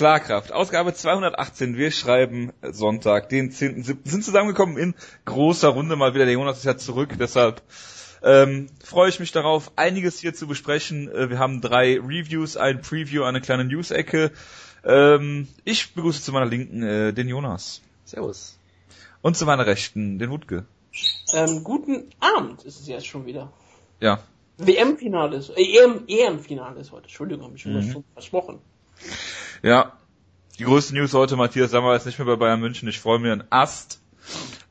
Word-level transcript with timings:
Schlagkraft, 0.00 0.50
Ausgabe 0.50 0.94
218. 0.94 1.76
Wir 1.76 1.90
schreiben 1.90 2.54
Sonntag, 2.62 3.28
den 3.28 3.50
10.7. 3.52 3.98
Sind 4.08 4.24
zusammengekommen 4.24 4.78
in 4.78 4.94
großer 5.26 5.68
Runde 5.68 5.94
mal 5.94 6.14
wieder. 6.14 6.24
Der 6.24 6.32
Jonas 6.32 6.56
ist 6.56 6.64
ja 6.64 6.78
zurück, 6.78 7.16
deshalb 7.18 7.60
ähm, 8.22 8.68
freue 8.82 9.10
ich 9.10 9.20
mich 9.20 9.30
darauf, 9.32 9.72
einiges 9.76 10.18
hier 10.18 10.32
zu 10.32 10.46
besprechen. 10.46 11.10
Äh, 11.12 11.28
wir 11.28 11.38
haben 11.38 11.60
drei 11.60 12.00
Reviews, 12.00 12.56
ein 12.56 12.80
Preview, 12.80 13.24
eine 13.24 13.42
kleine 13.42 13.66
News-Ecke. 13.66 14.32
Ähm, 14.84 15.48
ich 15.66 15.92
begrüße 15.92 16.22
zu 16.22 16.32
meiner 16.32 16.46
Linken 16.46 16.82
äh, 16.82 17.12
den 17.12 17.28
Jonas. 17.28 17.82
Servus. 18.06 18.58
Und 19.20 19.36
zu 19.36 19.44
meiner 19.44 19.66
Rechten 19.66 20.18
den 20.18 20.30
Wutke. 20.30 20.64
Ähm, 21.34 21.62
guten 21.62 22.08
Abend 22.20 22.62
ist 22.64 22.80
es 22.80 22.88
jetzt 22.88 23.06
schon 23.06 23.26
wieder. 23.26 23.52
Ja. 24.00 24.20
WM-Finale 24.56 25.36
ist, 25.36 25.50
äh, 25.50 25.60
EM, 25.60 26.04
EM-Finale 26.08 26.80
ist 26.80 26.90
heute. 26.90 27.02
Entschuldigung, 27.02 27.44
habe 27.44 27.56
ich 27.56 27.60
schon 27.60 27.74
mhm. 27.74 28.02
versprochen. 28.14 28.60
Ja. 29.62 29.92
Die 30.58 30.64
größte 30.64 30.94
News 30.94 31.14
heute, 31.14 31.36
Matthias 31.36 31.70
Sammer 31.70 31.94
ist 31.96 32.06
nicht 32.06 32.18
mehr 32.18 32.26
bei 32.26 32.36
Bayern 32.36 32.60
München. 32.60 32.88
Ich 32.88 33.00
freue 33.00 33.18
mich 33.18 33.32
an 33.32 33.44
Ast. 33.50 34.00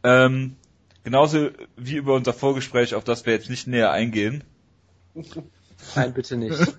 Ähm, 0.03 0.55
genauso 1.03 1.49
wie 1.77 1.95
über 1.95 2.13
unser 2.13 2.33
Vorgespräch, 2.33 2.93
auf 2.95 3.03
das 3.03 3.25
wir 3.25 3.33
jetzt 3.33 3.49
nicht 3.49 3.67
näher 3.67 3.91
eingehen. 3.91 4.43
Nein, 5.95 6.13
bitte 6.13 6.37
nicht. 6.37 6.59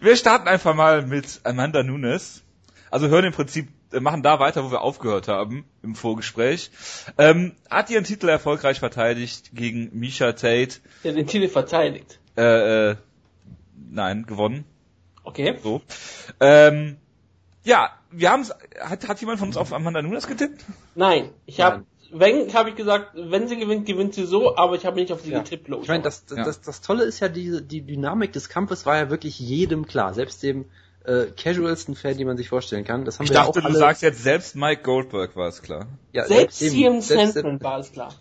wir 0.00 0.16
starten 0.16 0.46
einfach 0.48 0.74
mal 0.74 1.06
mit 1.06 1.40
Amanda 1.44 1.82
Nunes. 1.82 2.42
Also 2.90 3.08
hören 3.08 3.24
im 3.24 3.32
Prinzip, 3.32 3.68
äh, 3.92 4.00
machen 4.00 4.22
da 4.22 4.38
weiter, 4.38 4.64
wo 4.64 4.70
wir 4.70 4.82
aufgehört 4.82 5.28
haben 5.28 5.64
im 5.82 5.94
Vorgespräch. 5.94 6.70
Ähm, 7.18 7.56
hat 7.70 7.90
ihren 7.90 8.04
Titel 8.04 8.28
erfolgreich 8.28 8.78
verteidigt 8.78 9.50
gegen 9.52 9.90
Misha 9.98 10.32
Tate. 10.32 10.80
Ja, 11.02 11.12
den 11.12 11.26
Titel 11.26 11.48
verteidigt. 11.48 12.20
Äh, 12.36 12.90
äh, 12.90 12.96
nein, 13.90 14.26
gewonnen. 14.26 14.64
Okay. 15.28 15.58
So. 15.62 15.82
Ähm, 16.40 16.96
ja, 17.62 17.90
wir 18.10 18.30
haben 18.30 18.46
hat, 18.80 19.06
hat 19.06 19.20
jemand 19.20 19.38
von 19.38 19.48
uns 19.48 19.58
auf 19.58 19.74
Amanda 19.74 20.00
Nunes 20.00 20.26
getippt? 20.26 20.64
Nein, 20.94 21.28
ich 21.44 21.60
habe 21.60 21.84
wenn 22.10 22.54
habe 22.54 22.70
ich 22.70 22.76
gesagt, 22.76 23.10
wenn 23.14 23.46
sie 23.46 23.58
gewinnt, 23.58 23.84
gewinnt 23.84 24.14
sie 24.14 24.24
so, 24.24 24.56
aber 24.56 24.76
ich 24.76 24.86
habe 24.86 24.96
nicht 24.96 25.12
auf 25.12 25.20
sie 25.20 25.32
ja. 25.32 25.40
getippt. 25.40 25.68
Ich 25.68 25.88
meine, 25.88 26.02
das, 26.02 26.24
das, 26.24 26.38
ja. 26.38 26.44
das, 26.44 26.62
das 26.62 26.80
Tolle 26.80 27.04
ist 27.04 27.20
ja, 27.20 27.28
die, 27.28 27.62
die 27.62 27.82
Dynamik 27.82 28.32
des 28.32 28.48
Kampfes 28.48 28.86
war 28.86 28.96
ja 28.96 29.10
wirklich 29.10 29.38
jedem 29.38 29.86
klar, 29.86 30.14
selbst 30.14 30.42
dem 30.42 30.64
äh, 31.04 31.26
casualsten 31.36 31.94
Fan, 31.94 32.16
die 32.16 32.24
man 32.24 32.38
sich 32.38 32.48
vorstellen 32.48 32.84
kann. 32.84 33.04
Das 33.04 33.18
haben 33.18 33.24
ich 33.24 33.30
wir 33.30 33.34
dachte, 33.34 33.60
ja 33.60 33.66
auch 33.66 33.70
du 33.70 33.76
sagst 33.76 34.00
jetzt 34.00 34.22
selbst 34.22 34.56
Mike 34.56 34.82
Goldberg 34.82 35.36
war 35.36 35.48
es 35.48 35.60
klar. 35.60 35.86
Ja, 36.12 36.24
selbst, 36.24 36.62
im 36.62 37.02
Sandman 37.02 37.60
war 37.60 37.80
es 37.80 37.92
klar. 37.92 38.14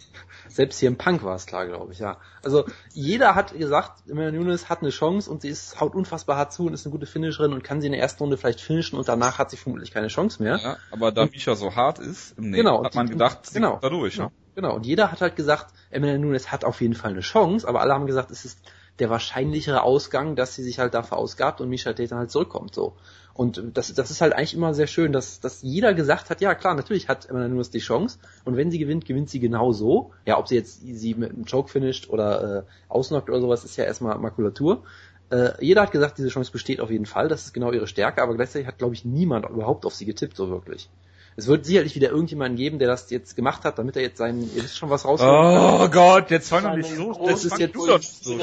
Selbst 0.57 0.79
hier 0.79 0.89
im 0.89 0.97
Punk 0.97 1.23
war 1.23 1.35
es 1.35 1.45
klar, 1.45 1.67
glaube 1.67 1.93
ich, 1.93 1.99
ja. 1.99 2.17
Also 2.41 2.65
jeder 2.91 3.35
hat 3.35 3.55
gesagt, 3.55 4.09
Emma 4.09 4.31
Nunes 4.31 4.69
hat 4.69 4.81
eine 4.81 4.89
Chance 4.89 5.29
und 5.29 5.43
sie 5.43 5.49
ist 5.49 5.79
haut 5.79 5.93
unfassbar 5.93 6.35
hart 6.35 6.51
zu 6.51 6.65
und 6.65 6.73
ist 6.73 6.83
eine 6.83 6.91
gute 6.91 7.05
Finisherin 7.05 7.53
und 7.53 7.63
kann 7.63 7.79
sie 7.79 7.85
in 7.85 7.93
der 7.93 8.01
ersten 8.01 8.23
Runde 8.23 8.37
vielleicht 8.37 8.59
finishen 8.61 8.97
und 8.97 9.07
danach 9.07 9.37
hat 9.37 9.51
sie 9.51 9.57
vermutlich 9.57 9.91
keine 9.91 10.07
Chance 10.07 10.41
mehr. 10.41 10.57
Ja, 10.57 10.77
aber 10.89 11.11
da 11.11 11.27
Misha 11.27 11.53
so 11.53 11.75
hart 11.75 11.99
ist, 11.99 12.35
im 12.39 12.53
genau, 12.53 12.83
hat 12.83 12.95
man 12.95 13.07
gedacht, 13.07 13.45
sie 13.45 13.53
genau, 13.53 13.77
dadurch. 13.79 14.15
Genau, 14.15 14.29
ne? 14.29 14.31
genau. 14.55 14.75
Und 14.75 14.87
jeder 14.87 15.11
hat 15.11 15.21
halt 15.21 15.35
gesagt, 15.35 15.75
Emma 15.91 16.17
Nunes 16.17 16.51
hat 16.51 16.65
auf 16.65 16.81
jeden 16.81 16.95
Fall 16.95 17.11
eine 17.11 17.21
Chance, 17.21 17.67
aber 17.67 17.81
alle 17.81 17.93
haben 17.93 18.07
gesagt, 18.07 18.31
es 18.31 18.43
ist 18.43 18.59
der 18.97 19.11
wahrscheinlichere 19.11 19.83
Ausgang, 19.83 20.35
dass 20.35 20.55
sie 20.55 20.63
sich 20.63 20.79
halt 20.79 20.95
da 20.95 21.03
verausgabt 21.03 21.61
und 21.61 21.69
Misha 21.69 21.91
Tate 21.91 22.07
dann 22.07 22.17
halt 22.17 22.31
zurückkommt, 22.31 22.73
so. 22.73 22.97
Und 23.37 23.61
das, 23.75 23.93
das 23.93 24.09
ist 24.09 24.19
halt 24.19 24.33
eigentlich 24.33 24.55
immer 24.55 24.73
sehr 24.73 24.87
schön, 24.87 25.13
dass, 25.13 25.39
dass 25.39 25.61
jeder 25.61 25.93
gesagt 25.93 26.31
hat, 26.31 26.41
ja 26.41 26.55
klar, 26.55 26.73
natürlich 26.73 27.07
hat 27.07 27.29
Emma 27.29 27.47
Nunes 27.47 27.69
die 27.69 27.77
Chance 27.77 28.17
und 28.45 28.57
wenn 28.57 28.71
sie 28.71 28.79
gewinnt, 28.79 29.05
gewinnt 29.05 29.29
sie 29.29 29.39
genau 29.39 29.73
so. 29.73 30.11
Ja, 30.25 30.39
ob 30.39 30.47
sie 30.47 30.55
jetzt 30.55 30.81
sie 30.81 31.13
mit 31.13 31.31
einem 31.31 31.45
Choke 31.45 31.69
finisht 31.69 32.09
oder 32.09 32.57
äh, 32.57 32.63
ausnockt 32.89 33.29
oder 33.29 33.39
sowas, 33.39 33.63
ist 33.63 33.77
ja 33.77 33.83
erstmal 33.83 34.17
Makulatur. 34.17 34.83
Äh, 35.29 35.51
jeder 35.63 35.83
hat 35.83 35.91
gesagt, 35.91 36.17
diese 36.17 36.29
Chance 36.29 36.51
besteht 36.51 36.79
auf 36.79 36.89
jeden 36.89 37.05
Fall, 37.05 37.27
das 37.27 37.45
ist 37.45 37.53
genau 37.53 37.71
ihre 37.71 37.85
Stärke, 37.85 38.23
aber 38.23 38.33
gleichzeitig 38.33 38.67
hat, 38.67 38.79
glaube 38.79 38.95
ich, 38.95 39.05
niemand 39.05 39.47
überhaupt 39.47 39.85
auf 39.85 39.93
sie 39.93 40.05
getippt, 40.05 40.35
so 40.35 40.49
wirklich. 40.49 40.89
Es 41.35 41.45
wird 41.45 41.63
sicherlich 41.63 41.93
wieder 41.93 42.09
irgendjemanden 42.09 42.57
geben, 42.57 42.79
der 42.79 42.87
das 42.87 43.11
jetzt 43.11 43.35
gemacht 43.35 43.65
hat, 43.65 43.77
damit 43.77 43.95
er 43.95 44.01
jetzt 44.01 44.17
seinen, 44.17 44.41
ihr 44.55 44.63
wisst 44.63 44.77
schon 44.77 44.89
was 44.89 45.05
rausholt. 45.05 45.29
Oh 45.29 45.87
Gott, 45.89 46.31
jetzt 46.31 46.49
fang 46.49 46.63
doch 46.63 46.75
nicht 46.75 46.89
so, 46.89 47.13
das 47.27 47.45
ist 47.45 47.59
jetzt 47.59 47.75
so. 47.75 48.39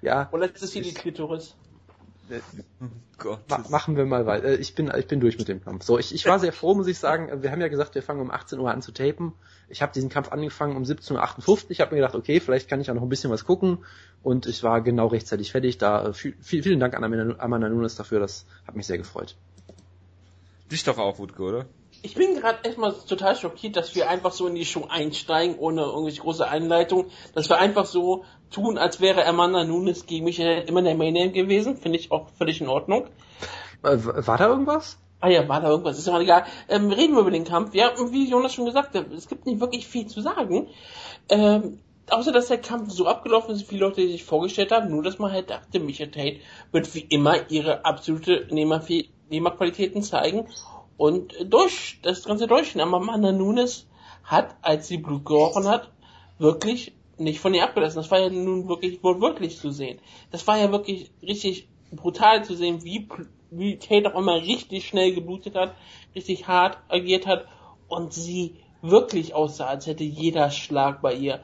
ja. 0.00 0.30
Oder 0.32 0.46
ist 0.46 0.62
das 0.62 0.72
hier 0.72 0.80
die 0.80 0.94
Klitoris? 0.94 1.54
Ma 3.48 3.64
machen 3.68 3.96
wir 3.96 4.04
mal 4.04 4.26
weiter. 4.26 4.48
Äh, 4.48 4.56
ich 4.56 4.74
bin, 4.74 4.92
ich 4.96 5.06
bin 5.06 5.20
durch 5.20 5.38
mit 5.38 5.48
dem 5.48 5.62
Kampf. 5.62 5.84
So, 5.84 5.98
ich, 5.98 6.14
ich 6.14 6.26
war 6.26 6.38
sehr 6.38 6.52
froh, 6.52 6.74
muss 6.74 6.86
ich 6.86 6.98
sagen. 6.98 7.42
Wir 7.42 7.50
haben 7.50 7.60
ja 7.60 7.68
gesagt, 7.68 7.94
wir 7.94 8.02
fangen 8.02 8.20
um 8.20 8.30
18 8.30 8.58
Uhr 8.58 8.70
an 8.70 8.82
zu 8.82 8.92
tapen. 8.92 9.32
Ich 9.68 9.82
habe 9.82 9.92
diesen 9.92 10.08
Kampf 10.08 10.30
angefangen 10.30 10.76
um 10.76 10.84
17.58 10.84 11.48
Uhr. 11.48 11.58
Ich 11.70 11.80
habe 11.80 11.94
mir 11.94 12.00
gedacht, 12.00 12.14
okay, 12.14 12.40
vielleicht 12.40 12.68
kann 12.68 12.80
ich 12.80 12.86
ja 12.86 12.94
noch 12.94 13.02
ein 13.02 13.08
bisschen 13.08 13.30
was 13.30 13.44
gucken. 13.44 13.78
Und 14.22 14.46
ich 14.46 14.62
war 14.62 14.80
genau 14.80 15.06
rechtzeitig 15.06 15.52
fertig. 15.52 15.78
Da 15.78 16.12
viel, 16.12 16.34
vielen 16.40 16.80
Dank 16.80 16.94
an 16.94 17.04
Amanda 17.38 17.68
Nunes 17.68 17.96
dafür. 17.96 18.20
Das 18.20 18.46
hat 18.66 18.76
mich 18.76 18.86
sehr 18.86 18.98
gefreut. 18.98 19.36
Dich 20.70 20.84
doch 20.84 20.98
auch, 20.98 21.18
Wutke, 21.18 21.42
oder? 21.42 21.66
Ich 22.02 22.14
bin 22.14 22.36
gerade 22.36 22.58
erstmal 22.62 22.92
total 22.92 23.34
schockiert, 23.34 23.74
dass 23.76 23.96
wir 23.96 24.08
einfach 24.08 24.32
so 24.32 24.46
in 24.46 24.54
die 24.54 24.64
Show 24.64 24.86
einsteigen, 24.88 25.58
ohne 25.58 25.82
irgendwelche 25.82 26.20
große 26.20 26.46
Einleitung. 26.46 27.06
Dass 27.34 27.48
wir 27.48 27.58
einfach 27.58 27.86
so 27.86 28.24
tun, 28.50 28.78
als 28.78 29.00
wäre 29.00 29.26
Amanda 29.26 29.64
Nunes 29.64 30.06
gegen 30.06 30.24
mich 30.24 30.40
immer 30.40 30.82
der 30.82 30.94
Main 30.94 31.32
gewesen. 31.32 31.76
Finde 31.76 31.98
ich 31.98 32.10
auch 32.10 32.28
völlig 32.36 32.60
in 32.60 32.68
Ordnung. 32.68 33.06
Äh, 33.82 33.98
war 34.02 34.38
da 34.38 34.48
irgendwas? 34.48 34.98
Ah 35.20 35.28
ja, 35.28 35.48
war 35.48 35.60
da 35.60 35.68
irgendwas, 35.68 35.98
ist 35.98 36.06
immer 36.06 36.20
egal. 36.20 36.44
Ähm, 36.68 36.90
reden 36.90 37.14
wir 37.14 37.20
über 37.20 37.30
den 37.30 37.44
Kampf. 37.44 37.74
Ja, 37.74 37.90
wie 38.10 38.28
Jonas 38.28 38.54
schon 38.54 38.66
gesagt 38.66 38.94
hat, 38.94 39.12
es 39.12 39.28
gibt 39.28 39.46
nicht 39.46 39.60
wirklich 39.60 39.86
viel 39.86 40.06
zu 40.06 40.20
sagen. 40.20 40.68
Ähm, 41.28 41.80
außer 42.08 42.32
dass 42.32 42.46
der 42.46 42.58
Kampf 42.58 42.92
so 42.92 43.06
abgelaufen 43.06 43.54
ist, 43.54 43.62
wie 43.62 43.66
viele 43.66 43.86
Leute 43.86 44.02
sich 44.02 44.24
vorgestellt 44.24 44.70
haben, 44.70 44.90
nur 44.90 45.02
dass 45.02 45.18
man 45.18 45.32
halt 45.32 45.50
dachte, 45.50 45.80
Micha 45.80 46.06
Tate 46.06 46.38
wird 46.70 46.94
wie 46.94 47.00
immer 47.00 47.50
ihre 47.50 47.84
absolute 47.84 48.46
Nehmerqualitäten 48.50 50.02
zeigen 50.02 50.46
und 50.96 51.34
durch 51.44 51.98
das 52.02 52.24
ganze 52.24 52.46
Deutschen. 52.46 52.80
Aber 52.80 52.98
Amanda 52.98 53.32
Nunes 53.32 53.86
hat, 54.22 54.56
als 54.62 54.88
sie 54.88 54.98
Blut 54.98 55.24
gerochen 55.24 55.66
hat, 55.66 55.90
wirklich 56.38 56.92
nicht 57.18 57.40
von 57.40 57.54
ihr 57.54 57.64
abgelassen. 57.64 57.96
Das 57.96 58.10
war 58.10 58.20
ja 58.20 58.30
nun 58.30 58.68
wirklich 58.68 59.02
wohl 59.02 59.20
wirklich 59.20 59.58
zu 59.58 59.70
sehen. 59.70 59.98
Das 60.30 60.46
war 60.46 60.58
ja 60.58 60.70
wirklich 60.70 61.10
richtig 61.22 61.68
brutal 61.92 62.44
zu 62.44 62.54
sehen, 62.54 62.84
wie, 62.84 63.08
wie 63.50 63.78
Tate 63.78 64.12
auch 64.14 64.18
immer 64.18 64.36
richtig 64.36 64.86
schnell 64.86 65.14
geblutet 65.14 65.54
hat, 65.54 65.74
richtig 66.14 66.46
hart 66.46 66.78
agiert 66.88 67.26
hat 67.26 67.46
und 67.88 68.12
sie 68.12 68.56
wirklich 68.82 69.34
aussah, 69.34 69.66
als 69.66 69.86
hätte 69.86 70.04
jeder 70.04 70.50
Schlag 70.50 71.02
bei 71.02 71.14
ihr 71.14 71.40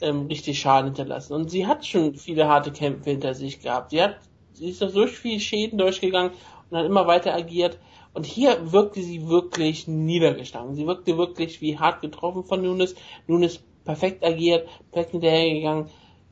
ähm, 0.00 0.26
richtig 0.26 0.60
Schaden 0.60 0.86
hinterlassen. 0.86 1.34
Und 1.34 1.50
sie 1.50 1.66
hat 1.66 1.86
schon 1.86 2.16
viele 2.16 2.48
harte 2.48 2.72
Kämpfe 2.72 3.10
hinter 3.10 3.34
sich 3.34 3.60
gehabt. 3.60 3.90
Sie 3.90 4.02
hat, 4.02 4.16
sie 4.52 4.70
ist 4.70 4.80
durch 4.80 5.12
viele 5.12 5.40
Schäden 5.40 5.78
durchgegangen 5.78 6.32
und 6.70 6.78
hat 6.78 6.86
immer 6.86 7.06
weiter 7.06 7.34
agiert. 7.34 7.78
Und 8.14 8.26
hier 8.26 8.72
wirkte 8.72 9.02
sie 9.02 9.28
wirklich 9.28 9.88
niedergeschlagen. 9.88 10.74
Sie 10.74 10.86
wirkte 10.86 11.16
wirklich 11.16 11.60
wie 11.60 11.78
hart 11.78 12.02
getroffen 12.02 12.44
von 12.44 12.62
Nunes. 12.62 12.94
Nunes 13.26 13.62
perfekt 13.84 14.24
agiert, 14.24 14.68
perfekt 14.90 15.12
hinterhergegangen. 15.12 15.88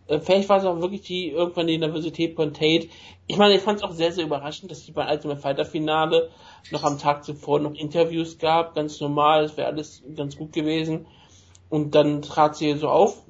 Äh, 0.07 0.21
vielleicht 0.21 0.49
war 0.49 0.59
es 0.59 0.65
auch 0.65 0.81
wirklich 0.81 1.03
die 1.03 1.31
irgendwann 1.31 1.67
die 1.67 1.79
Nervosität 1.79 2.35
von 2.35 2.53
Tate. 2.53 2.89
Ich 3.27 3.37
meine, 3.37 3.55
ich 3.55 3.63
fand 3.63 3.79
es 3.79 3.85
auch 3.85 3.93
sehr, 3.93 4.13
sehr 4.13 4.25
überraschend, 4.25 4.71
dass 4.71 4.85
die 4.85 4.93
beim 4.93 5.09
Ultimate 5.09 5.41
Fighter 5.41 5.65
Finale 5.65 6.31
noch 6.71 6.85
am 6.85 6.99
Tag 6.99 7.25
zuvor 7.25 7.61
noch 7.61 7.75
Interviews 7.75 8.39
gab, 8.39 8.75
ganz 8.75 9.01
normal, 9.01 9.43
das 9.43 9.57
wäre 9.57 9.69
alles 9.69 10.03
ganz 10.17 10.37
gut 10.37 10.53
gewesen. 10.53 11.07
Und 11.69 11.95
dann 11.95 12.23
trat 12.23 12.57
sie 12.57 12.75
so 12.75 12.89
auf, 12.89 13.23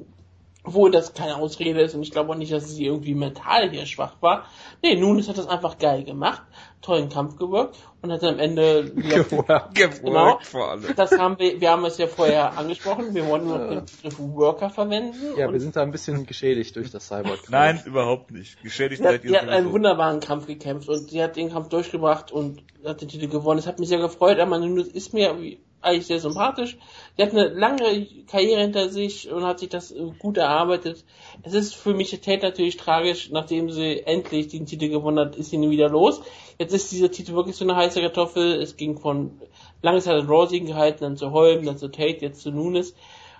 obwohl 0.63 0.91
das 0.91 1.15
keine 1.15 1.37
Ausrede 1.37 1.81
ist 1.81 1.95
und 1.95 2.03
ich 2.03 2.11
glaube 2.11 2.33
auch 2.33 2.37
nicht, 2.37 2.53
dass 2.53 2.69
sie 2.69 2.87
irgendwie 2.87 3.15
mental 3.15 3.71
hier 3.71 3.87
schwach 3.87 4.17
war. 4.21 4.45
Nee, 4.83 4.97
Nunes 4.97 5.29
hat 5.29 5.39
das 5.39 5.49
einfach 5.49 5.79
geil 5.79 6.05
gemacht, 6.05 6.43
tollen 6.83 7.09
Kampf 7.09 7.37
gewirkt 7.37 7.77
und 8.03 8.13
hat 8.13 8.23
am 8.25 8.39
Ende 8.39 8.91
geworkt, 8.95 9.75
genau, 9.75 10.39
vor 10.43 10.71
allem. 10.71 10.85
Das 10.97 11.13
haben 11.13 11.39
wir, 11.39 11.61
wir 11.61 11.71
haben 11.71 11.85
es 11.85 11.99
ja 11.99 12.07
vorher 12.07 12.59
angesprochen, 12.59 13.15
wir 13.15 13.27
wollen 13.27 13.45
nur 13.45 13.59
den 13.59 13.85
Begriff 13.85 14.19
Worker 14.19 14.71
verwenden. 14.71 15.17
Ja, 15.37 15.51
wir 15.51 15.61
sind 15.61 15.77
da 15.77 15.83
ein 15.83 15.93
bisschen 15.93 16.27
geschädigt 16.27 16.77
durch 16.77 16.91
das 16.91 17.09
Cyborg. 17.09 17.49
Nein, 17.49 17.83
überhaupt 17.87 18.31
nicht. 18.31 18.63
Geschädigt 18.63 19.03
seid 19.03 19.25
ihr. 19.25 19.31
Sie 19.31 19.39
hat 19.39 19.49
einen 19.49 19.73
wunderbaren 19.73 20.21
Kampf 20.21 20.47
gekämpft 20.47 20.89
und 20.89 21.11
sie 21.11 21.23
hat 21.23 21.37
den 21.37 21.51
Kampf 21.51 21.69
durchgebracht 21.69 22.33
und 22.33 22.63
hat 22.85 23.01
den 23.01 23.09
Titel 23.09 23.29
gewonnen. 23.29 23.59
Es 23.59 23.67
hat 23.67 23.79
mich 23.79 23.89
sehr 23.89 23.99
gefreut, 23.99 24.39
aber 24.39 24.59
Nunes 24.59 24.89
ist 24.89 25.15
mir 25.15 25.35
eigentlich 25.83 26.07
sehr 26.07 26.21
sympathisch. 26.21 26.77
Sie 27.17 27.23
hat 27.23 27.31
eine 27.31 27.49
lange 27.49 28.07
Karriere 28.27 28.61
hinter 28.61 28.89
sich 28.89 29.31
und 29.31 29.45
hat 29.45 29.61
sich 29.61 29.69
das 29.69 29.95
gut 30.19 30.37
erarbeitet. 30.37 31.05
Es 31.43 31.55
ist 31.55 31.75
für 31.75 31.95
mich 31.95 32.11
Tate 32.11 32.43
natürlich 32.43 32.77
tragisch, 32.77 33.31
nachdem 33.31 33.71
sie 33.71 34.01
endlich 34.01 34.49
den 34.49 34.67
Titel 34.67 34.89
gewonnen 34.89 35.19
hat, 35.19 35.37
ist 35.37 35.51
sie 35.51 35.59
nie 35.59 35.71
wieder 35.71 35.89
los. 35.89 36.21
Jetzt 36.59 36.75
ist 36.75 36.93
dieser 36.93 37.11
Titel 37.11 37.35
wirklich 37.35 37.57
so 37.57 37.65
eine 37.65 37.77
heiße 37.77 38.01
Kartoffel. 38.01 38.61
Es 38.61 38.77
ging 38.77 38.99
von 38.99 39.41
lange 39.83 40.01
Zeit 40.01 40.29
Rosie 40.29 40.61
gehalten, 40.61 41.05
dann 41.05 41.17
zu 41.17 41.31
Holm, 41.31 41.65
dann 41.65 41.79
zu 41.79 41.89
Tate, 41.89 42.19
jetzt 42.21 42.43
zu 42.43 42.51
Nunes. 42.51 42.95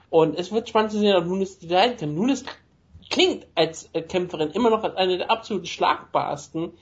Und 0.09 0.39
es 0.39 0.51
wird 0.53 0.69
spannend 0.69 0.93
zu 0.93 0.99
sehen, 0.99 1.17
ob 1.17 1.27
Nunes 1.27 1.59
die 1.59 1.69
leiden 1.69 1.97
kann. 1.97 2.15
Nunes 2.15 2.45
klingt 3.11 3.47
als 3.55 3.91
Kämpferin 4.09 4.51
immer 4.51 4.71
noch 4.71 4.85
als 4.85 4.97
eine 4.97 5.19
der 5.19 5.31
absolut 5.31 5.69
schlagbarsten 5.69 6.73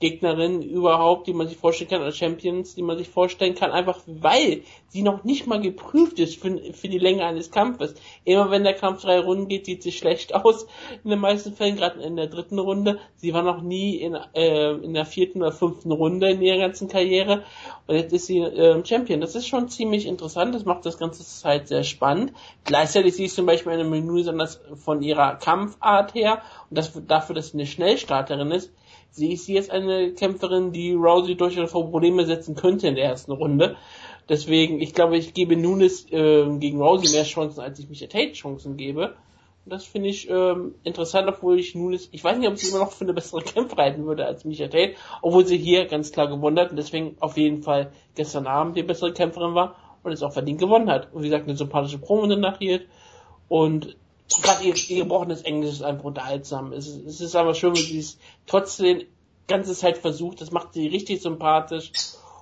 Gegnerin 0.00 0.62
überhaupt, 0.62 1.26
die 1.26 1.34
man 1.34 1.46
sich 1.46 1.58
vorstellen 1.58 1.90
kann, 1.90 2.00
oder 2.00 2.12
Champions, 2.12 2.74
die 2.74 2.82
man 2.82 2.96
sich 2.96 3.10
vorstellen 3.10 3.54
kann, 3.54 3.70
einfach 3.70 4.00
weil 4.06 4.62
sie 4.88 5.02
noch 5.02 5.24
nicht 5.24 5.46
mal 5.46 5.60
geprüft 5.60 6.18
ist 6.18 6.40
für, 6.40 6.58
für 6.72 6.88
die 6.88 6.98
Länge 6.98 7.24
eines 7.26 7.50
Kampfes. 7.50 7.94
Immer 8.24 8.50
wenn 8.50 8.64
der 8.64 8.72
Kampf 8.72 9.02
drei 9.02 9.20
Runden 9.20 9.48
geht, 9.48 9.66
sieht 9.66 9.82
sie 9.82 9.92
schlecht 9.92 10.34
aus. 10.34 10.66
In 11.04 11.10
den 11.10 11.18
meisten 11.18 11.52
Fällen, 11.52 11.76
gerade 11.76 12.00
in 12.02 12.16
der 12.16 12.28
dritten 12.28 12.58
Runde. 12.58 12.98
Sie 13.16 13.34
war 13.34 13.42
noch 13.42 13.60
nie 13.60 13.96
in, 13.96 14.14
äh, 14.34 14.72
in 14.72 14.94
der 14.94 15.04
vierten 15.04 15.42
oder 15.42 15.52
fünften 15.52 15.92
Runde 15.92 16.30
in 16.30 16.40
ihrer 16.40 16.58
ganzen 16.58 16.88
Karriere. 16.88 17.44
Und 17.86 17.96
jetzt 17.96 18.14
ist 18.14 18.26
sie 18.26 18.38
äh, 18.38 18.82
Champion. 18.84 19.20
Das 19.20 19.34
ist 19.34 19.48
schon 19.48 19.68
ziemlich 19.68 20.06
interessant. 20.06 20.54
Das 20.54 20.64
macht 20.64 20.86
das 20.86 20.96
ganze 20.96 21.24
Zeit 21.24 21.68
sehr 21.68 21.84
spannend. 21.84 22.32
Gleichzeitig 22.64 23.14
sehe 23.14 23.26
ich 23.26 23.34
zum 23.34 23.44
Beispiel 23.44 23.72
eine 23.72 23.84
Menü 23.84 24.26
anders 24.26 24.60
von 24.82 25.02
ihrer 25.02 25.36
Kampfart 25.36 26.14
her 26.14 26.40
und 26.70 26.78
das 26.78 26.92
dafür, 27.06 27.34
dass 27.34 27.48
sie 27.48 27.58
eine 27.58 27.66
Schnellstarterin 27.66 28.50
ist, 28.50 28.72
sehe 29.10 29.32
ich 29.32 29.42
sie 29.42 29.54
jetzt 29.54 29.70
eine 29.70 30.12
Kämpferin, 30.12 30.72
die 30.72 30.94
Rousey 30.94 31.36
durchaus 31.36 31.70
vor 31.70 31.90
Probleme 31.90 32.24
setzen 32.24 32.54
könnte 32.54 32.88
in 32.88 32.94
der 32.94 33.04
ersten 33.04 33.32
Runde. 33.32 33.76
Deswegen, 34.28 34.80
ich 34.80 34.94
glaube, 34.94 35.16
ich 35.16 35.34
gebe 35.34 35.56
Nunes 35.56 36.06
äh, 36.12 36.46
gegen 36.58 36.80
Rousey 36.80 37.12
mehr 37.12 37.24
Chancen, 37.24 37.60
als 37.60 37.78
ich 37.78 37.88
Micha 37.88 38.06
Tate 38.06 38.32
Chancen 38.32 38.76
gebe. 38.76 39.14
Und 39.64 39.72
das 39.72 39.84
finde 39.84 40.08
ich 40.08 40.30
ähm, 40.30 40.74
interessant, 40.84 41.28
obwohl 41.28 41.58
ich 41.58 41.74
Nunes, 41.74 42.08
ich 42.12 42.22
weiß 42.22 42.38
nicht, 42.38 42.48
ob 42.48 42.56
sie 42.56 42.70
immer 42.70 42.78
noch 42.78 42.92
für 42.92 43.04
eine 43.04 43.12
bessere 43.12 43.42
Kämpfe 43.42 43.76
halten 43.76 44.06
würde 44.06 44.24
als 44.24 44.44
Micha 44.44 44.68
Tate, 44.68 44.94
obwohl 45.20 45.44
sie 45.44 45.58
hier 45.58 45.86
ganz 45.86 46.12
klar 46.12 46.28
gewonnen 46.28 46.58
hat 46.58 46.70
und 46.70 46.76
deswegen 46.76 47.16
auf 47.20 47.36
jeden 47.36 47.62
Fall 47.62 47.92
gestern 48.14 48.46
Abend 48.46 48.76
die 48.76 48.82
bessere 48.82 49.12
Kämpferin 49.12 49.54
war 49.54 49.76
und 50.02 50.12
es 50.12 50.22
auch 50.22 50.32
verdient 50.32 50.60
gewonnen 50.60 50.88
hat. 50.88 51.12
Und 51.12 51.22
wie 51.22 51.28
gesagt, 51.28 51.46
eine 51.46 51.56
sympathische 51.56 51.98
Promo 51.98 52.26
danach 52.26 52.58
hielt 52.58 52.86
und 53.48 53.96
gerade 54.42 54.64
ihr, 54.64 54.74
ihr 54.74 55.02
gebrochenes 55.02 55.42
Englisch 55.42 55.72
ist 55.72 55.82
einfach 55.82 56.04
unterhaltsam. 56.04 56.72
Es, 56.72 56.86
es 56.88 57.20
ist 57.20 57.36
aber 57.36 57.54
schön, 57.54 57.74
wie 57.74 57.80
sie 57.80 57.98
es 57.98 58.18
trotzdem 58.46 59.02
ganze 59.48 59.74
Zeit 59.74 59.98
versucht. 59.98 60.40
Das 60.40 60.50
macht 60.50 60.72
sie 60.72 60.86
richtig 60.86 61.20
sympathisch. 61.20 61.92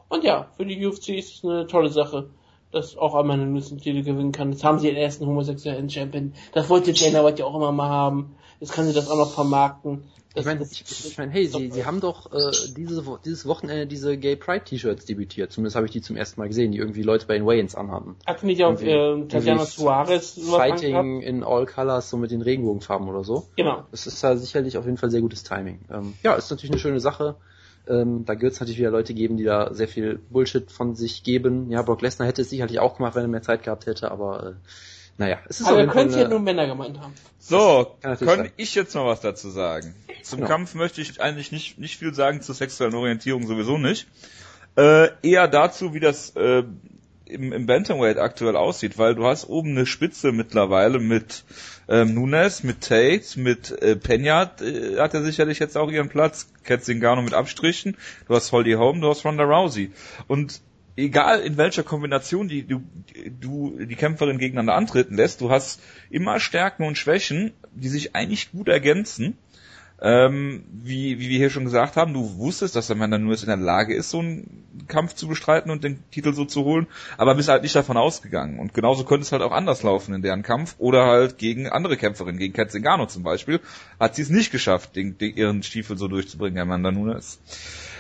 Und 0.09 0.25
ja, 0.25 0.49
für 0.57 0.67
die 0.67 0.85
UFC 0.87 1.11
ist 1.11 1.37
es 1.37 1.45
eine 1.45 1.67
tolle 1.67 1.91
Sache, 1.91 2.31
dass 2.71 2.97
auch 2.97 3.15
einmal 3.15 3.41
eine 3.41 3.61
Titel 3.61 4.03
gewinnen 4.03 4.33
kann. 4.33 4.53
Jetzt 4.53 4.65
haben 4.65 4.79
sie 4.79 4.89
den 4.89 4.97
ersten 4.97 5.27
homosexuellen 5.27 5.91
Champion. 5.91 6.35
Das 6.53 6.69
wollte 6.69 6.93
Dana 6.93 7.25
White 7.25 7.41
ja 7.41 7.47
auch 7.47 7.57
immer 7.57 7.73
mal 7.73 7.89
haben. 7.89 8.37
Jetzt 8.61 8.73
kann 8.73 8.87
sie 8.87 8.93
das 8.93 9.11
auch 9.11 9.17
noch 9.17 9.33
vermarkten. 9.33 10.05
Ich 10.39 10.47
meine, 10.47 10.63
ich, 10.71 10.85
ich 11.07 11.19
mein, 11.19 11.31
hey, 11.31 11.47
sie, 11.47 11.71
sie 11.71 11.85
haben 11.85 12.01
doch 12.01 12.33
äh, 12.33 12.51
diese, 12.77 13.05
dieses 13.25 13.47
Wochenende 13.47 13.87
diese 13.87 14.17
Gay 14.17 14.37
Pride 14.37 14.65
T-Shirts 14.65 15.05
debütiert. 15.05 15.53
Zumindest 15.53 15.77
habe 15.77 15.87
ich 15.87 15.93
die 15.93 16.01
zum 16.01 16.17
ersten 16.17 16.41
Mal 16.41 16.49
gesehen, 16.49 16.73
die 16.73 16.79
irgendwie 16.79 17.03
Leute 17.03 17.27
bei 17.27 17.35
den 17.35 17.47
Wayans 17.47 17.75
anhaben. 17.75 18.17
Hat 18.27 18.43
nicht 18.43 18.63
auch 18.65 18.81
äh, 18.81 19.27
Tatjana 19.27 19.65
Suarez 19.65 20.39
Fighting 20.39 21.23
in 21.23 21.43
all 21.45 21.67
colors, 21.67 22.11
so 22.11 22.17
mit 22.17 22.31
den 22.31 22.43
Regenbogenfarben 22.43 23.09
oder 23.09 23.25
so. 23.25 23.49
Genau. 23.57 23.85
Das 23.91 24.07
ist 24.07 24.23
ja 24.23 24.37
sicherlich 24.37 24.79
auf 24.79 24.85
jeden 24.85 24.97
Fall 24.97 25.11
sehr 25.11 25.21
gutes 25.21 25.43
Timing. 25.43 25.81
Ähm, 25.91 26.15
ja, 26.23 26.35
ist 26.35 26.51
natürlich 26.51 26.73
eine 26.73 26.81
schöne 26.81 27.01
Sache. 27.01 27.37
Ähm, 27.89 28.25
da 28.27 28.39
wird 28.39 28.53
es 28.53 28.61
natürlich 28.61 28.79
wieder 28.79 28.91
Leute 28.91 29.15
geben, 29.15 29.37
die 29.37 29.45
da 29.45 29.73
sehr 29.73 29.89
viel 29.89 30.21
Bullshit 30.31 30.71
von 30.71 30.95
sich 30.95 31.23
geben. 31.23 31.71
Ja, 31.71 31.83
Brock 31.83 32.03
Lesnar 32.03 32.29
hätte 32.29 32.43
es 32.43 32.51
sicherlich 32.51 32.81
auch 32.81 32.97
gemacht, 32.97 33.15
wenn 33.15 33.23
er 33.23 33.29
mehr 33.29 33.43
Zeit 33.43 33.63
gehabt 33.63 33.87
hätte, 33.87 34.11
aber 34.11 34.47
äh, 34.47 34.53
naja, 35.19 35.39
es 35.49 35.61
ist 35.61 35.67
Aber 35.67 35.81
ihr 35.81 35.89
könnt 35.89 36.15
ja 36.15 36.29
nur 36.29 36.39
Männer 36.39 36.67
gemeint 36.67 36.99
haben. 37.01 37.13
So, 37.39 37.97
kann, 38.01 38.19
kann 38.19 38.51
ich 38.57 38.75
jetzt 38.77 38.95
mal 38.95 39.05
was 39.05 39.21
dazu 39.21 39.51
sagen? 39.51 39.95
Zum 40.23 40.39
genau. 40.39 40.49
Kampf 40.49 40.75
möchte 40.75 41.01
ich 41.01 41.21
eigentlich 41.21 41.51
nicht, 41.51 41.79
nicht 41.79 41.99
viel 41.99 42.15
sagen, 42.15 42.41
zur 42.41 42.55
sexuellen 42.55 42.95
Orientierung 42.95 43.47
sowieso 43.47 43.79
nicht. 43.79 44.07
Äh, 44.77 45.09
eher 45.23 45.49
dazu, 45.49 45.93
wie 45.93 45.99
das 45.99 46.37
äh, 46.37 46.63
im, 47.25 47.53
im 47.53 47.67
Bantamweight 47.67 48.19
aktuell 48.19 48.57
aussieht, 48.57 48.97
weil 48.97 49.17
du 49.17 49.27
hast 49.27 49.49
oben 49.49 49.71
eine 49.71 49.87
Spitze 49.87 50.31
mittlerweile 50.31 51.01
mit 51.01 51.45
ähm, 51.89 52.15
Nunes, 52.15 52.63
mit 52.63 52.83
Tate, 52.83 53.41
mit 53.41 53.71
äh, 53.83 53.97
Pena 53.97 54.51
äh, 54.61 54.99
hat 54.99 55.15
er 55.15 55.23
sicherlich 55.23 55.59
jetzt 55.59 55.77
auch 55.77 55.91
ihren 55.91 56.09
Platz, 56.09 56.49
Ketzingano 56.63 57.23
mit 57.23 57.35
Abstrichen, 57.35 57.97
du 58.29 58.35
hast 58.35 58.53
Holly 58.53 58.75
Holm, 58.75 59.01
du 59.01 59.09
hast 59.09 59.25
Ronda 59.25 59.45
Rousey. 59.45 59.91
Und 60.29 60.61
egal 60.99 61.41
in 61.41 61.57
welcher 61.57 61.85
Kombination 61.85 62.49
die, 62.49 62.65
du, 62.65 62.83
du 63.41 63.79
die 63.79 63.95
Kämpferin 63.95 64.39
gegeneinander 64.39 64.75
antreten 64.75 65.15
lässt, 65.15 65.41
du 65.41 65.51
hast 65.51 65.81
immer 66.11 66.41
Stärken 66.41 66.85
und 66.85 66.99
Schwächen, 66.99 67.53
die 67.73 67.89
sich 67.89 68.17
eigentlich 68.17 68.51
gut 68.51 68.69
ergänzen. 68.69 69.39
Ähm, 70.01 70.65
wie, 70.71 71.19
wie 71.19 71.29
wir 71.29 71.39
hier 71.39 71.51
schon 71.51 71.65
gesagt 71.65 71.97
haben, 71.97 72.15
du 72.15 72.39
wusstest, 72.39 72.77
dass 72.77 72.87
der 72.87 72.97
Mann 72.97 73.11
dann 73.11 73.25
nur 73.25 73.35
in 73.35 73.47
der 73.47 73.57
Lage 73.57 73.95
ist, 73.95 74.11
so 74.11 74.21
einen 74.21 74.69
Kampf 74.87 75.15
zu 75.15 75.27
bestreiten 75.27 75.73
und 75.73 75.83
den 75.83 76.03
Titel 76.11 76.33
so 76.33 76.45
zu 76.45 76.65
holen, 76.65 76.87
aber 77.17 77.35
bist 77.35 77.49
halt 77.49 77.63
nicht 77.63 77.75
davon 77.75 77.97
ausgegangen. 77.97 78.61
Und 78.61 78.75
genauso 78.75 79.05
könnte 79.05 79.23
es 79.23 79.33
halt 79.33 79.43
auch 79.43 79.51
anders 79.51 79.83
laufen 79.83 80.15
in 80.15 80.23
deren 80.23 80.43
Kampf 80.43 80.77
oder 80.79 81.07
halt 81.07 81.39
gegen 81.39 81.69
andere 81.69 81.97
Kämpferinnen, 81.97 82.39
gegen 82.39 82.55
Kat 82.55 82.71
Zingano 82.71 83.07
zum 83.07 83.25
Beispiel, 83.25 83.61
hat 83.99 84.15
sie 84.15 84.23
es 84.23 84.31
nicht 84.31 84.53
geschafft, 84.53 84.95
den, 84.95 85.19
den, 85.19 85.35
ihren 85.35 85.63
Stiefel 85.65 85.99
so 85.99 86.07
durchzubringen, 86.07 86.61
Amanda 86.61 86.93
Nunes. 86.93 87.41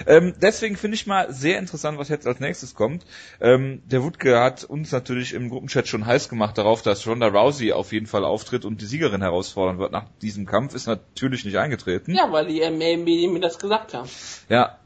Ähm, 0.06 0.34
deswegen 0.40 0.76
finde 0.76 0.94
ich 0.94 1.08
mal 1.08 1.32
sehr 1.32 1.58
interessant, 1.58 1.98
was 1.98 2.08
jetzt 2.08 2.28
als 2.28 2.38
nächstes 2.38 2.76
kommt. 2.76 3.04
Ähm, 3.40 3.82
der 3.86 4.04
Wutke 4.04 4.38
hat 4.38 4.62
uns 4.62 4.92
natürlich 4.92 5.34
im 5.34 5.50
Gruppenchat 5.50 5.88
schon 5.88 6.06
heiß 6.06 6.28
gemacht 6.28 6.56
darauf, 6.56 6.82
dass 6.82 7.06
Ronda 7.08 7.26
Rousey 7.26 7.72
auf 7.72 7.92
jeden 7.92 8.06
Fall 8.06 8.24
auftritt 8.24 8.64
und 8.64 8.80
die 8.80 8.86
Siegerin 8.86 9.22
herausfordern 9.22 9.78
wird 9.78 9.90
nach 9.90 10.04
diesem 10.22 10.46
Kampf. 10.46 10.74
Ist 10.74 10.86
natürlich 10.86 11.44
nicht 11.44 11.58
eingetreten. 11.58 11.87
Ja, 12.06 12.30
weil 12.30 12.46
die 12.46 12.60
MMA 12.60 13.32
mir 13.32 13.40
das 13.40 13.58
gesagt 13.58 13.94
haben. 13.94 14.08
Ja. 14.48 14.78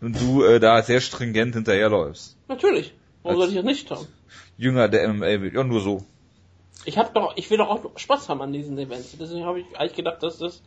Und 0.00 0.20
du 0.20 0.42
äh, 0.42 0.58
da 0.58 0.82
sehr 0.82 1.00
stringent 1.00 1.54
hinterherläufst. 1.54 2.36
Natürlich. 2.48 2.92
Warum 3.22 3.38
soll 3.38 3.48
ich 3.50 3.54
das 3.54 3.64
nicht 3.64 3.88
tun? 3.88 4.06
Jünger 4.56 4.88
der 4.88 5.08
MMA 5.08 5.40
will. 5.40 5.54
Ja, 5.54 5.64
nur 5.64 5.80
so. 5.80 6.04
Ich 6.84 6.98
hab 6.98 7.14
doch, 7.14 7.36
ich 7.36 7.48
will 7.50 7.58
doch 7.58 7.68
auch 7.68 7.98
Spaß 7.98 8.28
haben 8.28 8.42
an 8.42 8.52
diesen 8.52 8.76
Events. 8.78 9.16
Deswegen 9.18 9.44
habe 9.44 9.60
ich 9.60 9.66
eigentlich 9.76 9.94
gedacht, 9.94 10.22
dass 10.22 10.38
das 10.38 10.62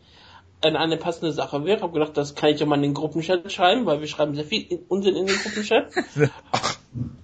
eine 0.62 0.98
passende 0.98 1.34
Sache 1.34 1.66
wäre. 1.66 1.82
Habe 1.82 1.94
gedacht, 1.94 2.16
das 2.16 2.36
kann 2.36 2.52
ich 2.52 2.60
ja 2.60 2.66
mal 2.66 2.76
in 2.76 2.82
den 2.82 2.94
Gruppenchat 2.94 3.52
schreiben, 3.52 3.86
weil 3.86 4.00
wir 4.00 4.08
schreiben 4.08 4.36
sehr 4.36 4.46
viel 4.46 4.80
Unsinn 4.88 5.16
in 5.16 5.28
den 5.28 5.36
Gruppenchat. 5.36 5.92
Ach, 6.52 6.78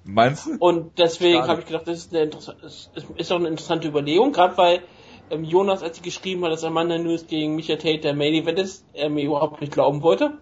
meinst 0.04 0.48
du? 0.48 0.57
Und 0.60 1.00
deswegen 1.00 1.48
habe 1.48 1.62
ich 1.62 1.68
gedacht, 1.68 1.88
das 1.88 2.00
ist, 2.00 2.16
eine 2.16 2.30
ist, 2.66 2.92
ist 3.16 3.31
auch 3.31 3.38
eine 3.38 3.48
interessante 3.48 3.88
Überlegung, 3.88 4.34
gerade 4.34 4.57
weil 4.57 4.84
ähm, 5.31 5.44
Jonas, 5.44 5.81
als 5.81 5.98
sie 5.98 6.04
geschrieben 6.04 6.44
hat, 6.44 6.51
dass 6.51 6.63
Amanda 6.63 6.98
News 6.98 7.28
gegen 7.28 7.56
Micha 7.56 7.75
Tate 7.75 8.00
der 8.00 8.13
Main 8.13 8.33
Event 8.33 8.60
ist, 8.60 8.86
er 8.94 9.10
mir 9.10 9.24
überhaupt 9.24 9.62
nicht 9.62 9.74
glauben 9.74 10.01
wollte. 10.01 10.38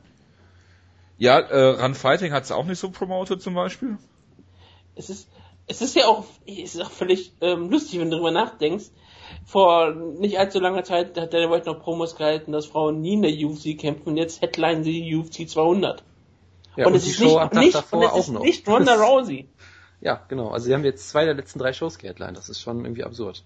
Ja, 1.17 1.39
äh, 1.39 1.81
Run 1.81 1.95
Fighting 1.95 2.31
hat 2.31 2.43
es 2.43 2.51
auch 2.51 2.65
nicht 2.65 2.79
so 2.79 2.89
promotet 2.89 3.41
zum 3.41 3.53
Beispiel. 3.53 3.97
Es 4.95 5.09
ist, 5.09 5.29
es 5.67 5.81
ist 5.81 5.95
ja 5.95 6.07
auch, 6.07 6.25
es 6.45 6.75
ist 6.75 6.81
auch 6.81 6.91
völlig 6.91 7.33
ähm, 7.41 7.69
lustig, 7.69 7.99
wenn 7.99 8.09
du 8.09 8.17
darüber 8.17 8.31
nachdenkst 8.31 8.91
vor 9.45 9.93
nicht 9.93 10.37
allzu 10.37 10.59
langer 10.59 10.83
Zeit 10.83 11.17
hat 11.17 11.33
der 11.33 11.49
White 11.49 11.67
noch 11.67 11.81
Promos 11.81 12.15
gehalten, 12.15 12.51
dass 12.51 12.65
Frauen 12.65 13.01
nie 13.01 13.13
in 13.13 13.21
der 13.21 13.31
UFC 13.31 13.77
kämpfen 13.77 14.09
und 14.09 14.17
jetzt 14.17 14.41
headline 14.41 14.83
sie 14.83 15.01
die 15.01 15.15
UFC 15.15 15.49
200. 15.49 16.03
Ja, 16.75 16.85
und, 16.85 16.91
und 16.91 16.97
es 16.97 17.07
ist 17.07 17.19
nicht, 17.19 17.53
nicht, 17.53 17.93
und 17.93 18.03
es 18.03 18.17
ist 18.17 18.29
nicht 18.29 18.67
Ronda 18.67 18.93
Rousey. 19.03 19.49
ja, 20.01 20.23
genau. 20.27 20.49
Also 20.49 20.67
sie 20.67 20.73
haben 20.73 20.83
jetzt 20.83 21.09
zwei 21.09 21.25
der 21.25 21.33
letzten 21.33 21.59
drei 21.59 21.73
Shows 21.73 21.97
geheadlined. 21.97 22.37
Das 22.37 22.49
ist 22.49 22.61
schon 22.61 22.85
irgendwie 22.85 23.03
absurd. 23.03 23.43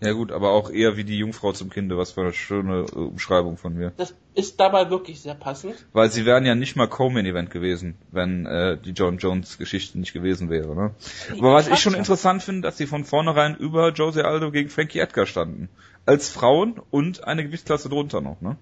Ja 0.00 0.12
gut, 0.12 0.30
aber 0.30 0.50
auch 0.50 0.70
eher 0.70 0.98
wie 0.98 1.04
die 1.04 1.16
Jungfrau 1.16 1.52
zum 1.52 1.70
Kinde, 1.70 1.96
was 1.96 2.12
für 2.12 2.20
eine 2.20 2.34
schöne 2.34 2.84
äh, 2.92 2.98
Umschreibung 2.98 3.56
von 3.56 3.74
mir. 3.74 3.92
Das 3.96 4.14
ist 4.34 4.60
dabei 4.60 4.90
wirklich 4.90 5.22
sehr 5.22 5.34
passend. 5.34 5.74
Weil 5.94 6.10
sie 6.10 6.26
wären 6.26 6.44
ja 6.44 6.54
nicht 6.54 6.76
mal 6.76 6.86
Co-Main-Event 6.86 7.50
gewesen, 7.50 7.96
wenn 8.10 8.44
äh, 8.44 8.76
die 8.76 8.90
John 8.90 9.16
Jones-Geschichte 9.16 9.98
nicht 9.98 10.12
gewesen 10.12 10.50
wäre. 10.50 10.76
Ne? 10.76 10.94
Aber 11.38 11.54
was 11.54 11.68
ich 11.68 11.78
schon 11.78 11.94
interessant 11.94 12.42
finde, 12.42 12.60
dass 12.62 12.76
sie 12.76 12.86
von 12.86 13.04
vornherein 13.04 13.56
über 13.56 13.90
Jose 13.92 14.26
Aldo 14.26 14.50
gegen 14.50 14.68
Frankie 14.68 14.98
Edgar 14.98 15.24
standen. 15.24 15.70
Als 16.04 16.28
Frauen 16.28 16.78
und 16.90 17.24
eine 17.24 17.44
Gewichtsklasse 17.44 17.88
drunter 17.88 18.20
noch, 18.20 18.40
ne? 18.42 18.56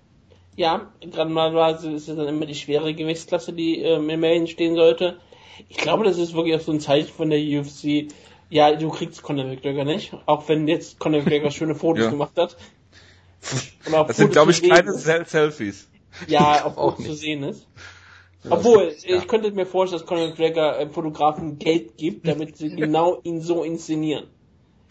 Ja, 0.56 0.92
gerade 1.00 1.30
mal 1.30 1.74
ist 1.74 1.84
es 1.84 2.06
dann 2.06 2.28
immer 2.28 2.46
die 2.46 2.54
schwere 2.54 2.94
Gewichtsklasse, 2.94 3.52
die 3.52 3.80
ähm, 3.80 4.08
im 4.08 4.20
Main 4.20 4.46
stehen 4.46 4.76
sollte. 4.76 5.18
Ich 5.68 5.78
glaube, 5.78 6.04
das 6.04 6.16
ist 6.16 6.34
wirklich 6.34 6.54
auch 6.54 6.60
so 6.60 6.70
ein 6.70 6.80
Zeichen 6.80 7.12
von 7.12 7.30
der 7.30 7.40
UFC, 7.40 8.12
ja, 8.54 8.76
du 8.76 8.88
kriegst 8.88 9.20
Conor 9.24 9.46
McGregor 9.46 9.84
nicht, 9.84 10.14
auch 10.26 10.48
wenn 10.48 10.68
jetzt 10.68 11.00
Conor 11.00 11.22
McGregor 11.22 11.50
schöne 11.50 11.74
Fotos 11.74 12.04
ja. 12.04 12.10
gemacht 12.10 12.36
hat. 12.36 12.56
das 14.06 14.16
sind, 14.16 14.30
glaube 14.30 14.52
ich, 14.52 14.62
keine 14.62 14.92
Sel 14.92 15.26
Selfies. 15.26 15.88
Ja, 16.28 16.64
auch, 16.64 16.76
auch 16.76 16.96
zu 16.96 17.14
sehen 17.14 17.42
ist. 17.42 17.66
Ja, 18.44 18.52
Obwohl, 18.52 18.84
ist, 18.84 19.08
ja. 19.08 19.16
ich 19.16 19.26
könnte 19.26 19.50
mir 19.50 19.66
vorstellen, 19.66 20.00
dass 20.00 20.08
Conor 20.08 20.28
McGregor 20.28 20.78
äh, 20.78 20.88
Fotografen 20.88 21.58
Geld 21.58 21.96
gibt, 21.96 22.28
damit 22.28 22.56
sie 22.56 22.76
genau 22.76 23.18
ihn 23.24 23.40
so 23.40 23.64
inszenieren. 23.64 24.28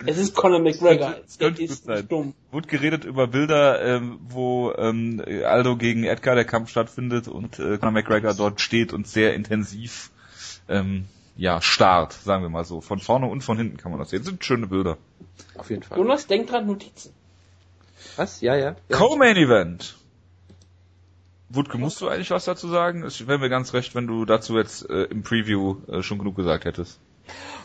Es 0.05 0.17
ist 0.17 0.35
Conor 0.35 0.59
McGregor. 0.59 1.15
Das 1.23 1.37
könnte, 1.37 1.65
das 1.65 1.85
könnte 1.85 2.01
ist 2.01 2.11
dumm. 2.11 2.33
Wurde 2.51 2.67
geredet 2.67 3.05
über 3.05 3.27
Bilder, 3.27 3.81
ähm, 3.81 4.19
wo 4.27 4.73
ähm, 4.77 5.23
Aldo 5.45 5.77
gegen 5.77 6.03
Edgar 6.03 6.35
der 6.35 6.43
Kampf 6.43 6.69
stattfindet 6.69 7.29
und 7.29 7.59
äh, 7.59 7.77
Conor 7.77 7.91
McGregor 7.91 8.33
dort 8.33 8.59
steht 8.59 8.91
und 8.91 9.07
sehr 9.07 9.33
intensiv 9.33 10.11
ähm, 10.67 11.05
ja, 11.35 11.61
Start, 11.61 12.13
sagen 12.13 12.43
wir 12.43 12.49
mal 12.49 12.63
so. 12.63 12.81
Von 12.81 12.99
vorne 12.99 13.27
und 13.27 13.41
von 13.41 13.57
hinten 13.57 13.77
kann 13.77 13.91
man 13.91 13.99
das 13.99 14.09
sehen. 14.09 14.19
Das 14.19 14.27
sind 14.27 14.43
schöne 14.43 14.67
Bilder. 14.67 14.97
Auf 15.57 15.69
jeden 15.69 15.83
Fall. 15.83 15.97
Jonas, 15.97 16.27
denk 16.27 16.47
dran, 16.47 16.67
Notizen. 16.67 17.13
Was? 18.15 18.41
Ja, 18.41 18.55
ja. 18.55 18.75
ja. 18.87 18.97
Co-Main 18.97 19.37
Event. 19.37 19.95
Wutke, 21.49 21.77
musst 21.77 22.01
du 22.01 22.07
eigentlich 22.07 22.31
was 22.31 22.45
dazu 22.45 22.67
sagen? 22.67 23.03
Es 23.03 23.27
wäre 23.27 23.37
mir 23.37 23.49
ganz 23.49 23.73
recht, 23.73 23.93
wenn 23.95 24.07
du 24.07 24.25
dazu 24.25 24.57
jetzt 24.57 24.89
äh, 24.89 25.03
im 25.03 25.23
Preview 25.23 25.77
äh, 25.87 26.01
schon 26.01 26.17
genug 26.17 26.35
gesagt 26.35 26.65
hättest. 26.65 26.99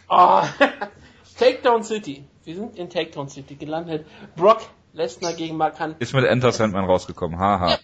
Oh, 0.09 0.43
Takedown 1.39 1.83
City. 1.85 2.25
Wir 2.45 2.55
sind 2.55 2.77
in 2.77 2.91
Takedown 2.91 3.29
City 3.29 3.55
gelandet. 3.55 4.07
Brock 4.37 4.61
Lesnar 4.93 5.33
gegen 5.33 5.57
Mark 5.57 5.81
Hunt. 5.81 5.97
Ist 6.01 6.15
mit 6.15 6.25
Enter 6.25 6.53
Sandman 6.53 6.85
rausgekommen. 6.85 7.39
Haha. 7.39 7.71
Ja, 7.71 7.79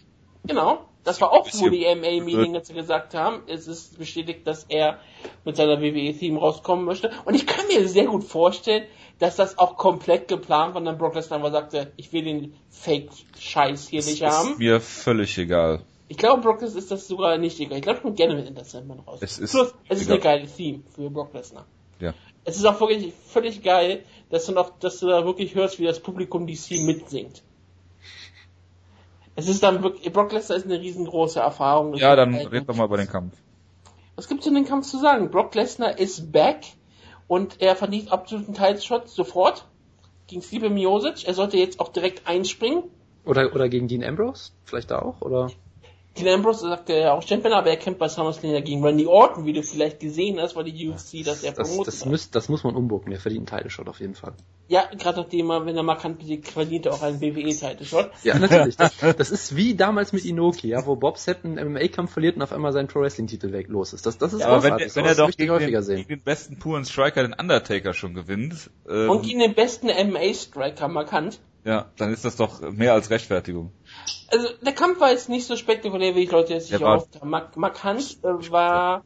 genau. 0.46 0.88
Das 1.04 1.20
war 1.20 1.32
auch, 1.32 1.46
wo 1.52 1.68
die 1.68 1.84
MA-Meeting 1.84 2.54
jetzt 2.54 2.74
gesagt 2.74 3.14
haben, 3.14 3.42
es 3.46 3.68
ist 3.68 3.98
bestätigt, 3.98 4.46
dass 4.46 4.64
er 4.64 4.98
mit 5.44 5.56
seiner 5.56 5.80
WWE-Theme 5.80 6.38
rauskommen 6.38 6.84
möchte. 6.84 7.10
Und 7.26 7.34
ich 7.34 7.46
kann 7.46 7.66
mir 7.68 7.86
sehr 7.88 8.06
gut 8.06 8.24
vorstellen, 8.24 8.84
dass 9.18 9.36
das 9.36 9.58
auch 9.58 9.76
komplett 9.76 10.28
geplant 10.28 10.74
war, 10.74 10.80
und 10.80 10.86
dann 10.86 10.98
Brock 10.98 11.14
Lesnar 11.14 11.40
aber 11.40 11.50
sagte, 11.50 11.92
ich 11.96 12.12
will 12.12 12.24
den 12.24 12.54
Fake-Scheiß 12.70 13.88
hier 13.88 14.02
nicht 14.02 14.22
ist 14.22 14.26
haben. 14.26 14.56
mir 14.58 14.80
völlig 14.80 15.36
egal. 15.38 15.82
Ich 16.08 16.16
glaube, 16.16 16.42
Brock 16.42 16.62
Lesnar 16.62 16.78
ist 16.78 16.90
das 16.90 17.06
sogar 17.06 17.36
nicht 17.38 17.60
egal. 17.60 17.78
Ich 17.78 17.82
glaube, 17.82 17.98
ich 17.98 18.02
komme 18.02 18.14
gerne 18.14 18.34
mit 18.34 18.46
Enter 18.46 18.64
Sandman 18.64 19.00
raus. 19.00 19.18
Es 19.20 19.38
ist 19.38 19.52
Plus, 19.52 19.74
es 19.88 20.00
ist 20.00 20.06
egal. 20.06 20.14
eine 20.14 20.22
geile 20.22 20.46
Theme 20.46 20.82
für 20.94 21.10
Brock 21.10 21.34
Lesnar. 21.34 21.66
Ja. 22.00 22.14
Es 22.44 22.56
ist 22.56 22.64
auch 22.64 22.80
wirklich 22.80 23.12
völlig 23.26 23.62
geil, 23.62 24.04
dass 24.30 24.46
du 24.46 24.52
noch, 24.52 24.78
dass 24.78 25.00
du 25.00 25.08
da 25.08 25.24
wirklich 25.24 25.54
hörst, 25.54 25.78
wie 25.78 25.84
das 25.84 26.00
Publikum 26.00 26.46
die 26.46 26.56
Theme 26.56 26.94
mitsingt. 26.94 27.42
Es 29.36 29.48
ist 29.48 29.62
dann 29.62 29.82
wirklich, 29.82 30.12
Brock 30.12 30.32
Lesnar 30.32 30.56
ist 30.56 30.64
eine 30.64 30.80
riesengroße 30.80 31.40
Erfahrung. 31.40 31.94
Ja, 31.94 32.14
dann 32.14 32.34
red 32.34 32.68
doch 32.68 32.76
mal 32.76 32.86
über 32.86 32.96
den 32.96 33.08
Kampf. 33.08 33.34
Was 34.16 34.28
gibt's 34.28 34.46
in 34.46 34.54
den 34.54 34.64
Kampf 34.64 34.86
zu 34.86 34.98
sagen? 34.98 35.30
Brock 35.30 35.54
Lesnar 35.54 35.98
ist 35.98 36.30
back 36.30 36.64
und 37.26 37.60
er 37.60 37.74
verdient 37.74 38.12
absoluten 38.12 38.54
Teilshot 38.54 39.08
sofort 39.08 39.66
gegen 40.28 40.42
Stipe 40.42 40.70
Miosic. 40.70 41.26
Er 41.26 41.34
sollte 41.34 41.56
jetzt 41.56 41.80
auch 41.80 41.88
direkt 41.88 42.28
einspringen. 42.28 42.84
Oder, 43.24 43.54
oder 43.54 43.68
gegen 43.68 43.88
Dean 43.88 44.04
Ambrose? 44.04 44.52
Vielleicht 44.64 44.90
da 44.90 45.00
auch? 45.00 45.20
Oder? 45.20 45.50
Dean 46.16 46.28
Ambrose 46.28 46.60
sagte 46.68 46.92
ja 46.94 47.12
auch 47.12 47.22
Champion, 47.22 47.52
aber 47.54 47.70
er 47.70 47.76
kämpft 47.76 47.98
bei 47.98 48.08
SummerSlam 48.08 48.52
ja 48.52 48.60
gegen 48.60 48.84
Randy 48.84 49.06
Orton, 49.06 49.46
wie 49.46 49.52
du 49.52 49.62
vielleicht 49.64 49.98
gesehen 49.98 50.38
hast, 50.40 50.54
weil 50.54 50.64
die 50.64 50.88
UFC 50.88 51.24
das 51.24 51.42
ja 51.42 51.50
Das, 51.50 51.68
promotet 51.68 51.88
das, 51.94 52.00
hat. 52.02 52.08
muss, 52.10 52.30
das 52.30 52.48
muss 52.48 52.62
man 52.62 52.76
umbucken. 52.76 53.10
Der 53.10 53.18
verdient 53.18 53.50
einen 53.50 53.58
Title-Shot 53.58 53.88
auf 53.88 53.98
jeden 54.00 54.14
Fall. 54.14 54.32
Ja, 54.68 54.84
gerade 54.96 55.20
nachdem 55.22 55.50
er, 55.50 55.66
wenn 55.66 55.76
er 55.76 55.82
markant 55.82 56.18
besiegt, 56.20 56.48
verdient 56.48 56.86
er 56.86 56.92
auch 56.94 57.02
einen 57.02 57.20
WWE-Title-Shot. 57.20 58.10
Ja, 58.22 58.38
natürlich. 58.38 58.76
Das, 58.76 58.94
das 59.18 59.30
ist 59.30 59.56
wie 59.56 59.74
damals 59.74 60.12
mit 60.12 60.24
Inoki, 60.24 60.68
ja, 60.68 60.86
wo 60.86 60.94
Bob 60.96 61.18
Sapp 61.18 61.44
einen 61.44 61.56
MMA-Kampf 61.72 62.12
verliert 62.12 62.36
und 62.36 62.42
auf 62.42 62.52
einmal 62.52 62.72
seinen 62.72 62.86
Pro-Wrestling-Titel 62.86 63.50
weg 63.52 63.68
los 63.68 63.92
ist. 63.92 64.06
Das, 64.06 64.16
das 64.16 64.32
ist 64.32 64.42
Aber 64.42 64.62
wenn, 64.62 64.70
großartig. 64.70 64.96
wenn 64.96 65.04
er 65.06 65.14
doch 65.16 65.30
gegen 65.32 65.50
häufiger 65.50 65.80
den, 65.80 65.84
sehen. 65.84 65.96
gegen 65.96 66.08
den 66.08 66.22
besten 66.22 66.58
puren 66.58 66.84
Striker, 66.84 67.22
den 67.22 67.34
Undertaker, 67.34 67.92
schon 67.92 68.14
gewinnt, 68.14 68.70
ähm, 68.88 69.10
Und 69.10 69.22
gegen 69.24 69.40
den 69.40 69.54
besten 69.54 69.88
MMA-Striker 69.88 70.88
markant. 70.88 71.40
ja, 71.64 71.90
dann 71.96 72.12
ist 72.12 72.24
das 72.24 72.36
doch 72.36 72.60
mehr 72.70 72.92
als 72.94 73.10
Rechtfertigung. 73.10 73.72
Also 74.28 74.48
der 74.62 74.72
Kampf 74.72 75.00
war 75.00 75.10
jetzt 75.10 75.28
nicht 75.28 75.46
so 75.46 75.56
spektakulär, 75.56 76.14
wie 76.14 76.26
die 76.26 76.32
Leute 76.32 76.54
jetzt 76.54 76.72
war- 76.80 76.94
erhofft 76.94 77.20
haben. 77.20 77.30
Mark 77.30 77.56
Markant 77.56 78.18
äh, 78.22 78.50
war 78.50 79.04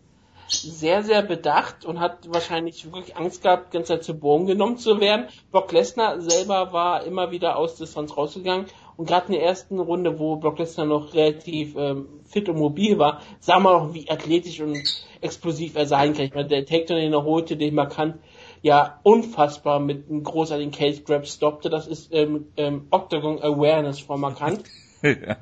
sehr, 0.49 1.03
sehr 1.03 1.23
bedacht 1.23 1.85
und 1.85 2.01
hat 2.01 2.33
wahrscheinlich 2.33 2.87
wirklich 2.87 3.17
Angst 3.17 3.43
gehabt, 3.43 3.71
ganze 3.71 3.95
Zeit 3.95 4.05
zu 4.05 4.15
Boden 4.15 4.47
genommen 4.47 4.79
zu 4.79 4.99
werden. 4.99 5.27
Brock 5.53 5.73
Lesnar 5.73 6.21
selber 6.23 6.73
war 6.73 7.05
immer 7.05 7.31
wieder 7.31 7.57
aus 7.59 7.75
Distanz 7.77 8.17
rausgegangen 8.17 8.67
und 8.97 9.07
gerade 9.07 9.27
in 9.27 9.33
der 9.35 9.43
ersten 9.43 9.79
Runde, 9.79 10.19
wo 10.19 10.37
Brock 10.37 10.59
Lesnar 10.59 10.87
noch 10.87 11.13
relativ 11.13 11.77
ähm, 11.77 12.09
fit 12.25 12.49
und 12.49 12.57
mobil 12.57 12.99
war, 12.99 13.21
sah 13.41 13.59
man 13.59 13.75
auch, 13.75 13.95
wie 13.95 14.09
athletisch 14.11 14.61
und 14.61 14.79
explosiv 15.21 15.77
er 15.77 15.87
sein 15.87 16.15
kann. 16.15 16.25
Ich 16.25 16.35
meine, 16.35 16.49
der 16.49 16.65
Takedown, 16.65 16.97
den 16.99 17.13
er 17.13 17.25
holte, 17.25 17.57
den 17.59 17.75
Markant 17.75 18.17
ja 18.63 19.01
unfassbar 19.03 19.79
mit 19.81 20.09
einem 20.09 20.25
großartigen 20.25 20.73
Case 20.73 21.03
Grab 21.03 21.27
stoppte. 21.27 21.69
Das 21.69 21.87
ist 21.87 22.13
ähm, 22.13 22.47
ähm, 22.57 22.87
Octagon 22.91 23.43
Awareness 23.43 24.01
von 24.01 24.19
Markant. 24.21 24.65
ja. 25.27 25.37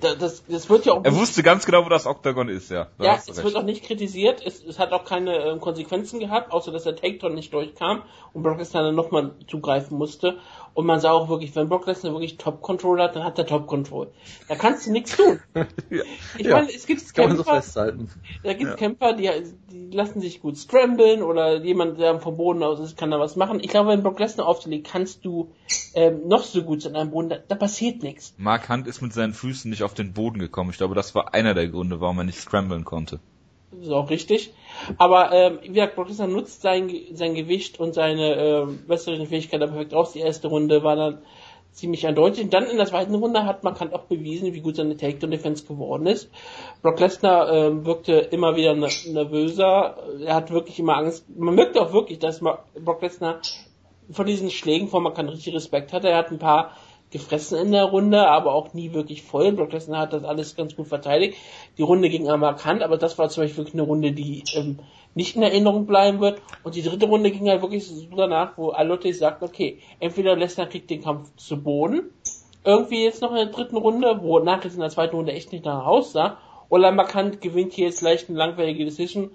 Da- 0.00 0.14
das, 0.14 0.44
das 0.46 0.70
wird 0.70 0.86
ja 0.86 0.92
auch 0.92 1.04
Er 1.04 1.14
wusste 1.16 1.42
ganz 1.42 1.66
genau, 1.66 1.84
wo 1.84 1.88
das 1.88 2.06
Oktagon 2.06 2.48
ist, 2.48 2.70
ja. 2.70 2.86
Da 2.98 3.04
ja, 3.04 3.14
es 3.16 3.28
recht. 3.28 3.42
wird 3.42 3.56
auch 3.56 3.64
nicht 3.64 3.82
kritisiert. 3.84 4.40
Es, 4.46 4.62
es 4.64 4.78
hat 4.78 4.92
auch 4.92 5.04
keine 5.04 5.34
ähm, 5.38 5.60
Konsequenzen 5.60 6.20
gehabt, 6.20 6.52
außer 6.52 6.70
dass 6.70 6.84
der 6.84 6.94
Takedown 6.94 7.34
nicht 7.34 7.52
durchkam 7.52 8.02
und 8.32 8.44
Brock 8.44 8.58
Lesnar 8.58 8.84
dann 8.84 8.94
nochmal 8.94 9.32
zugreifen 9.48 9.98
musste. 9.98 10.38
Und 10.74 10.86
man 10.86 11.00
sah 11.00 11.10
auch 11.10 11.28
wirklich, 11.28 11.54
wenn 11.56 11.68
Brock 11.68 11.86
Lesnar 11.86 12.12
wirklich 12.12 12.36
Top-Control 12.38 13.00
hat, 13.02 13.16
dann 13.16 13.24
hat 13.24 13.38
er 13.38 13.46
Top-Control. 13.46 14.12
Da 14.48 14.54
kannst 14.54 14.86
du 14.86 14.92
nichts 14.92 15.16
tun. 15.16 15.40
Ja. 15.90 16.02
Ich 16.36 16.46
Ja, 16.46 16.56
meine, 16.56 16.68
es 16.68 16.86
gibt 16.86 17.00
so 17.00 17.12
Kämpfer, 17.12 17.44
festhalten. 17.44 18.10
da 18.44 18.52
gibt 18.52 18.70
Ja. 18.70 18.76
Kämpfer, 18.76 19.12
die, 19.14 19.30
die 19.72 19.90
lassen 19.96 20.20
sich 20.20 20.40
gut 20.40 20.56
scramblen 20.56 21.22
oder 21.22 21.62
jemand, 21.64 21.98
der 21.98 22.20
vom 22.20 22.36
Boden 22.36 22.62
aus 22.62 22.78
ist, 22.80 22.96
kann 22.96 23.10
da 23.10 23.18
was 23.18 23.36
machen. 23.36 23.58
Ich 23.60 23.68
glaube, 23.68 23.90
wenn 23.90 24.02
Brock 24.02 24.18
Lesnar 24.20 24.46
auflegt, 24.46 24.86
kannst 24.88 25.24
du 25.24 25.52
ähm, 25.94 26.28
noch 26.28 26.42
so 26.44 26.62
gut 26.62 26.82
sein 26.82 26.94
am 26.96 27.10
Boden, 27.10 27.30
da, 27.30 27.38
da 27.38 27.54
passiert 27.54 28.02
nichts. 28.02 28.34
Mark 28.36 28.68
Hunt 28.68 28.86
ist 28.86 29.00
mit 29.00 29.12
seinen 29.12 29.32
Füßen 29.34 29.70
nicht 29.70 29.82
auf 29.82 29.94
den 29.94 30.12
Boden 30.12 30.38
gekommen. 30.38 30.70
Ich 30.70 30.76
glaube, 30.76 30.94
das 30.94 31.14
war 31.14 31.34
einer 31.34 31.54
der 31.54 31.68
Gründe, 31.68 32.00
warum 32.00 32.18
er 32.18 32.24
nicht 32.24 32.38
scramblen 32.38 32.84
konnte. 32.84 33.18
Das 33.70 33.80
ist 33.86 33.92
auch 33.92 34.08
richtig. 34.08 34.52
Aber 34.96 35.30
ähm, 35.32 35.58
wie 35.62 35.68
gesagt, 35.68 35.94
Brock 35.94 36.08
Lesnar 36.08 36.28
nutzt 36.28 36.62
sein, 36.62 36.90
sein 37.12 37.34
Gewicht 37.34 37.78
und 37.80 37.94
seine 37.94 38.34
äh, 38.34 38.66
wrestlerischen 38.88 39.26
Fähigkeiten 39.26 39.68
perfekt 39.68 39.94
aus. 39.94 40.12
Die 40.12 40.20
erste 40.20 40.48
Runde 40.48 40.82
war 40.82 40.96
dann 40.96 41.18
ziemlich 41.72 42.06
eindeutig. 42.06 42.44
Und 42.44 42.54
dann 42.54 42.64
in 42.64 42.78
der 42.78 42.86
zweiten 42.86 43.14
Runde 43.14 43.44
hat 43.44 43.62
man 43.64 43.74
auch 43.92 44.04
bewiesen, 44.04 44.54
wie 44.54 44.60
gut 44.60 44.76
seine 44.76 44.96
Takedown-Defense 44.96 45.66
geworden 45.66 46.06
ist. 46.06 46.30
Brock 46.82 46.98
Lesnar 46.98 47.52
ähm, 47.52 47.84
wirkte 47.84 48.14
immer 48.14 48.56
wieder 48.56 48.72
ner- 48.72 49.12
nervöser. 49.12 49.96
Er 50.24 50.34
hat 50.34 50.50
wirklich 50.50 50.78
immer 50.78 50.96
Angst. 50.96 51.26
Man 51.36 51.54
merkte 51.54 51.80
auch 51.82 51.92
wirklich, 51.92 52.18
dass 52.18 52.40
Brock 52.40 53.02
Lesnar 53.02 53.40
von 54.10 54.26
diesen 54.26 54.50
Schlägen 54.50 54.88
von 54.88 55.02
man 55.02 55.12
kann 55.12 55.28
richtig 55.28 55.54
Respekt 55.54 55.92
hatte. 55.92 56.08
Er 56.08 56.16
hat 56.16 56.30
ein 56.30 56.38
paar 56.38 56.72
gefressen 57.10 57.58
in 57.58 57.72
der 57.72 57.84
Runde, 57.84 58.28
aber 58.28 58.54
auch 58.54 58.74
nie 58.74 58.92
wirklich 58.92 59.22
voll. 59.22 59.52
Brock 59.52 59.72
Lesnar 59.72 60.00
hat 60.00 60.12
das 60.12 60.24
alles 60.24 60.56
ganz 60.56 60.76
gut 60.76 60.88
verteidigt. 60.88 61.36
Die 61.78 61.82
Runde 61.82 62.08
ging 62.10 62.28
am 62.28 62.40
markant, 62.40 62.82
aber 62.82 62.98
das 62.98 63.18
war 63.18 63.28
zum 63.28 63.44
Beispiel 63.44 63.58
wirklich 63.58 63.74
eine 63.74 63.82
Runde, 63.82 64.12
die 64.12 64.44
ähm, 64.54 64.78
nicht 65.14 65.36
in 65.36 65.42
Erinnerung 65.42 65.86
bleiben 65.86 66.20
wird. 66.20 66.40
Und 66.64 66.74
die 66.74 66.82
dritte 66.82 67.06
Runde 67.06 67.30
ging 67.30 67.48
halt 67.48 67.62
wirklich 67.62 67.86
so 67.86 68.04
danach, 68.16 68.58
wo 68.58 68.70
alle 68.70 68.90
Leute 68.90 69.12
sagten, 69.12 69.44
okay, 69.44 69.78
entweder 70.00 70.36
Lesnar 70.36 70.66
kriegt 70.66 70.90
den 70.90 71.02
Kampf 71.02 71.34
zu 71.36 71.62
Boden, 71.62 72.10
irgendwie 72.64 73.04
jetzt 73.04 73.22
noch 73.22 73.30
in 73.30 73.36
der 73.36 73.46
dritten 73.46 73.76
Runde, 73.76 74.20
wo 74.20 74.38
nachher 74.38 74.72
in 74.72 74.80
der 74.80 74.90
zweiten 74.90 75.16
Runde 75.16 75.32
echt 75.32 75.52
nicht 75.52 75.64
danach 75.64 75.86
aussah, 75.86 76.38
oder 76.68 76.92
markant 76.92 77.40
gewinnt 77.40 77.72
hier 77.72 77.86
jetzt 77.86 78.02
leicht 78.02 78.28
eine 78.28 78.38
langweilige 78.38 78.84
Decision, 78.84 79.30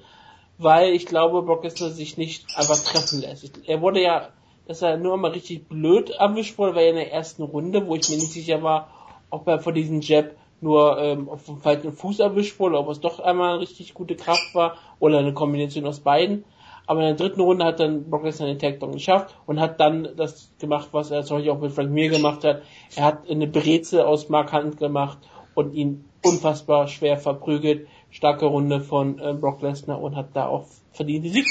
weil 0.60 0.94
ich 0.94 1.08
glaube, 1.08 1.42
Brock 1.42 1.63
Lesnar 1.63 1.89
sich 1.89 2.18
nicht 2.18 2.46
einfach 2.56 2.77
treffen 2.77 3.22
lässt. 3.22 3.68
Er 3.68 3.82
wurde 3.82 4.01
ja, 4.01 4.30
dass 4.67 4.82
er 4.82 4.98
nur 4.98 5.17
mal 5.17 5.32
richtig 5.32 5.67
blöd 5.67 6.10
erwischt 6.12 6.58
wurde, 6.58 6.75
war 6.75 6.82
ja 6.82 6.89
in 6.89 6.96
der 6.96 7.12
ersten 7.12 7.43
Runde, 7.43 7.88
wo 7.88 7.96
ich 7.96 8.10
mir 8.10 8.15
nicht 8.15 8.32
sicher 8.32 8.63
war, 8.63 8.89
ob 9.29 9.48
er 9.48 9.60
von 9.60 9.74
diesem 9.74 10.01
Jab 10.01 10.32
nur 10.62 10.98
ähm, 10.98 11.29
auf 11.29 11.46
dem 11.46 11.58
falschen 11.58 11.91
Fuß 11.91 12.20
erwischt 12.20 12.60
wurde, 12.60 12.77
ob 12.77 12.89
es 12.89 13.01
doch 13.01 13.20
einmal 13.20 13.53
eine 13.53 13.62
richtig 13.62 13.93
gute 13.93 14.15
Kraft 14.15 14.55
war 14.55 14.77
oder 15.00 15.20
eine 15.20 15.34
Kombination 15.34 15.86
aus 15.86 16.00
beiden. 16.00 16.46
Aber 16.86 17.01
in 17.01 17.15
der 17.15 17.27
dritten 17.27 17.41
Runde 17.41 17.65
hat 17.65 17.79
dann 17.79 18.10
Brock 18.10 18.24
Lesnar 18.24 18.48
den 18.48 18.60
Takedown 18.60 18.91
geschafft 18.91 19.36
und 19.46 19.60
hat 19.60 19.79
dann 19.79 20.10
das 20.17 20.51
gemacht, 20.60 20.89
was 20.91 21.12
er 21.12 21.24
zum 21.24 21.38
Beispiel 21.38 21.51
auch 21.51 21.60
mit 21.60 21.72
Frank 21.72 21.91
Mir 21.91 22.10
gemacht 22.10 22.43
hat. 22.43 22.62
Er 22.96 23.05
hat 23.05 23.29
eine 23.29 23.48
Breze 23.48 24.05
aus 24.05 24.29
Mark 24.29 24.51
Hunt 24.51 24.77
gemacht 24.77 25.17
und 25.55 25.74
ihn 25.74 26.05
unfassbar 26.25 26.88
schwer 26.88 27.17
verprügelt. 27.17 27.88
Starke 28.10 28.46
Runde 28.46 28.82
von 28.82 29.20
äh, 29.20 29.34
Brock 29.34 29.62
Lesnar 29.62 30.01
und 30.01 30.15
hat 30.15 30.29
da 30.34 30.48
auch 30.48 30.65
verdient 30.91 31.25
die 31.25 31.29
Sieg 31.29 31.46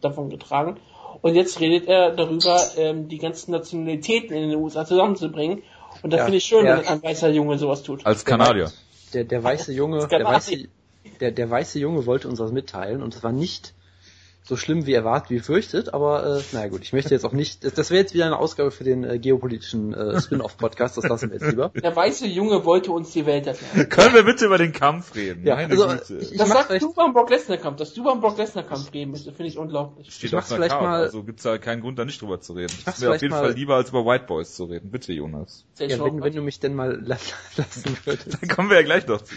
davon 0.00 0.30
getragen. 0.30 0.76
Und 1.20 1.34
jetzt 1.34 1.60
redet 1.60 1.88
er 1.88 2.14
darüber, 2.14 2.60
ähm, 2.76 3.08
die 3.08 3.18
ganzen 3.18 3.50
Nationalitäten 3.52 4.36
in 4.36 4.50
den 4.50 4.58
USA 4.58 4.84
zusammenzubringen. 4.84 5.62
Und 6.02 6.12
das 6.12 6.18
Ja, 6.18 6.24
finde 6.24 6.38
ich 6.38 6.44
schön, 6.44 6.64
ja. 6.64 6.78
wenn 6.78 6.86
ein 6.86 7.02
weißer 7.02 7.30
Junge 7.30 7.58
sowas 7.58 7.82
tut. 7.82 8.06
Als 8.06 8.24
Kanadier. 8.24 8.70
Der, 9.14 9.24
der 9.24 9.42
weiße 9.42 9.72
Junge, 9.72 10.06
der 10.06 10.24
weiße, 10.24 10.68
der, 11.20 11.32
der 11.32 11.50
weiße 11.50 11.78
Junge 11.78 12.06
wollte 12.06 12.28
uns 12.28 12.38
was 12.38 12.52
mitteilen 12.52 13.02
und 13.02 13.14
es 13.14 13.22
war 13.22 13.32
nicht 13.32 13.72
so 14.48 14.56
schlimm 14.56 14.86
wie 14.86 14.94
erwartet, 14.94 15.30
wie 15.30 15.36
befürchtet, 15.38 15.92
aber 15.92 16.38
äh, 16.38 16.42
naja 16.52 16.68
gut, 16.68 16.80
ich 16.82 16.92
möchte 16.94 17.10
jetzt 17.14 17.24
auch 17.26 17.32
nicht, 17.32 17.64
das, 17.64 17.74
das 17.74 17.90
wäre 17.90 18.00
jetzt 18.00 18.14
wieder 18.14 18.24
eine 18.26 18.38
Ausgabe 18.38 18.70
für 18.70 18.82
den 18.82 19.04
äh, 19.04 19.18
geopolitischen 19.18 19.92
äh, 19.92 20.18
Spin-off-Podcast, 20.20 20.96
das 20.96 21.04
lassen 21.06 21.30
wir 21.30 21.36
jetzt 21.38 21.50
lieber. 21.50 21.68
Der 21.68 21.94
weiße 21.94 22.26
Junge 22.26 22.64
wollte 22.64 22.90
uns 22.90 23.12
die 23.12 23.26
Welt 23.26 23.46
erklären. 23.46 23.88
Können 23.90 24.14
wir 24.14 24.22
bitte 24.24 24.46
über 24.46 24.56
den 24.58 24.72
Kampf 24.72 25.14
reden? 25.14 25.46
Ja, 25.46 25.56
Meine 25.56 25.70
also, 25.70 25.88
Güte. 25.88 26.16
ich- 26.18 26.36
Das 26.38 26.48
mach 26.48 26.66
sagst 26.68 26.82
du 26.82 26.92
beim 26.94 27.12
Brock 27.12 27.28
Lesnar 27.30 27.58
Kampf, 27.58 27.76
dass 27.76 27.92
du 27.92 28.02
beim 28.02 28.20
Brock 28.20 28.38
Lesnar 28.38 28.64
Kampf 28.64 28.92
reden 28.94 29.10
müsstest, 29.10 29.36
finde 29.36 29.50
ich 29.50 29.58
unglaublich. 29.58 30.10
Steht 30.10 30.24
ich 30.24 30.32
mach's 30.32 30.50
auf 30.50 30.56
vielleicht 30.56 30.70
Karte, 30.72 30.84
mal- 30.86 31.02
also 31.02 31.22
gibt's 31.24 31.42
da 31.42 31.58
keinen 31.58 31.82
Grund, 31.82 31.98
da 31.98 32.04
nicht 32.06 32.22
drüber 32.22 32.40
zu 32.40 32.54
reden. 32.54 32.72
Ist 32.86 33.00
mir 33.00 33.10
auf 33.10 33.20
jeden 33.20 33.34
mal- 33.34 33.40
Fall 33.42 33.52
lieber, 33.52 33.74
als 33.76 33.90
über 33.90 34.06
White 34.06 34.24
Boys 34.26 34.54
zu 34.54 34.64
reden. 34.64 34.90
Bitte, 34.90 35.12
Jonas. 35.12 35.66
Sehr 35.74 35.88
Ja, 35.88 35.96
schön. 35.98 36.06
wenn, 36.06 36.22
wenn 36.22 36.34
du 36.34 36.40
mich 36.40 36.58
denn 36.58 36.74
mal 36.74 36.98
la- 37.04 37.18
lassen 37.56 37.96
würdest. 38.06 38.38
Da 38.42 38.46
kommen 38.54 38.70
wir 38.70 38.76
ja 38.78 38.82
gleich 38.82 39.06
noch 39.06 39.20
zu. 39.20 39.34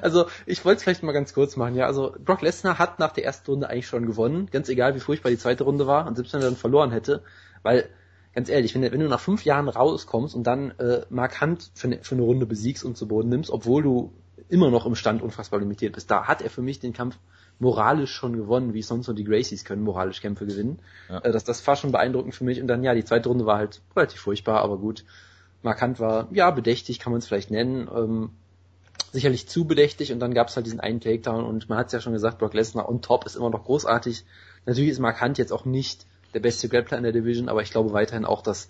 Also, 0.00 0.26
ich 0.46 0.64
wollte 0.64 0.78
es 0.78 0.82
vielleicht 0.84 1.02
mal 1.02 1.12
ganz 1.12 1.34
kurz 1.34 1.56
machen, 1.56 1.74
ja. 1.74 1.86
Also, 1.86 2.14
Brock 2.24 2.42
Lesnar 2.42 2.78
hat 2.78 2.98
nach 2.98 3.12
der 3.12 3.24
ersten 3.24 3.50
Runde 3.50 3.68
eigentlich 3.68 3.86
schon 3.86 4.06
gewonnen, 4.06 4.13
ganz 4.50 4.68
egal 4.68 4.94
wie 4.94 5.00
furchtbar 5.00 5.30
die 5.30 5.38
zweite 5.38 5.64
Runde 5.64 5.86
war 5.86 6.06
und 6.06 6.16
selbst 6.16 6.32
wenn 6.32 6.40
er 6.40 6.46
dann 6.46 6.56
verloren 6.56 6.90
hätte, 6.90 7.22
weil, 7.62 7.88
ganz 8.34 8.48
ehrlich, 8.48 8.74
wenn, 8.74 8.82
wenn 8.82 9.00
du 9.00 9.08
nach 9.08 9.20
fünf 9.20 9.44
Jahren 9.44 9.68
rauskommst 9.68 10.34
und 10.34 10.44
dann 10.44 10.72
äh, 10.78 11.02
Mark 11.10 11.40
Hunt 11.40 11.70
für 11.74 11.88
eine, 11.88 11.98
für 12.02 12.14
eine 12.14 12.22
Runde 12.22 12.46
besiegst 12.46 12.84
und 12.84 12.96
zu 12.96 13.08
Boden 13.08 13.28
nimmst, 13.28 13.50
obwohl 13.50 13.82
du 13.82 14.12
immer 14.48 14.70
noch 14.70 14.86
im 14.86 14.94
Stand 14.94 15.22
unfassbar 15.22 15.60
limitiert 15.60 15.94
bist, 15.94 16.10
da 16.10 16.24
hat 16.24 16.42
er 16.42 16.50
für 16.50 16.62
mich 16.62 16.80
den 16.80 16.92
Kampf 16.92 17.18
moralisch 17.58 18.12
schon 18.12 18.36
gewonnen, 18.36 18.74
wie 18.74 18.82
sonst 18.82 19.06
nur 19.06 19.14
die 19.14 19.24
Gracies 19.24 19.64
können 19.64 19.82
moralisch 19.82 20.20
Kämpfe 20.20 20.46
gewinnen. 20.46 20.80
Ja. 21.08 21.18
Äh, 21.20 21.32
das, 21.32 21.44
das 21.44 21.66
war 21.66 21.76
schon 21.76 21.92
beeindruckend 21.92 22.34
für 22.34 22.44
mich 22.44 22.60
und 22.60 22.66
dann, 22.66 22.82
ja, 22.82 22.94
die 22.94 23.04
zweite 23.04 23.28
Runde 23.28 23.46
war 23.46 23.58
halt 23.58 23.80
relativ 23.96 24.20
furchtbar, 24.20 24.62
aber 24.62 24.78
gut. 24.78 25.04
Mark 25.62 25.80
Hunt 25.80 25.98
war, 25.98 26.28
ja, 26.30 26.50
bedächtig, 26.50 26.98
kann 26.98 27.12
man 27.12 27.20
es 27.20 27.26
vielleicht 27.26 27.50
nennen. 27.50 27.88
Ähm, 27.94 28.30
sicherlich 29.12 29.48
zu 29.48 29.64
bedächtig 29.64 30.12
und 30.12 30.20
dann 30.20 30.34
gab 30.34 30.48
es 30.48 30.56
halt 30.56 30.66
diesen 30.66 30.80
einen 30.80 31.00
Takedown 31.00 31.44
und 31.44 31.68
man 31.68 31.78
hat 31.78 31.86
es 31.86 31.92
ja 31.92 32.00
schon 32.00 32.12
gesagt, 32.12 32.38
Brock 32.38 32.54
Lesnar 32.54 32.88
on 32.88 33.00
top 33.00 33.26
ist 33.26 33.36
immer 33.36 33.50
noch 33.50 33.64
großartig. 33.64 34.24
Natürlich 34.66 34.90
ist 34.90 34.98
Mark 34.98 35.20
Hunt 35.20 35.38
jetzt 35.38 35.52
auch 35.52 35.64
nicht 35.64 36.06
der 36.34 36.40
beste 36.40 36.68
Grappler 36.68 36.98
in 36.98 37.04
der 37.04 37.12
Division, 37.12 37.48
aber 37.48 37.62
ich 37.62 37.70
glaube 37.70 37.92
weiterhin 37.92 38.24
auch, 38.24 38.42
dass 38.42 38.68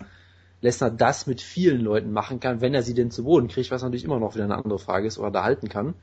Lesnar 0.60 0.90
das 0.90 1.26
mit 1.26 1.40
vielen 1.40 1.80
Leuten 1.80 2.12
machen 2.12 2.40
kann, 2.40 2.60
wenn 2.60 2.74
er 2.74 2.82
sie 2.82 2.94
denn 2.94 3.10
zu 3.10 3.24
Boden 3.24 3.48
kriegt, 3.48 3.70
was 3.70 3.82
natürlich 3.82 4.04
immer 4.04 4.18
noch 4.18 4.34
wieder 4.34 4.44
eine 4.44 4.56
andere 4.56 4.78
Frage 4.78 5.06
ist, 5.06 5.18
oder 5.18 5.30
da 5.30 5.44
halten 5.44 5.68
kann. 5.68 5.94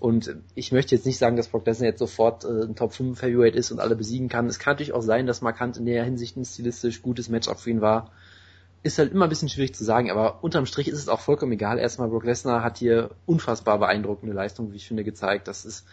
Und 0.00 0.36
ich 0.54 0.72
möchte 0.72 0.94
jetzt 0.94 1.06
nicht 1.06 1.18
sagen, 1.18 1.36
dass 1.36 1.48
Brock 1.48 1.66
Lesnar 1.66 1.88
jetzt 1.88 1.98
sofort 1.98 2.44
äh, 2.44 2.64
ein 2.64 2.74
Top 2.74 2.92
5 2.92 3.20
Heavyweight 3.22 3.54
ist 3.54 3.70
und 3.70 3.78
alle 3.78 3.94
besiegen 3.94 4.28
kann. 4.28 4.46
Es 4.46 4.58
kann 4.58 4.72
natürlich 4.72 4.92
auch 4.92 5.02
sein, 5.02 5.26
dass 5.26 5.42
Markant 5.42 5.76
in 5.76 5.86
der 5.86 6.04
Hinsicht 6.04 6.36
ein 6.36 6.44
stilistisch 6.44 7.02
gutes 7.02 7.28
Matchup 7.28 7.60
für 7.60 7.70
ihn 7.70 7.80
war. 7.80 8.10
Ist 8.84 8.98
halt 8.98 9.12
immer 9.12 9.26
ein 9.26 9.28
bisschen 9.28 9.48
schwierig 9.48 9.74
zu 9.74 9.84
sagen, 9.84 10.10
aber 10.10 10.42
unterm 10.42 10.66
Strich 10.66 10.88
ist 10.88 10.98
es 10.98 11.08
auch 11.08 11.20
vollkommen 11.20 11.52
egal. 11.52 11.78
Erstmal 11.78 12.08
Brock 12.08 12.24
Lesnar 12.24 12.64
hat 12.64 12.78
hier 12.78 13.10
unfassbar 13.26 13.78
beeindruckende 13.78 14.34
Leistung, 14.34 14.72
wie 14.72 14.76
ich 14.76 14.88
finde, 14.88 15.04
gezeigt. 15.04 15.46
Das 15.48 15.64
ist 15.64 15.84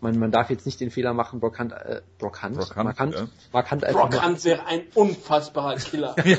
man, 0.00 0.16
man 0.16 0.30
darf 0.30 0.48
jetzt 0.48 0.64
nicht 0.64 0.80
den 0.80 0.90
Fehler 0.92 1.12
machen, 1.12 1.40
Brock 1.40 1.58
Hunt, 1.58 1.72
äh, 1.72 2.02
Brock 2.18 2.40
Hunt, 2.44 2.54
Brock 2.56 2.76
Hunt, 2.76 2.84
Markant, 2.84 3.14
ja. 3.16 3.26
Markant 3.52 3.82
einfach 3.84 4.00
Brock 4.02 4.12
nur- 4.12 4.24
Hunt 4.24 4.44
wäre 4.44 4.64
ein 4.66 4.82
unfassbarer 4.94 5.74
Killer. 5.74 6.14
ja, 6.24 6.38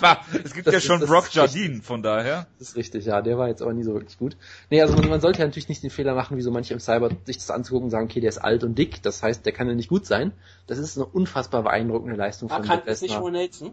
aber 0.00 0.18
es 0.44 0.52
gibt 0.52 0.66
Das 0.66 0.72
ja 0.74 0.78
ist- 0.78 0.84
schon 0.86 1.00
Brock 1.06 1.32
Jardine, 1.32 1.82
von 1.82 2.02
daher. 2.02 2.48
Das 2.58 2.70
ist 2.70 2.76
richtig, 2.76 3.04
ja, 3.06 3.22
der 3.22 3.38
war 3.38 3.46
jetzt 3.46 3.62
aber 3.62 3.72
nie 3.74 3.84
so 3.84 3.92
wirklich 3.94 4.18
gut. 4.18 4.36
Nee, 4.70 4.82
also 4.82 4.96
man, 4.96 5.08
man 5.08 5.20
sollte 5.20 5.38
ja 5.38 5.44
natürlich 5.46 5.68
nicht 5.68 5.84
den 5.84 5.90
Fehler 5.90 6.14
machen, 6.16 6.36
wie 6.36 6.42
so 6.42 6.50
manche 6.50 6.74
im 6.74 6.80
Cyber, 6.80 7.10
sich 7.24 7.36
das 7.38 7.50
anzugucken 7.52 7.84
und 7.84 7.90
sagen, 7.90 8.06
okay, 8.06 8.18
der 8.20 8.28
ist 8.30 8.38
alt 8.38 8.64
und 8.64 8.76
dick, 8.76 9.00
das 9.02 9.22
heißt, 9.22 9.46
der 9.46 9.52
kann 9.52 9.68
ja 9.68 9.74
nicht 9.74 9.88
gut 9.88 10.04
sein. 10.04 10.32
Das 10.66 10.78
ist 10.78 10.96
eine 10.98 11.06
unfassbar 11.06 11.62
beeindruckende 11.62 12.16
Leistung 12.16 12.48
von 12.48 12.58
Markant 12.58 12.86
Brock 12.86 12.92
ist 12.92 13.02
nicht 13.02 13.10
Lesnar 13.12 13.24
Will 13.24 13.32
Nelson. 13.32 13.72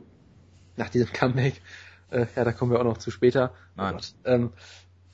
Nach 0.78 0.90
diesem 0.90 1.12
Comeback. 1.12 1.62
Äh, 2.12 2.26
ja, 2.36 2.44
da 2.44 2.52
kommen 2.52 2.72
wir 2.72 2.80
auch 2.80 2.86
noch 2.86 2.98
zu 2.98 3.12
später. 3.12 3.52
Nein. 3.76 3.96
Und, 3.96 4.16
ähm, 4.26 4.52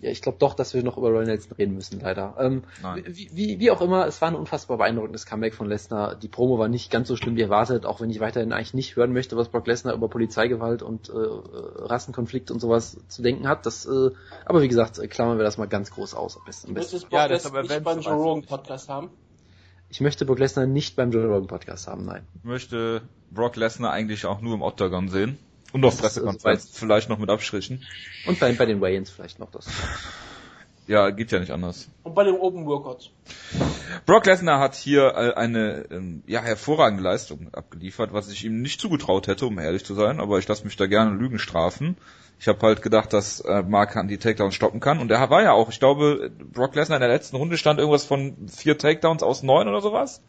ja, 0.02 0.12
ich 0.12 0.22
glaube 0.22 0.38
doch, 0.40 0.54
dass 0.54 0.74
wir 0.74 0.82
noch 0.82 0.98
über 0.98 1.10
Roy 1.10 1.26
Nelson 1.26 1.52
reden 1.58 1.76
müssen, 1.76 2.00
leider. 2.00 2.36
Ähm, 2.40 2.64
Nein. 2.82 3.04
wie, 3.06 3.30
wie, 3.34 3.60
wie 3.60 3.70
auch 3.70 3.82
immer, 3.82 4.08
es 4.08 4.22
war 4.22 4.30
ein 4.30 4.36
unfassbar 4.36 4.78
beeindruckendes 4.78 5.26
Comeback 5.26 5.54
von 5.54 5.68
Lesnar. 5.68 6.16
Die 6.16 6.30
Promo 6.30 6.58
war 6.58 6.70
nicht 6.70 6.90
ganz 6.90 7.10
so 7.10 7.18
schlimm 7.18 7.36
wie 7.36 7.42
erwartet, 7.42 7.86
auch 7.86 8.00
wenn 8.00 8.10
ich 8.10 8.22
weiterhin 8.22 8.54
eigentlich 8.54 8.74
nicht 8.74 8.96
hören 8.96 9.12
möchte, 9.12 9.36
was 9.36 9.50
Brock 9.50 9.68
Lesnar 9.68 9.94
über 9.94 10.08
Polizeigewalt 10.08 10.84
und 10.84 11.10
äh, 11.10 11.14
Rassenkonflikt 11.14 12.50
und 12.50 12.62
sowas 12.62 12.98
zu 13.10 13.22
denken 13.22 13.46
hat. 13.50 13.66
Das, 13.66 13.86
äh, 13.86 14.12
aber 14.46 14.62
wie 14.62 14.70
gesagt, 14.70 15.00
äh, 15.00 15.08
klammern 15.08 15.38
wir 15.38 15.44
das 15.44 15.58
mal 15.58 15.68
ganz 15.68 15.92
groß 15.92 16.14
aus. 16.14 16.38
Am 16.38 16.46
besten, 16.46 16.70
am 16.70 16.76
Du 16.76 16.80
möchtest 16.80 17.08
Ja, 17.12 17.28
Brock 17.28 17.30
das 17.32 17.46
aber 17.46 17.62
nicht 17.64 17.84
beim 17.84 18.00
Joe 18.00 18.14
Rogan 18.14 18.44
ich. 18.44 18.48
Podcast 18.48 18.88
haben. 18.88 19.10
Ich 19.90 20.00
möchte 20.00 20.26
Brock 20.26 20.40
Lesnar 20.40 20.66
nicht 20.66 20.96
beim 20.96 21.12
Joe 21.12 21.26
Rogan 21.26 21.48
Podcast 21.48 21.88
haben, 21.88 22.06
nein. 22.06 22.26
Ich 22.36 22.46
möchte 22.46 23.02
Brock 23.32 23.58
Lesnar 23.58 23.92
eigentlich 23.92 24.26
auch 24.26 24.40
nur 24.40 24.54
im 24.54 24.62
Octagon 24.62 25.10
sehen. 25.10 25.38
Und 25.72 25.84
äh, 25.84 25.90
Pressekonferenz, 25.90 26.70
vielleicht 26.74 27.10
noch 27.10 27.18
mit 27.18 27.30
Abstrichen. 27.30 27.84
Und 28.26 28.40
bei, 28.40 28.52
bei 28.54 28.66
den 28.66 28.82
Wayans 28.82 29.10
vielleicht 29.10 29.40
noch 29.40 29.52
das. 29.52 29.68
Ja, 30.88 31.12
geht 31.12 31.32
ja 31.32 31.40
nicht 31.40 31.52
anders. 31.52 31.88
Und 32.02 32.16
bei 32.16 32.24
den 32.24 32.34
Open 32.34 32.66
Workouts. 32.66 33.12
Brock 34.08 34.26
Lesnar 34.26 34.60
hat 34.60 34.74
hier 34.74 35.14
äh, 35.16 35.34
eine 35.36 35.86
ähm, 35.92 36.24
ja, 36.26 36.42
hervorragende 36.42 37.04
Leistung 37.04 37.54
abgeliefert, 37.54 38.12
was 38.12 38.32
ich 38.32 38.44
ihm 38.44 38.64
nicht 38.64 38.82
zugetraut 38.82 39.28
hätte, 39.28 39.46
um 39.46 39.60
ehrlich 39.60 39.86
zu 39.86 39.94
sein, 39.94 40.20
aber 40.20 40.40
ich 40.40 40.48
lasse 40.48 40.64
mich 40.64 40.78
da 40.78 40.88
gerne 40.88 41.16
Lügen 41.16 41.38
strafen. 41.38 41.96
Ich 42.40 42.48
habe 42.48 42.66
halt 42.66 42.82
gedacht, 42.82 43.14
dass 43.14 43.42
äh, 43.42 43.62
Mark 43.62 43.96
Hunt 43.96 44.10
die 44.10 44.18
Takedowns 44.18 44.56
stoppen 44.56 44.80
kann 44.80 44.98
und 45.00 45.12
er 45.12 45.30
war 45.30 45.44
ja 45.44 45.52
auch, 45.52 45.70
ich 45.70 45.80
glaube, 45.80 46.32
Brock 46.54 46.74
Lesnar 46.74 46.98
in 46.98 47.02
der 47.02 47.10
letzten 47.10 47.36
Runde 47.36 47.58
stand 47.58 47.78
irgendwas 47.78 48.06
von 48.06 48.48
vier 48.48 48.76
Takedowns 48.76 49.22
aus 49.22 49.44
neun 49.44 49.68
oder 49.68 49.82
sowas. 49.82 50.24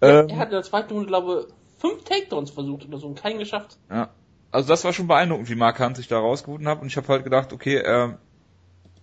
Ähm, 0.00 0.28
Er 0.28 0.38
hat 0.38 0.48
in 0.48 0.54
der 0.54 0.62
zweiten 0.64 0.92
Runde, 0.92 1.06
glaube 1.06 1.46
ich, 1.46 1.54
fünf 1.80 2.02
Takedowns 2.02 2.50
versucht 2.50 2.88
oder 2.88 2.98
so 2.98 3.06
und 3.06 3.20
keinen 3.20 3.38
geschafft. 3.38 3.76
Ja. 3.90 4.08
Also 4.50 4.68
das 4.68 4.84
war 4.84 4.92
schon 4.92 5.08
beeindruckend, 5.08 5.50
wie 5.50 5.54
Mark 5.54 5.78
Hunt 5.78 5.96
sich 5.96 6.08
da 6.08 6.18
rausgeholt 6.18 6.64
hat. 6.66 6.80
Und 6.80 6.88
ich 6.88 6.96
habe 6.96 7.08
halt 7.08 7.24
gedacht, 7.24 7.52
okay, 7.52 7.76
er, 7.76 8.18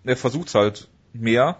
er 0.04 0.18
versucht's 0.18 0.56
halt 0.56 0.90
mehr. 1.14 1.58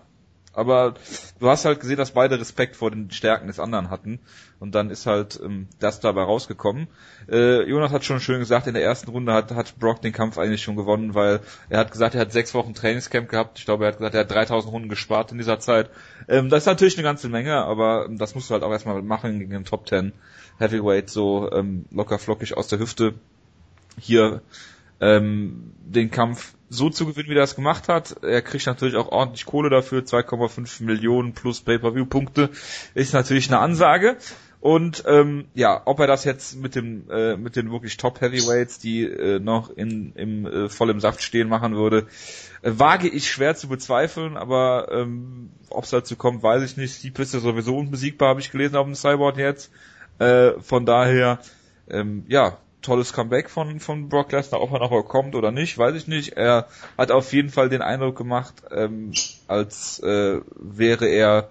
Aber 0.56 0.94
du 1.40 1.50
hast 1.50 1.66
halt 1.66 1.82
gesehen, 1.82 1.98
dass 1.98 2.12
beide 2.12 2.40
Respekt 2.40 2.78
vor 2.78 2.90
den 2.90 3.12
Stärken 3.12 3.48
des 3.48 3.60
anderen 3.60 3.90
hatten. 3.90 4.20
Und 4.58 4.74
dann 4.74 4.90
ist 4.90 5.06
halt 5.06 5.38
ähm, 5.44 5.68
das 5.80 6.00
dabei 6.00 6.24
rausgekommen. 6.24 6.88
Äh, 7.30 7.70
Jonas 7.70 7.92
hat 7.92 8.06
schon 8.06 8.22
schön 8.22 8.40
gesagt, 8.40 8.66
in 8.66 8.74
der 8.74 8.84
ersten 8.84 9.12
Runde 9.12 9.34
hat, 9.34 9.52
hat 9.52 9.78
Brock 9.80 10.02
den 10.02 10.14
Kampf 10.14 10.38
eigentlich 10.38 10.64
schon 10.64 10.78
gewonnen, 10.78 11.14
weil 11.14 11.42
er 11.70 11.80
hat 11.80 11.92
gesagt, 11.92 12.16
er 12.16 12.22
hat 12.22 12.32
sechs 12.32 12.54
Wochen 12.54 12.74
Trainingscamp 12.74 13.28
gehabt. 13.28 13.60
Ich 13.60 13.66
glaube, 13.66 13.84
er 13.84 13.90
hat 13.90 13.98
gesagt, 13.98 14.16
er 14.16 14.22
hat 14.22 14.32
3000 14.32 14.74
Runden 14.74 14.90
gespart 14.90 15.34
in 15.34 15.38
dieser 15.38 15.60
Zeit. 15.60 15.90
Ähm, 16.30 16.50
das 16.50 16.64
ist 16.64 16.68
natürlich 16.68 16.96
eine 16.98 17.04
ganze 17.04 17.28
Menge, 17.28 17.58
aber 17.58 18.08
das 18.10 18.34
musst 18.34 18.50
du 18.50 18.54
halt 18.54 18.64
auch 18.64 18.72
erstmal 18.72 19.02
machen 19.02 19.40
gegen 19.40 19.52
den 19.52 19.66
Top 19.66 19.90
10 19.90 20.14
Heavyweight 20.58 21.10
so 21.10 21.52
ähm, 21.52 21.84
locker 21.92 22.18
flockig 22.18 22.56
aus 22.56 22.70
der 22.70 22.80
Hüfte 22.80 23.16
hier 24.00 24.42
ähm, 25.02 25.74
den 25.86 26.12
Kampf 26.12 26.56
so 26.70 26.90
zu 26.90 27.06
gewinnen, 27.06 27.30
wie 27.30 27.34
er 27.34 27.42
das 27.42 27.56
gemacht 27.56 27.88
hat. 27.88 28.24
Er 28.24 28.42
kriegt 28.42 28.66
natürlich 28.66 28.96
auch 28.96 29.12
ordentlich 29.12 29.46
Kohle 29.46 29.70
dafür, 29.70 30.02
2,5 30.02 30.84
Millionen 30.84 31.34
plus 31.34 31.62
Pay-per-View-Punkte 31.62 32.50
ist 32.94 33.14
natürlich 33.14 33.50
eine 33.50 33.60
Ansage. 33.60 34.18
Und 34.66 35.04
ähm, 35.06 35.46
ja, 35.54 35.80
ob 35.86 36.00
er 36.00 36.08
das 36.08 36.24
jetzt 36.24 36.60
mit 36.60 36.74
dem 36.74 37.08
äh, 37.12 37.38
mit 37.38 37.56
den 37.56 37.72
wirklich 37.72 37.98
Top 37.98 38.20
Heavyweights, 38.20 38.80
die 38.80 39.04
äh, 39.04 39.40
noch 39.40 39.70
in 39.70 40.14
im 40.16 40.48
äh, 40.48 40.70
voll 40.70 40.90
im 40.90 41.00
Saft 41.00 41.22
stehen, 41.22 41.50
machen 41.50 41.76
würde, 41.76 42.08
äh, 42.64 42.72
wage 42.74 43.08
ich 43.08 43.30
schwer 43.30 43.56
zu 43.56 43.68
bezweifeln. 43.68 44.38
Aber 44.38 44.88
ähm, 44.92 45.52
ob 45.70 45.84
es 45.84 45.92
dazu 45.92 46.16
kommt, 46.16 46.42
weiß 46.42 46.64
ich 46.64 46.78
nicht. 46.78 46.96
Steve 46.96 47.22
ist 47.22 47.36
ja 47.36 47.42
sowieso 47.42 47.78
unbesiegbar, 47.78 48.30
habe 48.30 48.40
ich 48.40 48.50
gelesen 48.50 48.76
auf 48.76 48.88
dem 48.88 48.96
Cyborg 48.96 49.38
jetzt. 49.38 49.70
Äh, 50.18 50.54
von 50.62 50.88
daher, 50.88 51.38
ähm, 51.88 52.26
ja, 52.28 52.58
tolles 52.86 53.14
Comeback 53.14 53.50
von, 53.50 53.80
von 53.80 54.10
Brock 54.10 54.32
Lesnar, 54.32 54.62
ob 54.62 54.72
er 54.72 54.80
noch 54.80 55.04
kommt 55.04 55.36
oder 55.36 55.52
nicht, 55.52 55.78
weiß 55.78 55.96
ich 55.96 56.08
nicht. 56.08 56.34
Er 56.34 56.68
hat 56.98 57.12
auf 57.12 57.34
jeden 57.34 57.50
Fall 57.50 57.70
den 57.70 57.82
Eindruck 57.82 58.16
gemacht, 58.16 58.54
ähm, 58.72 59.12
als 59.48 60.00
äh, 60.00 60.40
wäre 60.56 61.08
er, 61.08 61.50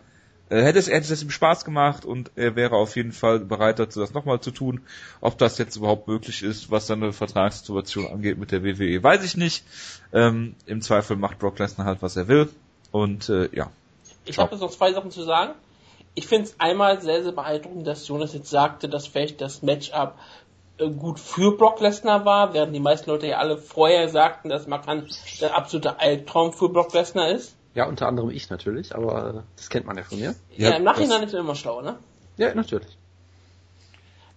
äh, 0.49 0.63
hätte 0.63 0.79
es, 0.79 0.89
hätte 0.89 1.13
es 1.13 1.23
ihm 1.23 1.31
Spaß 1.31 1.65
gemacht 1.65 2.05
und 2.05 2.31
er 2.37 2.57
wäre 2.57 2.77
auf 2.77 2.97
jeden 2.97 3.13
Fall 3.13 3.41
bereit 3.41 3.79
dazu, 3.79 4.01
das 4.01 4.15
nochmal 4.15 4.41
zu 4.41 4.53
tun. 4.53 4.81
Ob 5.21 5.37
das 5.39 5.59
jetzt 5.59 5.77
überhaupt 5.77 6.09
möglich 6.09 6.43
ist, 6.43 6.71
was 6.71 6.87
seine 6.87 7.13
Vertragssituation 7.13 8.07
angeht 8.07 8.39
mit 8.39 8.53
der 8.53 8.63
WWE, 8.63 9.03
weiß 9.03 9.25
ich 9.25 9.37
nicht. 9.37 9.65
Ähm, 10.13 10.55
Im 10.67 10.81
Zweifel 10.81 11.17
macht 11.17 11.41
Brock 11.41 11.59
Lesnar 11.59 11.87
halt, 11.87 12.01
was 12.01 12.17
er 12.17 12.29
will. 12.29 12.49
Und 12.93 13.29
äh, 13.29 13.49
ja, 13.53 13.71
Ich 14.25 14.39
habe 14.39 14.53
jetzt 14.53 14.61
noch 14.61 14.71
zwei 14.71 14.93
Sachen 14.93 15.11
zu 15.11 15.23
sagen. 15.25 15.55
Ich 16.17 16.29
finde 16.29 16.45
es 16.45 16.61
einmal 16.61 17.01
sehr, 17.01 17.25
sehr 17.25 17.33
beeindruckend, 17.33 17.89
dass 17.89 18.07
Jonas 18.07 18.35
jetzt 18.35 18.49
sagte, 18.49 18.89
dass 18.89 19.09
vielleicht 19.09 19.41
das 19.41 19.63
Matchup 19.63 20.15
gut 20.79 21.21
für 21.21 21.57
Brock 21.57 21.81
Lesnar 21.81 22.25
war, 22.25 22.53
während 22.55 22.75
die 22.75 22.81
meisten 22.81 23.09
Leute 23.11 23.27
ja 23.29 23.39
alle 23.39 23.57
vorher 23.59 24.09
sagten, 24.09 24.49
dass 24.49 24.67
Markant 24.67 25.09
der 25.41 25.57
absolute 25.57 26.01
Albtraum 26.01 26.53
für 26.53 26.69
Brock 26.69 26.93
Lesnar 26.95 27.29
ist. 27.31 27.55
Ja, 27.75 27.87
unter 27.87 28.07
anderem 28.09 28.31
ich 28.31 28.51
natürlich, 28.51 28.95
aber 28.95 29.35
äh, 29.35 29.41
das 29.57 29.69
kennt 29.71 29.87
man 29.87 29.97
ja 29.97 30.03
von 30.05 30.19
mir. 30.19 30.35
Ja, 30.57 30.71
Ja, 30.71 30.77
im 30.77 30.85
Nachhinein 30.85 31.23
ist 31.23 31.33
man 31.33 31.43
immer 31.43 31.55
schlauer, 31.55 31.83
ne? 31.83 31.97
Ja, 32.37 32.55
natürlich. 32.55 32.97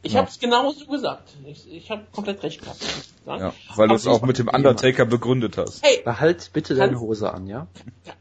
Ich 0.04 0.14
Ja. 0.14 0.20
habe 0.20 0.30
es 0.30 0.40
genauso 0.40 0.86
gesagt. 0.86 1.30
Ich, 1.46 1.70
ich 1.72 1.90
habe 1.92 2.04
komplett 2.14 2.42
recht 2.44 2.62
gehabt. 2.62 2.80
ja 3.26 3.52
weil 3.76 3.88
du 3.90 3.96
es 3.96 4.06
auch 4.08 4.22
mit 4.22 4.38
dem 4.38 4.48
Undertaker 4.48 5.06
begründet 5.06 5.58
hast. 5.58 5.84
Hey, 5.84 6.02
Behalt 6.04 6.52
bitte 6.54 6.76
deine 6.76 6.92
Kannst- 6.94 7.02
Hose 7.04 7.34
an, 7.34 7.48
ja? 7.48 7.68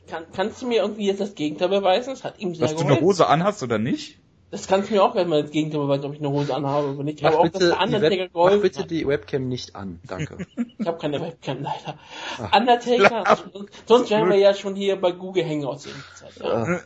kann, 0.08 0.24
kannst 0.34 0.62
du 0.62 0.66
mir 0.66 0.80
irgendwie 0.82 1.06
jetzt 1.06 1.20
das 1.20 1.34
Gegenteil 1.34 1.68
beweisen? 1.68 2.12
Es 2.14 2.24
hat 2.24 2.38
ihm 2.38 2.54
sehr 2.54 2.62
Dass 2.68 2.74
du 2.74 2.80
eine 2.80 2.88
geholfen. 2.88 3.04
Hose 3.06 3.26
anhast 3.28 3.62
oder 3.62 3.78
nicht? 3.78 4.18
Das 4.50 4.68
kannst 4.68 4.90
du 4.90 4.94
mir 4.94 5.02
auch 5.02 5.12
gleich 5.12 5.26
mal 5.26 5.42
das 5.42 5.50
Gegenteil 5.50 5.80
beweisen, 5.80 6.04
ob 6.04 6.14
ich 6.14 6.20
eine 6.20 6.30
Hose 6.30 6.54
anhabe 6.54 6.94
oder 6.94 7.02
nicht. 7.02 7.18
Ich 7.18 7.22
Mach 7.22 7.32
habe 7.32 7.40
auch, 7.40 7.48
dass 7.48 7.52
bitte, 7.52 7.66
der 7.66 7.76
die 7.76 7.84
Undertaker 7.84 8.22
Web, 8.22 8.32
geholfen 8.32 8.62
bitte 8.62 8.78
hat. 8.80 8.90
die 8.90 9.06
Webcam 9.08 9.48
nicht 9.48 9.76
an, 9.76 10.00
danke. 10.06 10.38
Ich 10.78 10.86
habe 10.86 10.98
keine 10.98 11.20
Webcam 11.20 11.62
leider. 11.62 11.98
Ach. 12.38 12.60
Undertaker, 12.60 13.38
sonst 13.86 14.10
wären 14.10 14.28
wir 14.28 14.36
ja 14.36 14.54
schon 14.54 14.76
hier 14.76 15.00
bei 15.00 15.10
Google 15.10 15.44
Hangouts 15.44 15.88
Zeit. 16.14 16.36
Ja. 16.40 16.80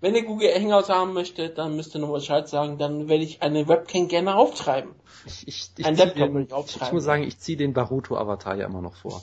Wenn 0.00 0.14
ihr 0.14 0.24
Google 0.24 0.52
Hangouts 0.52 0.88
haben 0.88 1.12
möchtet, 1.12 1.58
dann 1.58 1.76
müsst 1.76 1.94
ihr 1.94 2.00
noch 2.00 2.12
Bescheid 2.12 2.48
sagen, 2.48 2.78
dann 2.78 3.08
werde 3.08 3.22
ich 3.22 3.42
eine 3.42 3.68
Webcam 3.68 4.08
gerne 4.08 4.34
auftreiben. 4.34 4.92
Ich, 5.26 5.46
ich, 5.46 5.70
ich, 5.76 5.86
Ein 5.86 5.96
Laptop 5.96 6.34
will 6.34 6.42
ich 6.44 6.52
auftreiben. 6.52 6.88
ich 6.88 6.92
muss 6.92 7.04
sagen, 7.04 7.22
ich 7.22 7.38
ziehe 7.38 7.56
den 7.56 7.72
Baruto-Avatar 7.72 8.56
ja 8.56 8.66
immer 8.66 8.82
noch 8.82 8.96
vor. 8.96 9.22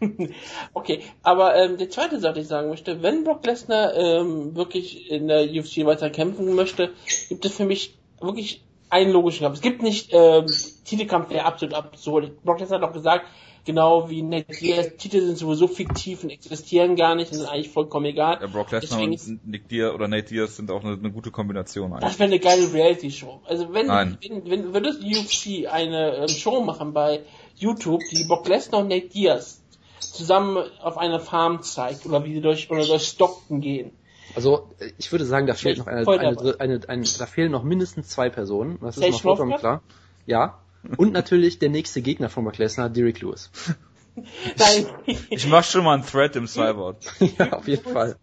Okay, 0.74 1.02
aber 1.22 1.56
ähm, 1.56 1.76
die 1.76 1.88
zweite 1.88 2.20
Sache, 2.20 2.34
die 2.34 2.40
ich 2.40 2.48
sagen 2.48 2.68
möchte, 2.68 3.02
wenn 3.02 3.24
Brock 3.24 3.44
Lesnar 3.46 3.94
ähm, 3.94 4.54
wirklich 4.54 5.10
in 5.10 5.28
der 5.28 5.44
UFC 5.44 5.84
weiter 5.86 6.10
kämpfen 6.10 6.54
möchte, 6.54 6.92
gibt 7.28 7.44
es 7.44 7.56
für 7.56 7.64
mich 7.64 7.96
wirklich 8.20 8.62
einen 8.90 9.12
logischen 9.12 9.44
Kampf. 9.44 9.56
Es 9.56 9.62
gibt 9.62 9.82
nicht 9.82 10.10
ähm, 10.12 10.46
Titelkampf, 10.84 11.28
der 11.28 11.46
absolut 11.46 11.74
absurd. 11.74 12.42
Brock 12.44 12.60
Lesnar 12.60 12.80
hat 12.80 12.88
auch 12.88 12.92
gesagt, 12.92 13.26
genau 13.64 14.08
wie 14.08 14.22
Nate 14.22 14.52
Diaz, 14.52 14.96
Titel 14.96 15.20
sind 15.20 15.36
sowieso 15.36 15.66
fiktiv 15.66 16.22
und 16.22 16.30
existieren 16.30 16.96
gar 16.96 17.14
nicht 17.14 17.32
und 17.32 17.38
sind 17.38 17.48
eigentlich 17.48 17.70
vollkommen 17.70 18.06
egal. 18.06 18.38
Ja, 18.40 18.46
Brock 18.46 18.70
Lesnar 18.70 19.02
und 19.02 19.46
Nick 19.46 19.68
Diaz 19.68 19.92
oder 19.92 20.08
Nate 20.08 20.28
Diaz 20.28 20.56
sind 20.56 20.70
auch 20.70 20.82
eine, 20.84 20.94
eine 20.94 21.10
gute 21.10 21.30
Kombination 21.30 21.92
eigentlich. 21.92 22.08
Das 22.08 22.18
wäre 22.18 22.30
eine 22.30 22.38
geile 22.38 22.72
Reality-Show. 22.72 23.40
Also 23.44 23.72
wenn, 23.74 23.86
Nein. 23.86 24.18
wenn, 24.22 24.50
wenn 24.50 24.72
würde 24.72 24.90
UFC 24.90 25.66
eine 25.70 26.16
ähm, 26.16 26.28
Show 26.28 26.62
machen 26.62 26.92
bei 26.92 27.22
YouTube, 27.56 28.00
die 28.12 28.24
Brock 28.24 28.48
Lesnar 28.48 28.82
und 28.82 28.88
Nate 28.88 29.08
Diaz 29.08 29.62
zusammen 30.00 30.64
auf 30.80 30.98
einer 30.98 31.20
Farm 31.20 31.62
zeigt 31.62 32.06
oder 32.06 32.24
wie 32.24 32.34
sie 32.34 32.40
durch 32.40 32.70
oder 32.70 32.86
durch 32.86 33.04
Stockton 33.04 33.60
gehen. 33.60 33.92
Also 34.34 34.68
ich 34.98 35.12
würde 35.12 35.24
sagen, 35.24 35.46
da 35.46 35.54
fehlt 35.54 35.78
noch 35.78 35.86
eine, 35.86 36.06
eine, 36.06 36.60
eine, 36.60 36.80
eine, 36.88 37.04
da 37.18 37.26
fehlen 37.26 37.52
noch 37.52 37.62
mindestens 37.62 38.08
zwei 38.08 38.28
Personen. 38.28 38.78
Das 38.80 38.98
ist 38.98 39.10
noch 39.10 39.22
vollkommen 39.22 39.56
klar. 39.56 39.82
Ja. 40.26 40.58
Und 40.96 41.12
natürlich 41.12 41.58
der 41.58 41.70
nächste 41.70 42.02
Gegner 42.02 42.28
von 42.28 42.44
Brock 42.44 42.58
Lesnar, 42.58 42.90
Derek 42.90 43.20
Lewis. 43.20 43.50
Nein, 44.58 44.86
Ich 45.30 45.46
mach 45.46 45.64
schon 45.64 45.84
mal 45.84 45.94
einen 45.94 46.04
Thread 46.04 46.36
im 46.36 46.46
Cyborg. 46.46 46.96
ja, 47.38 47.52
auf 47.52 47.68
jeden 47.68 47.84
Fall. 47.84 48.16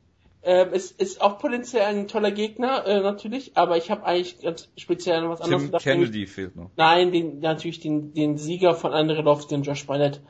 Ähm, 0.45 0.69
es 0.73 0.91
ist 0.91 1.21
auch 1.21 1.39
potenziell 1.39 1.83
ein 1.83 2.07
toller 2.07 2.31
Gegner, 2.31 2.85
äh, 2.85 2.99
natürlich, 2.99 3.55
aber 3.55 3.77
ich 3.77 3.89
habe 3.89 4.03
eigentlich 4.03 4.41
ganz 4.41 4.69
speziell 4.75 5.17
an 5.23 5.29
was 5.29 5.39
anderes 5.39 5.61
Tim 5.61 5.67
gedacht. 5.67 5.83
Kennedy 5.83 6.27
fehlt 6.27 6.55
noch. 6.57 6.69
Nein, 6.75 7.13
den, 7.13 7.39
natürlich 7.39 7.79
den, 7.79 8.13
den 8.13 8.37
Sieger 8.37 8.75
von 8.75 8.91
Andrelowski 8.91 9.55
und 9.55 9.63
Josh 9.63 9.85
Barnett. 9.85 10.21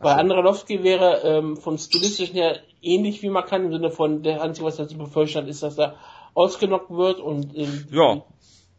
Weil 0.00 0.14
Andrelowski 0.14 0.82
wäre 0.84 1.22
ähm, 1.24 1.56
vom 1.56 1.76
stilistischen 1.76 2.34
her 2.34 2.60
ähnlich 2.82 3.22
wie 3.22 3.30
man 3.30 3.44
kann, 3.44 3.64
im 3.64 3.72
Sinne 3.72 3.90
von, 3.90 4.22
der 4.22 4.42
Einzige, 4.42 4.66
was 4.66 4.78
er 4.78 4.88
zu 4.88 4.96
befürchten 4.96 5.38
hat, 5.38 5.48
ist, 5.48 5.62
dass 5.62 5.78
er 5.78 5.96
ausgenockt 6.34 6.90
wird 6.90 7.20
und 7.20 7.56
ähm, 7.56 7.86
Ja. 7.90 8.22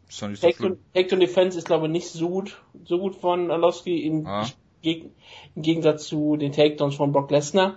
Ist 0.08 0.22
doch 0.22 0.28
nicht 0.28 0.40
so 0.40 0.46
Takedown 0.48 0.70
schlimm. 0.70 0.84
Takedown 0.94 1.20
Defense 1.20 1.58
ist 1.58 1.66
glaube 1.66 1.86
ich 1.86 1.92
nicht 1.92 2.08
so 2.08 2.28
gut, 2.28 2.62
so 2.84 2.98
gut 2.98 3.14
von 3.14 3.50
Arlovski 3.50 4.04
im, 4.04 4.26
Ah. 4.26 4.46
Geg 4.82 5.10
im 5.54 5.62
Gegensatz 5.62 6.08
zu 6.08 6.36
den 6.36 6.52
Takedowns 6.52 6.94
von 6.94 7.12
Brock 7.12 7.30
Lesnar. 7.30 7.76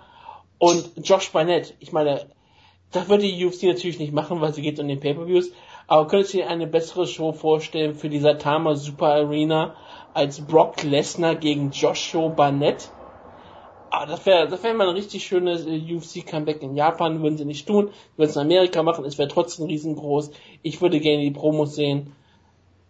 Und 0.58 0.90
Josh 1.02 1.30
Barnett, 1.30 1.74
ich 1.80 1.92
meine, 1.92 2.26
das 2.92 3.08
würde 3.08 3.24
die 3.24 3.44
UFC 3.44 3.64
natürlich 3.64 3.98
nicht 3.98 4.12
machen, 4.12 4.40
weil 4.40 4.54
sie 4.54 4.62
geht 4.62 4.78
um 4.80 4.88
den 4.88 5.00
Pay-Per-Views, 5.00 5.50
aber 5.86 6.06
könntest 6.06 6.32
du 6.32 6.38
dir 6.38 6.48
eine 6.48 6.66
bessere 6.66 7.06
Show 7.06 7.32
vorstellen 7.32 7.94
für 7.94 8.08
die 8.08 8.20
Satama 8.20 8.74
Super 8.74 9.08
Arena 9.14 9.74
als 10.14 10.40
Brock 10.40 10.82
Lesnar 10.82 11.34
gegen 11.34 11.72
Joshua 11.72 12.28
Barnett? 12.28 12.90
Ah, 13.96 14.06
das 14.06 14.26
wäre 14.26 14.48
das 14.48 14.60
wäre 14.64 14.74
mal 14.74 14.88
ein 14.88 14.96
richtig 14.96 15.24
schönes 15.24 15.66
äh, 15.66 15.78
UFC-Comeback 15.78 16.60
in 16.62 16.74
Japan, 16.74 17.22
würden 17.22 17.38
sie 17.38 17.44
nicht 17.44 17.68
tun, 17.68 17.90
würden 18.16 18.28
es 18.28 18.34
in 18.34 18.42
Amerika 18.42 18.82
machen, 18.82 19.04
es 19.04 19.18
wäre 19.18 19.28
trotzdem 19.28 19.66
riesengroß. 19.66 20.32
Ich 20.62 20.82
würde 20.82 20.98
gerne 20.98 21.22
die 21.22 21.30
Promos 21.30 21.76
sehen 21.76 22.12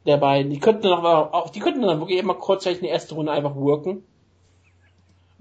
der 0.06 0.16
beiden. 0.16 0.50
Die 0.50 0.60
könnten 0.60 0.84
dann 0.84 1.04
auch, 1.04 1.32
auch 1.34 1.50
die 1.50 1.60
könnten 1.60 1.82
dann 1.82 2.00
wirklich 2.00 2.18
immer 2.18 2.32
kurzzeitig 2.32 2.78
in 2.78 2.84
die 2.84 2.90
erste 2.90 3.16
Runde 3.16 3.32
einfach 3.32 3.54
worken. 3.54 4.02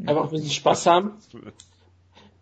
Einfach 0.06 0.26
ein 0.26 0.32
bisschen 0.32 0.50
Spaß 0.50 0.86
haben. 0.86 1.14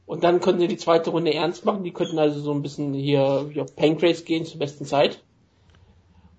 Und 0.07 0.23
dann 0.23 0.41
könnten 0.41 0.61
sie 0.61 0.67
die 0.67 0.77
zweite 0.77 1.11
Runde 1.11 1.31
ernst 1.31 1.63
machen. 1.63 1.83
Die 1.83 1.93
könnten 1.93 2.17
also 2.17 2.39
so 2.39 2.51
ein 2.51 2.63
bisschen 2.63 2.91
hier, 2.95 3.47
hier 3.53 3.65
Pancrase 3.65 4.23
gehen 4.23 4.47
zur 4.47 4.57
besten 4.57 4.85
Zeit. 4.85 5.21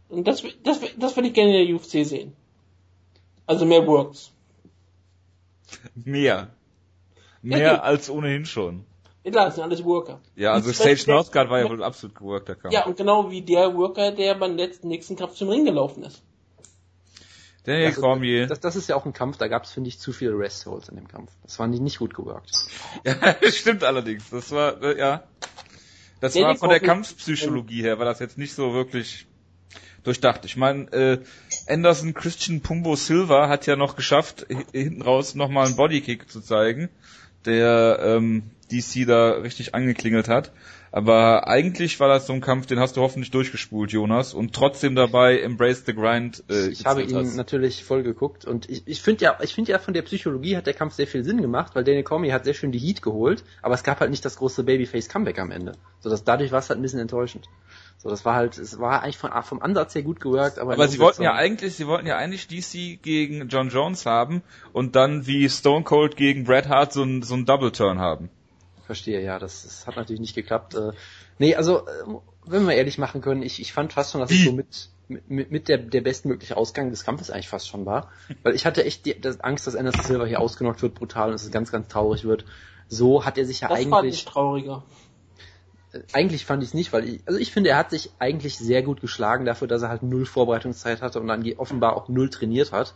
Und 0.09 0.27
das, 0.27 0.43
das, 0.65 0.81
das 0.99 1.17
würde 1.17 1.29
ich 1.29 1.35
gerne 1.35 1.63
in 1.63 1.69
der 1.69 1.77
UFC 1.77 2.05
sehen. 2.05 2.33
Also 3.47 3.67
mehr 3.67 3.87
Works. 3.87 4.33
Mehr. 5.95 6.51
Mehr 7.43 7.83
als 7.85 8.09
ohnehin 8.09 8.45
schon. 8.47 8.85
Ja, 9.25 9.31
das 9.45 9.55
sind 9.55 9.65
alles 9.65 9.85
Worker. 9.85 10.21
Ja, 10.35 10.53
also 10.53 10.73
Sage 10.73 10.99
Northgard 11.07 11.49
war 11.51 11.61
ja 11.61 11.69
wohl 11.69 11.83
absolut 11.85 12.17
geworkter 12.17 12.55
Kampf. 12.57 12.75
Ja, 12.75 12.87
und 12.87 12.97
genau 12.97 13.31
wie 13.31 13.43
der 13.43 13.75
Worker, 13.77 14.11
der 14.13 14.35
beim 14.35 14.57
letzten 14.57 14.89
nächsten 14.89 15.15
Kampf 15.17 15.35
zum 15.35 15.49
Ring 15.49 15.65
gelaufen 15.65 16.03
ist. 16.05 16.23
Daniel 17.65 17.87
Das 17.89 17.95
ist, 17.97 18.01
Cormier. 18.03 18.47
das, 18.49 18.59
das 18.61 18.75
ist 18.75 18.89
ja 18.89 18.97
auch 18.97 19.07
ein 19.07 19.13
Kampf, 19.13 19.37
da 19.37 19.47
gab 19.47 19.63
es, 19.65 19.71
finde 19.71 19.87
ich, 19.89 20.01
zu 20.01 20.13
viele 20.13 20.37
Rest-Holds 20.37 20.89
in 20.89 20.97
dem 20.97 21.07
Kampf. 21.07 21.31
Das 21.45 21.59
war 21.61 21.69
nicht, 21.69 21.81
nicht 21.81 21.99
gut 21.99 22.15
geworkt. 22.15 22.51
Ja, 23.05 23.15
stimmt 23.53 23.85
allerdings. 23.85 24.29
Das 24.31 24.51
war, 24.51 24.83
äh, 24.83 24.99
ja. 24.99 25.23
Das 26.21 26.33
Daniel 26.33 26.49
war 26.49 26.57
von 26.57 26.69
der 26.71 26.79
Cormier- 26.81 26.87
Kampfpsychologie 26.95 27.83
her, 27.83 27.99
war 27.99 28.05
das 28.05 28.19
jetzt 28.19 28.37
nicht 28.39 28.55
so 28.55 28.73
wirklich 28.75 29.27
durchdacht. 30.03 30.45
Ich 30.45 30.57
meine, 30.57 30.91
äh, 30.93 31.19
Anderson 31.69 32.15
Christian 32.15 32.61
Pumbo 32.63 32.97
Silva 32.97 33.49
hat 33.49 33.67
ja 33.67 33.77
noch 33.77 33.95
geschafft, 33.95 34.47
hi- 34.51 34.67
hinten 34.73 35.03
raus 35.03 35.37
nochmal 35.37 35.67
einen 35.67 35.77
Bodykick 35.77 36.29
zu 36.29 36.41
zeigen, 36.41 36.89
der 37.45 37.99
ähm, 38.03 38.43
DC 38.71 39.07
da 39.07 39.33
richtig 39.33 39.75
angeklingelt 39.75 40.29
hat. 40.29 40.53
Aber 40.95 41.49
eigentlich 41.49 41.99
war 42.01 42.09
das 42.09 42.27
so 42.27 42.35
ein 42.35 42.43
Kampf, 42.43 42.67
den 42.67 42.79
hast 42.79 42.99
du 42.99 43.01
hoffentlich 43.01 43.31
durchgespult, 43.31 43.93
Jonas, 43.93 44.35
und 44.35 44.55
trotzdem 44.55 44.95
dabei 44.95 45.41
Embrace 45.41 45.85
the 45.87 45.95
Grind. 45.95 46.45
Äh, 46.51 46.69
Ich 46.69 46.85
habe 46.85 47.03
ihn 47.03 47.17
hast. 47.17 47.35
natürlich 47.35 47.83
voll 47.83 48.03
geguckt 48.03 48.45
und 48.45 48.69
ich, 48.69 48.83
ich 48.85 49.01
finde 49.01 49.25
ja, 49.25 49.39
ich 49.41 49.55
finde 49.55 49.73
ja 49.73 49.79
von 49.79 49.95
der 49.95 50.03
Psychologie 50.03 50.55
hat 50.55 50.67
der 50.67 50.75
Kampf 50.75 50.93
sehr 50.93 51.07
viel 51.07 51.25
Sinn 51.25 51.41
gemacht, 51.41 51.75
weil 51.75 51.83
Daniel 51.83 52.03
Cormier 52.03 52.35
hat 52.35 52.45
sehr 52.45 52.53
schön 52.53 52.73
die 52.73 52.79
Heat 52.79 53.01
geholt, 53.01 53.43
aber 53.63 53.75
es 53.75 53.85
gab 53.85 54.01
halt 54.01 54.11
nicht 54.11 54.23
das 54.27 54.37
große 54.37 54.65
Babyface 54.65 55.09
Comeback 55.09 55.39
am 55.39 55.51
Ende. 55.51 55.73
So 56.01 56.11
dass 56.11 56.25
dadurch 56.25 56.53
war 56.53 56.59
es 56.59 56.69
halt 56.69 56.79
ein 56.79 56.83
bisschen 56.83 57.01
enttäuschend. 57.01 57.49
So 58.03 58.09
das 58.09 58.25
war 58.25 58.35
halt, 58.35 58.59
es 58.59 58.81
war 58.81 59.03
eigentlich 59.03 59.17
von, 59.17 59.31
vom 59.45 59.63
Ansatz 59.63 59.95
her 59.95 60.03
gut 60.03 60.19
geworkt, 60.19 60.59
aber, 60.59 60.73
Aber 60.73 60.89
sie 60.89 60.99
wollten 60.99 61.23
ja 61.23 61.35
eigentlich, 61.35 61.77
sie 61.77 61.87
wollten 61.87 62.09
ja 62.09 62.17
eigentlich 62.17 62.49
DC 62.49 63.01
gegen 63.01 63.49
John 63.49 63.69
Jones 63.69 64.07
haben 64.07 64.43
und 64.73 64.97
dann 64.97 65.29
wie 65.29 65.49
Stone 65.49 65.85
Cold 65.85 66.17
gegen 66.17 66.43
Bret 66.43 66.69
Hart 66.69 66.93
so 66.93 67.05
ein, 67.05 67.23
so 67.23 67.35
ein 67.35 67.47
Double 67.47 67.71
Turn 67.71 68.01
haben. 68.01 68.29
Verstehe, 68.87 69.23
ja, 69.23 69.39
das, 69.39 69.63
das 69.63 69.87
hat 69.87 69.95
natürlich 69.95 70.19
nicht 70.19 70.35
geklappt. 70.35 70.75
Äh, 70.75 70.91
nee, 71.39 71.55
also, 71.55 71.87
äh, 71.87 71.91
wenn 72.45 72.67
wir 72.67 72.75
ehrlich 72.75 72.99
machen 72.99 73.21
können, 73.21 73.43
ich, 73.43 73.61
ich 73.61 73.73
fand 73.73 73.93
fast 73.93 74.11
schon, 74.11 74.21
dass 74.21 74.33
es 74.33 74.43
so 74.43 74.51
mit, 74.51 74.89
mit, 75.29 75.53
mit 75.53 75.69
der, 75.69 75.79
der 75.79 76.01
bestmögliche 76.01 76.57
Ausgang 76.57 76.91
des 76.91 77.05
Kampfes 77.05 77.31
eigentlich 77.31 77.49
fast 77.49 77.69
schon 77.69 77.87
war. 77.87 78.11
Weil 78.43 78.57
ich 78.57 78.67
hatte 78.67 78.85
echt 78.85 79.07
die, 79.07 79.21
das 79.21 79.39
Angst, 79.39 79.69
dass 79.69 79.77
Anderson 79.77 80.05
Silva 80.05 80.25
hier 80.25 80.41
ausgenockt 80.41 80.83
wird, 80.83 80.97
brutal, 80.97 81.27
und 81.27 81.35
dass 81.35 81.45
es 81.45 81.53
ganz, 81.53 81.71
ganz 81.71 81.87
traurig 81.87 82.25
wird. 82.25 82.47
So 82.89 83.25
hat 83.25 83.39
er 83.39 83.45
sich 83.45 83.61
ja 83.61 83.69
Das 83.69 83.89
war 83.89 83.99
eigentlich, 84.01 84.17
nicht 84.17 84.29
trauriger. 84.29 84.83
Eigentlich 86.13 86.47
fand 86.47 86.63
ich 86.63 86.71
es 86.71 86.75
nicht, 86.75 86.93
weil 86.93 87.09
ich, 87.09 87.21
also 87.27 87.39
ich 87.39 87.53
finde, 87.53 87.71
er 87.71 87.77
hat 87.77 87.91
sich 87.91 88.11
eigentlich 88.19 88.57
sehr 88.59 88.83
gut 88.83 89.01
geschlagen 89.01 89.45
dafür, 89.45 89.69
dass 89.69 89.83
er 89.83 89.89
halt 89.89 90.03
null 90.03 90.25
Vorbereitungszeit 90.25 91.03
hatte 91.03 91.21
und 91.21 91.29
dann 91.29 91.45
offenbar 91.59 91.97
auch 91.97 92.09
null 92.09 92.31
trainiert 92.31 92.73
hat. 92.73 92.95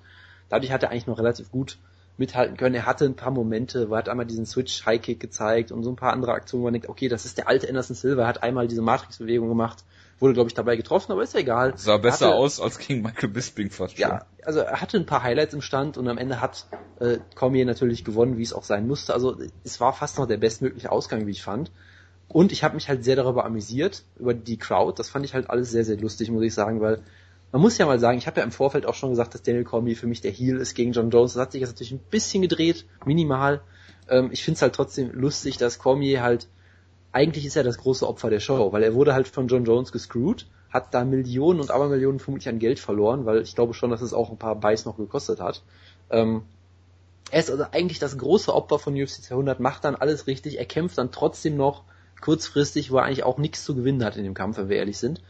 Dadurch 0.48 0.72
hat 0.72 0.82
er 0.82 0.90
eigentlich 0.90 1.06
noch 1.06 1.18
relativ 1.18 1.50
gut 1.50 1.78
mithalten 2.18 2.56
können. 2.56 2.74
Er 2.74 2.86
hatte 2.86 3.04
ein 3.04 3.16
paar 3.16 3.30
Momente, 3.30 3.90
wo 3.90 3.94
er 3.94 3.98
hat 3.98 4.08
einmal 4.08 4.26
diesen 4.26 4.46
Switch 4.46 4.86
High 4.86 5.02
Kick 5.02 5.20
gezeigt 5.20 5.72
und 5.72 5.82
so 5.82 5.90
ein 5.90 5.96
paar 5.96 6.12
andere 6.12 6.32
Aktionen, 6.32 6.62
wo 6.62 6.66
man 6.66 6.72
denkt, 6.72 6.88
okay, 6.88 7.08
das 7.08 7.26
ist 7.26 7.36
der 7.38 7.48
alte 7.48 7.68
Anderson 7.68 7.96
Silva, 7.96 8.22
er 8.22 8.28
hat 8.28 8.42
einmal 8.42 8.68
diese 8.68 8.80
Matrix-Bewegung 8.80 9.48
gemacht, 9.48 9.84
wurde 10.18 10.32
glaube 10.32 10.48
ich 10.48 10.54
dabei 10.54 10.76
getroffen, 10.76 11.12
aber 11.12 11.22
ist 11.22 11.34
ja 11.34 11.40
egal. 11.40 11.74
Sah 11.76 11.98
besser 11.98 12.28
hatte, 12.28 12.36
aus 12.36 12.60
als 12.60 12.78
gegen 12.78 13.02
Michael 13.02 13.28
Bisping 13.28 13.70
fast 13.70 13.98
schon. 13.98 14.08
Ja, 14.08 14.24
also 14.42 14.60
er 14.60 14.80
hatte 14.80 14.96
ein 14.96 15.04
paar 15.04 15.22
Highlights 15.22 15.52
im 15.52 15.60
Stand 15.60 15.98
und 15.98 16.08
am 16.08 16.16
Ende 16.16 16.40
hat 16.40 16.66
äh, 17.00 17.18
Cormier 17.34 17.66
natürlich 17.66 18.04
gewonnen, 18.04 18.38
wie 18.38 18.42
es 18.42 18.54
auch 18.54 18.64
sein 18.64 18.86
musste. 18.86 19.12
Also 19.12 19.36
es 19.64 19.80
war 19.80 19.92
fast 19.92 20.18
noch 20.18 20.26
der 20.26 20.38
bestmögliche 20.38 20.90
Ausgang, 20.90 21.26
wie 21.26 21.32
ich 21.32 21.42
fand. 21.42 21.70
Und 22.28 22.52
ich 22.52 22.64
habe 22.64 22.74
mich 22.74 22.88
halt 22.88 23.04
sehr 23.04 23.16
darüber 23.16 23.44
amüsiert, 23.44 24.04
über 24.18 24.34
die 24.34 24.58
Crowd. 24.58 24.98
Das 24.98 25.08
fand 25.08 25.24
ich 25.24 25.34
halt 25.34 25.48
alles 25.48 25.70
sehr, 25.70 25.84
sehr 25.84 25.96
lustig, 25.96 26.30
muss 26.30 26.42
ich 26.42 26.54
sagen, 26.54 26.80
weil 26.80 27.02
man 27.52 27.62
muss 27.62 27.78
ja 27.78 27.86
mal 27.86 27.98
sagen, 27.98 28.18
ich 28.18 28.26
habe 28.26 28.40
ja 28.40 28.44
im 28.44 28.52
Vorfeld 28.52 28.86
auch 28.86 28.94
schon 28.94 29.10
gesagt, 29.10 29.34
dass 29.34 29.42
Daniel 29.42 29.64
Cormier 29.64 29.96
für 29.96 30.06
mich 30.06 30.20
der 30.20 30.32
Heel 30.32 30.56
ist 30.56 30.74
gegen 30.74 30.92
John 30.92 31.10
Jones. 31.10 31.34
Das 31.34 31.42
hat 31.42 31.52
sich 31.52 31.60
jetzt 31.60 31.70
natürlich 31.70 31.92
ein 31.92 32.00
bisschen 32.10 32.42
gedreht, 32.42 32.84
minimal. 33.04 33.62
Ähm, 34.08 34.30
ich 34.32 34.44
finde 34.44 34.56
es 34.56 34.62
halt 34.62 34.74
trotzdem 34.74 35.12
lustig, 35.12 35.56
dass 35.56 35.78
Cormier 35.78 36.22
halt, 36.22 36.48
eigentlich 37.12 37.46
ist 37.46 37.56
er 37.56 37.62
das 37.62 37.78
große 37.78 38.06
Opfer 38.06 38.30
der 38.30 38.40
Show, 38.40 38.72
weil 38.72 38.82
er 38.82 38.94
wurde 38.94 39.14
halt 39.14 39.28
von 39.28 39.48
John 39.48 39.64
Jones 39.64 39.92
gescrewt, 39.92 40.46
hat 40.70 40.92
da 40.92 41.04
Millionen 41.04 41.60
und 41.60 41.70
Abermillionen 41.70 42.18
vermutlich 42.18 42.48
an 42.48 42.58
Geld 42.58 42.78
verloren, 42.78 43.24
weil 43.24 43.42
ich 43.42 43.54
glaube 43.54 43.72
schon, 43.72 43.90
dass 43.90 44.02
es 44.02 44.12
auch 44.12 44.30
ein 44.30 44.38
paar 44.38 44.56
Buys 44.56 44.84
noch 44.84 44.96
gekostet 44.96 45.40
hat. 45.40 45.62
Ähm, 46.10 46.42
er 47.30 47.40
ist 47.40 47.50
also 47.50 47.64
eigentlich 47.72 47.98
das 47.98 48.18
große 48.18 48.54
Opfer 48.54 48.78
von 48.78 48.94
UFC 48.94 49.22
200, 49.22 49.60
macht 49.60 49.84
dann 49.84 49.96
alles 49.96 50.26
richtig, 50.26 50.58
er 50.58 50.66
kämpft 50.66 50.98
dann 50.98 51.10
trotzdem 51.10 51.56
noch 51.56 51.84
kurzfristig, 52.20 52.90
wo 52.90 52.98
er 52.98 53.04
eigentlich 53.04 53.24
auch 53.24 53.38
nichts 53.38 53.64
zu 53.64 53.74
gewinnen 53.74 54.04
hat 54.04 54.16
in 54.16 54.24
dem 54.24 54.34
Kampf, 54.34 54.58
wenn 54.58 54.68
wir 54.68 54.76
ehrlich 54.76 54.98
sind. 54.98 55.20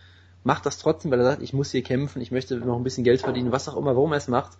Macht 0.44 0.66
das 0.66 0.79
trotzdem, 0.79 1.11
weil 1.11 1.20
er 1.20 1.25
sagt, 1.25 1.42
ich 1.42 1.53
muss 1.53 1.72
hier 1.72 1.83
kämpfen, 1.83 2.22
ich 2.22 2.31
möchte 2.31 2.57
noch 2.57 2.77
ein 2.77 2.85
bisschen 2.85 3.05
Geld 3.05 3.20
verdienen, 3.20 3.53
was 3.53 3.68
auch 3.68 3.77
immer, 3.77 3.96
warum 3.96 4.12
er 4.12 4.18
es 4.18 4.29
macht. 4.29 4.57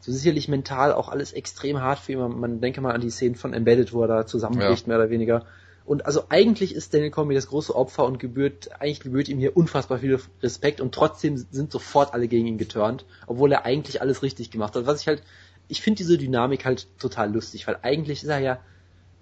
So 0.00 0.12
sicherlich 0.12 0.48
mental 0.48 0.92
auch 0.92 1.08
alles 1.08 1.32
extrem 1.32 1.80
hart 1.80 1.98
für 1.98 2.12
ihn. 2.12 2.18
Man, 2.18 2.40
man 2.40 2.60
denke 2.60 2.80
mal 2.80 2.94
an 2.94 3.00
die 3.00 3.10
Szenen 3.10 3.34
von 3.34 3.52
Embedded, 3.52 3.92
wo 3.92 4.02
er 4.02 4.08
da 4.08 4.26
zusammenbricht, 4.26 4.86
mehr 4.86 4.98
oder 4.98 5.10
weniger. 5.10 5.46
Und 5.84 6.06
also 6.06 6.24
eigentlich 6.28 6.74
ist 6.74 6.94
Daniel 6.94 7.10
Cormier 7.10 7.34
das 7.34 7.48
große 7.48 7.74
Opfer 7.74 8.04
und 8.04 8.18
gebührt, 8.18 8.70
eigentlich 8.80 9.00
gebührt 9.00 9.28
ihm 9.28 9.38
hier 9.38 9.56
unfassbar 9.56 9.98
viel 9.98 10.20
Respekt 10.42 10.80
und 10.80 10.94
trotzdem 10.94 11.36
sind 11.36 11.72
sofort 11.72 12.14
alle 12.14 12.28
gegen 12.28 12.46
ihn 12.46 12.58
geturnt, 12.58 13.04
obwohl 13.26 13.50
er 13.50 13.64
eigentlich 13.64 14.00
alles 14.00 14.22
richtig 14.22 14.50
gemacht 14.50 14.76
hat. 14.76 14.86
Was 14.86 15.00
ich 15.00 15.08
halt, 15.08 15.22
ich 15.68 15.80
finde 15.80 15.98
diese 15.98 16.16
Dynamik 16.16 16.64
halt 16.64 16.86
total 16.98 17.32
lustig, 17.32 17.66
weil 17.66 17.78
eigentlich 17.82 18.22
ist 18.22 18.28
er 18.28 18.38
ja, 18.38 18.60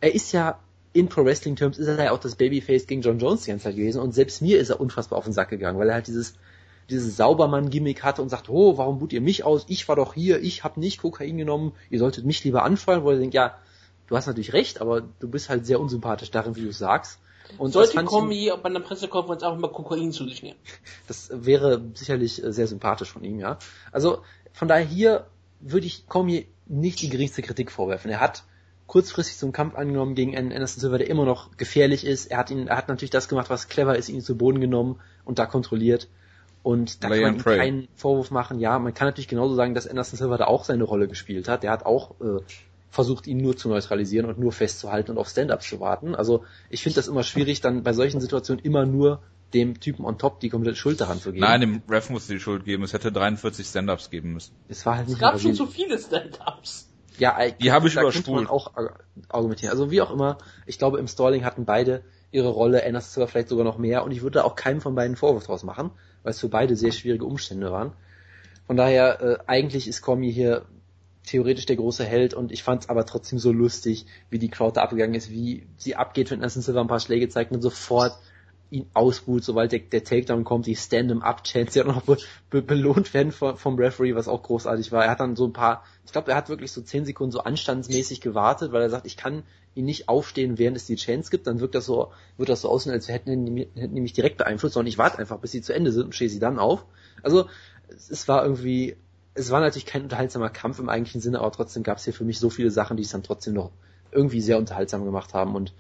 er 0.00 0.14
ist 0.14 0.32
ja 0.32 0.58
in 0.98 1.08
Pro 1.08 1.24
Wrestling 1.24 1.56
Terms 1.56 1.78
ist 1.78 1.86
er 1.86 2.02
ja 2.02 2.10
auch 2.12 2.18
das 2.18 2.34
Babyface 2.36 2.86
gegen 2.86 3.02
John 3.02 3.18
Jones 3.18 3.44
die 3.44 3.50
ganze 3.50 3.64
Zeit 3.64 3.76
gewesen 3.76 4.00
und 4.00 4.14
selbst 4.14 4.42
mir 4.42 4.58
ist 4.58 4.70
er 4.70 4.80
unfassbar 4.80 5.18
auf 5.18 5.24
den 5.24 5.32
Sack 5.32 5.50
gegangen, 5.50 5.78
weil 5.78 5.88
er 5.88 5.94
halt 5.94 6.06
dieses 6.06 6.34
dieses 6.90 7.16
Saubermann-Gimmick 7.18 8.02
hatte 8.02 8.22
und 8.22 8.30
sagt, 8.30 8.48
oh, 8.48 8.78
warum 8.78 8.98
boot 8.98 9.12
ihr 9.12 9.20
mich 9.20 9.44
aus? 9.44 9.66
Ich 9.68 9.86
war 9.88 9.96
doch 9.96 10.14
hier, 10.14 10.40
ich 10.40 10.64
habe 10.64 10.80
nicht 10.80 11.02
Kokain 11.02 11.36
genommen, 11.36 11.72
ihr 11.90 11.98
solltet 11.98 12.24
mich 12.24 12.42
lieber 12.44 12.62
anfallen, 12.62 13.04
wo 13.04 13.10
er 13.10 13.18
denkt, 13.18 13.34
ja, 13.34 13.58
du 14.06 14.16
hast 14.16 14.26
natürlich 14.26 14.54
recht, 14.54 14.80
aber 14.80 15.02
du 15.02 15.28
bist 15.28 15.50
halt 15.50 15.66
sehr 15.66 15.80
unsympathisch 15.80 16.30
darin, 16.30 16.56
wie 16.56 16.62
du 16.62 16.72
sagst. 16.72 17.20
Und 17.56 17.72
Sollte 17.72 18.02
Kombi 18.04 18.50
bei 18.62 18.68
einer 18.68 18.80
Pressekonferenz 18.80 19.42
auch 19.42 19.56
mal 19.56 19.70
Kokain 19.70 20.12
zu 20.12 20.26
sich 20.28 20.42
nehmen. 20.42 20.58
das 21.08 21.30
wäre 21.32 21.82
sicherlich 21.94 22.42
äh, 22.42 22.52
sehr 22.52 22.66
sympathisch 22.66 23.12
von 23.12 23.24
ihm, 23.24 23.38
ja. 23.38 23.58
Also 23.92 24.22
von 24.52 24.68
daher 24.68 24.84
hier 24.84 25.26
würde 25.60 25.86
ich 25.86 26.06
Cormier 26.06 26.44
nicht 26.66 27.00
die 27.00 27.08
geringste 27.08 27.42
Kritik 27.42 27.70
vorwerfen. 27.70 28.10
Er 28.10 28.20
hat 28.20 28.44
kurzfristig 28.88 29.36
so 29.36 29.46
einen 29.46 29.52
Kampf 29.52 29.76
angenommen 29.76 30.16
gegen 30.16 30.36
einen 30.36 30.50
Anderson 30.50 30.80
Silva, 30.80 30.98
der 30.98 31.08
immer 31.08 31.24
noch 31.24 31.56
gefährlich 31.56 32.04
ist. 32.04 32.26
Er 32.26 32.38
hat 32.38 32.50
ihn, 32.50 32.66
er 32.66 32.76
hat 32.76 32.88
natürlich 32.88 33.10
das 33.10 33.28
gemacht, 33.28 33.50
was 33.50 33.68
clever 33.68 33.96
ist, 33.96 34.08
ihn 34.08 34.22
zu 34.22 34.36
Boden 34.36 34.60
genommen 34.60 34.98
und 35.24 35.38
da 35.38 35.46
kontrolliert. 35.46 36.08
Und 36.62 37.04
da 37.04 37.08
Lay 37.08 37.22
kann 37.22 37.34
man 37.34 37.42
pray. 37.42 37.58
keinen 37.58 37.88
Vorwurf 37.94 38.30
machen. 38.30 38.58
Ja, 38.58 38.78
man 38.78 38.94
kann 38.94 39.06
natürlich 39.06 39.28
genauso 39.28 39.54
sagen, 39.54 39.74
dass 39.74 39.86
Anderson 39.86 40.16
Silva 40.18 40.38
da 40.38 40.46
auch 40.46 40.64
seine 40.64 40.84
Rolle 40.84 41.06
gespielt 41.06 41.48
hat. 41.48 41.62
Der 41.62 41.70
hat 41.70 41.86
auch 41.86 42.20
äh, 42.20 42.40
versucht, 42.90 43.26
ihn 43.26 43.38
nur 43.38 43.56
zu 43.56 43.68
neutralisieren 43.68 44.26
und 44.26 44.38
nur 44.38 44.52
festzuhalten 44.52 45.12
und 45.12 45.18
auf 45.18 45.28
Stand-ups 45.28 45.68
zu 45.68 45.80
warten. 45.80 46.14
Also 46.14 46.44
ich 46.70 46.82
finde 46.82 46.96
das 46.96 47.08
immer 47.08 47.22
schwierig, 47.22 47.60
dann 47.60 47.82
bei 47.82 47.92
solchen 47.92 48.20
Situationen 48.20 48.64
immer 48.64 48.86
nur 48.86 49.22
dem 49.54 49.80
Typen 49.80 50.04
on 50.04 50.18
top 50.18 50.40
die 50.40 50.48
komplette 50.48 50.76
Schuld 50.76 51.00
daran 51.00 51.20
zu 51.20 51.32
geben. 51.32 51.44
Nein, 51.44 51.60
dem 51.60 51.82
Ref 51.88 52.10
musste 52.10 52.34
die 52.34 52.40
Schuld 52.40 52.64
geben. 52.64 52.82
Es 52.82 52.92
hätte 52.92 53.12
43 53.12 53.66
Stand-Ups 53.66 54.10
geben 54.10 54.32
müssen. 54.32 54.54
es 54.68 54.84
war 54.84 54.96
halt 54.96 55.08
nicht 55.08 55.16
Es 55.16 55.20
gab 55.20 55.40
schon 55.40 55.54
zu 55.54 55.66
viele 55.66 55.98
Stand-Ups. 55.98 56.88
Ja, 57.18 57.38
äh, 57.40 57.52
Die 57.60 57.72
habe 57.72 57.88
ich 57.88 57.94
da 57.94 58.02
überspult. 58.02 58.36
man 58.36 58.46
auch 58.46 58.74
ar- 58.76 58.94
argumentieren. 59.28 59.72
Also 59.72 59.90
wie 59.90 60.00
auch 60.00 60.10
immer, 60.10 60.38
ich 60.66 60.78
glaube, 60.78 60.98
im 60.98 61.08
Stalling 61.08 61.44
hatten 61.44 61.64
beide 61.64 62.02
ihre 62.30 62.48
Rolle, 62.48 62.84
Anderson 62.84 63.10
Silver 63.10 63.28
vielleicht 63.28 63.48
sogar 63.48 63.64
noch 63.64 63.78
mehr 63.78 64.04
und 64.04 64.12
ich 64.12 64.22
würde 64.22 64.38
da 64.40 64.44
auch 64.44 64.54
keinem 64.54 64.80
von 64.80 64.94
beiden 64.94 65.16
Vorwurf 65.16 65.44
draus 65.46 65.62
machen, 65.64 65.90
weil 66.22 66.30
es 66.30 66.40
für 66.40 66.48
beide 66.48 66.76
sehr 66.76 66.92
schwierige 66.92 67.24
Umstände 67.24 67.72
waren. 67.72 67.92
Von 68.66 68.76
daher, 68.76 69.20
äh, 69.22 69.38
eigentlich 69.46 69.88
ist 69.88 70.02
Cormier 70.02 70.30
hier 70.32 70.62
theoretisch 71.24 71.66
der 71.66 71.76
große 71.76 72.04
Held 72.04 72.34
und 72.34 72.52
ich 72.52 72.62
fand 72.62 72.82
es 72.84 72.88
aber 72.88 73.04
trotzdem 73.06 73.38
so 73.38 73.50
lustig, 73.52 74.06
wie 74.30 74.38
die 74.38 74.48
Crowd 74.50 74.76
da 74.76 74.82
abgegangen 74.82 75.14
ist, 75.14 75.30
wie 75.30 75.66
sie 75.76 75.96
abgeht, 75.96 76.30
wenn 76.30 76.38
Anderson 76.38 76.62
Silver 76.62 76.80
ein 76.80 76.86
paar 76.86 77.00
Schläge 77.00 77.28
zeigt 77.28 77.52
und 77.52 77.60
sofort 77.62 78.12
ihn 78.70 78.86
ausbuht, 78.92 79.44
sobald 79.44 79.72
der, 79.72 79.80
der 79.80 80.04
Takedown 80.04 80.44
kommt, 80.44 80.66
die 80.66 80.76
Stand-em-Up-Chance, 80.76 81.72
die 81.72 81.82
auch 81.82 81.94
noch 81.94 82.02
be, 82.02 82.18
be, 82.50 82.62
belohnt 82.62 83.14
werden 83.14 83.32
vom, 83.32 83.56
vom 83.56 83.76
Referee, 83.76 84.14
was 84.14 84.28
auch 84.28 84.42
großartig 84.42 84.92
war. 84.92 85.04
Er 85.04 85.10
hat 85.10 85.20
dann 85.20 85.36
so 85.36 85.46
ein 85.46 85.52
paar, 85.52 85.84
ich 86.04 86.12
glaube, 86.12 86.30
er 86.30 86.36
hat 86.36 86.48
wirklich 86.48 86.72
so 86.72 86.82
zehn 86.82 87.04
Sekunden 87.04 87.32
so 87.32 87.40
anstandsmäßig 87.40 88.20
gewartet, 88.20 88.72
weil 88.72 88.82
er 88.82 88.90
sagt, 88.90 89.06
ich 89.06 89.16
kann 89.16 89.42
ihn 89.74 89.86
nicht 89.86 90.08
aufstehen, 90.08 90.58
während 90.58 90.76
es 90.76 90.86
die 90.86 90.96
Chance 90.96 91.30
gibt, 91.30 91.46
dann 91.46 91.60
wirkt 91.60 91.74
das 91.74 91.86
so, 91.86 92.12
wird 92.36 92.48
das 92.48 92.62
so 92.62 92.68
aussehen, 92.68 92.92
als 92.92 93.08
hätten 93.08 93.56
hätten 93.56 93.94
mich 93.94 94.12
direkt 94.12 94.36
beeinflusst, 94.36 94.74
sondern 94.74 94.88
ich 94.88 94.98
warte 94.98 95.18
einfach, 95.18 95.38
bis 95.38 95.52
sie 95.52 95.62
zu 95.62 95.74
Ende 95.74 95.92
sind 95.92 96.06
und 96.06 96.14
stehe 96.14 96.30
sie 96.30 96.40
dann 96.40 96.58
auf. 96.58 96.84
Also, 97.22 97.46
es 97.88 98.28
war 98.28 98.42
irgendwie, 98.42 98.96
es 99.34 99.50
war 99.50 99.60
natürlich 99.60 99.86
kein 99.86 100.02
unterhaltsamer 100.02 100.50
Kampf 100.50 100.78
im 100.78 100.88
eigentlichen 100.88 101.20
Sinne, 101.20 101.38
aber 101.38 101.52
trotzdem 101.52 101.84
gab 101.84 101.98
es 101.98 102.04
hier 102.04 102.12
für 102.12 102.24
mich 102.24 102.38
so 102.38 102.50
viele 102.50 102.70
Sachen, 102.70 102.96
die 102.96 103.02
es 103.04 103.10
dann 103.10 103.22
trotzdem 103.22 103.54
noch 103.54 103.70
irgendwie 104.10 104.40
sehr 104.40 104.58
unterhaltsam 104.58 105.04
gemacht 105.04 105.32
haben 105.32 105.54
und 105.54 105.72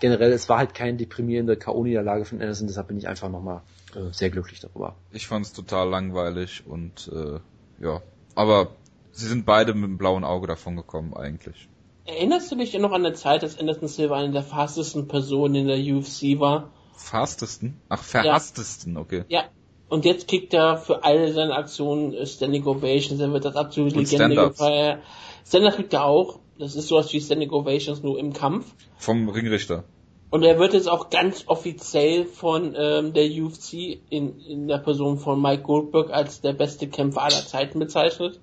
generell, 0.00 0.32
es 0.32 0.48
war 0.48 0.58
halt 0.58 0.74
keine 0.74 0.96
deprimierende 0.96 1.56
K.O.-Niederlage 1.56 2.24
von 2.24 2.40
Anderson, 2.40 2.66
deshalb 2.66 2.88
bin 2.88 2.98
ich 2.98 3.08
einfach 3.08 3.28
nochmal 3.28 3.62
äh, 3.94 4.12
sehr 4.12 4.30
glücklich 4.30 4.60
darüber. 4.60 4.96
Ich 5.12 5.26
fand 5.26 5.46
es 5.46 5.52
total 5.52 5.88
langweilig 5.88 6.64
und 6.66 7.10
äh, 7.12 7.38
ja, 7.84 8.02
aber 8.34 8.68
sie 9.12 9.26
sind 9.26 9.46
beide 9.46 9.74
mit 9.74 9.84
dem 9.84 9.98
blauen 9.98 10.24
Auge 10.24 10.46
davon 10.46 10.76
gekommen 10.76 11.14
eigentlich. 11.14 11.68
Erinnerst 12.06 12.50
du 12.50 12.56
dich 12.56 12.76
noch 12.78 12.92
an 12.92 13.02
der 13.02 13.14
Zeit, 13.14 13.42
dass 13.42 13.58
Anderson 13.58 13.88
Silva 13.88 14.18
eine 14.18 14.32
der 14.32 14.42
fastesten 14.42 15.06
Personen 15.06 15.54
in 15.54 15.66
der 15.68 15.78
UFC 15.78 16.40
war? 16.40 16.70
Fastesten? 16.96 17.80
Ach, 17.88 18.02
verhasstesten, 18.02 18.94
ja. 18.94 19.00
okay. 19.00 19.24
Ja. 19.28 19.44
Und 19.88 20.04
jetzt 20.04 20.28
kriegt 20.28 20.54
er 20.54 20.76
für 20.76 21.02
alle 21.02 21.32
seine 21.32 21.54
Aktionen 21.54 22.24
Standing 22.24 22.64
Ovations, 22.64 23.20
er 23.20 23.32
wird 23.32 23.44
das 23.44 23.56
absolute 23.56 23.98
Legende 23.98 24.36
gefeiert. 24.36 25.02
Stand-Up 25.44 25.74
kriegt 25.74 25.92
er 25.92 26.04
auch. 26.04 26.38
Das 26.60 26.76
ist 26.76 26.88
sowas 26.88 27.12
wie 27.12 27.20
Standing 27.20 27.50
Ovations 27.50 28.02
nur 28.02 28.18
im 28.18 28.34
Kampf. 28.34 28.74
Vom 28.98 29.28
Ringrichter. 29.30 29.84
Und 30.28 30.44
er 30.44 30.58
wird 30.58 30.74
jetzt 30.74 30.88
auch 30.88 31.10
ganz 31.10 31.44
offiziell 31.46 32.26
von 32.26 32.76
ähm, 32.78 33.14
der 33.14 33.24
UFC 33.24 33.98
in, 34.10 34.38
in 34.40 34.68
der 34.68 34.78
Person 34.78 35.18
von 35.18 35.40
Mike 35.40 35.62
Goldberg 35.62 36.10
als 36.10 36.40
der 36.40 36.52
beste 36.52 36.86
Kämpfer 36.86 37.22
aller 37.22 37.46
Zeiten 37.46 37.78
bezeichnet. 37.78 38.40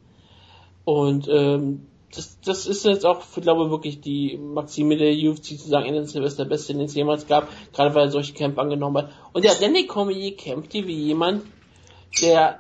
Und 0.84 1.30
ähm, 1.30 1.86
das, 2.14 2.40
das 2.42 2.66
ist 2.66 2.86
jetzt 2.86 3.06
auch, 3.06 3.22
ich 3.36 3.44
glaube 3.44 3.70
wirklich 3.70 4.02
die 4.02 4.38
Maxime 4.38 4.98
der 4.98 5.14
UFC 5.14 5.60
zu 5.60 5.70
sagen, 5.70 6.06
Silva 6.06 6.26
ist 6.26 6.40
der 6.40 6.46
Beste, 6.46 6.74
den 6.74 6.84
es 6.84 6.96
jemals 6.96 7.28
gab, 7.28 7.48
gerade 7.74 7.94
weil 7.94 8.06
er 8.08 8.12
solche 8.12 8.34
Kämpfe 8.34 8.62
angenommen 8.62 8.98
hat. 8.98 9.12
Und 9.34 9.46
ja, 9.46 9.52
Danny 9.60 9.86
Cormier 9.86 10.36
kämpft 10.36 10.72
hier 10.74 10.88
wie 10.88 11.04
jemand, 11.04 11.44
der 12.22 12.60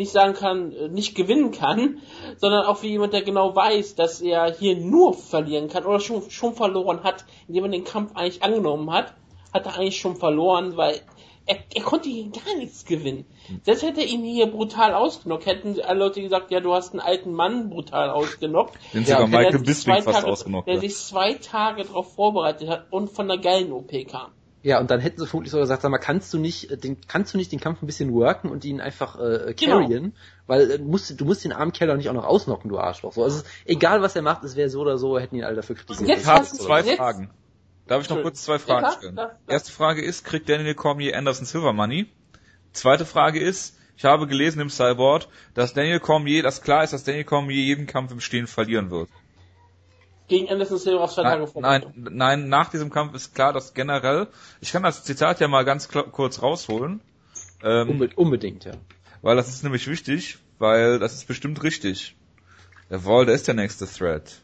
nicht 0.00 0.12
sagen 0.12 0.34
kann, 0.34 0.72
äh, 0.72 0.88
nicht 0.88 1.14
gewinnen 1.14 1.52
kann, 1.52 1.98
sondern 2.38 2.64
auch 2.64 2.82
wie 2.82 2.88
jemand, 2.88 3.12
der 3.12 3.22
genau 3.22 3.54
weiß, 3.54 3.94
dass 3.94 4.20
er 4.20 4.52
hier 4.52 4.76
nur 4.76 5.14
verlieren 5.14 5.68
kann 5.68 5.84
oder 5.84 6.00
schon, 6.00 6.30
schon 6.30 6.54
verloren 6.54 7.04
hat, 7.04 7.24
indem 7.46 7.64
er 7.64 7.70
den 7.70 7.84
Kampf 7.84 8.16
eigentlich 8.16 8.42
angenommen 8.42 8.90
hat, 8.90 9.14
hat 9.52 9.66
er 9.66 9.76
eigentlich 9.76 10.00
schon 10.00 10.16
verloren, 10.16 10.76
weil 10.76 11.00
er, 11.46 11.58
er 11.74 11.82
konnte 11.82 12.08
hier 12.08 12.30
gar 12.30 12.56
nichts 12.56 12.84
gewinnen. 12.84 13.26
Selbst 13.64 13.82
hätte 13.82 14.00
er 14.00 14.06
ihn 14.06 14.22
hier 14.22 14.46
brutal 14.46 14.94
ausgenockt, 14.94 15.46
hätten 15.46 15.80
alle 15.82 15.98
Leute 15.98 16.22
gesagt, 16.22 16.50
ja, 16.50 16.60
du 16.60 16.72
hast 16.72 16.92
einen 16.92 17.00
alten 17.00 17.32
Mann 17.32 17.68
brutal 17.70 18.08
ausgenockt. 18.08 18.78
Den 18.94 19.04
sogar 19.04 19.26
Michael 19.26 19.58
Bisping 19.58 20.02
fast 20.02 20.24
ausgenockt 20.24 20.68
Der 20.68 20.80
sich 20.80 20.96
zwei 20.96 21.34
Tage 21.34 21.84
darauf 21.84 22.14
vorbereitet 22.14 22.68
hat 22.68 22.86
und 22.90 23.10
von 23.10 23.28
der 23.28 23.38
geilen 23.38 23.72
OP 23.72 23.90
kam. 24.08 24.30
Ja, 24.62 24.78
und 24.78 24.90
dann 24.90 25.00
hätten 25.00 25.18
sie 25.18 25.26
vermutlich 25.26 25.52
so 25.52 25.58
gesagt, 25.58 25.80
sag 25.80 25.90
mal, 25.90 25.98
kannst 25.98 26.34
du 26.34 26.38
nicht, 26.38 26.70
äh, 26.70 26.76
den, 26.76 26.98
kannst 27.08 27.32
du 27.32 27.38
nicht 27.38 27.50
den 27.50 27.60
Kampf 27.60 27.80
ein 27.82 27.86
bisschen 27.86 28.12
worken 28.12 28.50
und 28.50 28.64
ihn 28.64 28.80
einfach 28.80 29.18
äh, 29.18 29.54
carryen? 29.54 29.88
Genau. 29.88 30.14
Weil 30.46 30.70
äh, 30.70 30.78
musst, 30.78 31.18
du 31.18 31.24
musst 31.24 31.44
den 31.44 31.52
armen 31.52 31.72
Keller 31.72 31.96
nicht 31.96 32.10
auch 32.10 32.14
noch 32.14 32.26
ausnocken, 32.26 32.68
du 32.68 32.78
Arschloch. 32.78 33.12
So, 33.12 33.24
also 33.24 33.42
egal 33.64 34.02
was 34.02 34.16
er 34.16 34.22
macht, 34.22 34.44
es 34.44 34.56
wäre 34.56 34.68
so 34.68 34.80
oder 34.80 34.98
so, 34.98 35.18
hätten 35.18 35.36
ihn 35.36 35.44
alle 35.44 35.56
dafür 35.56 35.76
kritisiert. 35.76 36.10
Jetzt 36.10 36.22
ich 36.22 36.26
habe 36.26 36.44
zwei 36.44 36.80
jetzt? 36.82 36.96
Fragen. 36.96 37.30
Darf 37.86 38.02
ich 38.02 38.10
noch 38.10 38.22
kurz 38.22 38.42
zwei 38.42 38.58
Fragen 38.58 38.84
ja, 38.84 38.92
stellen? 38.92 39.16
Das, 39.16 39.30
das. 39.46 39.52
Erste 39.52 39.72
Frage 39.72 40.02
ist, 40.02 40.24
kriegt 40.24 40.48
Daniel 40.48 40.74
Cormier 40.74 41.16
Anderson 41.16 41.46
Silver 41.46 41.72
Money? 41.72 42.06
Zweite 42.72 43.06
Frage 43.06 43.40
ist, 43.40 43.78
ich 43.96 44.04
habe 44.04 44.26
gelesen 44.26 44.60
im 44.60 44.68
Cyborg, 44.68 45.26
dass 45.54 45.72
Daniel 45.72 46.00
Cormier, 46.00 46.42
dass 46.42 46.62
klar 46.62 46.84
ist, 46.84 46.92
dass 46.92 47.02
Daniel 47.02 47.24
Cormier 47.24 47.62
jeden 47.62 47.86
Kampf 47.86 48.12
im 48.12 48.20
Stehen 48.20 48.46
verlieren 48.46 48.90
wird 48.90 49.08
gegen 50.30 50.48
Anderson 50.48 50.78
Silva 50.78 51.04
auf 51.04 51.12
zwei 51.12 51.24
Tage 51.24 51.46
vor. 51.46 51.60
Nein, 51.60 51.92
nein, 51.94 52.48
nach 52.48 52.70
diesem 52.70 52.88
Kampf 52.88 53.14
ist 53.14 53.34
klar, 53.34 53.52
dass 53.52 53.74
generell, 53.74 54.28
ich 54.60 54.72
kann 54.72 54.82
das 54.82 55.04
Zitat 55.04 55.40
ja 55.40 55.48
mal 55.48 55.64
ganz 55.64 55.88
kurz 55.88 56.40
rausholen. 56.40 57.02
Ähm, 57.62 58.08
Unbedingt, 58.16 58.64
ja. 58.64 58.72
Weil 59.20 59.36
das 59.36 59.48
ist 59.48 59.62
nämlich 59.64 59.86
wichtig, 59.86 60.38
weil 60.58 60.98
das 60.98 61.14
ist 61.14 61.28
bestimmt 61.28 61.62
richtig. 61.62 62.16
Jawohl, 62.88 63.26
der 63.26 63.34
ist 63.34 63.48
der 63.48 63.54
nächste 63.54 63.86
Thread. 63.86 64.40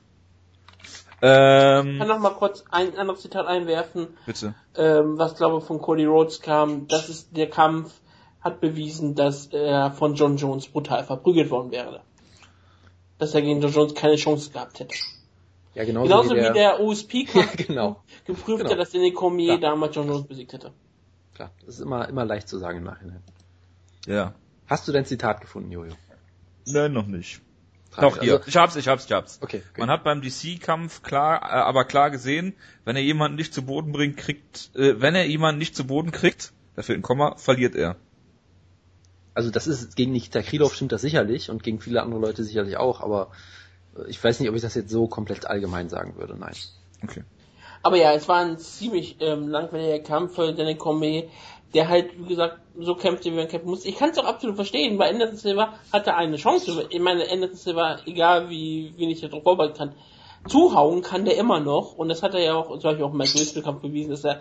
Ähm, 1.23 1.93
ich 1.93 1.99
kann 1.99 2.09
noch 2.09 2.19
mal 2.19 2.35
kurz 2.35 2.65
ein 2.71 2.97
anderes 2.99 3.23
Zitat 3.23 3.47
einwerfen. 3.47 4.09
Bitte. 4.27 4.55
Ähm, 4.77 5.17
was 5.17 5.37
glaube 5.37 5.59
ich 5.59 5.65
von 5.65 5.81
Cody 5.81 6.05
Rhodes 6.05 6.43
kam. 6.43 6.89
Das 6.89 7.09
ist 7.09 7.35
der 7.35 7.49
Kampf 7.49 7.93
hat 8.43 8.61
bewiesen, 8.61 9.15
dass 9.15 9.47
er 9.47 9.93
von 9.93 10.15
John 10.15 10.37
Jones 10.37 10.69
brutal 10.69 11.05
verprügelt 11.05 11.51
worden 11.51 11.71
wäre. 11.71 12.03
Dass 13.19 13.35
er 13.35 13.43
gegen 13.43 13.61
John 13.63 13.73
Jones 13.73 13.95
keine 13.95 14.17
Chance 14.17 14.51
gehabt 14.51 14.79
hätte. 14.79 14.95
Ja, 15.77 15.85
genauso, 15.85 16.07
genauso 16.09 16.31
wie 16.31 16.41
der, 16.41 16.51
wie 16.51 16.55
der 16.55 16.81
OSP 16.81 17.15
ja, 17.35 17.45
genau. 17.67 18.03
geprüft 18.25 18.61
genau. 18.61 18.71
hat, 18.71 18.79
dass 18.79 18.93
Danny 18.93 19.13
Cormier 19.13 19.59
damals 19.59 19.95
John 19.95 20.09
Jones 20.09 20.27
besiegt 20.27 20.55
hätte. 20.55 20.73
Klar, 21.35 21.51
das 21.67 21.75
ist 21.75 21.81
immer, 21.81 22.09
immer 22.09 22.25
leicht 22.25 22.49
zu 22.49 22.57
sagen 22.57 22.79
im 22.79 22.85
Nachhinein. 22.85 23.23
Ja. 24.07 24.33
Hast 24.67 24.89
du 24.89 24.93
dein 24.93 25.05
Zitat 25.05 25.43
gefunden, 25.43 25.71
Jojo? 25.71 25.93
Nein, 26.65 26.95
noch 26.95 27.07
nicht. 27.07 27.43
Doch, 28.01 28.21
hier. 28.21 28.37
Also, 28.37 28.49
ich 28.49 28.57
hab's, 28.57 28.77
ich 28.77 28.89
hab's, 28.89 29.05
ich 29.05 29.13
hab's. 29.13 29.39
Okay, 29.43 29.63
okay. 29.71 29.81
Man 29.81 29.91
hat 29.91 30.03
beim 30.03 30.23
DC-Kampf 30.23 31.03
klar, 31.03 31.43
äh, 31.43 31.57
aber 31.57 31.85
klar 31.85 32.11
gesehen, 32.11 32.55
wenn 32.87 32.97
er 32.97 33.03
jemanden 33.03 33.37
nicht 33.37 33.53
zu 33.53 33.63
Boden 33.63 33.93
bringt, 33.93 34.17
kriegt, 34.17 34.71
äh, 34.77 34.99
wenn 35.03 35.15
er 35.15 35.27
jemanden 35.27 35.59
nicht 35.59 35.77
zu 35.77 35.87
Boden 35.87 36.11
kriegt, 36.11 36.55
da 36.75 36.81
fehlt 36.81 37.01
ein 37.01 37.03
Komma, 37.03 37.37
verliert 37.37 37.75
er. 37.75 37.97
Also 39.35 39.51
das 39.51 39.67
ist, 39.67 39.95
gegen 39.95 40.13
Nikita 40.13 40.41
Krylov 40.41 40.75
stimmt 40.75 40.93
das 40.93 41.03
sicherlich 41.03 41.51
und 41.51 41.63
gegen 41.63 41.81
viele 41.81 42.03
andere 42.03 42.21
Leute 42.21 42.45
sicherlich 42.45 42.79
auch, 42.79 43.03
aber 43.03 43.31
ich 44.09 44.23
weiß 44.23 44.41
nicht, 44.41 44.49
ob 44.49 44.57
ich 44.57 44.63
das 44.63 44.75
jetzt 44.75 44.91
so 44.91 45.07
komplett 45.07 45.47
allgemein 45.47 45.89
sagen 45.89 46.17
würde, 46.17 46.37
nein. 46.37 46.55
Okay. 47.03 47.23
Aber 47.83 47.97
ja, 47.97 48.13
es 48.15 48.29
war 48.29 48.39
ein 48.39 48.59
ziemlich 48.59 49.17
ähm, 49.21 49.49
langweiliger 49.49 50.01
Kampf 50.01 50.35
für 50.35 50.53
Danny 50.53 50.77
Cormier, 50.77 51.29
der 51.75 51.89
halt, 51.89 52.19
wie 52.19 52.29
gesagt, 52.29 52.59
so 52.79 52.95
kämpfte, 52.95 53.31
wie 53.31 53.37
man 53.37 53.49
kämpfen 53.49 53.69
muss. 53.69 53.85
Ich 53.85 53.97
kann 53.97 54.11
es 54.11 54.19
auch 54.19 54.25
absolut 54.25 54.57
verstehen, 54.57 54.99
weil 54.99 55.13
Anderson 55.13 55.37
Silva 55.37 55.75
hatte 55.93 56.15
eine 56.15 56.37
Chance. 56.37 56.87
Ich 56.91 57.01
meine, 57.01 57.31
Anderson 57.31 57.57
Silva, 57.57 57.99
egal 58.07 58.51
wie 58.51 58.93
wenig 58.97 59.23
er 59.23 59.29
darauf 59.29 59.45
vorbereitet 59.45 59.77
kann, 59.77 59.95
zuhauen 60.49 61.03
kann 61.03 61.25
der 61.25 61.37
immer 61.37 61.61
noch. 61.61 61.97
Und 61.97 62.09
das 62.09 62.23
hat 62.23 62.35
er 62.35 62.41
ja 62.41 62.55
auch, 62.55 62.71
zum 62.71 62.83
Beispiel 62.83 63.05
auch 63.05 63.13
im 63.13 63.19
Mike 63.19 63.63
Kampf 63.63 63.83
bewiesen, 63.83 64.11
dass 64.11 64.25
er 64.25 64.41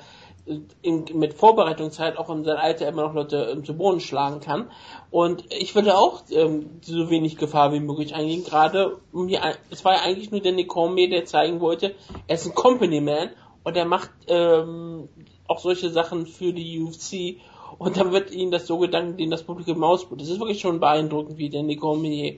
in, 0.81 1.05
mit 1.13 1.33
Vorbereitungszeit 1.33 2.17
auch 2.17 2.29
in 2.29 2.43
seinem 2.43 2.57
Alter 2.57 2.87
immer 2.87 3.03
noch 3.03 3.13
Leute 3.13 3.49
ähm, 3.51 3.63
zu 3.65 3.75
Boden 3.75 3.99
schlagen 3.99 4.39
kann. 4.39 4.69
Und 5.09 5.51
ich 5.51 5.73
würde 5.73 5.97
auch 5.97 6.23
ähm, 6.31 6.79
so 6.81 7.09
wenig 7.09 7.37
Gefahr 7.37 7.73
wie 7.73 7.79
möglich 7.79 8.13
eingehen, 8.13 8.43
gerade 8.43 8.97
um 9.11 9.27
hier, 9.27 9.41
es 9.71 9.83
war 9.83 9.93
ja 9.93 10.01
eigentlich 10.01 10.31
nur 10.31 10.41
der 10.41 10.51
Nikome, 10.51 11.09
der 11.09 11.25
zeigen 11.25 11.59
wollte, 11.61 11.95
er 12.27 12.35
ist 12.35 12.45
ein 12.45 12.53
Company 12.53 13.01
Man 13.01 13.29
und 13.63 13.75
er 13.75 13.85
macht 13.85 14.11
ähm, 14.27 15.09
auch 15.47 15.59
solche 15.59 15.89
Sachen 15.89 16.27
für 16.27 16.53
die 16.53 16.81
UFC 16.81 17.41
und 17.77 17.97
dann 17.97 18.11
wird 18.11 18.31
ihnen 18.31 18.51
das 18.51 18.67
so 18.67 18.77
gedankt, 18.77 19.19
den 19.19 19.31
das 19.31 19.43
Publikum 19.43 19.83
ausbaut. 19.83 20.21
Das 20.21 20.29
ist 20.29 20.39
wirklich 20.39 20.61
schon 20.61 20.79
beeindruckend, 20.79 21.37
wie 21.37 21.49
der 21.49 21.63
Nikome 21.63 22.37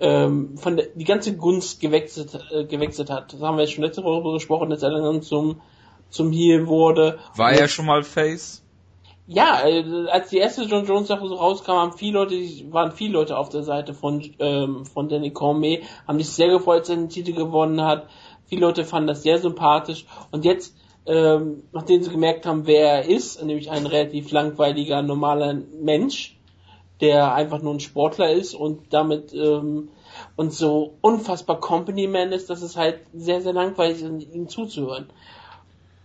ähm, 0.00 0.56
von 0.56 0.76
der, 0.76 0.86
die 0.94 1.04
ganze 1.04 1.36
Gunst 1.36 1.80
gewechselt, 1.80 2.38
äh, 2.50 2.64
gewechselt 2.64 3.10
hat. 3.10 3.32
Das 3.32 3.40
haben 3.40 3.56
wir 3.56 3.62
jetzt 3.62 3.72
schon 3.72 3.84
letzte 3.84 4.04
Woche 4.04 4.32
besprochen, 4.32 4.70
dass 4.70 4.82
er 4.82 4.90
dann 4.90 5.22
zum 5.22 5.60
zum 6.12 6.30
Heel 6.30 6.68
wurde. 6.68 7.18
War 7.34 7.52
er 7.52 7.66
schon 7.66 7.86
mal 7.86 8.04
Face? 8.04 8.62
Ja, 9.26 9.66
äh, 9.66 10.08
als 10.10 10.30
die 10.30 10.38
erste 10.38 10.62
John 10.64 10.84
Jones 10.84 11.08
Sache 11.08 11.26
so 11.26 11.34
rauskam, 11.34 11.72
haben 11.72 11.92
viele 11.96 12.18
Leute, 12.18 12.36
waren 12.70 12.92
viele 12.92 13.14
Leute 13.14 13.38
auf 13.38 13.48
der 13.48 13.62
Seite 13.62 13.94
von 13.94 14.22
ähm, 14.38 14.84
von 14.84 15.08
Danny 15.08 15.30
Cormier, 15.30 15.80
haben 16.06 16.18
sich 16.18 16.28
sehr 16.28 16.48
gefreut, 16.48 16.82
dass 16.82 16.90
er 16.90 16.96
den 16.96 17.08
Titel 17.08 17.32
gewonnen 17.32 17.82
hat. 17.82 18.08
Viele 18.46 18.62
Leute 18.62 18.84
fanden 18.84 19.08
das 19.08 19.22
sehr 19.22 19.38
sympathisch 19.38 20.06
und 20.32 20.44
jetzt 20.44 20.76
ähm, 21.06 21.64
nachdem 21.72 22.02
sie 22.02 22.10
gemerkt 22.10 22.46
haben, 22.46 22.66
wer 22.66 22.92
er 22.92 23.08
ist, 23.08 23.42
nämlich 23.42 23.70
ein 23.70 23.86
relativ 23.86 24.30
langweiliger 24.30 25.02
normaler 25.02 25.54
Mensch, 25.80 26.38
der 27.00 27.34
einfach 27.34 27.60
nur 27.60 27.74
ein 27.74 27.80
Sportler 27.80 28.30
ist 28.30 28.54
und 28.54 28.92
damit 28.92 29.32
ähm, 29.32 29.88
und 30.36 30.52
so 30.52 30.94
unfassbar 31.00 31.58
Company 31.58 32.06
Man 32.06 32.32
ist, 32.32 32.50
dass 32.50 32.62
es 32.62 32.76
halt 32.76 33.00
sehr 33.14 33.40
sehr 33.40 33.52
langweilig 33.52 34.02
ist, 34.02 34.34
ihm 34.34 34.48
zuzuhören. 34.48 35.06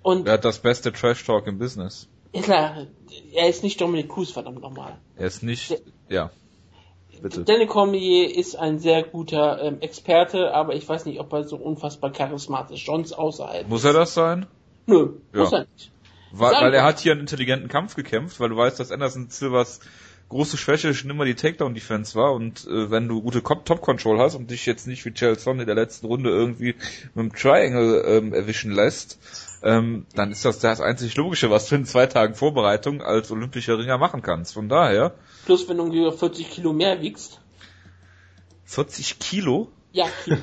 Und 0.02 0.28
er 0.28 0.34
hat 0.34 0.46
das 0.46 0.60
beste 0.60 0.92
Trash 0.94 1.24
Talk 1.26 1.48
im 1.48 1.58
Business. 1.60 2.08
Ja 2.34 2.42
klar, 2.42 2.88
er 3.34 3.50
ist 3.50 3.64
nicht 3.64 3.80
Dominic 3.82 4.10
Cruz, 4.10 4.32
verdammt 4.32 4.62
nochmal. 4.62 4.98
Er 5.16 5.28
ist 5.28 5.44
nicht, 5.44 5.70
Der, 5.72 5.80
ja. 6.10 6.32
Bitte. 7.22 7.44
Danny 7.44 7.66
Cormier 7.66 8.36
ist 8.36 8.56
ein 8.56 8.78
sehr 8.78 9.02
guter 9.02 9.60
ähm, 9.64 9.78
Experte, 9.82 10.54
aber 10.54 10.76
ich 10.76 10.88
weiß 10.88 11.06
nicht, 11.06 11.20
ob 11.20 11.34
er 11.34 11.46
so 11.46 11.56
unfassbar 11.56 12.12
charismatisch 12.12 12.86
sonst 12.86 13.14
außerhalb 13.14 13.68
Muss 13.68 13.84
er 13.86 13.94
das 13.94 14.14
sein? 14.14 14.46
Nö, 14.86 15.14
ja. 15.34 15.40
muss 15.40 15.52
er 15.52 15.62
nicht. 15.62 15.92
Weil, 16.32 16.54
weil 16.54 16.74
er 16.74 16.84
hat 16.84 17.00
hier 17.00 17.14
einen 17.14 17.22
intelligenten 17.22 17.70
Kampf 17.70 17.96
gekämpft, 17.96 18.40
weil 18.40 18.50
du 18.50 18.58
weißt, 18.58 18.80
dass 18.80 18.92
Anderson 18.92 19.30
Silvers 19.30 19.80
große 20.30 20.58
Schwäche 20.58 20.94
schon 20.94 21.10
immer 21.10 21.24
die 21.26 21.36
Takedown-Defense 21.36 22.14
war 22.14 22.34
und 22.34 22.68
äh, 22.68 22.92
wenn 22.92 23.08
du 23.08 23.22
gute 23.22 23.42
Co- 23.42 23.56
Top-Control 23.56 24.20
hast 24.20 24.36
und 24.36 24.52
dich 24.52 24.66
jetzt 24.66 24.86
nicht 24.86 25.06
wie 25.06 25.14
Chelson 25.14 25.62
in 25.62 25.66
der 25.66 25.76
letzten 25.76 26.06
Runde 26.06 26.30
irgendwie 26.30 26.76
mit 27.16 27.16
dem 27.16 27.34
Triangle 27.34 28.04
ähm, 28.06 28.34
erwischen 28.34 28.74
lässt, 28.74 29.18
ähm, 29.64 30.06
dann 30.16 30.32
ist 30.32 30.46
das 30.46 30.60
das 30.60 30.82
einzig 30.82 31.16
Logische, 31.16 31.50
was 31.50 31.68
du 31.68 31.76
in 31.76 31.86
zwei 31.86 32.06
Tagen 32.06 32.36
Vorbereitung 32.36 33.02
als 33.02 33.32
olympischer 33.32 33.78
Ringer 33.78 33.98
machen 33.98 34.22
kannst. 34.22 34.54
Von 34.54 34.70
daher, 34.70 35.16
Plus, 35.46 35.68
wenn 35.68 35.78
du 35.78 35.84
ungefähr 35.84 36.12
40 36.12 36.50
Kilo 36.50 36.74
mehr 36.74 37.02
wiegst. 37.02 37.40
40 38.66 39.20
Kilo? 39.20 39.70
Ja, 39.92 40.06
Kilo. 40.24 40.38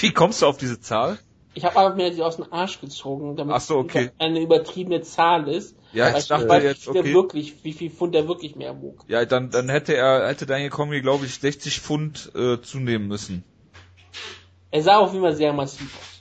Wie, 0.00 0.12
kommst 0.12 0.42
du 0.42 0.46
auf 0.46 0.56
diese 0.56 0.80
Zahl? 0.80 1.18
Ich 1.54 1.64
habe 1.64 1.76
aber 1.76 1.94
mir 1.94 2.10
die 2.10 2.22
aus 2.22 2.36
dem 2.36 2.52
Arsch 2.52 2.80
gezogen, 2.80 3.36
damit 3.36 3.54
Ach 3.54 3.60
so, 3.60 3.76
okay. 3.78 4.06
es 4.06 4.20
eine 4.20 4.40
übertriebene 4.40 5.02
Zahl 5.02 5.48
ist. 5.48 5.76
Ja, 5.92 6.12
Weil 6.12 6.20
ich 6.20 6.26
dachte 6.26 6.48
weiß 6.48 6.64
jetzt, 6.64 6.88
okay. 6.88 7.14
wirklich, 7.14 7.62
wie 7.62 7.72
viel 7.72 7.90
Pfund 7.90 8.14
der 8.14 8.26
wirklich 8.26 8.56
mehr 8.56 8.82
wog. 8.82 9.04
Ja, 9.06 9.24
dann, 9.24 9.50
dann 9.50 9.68
hätte 9.68 9.94
er, 9.94 10.26
hätte 10.26 10.46
Daniel 10.46 10.70
Cormier, 10.70 11.00
glaube 11.00 11.26
ich, 11.26 11.38
60 11.38 11.80
Pfund 11.80 12.32
äh, 12.34 12.60
zunehmen 12.60 13.06
müssen. 13.06 13.44
Er 14.72 14.82
sah 14.82 14.96
auf 14.96 15.12
jeden 15.12 15.22
Fall 15.22 15.36
sehr 15.36 15.52
massiv 15.52 15.96
aus. 15.96 16.13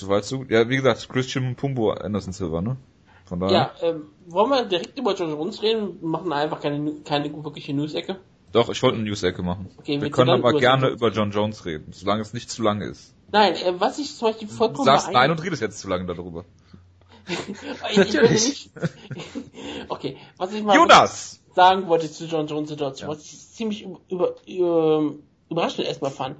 Ja. 0.00 0.06
Soweit 0.06 0.24
so. 0.24 0.44
Ja, 0.48 0.68
wie 0.68 0.76
gesagt, 0.76 1.08
Christian 1.08 1.54
Pumbo, 1.56 1.90
Anderson 1.92 2.32
Silver, 2.32 2.62
ne? 2.62 2.76
Von 3.24 3.40
daher. 3.40 3.52
Ja, 3.80 3.88
ähm, 3.88 4.06
wollen 4.26 4.50
wir 4.50 4.64
direkt 4.64 4.98
über 4.98 5.14
John 5.14 5.30
Jones 5.30 5.62
reden? 5.62 6.00
Wir 6.00 6.08
machen 6.08 6.32
einfach 6.32 6.60
keine, 6.60 6.92
keine 7.04 7.32
wirkliche 7.44 7.74
News-Ecke. 7.74 8.16
Doch, 8.52 8.70
ich 8.70 8.82
wollte 8.82 8.96
eine 8.96 9.04
News-Ecke 9.04 9.42
machen. 9.42 9.68
Okay, 9.78 10.00
Wir 10.00 10.08
du 10.08 10.10
können 10.10 10.30
aber 10.30 10.50
über 10.50 10.58
gerne 10.60 10.86
John 10.86 10.94
über 10.94 11.10
John 11.10 11.30
Jones 11.30 11.64
reden, 11.66 11.92
solange 11.92 12.22
es 12.22 12.32
nicht 12.32 12.50
zu 12.50 12.62
lang 12.62 12.80
ist. 12.80 13.14
Nein, 13.30 13.54
äh, 13.54 13.74
was 13.78 13.98
ich 13.98 14.16
zum 14.16 14.28
Beispiel 14.28 14.48
Du 14.48 14.54
vollkommen 14.54 14.86
sagst 14.86 15.12
nein 15.12 15.30
und 15.30 15.42
redest 15.42 15.60
jetzt 15.60 15.78
zu 15.80 15.88
lange 15.88 16.06
darüber. 16.06 16.44
Ich, 17.90 17.96
Natürlich. 17.98 18.30
nicht. 18.30 18.70
okay, 19.90 20.16
was 20.38 20.50
ich 20.54 20.62
mal 20.62 20.74
Jonas! 20.76 21.40
sagen 21.54 21.86
wollte 21.88 22.10
zu 22.10 22.24
John 22.24 22.46
Jones 22.46 22.70
Situation, 22.70 23.10
Ja. 23.10 23.14
was 23.14 23.24
ich 23.24 23.38
ziemlich 23.50 23.86
über, 24.08 24.34
über, 24.46 25.12
überraschend 25.50 25.86
erstmal 25.86 26.10
fand. 26.10 26.36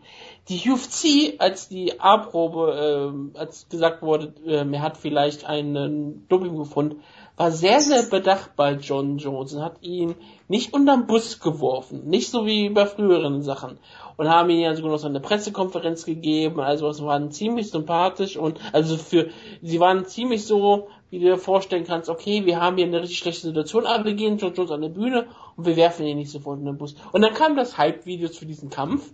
Die 0.49 0.71
UFC, 0.71 1.35
als 1.39 1.69
die 1.69 2.01
A-Probe, 2.01 3.11
ähm, 3.11 3.33
als 3.35 3.69
gesagt 3.69 4.03
wurde, 4.03 4.35
ähm, 4.47 4.75
er 4.75 4.83
hat 4.83 4.97
vielleicht 4.97 5.45
einen 5.45 6.27
Doping 6.29 6.57
gefunden, 6.57 7.03
war 7.39 7.53
sehr, 7.53 7.81
sehr 7.81 8.03
bedacht 8.03 8.57
bei 8.57 8.73
John 8.73 9.19
Jones 9.19 9.55
und 9.55 9.63
hat 9.63 9.81
ihn 9.81 10.17
nicht 10.49 10.75
unterm 10.75 11.07
Bus 11.07 11.39
geworfen. 11.39 12.09
Nicht 12.09 12.31
so 12.31 12.47
wie 12.47 12.69
bei 12.69 12.85
früheren 12.85 13.43
Sachen. 13.43 13.79
Und 14.17 14.29
haben 14.29 14.51
ihn 14.51 14.59
ja 14.59 14.75
sogar 14.75 14.91
noch 14.91 14.99
so 14.99 15.07
eine 15.07 15.21
Pressekonferenz 15.21 16.05
gegeben. 16.05 16.59
Also 16.61 16.89
es 16.89 17.01
waren 17.01 17.31
ziemlich 17.31 17.71
sympathisch 17.71 18.37
und 18.37 18.59
also 18.73 18.97
für 18.97 19.29
sie 19.63 19.79
waren 19.79 20.05
ziemlich 20.05 20.45
so, 20.47 20.89
wie 21.11 21.21
du 21.21 21.27
dir 21.27 21.39
vorstellen 21.39 21.85
kannst, 21.85 22.11
okay, 22.11 22.45
wir 22.45 22.61
haben 22.61 22.77
hier 22.77 22.87
eine 22.87 23.01
richtig 23.01 23.19
schlechte 23.19 23.47
Situation, 23.47 23.87
aber 23.87 24.05
wir 24.05 24.15
gehen 24.15 24.39
John 24.39 24.55
Jones 24.55 24.73
an 24.73 24.83
die 24.83 24.89
Bühne 24.89 25.29
und 25.57 25.65
wir 25.65 25.77
werfen 25.77 26.07
ihn 26.07 26.19
nicht 26.19 26.33
sofort 26.33 26.59
in 26.59 26.67
den 26.67 26.77
Bus. 26.77 26.97
Und 27.13 27.23
dann 27.23 27.35
kam 27.35 27.55
das 27.55 27.79
Hype-Video 27.79 28.29
für 28.29 28.47
diesen 28.47 28.69
Kampf. 28.69 29.13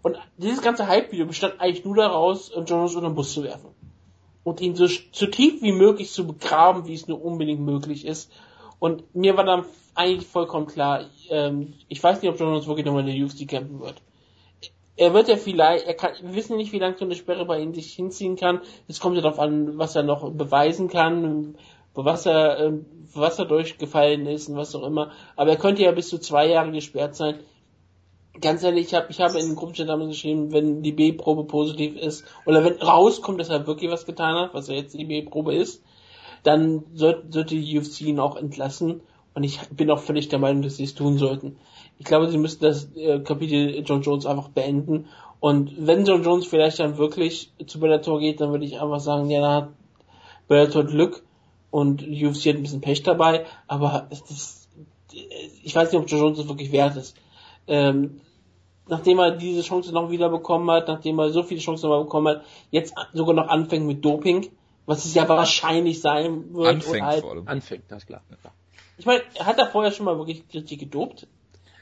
Und 0.00 0.16
dieses 0.38 0.62
ganze 0.62 0.86
Hype-Video 0.86 1.26
bestand 1.26 1.60
eigentlich 1.60 1.84
nur 1.84 1.96
daraus, 1.96 2.50
John 2.54 2.64
Jones 2.64 2.94
unter 2.94 3.10
den 3.10 3.14
Bus 3.14 3.34
zu 3.34 3.42
werfen 3.42 3.77
und 4.48 4.60
ihn 4.60 4.74
so, 4.74 4.86
so 4.86 5.26
tief 5.26 5.62
wie 5.62 5.72
möglich 5.72 6.10
zu 6.10 6.26
begraben, 6.26 6.86
wie 6.86 6.94
es 6.94 7.06
nur 7.06 7.22
unbedingt 7.22 7.60
möglich 7.60 8.06
ist. 8.06 8.32
Und 8.78 9.14
mir 9.14 9.36
war 9.36 9.44
dann 9.44 9.64
eigentlich 9.94 10.26
vollkommen 10.26 10.66
klar, 10.66 11.04
ähm, 11.28 11.74
ich 11.88 12.02
weiß 12.02 12.22
nicht, 12.22 12.30
ob 12.30 12.38
John 12.38 12.66
wirklich 12.66 12.86
nochmal 12.86 13.08
in 13.08 13.14
der 13.14 13.26
UFC 13.26 13.46
kämpfen 13.48 13.80
wird. 13.80 14.00
Er 14.96 15.14
wird 15.14 15.28
ja 15.28 15.36
vielleicht, 15.36 15.86
er 15.86 15.94
kann, 15.94 16.12
wir 16.22 16.34
wissen 16.34 16.56
nicht, 16.56 16.72
wie 16.72 16.78
lange 16.78 16.96
so 16.96 17.04
eine 17.04 17.14
Sperre 17.14 17.44
bei 17.44 17.60
ihm 17.60 17.74
sich 17.74 17.92
hinziehen 17.92 18.36
kann. 18.36 18.60
Es 18.88 19.00
kommt 19.00 19.16
ja 19.16 19.22
darauf 19.22 19.38
an, 19.38 19.78
was 19.78 19.94
er 19.94 20.02
noch 20.02 20.28
beweisen 20.32 20.88
kann, 20.88 21.56
was 21.94 22.26
er, 22.26 22.58
ähm, 22.58 22.86
was 23.14 23.38
er 23.38 23.44
durchgefallen 23.44 24.26
ist 24.26 24.48
und 24.48 24.56
was 24.56 24.74
auch 24.74 24.84
immer. 24.84 25.12
Aber 25.36 25.50
er 25.50 25.56
könnte 25.56 25.82
ja 25.82 25.92
bis 25.92 26.08
zu 26.08 26.18
zwei 26.18 26.46
Jahre 26.48 26.72
gesperrt 26.72 27.14
sein 27.14 27.40
ganz 28.40 28.62
ehrlich, 28.62 28.86
ich 28.86 28.94
habe 28.94 29.06
ich 29.10 29.20
habe 29.20 29.38
in 29.38 29.46
den 29.46 29.56
Gruppenchat 29.56 29.88
damals 29.88 30.10
geschrieben, 30.10 30.52
wenn 30.52 30.82
die 30.82 30.92
B-Probe 30.92 31.44
positiv 31.44 31.96
ist 31.96 32.24
oder 32.46 32.64
wenn 32.64 32.80
rauskommt, 32.80 33.40
dass 33.40 33.48
er 33.48 33.66
wirklich 33.66 33.90
was 33.90 34.06
getan 34.06 34.34
hat, 34.36 34.54
was 34.54 34.68
ja 34.68 34.74
jetzt 34.74 34.94
die 34.94 35.04
B-Probe 35.04 35.54
ist, 35.54 35.82
dann 36.42 36.84
soll, 36.94 37.24
sollte 37.30 37.56
die 37.56 37.78
UFC 37.78 38.02
ihn 38.02 38.20
auch 38.20 38.36
entlassen 38.36 39.00
und 39.34 39.44
ich 39.44 39.60
bin 39.70 39.90
auch 39.90 40.00
völlig 40.00 40.28
der 40.28 40.38
Meinung, 40.38 40.62
dass 40.62 40.76
sie 40.76 40.84
es 40.84 40.94
tun 40.94 41.18
sollten. 41.18 41.56
Ich 41.98 42.06
glaube, 42.06 42.30
sie 42.30 42.38
müssten 42.38 42.64
das 42.64 42.88
äh, 42.96 43.20
Kapitel 43.20 43.82
John 43.84 44.02
Jones 44.02 44.26
einfach 44.26 44.48
beenden 44.48 45.06
und 45.40 45.74
wenn 45.78 46.04
John 46.04 46.24
Jones 46.24 46.46
vielleicht 46.46 46.80
dann 46.80 46.98
wirklich 46.98 47.52
zu 47.66 47.78
Bellator 47.80 48.18
geht, 48.18 48.40
dann 48.40 48.50
würde 48.50 48.64
ich 48.64 48.80
einfach 48.80 49.00
sagen, 49.00 49.30
ja, 49.30 49.40
da 49.40 49.54
hat 49.54 49.68
Bellator 50.48 50.84
Glück 50.84 51.22
und 51.70 52.00
die 52.00 52.26
UFC 52.26 52.46
hat 52.46 52.56
ein 52.56 52.62
bisschen 52.62 52.80
Pech 52.80 53.02
dabei, 53.02 53.44
aber 53.66 54.08
ist, 54.10 54.68
ich 55.62 55.74
weiß 55.74 55.92
nicht, 55.92 56.00
ob 56.00 56.10
John 56.10 56.20
Jones 56.20 56.38
das 56.38 56.48
wirklich 56.48 56.72
wert 56.72 56.96
ist. 56.96 57.16
Ähm, 57.66 58.20
nachdem 58.88 59.18
er 59.18 59.30
diese 59.32 59.62
Chance 59.62 59.92
noch 59.92 60.10
wieder 60.10 60.28
bekommen 60.28 60.70
hat, 60.70 60.88
nachdem 60.88 61.18
er 61.18 61.30
so 61.30 61.42
viele 61.42 61.60
Chancen 61.60 61.88
noch 61.90 62.02
bekommen 62.04 62.36
hat, 62.38 62.44
jetzt 62.70 62.94
sogar 63.12 63.34
noch 63.34 63.48
anfängt 63.48 63.86
mit 63.86 64.04
Doping, 64.04 64.50
was 64.86 65.04
es 65.04 65.14
ja 65.14 65.28
wahrscheinlich 65.28 66.00
sein 66.00 66.52
wird. 66.54 66.68
Anfängt 66.68 66.96
und 66.96 67.06
halt, 67.06 67.20
vor 67.20 67.30
allem. 67.32 67.48
Anfängt, 67.48 67.84
das 67.88 67.98
ist 68.02 68.06
klar. 68.06 68.22
klar. 68.40 68.54
Ich 68.96 69.06
meine, 69.06 69.22
hat 69.40 69.58
er 69.58 69.66
vorher 69.68 69.92
schon 69.92 70.06
mal 70.06 70.16
wirklich 70.18 70.42
richtig 70.52 70.80
gedopt? 70.80 71.26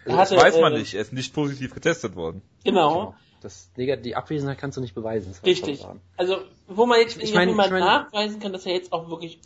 Er 0.04 0.16
Das 0.16 0.30
hatte, 0.32 0.40
weiß 0.42 0.60
man 0.60 0.74
äh, 0.74 0.78
nicht, 0.80 0.94
er 0.94 1.00
ist 1.02 1.12
nicht 1.12 1.32
positiv 1.34 1.72
getestet 1.74 2.14
worden. 2.14 2.42
Genau, 2.64 3.14
Das, 3.40 3.70
Negat- 3.76 4.02
die 4.04 4.14
Abwesenheit 4.16 4.58
kannst 4.58 4.76
du 4.76 4.80
nicht 4.80 4.94
beweisen. 4.94 5.28
das 5.32 5.44
richtig. 5.44 5.84
Also, 6.16 6.36
wo 6.68 6.86
man 6.86 7.00
jetzt 7.00 7.16
Ich 7.22 7.32
mein, 7.34 7.48
ich 7.48 7.54
meine- 7.56 7.78
nachweisen 7.80 8.38
kann, 8.40 8.52
dass 8.52 8.66
er 8.66 8.72
jetzt 8.74 8.92
auch 8.92 9.08
wirklich 9.08 9.38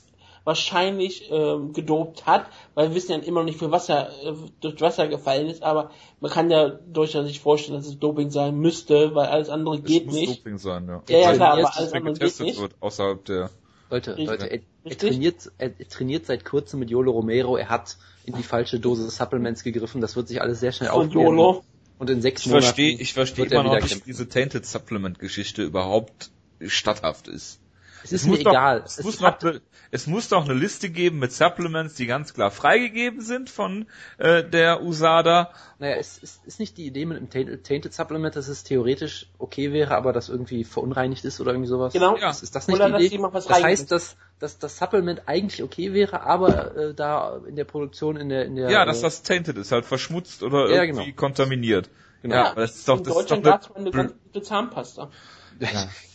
wahrscheinlich 0.44 1.30
ähm, 1.30 1.72
gedopt 1.72 2.26
hat, 2.26 2.46
weil 2.74 2.88
wir 2.88 2.94
wissen 2.94 3.12
ja 3.12 3.18
immer 3.18 3.40
noch 3.40 3.46
nicht, 3.46 3.58
für 3.58 3.70
was 3.70 3.88
er 3.88 4.10
äh, 4.24 4.34
durch 4.60 4.80
was 4.80 4.98
er 4.98 5.08
gefallen 5.08 5.48
ist, 5.48 5.62
aber 5.62 5.90
man 6.20 6.30
kann 6.30 6.50
ja 6.50 6.68
durchaus 6.68 7.26
sich 7.26 7.40
vorstellen, 7.40 7.78
dass 7.78 7.86
es 7.86 7.98
Doping 7.98 8.30
sein 8.30 8.58
müsste, 8.58 9.14
weil 9.14 9.26
alles 9.26 9.48
andere 9.48 9.76
Es 9.76 9.84
geht 9.84 10.06
muss 10.06 10.14
nicht. 10.14 10.38
Doping 10.40 10.58
sein, 10.58 10.86
ja. 10.88 11.02
Ja, 11.08 11.18
ja, 11.18 11.32
klar, 11.34 11.52
aber 11.52 11.76
alles 11.76 11.92
andere 11.92 12.12
geht 12.12 12.20
getestet 12.20 12.46
nicht. 12.46 12.60
wird, 12.60 12.72
außerhalb 12.80 13.24
der... 13.24 13.50
Leute, 13.90 14.16
Richtig. 14.16 14.28
Leute, 14.28 14.46
er, 14.46 14.60
er, 14.84 14.98
trainiert, 14.98 15.50
er, 15.58 15.72
er 15.76 15.88
trainiert 15.88 16.26
seit 16.26 16.44
kurzem 16.44 16.78
mit 16.78 16.90
Yolo 16.90 17.10
Romero, 17.10 17.56
er 17.56 17.68
hat 17.68 17.96
in 18.24 18.34
die 18.36 18.42
falsche 18.44 18.78
Dose 18.78 19.10
Supplements 19.10 19.64
gegriffen, 19.64 20.00
das 20.00 20.16
wird 20.16 20.28
sich 20.28 20.40
alles 20.40 20.60
sehr 20.60 20.72
schnell 20.72 20.90
aufklären. 20.90 21.26
YOLO. 21.26 21.64
Und 21.98 22.08
in 22.08 22.22
sechs 22.22 22.42
Ich 22.42 22.46
Monaten 22.46 22.64
verstehe, 22.64 22.98
ich 22.98 23.12
verstehe 23.12 23.44
er 23.44 23.52
immer 23.52 23.64
noch 23.64 23.72
wieder 23.72 23.82
nicht, 23.82 23.96
wie 23.96 24.10
diese 24.10 24.26
Tainted 24.28 24.64
Supplement 24.64 25.18
Geschichte 25.18 25.62
überhaupt 25.62 26.30
statthaft 26.66 27.28
ist. 27.28 27.59
Es 28.02 28.12
ist 28.12 28.24
mir 28.24 28.30
muss 28.32 28.42
doch- 28.44 28.50
egal. 28.52 28.82
es, 28.84 28.98
Es 28.98 29.04
muss 29.04 29.22
hat- 29.22 29.42
noch, 29.42 29.52
ne- 29.52 29.60
es 29.90 30.06
muss 30.06 30.28
doch 30.28 30.44
eine 30.44 30.54
Liste 30.54 30.88
geben 30.90 31.18
mit 31.18 31.32
Supplements, 31.32 31.94
die 31.94 32.06
ganz 32.06 32.32
klar 32.34 32.50
freigegeben 32.50 33.20
sind 33.20 33.50
von 33.50 33.86
äh, 34.18 34.44
der 34.44 34.82
USADA. 34.82 35.50
Naja, 35.78 35.96
es 35.96 36.18
ist, 36.18 36.46
ist 36.46 36.60
nicht 36.60 36.76
die 36.78 36.86
Idee 36.86 37.06
mit 37.06 37.16
einem 37.18 37.28
Tainted, 37.30 37.64
Tainted 37.64 37.92
Supplement, 37.92 38.36
dass 38.36 38.48
es 38.48 38.62
theoretisch 38.64 39.26
okay 39.38 39.72
wäre, 39.72 39.96
aber 39.96 40.12
das 40.12 40.28
irgendwie 40.28 40.64
verunreinigt 40.64 41.24
ist 41.24 41.40
oder 41.40 41.52
irgendwie 41.52 41.68
sowas? 41.68 41.92
Genau. 41.92 42.16
Ja. 42.16 42.30
Ist, 42.30 42.42
ist 42.42 42.54
das 42.54 42.68
nicht 42.68 42.76
Oder 42.76 42.86
die 42.86 42.92
dass 42.92 43.02
Idee? 43.02 43.28
das 43.32 43.48
heißt, 43.62 43.90
dass, 43.90 44.16
dass 44.38 44.58
das 44.58 44.78
Supplement 44.78 45.22
eigentlich 45.26 45.62
okay 45.62 45.92
wäre, 45.92 46.22
aber 46.22 46.76
äh, 46.76 46.94
da 46.94 47.40
in 47.46 47.56
der 47.56 47.64
Produktion, 47.64 48.16
in 48.16 48.28
der... 48.28 48.44
In 48.46 48.56
der 48.56 48.70
Ja, 48.70 48.84
dass 48.84 48.98
äh, 49.00 49.02
das 49.02 49.22
tainted 49.22 49.58
ist, 49.58 49.72
halt 49.72 49.84
verschmutzt 49.84 50.42
oder 50.42 50.70
Ja, 50.70 50.82
irgendwie 50.84 51.06
genau. 51.06 51.16
kontaminiert. 51.16 51.90
Genau. 52.22 52.34
Ja, 52.34 52.54
das 52.54 52.76
ist 52.76 52.88
doch, 52.88 52.98
in 52.98 53.04
das 53.04 53.16
ist 53.16 53.30
doch 53.30 53.36
Deutschland 53.42 53.46
eine, 53.46 53.56
es 53.60 53.76
eine 53.76 53.90
ganz 53.90 54.12
gute 54.24 54.42
Zahnpasta. 54.42 55.10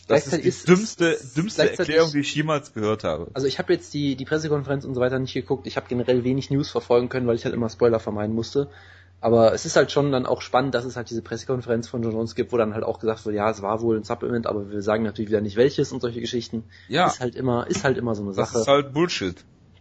Das 0.08 0.26
ist 0.26 0.36
die 0.36 0.48
ist- 0.48 0.68
dümmste, 0.68 1.06
ist- 1.06 1.36
dümmste 1.36 1.70
Erklärung, 1.78 2.10
die 2.12 2.20
ich 2.20 2.34
jemals 2.34 2.72
gehört 2.72 3.04
habe. 3.04 3.28
Also 3.34 3.46
ich 3.46 3.58
habe 3.58 3.72
jetzt 3.72 3.92
die, 3.94 4.16
die 4.16 4.24
Pressekonferenz 4.24 4.84
und 4.84 4.94
so 4.94 5.00
weiter 5.00 5.18
nicht 5.18 5.34
geguckt. 5.34 5.66
Ich 5.66 5.76
habe 5.76 5.86
generell 5.88 6.24
wenig 6.24 6.50
News 6.50 6.70
verfolgen 6.70 7.08
können, 7.08 7.26
weil 7.26 7.36
ich 7.36 7.44
halt 7.44 7.54
immer 7.54 7.68
Spoiler 7.68 7.98
vermeiden 8.00 8.34
musste. 8.34 8.68
Aber 9.20 9.54
es 9.54 9.64
ist 9.64 9.76
halt 9.76 9.90
schon 9.90 10.12
dann 10.12 10.26
auch 10.26 10.42
spannend, 10.42 10.74
dass 10.74 10.84
es 10.84 10.94
halt 10.94 11.08
diese 11.08 11.22
Pressekonferenz 11.22 11.88
von 11.88 12.02
John 12.02 12.12
Jones 12.12 12.34
gibt, 12.34 12.52
wo 12.52 12.58
dann 12.58 12.74
halt 12.74 12.84
auch 12.84 12.98
gesagt 13.00 13.24
wird, 13.24 13.34
ja, 13.34 13.50
es 13.50 13.62
war 13.62 13.80
wohl 13.80 13.96
ein 13.96 14.04
Supplement, 14.04 14.46
aber 14.46 14.70
wir 14.70 14.82
sagen 14.82 15.04
natürlich 15.04 15.30
wieder 15.30 15.40
nicht 15.40 15.56
welches 15.56 15.90
und 15.90 16.00
solche 16.02 16.20
Geschichten. 16.20 16.64
Ja. 16.88 17.06
Ist 17.06 17.20
halt 17.20 17.34
immer, 17.34 17.66
ist 17.66 17.82
halt 17.82 17.96
immer 17.96 18.14
so 18.14 18.22
eine 18.22 18.34
Das 18.34 18.50
Sache. 18.50 18.60
ist 18.60 18.68
halt 18.68 18.92
Bullshit. 18.92 19.36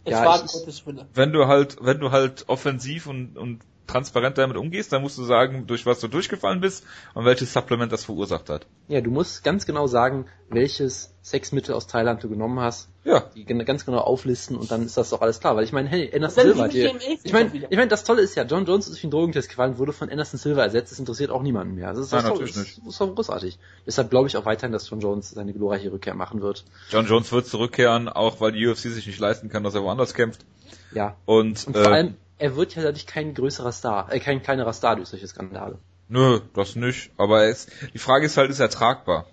Es 0.05 0.11
Ja, 0.13 0.25
war 0.25 0.43
ich- 0.45 0.51
Gottes 0.51 0.87
Wille. 0.87 1.05
Wenn 1.13 1.33
du 1.33 1.47
halt, 1.47 1.77
wenn 1.81 1.99
du 1.99 2.11
halt 2.11 2.45
offensiv 2.47 3.07
und, 3.07 3.37
und 3.37 3.59
transparent 3.87 4.37
damit 4.37 4.57
umgehst, 4.57 4.91
dann 4.91 5.01
musst 5.01 5.17
du 5.17 5.23
sagen, 5.23 5.67
durch 5.67 5.85
was 5.85 5.99
du 5.99 6.07
durchgefallen 6.07 6.61
bist 6.61 6.85
und 7.13 7.25
welches 7.25 7.53
Supplement 7.53 7.91
das 7.91 8.05
verursacht 8.05 8.49
hat. 8.49 8.65
Ja, 8.87 9.01
du 9.01 9.11
musst 9.11 9.43
ganz 9.43 9.65
genau 9.65 9.87
sagen, 9.87 10.25
welches 10.49 11.13
Sexmittel 11.23 11.73
aus 11.73 11.87
Thailand 11.87 12.23
du 12.23 12.29
genommen 12.29 12.59
hast. 12.59 12.89
Ja. 13.03 13.23
Die 13.35 13.45
ganz 13.45 13.85
genau 13.85 13.99
auflisten 13.99 14.55
und 14.55 14.71
dann 14.71 14.83
ist 14.83 14.97
das 14.97 15.09
doch 15.09 15.21
alles 15.21 15.39
klar. 15.39 15.55
Weil 15.55 15.63
ich 15.63 15.71
meine, 15.71 15.89
hey, 15.89 16.11
Anderson 16.13 16.43
Silva 16.43 16.63
hat 16.63 16.73
liebe 16.73 16.99
ich 17.23 17.33
meine, 17.33 17.53
wieder. 17.53 17.67
ich 17.71 17.77
meine, 17.77 17.87
das 17.87 18.03
Tolle 18.03 18.21
ist 18.21 18.35
ja, 18.35 18.43
John 18.43 18.65
Jones 18.65 18.85
ist 18.85 18.93
durch 18.93 19.01
den 19.01 19.11
Drogentest 19.11 19.49
gefallen, 19.49 19.77
wurde 19.77 19.93
von 19.93 20.09
Anderson 20.09 20.39
Silva 20.39 20.63
ersetzt. 20.63 20.91
Das 20.91 20.99
interessiert 20.99 21.31
auch 21.31 21.41
niemanden 21.41 21.75
mehr. 21.75 21.89
Das 21.89 21.99
ist, 21.99 22.11
Nein, 22.11 22.21
das, 22.21 22.29
toll, 22.29 22.39
natürlich 22.39 22.55
das, 22.55 22.75
das 22.75 22.93
ist 22.93 23.01
doch 23.01 23.15
großartig. 23.15 23.59
Deshalb 23.85 24.09
glaube 24.09 24.27
ich 24.27 24.37
auch 24.37 24.45
weiterhin, 24.45 24.71
dass 24.71 24.89
John 24.89 24.99
Jones 24.99 25.31
seine 25.31 25.53
glorreiche 25.53 25.91
Rückkehr 25.91 26.15
machen 26.15 26.41
wird. 26.41 26.63
John 26.89 27.05
Jones 27.05 27.31
wird 27.31 27.47
zurückkehren, 27.47 28.09
auch 28.09 28.39
weil 28.41 28.51
die 28.51 28.67
UFC 28.67 28.81
sich 28.81 29.07
nicht 29.07 29.19
leisten 29.19 29.49
kann, 29.49 29.63
dass 29.63 29.75
er 29.75 29.83
woanders 29.83 30.13
kämpft. 30.13 30.45
Ja. 30.91 31.15
Und, 31.25 31.67
Und 31.67 31.75
äh, 31.75 31.83
vor 31.83 31.91
allem, 31.91 32.15
er 32.37 32.55
wird 32.55 32.75
ja 32.75 32.83
dadurch 32.83 33.05
kein 33.07 33.33
größerer 33.33 33.71
Star, 33.71 34.11
äh, 34.11 34.19
kein 34.19 34.41
kleinerer 34.41 34.73
Star 34.73 34.95
durch 34.95 35.09
solche 35.09 35.27
Skandale. 35.27 35.77
nö, 36.09 36.41
das 36.53 36.75
nicht. 36.75 37.11
Aber 37.17 37.43
er 37.43 37.49
ist, 37.49 37.71
die 37.93 37.99
Frage 37.99 38.25
ist 38.25 38.37
halt, 38.37 38.49
ist 38.49 38.59
er 38.59 38.69
tragbar? 38.69 39.25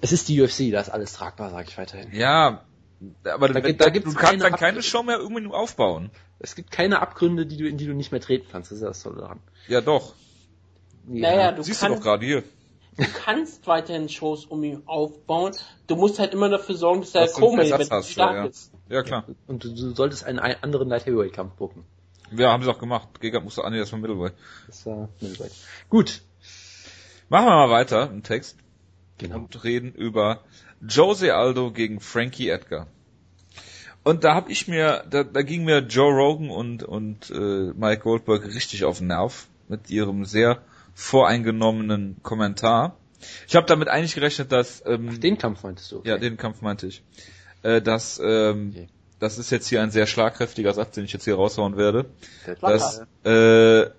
Es 0.00 0.12
ist 0.12 0.28
die 0.28 0.40
UFC, 0.40 0.70
da 0.70 0.80
ist 0.80 0.90
alles 0.90 1.12
tragbar, 1.12 1.50
sage 1.50 1.68
ich 1.68 1.76
weiterhin. 1.78 2.12
Ja, 2.14 2.62
Aber 3.24 3.48
Da 3.48 3.54
da, 3.54 3.60
gibt- 3.60 3.80
da 3.80 3.84
da, 3.86 3.90
gibt's 3.90 4.10
du 4.12 4.16
kannst 4.16 4.30
keine 4.40 4.42
dann 4.50 4.58
keine 4.58 4.82
Show 4.82 5.02
mehr 5.02 5.18
irgendwie 5.18 5.46
aufbauen. 5.52 6.10
Es 6.40 6.54
gibt 6.54 6.70
keine 6.70 7.00
Abgründe, 7.02 7.46
die 7.46 7.56
du, 7.56 7.68
in 7.68 7.76
die 7.78 7.86
du 7.86 7.94
nicht 7.94 8.12
mehr 8.12 8.20
treten 8.20 8.46
kannst. 8.50 8.70
Das 8.70 8.76
ist 8.78 8.82
ja 8.82 8.88
das 8.88 9.02
Tolle 9.02 9.20
daran. 9.20 9.40
Ja, 9.66 9.80
doch. 9.80 10.14
Naja, 11.06 11.52
du 11.52 11.62
Siehst 11.62 11.82
du 11.82 11.86
kannst, 11.86 11.98
doch 12.00 12.04
gerade 12.04 12.24
hier. 12.26 12.42
du 12.96 13.04
kannst 13.24 13.66
weiterhin 13.66 14.08
Shows 14.08 14.44
um 14.44 14.62
ihn 14.62 14.82
aufbauen. 14.86 15.54
Du 15.86 15.96
musst 15.96 16.18
halt 16.18 16.32
immer 16.32 16.48
dafür 16.48 16.76
sorgen, 16.76 17.00
dass 17.00 17.12
du 17.34 17.46
Event 17.56 17.90
hast, 17.90 18.10
stark 18.10 18.34
ja. 18.34 18.44
ist. 18.46 18.72
Ja, 18.88 19.02
klar. 19.02 19.24
Und 19.46 19.64
du, 19.64 19.68
du 19.74 19.94
solltest 19.94 20.24
einen, 20.24 20.38
einen 20.38 20.62
anderen 20.62 20.88
Light 20.88 21.06
Heavyweight 21.06 21.32
Kampf 21.32 21.54
bucken. 21.54 21.84
Ja, 22.36 22.52
haben 22.52 22.62
sie 22.62 22.70
auch 22.70 22.78
gemacht. 22.78 23.20
Gegner 23.20 23.40
musste 23.40 23.64
Andi 23.64 23.78
erstmal 23.78 24.00
Middleweight. 24.00 24.34
Das 24.66 24.84
war 24.86 25.08
Middleweight. 25.20 25.52
Gut. 25.88 26.22
Machen 27.28 27.46
wir 27.46 27.66
mal 27.66 27.70
weiter 27.70 28.10
im 28.10 28.22
Text 28.22 28.56
Genau. 29.18 29.36
und 29.36 29.64
reden 29.64 29.92
über 29.92 30.40
Jose 30.88 31.34
Aldo 31.34 31.72
gegen 31.72 32.00
Frankie 32.00 32.48
Edgar. 32.50 32.86
Und 34.04 34.24
da 34.24 34.34
hab 34.34 34.48
ich 34.48 34.68
mir, 34.68 35.04
da, 35.10 35.24
da 35.24 35.42
ging 35.42 35.64
mir 35.64 35.78
Joe 35.80 36.12
Rogan 36.12 36.50
und, 36.50 36.82
und 36.84 37.30
äh, 37.30 37.72
Mike 37.74 38.02
Goldberg 38.02 38.44
richtig 38.46 38.84
auf 38.84 38.98
den 38.98 39.08
Nerv 39.08 39.48
mit 39.68 39.90
ihrem 39.90 40.24
sehr 40.24 40.62
voreingenommenen 40.94 42.16
Kommentar. 42.22 42.96
Ich 43.48 43.56
habe 43.56 43.66
damit 43.66 43.88
eigentlich 43.88 44.14
gerechnet, 44.14 44.52
dass 44.52 44.82
ähm, 44.86 45.20
Den 45.20 45.36
Kampf 45.38 45.62
meintest 45.64 45.90
du? 45.92 45.98
Okay. 45.98 46.08
ja, 46.08 46.18
den 46.18 46.36
Kampf 46.36 46.62
meinte 46.62 46.86
ich. 46.86 47.02
Äh, 47.62 47.82
dass 47.82 48.20
ähm, 48.24 48.70
Okay. 48.70 48.88
Das 49.18 49.38
ist 49.38 49.50
jetzt 49.50 49.66
hier 49.68 49.82
ein 49.82 49.90
sehr 49.90 50.06
schlagkräftiger 50.06 50.72
Satz, 50.74 50.94
den 50.94 51.04
ich 51.04 51.12
jetzt 51.12 51.24
hier 51.24 51.34
raushauen 51.36 51.76
werde. 51.76 52.06
Dass 52.60 53.02
äh, 53.24 53.90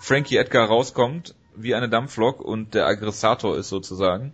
Frankie 0.00 0.36
Edgar 0.36 0.66
rauskommt 0.68 1.34
wie 1.54 1.74
eine 1.74 1.88
Dampflok 1.88 2.40
und 2.40 2.74
der 2.74 2.86
Aggressator 2.86 3.56
ist 3.56 3.68
sozusagen. 3.68 4.32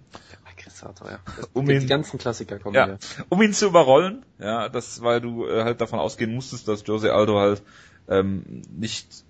Aggressator, 0.49 1.11
ja. 1.11 1.19
Um 1.53 1.67
die, 1.67 1.75
ihn- 1.75 1.81
die 1.81 1.87
ganzen 1.87 2.19
Klassiker 2.19 2.59
kommen 2.59 2.75
Ja, 2.75 2.87
hier. 2.87 2.99
um 3.29 3.43
ihn 3.43 3.53
zu 3.53 3.67
überrollen, 3.67 4.25
ja, 4.39 4.69
das, 4.69 5.03
weil 5.03 5.21
du 5.21 5.47
äh, 5.47 5.65
halt 5.65 5.81
davon 5.81 5.99
ausgehen 5.99 6.35
musstest, 6.35 6.69
dass 6.69 6.87
Jose 6.87 7.13
Aldo 7.13 7.39
halt 7.39 7.63
ähm, 8.09 8.63
nicht 8.71 9.25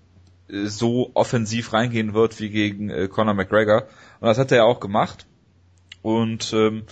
äh, 0.49 0.65
so 0.65 1.11
offensiv 1.13 1.73
reingehen 1.73 2.13
wird 2.13 2.39
wie 2.39 2.49
gegen 2.49 2.89
äh, 2.89 3.07
Conor 3.07 3.33
McGregor. 3.33 3.83
Und 4.19 4.27
das 4.27 4.37
hat 4.37 4.51
er 4.51 4.57
ja 4.57 4.63
auch 4.65 4.79
gemacht. 4.79 5.25
Und 6.01 6.53
ähm, 6.53 6.83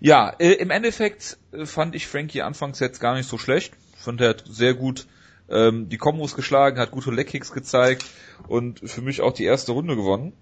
ja, 0.00 0.30
äh, 0.38 0.52
im 0.52 0.70
Endeffekt 0.70 1.38
äh, 1.52 1.66
fand 1.66 1.94
ich 1.94 2.06
Frankie 2.06 2.42
anfangs 2.42 2.80
jetzt 2.80 3.00
gar 3.00 3.14
nicht 3.14 3.28
so 3.28 3.38
schlecht. 3.38 3.74
Fand 3.96 4.20
er 4.20 4.30
hat 4.30 4.44
sehr 4.48 4.74
gut 4.74 5.06
ähm, 5.48 5.88
die 5.88 5.98
Kombos 5.98 6.34
geschlagen, 6.34 6.78
hat 6.78 6.90
gute 6.90 7.10
Leckkicks 7.10 7.52
gezeigt 7.52 8.04
und 8.48 8.80
für 8.88 9.02
mich 9.02 9.20
auch 9.20 9.32
die 9.32 9.44
erste 9.44 9.72
Runde 9.72 9.96
gewonnen. 9.96 10.32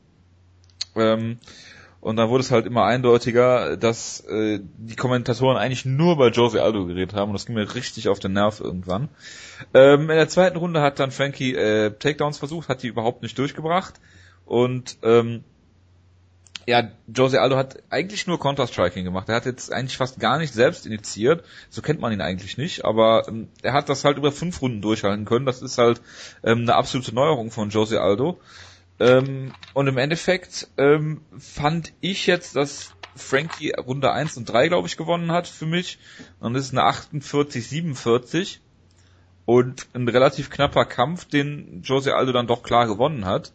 Ähm, 0.97 1.39
und 2.01 2.17
dann 2.17 2.29
wurde 2.29 2.43
es 2.43 2.51
halt 2.51 2.67
immer 2.67 2.85
eindeutiger, 2.85 3.79
dass 3.79 4.21
äh, 4.21 4.61
die 4.63 4.95
Kommentatoren 4.95 5.57
eigentlich 5.57 5.87
nur 5.87 6.19
bei 6.19 6.29
Jose 6.29 6.63
Aldo 6.63 6.85
geredet 6.85 7.15
haben 7.15 7.31
und 7.31 7.33
das 7.33 7.47
ging 7.47 7.55
mir 7.55 7.75
richtig 7.75 8.09
auf 8.09 8.19
den 8.19 8.35
Nerv 8.35 8.61
irgendwann. 8.61 9.09
Ähm, 9.73 10.03
in 10.03 10.17
der 10.17 10.29
zweiten 10.29 10.59
Runde 10.59 10.83
hat 10.83 11.01
dann 11.01 11.11
Frankie 11.11 11.55
äh, 11.55 11.91
Takedowns 11.93 12.39
versucht, 12.39 12.69
hat 12.69 12.83
die 12.83 12.89
überhaupt 12.89 13.23
nicht 13.23 13.39
durchgebracht 13.39 13.95
und 14.45 14.99
ähm, 15.03 15.45
ja, 16.67 16.91
Jose 17.15 17.41
Aldo 17.41 17.57
hat 17.57 17.83
eigentlich 17.91 18.27
nur 18.27 18.41
Counter-Striking 18.41 19.05
gemacht. 19.05 19.29
Er 19.29 19.37
hat 19.37 19.47
jetzt 19.47 19.73
eigentlich 19.73 19.97
fast 19.97 20.19
gar 20.19 20.39
nicht 20.39 20.55
selbst 20.55 20.87
initiiert. 20.87 21.45
So 21.69 21.83
kennt 21.83 22.01
man 22.01 22.13
ihn 22.13 22.21
eigentlich 22.21 22.57
nicht. 22.57 22.85
Aber 22.85 23.29
ähm, 23.29 23.49
er 23.63 23.73
hat 23.73 23.89
das 23.89 24.05
halt 24.05 24.17
über 24.17 24.33
fünf 24.33 24.63
Runden 24.63 24.81
durchhalten 24.81 25.25
können. 25.25 25.47
Das 25.47 25.63
ist 25.63 25.79
halt 25.79 26.01
ähm, 26.43 26.61
eine 26.61 26.75
absolute 26.75 27.15
Neuerung 27.15 27.51
von 27.51 27.71
Jose 27.71 28.01
Aldo. 28.01 28.41
Ähm, 29.01 29.53
und 29.75 29.87
im 29.89 29.99
Endeffekt 29.99 30.69
ähm, 30.79 31.21
fand 31.39 31.93
ich 32.01 32.27
jetzt, 32.27 32.57
dass 32.57 32.95
Frankie 33.17 33.73
Runde 33.73 34.13
1 34.13 34.37
und 34.37 34.49
3, 34.49 34.69
glaube 34.69 34.89
ich, 34.89 34.97
gewonnen 34.97 35.33
hat 35.33 35.47
für 35.47 35.67
mich. 35.67 35.99
Und 36.41 36.55
das 36.55 36.67
ist 36.67 36.73
eine 36.73 36.89
48-47. 36.89 38.59
Und 39.47 39.87
ein 39.93 40.09
relativ 40.09 40.49
knapper 40.49 40.87
Kampf, 40.87 41.27
den 41.27 41.83
Jose 41.83 42.15
Aldo 42.15 42.33
dann 42.33 42.47
doch 42.47 42.63
klar 42.63 42.87
gewonnen 42.87 43.27
hat. 43.27 43.53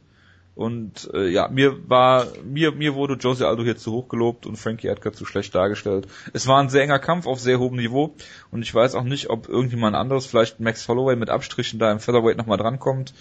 Und 0.60 1.10
äh, 1.14 1.30
ja, 1.30 1.47
mir 1.47 1.89
war 1.89 2.28
mir 2.43 2.74
mir 2.74 2.93
wurde 2.93 3.14
Jose 3.14 3.47
Aldo 3.47 3.64
hier 3.64 3.78
zu 3.78 3.93
hoch 3.93 4.10
gelobt 4.10 4.45
und 4.45 4.57
Frankie 4.57 4.89
Edgar 4.89 5.14
zu 5.14 5.24
schlecht 5.24 5.55
dargestellt. 5.55 6.05
Es 6.34 6.47
war 6.47 6.60
ein 6.60 6.68
sehr 6.68 6.84
enger 6.84 6.99
Kampf 6.99 7.28
auf 7.28 7.39
sehr 7.39 7.60
hohem 7.60 7.78
Niveau 7.78 8.14
und 8.51 8.62
ich 8.62 8.76
weiß 8.76 8.95
auch 8.95 9.05
nicht, 9.05 9.30
ob 9.30 9.47
irgendjemand 9.47 9.95
anderes, 9.95 10.26
vielleicht 10.26 10.60
Max 10.60 10.86
Holloway 10.89 11.16
mit 11.16 11.30
Abstrichen 11.30 11.80
da 11.80 11.89
im 11.93 12.01
Featherweight 12.01 12.36
nochmal 12.36 12.57
drankommt. 12.57 13.14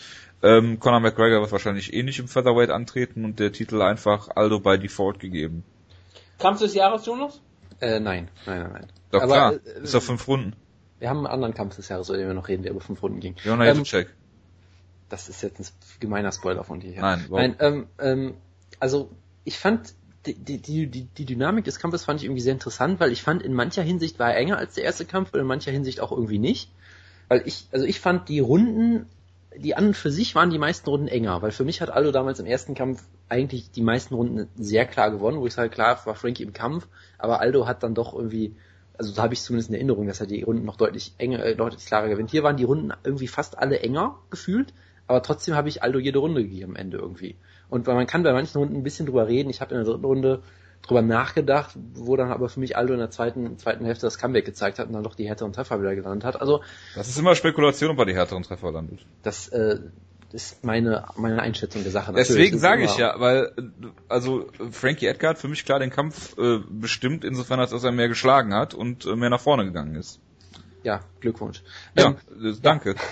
Ähm, 0.43 0.80
Conor 0.80 0.99
McGregor 0.99 1.41
wird 1.41 1.53
wahrscheinlich 1.53 1.95
eh 1.95 2.03
nicht 2.03 2.18
im 2.18 2.26
Featherweight 2.26 2.70
antreten 2.70 3.24
und 3.24 3.39
der 3.39 3.53
Titel 3.53 3.82
einfach 3.82 4.30
Aldo 4.34 4.59
by 4.59 4.76
Default 4.76 5.20
gegeben. 5.20 5.62
Kampf 6.41 6.59
des 6.59 6.74
Jahres, 6.74 7.07
Jonas? 7.07 7.41
Äh, 7.78 8.01
nein, 8.01 8.28
nein, 8.47 8.62
nein, 8.64 8.72
nein. 8.72 8.86
Doch 9.12 9.22
Aber, 9.22 9.32
klar, 9.32 9.53
äh, 9.53 9.84
ist 9.84 9.95
doch 9.95 10.03
fünf 10.03 10.26
Runden. 10.26 10.57
Wir 10.99 11.09
haben 11.09 11.18
einen 11.18 11.28
anderen 11.28 11.55
Kampf 11.55 11.76
des 11.76 11.89
Jahres, 11.89 12.09
über 12.09 12.18
den 12.18 12.26
wir 12.26 12.34
noch 12.34 12.49
reden, 12.49 12.64
der 12.64 12.72
über 12.72 12.80
fünf 12.80 13.01
Runden 13.01 13.20
ging. 13.20 13.36
Jona 13.45 13.64
Ähm, 13.64 13.76
Jacek. 13.76 14.09
Das 15.09 15.28
ist 15.28 15.42
jetzt 15.42 15.61
ein 15.61 15.66
gemeiner 16.00 16.32
Spoiler 16.32 16.64
von 16.64 16.80
dir. 16.80 17.00
Nein? 17.00 17.26
Nein, 17.30 17.56
ähm, 17.61 17.86
ähm, 17.98 18.34
also 18.80 19.11
ich 19.44 19.59
fand 19.59 19.94
die, 20.26 20.59
die, 20.59 20.86
die, 20.86 21.04
die 21.04 21.24
Dynamik 21.24 21.64
des 21.64 21.78
Kampfes 21.78 22.04
fand 22.04 22.20
ich 22.20 22.26
irgendwie 22.26 22.42
sehr 22.42 22.52
interessant, 22.52 23.00
weil 23.00 23.12
ich 23.12 23.22
fand, 23.22 23.42
in 23.42 23.54
mancher 23.54 23.82
Hinsicht 23.82 24.18
war 24.18 24.32
er 24.32 24.36
enger 24.36 24.59
als 24.59 24.74
der 24.74 24.84
erste 24.84 25.04
Kampf 25.04 25.32
und 25.32 25.40
in 25.40 25.46
mancher 25.46 25.70
Hinsicht 25.70 26.00
auch 26.00 26.12
irgendwie 26.12 26.38
nicht. 26.38 26.70
Weil 27.28 27.42
ich, 27.46 27.66
also 27.72 27.86
ich 27.86 28.00
fand 28.00 28.28
die 28.28 28.40
Runden, 28.40 29.06
die 29.56 29.74
an 29.74 29.88
und 29.88 29.96
für 29.96 30.11
sich 30.11 30.34
waren 30.34 30.50
die 30.50 30.59
meisten 30.59 30.88
Runden 30.88 31.09
enger, 31.09 31.42
weil 31.42 31.50
für 31.50 31.64
mich 31.64 31.80
hat 31.80 31.90
Aldo 31.90 32.11
damals 32.11 32.40
im 32.40 32.46
ersten 32.46 32.74
Kampf 32.74 33.02
eigentlich 33.28 33.70
die 33.70 33.82
meisten 33.82 34.14
Runden 34.14 34.48
sehr 34.56 34.86
klar 34.86 35.11
gewonnen, 35.11 35.40
wo 35.40 35.46
ich 35.46 35.54
sage, 35.54 35.70
klar 35.70 36.00
war 36.04 36.14
Frankie 36.14 36.42
im 36.42 36.52
Kampf, 36.52 36.86
aber 37.18 37.40
Aldo 37.40 37.66
hat 37.66 37.82
dann 37.82 37.94
doch 37.94 38.14
irgendwie, 38.14 38.54
also 38.96 39.12
so 39.12 39.22
habe 39.22 39.34
ich 39.34 39.42
zumindest 39.42 39.70
in 39.70 39.76
Erinnerung, 39.76 40.06
dass 40.06 40.20
er 40.20 40.26
die 40.26 40.42
Runden 40.42 40.64
noch 40.64 40.76
deutlich 40.76 41.14
enger, 41.18 41.44
äh, 41.44 41.54
deutlich 41.54 41.84
klarer 41.86 42.09
gewinnt. 42.09 42.30
Hier 42.30 42.42
waren 42.42 42.56
die 42.56 42.64
Runden 42.64 42.92
irgendwie 43.04 43.28
fast 43.28 43.59
alle 43.59 43.80
enger 43.80 44.18
gefühlt, 44.30 44.72
aber 45.09 45.22
trotzdem 45.22 45.54
habe 45.56 45.68
ich 45.68 45.82
Aldo 45.82 45.98
jede 45.98 46.18
Runde 46.18 46.42
gegeben 46.42 46.72
am 46.72 46.76
Ende 46.76 46.98
irgendwie. 46.98 47.36
Und 47.68 47.86
weil 47.86 47.94
man 47.94 48.06
kann 48.06 48.22
bei 48.22 48.32
manchen 48.32 48.59
Runden 48.59 48.76
ein 48.76 48.82
bisschen 48.82 49.06
drüber 49.06 49.26
reden. 49.26 49.50
Ich 49.50 49.61
habe 49.61 49.74
in 49.74 49.82
der 49.82 49.90
dritten 49.92 50.04
Runde 50.04 50.42
drüber 50.82 51.02
nachgedacht, 51.02 51.76
wo 51.94 52.16
dann 52.16 52.30
aber 52.30 52.48
für 52.48 52.61
mich 52.61 52.76
Aldo 52.76 52.92
in 52.92 53.00
der 53.00 53.11
zweiten, 53.11 53.59
zweiten 53.59 53.84
Hälfte 53.84 54.06
das 54.06 54.18
Comeback 54.18 54.44
gezeigt 54.44 54.78
hat 54.78 54.86
und 54.86 54.92
dann 54.92 55.02
doch 55.02 55.14
die 55.14 55.26
härteren 55.28 55.52
Treffer 55.52 55.80
wieder 55.80 55.94
gelandet 55.94 56.24
hat. 56.24 56.40
Also 56.40 56.62
Das 56.94 57.09
ist 57.09 57.18
immer 57.18 57.34
Spekulation, 57.34 57.90
ob 57.90 57.98
er 57.98 58.06
die 58.06 58.14
härteren 58.14 58.42
Treffer 58.42 58.70
landet. 58.70 59.00
das 59.22 59.48
äh, 59.48 59.80
ist 60.32 60.62
meine, 60.62 61.06
meine 61.16 61.40
Einschätzung 61.40 61.82
der 61.82 61.92
Sache. 61.92 62.12
Deswegen 62.12 62.56
Natürlich, 62.56 62.61
sage 62.61 62.82
das 62.82 62.92
ich 62.92 62.98
ja, 62.98 63.14
weil 63.18 63.52
also 64.09 64.46
Frankie 64.70 65.06
Edgar 65.06 65.30
hat 65.30 65.38
für 65.38 65.48
mich 65.48 65.64
klar 65.64 65.78
den 65.78 65.90
Kampf 65.90 66.36
äh, 66.38 66.59
bestimmt, 66.68 67.24
insofern 67.24 67.61
als 67.61 67.70
dass 67.70 67.82
er 67.84 67.92
mehr 67.92 68.09
geschlagen 68.09 68.54
hat 68.54 68.74
und 68.74 69.06
äh, 69.06 69.16
mehr 69.16 69.30
nach 69.30 69.40
vorne 69.40 69.64
gegangen 69.64 69.94
ist. 69.96 70.20
Ja, 70.82 71.00
Glückwunsch. 71.20 71.62
Ja, 71.96 72.09
Ähm, 72.09 72.52
äh, 72.52 72.54
danke. 72.62 72.94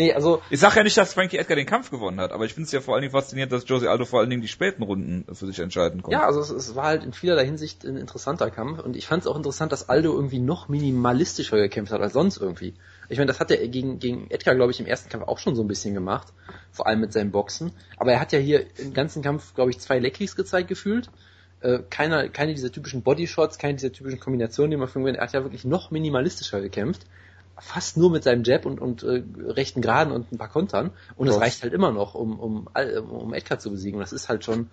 nee, 0.00 0.12
also 0.12 0.42
Ich 0.50 0.60
sage 0.60 0.76
ja 0.76 0.82
nicht, 0.82 0.96
dass 0.96 1.14
Frankie 1.14 1.36
Edgar 1.36 1.56
den 1.56 1.66
Kampf 1.66 1.90
gewonnen 1.90 2.20
hat, 2.20 2.32
aber 2.32 2.44
ich 2.46 2.54
finde 2.54 2.66
es 2.66 2.72
ja 2.72 2.80
vor 2.80 2.94
allen 2.94 3.02
Dingen 3.02 3.12
faszinierend, 3.12 3.52
dass 3.52 3.68
Jose 3.68 3.90
Aldo 3.90 4.04
vor 4.04 4.20
allen 4.20 4.30
Dingen 4.30 4.42
die 4.42 4.48
späten 4.48 4.82
Runden 4.82 5.26
für 5.34 5.46
sich 5.46 5.58
entscheiden 5.58 6.02
konnte. 6.02 6.16
Ja, 6.16 6.26
also 6.26 6.40
es, 6.40 6.50
es 6.50 6.74
war 6.74 6.84
halt 6.84 7.04
in 7.04 7.12
vielerlei 7.12 7.44
Hinsicht 7.44 7.84
ein 7.84 7.96
interessanter 7.96 8.50
Kampf 8.50 8.80
und 8.80 8.96
ich 8.96 9.06
fand 9.06 9.22
es 9.22 9.26
auch 9.26 9.36
interessant, 9.36 9.72
dass 9.72 9.88
Aldo 9.88 10.12
irgendwie 10.14 10.38
noch 10.38 10.68
minimalistischer 10.68 11.58
gekämpft 11.58 11.92
hat 11.92 12.00
als 12.00 12.14
sonst 12.14 12.38
irgendwie. 12.38 12.74
Ich 13.08 13.18
meine, 13.18 13.26
das 13.26 13.40
hat 13.40 13.50
er 13.50 13.66
gegen, 13.68 13.98
gegen 13.98 14.30
Edgar, 14.30 14.54
glaube 14.54 14.72
ich, 14.72 14.80
im 14.80 14.86
ersten 14.86 15.10
Kampf 15.10 15.26
auch 15.26 15.38
schon 15.38 15.56
so 15.56 15.62
ein 15.62 15.68
bisschen 15.68 15.94
gemacht, 15.94 16.28
vor 16.70 16.86
allem 16.86 17.00
mit 17.00 17.12
seinem 17.12 17.32
Boxen. 17.32 17.72
Aber 17.96 18.12
er 18.12 18.20
hat 18.20 18.32
ja 18.32 18.38
hier 18.38 18.66
im 18.78 18.94
ganzen 18.94 19.22
Kampf, 19.22 19.54
glaube 19.54 19.70
ich, 19.70 19.80
zwei 19.80 19.98
Leckkicks 19.98 20.36
gezeigt 20.36 20.68
gefühlt. 20.68 21.10
Äh, 21.60 21.80
keiner, 21.90 22.28
keine 22.28 22.54
dieser 22.54 22.72
typischen 22.72 23.02
Bodyshots, 23.02 23.58
keine 23.58 23.74
dieser 23.74 23.92
typischen 23.92 24.20
Kombinationen, 24.20 24.70
die 24.70 24.76
man 24.76 24.88
für 24.88 25.06
Er 25.06 25.20
hat 25.20 25.32
ja 25.32 25.42
wirklich 25.42 25.64
noch 25.64 25.90
minimalistischer 25.90 26.60
gekämpft. 26.60 27.04
Fast 27.58 27.96
nur 27.96 28.10
mit 28.10 28.24
seinem 28.24 28.42
Jab 28.44 28.64
und, 28.64 28.80
und 28.80 29.02
äh, 29.02 29.22
rechten 29.46 29.82
Geraden 29.82 30.12
und 30.12 30.32
ein 30.32 30.38
paar 30.38 30.48
Kontern. 30.48 30.90
Und 31.16 31.28
es 31.28 31.38
reicht 31.38 31.62
halt 31.62 31.72
immer 31.72 31.92
noch, 31.92 32.14
um, 32.14 32.40
um, 32.40 32.68
um 33.10 33.34
Edgar 33.34 33.58
zu 33.58 33.70
besiegen. 33.70 33.96
Und 33.96 34.02
das 34.02 34.12
ist 34.12 34.28
halt 34.28 34.44
schon 34.44 34.70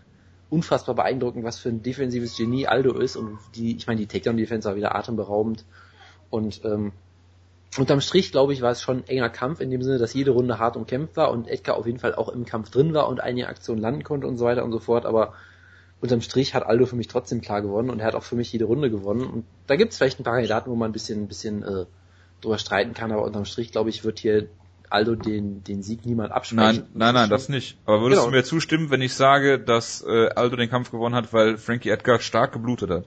unfassbar 0.50 0.96
beeindruckend, 0.96 1.44
was 1.44 1.60
für 1.60 1.70
ein 1.70 1.84
defensives 1.84 2.38
Genie 2.38 2.68
Aldo 2.68 2.98
ist. 2.98 3.18
Und 3.18 3.40
die, 3.56 3.76
ich 3.76 3.88
meine, 3.88 4.00
die 4.00 4.08
Takedown-Defense 4.08 4.70
war 4.70 4.78
wieder 4.78 4.96
atemberaubend. 4.96 5.66
Und 6.30 6.64
ähm, 6.64 6.94
unterm 7.78 8.02
Strich, 8.02 8.32
glaube 8.32 8.54
ich, 8.54 8.62
war 8.62 8.72
es 8.72 8.82
schon 8.82 9.00
ein 9.00 9.08
enger 9.08 9.30
Kampf 9.30 9.60
in 9.60 9.70
dem 9.70 9.82
Sinne, 9.82 9.98
dass 9.98 10.14
jede 10.14 10.32
Runde 10.32 10.60
hart 10.60 10.78
umkämpft 10.78 11.18
war 11.18 11.32
und 11.32 11.48
Edgar 11.48 11.78
auf 11.78 11.86
jeden 11.86 12.00
Fall 12.00 12.16
auch 12.16 12.30
im 12.30 12.46
Kampf 12.46 12.72
drin 12.72 12.94
war 12.94 13.08
und 13.08 13.20
einige 13.20 13.48
Aktionen 13.48 13.82
landen 13.82 14.04
konnte 14.04 14.28
und 14.28 14.38
so 14.38 14.46
weiter 14.46 14.64
und 14.64 14.72
so 14.72 14.80
fort, 14.80 15.06
aber 15.06 15.34
unterm 16.00 16.22
Strich 16.22 16.54
hat 16.54 16.66
Aldo 16.66 16.86
für 16.86 16.96
mich 16.96 17.08
trotzdem 17.08 17.42
klar 17.42 17.62
gewonnen 17.62 17.90
und 17.90 18.00
er 18.00 18.08
hat 18.08 18.16
auch 18.16 18.24
für 18.24 18.36
mich 18.36 18.52
jede 18.52 18.66
Runde 18.66 18.90
gewonnen. 18.90 19.26
Und 19.26 19.46
da 19.68 19.76
gibt 19.76 19.92
es 19.92 19.98
vielleicht 19.98 20.20
ein 20.20 20.24
paar 20.24 20.34
Kandidaten, 20.34 20.70
wo 20.70 20.76
man 20.76 20.90
ein 20.90 20.94
bisschen, 20.94 21.24
ein 21.24 21.28
bisschen 21.28 21.64
äh, 21.64 21.86
drüber 22.42 22.58
streiten 22.58 22.94
kann, 22.94 23.12
aber 23.12 23.24
unterm 23.24 23.46
Strich, 23.46 23.72
glaube 23.72 23.90
ich, 23.90 24.04
wird 24.04 24.20
hier 24.20 24.48
Aldo 24.90 25.16
den, 25.16 25.64
den 25.64 25.84
Sieg 25.84 26.06
niemand 26.06 26.32
absprechen. 26.32 26.88
Nein, 26.94 27.14
nein, 27.14 27.14
nein, 27.14 27.30
das 27.30 27.50
nicht. 27.50 27.78
Aber 27.86 28.02
würdest 28.02 28.22
Genau. 28.22 28.32
du 28.32 28.38
mir 28.38 28.44
zustimmen, 28.44 28.90
wenn 28.90 29.02
ich 29.02 29.14
sage, 29.14 29.60
dass 29.60 30.02
äh, 30.08 30.30
Aldo 30.30 30.56
den 30.56 30.70
Kampf 30.70 30.92
gewonnen 30.92 31.16
hat, 31.16 31.34
weil 31.34 31.58
Frankie 31.58 31.90
Edgar 31.90 32.20
stark 32.20 32.54
geblutet 32.54 32.90
hat? 32.90 33.06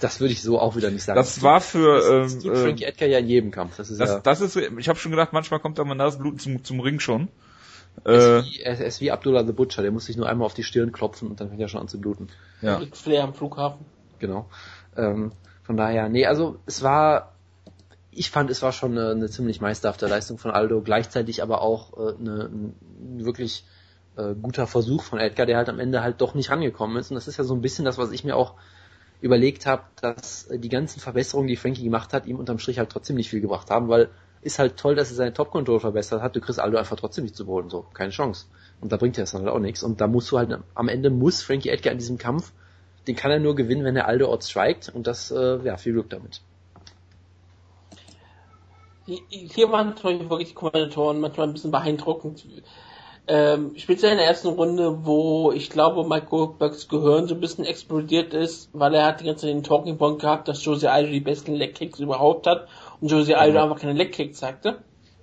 Das 0.00 0.18
würde 0.20 0.32
ich 0.32 0.42
so 0.42 0.58
auch 0.58 0.74
wieder 0.74 0.90
nicht 0.90 1.04
sagen. 1.04 1.16
Das 1.16 1.42
war 1.42 1.60
für 1.60 1.96
Das, 1.96 2.06
ähm, 2.08 2.22
das 2.22 2.38
tut 2.42 2.52
äh, 2.54 2.56
Frankie 2.56 2.84
Edgar 2.84 3.08
ja 3.08 3.18
in 3.18 3.28
jedem 3.28 3.50
Kampf. 3.50 3.76
Das 3.76 3.90
ist 3.90 4.00
das, 4.00 4.10
ja 4.10 4.20
das 4.20 4.40
ist 4.40 4.54
so, 4.54 4.60
ich 4.60 4.88
habe 4.88 4.98
schon 4.98 5.10
gedacht, 5.12 5.32
manchmal 5.32 5.60
kommt 5.60 5.78
da 5.78 5.84
mein 5.84 5.98
Nasenbluten 5.98 6.38
zum, 6.38 6.64
zum 6.64 6.80
Ring 6.80 6.98
schon. 7.00 7.28
er 8.04 8.12
Äh, 8.12 8.38
ist, 8.40 8.46
wie, 8.46 8.60
er 8.62 8.80
ist 8.80 9.00
wie 9.00 9.10
Abdullah 9.12 9.44
the 9.44 9.52
Butcher, 9.52 9.82
der 9.82 9.90
muss 9.92 10.06
sich 10.06 10.16
nur 10.16 10.28
einmal 10.28 10.46
auf 10.46 10.54
die 10.54 10.64
Stirn 10.64 10.90
klopfen 10.90 11.28
und 11.28 11.40
dann 11.40 11.50
fängt 11.50 11.60
er 11.60 11.68
schon 11.68 11.82
an 11.82 11.88
zu 11.88 12.00
bluten. 12.00 12.28
ja. 12.62 12.80
Flair 12.92 13.24
am 13.24 13.34
Flughafen. 13.34 13.84
Genau. 14.18 14.48
Ähm, 14.96 15.32
Von 15.62 15.76
daher, 15.76 16.08
nee, 16.08 16.24
also 16.26 16.58
es 16.66 16.82
war, 16.82 17.35
ich 18.16 18.30
fand, 18.30 18.50
es 18.50 18.62
war 18.62 18.72
schon 18.72 18.92
eine, 18.92 19.10
eine 19.10 19.30
ziemlich 19.30 19.60
meisterhafte 19.60 20.06
Leistung 20.06 20.38
von 20.38 20.50
Aldo, 20.50 20.80
gleichzeitig 20.80 21.42
aber 21.42 21.62
auch 21.62 21.96
äh, 21.96 22.14
eine, 22.18 22.44
ein 22.44 23.24
wirklich 23.24 23.64
äh, 24.16 24.34
guter 24.34 24.66
Versuch 24.66 25.02
von 25.02 25.18
Edgar, 25.18 25.46
der 25.46 25.56
halt 25.56 25.68
am 25.68 25.78
Ende 25.78 26.02
halt 26.02 26.20
doch 26.20 26.34
nicht 26.34 26.50
rangekommen 26.50 26.96
ist. 26.96 27.10
Und 27.10 27.16
das 27.16 27.28
ist 27.28 27.36
ja 27.36 27.44
so 27.44 27.54
ein 27.54 27.62
bisschen 27.62 27.84
das, 27.84 27.98
was 27.98 28.10
ich 28.12 28.24
mir 28.24 28.36
auch 28.36 28.54
überlegt 29.20 29.66
habe, 29.66 29.82
dass 30.00 30.48
die 30.50 30.68
ganzen 30.68 31.00
Verbesserungen, 31.00 31.48
die 31.48 31.56
Frankie 31.56 31.84
gemacht 31.84 32.12
hat, 32.12 32.26
ihm 32.26 32.36
unterm 32.36 32.58
Strich 32.58 32.78
halt 32.78 32.90
trotzdem 32.90 33.16
nicht 33.16 33.30
viel 33.30 33.40
gebracht 33.40 33.70
haben, 33.70 33.88
weil 33.88 34.10
ist 34.42 34.58
halt 34.58 34.76
toll, 34.76 34.94
dass 34.94 35.10
er 35.10 35.16
seine 35.16 35.32
Top-Control 35.32 35.80
verbessert 35.80 36.22
hat, 36.22 36.36
du 36.36 36.40
kriegst 36.40 36.60
Aldo 36.60 36.78
einfach 36.78 36.96
trotzdem 36.96 37.24
nicht 37.24 37.34
zu 37.34 37.46
Boden, 37.46 37.68
so, 37.68 37.84
keine 37.94 38.10
Chance. 38.10 38.46
Und 38.80 38.92
da 38.92 38.96
bringt 38.96 39.18
er 39.18 39.24
es 39.24 39.32
dann 39.32 39.42
halt 39.42 39.50
auch 39.52 39.58
nichts. 39.58 39.82
Und 39.82 40.00
da 40.00 40.06
musst 40.06 40.30
du 40.30 40.38
halt, 40.38 40.56
am 40.74 40.88
Ende 40.88 41.10
muss 41.10 41.42
Frankie 41.42 41.70
Edgar 41.70 41.92
in 41.92 41.98
diesem 41.98 42.18
Kampf, 42.18 42.52
den 43.06 43.16
kann 43.16 43.30
er 43.30 43.40
nur 43.40 43.56
gewinnen, 43.56 43.84
wenn 43.84 43.96
er 43.96 44.06
Aldo 44.06 44.26
outstrikt 44.26 44.88
und 44.88 45.06
das, 45.06 45.30
äh, 45.30 45.58
ja, 45.64 45.76
viel 45.76 45.94
Glück 45.94 46.10
damit. 46.10 46.42
Hier 49.06 49.70
waren 49.70 49.94
wirklich 50.02 50.48
die 50.48 50.54
Kommentatoren 50.54 51.20
manchmal 51.20 51.46
ein 51.46 51.52
bisschen 51.52 51.70
beeindruckend, 51.70 52.44
ähm, 53.28 53.72
speziell 53.76 54.12
in 54.12 54.18
der 54.18 54.26
ersten 54.26 54.48
Runde, 54.48 55.04
wo 55.04 55.50
ich 55.50 55.70
glaube, 55.70 56.08
Mike 56.08 56.26
Goldbergs 56.26 56.88
Gehirn 56.88 57.26
so 57.26 57.34
ein 57.34 57.40
bisschen 57.40 57.64
explodiert 57.64 58.34
ist, 58.34 58.70
weil 58.72 58.94
er 58.94 59.06
hat 59.06 59.20
die 59.20 59.24
ganze 59.24 59.46
Zeit 59.46 59.54
den 59.54 59.64
Talking 59.64 59.98
Point 59.98 60.20
gehabt, 60.20 60.46
dass 60.46 60.64
Josie 60.64 60.86
Aldo 60.86 61.10
die 61.10 61.20
besten 61.20 61.54
Leg-Kicks 61.54 61.98
überhaupt 61.98 62.46
hat 62.46 62.68
und 63.00 63.10
Josie 63.10 63.34
Aldo 63.34 63.60
einfach 63.62 63.80
keine 63.80 63.94
Leg-Kicks 63.94 64.38
sagte. 64.38 64.78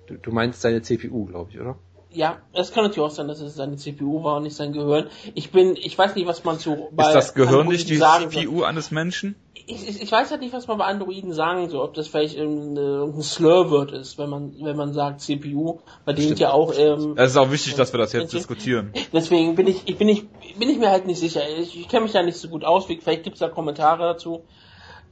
Du, 0.06 0.18
du 0.18 0.32
meinst 0.32 0.60
seine 0.60 0.82
CPU, 0.82 1.24
glaube 1.24 1.50
ich, 1.50 1.60
oder? 1.60 1.76
Ja, 2.14 2.38
es 2.52 2.72
kann 2.72 2.84
natürlich 2.84 3.04
auch 3.04 3.14
sein, 3.14 3.28
dass 3.28 3.40
es 3.40 3.56
seine 3.56 3.76
CPU 3.76 4.22
war 4.22 4.36
und 4.36 4.44
nicht 4.44 4.56
sein 4.56 4.72
Gehirn. 4.72 5.08
Ich 5.34 5.50
bin, 5.50 5.76
ich 5.76 5.98
weiß 5.98 6.14
nicht, 6.14 6.26
was 6.26 6.44
man 6.44 6.58
zu 6.58 6.88
bei 6.92 7.08
Ist 7.08 7.14
das 7.14 7.34
Gehirn 7.34 7.66
nicht 7.66 7.88
die 7.90 7.98
CPU 7.98 8.58
soll. 8.58 8.64
eines 8.64 8.90
Menschen? 8.90 9.34
Ich, 9.66 9.88
ich, 9.88 10.02
ich, 10.02 10.12
weiß 10.12 10.30
halt 10.30 10.40
nicht, 10.40 10.52
was 10.52 10.68
man 10.68 10.78
bei 10.78 10.84
Androiden 10.84 11.32
sagen 11.32 11.68
soll, 11.70 11.82
ob 11.82 11.94
das 11.94 12.08
vielleicht 12.08 12.38
ein, 12.38 12.76
ein 12.76 13.22
Slurwort 13.22 13.92
ist, 13.92 14.18
wenn 14.18 14.28
man 14.28 14.54
wenn 14.60 14.76
man 14.76 14.92
sagt 14.92 15.22
CPU, 15.22 15.80
bei 16.04 16.12
denen 16.12 16.36
ja 16.36 16.52
auch. 16.52 16.72
Ähm, 16.76 17.14
es 17.16 17.32
ist 17.32 17.36
auch 17.36 17.50
wichtig, 17.50 17.74
dass 17.74 17.92
wir 17.92 17.98
das 17.98 18.12
jetzt 18.12 18.32
diskutieren. 18.32 18.92
Deswegen 19.12 19.54
bin 19.54 19.66
ich, 19.66 19.82
ich 19.86 19.96
bin 19.96 20.08
ich 20.08 20.28
bin 20.58 20.68
ich 20.68 20.78
mir 20.78 20.90
halt 20.90 21.06
nicht 21.06 21.18
sicher. 21.18 21.42
Ich, 21.58 21.78
ich 21.78 21.88
kenne 21.88 22.04
mich 22.04 22.12
da 22.12 22.22
nicht 22.22 22.36
so 22.36 22.48
gut 22.48 22.64
aus. 22.64 22.86
Vielleicht 22.86 23.24
gibt 23.24 23.34
es 23.34 23.40
da 23.40 23.48
Kommentare 23.48 24.02
dazu 24.02 24.44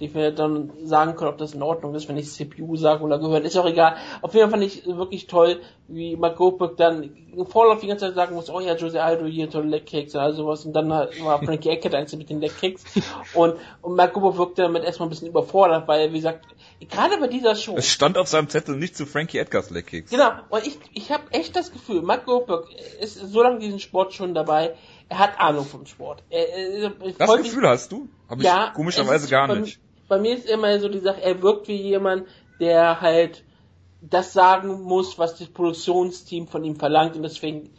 die 0.01 0.14
wir 0.14 0.32
dann 0.32 0.70
sagen 0.84 1.14
können, 1.16 1.30
ob 1.30 1.38
das 1.38 1.55
in 1.55 1.62
Ordnung 1.62 1.95
ist, 1.95 2.09
wenn 2.09 2.16
ich 2.16 2.30
CPU 2.30 2.76
sage 2.76 3.05
oder 3.05 3.18
gehört, 3.18 3.45
ist 3.45 3.57
auch 3.57 3.66
egal. 3.66 3.97
Auf 4.20 4.34
jeden 4.34 4.51
Fall 4.51 4.59
fand 4.59 4.64
ich 4.64 4.86
wirklich 4.86 5.26
toll, 5.26 5.61
wie 5.88 6.16
Mark 6.16 6.36
Goldberg 6.36 6.76
dann 6.76 7.16
im 7.34 7.47
Vorlauf 7.47 7.80
die 7.80 7.86
ganze 7.86 8.07
Zeit 8.07 8.14
sagen 8.14 8.34
muss, 8.34 8.51
oh 8.51 8.61
ja, 8.61 8.74
Jose 8.74 9.03
Aldo 9.03 9.26
hier, 9.26 9.51
tolle 9.51 9.68
Leckkicks 9.68 10.14
oder 10.14 10.32
sowas, 10.32 10.64
und 10.64 10.72
dann 10.72 10.88
war 10.90 11.09
Frankie 11.45 11.68
Eckert 11.68 11.95
eins 11.95 12.14
mit 12.16 12.30
den 12.30 12.40
Leckkicks, 12.40 12.84
und, 13.34 13.57
und 13.80 13.97
Mark 13.97 14.12
Goldberg 14.14 14.38
wirkte 14.38 14.62
damit 14.62 14.84
erstmal 14.84 15.09
ein 15.09 15.11
bisschen 15.11 15.28
überfordert, 15.28 15.86
weil, 15.88 16.12
wie 16.12 16.16
gesagt, 16.16 16.47
gerade 16.88 17.18
bei 17.18 17.28
dieser 17.28 17.55
Show. 17.55 17.74
Es 17.76 17.88
stand 17.88 18.18
auf 18.18 18.28
seinem 18.28 18.49
Zettel 18.49 18.76
nicht 18.76 18.97
zu 18.97 19.07
Frankie 19.07 19.38
Edgars 19.38 19.70
Leckkicks. 19.70 20.11
Genau, 20.11 20.30
und 20.51 20.66
ich, 20.66 20.78
ich 20.95 21.11
habe 21.11 21.24
echt 21.30 21.57
das 21.57 21.72
Gefühl, 21.72 22.03
Mark 22.03 22.26
Goldberg 22.26 22.66
ist 23.01 23.14
so 23.14 23.43
lange 23.43 23.59
diesen 23.61 23.78
Sport 23.78 24.14
schon 24.14 24.34
dabei, 24.34 24.74
er 25.12 25.18
hat 25.18 25.40
Ahnung 25.40 25.64
vom 25.64 25.86
Sport. 25.86 26.22
Er, 26.30 26.48
er, 26.48 26.90
das 27.18 27.36
Gefühl 27.36 27.68
hast 27.68 27.92
du? 27.92 28.08
Habe 28.28 28.42
ich 28.42 28.46
ja, 28.46 28.72
komischerweise 28.74 29.28
gar 29.28 29.54
nicht 29.54 29.78
bei 30.12 30.18
mir 30.18 30.34
ist 30.34 30.46
immer 30.46 30.78
so 30.78 30.90
die 30.90 30.98
Sache, 30.98 31.22
er 31.22 31.40
wirkt 31.40 31.68
wie 31.68 31.80
jemand, 31.80 32.26
der 32.60 33.00
halt 33.00 33.44
das 34.02 34.34
sagen 34.34 34.82
muss, 34.82 35.18
was 35.18 35.38
das 35.38 35.48
Produktionsteam 35.48 36.48
von 36.48 36.62
ihm 36.64 36.76
verlangt 36.76 37.16
und 37.16 37.22
deswegen 37.22 37.70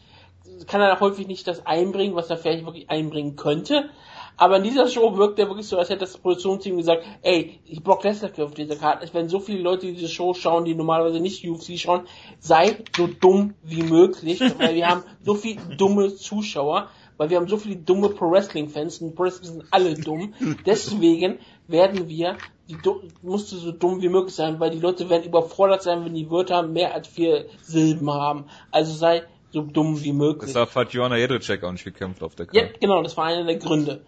kann 0.66 0.82
er 0.82 1.00
häufig 1.00 1.28
nicht 1.28 1.48
das 1.48 1.64
einbringen, 1.68 2.16
was 2.16 2.32
er 2.32 2.38
vielleicht 2.38 2.66
wirklich 2.66 2.90
einbringen 2.90 3.36
könnte. 3.36 3.88
Aber 4.36 4.58
in 4.58 4.64
dieser 4.64 4.88
Show 4.88 5.16
wirkt 5.16 5.38
er 5.38 5.48
wirklich 5.48 5.68
so, 5.68 5.78
als 5.78 5.90
hätte 5.90 6.00
das 6.00 6.18
Produktionsteam 6.18 6.78
gesagt, 6.78 7.06
ey, 7.22 7.60
ich 7.66 7.84
Brock 7.84 8.04
Lesnar 8.04 8.32
auf 8.40 8.56
dieser 8.56 8.78
Karte. 8.78 9.06
Es 9.06 9.14
werden 9.14 9.30
so 9.30 9.40
viele 9.40 9.62
Leute 9.62 9.86
diese 9.86 10.10
Show 10.10 10.34
schauen, 10.34 10.66
die 10.66 10.74
normalerweise 10.74 11.20
nicht 11.20 11.48
UFC 11.48 11.78
schauen. 11.78 12.08
Sei 12.40 12.84
so 12.98 13.06
dumm 13.06 13.54
wie 13.62 13.84
möglich, 13.84 14.42
weil 14.58 14.74
wir 14.74 14.88
haben 14.88 15.04
so 15.22 15.36
viele 15.36 15.62
dumme 15.78 16.16
Zuschauer, 16.16 16.90
weil 17.24 17.30
wir 17.30 17.38
haben 17.38 17.48
so 17.48 17.56
viele 17.56 17.78
dumme 17.78 18.10
Pro 18.10 18.30
Wrestling 18.30 18.68
Fans 18.68 18.98
und 18.98 19.16
Pro 19.16 19.24
Wrestling 19.24 19.52
sind 19.52 19.66
alle 19.72 19.94
dumm. 19.94 20.34
Deswegen 20.66 21.40
werden 21.70 22.10
wir, 22.10 22.38
die 22.68 22.76
musst 23.22 23.50
du 23.54 23.56
so 23.56 23.72
dumm 23.72 24.02
wie 24.02 24.10
möglich 24.10 24.36
sein, 24.36 24.60
weil 24.60 24.72
die 24.72 24.80
Leute 24.80 25.10
werden 25.10 25.24
überfordert 25.24 25.84
sein, 25.84 26.04
wenn 26.04 26.14
die 26.14 26.30
Wörter 26.30 26.64
mehr 26.64 26.94
als 26.94 27.08
vier 27.08 27.46
Silben 27.62 28.12
haben. 28.12 28.48
Also 28.72 28.94
sei 28.94 29.24
so 29.52 29.62
dumm 29.62 30.04
wie 30.04 30.12
möglich. 30.12 30.52
Deshalb 30.52 30.76
hat 30.76 30.92
Joanna 30.92 31.16
Jedrzejczyk 31.16 31.64
auch 31.64 31.72
nicht 31.72 31.86
gekämpft 31.86 32.24
auf 32.24 32.36
der 32.36 32.48
Karte. 32.48 32.60
Ja, 32.60 32.68
genau, 32.78 33.02
das 33.02 33.16
war 33.16 33.26
einer 33.26 33.46
der 33.46 33.56
Gründe. 33.56 34.04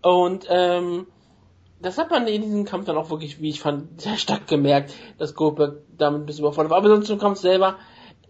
Und 0.00 0.46
ähm, 0.48 1.08
das 1.80 1.98
hat 1.98 2.12
man 2.12 2.28
in 2.28 2.42
diesem 2.42 2.64
Kampf 2.64 2.86
dann 2.86 2.96
auch 2.96 3.10
wirklich, 3.10 3.40
wie 3.40 3.48
ich 3.48 3.60
fand, 3.60 4.00
sehr 4.00 4.16
stark 4.18 4.46
gemerkt, 4.46 4.94
dass 5.18 5.34
Goldberg 5.34 5.78
damit 5.98 6.20
ein 6.20 6.26
bisschen 6.26 6.44
überfordert 6.44 6.70
war. 6.70 6.78
Aber 6.78 6.88
sonst 6.88 7.08
zum 7.08 7.18
Kampf 7.18 7.40
selber, 7.40 7.76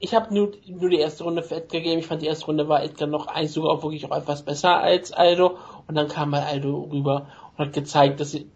ich 0.03 0.15
habe 0.15 0.35
nur, 0.35 0.51
nur 0.67 0.91
die 0.91 0.99
erste 0.99 1.23
Runde 1.23 1.45
für 1.45 1.55
Edgar 1.55 1.81
gegeben. 1.81 2.01
Ich 2.01 2.07
fand 2.07 2.23
die 2.23 2.27
erste 2.27 2.47
Runde 2.47 2.69
war 2.69 2.83
Edgar 2.83 3.07
noch 3.07 3.29
eins 3.29 3.53
sogar 3.53 3.71
auch 3.71 3.85
wirklich 3.85 4.05
auch 4.05 4.17
etwas 4.17 4.43
besser 4.43 4.79
als 4.79 5.13
Aldo. 5.13 5.59
Und 5.87 5.95
dann 5.95 6.09
kam 6.09 6.31
mal 6.31 6.43
Aldo 6.43 6.89
rüber 6.91 7.29
und 7.57 7.67
hat 7.67 7.73
gezeigt, 7.73 8.19
dass 8.19 8.33
sie 8.33 8.51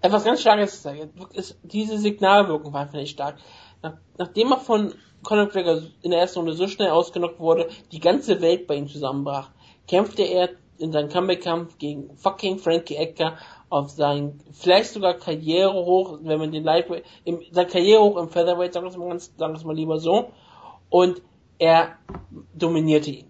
etwas 0.00 0.24
ganz 0.24 0.40
Starkes 0.40 0.84
ist, 1.32 1.58
diese 1.62 1.96
Signalwirkung 1.96 2.72
war 2.72 2.82
einfach 2.82 2.98
nicht 2.98 3.12
stark. 3.12 3.36
Nach, 3.82 3.94
nachdem 4.18 4.50
er 4.50 4.58
von 4.58 4.92
Conor 5.22 5.44
McGregor 5.44 5.80
in 6.02 6.10
der 6.10 6.18
ersten 6.18 6.40
Runde 6.40 6.54
so 6.54 6.66
schnell 6.66 6.90
ausgenockt 6.90 7.38
wurde, 7.38 7.68
die 7.92 8.00
ganze 8.00 8.40
Welt 8.40 8.66
bei 8.66 8.74
ihm 8.74 8.88
zusammenbrach, 8.88 9.50
kämpfte 9.86 10.24
er 10.24 10.50
in 10.78 10.90
seinem 10.90 11.08
Comeback-Kampf 11.08 11.78
gegen 11.78 12.16
fucking 12.16 12.58
Frankie 12.58 12.96
Edgar 12.96 13.38
auf 13.70 13.90
sein, 13.90 14.40
vielleicht 14.50 14.90
sogar 14.90 15.14
Karriere 15.14 15.72
hoch, 15.72 16.18
wenn 16.22 16.40
man 16.40 16.50
den 16.50 16.64
Lightweight, 16.64 17.04
im, 17.24 17.42
sein 17.52 17.68
Karriere 17.68 18.02
hoch 18.02 18.16
im 18.16 18.28
Featherweight, 18.28 18.72
sagen 18.72 18.86
wir 18.86 18.90
es 18.90 18.96
mal 18.96 19.08
ganz, 19.08 19.32
sagen 19.36 19.52
wir 19.52 19.58
es 19.58 19.64
mal 19.64 19.76
lieber 19.76 20.00
so, 20.00 20.32
und 20.94 21.22
er 21.58 21.96
dominierte 22.54 23.10
ihn. 23.10 23.26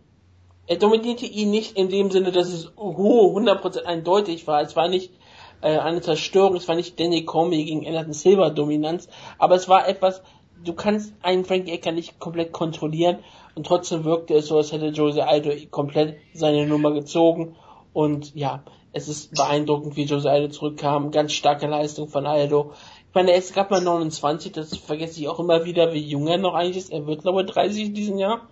Er 0.67 0.77
dominierte 0.77 1.25
ihn 1.25 1.51
nicht 1.51 1.79
in 1.79 1.89
dem 1.89 2.11
Sinne, 2.11 2.31
dass 2.31 2.49
es 2.49 2.71
oh, 2.77 3.35
100% 3.39 3.85
eindeutig 3.85 4.47
war. 4.47 4.61
Es 4.61 4.77
war 4.77 4.89
nicht 4.89 5.15
äh, 5.63 5.79
eine 5.79 6.03
Zerstörung. 6.03 6.57
Es 6.57 6.69
war 6.69 6.75
nicht 6.75 7.01
Danny 7.01 7.25
Comey 7.25 7.65
gegen 7.65 7.87
Anderson 7.87 8.13
Silver 8.13 8.51
Dominanz, 8.51 9.09
aber 9.39 9.55
es 9.55 9.67
war 9.67 9.89
etwas, 9.89 10.23
du 10.63 10.75
kannst 10.75 11.15
einen 11.23 11.47
Frankie 11.47 11.73
Ecker 11.73 11.93
nicht 11.93 12.19
komplett 12.19 12.53
kontrollieren 12.53 13.21
und 13.55 13.67
trotzdem 13.67 14.05
wirkte 14.05 14.35
es 14.35 14.49
so, 14.49 14.59
als 14.59 14.71
hätte 14.71 14.89
Jose 14.89 15.27
Aldo 15.27 15.51
komplett 15.71 16.19
seine 16.35 16.67
Nummer 16.67 16.93
gezogen 16.93 17.57
und 17.95 18.35
ja, 18.35 18.63
es 18.93 19.09
ist 19.09 19.35
beeindruckend, 19.35 19.97
wie 19.97 20.05
Jose 20.05 20.31
Aldo 20.31 20.49
zurückkam. 20.49 21.11
Ganz 21.11 21.33
starke 21.33 21.67
Leistung 21.67 22.09
von 22.09 22.27
Aldo. 22.27 22.73
Ich 23.15 23.17
meine, 23.17 23.31
er 23.31 23.39
ist 23.39 23.55
gerade 23.55 23.71
mal 23.71 23.81
29, 23.81 24.51
das 24.51 24.77
vergesse 24.77 25.21
ich 25.21 25.29
auch 25.29 25.39
immer 25.39 25.65
wieder, 25.65 25.93
wie 25.93 26.01
jung 26.01 26.27
er 26.27 26.37
noch 26.37 26.55
eigentlich 26.55 26.79
ist. 26.79 26.91
Er 26.91 27.07
wird, 27.07 27.23
glaube 27.23 27.43
ich, 27.43 27.47
30 27.49 27.85
in 27.85 27.95
diesem 27.95 28.19
Jahr. 28.19 28.49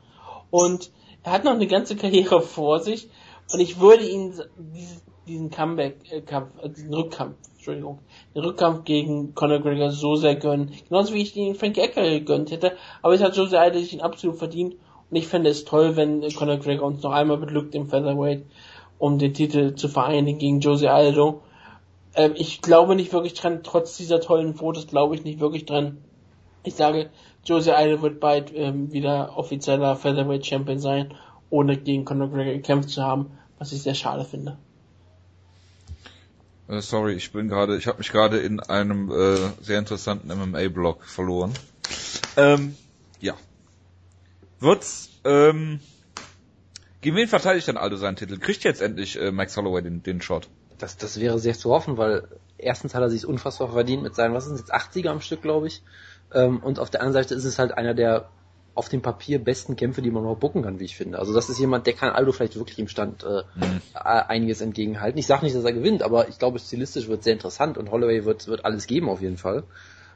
Und 0.53 0.93
er 1.25 1.33
hat 1.33 1.43
noch 1.43 1.51
eine 1.51 1.67
ganze 1.67 1.97
Karriere 1.97 2.41
vor 2.41 2.79
sich. 2.79 3.09
Und 3.53 3.59
ich 3.59 3.81
würde 3.81 4.09
ihn 4.09 4.33
diesen 5.27 5.51
Comeback-Kampf, 5.51 6.51
äh, 6.63 6.69
diesen 6.69 6.95
Rückkampf, 6.95 7.35
Entschuldigung, 7.55 7.99
den 8.37 8.45
Rückkampf 8.45 8.85
gegen 8.85 9.35
Conor 9.35 9.59
Gregor 9.59 9.91
so 9.91 10.15
sehr 10.15 10.37
gönnen. 10.37 10.71
Genauso 10.89 11.13
wie 11.13 11.23
ich 11.23 11.33
den 11.33 11.57
Frank 11.57 11.77
Ecker 11.77 12.09
gegönnt 12.09 12.53
hätte. 12.53 12.77
Aber 13.03 13.15
es 13.15 13.21
hat 13.21 13.37
Jose 13.37 13.59
Aldo 13.59 13.81
sich 13.81 13.95
ihn 13.95 14.01
absolut 14.01 14.39
verdient. 14.39 14.77
Und 15.11 15.17
ich 15.17 15.27
fände 15.27 15.51
es 15.51 15.65
toll, 15.65 15.97
wenn 15.97 16.21
Conor 16.35 16.59
Gregor 16.59 16.87
uns 16.87 17.03
noch 17.03 17.11
einmal 17.11 17.39
beglückt 17.39 17.75
im 17.75 17.89
Featherweight, 17.89 18.45
um 19.01 19.19
den 19.19 19.35
Titel 19.35 19.75
zu 19.75 19.89
vereinigen 19.89 20.39
gegen 20.39 20.61
Jose 20.61 20.89
Aldo. 20.89 21.43
Ähm, 22.15 22.33
ich 22.37 22.63
glaube 22.63 22.95
nicht 22.95 23.13
wirklich 23.13 23.35
dran, 23.35 23.63
trotz 23.63 23.97
dieser 23.97 24.21
tollen 24.21 24.55
Fotos 24.55 24.87
glaube 24.87 25.15
ich 25.15 25.25
nicht 25.25 25.41
wirklich 25.41 25.65
dran. 25.67 25.99
Ich 26.65 26.75
sage, 26.75 27.11
Jose 27.45 27.75
Aldo 27.75 28.03
wird 28.03 28.21
bald 28.21 28.53
ähm, 28.55 28.93
wieder 28.93 29.37
offizieller 29.37 29.97
Featherweight 29.97 30.47
Champion 30.47 30.79
sein, 30.79 31.15
ohne 31.51 31.77
gegen 31.77 32.05
Conor 32.05 32.29
Gregor 32.29 32.53
gekämpft 32.53 32.91
zu 32.91 33.03
haben, 33.03 33.33
was 33.59 33.73
ich 33.73 33.83
sehr 33.83 33.95
schade 33.95 34.25
finde. 34.25 34.59
Äh, 36.69 36.81
sorry, 36.81 37.15
ich 37.15 37.33
bin 37.33 37.49
gerade, 37.49 37.77
ich 37.77 37.87
habe 37.87 37.99
mich 37.99 38.13
gerade 38.13 38.39
in 38.39 38.61
einem 38.61 39.11
äh, 39.11 39.37
sehr 39.61 39.79
interessanten 39.79 40.29
MMA-Blog 40.29 41.05
verloren. 41.05 41.53
Ähm, 42.37 42.77
ja. 43.21 43.35
Wird's, 44.61 45.11
ähm, 45.25 45.81
gegen 47.01 47.17
wen 47.17 47.27
verteidigt 47.27 47.67
dann 47.67 47.77
Aldo 47.77 47.97
seinen 47.97 48.17
Titel? 48.17 48.39
Kriegt 48.39 48.63
jetzt 48.63 48.81
endlich 48.81 49.21
äh, 49.21 49.33
Max 49.33 49.57
Holloway 49.57 49.83
den, 49.83 50.03
den 50.05 50.23
Shot? 50.23 50.49
Das, 50.83 50.97
das 50.97 51.21
wäre 51.21 51.39
sehr 51.39 51.55
zu 51.55 51.71
hoffen, 51.71 51.97
weil 51.97 52.25
erstens 52.59 52.95
hat 52.95 53.03
er 53.03 53.11
sich 53.11 53.25
unfassbar 53.25 53.71
verdient 53.71 54.03
mit 54.03 54.17
seinen, 54.17 54.35
was 54.35 54.47
sind 54.47 54.59
jetzt 54.59 54.75
80er 54.75 55.11
am 55.11 55.21
Stück, 55.21 55.43
glaube 55.43 55.69
ich. 55.69 55.83
Ähm, 56.35 56.59
und 56.59 56.81
auf 56.81 56.91
der 56.91 57.01
anderen 57.03 57.23
Seite 57.23 57.35
ist 57.35 57.45
es 57.45 57.59
halt 57.59 57.73
einer 57.73 57.95
der 57.95 58.29
auf 58.75 58.89
dem 58.89 59.03
Papier 59.03 59.39
besten 59.39 59.77
Kämpfe, 59.77 60.03
die 60.03 60.11
man 60.11 60.23
überhaupt 60.23 60.41
bucken 60.41 60.63
kann, 60.63 60.81
wie 60.81 60.85
ich 60.85 60.97
finde. 60.97 61.19
Also 61.19 61.35
das 61.35 61.51
ist 61.51 61.61
jemand, 61.61 61.87
der 61.87 61.93
kann 61.93 62.11
Aldo 62.11 62.33
vielleicht 62.33 62.57
wirklich 62.57 62.79
im 62.79 62.89
Stand 62.89 63.23
äh, 63.23 63.43
mhm. 63.55 63.81
einiges 63.95 64.61
entgegenhalten. 64.61 65.19
Ich 65.19 65.27
sage 65.27 65.45
nicht, 65.45 65.55
dass 65.55 65.65
er 65.65 65.73
gewinnt, 65.73 66.03
aber 66.03 66.29
ich 66.29 66.39
glaube, 66.39 66.59
stilistisch 66.59 67.07
wird 67.07 67.23
sehr 67.23 67.35
interessant 67.35 67.79
und 67.79 67.91
Holloway 67.91 68.25
wird, 68.25 68.49
wird 68.49 68.65
alles 68.65 68.87
geben 68.87 69.09
auf 69.09 69.21
jeden 69.21 69.37
Fall. 69.37 69.65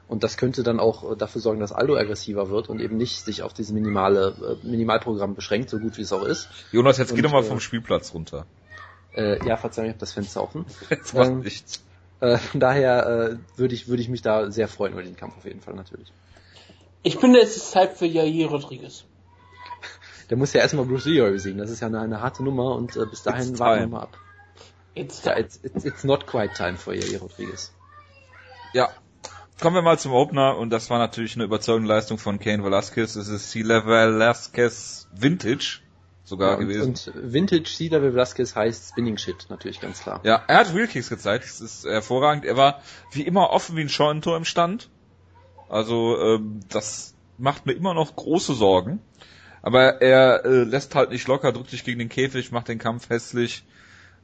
Und 0.08 0.24
das 0.24 0.36
könnte 0.36 0.62
dann 0.62 0.80
auch 0.80 1.16
dafür 1.16 1.40
sorgen, 1.40 1.60
dass 1.60 1.72
Aldo 1.72 1.96
aggressiver 1.96 2.48
wird 2.48 2.68
und 2.68 2.80
eben 2.80 2.96
nicht 2.96 3.24
sich 3.24 3.42
auf 3.42 3.52
dieses 3.52 3.72
minimale 3.72 4.58
äh, 4.62 4.66
Minimalprogramm 4.66 5.34
beschränkt, 5.34 5.68
so 5.68 5.78
gut 5.78 5.98
wie 5.98 6.02
es 6.02 6.12
auch 6.12 6.24
ist. 6.24 6.48
Jonas, 6.72 6.98
jetzt 6.98 7.10
und, 7.10 7.16
geh 7.16 7.22
doch 7.22 7.32
mal 7.32 7.42
äh, 7.42 7.46
vom 7.46 7.60
Spielplatz 7.60 8.14
runter. 8.14 8.46
Äh, 9.16 9.44
ja, 9.46 9.56
Verzeihung, 9.56 9.88
ich 9.88 9.92
habe 9.94 10.00
das 10.00 10.12
Fenster 10.12 10.42
offen. 10.42 10.66
Jetzt 10.90 11.14
macht 11.14 11.28
ähm, 11.28 11.40
nichts. 11.40 11.82
Äh, 12.20 12.36
von 12.38 12.60
daher 12.60 13.06
äh, 13.06 13.58
würde 13.58 13.74
ich, 13.74 13.88
würde 13.88 14.02
ich 14.02 14.08
mich 14.08 14.22
da 14.22 14.50
sehr 14.50 14.68
freuen 14.68 14.92
über 14.92 15.02
den 15.02 15.16
Kampf 15.16 15.38
auf 15.38 15.44
jeden 15.44 15.60
Fall 15.60 15.74
natürlich. 15.74 16.12
Ich 17.02 17.16
finde, 17.16 17.40
es 17.40 17.56
ist 17.56 17.70
Zeit 17.70 17.96
für 17.96 18.06
Jair 18.06 18.48
Rodriguez. 18.48 19.04
Der 20.30 20.36
muss 20.36 20.52
ja 20.52 20.60
erstmal 20.60 20.84
Bruce 20.86 21.06
Lee 21.06 21.20
besiegen. 21.30 21.58
Das 21.58 21.70
ist 21.70 21.80
ja 21.80 21.86
eine, 21.86 22.00
eine 22.00 22.20
harte 22.20 22.42
Nummer 22.42 22.74
und 22.74 22.96
äh, 22.96 23.06
bis 23.06 23.22
dahin 23.22 23.50
It's 23.50 23.58
warten 23.58 23.74
wir 23.74 23.84
time. 23.84 23.92
mal 23.92 24.02
ab. 24.02 24.18
It's 24.94 25.24
Ja, 25.24 25.36
it's, 25.38 25.60
it's, 25.62 25.84
it's 25.84 26.04
not 26.04 26.26
quite 26.26 26.54
time 26.54 26.76
for 26.76 26.94
Yair 26.94 27.20
Rodriguez. 27.20 27.72
Ja. 28.72 28.90
Kommen 29.60 29.76
wir 29.76 29.82
mal 29.82 29.98
zum 29.98 30.12
Opener 30.12 30.58
und 30.58 30.68
das 30.70 30.90
war 30.90 30.98
natürlich 30.98 31.34
eine 31.36 31.44
überzeugende 31.44 31.88
Leistung 31.88 32.18
von 32.18 32.38
Kane 32.38 32.62
Velasquez. 32.62 33.16
Es 33.16 33.28
ist 33.28 33.50
C-Level 33.50 34.14
Velasquez 34.18 35.08
Vintage 35.12 35.80
sogar 36.26 36.52
Ja, 36.52 36.56
und, 36.56 36.68
gewesen. 36.68 36.88
und 36.88 37.12
Vintage 37.14 37.64
Cedar 37.68 38.02
Velasquez 38.02 38.54
heißt 38.54 38.90
Spinning 38.90 39.16
Shit, 39.16 39.46
natürlich 39.48 39.80
ganz 39.80 40.00
klar. 40.00 40.20
Ja, 40.24 40.42
er 40.46 40.58
hat 40.58 40.74
Wheelkicks 40.74 41.08
gezeigt, 41.08 41.44
das 41.44 41.60
ist 41.60 41.84
hervorragend. 41.86 42.44
Er 42.44 42.56
war 42.56 42.82
wie 43.12 43.22
immer 43.22 43.50
offen 43.50 43.76
wie 43.76 43.80
ein 43.80 43.88
Scheunentor 43.88 44.36
im 44.36 44.44
Stand. 44.44 44.90
Also 45.68 46.18
ähm, 46.20 46.60
das 46.68 47.14
macht 47.38 47.64
mir 47.66 47.72
immer 47.72 47.94
noch 47.94 48.14
große 48.14 48.54
Sorgen. 48.54 49.00
Aber 49.62 50.02
er 50.02 50.44
äh, 50.44 50.64
lässt 50.64 50.94
halt 50.94 51.10
nicht 51.10 51.26
locker, 51.26 51.52
drückt 51.52 51.70
sich 51.70 51.84
gegen 51.84 51.98
den 51.98 52.08
Käfig, 52.08 52.52
macht 52.52 52.68
den 52.68 52.78
Kampf 52.78 53.08
hässlich. 53.08 53.64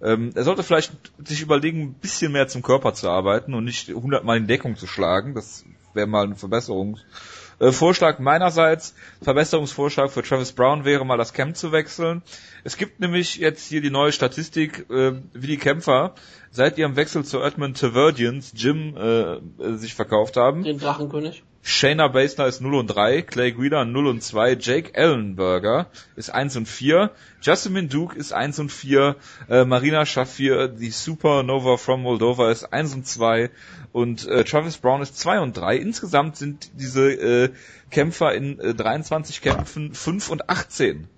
Ähm, 0.02 0.30
er 0.34 0.44
sollte 0.44 0.62
vielleicht 0.62 0.92
sich 1.24 1.42
überlegen, 1.42 1.82
ein 1.82 1.94
bisschen 1.94 2.32
mehr 2.32 2.48
zum 2.48 2.62
Körper 2.62 2.94
zu 2.94 3.08
arbeiten 3.08 3.54
und 3.54 3.64
nicht 3.64 3.88
hundertmal 3.88 4.36
in 4.36 4.46
Deckung 4.48 4.76
zu 4.76 4.86
schlagen. 4.86 5.34
Das 5.34 5.64
wäre 5.94 6.06
mal 6.06 6.24
ein 6.26 6.36
Verbesserungsvorschlag 6.36 7.41
äh, 7.62 7.72
Vorschlag 7.72 8.18
meinerseits. 8.18 8.94
Verbesserungsvorschlag 9.22 10.10
für 10.10 10.22
Travis 10.22 10.52
Brown 10.52 10.84
wäre 10.84 11.06
mal 11.06 11.16
das 11.16 11.32
Camp 11.32 11.56
zu 11.56 11.72
wechseln. 11.72 12.22
Es 12.64 12.76
gibt 12.76 13.00
nämlich 13.00 13.36
jetzt 13.36 13.68
hier 13.68 13.80
die 13.80 13.90
neue 13.90 14.12
Statistik, 14.12 14.90
äh, 14.90 15.12
wie 15.32 15.46
die 15.46 15.58
Kämpfer 15.58 16.14
seit 16.50 16.76
ihrem 16.76 16.96
Wechsel 16.96 17.24
zu 17.24 17.40
Edmund 17.40 17.78
Taverdians 17.78 18.52
Gym 18.54 18.96
äh, 18.96 19.34
äh, 19.34 19.40
sich 19.76 19.94
verkauft 19.94 20.36
haben. 20.36 20.64
den 20.64 20.78
Drachenkönig. 20.78 21.44
Shayna 21.64 22.08
Baszler 22.08 22.48
ist 22.48 22.60
0 22.60 22.74
und 22.74 22.88
3, 22.88 23.22
Clay 23.22 23.52
Guida 23.52 23.84
0 23.84 24.08
und 24.08 24.22
2, 24.22 24.56
Jake 24.60 24.94
Ellenberger 24.94 25.86
ist 26.16 26.30
1 26.30 26.56
und 26.56 26.66
4, 26.66 27.12
Jasmine 27.40 27.86
Duke 27.86 28.18
ist 28.18 28.32
1 28.32 28.58
und 28.58 28.72
4, 28.72 29.14
äh, 29.48 29.64
Marina 29.64 30.04
Shafir, 30.04 30.66
die 30.66 30.90
Supernova 30.90 31.76
from 31.76 32.02
Moldova 32.02 32.50
ist 32.50 32.72
1 32.72 32.94
und 32.94 33.06
2 33.06 33.50
und 33.92 34.26
äh, 34.26 34.42
Travis 34.42 34.78
Brown 34.78 35.02
ist 35.02 35.16
2 35.18 35.38
und 35.38 35.56
3. 35.56 35.76
Insgesamt 35.76 36.36
sind 36.36 36.70
diese 36.74 37.12
äh, 37.12 37.50
Kämpfer 37.90 38.34
in 38.34 38.58
äh, 38.58 38.74
23 38.74 39.40
Kämpfen 39.40 39.94
5 39.94 40.30
und 40.30 40.50
18. 40.50 41.08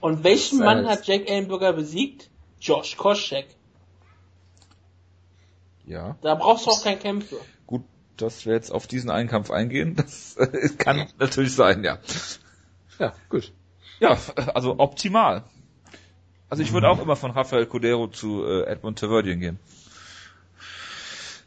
Und 0.00 0.22
welchen 0.22 0.58
Mann 0.58 0.86
hat 0.86 1.06
Jack 1.06 1.30
Ellenberger 1.30 1.72
besiegt? 1.72 2.28
Josh 2.60 2.96
Koscheck. 2.96 3.46
Ja, 5.86 6.16
Da 6.20 6.34
brauchst 6.34 6.66
du 6.66 6.70
auch 6.70 6.82
keinen 6.82 7.20
gut, 7.20 7.40
dass 8.16 8.46
wir 8.46 8.54
jetzt 8.54 8.70
auf 8.70 8.86
diesen 8.86 9.10
einen 9.10 9.28
Kampf 9.28 9.50
eingehen, 9.50 9.96
das 9.96 10.36
äh, 10.36 10.68
kann 10.78 11.06
natürlich 11.18 11.54
sein, 11.54 11.84
ja. 11.84 11.98
Ja, 12.98 13.12
gut. 13.28 13.52
Ja, 14.00 14.16
also 14.54 14.76
optimal. 14.78 15.44
Also 16.48 16.62
ich 16.62 16.72
würde 16.72 16.88
auch 16.88 17.00
immer 17.00 17.16
von 17.16 17.32
Rafael 17.32 17.66
Cordero 17.66 18.08
zu 18.08 18.44
äh, 18.44 18.62
Edmund 18.66 18.98
Taverdian 18.98 19.40
gehen. 19.40 19.58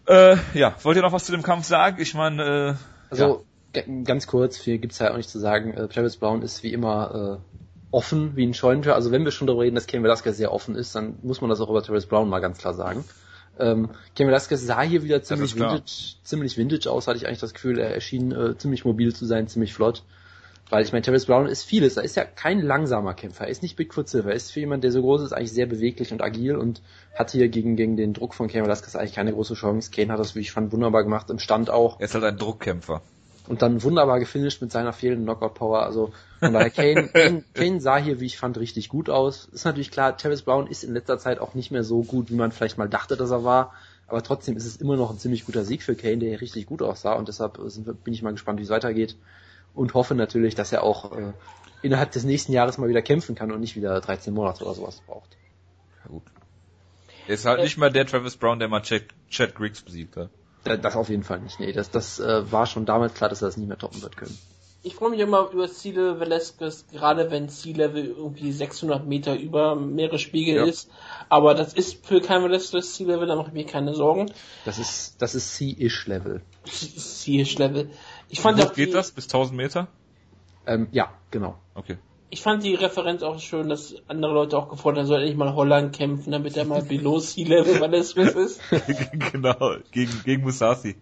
Äh, 0.07 0.37
ja, 0.53 0.75
wollt 0.83 0.97
ihr 0.97 1.03
noch 1.03 1.11
was 1.11 1.25
zu 1.25 1.31
dem 1.31 1.43
Kampf 1.43 1.65
sagen? 1.65 2.01
Ich 2.01 2.13
meine, 2.15 2.43
äh, 2.43 2.75
Also 3.09 3.45
g- 3.73 4.03
ganz 4.03 4.27
kurz, 4.27 4.57
viel 4.57 4.79
gibt's 4.79 4.99
ja 4.99 5.11
auch 5.11 5.17
nicht 5.17 5.29
zu 5.29 5.39
sagen. 5.39 5.73
Äh, 5.73 5.87
Travis 5.87 6.17
Brown 6.17 6.41
ist 6.41 6.63
wie 6.63 6.73
immer 6.73 7.39
äh, 7.39 7.55
offen 7.91 8.35
wie 8.35 8.45
ein 8.45 8.53
Scheunentür. 8.53 8.95
Also 8.95 9.11
wenn 9.11 9.23
wir 9.23 9.31
schon 9.31 9.47
darüber 9.47 9.63
reden, 9.63 9.75
dass 9.75 9.87
Ken 9.87 10.03
Velasquez 10.03 10.35
sehr 10.37 10.51
offen 10.51 10.75
ist, 10.75 10.95
dann 10.95 11.17
muss 11.21 11.41
man 11.41 11.49
das 11.49 11.61
auch 11.61 11.69
über 11.69 11.83
Travis 11.83 12.07
Brown 12.07 12.27
mal 12.29 12.39
ganz 12.39 12.57
klar 12.57 12.73
sagen. 12.73 13.05
Ähm, 13.59 13.89
Ken 14.15 14.27
Velasquez 14.27 14.65
sah 14.65 14.81
hier 14.81 15.03
wieder 15.03 15.21
ziemlich 15.21 15.55
vintage, 15.55 16.15
ziemlich 16.23 16.57
vintage 16.57 16.89
aus, 16.89 17.07
hatte 17.07 17.17
ich 17.17 17.27
eigentlich 17.27 17.39
das 17.39 17.53
Gefühl. 17.53 17.79
Er 17.79 17.93
erschien 17.93 18.31
äh, 18.31 18.57
ziemlich 18.57 18.85
mobil 18.85 19.13
zu 19.13 19.25
sein, 19.25 19.47
ziemlich 19.47 19.73
flott. 19.73 20.03
Weil 20.69 20.83
ich 20.83 20.91
meine, 20.91 21.01
Travis 21.01 21.25
Brown 21.25 21.47
ist 21.47 21.63
vieles. 21.63 21.97
Er 21.97 22.03
ist 22.03 22.15
ja 22.15 22.23
kein 22.25 22.61
langsamer 22.61 23.15
Kämpfer. 23.15 23.45
Er 23.45 23.49
ist 23.49 23.63
nicht 23.63 23.75
Bigfoot 23.75 24.07
Silver. 24.07 24.29
Er 24.29 24.35
ist 24.35 24.51
für 24.51 24.59
jemanden, 24.59 24.81
der 24.81 24.91
so 24.91 25.01
groß 25.01 25.23
ist, 25.23 25.33
eigentlich 25.33 25.51
sehr 25.51 25.65
beweglich 25.65 26.11
und 26.11 26.21
agil 26.21 26.55
und 26.55 26.83
hat 27.15 27.31
hier 27.31 27.49
gegen, 27.49 27.75
gegen 27.75 27.97
den 27.97 28.13
Druck 28.13 28.35
von 28.35 28.47
Ken 28.47 28.63
Velasquez 28.63 28.95
eigentlich 28.95 29.15
keine 29.15 29.33
große 29.33 29.55
Chance. 29.55 29.89
Kane 29.89 30.13
hat 30.13 30.19
das, 30.19 30.35
wie 30.35 30.41
ich 30.41 30.51
fand, 30.51 30.71
wunderbar 30.71 31.03
gemacht. 31.03 31.29
Im 31.31 31.39
Stand 31.39 31.71
auch 31.71 31.99
er 31.99 32.05
ist 32.05 32.13
halt 32.13 32.23
ein 32.23 32.37
Druckkämpfer. 32.37 33.01
Und 33.49 33.63
dann 33.63 33.81
wunderbar 33.81 34.19
gefinisht 34.19 34.61
mit 34.61 34.71
seiner 34.71 34.93
fehlenden 34.93 35.25
Knockout-Power. 35.25 35.81
Also 35.81 36.11
von 36.39 36.53
daher, 36.53 36.69
Kane, 36.69 37.07
Kane, 37.13 37.43
Kane 37.55 37.81
sah 37.81 37.97
hier, 37.97 38.19
wie 38.19 38.27
ich 38.27 38.37
fand, 38.37 38.59
richtig 38.59 38.89
gut 38.89 39.09
aus. 39.09 39.49
Ist 39.51 39.65
natürlich 39.65 39.89
klar, 39.89 40.15
Travis 40.15 40.43
Brown 40.43 40.67
ist 40.67 40.83
in 40.83 40.93
letzter 40.93 41.17
Zeit 41.17 41.39
auch 41.39 41.55
nicht 41.55 41.71
mehr 41.71 41.83
so 41.83 42.03
gut, 42.03 42.29
wie 42.29 42.35
man 42.35 42.51
vielleicht 42.51 42.77
mal 42.77 42.87
dachte, 42.87 43.17
dass 43.17 43.31
er 43.31 43.43
war. 43.43 43.73
Aber 44.07 44.21
trotzdem 44.21 44.55
ist 44.55 44.67
es 44.67 44.77
immer 44.77 44.97
noch 44.97 45.09
ein 45.09 45.17
ziemlich 45.17 45.45
guter 45.45 45.65
Sieg 45.65 45.81
für 45.81 45.95
Kane, 45.95 46.19
der 46.19 46.29
hier 46.29 46.41
richtig 46.41 46.67
gut 46.67 46.83
aussah. 46.83 47.13
Und 47.13 47.27
deshalb 47.27 47.59
sind 47.65 47.87
wir, 47.87 47.93
bin 47.93 48.13
ich 48.13 48.21
mal 48.21 48.31
gespannt, 48.31 48.59
wie 48.59 48.63
es 48.63 48.69
weitergeht. 48.69 49.17
Und 49.73 49.95
hoffe 49.95 50.13
natürlich, 50.13 50.53
dass 50.53 50.71
er 50.71 50.83
auch 50.83 51.17
äh, 51.17 51.33
innerhalb 51.81 52.11
des 52.11 52.25
nächsten 52.25 52.53
Jahres 52.53 52.77
mal 52.77 52.87
wieder 52.87 53.01
kämpfen 53.01 53.33
kann 53.33 53.51
und 53.51 53.61
nicht 53.61 53.75
wieder 53.75 53.99
13 53.99 54.31
Monate 54.31 54.63
oder 54.63 54.75
sowas 54.75 55.01
braucht. 55.07 55.37
Ja, 56.03 56.11
gut. 56.11 56.23
Er 57.27 57.33
ist 57.33 57.45
halt 57.45 57.63
nicht 57.63 57.79
mehr 57.79 57.89
der 57.89 58.05
Travis 58.05 58.37
Brown, 58.37 58.59
der 58.59 58.67
mal 58.67 58.81
Chad, 58.81 59.05
Chad 59.27 59.55
Griggs 59.55 59.81
besiegt 59.81 60.17
hat. 60.17 60.29
Da- 60.63 60.77
Das 60.77 60.95
auf 60.95 61.09
jeden 61.09 61.23
Fall 61.23 61.39
nicht. 61.39 61.59
Nee, 61.59 61.71
das, 61.71 61.89
das 61.91 62.19
äh, 62.19 62.51
war 62.51 62.65
schon 62.65 62.85
damals 62.85 63.13
klar, 63.13 63.29
dass 63.29 63.41
er 63.41 63.47
das 63.47 63.57
nicht 63.57 63.67
mehr 63.67 63.77
toppen 63.77 64.01
wird 64.01 64.17
können. 64.17 64.37
Ich 64.81 64.95
freue 64.95 65.09
mich 65.09 65.19
immer 65.19 65.49
über 65.51 65.67
Ziele 65.69 66.21
Velasquez, 66.21 66.85
gerade 66.91 67.29
wenn 67.31 67.49
Ziellevel 67.49 68.05
irgendwie 68.05 68.51
600 68.53 69.05
Meter 69.05 69.35
über 69.35 69.75
Meeresspiegel 69.75 70.55
Ja. 70.55 70.63
ist. 70.65 70.89
Aber 71.27 71.53
das 71.53 71.73
ist 71.73 72.05
für 72.05 72.21
kein 72.21 72.43
Velasquez 72.43 72.93
Ziellevel, 72.93 73.27
da 73.27 73.35
mache 73.35 73.47
ich 73.47 73.53
mir 73.53 73.65
keine 73.65 73.93
Sorgen. 73.93 74.31
Das 74.63 74.79
ist, 74.79 75.21
das 75.21 75.35
ist 75.35 75.55
C-ish-Level. 75.55 76.41
Ziellevel. 76.65 77.89
Ich 78.29 78.37
Wie 78.37 78.41
fand 78.41 78.59
hoch 78.63 78.69
auch 78.69 78.73
geht 78.73 78.89
die, 78.89 78.93
das? 78.93 79.11
Bis 79.11 79.25
1000 79.25 79.57
Meter? 79.57 79.87
Ähm, 80.65 80.87
ja, 80.91 81.11
genau. 81.31 81.55
Okay. 81.75 81.97
Ich 82.31 82.41
fand 82.41 82.63
die 82.63 82.75
Referenz 82.75 83.23
auch 83.23 83.39
schön, 83.39 83.69
dass 83.69 83.95
andere 84.07 84.33
Leute 84.33 84.57
auch 84.57 84.69
gefordert 84.69 84.99
haben, 84.99 85.07
soll 85.07 85.21
endlich 85.21 85.37
mal 85.37 85.55
Holland 85.55 85.95
kämpfen, 85.95 86.31
damit 86.31 86.55
er 86.57 86.65
mal 86.65 86.83
below 86.83 87.19
Sea-Level 87.19 87.81
Velasquez 87.81 88.35
ist. 88.35 88.61
genau, 89.31 89.75
gegen, 89.91 90.21
gegen 90.23 90.43
Musashi. 90.43 90.95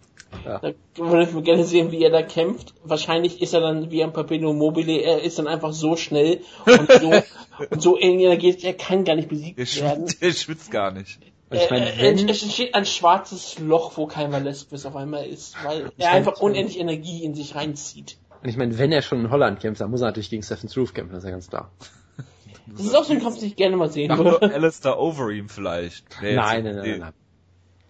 Da 0.44 0.62
würde 0.96 1.24
ich 1.24 1.32
mir 1.32 1.42
gerne 1.42 1.64
sehen, 1.64 1.92
wie 1.92 2.04
er 2.04 2.10
da 2.10 2.22
kämpft. 2.22 2.74
Wahrscheinlich 2.84 3.42
ist 3.42 3.54
er 3.54 3.62
dann 3.62 3.92
wie 3.92 4.04
ein 4.04 4.14
Papino 4.14 4.54
Mobile, 4.54 5.02
er 5.02 5.22
ist 5.22 5.40
dann 5.40 5.48
einfach 5.48 5.74
so 5.74 5.96
schnell 5.96 6.42
und 6.66 6.92
so, 6.92 7.12
und 7.70 7.82
so 7.82 8.00
energetisch, 8.00 8.64
er 8.64 8.74
kann 8.74 9.04
gar 9.04 9.16
nicht 9.16 9.30
besiegt 9.30 9.58
Der, 9.58 9.66
werden. 9.84 10.08
schwitzt, 10.08 10.22
der 10.22 10.32
schwitzt 10.32 10.72
gar 10.72 10.92
nicht. 10.92 11.20
Ich 11.50 11.70
meine, 11.70 11.94
wenn, 11.98 12.28
es 12.28 12.44
entsteht 12.44 12.76
ein 12.76 12.86
schwarzes 12.86 13.58
Loch, 13.58 13.94
wo 13.96 14.06
kein 14.06 14.34
Velasquez 14.34 14.86
auf 14.86 14.98
einmal 14.98 15.26
ist, 15.26 15.56
weil 15.64 15.92
er 15.98 16.12
einfach 16.12 16.42
unendlich 16.42 16.78
Energie 16.78 17.24
in 17.24 17.36
sich 17.36 17.56
reinzieht. 17.56 18.18
Und 18.48 18.52
ich 18.52 18.56
meine, 18.58 18.78
wenn 18.78 18.94
er 18.94 19.02
schon 19.02 19.20
in 19.20 19.30
Holland 19.30 19.60
kämpft, 19.60 19.82
dann 19.82 19.92
muss 19.92 20.00
er 20.00 20.08
natürlich 20.08 20.30
gegen 20.30 20.42
Stephen 20.42 20.70
Struve 20.70 20.94
kämpfen, 20.94 21.12
das 21.14 21.24
ist 21.24 21.28
ja 21.28 21.32
ganz 21.32 21.50
klar. 21.50 21.70
Das 22.66 22.80
ist 22.86 22.96
auch 22.96 23.04
so 23.04 23.12
ein 23.12 23.20
Kampf, 23.22 23.40
den 23.40 23.48
ich 23.50 23.58
gerne 23.58 23.76
mal 23.76 23.90
sehen 23.90 24.18
würde. 24.18 24.54
Alistair 24.54 24.98
Overeem 24.98 25.50
vielleicht. 25.50 26.06
Der 26.22 26.30
jetzt- 26.32 26.38
Nein, 26.46 26.64
nein, 26.64 26.76
nein, 26.78 27.00
nein. 27.00 27.14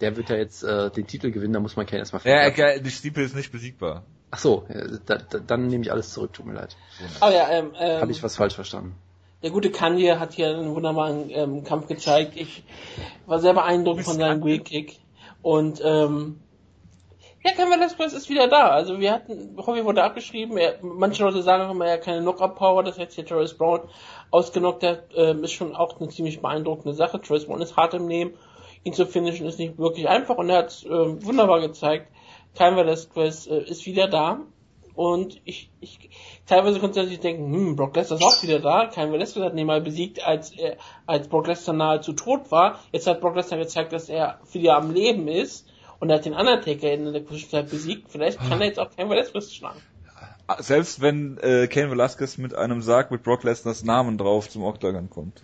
Der 0.02 0.18
wird 0.18 0.30
ja 0.32 0.36
jetzt 0.36 0.64
äh, 0.64 0.90
den 0.90 1.06
Titel 1.06 1.30
gewinnen, 1.30 1.54
da 1.54 1.60
muss 1.60 1.76
man 1.76 1.86
Kane 1.86 2.00
erstmal 2.00 2.24
Ja, 2.26 2.38
er, 2.50 2.80
die 2.80 2.90
Stiepel 2.90 3.24
ist 3.24 3.36
nicht 3.36 3.52
besiegbar. 3.52 4.04
Ach 4.32 4.40
so, 4.40 4.66
da, 5.06 5.18
da, 5.20 5.38
dann 5.38 5.68
nehme 5.68 5.84
ich 5.84 5.92
alles 5.92 6.12
zurück, 6.12 6.34
tut 6.34 6.48
mir 6.48 6.54
leid. 6.54 6.76
Aber 7.20 7.36
ja, 7.36 7.50
ähm, 7.52 7.74
ähm, 7.80 8.02
Habe 8.02 8.12
ich 8.12 8.24
was 8.24 8.36
falsch 8.36 8.56
verstanden. 8.56 8.96
der 9.44 9.52
gute 9.52 9.70
Kanye 9.70 10.18
hat 10.18 10.34
hier 10.34 10.50
einen 10.58 10.74
wunderbaren 10.74 11.30
ähm, 11.30 11.64
Kampf 11.66 11.86
gezeigt. 11.88 12.32
Ich 12.36 12.64
war 13.28 13.38
sehr 13.40 13.54
beeindruckt 13.54 14.02
von 14.06 14.18
seinem 14.18 14.44
Wheel 14.44 14.62
Kick. 14.62 14.98
Und 15.44 15.82
ähm, 15.86 16.40
ja, 17.48 17.54
Ken 17.56 17.72
Velasquez 17.72 18.14
ist 18.14 18.30
wieder 18.30 18.48
da. 18.48 18.70
Also 18.70 19.00
wir 19.00 19.12
hatten, 19.14 19.56
Hobby 19.58 19.86
wurde 19.86 20.04
abgeschrieben. 20.04 20.58
Er, 20.58 20.80
manche 20.82 21.24
Leute 21.24 21.42
sagen 21.42 21.64
auch 21.64 21.72
immer, 21.72 21.86
er 21.86 21.94
hat 21.94 22.04
keine 22.04 22.22
Knockout-Power. 22.22 22.84
Das 22.84 23.00
heißt 23.00 23.14
hier 23.14 23.26
Travis 23.26 23.54
Brown 23.54 23.82
ausgenockt 24.32 24.84
hat, 24.84 25.04
ähm, 25.16 25.44
ist 25.44 25.54
schon 25.54 25.76
auch 25.76 26.00
eine 26.00 26.10
ziemlich 26.10 26.42
beeindruckende 26.42 26.94
Sache. 26.94 27.22
Travis 27.22 27.46
Brown 27.46 27.62
ist 27.62 27.78
hart 27.78 27.94
im 27.94 28.06
Nehmen. 28.06 28.34
Ihn 28.84 28.94
zu 28.94 29.06
finishen 29.06 29.46
ist 29.46 29.60
nicht 29.60 29.78
wirklich 29.78 30.08
einfach 30.10 30.38
und 30.38 30.50
er 30.50 30.60
hat 30.60 30.86
ähm, 30.90 31.26
wunderbar 31.26 31.62
gezeigt. 31.62 32.12
Ken 32.56 32.76
Velasquez 32.76 33.48
äh, 33.48 33.64
ist 33.64 33.86
wieder 33.86 34.08
da. 34.08 34.42
Und 34.94 35.40
ich, 35.46 35.70
ich 35.80 36.10
teilweise 36.48 36.80
konnte 36.80 37.04
ich 37.04 37.20
denken, 37.20 37.54
hm, 37.54 37.76
Brock 37.76 37.96
Lesnar 37.96 38.20
ist 38.20 38.26
auch 38.26 38.44
wieder 38.44 38.60
da. 38.60 38.88
Kein 38.88 39.14
Velasquez 39.14 39.44
hat 39.44 39.56
ihn 39.56 39.68
mal 39.68 39.80
besiegt, 39.80 40.26
als 40.26 40.52
er, 40.52 40.78
als 41.06 41.28
Brock 41.28 41.48
Lesnar 41.48 41.76
nahezu 41.76 42.14
tot 42.14 42.52
war. 42.52 42.80
Jetzt 42.92 43.06
hat 43.06 43.22
Brock 43.22 43.36
Lesnar 43.36 43.60
gezeigt, 43.60 43.94
dass 43.94 44.10
er 44.10 44.40
wieder 44.52 44.76
am 44.76 44.92
Leben 44.92 45.28
ist 45.28 45.67
und 46.00 46.10
er 46.10 46.18
hat 46.18 46.26
den 46.26 46.34
Undertaker 46.34 46.92
in 46.92 47.12
der 47.12 47.26
Zwischenzeit 47.26 47.70
besiegt. 47.70 48.12
Vielleicht 48.12 48.40
kann 48.40 48.62
er 48.62 48.68
jetzt 48.68 48.80
auch 48.80 48.96
kein 48.96 49.10
Velasquez 49.10 49.54
schlagen. 49.54 49.82
Selbst 50.60 51.02
wenn 51.02 51.38
äh, 51.40 51.68
Kane 51.68 51.92
Velasquez 51.92 52.38
mit 52.38 52.56
einem 52.56 52.82
Sarg 52.82 53.12
mit 53.12 53.24
Brock 53.24 53.44
Lesners 53.44 53.84
Namen 53.84 54.18
drauf 54.18 54.50
zum 54.50 54.64
Octagon 54.64 55.10
kommt. 55.10 55.42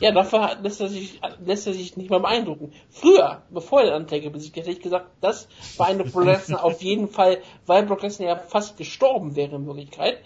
Ja, 0.00 0.12
dafür 0.12 0.56
lässt 0.62 0.80
er 0.80 0.88
sich, 0.88 1.20
lässt 1.44 1.66
er 1.66 1.72
sich 1.72 1.96
nicht 1.96 2.10
mal 2.10 2.20
beeindrucken. 2.20 2.72
Früher, 2.90 3.42
bevor 3.50 3.80
er 3.80 3.86
den 3.86 3.94
Undertaker 3.94 4.30
besiegt 4.30 4.56
hat, 4.56 4.64
hätte 4.64 4.76
ich 4.76 4.82
gesagt, 4.82 5.06
das 5.20 5.46
beeindruckt 5.76 6.12
Brock 6.12 6.24
Lesnar 6.24 6.64
auf 6.64 6.82
jeden 6.82 7.08
Fall, 7.08 7.38
weil 7.66 7.84
Brock 7.84 8.02
Lesnar 8.02 8.28
ja 8.28 8.36
fast 8.36 8.76
gestorben 8.76 9.36
wäre 9.36 9.56
in 9.56 9.66
Wirklichkeit. 9.66 10.18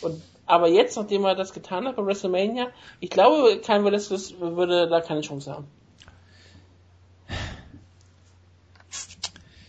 Und, 0.00 0.22
aber 0.44 0.68
jetzt, 0.68 0.96
nachdem 0.96 1.24
er 1.24 1.34
das 1.34 1.52
getan 1.52 1.88
hat 1.88 1.96
bei 1.96 2.06
WrestleMania, 2.06 2.68
ich 3.00 3.10
glaube, 3.10 3.60
kein 3.64 3.84
Velasquez 3.84 4.34
würde 4.38 4.88
da 4.88 5.00
keine 5.00 5.22
Chance 5.22 5.52
haben. 5.52 5.66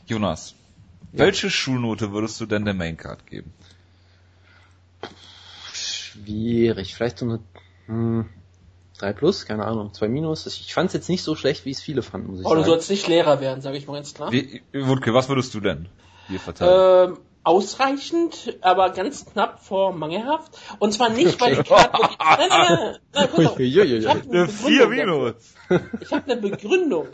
Jonas, 0.08 0.56
welche 1.12 1.50
Schulnote 1.50 2.12
würdest 2.12 2.40
du 2.40 2.46
denn 2.46 2.66
der 2.66 2.74
Maincard 2.74 3.26
geben? 3.28 3.54
Schwierig. 5.74 6.96
Vielleicht 6.96 7.20
so 7.20 7.26
eine 7.26 7.40
hm, 7.88 8.30
3 8.98 9.14
plus, 9.14 9.46
keine 9.46 9.66
Ahnung, 9.66 9.94
2 9.94 10.08
minus. 10.08 10.46
Ich 10.48 10.74
fand 10.74 10.88
es 10.88 10.94
jetzt 10.94 11.10
nicht 11.10 11.24
so 11.24 11.36
schlecht, 11.36 11.66
wie 11.66 11.72
es 11.72 11.82
viele 11.82 12.02
fanden, 12.02 12.32
muss 12.32 12.40
ich 12.40 12.46
Oh, 12.46 12.50
du 12.52 12.62
sagen. 12.62 12.70
sollst 12.70 12.90
nicht 12.90 13.08
Lehrer 13.08 13.42
werden, 13.42 13.62
sage 13.62 13.78
ich 13.78 13.88
mal 13.88 13.94
ganz 13.96 14.14
klar. 14.14 14.32
Wie, 14.32 14.62
Wutke, 14.74 15.14
was 15.14 15.30
würdest 15.30 15.54
du 15.54 15.60
denn 15.60 15.88
hier 16.28 16.40
verteilen? 16.40 17.12
Ähm, 17.12 17.18
ausreichend, 17.44 18.58
aber 18.62 18.90
ganz 18.90 19.26
knapp 19.26 19.64
vor 19.64 19.94
mangelhaft. 19.94 20.58
Und 20.80 20.94
zwar 20.94 21.10
nicht, 21.10 21.40
weil 21.40 21.56
die 21.56 21.64
Karte 21.64 21.98
wirklich... 22.00 22.18
Nein, 22.20 22.50
nein, 22.50 22.96
nein, 23.14 23.30
nein, 23.38 23.48
auf. 23.48 23.60
Ich 23.60 23.78
habe 24.08 24.24
eine, 24.24 24.40
Eine 24.40 24.48
4 24.48 24.88
Begründung. 24.88 25.34
Ich 26.02 26.12
hab 26.12 26.30
eine 26.30 26.42
Begründung. 26.42 27.08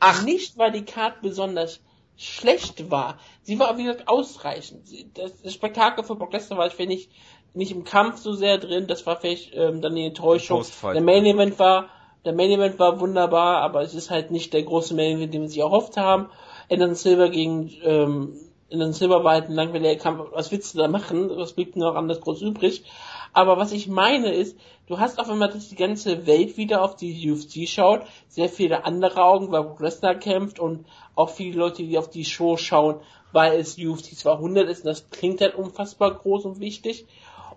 Ach. 0.00 0.22
Nicht, 0.24 0.58
weil 0.58 0.72
die 0.72 0.84
Karte 0.84 1.18
besonders 1.22 1.80
schlecht 2.18 2.90
war. 2.90 3.18
Sie 3.42 3.58
war, 3.58 3.78
wie 3.78 3.84
gesagt, 3.84 4.08
ausreichend. 4.08 4.88
Das, 5.14 5.40
das 5.40 5.54
Spektakel 5.54 6.04
für 6.04 6.16
Brock 6.16 6.32
Lesnar 6.32 6.58
war 6.58 6.66
ich, 6.66 6.74
finde 6.74 6.94
ich, 6.94 7.08
nicht 7.54 7.72
im 7.72 7.84
Kampf 7.84 8.18
so 8.18 8.32
sehr 8.32 8.58
drin. 8.58 8.86
Das 8.86 9.06
war 9.06 9.16
vielleicht 9.16 9.54
ähm, 9.54 9.80
dann 9.80 9.94
die 9.94 10.04
Enttäuschung. 10.04 10.64
Der 10.82 11.00
Main 11.00 11.24
Event 11.24 11.58
war, 11.58 11.88
der 12.24 12.32
Main 12.32 12.50
Event 12.50 12.78
war 12.78 13.00
wunderbar, 13.00 13.62
aber 13.62 13.82
es 13.82 13.94
ist 13.94 14.10
halt 14.10 14.30
nicht 14.30 14.52
der 14.52 14.64
große 14.64 14.94
Main 14.94 15.16
Event, 15.16 15.32
den 15.32 15.42
wir 15.42 15.48
sich 15.48 15.60
erhofft 15.60 15.96
haben. 15.96 16.28
Anderson 16.68 16.96
Silver 16.96 17.30
gegen 17.30 17.72
ähm, 17.82 18.36
Anderson 18.70 18.92
Silver 18.92 19.24
war 19.24 19.32
halt 19.32 19.48
ein 19.48 19.54
langweiliger 19.54 19.96
Kampf. 19.96 20.28
Was 20.32 20.50
willst 20.50 20.74
du 20.74 20.78
da 20.78 20.88
machen? 20.88 21.30
Was 21.36 21.52
blieb 21.52 21.76
noch 21.76 21.94
anders 21.94 22.20
groß 22.20 22.42
übrig? 22.42 22.84
Aber 23.32 23.56
was 23.56 23.72
ich 23.72 23.88
meine 23.88 24.32
ist, 24.32 24.58
du 24.86 24.98
hast 24.98 25.18
auf 25.18 25.28
einmal, 25.28 25.50
dass 25.50 25.68
die 25.68 25.76
ganze 25.76 26.26
Welt 26.26 26.56
wieder 26.56 26.82
auf 26.82 26.96
die 26.96 27.30
UFC 27.30 27.68
schaut, 27.68 28.02
sehr 28.28 28.48
viele 28.48 28.84
andere 28.84 29.22
Augen, 29.22 29.52
weil 29.52 29.64
Brock 29.64 29.80
Lesnar 29.80 30.14
kämpft 30.14 30.58
und 30.58 30.86
auch 31.14 31.30
viele 31.30 31.58
Leute, 31.58 31.82
die 31.82 31.98
auf 31.98 32.10
die 32.10 32.24
Show 32.24 32.56
schauen, 32.56 33.00
weil 33.32 33.58
es 33.58 33.78
UFC 33.78 34.16
200 34.16 34.68
ist 34.68 34.80
und 34.80 34.86
das 34.86 35.10
klingt 35.10 35.40
halt 35.40 35.54
unfassbar 35.54 36.14
groß 36.14 36.44
und 36.44 36.60
wichtig. 36.60 37.06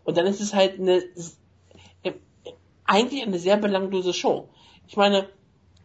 Und 0.04 0.18
dann 0.18 0.26
ist 0.26 0.42
es 0.42 0.54
halt 0.54 0.80
eine, 0.80 1.04
eigentlich 2.86 3.24
eine 3.24 3.40
sehr 3.40 3.58
belanglose 3.58 4.14
Show. 4.14 4.50
Ich 4.88 4.98
meine, 4.98 5.30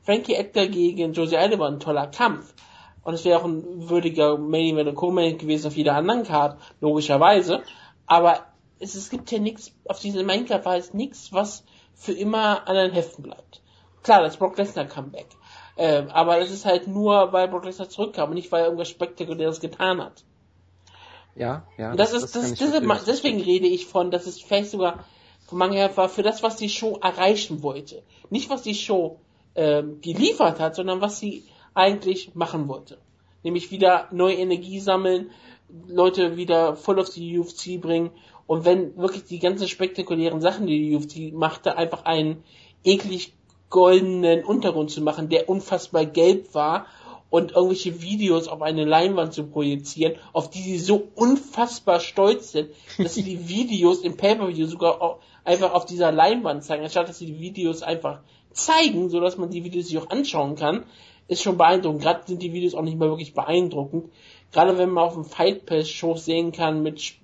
Frankie 0.03 0.35
Edgar 0.35 0.67
gegen 0.67 1.13
Josie 1.13 1.37
Aldo 1.37 1.59
war 1.59 1.69
ein 1.69 1.81
toller 1.81 2.09
Kampf. 2.09 2.55
Und 3.03 3.15
es 3.15 3.25
wäre 3.25 3.39
auch 3.39 3.45
ein 3.45 3.89
würdiger 3.89 4.37
Main 4.37 4.75
Event 4.75 4.89
und 4.89 4.95
Co-Main 4.97 5.39
gewesen 5.39 5.69
auf 5.69 5.77
jeder 5.77 5.95
anderen 5.95 6.25
Card, 6.25 6.59
logischerweise. 6.81 7.63
Aber 8.07 8.47
es, 8.79 8.95
es 8.95 9.11
gibt 9.11 9.31
hier 9.31 9.41
nichts, 9.41 9.73
auf 9.87 10.01
diesem 10.01 10.27
Card 10.47 10.65
war 10.65 10.77
es 10.77 10.95
nichts, 10.95 11.33
was 11.33 11.65
für 11.95 12.13
immer 12.13 12.69
an 12.69 12.77
den 12.77 12.93
Heften 12.93 13.23
bleibt. 13.23 13.63
Klar, 14.03 14.23
das 14.23 14.37
Brock 14.37 14.57
Lesnar 14.57 14.87
Comeback. 14.87 15.27
Ähm, 15.77 16.09
aber 16.11 16.39
es 16.39 16.51
ist 16.51 16.65
halt 16.65 16.87
nur, 16.87 17.33
weil 17.33 17.49
Brock 17.49 17.65
Lesnar 17.65 17.89
zurückkam 17.89 18.31
und 18.31 18.35
nicht, 18.35 18.53
weil 18.53 18.61
er 18.61 18.67
irgendwas 18.67 18.89
Spektakuläres 18.89 19.61
getan 19.61 20.01
hat. 20.01 20.25
Ja, 21.35 21.67
ja. 21.77 21.91
Und 21.91 22.01
das 22.01 22.13
ist, 22.13 22.33
kann 22.33 22.43
das, 22.43 22.59
das, 22.59 22.71
verstehen. 22.71 23.01
deswegen 23.07 23.41
rede 23.41 23.67
ich 23.67 23.87
von, 23.87 24.11
dass 24.11 24.27
es 24.27 24.41
vielleicht 24.41 24.71
sogar 24.71 25.05
von 25.47 25.59
Mangel 25.59 25.77
her 25.77 25.97
war 25.97 26.09
für 26.09 26.23
das, 26.23 26.43
was 26.43 26.57
die 26.57 26.69
Show 26.69 26.99
erreichen 27.01 27.63
wollte. 27.63 28.03
Nicht, 28.31 28.49
was 28.51 28.63
die 28.63 28.75
Show 28.75 29.21
ähm, 29.55 30.01
geliefert 30.01 30.61
hat, 30.61 30.75
sondern 30.75 31.01
was 31.01 31.19
sie 31.19 31.45
eigentlich 31.75 32.35
machen 32.35 32.69
wollte. 32.69 32.99
Nämlich 33.43 33.71
wieder 33.71 34.09
neue 34.11 34.37
Energie 34.37 34.81
sammeln, 34.81 35.31
Leute 35.89 36.37
wieder 36.37 36.77
voll 36.77 36.99
auf 36.99 37.11
die 37.11 37.39
UFC 37.39 37.81
bringen 37.81 38.11
und 38.47 38.65
wenn 38.65 38.97
wirklich 38.97 39.25
die 39.25 39.39
ganzen 39.39 39.69
spektakulären 39.69 40.41
Sachen, 40.41 40.67
die 40.67 40.91
die 40.91 40.97
UFC 40.97 41.35
machte, 41.35 41.77
einfach 41.77 42.05
einen 42.05 42.45
eklig 42.85 43.33
goldenen 43.71 44.45
Untergrund 44.45 44.91
zu 44.91 45.01
machen, 45.01 45.29
der 45.29 45.49
unfassbar 45.49 46.07
gelb 46.07 46.55
war 46.55 46.87
und 47.29 47.53
irgendwelche 47.53 48.01
Videos 48.03 48.47
auf 48.47 48.63
eine 48.63 48.85
Leinwand 48.85 49.33
zu 49.33 49.45
projizieren, 49.45 50.15
auf 50.33 50.51
die 50.51 50.63
sie 50.63 50.79
so 50.79 51.09
unfassbar 51.17 52.01
stolz 52.01 52.53
sind, 52.53 52.71
dass 52.99 53.15
sie 53.15 53.25
die 53.25 53.49
Videos 53.49 54.03
im 54.03 54.17
Pay-Per-View 54.17 54.67
sogar 54.67 55.19
einfach 55.45 55.73
auf 55.73 55.87
dieser 55.87 56.13
Leinwand 56.13 56.65
zeigen, 56.65 56.85
anstatt 56.85 57.09
dass 57.09 57.19
sie 57.19 57.27
die 57.27 57.41
Videos 57.41 57.83
einfach 57.83 58.21
zeigen, 58.53 59.11
so 59.11 59.21
dass 59.21 59.37
man 59.37 59.51
die 59.51 59.65
Videos 59.65 59.89
sich 59.89 59.99
auch 59.99 60.11
anschauen 60.11 60.55
kann, 60.55 60.85
ist 61.29 61.43
schon 61.43 61.59
beeindruckend. 61.59 62.03
Gerade 62.03 62.23
sind 62.27 62.43
die 62.43 62.53
Videos 62.53 62.75
auch 62.75 62.83
nicht 62.83 62.99
mehr 62.99 63.09
wirklich 63.09 63.35
beeindruckend. 63.35 64.11
Gerade 64.53 64.79
wenn 64.79 64.91
man 64.91 65.05
auf 65.05 65.15
dem 65.15 65.25
Fight 65.25 65.67
Pass 65.67 65.89
Shows 65.89 66.25
sehen 66.25 66.53
kann 66.53 66.83
mit, 66.83 67.15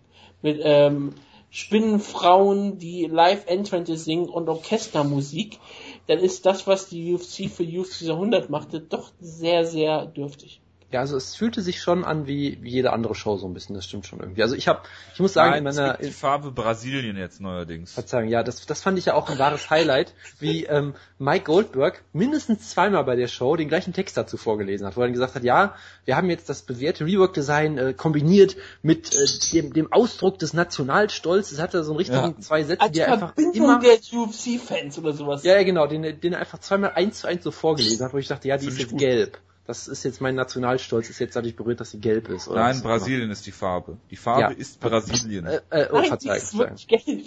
mit 0.43 0.61
ähm, 0.63 1.15
Spinnenfrauen, 1.51 2.79
die 2.79 3.05
Live 3.05 3.47
Entrances 3.47 4.07
singen 4.07 4.31
und 4.31 4.49
Orchestermusik, 4.49 5.59
dann 6.07 6.19
ist 6.19 6.47
das, 6.47 6.67
was 6.67 6.89
die 6.89 7.13
UFC 7.13 7.51
für 7.51 7.63
UFC 7.63 8.09
100 8.09 8.49
machte, 8.49 8.81
doch 8.81 9.13
sehr, 9.21 9.67
sehr 9.67 10.07
dürftig. 10.07 10.62
Ja, 10.93 11.01
also 11.01 11.17
es 11.17 11.35
fühlte 11.35 11.63
sich 11.63 11.81
schon 11.81 12.05
an 12.05 12.27
wie, 12.27 12.59
wie 12.61 12.71
jede 12.71 12.93
andere 12.93 13.15
Show 13.15 13.39
so 13.39 13.47
ein 13.47 13.55
bisschen, 13.55 13.75
das 13.75 13.87
stimmt 13.87 14.07
schon 14.07 14.21
irgendwie. 14.21 14.43
Also 14.43 14.55
ich 14.55 14.69
habe, 14.69 14.83
ich 15.15 15.21
muss 15.21 15.33
sagen, 15.33 15.51
Nein, 15.51 15.59
in 15.59 15.65
meiner, 15.65 15.93
es 15.93 15.99
gibt 16.01 16.11
die 16.11 16.13
Farbe 16.13 16.51
Brasilien 16.51 17.17
jetzt 17.17 17.41
neuerdings. 17.41 17.93
Verzeihung, 17.93 18.29
ja, 18.29 18.43
das, 18.43 18.67
das 18.67 18.83
fand 18.83 18.99
ich 18.99 19.07
ja 19.07 19.15
auch 19.15 19.31
ein 19.31 19.39
wahres 19.39 19.71
Highlight, 19.71 20.13
wie 20.39 20.65
ähm, 20.67 20.95
Mike 21.19 21.45
Goldberg 21.45 22.03
mindestens 22.13 22.69
zweimal 22.71 23.05
bei 23.05 23.17
der 23.17 23.29
Show 23.29 23.57
den 23.57 23.69
gleichen 23.69 23.93
Text 23.95 24.17
dazu 24.17 24.37
vorgelesen 24.37 24.87
hat, 24.87 24.97
wo 24.97 25.01
er 25.01 25.07
dann 25.07 25.15
gesagt 25.15 25.35
hat, 25.35 25.45
ja, 25.45 25.75
wir 26.05 26.17
haben 26.17 26.29
jetzt 26.29 26.49
das 26.49 26.63
bewährte 26.63 27.07
Rework-Design 27.07 27.79
äh, 27.79 27.95
kombiniert 27.95 28.57
mit 28.83 29.15
äh, 29.15 29.27
dem, 29.53 29.73
dem 29.73 29.93
Ausdruck 29.93 30.39
des 30.39 30.53
Nationalstolzes. 30.53 31.53
Es 31.53 31.61
hatte 31.63 31.83
so 31.85 31.93
einen 31.93 31.99
richtigen 31.99 32.35
Ja. 32.37 32.41
zwei 32.41 32.65
Sätze, 32.65 32.83
Als 32.83 32.93
die 32.93 33.01
er 33.01 33.13
einfach 33.15 33.35
Verbindung 33.35 33.65
immer... 33.65 33.81
der 33.81 33.99
UFC-Fans 34.13 34.99
oder 34.99 35.15
sowas. 35.15 35.43
Ja, 35.43 35.55
ja, 35.55 35.63
genau, 35.63 35.87
den, 35.87 36.21
den 36.21 36.33
er 36.35 36.41
einfach 36.41 36.59
zweimal 36.59 36.93
eins 36.95 37.21
zu 37.21 37.29
eins 37.29 37.45
so 37.45 37.51
vorgelesen 37.51 38.05
hat, 38.05 38.13
wo 38.13 38.19
ich 38.19 38.29
dachte, 38.29 38.49
ja, 38.49 38.59
die 38.59 38.67
ist 38.67 38.79
jetzt 38.79 38.91
gut. 38.91 39.01
gelb. 39.01 39.39
Das 39.73 39.89
ist 39.89 40.05
jetzt 40.05 40.21
mein 40.21 40.35
Nationalstolz, 40.35 41.09
ist 41.09 41.19
jetzt 41.19 41.35
dadurch 41.35 41.57
berührt, 41.57 41.81
dass 41.81 41.93
sie 41.93 41.99
gelb 41.99 42.29
ist. 42.29 42.47
Oder 42.47 42.61
Nein, 42.61 42.75
immer. 42.75 42.83
Brasilien 42.83 43.31
ist 43.31 43.47
die 43.47 43.53
Farbe. 43.53 43.97
Die 44.11 44.17
Farbe 44.17 44.41
Ja. 44.43 44.49
ist 44.51 44.79
Brasilien. 44.81 45.47
Äh, 45.47 45.61
äh, 45.71 45.89
oh, 45.91 45.97
Nein, 45.99 46.19
die 46.21 46.29
ist 46.29 46.59
wirklich 46.59 46.87
gelb. 46.89 47.25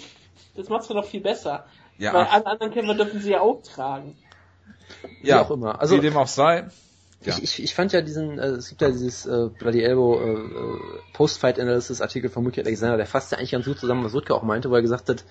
Das 0.56 0.70
macht's 0.70 0.88
doch 0.88 0.94
noch 0.94 1.06
viel 1.06 1.22
besser. 1.22 1.66
Ja, 1.98 2.14
Weil 2.14 2.26
alle 2.26 2.46
anderen 2.46 2.72
Kämpfer 2.72 2.94
dürfen 2.94 3.20
sie 3.20 3.32
ja 3.32 3.42
auch 3.42 3.64
tragen. 3.64 4.16
Wie 5.24 5.34
auch 5.34 5.50
immer. 5.50 5.82
Also- 5.82 5.98
wie 5.98 6.02
dem 6.02 6.16
auch 6.18 6.28
sei. 6.28 6.68
Ja. 7.22 7.34
Ich, 7.36 7.42
ich, 7.42 7.64
ich 7.64 7.74
fand 7.74 7.92
ja 7.94 8.02
diesen, 8.02 8.38
äh, 8.38 8.50
es 8.50 8.70
gibt 8.70 8.82
ja 8.82 8.90
dieses 8.92 9.26
äh, 9.26 9.50
Bloody 9.58 9.82
Elbow 9.82 10.20
äh, 10.22 10.34
äh, 10.34 10.80
Post-Fight 11.14 11.60
Analysis 11.60 12.00
Artikel 12.00 12.30
von 12.30 12.44
Muki 12.44 12.62
Alexander, 12.62 12.98
der 12.98 13.08
fasst 13.08 13.32
ja 13.32 13.40
eigentlich 13.40 13.50
ganz 13.54 13.66
gut 13.66 13.80
zusammen, 13.80 14.04
was 14.04 14.14
Rutger 14.14 14.36
auch 14.36 14.44
meinte, 14.44 14.70
wo 14.70 14.76
er 14.76 14.84
gesagt 14.84 15.10
hat, 15.10 15.24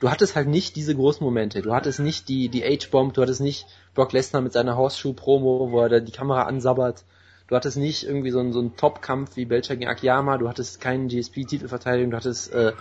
du 0.00 0.10
hattest 0.10 0.36
halt 0.36 0.48
nicht 0.48 0.76
diese 0.76 0.94
großen 0.94 1.24
Momente, 1.24 1.62
du 1.62 1.74
hattest 1.74 2.00
nicht 2.00 2.28
die 2.28 2.48
die 2.48 2.62
H-Bomb, 2.62 3.14
du 3.14 3.22
hattest 3.22 3.40
nicht 3.40 3.66
Brock 3.94 4.12
Lesnar 4.12 4.42
mit 4.42 4.52
seiner 4.52 4.76
Horseshoe-Promo, 4.76 5.70
wo 5.70 5.80
er 5.80 5.88
da 5.88 6.00
die 6.00 6.12
Kamera 6.12 6.42
ansabbert, 6.42 7.04
du 7.48 7.56
hattest 7.56 7.76
nicht 7.76 8.04
irgendwie 8.04 8.30
so 8.30 8.40
einen 8.40 8.52
so 8.52 8.60
einen 8.60 8.76
Top-Kampf 8.76 9.36
wie 9.36 9.44
Belcher 9.44 9.76
gegen 9.76 9.90
Akiyama, 9.90 10.38
du 10.38 10.48
hattest 10.48 10.80
keinen 10.80 11.08
GSP-Titelverteidigung, 11.08 12.10
du 12.10 12.16
hattest 12.16 12.52
äh, 12.52 12.72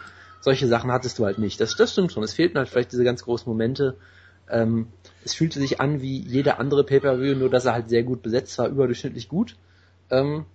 solche 0.45 0.67
Sachen 0.67 0.91
hattest 0.91 1.17
du 1.17 1.25
halt 1.25 1.39
nicht. 1.39 1.59
Das, 1.59 1.75
das 1.75 1.91
stimmt 1.91 2.11
schon. 2.11 2.23
Es 2.23 2.33
fehlten 2.33 2.57
halt 2.57 2.69
vielleicht 2.69 2.91
diese 2.91 3.03
ganz 3.03 3.23
großen 3.23 3.51
Momente. 3.51 3.97
Ähm, 4.47 4.87
es 5.23 5.33
fühlte 5.33 5.59
sich 5.59 5.81
an 5.81 6.01
wie 6.01 6.19
jeder 6.19 6.59
andere 6.59 6.83
Pay-Per-View, 6.83 7.35
nur 7.35 7.49
dass 7.49 7.65
er 7.65 7.73
halt 7.73 7.89
sehr 7.89 8.03
gut 8.03 8.21
besetzt 8.21 8.57
war, 8.59 8.67
überdurchschnittlich 8.67 9.27
gut. 9.27 9.55
Ähm, 10.11 10.45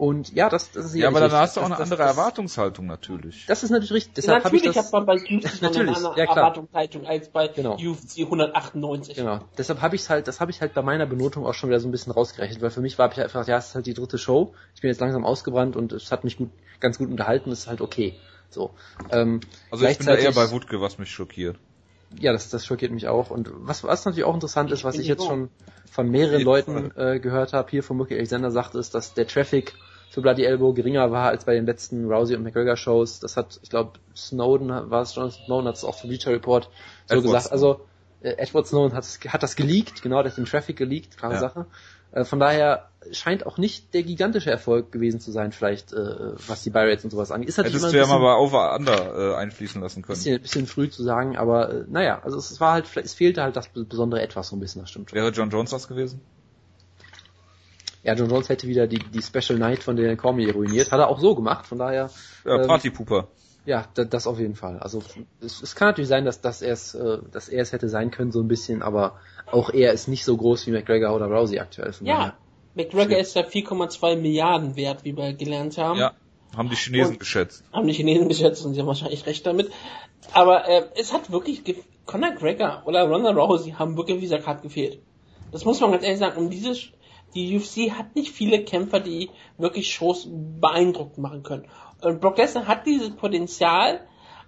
und 0.00 0.32
ja, 0.32 0.48
das, 0.48 0.72
das 0.72 0.86
ist 0.86 0.94
Ja, 0.94 1.08
aber 1.08 1.16
sicherlich 1.18 1.32
dann 1.32 1.40
hast 1.42 1.56
du 1.56 1.60
auch 1.60 1.64
eine 1.66 1.74
das- 1.74 1.80
andere 1.92 2.02
das, 2.02 2.16
Erwartungshaltung 2.16 2.86
natürlich. 2.86 3.44
Das 3.46 3.62
ist 3.62 3.68
natürlich 3.68 3.92
richtig. 3.92 4.14
Deshalb 4.14 4.44
habe 4.44 4.56
ich 4.56 4.62
Natürlich 4.62 4.76
das, 4.76 4.86
hat 4.86 4.92
man 4.94 5.04
bei 5.04 5.14
UFC 5.16 5.30
noch 5.30 5.42
eine 5.52 5.60
Natürlich, 5.60 5.96
andere 5.96 6.18
ja, 6.18 6.24
klar. 6.24 6.36
Erwartungshaltung 6.38 7.06
als 7.06 7.28
bei 7.28 7.48
Genau. 7.48 7.74
UFC 7.74 8.20
198. 8.20 9.14
Genau. 9.16 9.40
Deshalb 9.58 9.82
habe 9.82 9.96
ich 9.96 10.08
halt, 10.08 10.26
das 10.26 10.40
habe 10.40 10.50
ich 10.50 10.62
halt 10.62 10.72
bei 10.72 10.80
meiner 10.80 11.04
Benotung 11.04 11.44
auch 11.44 11.52
schon 11.52 11.68
wieder 11.68 11.80
so 11.80 11.86
ein 11.88 11.90
bisschen 11.92 12.12
rausgerechnet, 12.12 12.62
weil 12.62 12.70
für 12.70 12.80
mich 12.80 12.98
war 12.98 13.12
ich 13.12 13.20
einfach, 13.20 13.46
ja, 13.46 13.58
es 13.58 13.68
ist 13.68 13.74
halt 13.74 13.84
die 13.86 13.92
dritte 13.94 14.16
Show. 14.16 14.54
Ich 14.74 14.80
bin 14.80 14.88
jetzt 14.88 15.00
langsam 15.00 15.24
ausgebrannt 15.26 15.76
und 15.76 15.92
es 15.92 16.10
hat 16.10 16.24
mich 16.24 16.38
gut, 16.38 16.48
ganz 16.80 16.96
gut 16.96 17.10
unterhalten. 17.10 17.50
Es 17.52 17.60
ist 17.60 17.66
halt 17.66 17.82
okay. 17.82 18.14
So. 18.48 18.70
Ähm, 19.10 19.40
Also 19.70 19.84
ich 19.84 19.98
bin 19.98 20.06
da 20.06 20.14
eher 20.14 20.32
bei 20.32 20.50
Wutke, 20.50 20.80
was 20.80 20.98
mich 20.98 21.10
schockiert. 21.10 21.56
Ja, 22.18 22.32
das, 22.32 22.48
das 22.48 22.66
schockiert 22.66 22.90
mich 22.90 23.06
auch. 23.06 23.30
Und 23.30 23.50
was, 23.52 23.84
was 23.84 24.04
natürlich 24.04 24.24
auch 24.24 24.34
interessant 24.34 24.72
ist, 24.72 24.82
was 24.82 24.96
ich 24.98 25.06
jetzt 25.06 25.24
schon 25.24 25.50
von 25.92 26.08
mehreren 26.10 26.42
Leuten 26.42 26.90
äh, 26.96 27.20
gehört 27.20 27.52
habe, 27.52 27.70
hier 27.70 27.84
von 27.84 27.96
Muki 27.98 28.14
Alexander 28.14 28.50
sagt, 28.50 28.74
ist, 28.74 28.94
dass 28.96 29.14
der 29.14 29.28
Traffic 29.28 29.74
für 30.10 30.20
Bloody 30.22 30.44
Elbow 30.44 30.72
geringer 30.72 31.10
war 31.12 31.28
als 31.28 31.44
bei 31.44 31.54
den 31.54 31.66
letzten 31.66 32.10
Rousey 32.10 32.34
und 32.34 32.42
McGregor 32.42 32.76
Shows. 32.76 33.20
Das 33.20 33.36
hat, 33.36 33.60
ich 33.62 33.70
glaube, 33.70 33.92
Snowden 34.14 34.68
war 34.68 35.02
es 35.02 35.14
schon, 35.14 35.30
Snowden 35.30 35.68
hat 35.68 35.76
es 35.76 35.84
auch 35.84 35.96
zum 35.96 36.10
Bleacher 36.10 36.32
Report 36.32 36.68
so 37.06 37.14
Edward 37.14 37.24
gesagt. 37.24 37.52
Also 37.52 37.86
äh, 38.20 38.30
Edward 38.30 38.66
Snowden 38.66 38.92
hat, 38.94 39.04
hat 39.28 39.42
das 39.42 39.54
geleakt, 39.54 40.02
genau, 40.02 40.22
der 40.22 40.32
hat 40.32 40.36
den 40.36 40.46
Traffic 40.46 40.76
geleakt, 40.76 41.16
klare 41.16 41.34
Ja. 41.34 41.40
Sache. 41.40 41.66
Äh, 42.12 42.24
von 42.24 42.40
daher 42.40 42.88
scheint 43.12 43.46
auch 43.46 43.56
nicht 43.56 43.94
der 43.94 44.02
gigantische 44.02 44.50
Erfolg 44.50 44.90
gewesen 44.90 45.20
zu 45.20 45.30
sein, 45.30 45.52
vielleicht, 45.52 45.92
äh, 45.92 46.32
was 46.48 46.62
die 46.64 46.70
Buy 46.70 46.90
Rates 46.90 47.04
und 47.04 47.10
sowas 47.10 47.30
angeht. 47.30 47.48
Ist 47.48 47.56
natürlich 47.56 47.76
Hättest 47.76 47.94
du 47.94 47.98
ja 47.98 48.06
mal 48.06 48.18
bei 48.18 48.36
Over-Under 48.36 49.32
äh, 49.32 49.36
einfließen 49.36 49.80
lassen 49.80 50.02
können. 50.02 50.16
bisschen, 50.16 50.42
bisschen 50.42 50.66
früh 50.66 50.90
zu 50.90 51.04
sagen, 51.04 51.38
aber 51.38 51.70
äh, 51.70 51.84
naja, 51.88 52.20
also 52.24 52.36
es, 52.36 52.60
war 52.60 52.72
halt, 52.72 52.86
es 52.96 53.14
fehlte 53.14 53.42
halt 53.42 53.56
das 53.56 53.68
besondere 53.68 54.22
Etwas 54.22 54.48
so 54.48 54.56
ein 54.56 54.60
bisschen, 54.60 54.82
das 54.82 54.90
stimmt 54.90 55.10
schon. 55.10 55.16
Wäre 55.16 55.30
John 55.30 55.50
Jones 55.50 55.70
das 55.70 55.86
gewesen? 55.86 56.20
Ja, 58.02 58.14
John 58.14 58.30
Jones 58.30 58.48
hätte 58.48 58.66
wieder 58.66 58.86
die, 58.86 58.98
die 58.98 59.22
Special 59.22 59.58
Night 59.58 59.82
von 59.82 59.96
Daniel 59.96 60.16
Cormier 60.16 60.54
ruiniert, 60.54 60.90
hat 60.90 61.00
er 61.00 61.08
auch 61.08 61.20
so 61.20 61.34
gemacht, 61.34 61.66
von 61.66 61.78
daher, 61.78 62.10
Ja, 62.46 62.56
Ähm, 62.56 62.66
Partypooper. 62.66 63.28
ja, 63.66 63.86
da, 63.94 64.04
das 64.04 64.26
auf 64.26 64.38
jeden 64.38 64.54
Fall. 64.54 64.78
Also 64.78 65.02
es, 65.40 65.60
es 65.62 65.74
kann 65.74 65.88
natürlich 65.88 66.08
sein, 66.08 66.24
dass, 66.24 66.40
dass 66.40 66.62
er 66.62 66.72
es, 66.72 66.94
äh, 66.94 67.18
dass 67.30 67.48
er 67.50 67.60
es 67.62 67.72
hätte 67.72 67.88
sein 67.90 68.10
können, 68.10 68.32
so 68.32 68.40
ein 68.40 68.48
bisschen, 68.48 68.82
aber 68.82 69.16
auch 69.52 69.68
er 69.70 69.92
ist 69.92 70.08
nicht 70.08 70.24
so 70.24 70.36
groß 70.36 70.66
wie 70.66 70.70
McGregor 70.70 71.14
oder 71.14 71.26
Rousey 71.26 71.58
aktuell. 71.58 71.92
Von 71.92 72.06
Ja, 72.06 72.16
daher. 72.16 72.34
McGregor 72.74 73.18
ist 73.18 73.34
ja 73.34 73.42
4,2 73.42 74.16
Milliarden 74.16 74.76
wert, 74.76 75.04
wie 75.04 75.14
wir 75.16 75.34
gelernt 75.34 75.76
haben. 75.76 75.98
Ja, 75.98 76.12
haben 76.56 76.70
die 76.70 76.76
Chinesen 76.76 77.12
Und- 77.14 77.18
geschätzt. 77.20 77.64
Haben 77.72 77.86
die 77.86 77.92
Chinesen 77.92 78.28
geschätzt 78.28 78.64
und 78.64 78.72
sie 78.74 78.80
haben 78.80 78.86
wahrscheinlich 78.86 79.26
recht 79.26 79.44
damit. 79.46 79.70
Aber 80.32 80.66
äh, 80.68 80.84
es 80.98 81.12
hat 81.12 81.30
wirklich, 81.30 81.64
ge- 81.64 81.76
Conor 82.06 82.30
Gregor 82.34 82.82
oder 82.86 83.06
Ronda 83.08 83.30
Rousey 83.32 83.72
haben 83.72 83.96
wirklich 83.96 84.14
auf 84.16 84.20
dieser 84.20 84.38
Karte 84.38 84.62
gefehlt. 84.62 85.00
Das 85.52 85.64
muss 85.66 85.80
man 85.80 85.90
ganz 85.92 86.04
ehrlich 86.04 86.18
sagen. 86.20 86.38
Und 86.38 86.50
diese, 86.50 86.70
Sch- 86.70 86.92
die 87.34 87.56
UFC 87.56 87.92
hat 87.96 88.14
nicht 88.16 88.32
viele 88.32 88.64
Kämpfer, 88.64 89.00
die 89.00 89.30
wirklich 89.58 89.92
Shows 89.92 90.28
beeindruckend 90.30 91.18
machen 91.18 91.42
können. 91.42 91.66
Und 92.00 92.20
Brock 92.20 92.38
Lesnar 92.38 92.66
hat 92.66 92.86
dieses 92.86 93.10
Potenzial, 93.10 94.00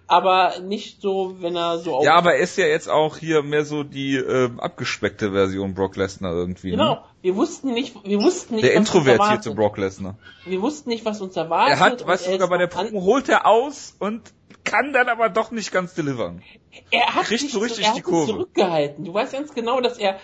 aber 0.06 0.60
nicht 0.60 1.00
so, 1.00 1.36
wenn 1.40 1.56
er 1.56 1.78
so 1.78 1.96
auf 1.96 2.04
Ja, 2.04 2.14
aber 2.14 2.34
er 2.34 2.40
ist 2.40 2.58
ja 2.58 2.66
jetzt 2.66 2.88
auch 2.88 3.16
hier 3.16 3.42
mehr 3.42 3.64
so 3.64 3.82
die 3.82 4.16
ähm, 4.16 4.60
abgespeckte 4.60 5.32
Version 5.32 5.74
Brock 5.74 5.96
Lesnar 5.96 6.32
irgendwie. 6.32 6.70
Genau. 6.70 6.94
Ne? 6.94 7.00
Wir 7.22 7.36
wussten 7.36 7.72
nicht, 7.72 7.94
wir 8.04 8.20
wussten 8.20 8.56
nicht, 8.56 8.64
Der 8.64 8.74
introvertierte. 8.74 9.54
Brock 9.54 9.78
Lesnar. 9.78 10.18
Wir 10.44 10.60
wussten 10.60 10.90
nicht, 10.90 11.04
was 11.04 11.20
uns 11.20 11.36
erwartet. 11.36 11.78
Er 11.78 11.80
hat, 11.80 12.06
weißt 12.06 12.26
du, 12.26 12.32
sogar 12.32 12.48
bei 12.48 12.58
der 12.58 12.66
Promo 12.66 13.02
holt 13.02 13.28
er 13.28 13.46
aus 13.46 13.94
und 13.98 14.22
kann 14.64 14.92
dann 14.92 15.08
aber 15.08 15.28
doch 15.28 15.50
nicht 15.50 15.72
ganz 15.72 15.94
delivern. 15.94 16.42
er 16.90 17.14
hat 17.14 17.24
kriegt 17.24 17.40
sich 17.40 17.52
so 17.52 17.60
richtig 17.60 17.90
die 17.92 18.02
Kurve. 18.02 18.26
zurückgehalten. 18.32 19.04
Du 19.04 19.14
weißt 19.14 19.32
ganz 19.32 19.54
genau, 19.54 19.80
dass 19.80 19.98
er 19.98 20.18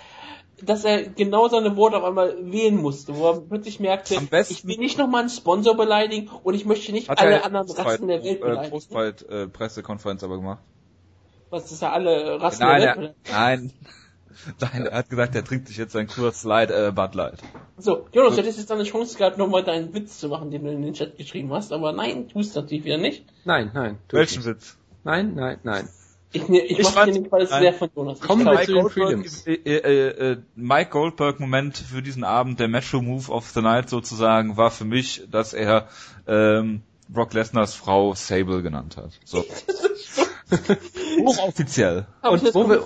dass 0.63 0.85
er 0.85 1.05
genau 1.05 1.49
seine 1.49 1.77
Worte 1.77 1.97
auf 1.99 2.05
einmal 2.05 2.37
wählen 2.53 2.77
musste, 2.77 3.17
wo 3.17 3.31
er 3.31 3.41
plötzlich 3.41 3.81
merkte, 3.81 4.17
Am 4.17 4.27
besten- 4.27 4.55
ich 4.55 4.67
will 4.67 4.79
nicht 4.79 4.99
nochmal 4.99 5.21
einen 5.21 5.31
Sponsor 5.31 5.77
beleidigen 5.77 6.31
und 6.43 6.55
ich 6.55 6.65
möchte 6.67 6.93
nicht 6.93 7.09
alle 7.11 7.31
er 7.37 7.45
anderen 7.45 7.71
Rassen 7.71 8.09
der 8.09 8.23
Welt 8.25 8.39
äh, 8.39 8.41
beleidigen. 8.41 8.71
Postfight 8.71 9.23
äh, 9.29 9.47
Pressekonferenz 9.49 10.23
aber 10.25 10.37
gemacht. 10.37 10.61
Was 11.51 11.71
ist 11.73 11.81
ja 11.83 11.93
alle 11.93 12.41
Rassen 12.41 12.61
Nein, 12.63 12.81
der 12.81 12.91
er, 12.91 13.01
Welt 13.01 13.15
nein. 13.31 13.73
Nein, 14.61 14.87
er 14.87 14.99
hat 14.99 15.11
gesagt, 15.11 15.35
er 15.35 15.45
trinkt 15.45 15.67
sich 15.67 15.77
jetzt 15.77 15.97
ein 15.97 16.07
Kurs 16.07 16.45
Light, 16.45 16.71
äh, 16.71 16.93
Bud 16.95 17.15
Light. 17.17 17.41
So, 17.77 18.07
Jonas, 18.13 18.37
du 18.37 18.43
hättest 18.43 18.59
jetzt 18.59 18.71
eine 18.71 18.85
Chance 18.85 19.19
gehabt, 19.19 19.37
nochmal 19.37 19.65
deinen 19.65 19.93
Witz 19.95 20.19
zu 20.21 20.29
machen, 20.29 20.51
den 20.53 20.63
du 20.65 20.71
in 20.71 20.83
den 20.83 20.95
Chat 20.95 21.17
geschrieben 21.17 21.53
hast, 21.53 21.73
aber 21.73 21.93
nein, 21.93 22.29
tust 22.29 22.55
du 22.55 22.61
natürlich 22.61 22.85
wieder 22.85 22.99
nicht. 22.99 23.25
Nein, 23.45 23.73
nein. 23.75 23.99
Welchen 24.11 24.39
nicht. 24.39 24.47
Witz? 24.47 24.77
Nein, 25.03 25.35
nein, 25.35 25.59
nein. 25.65 25.89
Ich, 26.33 26.47
ne- 26.49 26.61
ich, 26.61 26.79
Ich 26.79 26.95
mach 26.95 27.07
nicht, 27.07 27.33
weil 27.33 27.43
es 27.43 27.51
der 27.51 27.73
von 27.73 27.89
Jonas. 27.97 28.21
Kommen 28.21 28.47
ich 28.47 28.59
wir 28.59 28.65
zu 28.67 28.73
den 28.75 28.89
Prelims. 28.89 29.47
äh, 29.47 29.55
äh, 29.55 30.09
äh, 30.33 30.37
Mike 30.57 30.91
Goldberg 30.91 31.41
Moment 31.41 31.79
für 31.79 32.03
diesen 32.03 32.23
Abend, 32.25 32.61
der 32.61 32.69
Metro 32.69 33.01
Move 33.01 33.31
of 33.31 33.49
the 33.51 33.63
Night 33.63 33.89
sozusagen, 33.89 34.57
war 34.57 34.71
für 34.71 34.85
mich, 34.85 35.23
dass 35.31 35.55
er 35.55 35.89
ähm, 36.27 36.83
Brock 37.09 37.33
Lesnars 37.33 37.75
Frau 37.75 38.15
Sable 38.15 38.63
genannt 38.63 38.97
hat. 38.99 39.13
So. 39.25 39.45
Hochoffiziell. 41.25 42.07
hab 42.23 42.35
ich 42.35 42.41
Und 42.41 42.45
jetzt 42.47 42.55
wo 42.55 42.69
wir-. 42.69 42.83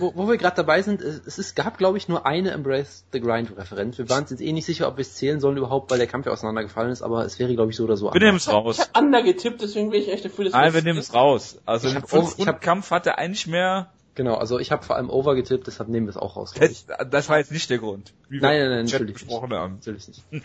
Wo, 0.00 0.12
wo 0.14 0.28
wir 0.28 0.36
gerade 0.36 0.56
dabei 0.56 0.82
sind, 0.82 1.00
es, 1.00 1.20
es 1.26 1.38
ist, 1.38 1.56
gab, 1.56 1.78
glaube 1.78 1.98
ich, 1.98 2.08
nur 2.08 2.26
eine 2.26 2.50
Embrace 2.50 3.04
the 3.12 3.20
Grind 3.20 3.56
Referenz. 3.56 3.98
Wir 3.98 4.08
waren 4.10 4.22
uns 4.22 4.30
jetzt 4.30 4.40
eh 4.40 4.52
nicht 4.52 4.66
sicher, 4.66 4.88
ob 4.88 4.96
wir 4.96 5.02
es 5.02 5.14
zählen 5.14 5.40
sollen 5.40 5.56
überhaupt, 5.56 5.90
weil 5.90 5.98
der 5.98 6.06
Kampf 6.06 6.26
ja 6.26 6.32
auseinandergefallen 6.32 6.90
ist, 6.92 7.02
aber 7.02 7.24
es 7.24 7.38
wäre, 7.38 7.54
glaube 7.54 7.70
ich, 7.70 7.76
so 7.76 7.84
oder 7.84 7.96
so. 7.96 8.12
Wir 8.12 8.20
nehmen 8.20 8.36
es 8.36 8.46
Ich 8.46 8.52
raus. 8.52 8.78
hab 8.80 8.96
Under 9.02 9.22
getippt, 9.22 9.62
deswegen 9.62 9.90
bin 9.90 10.00
ich 10.02 10.10
echt 10.12 10.24
dafür, 10.24 10.44
dass 10.44 10.52
Nein, 10.54 10.74
wir 10.74 10.82
nehmen 10.82 10.98
es 10.98 11.14
raus. 11.14 11.58
Also 11.64 11.88
Ich 11.88 11.94
im 11.94 12.02
hab 12.02 12.56
ich 12.56 12.60
Kampf 12.60 12.90
hat 12.90 13.06
er 13.06 13.18
eigentlich 13.18 13.46
mehr. 13.46 13.90
Genau, 14.14 14.36
also 14.36 14.58
ich 14.60 14.70
habe 14.70 14.84
vor 14.84 14.94
allem 14.96 15.10
Over 15.10 15.34
getippt, 15.34 15.66
deshalb 15.66 15.88
nehmen 15.88 16.06
wir 16.06 16.10
es 16.10 16.16
auch 16.16 16.36
raus. 16.36 16.54
ich. 16.54 16.86
Das, 16.86 17.08
das 17.10 17.28
war 17.28 17.38
jetzt 17.38 17.50
nicht 17.50 17.68
der 17.68 17.78
Grund, 17.78 18.12
wie 18.28 18.40
wir 18.40 18.42
Nein, 18.42 18.60
nein, 18.60 18.68
nein, 18.70 18.80
im 18.80 18.86
Chat 18.86 19.00
natürlich 19.00 19.26
nicht. 19.26 19.40
haben. 19.42 19.74
Natürlich 19.74 20.08
nicht. 20.08 20.22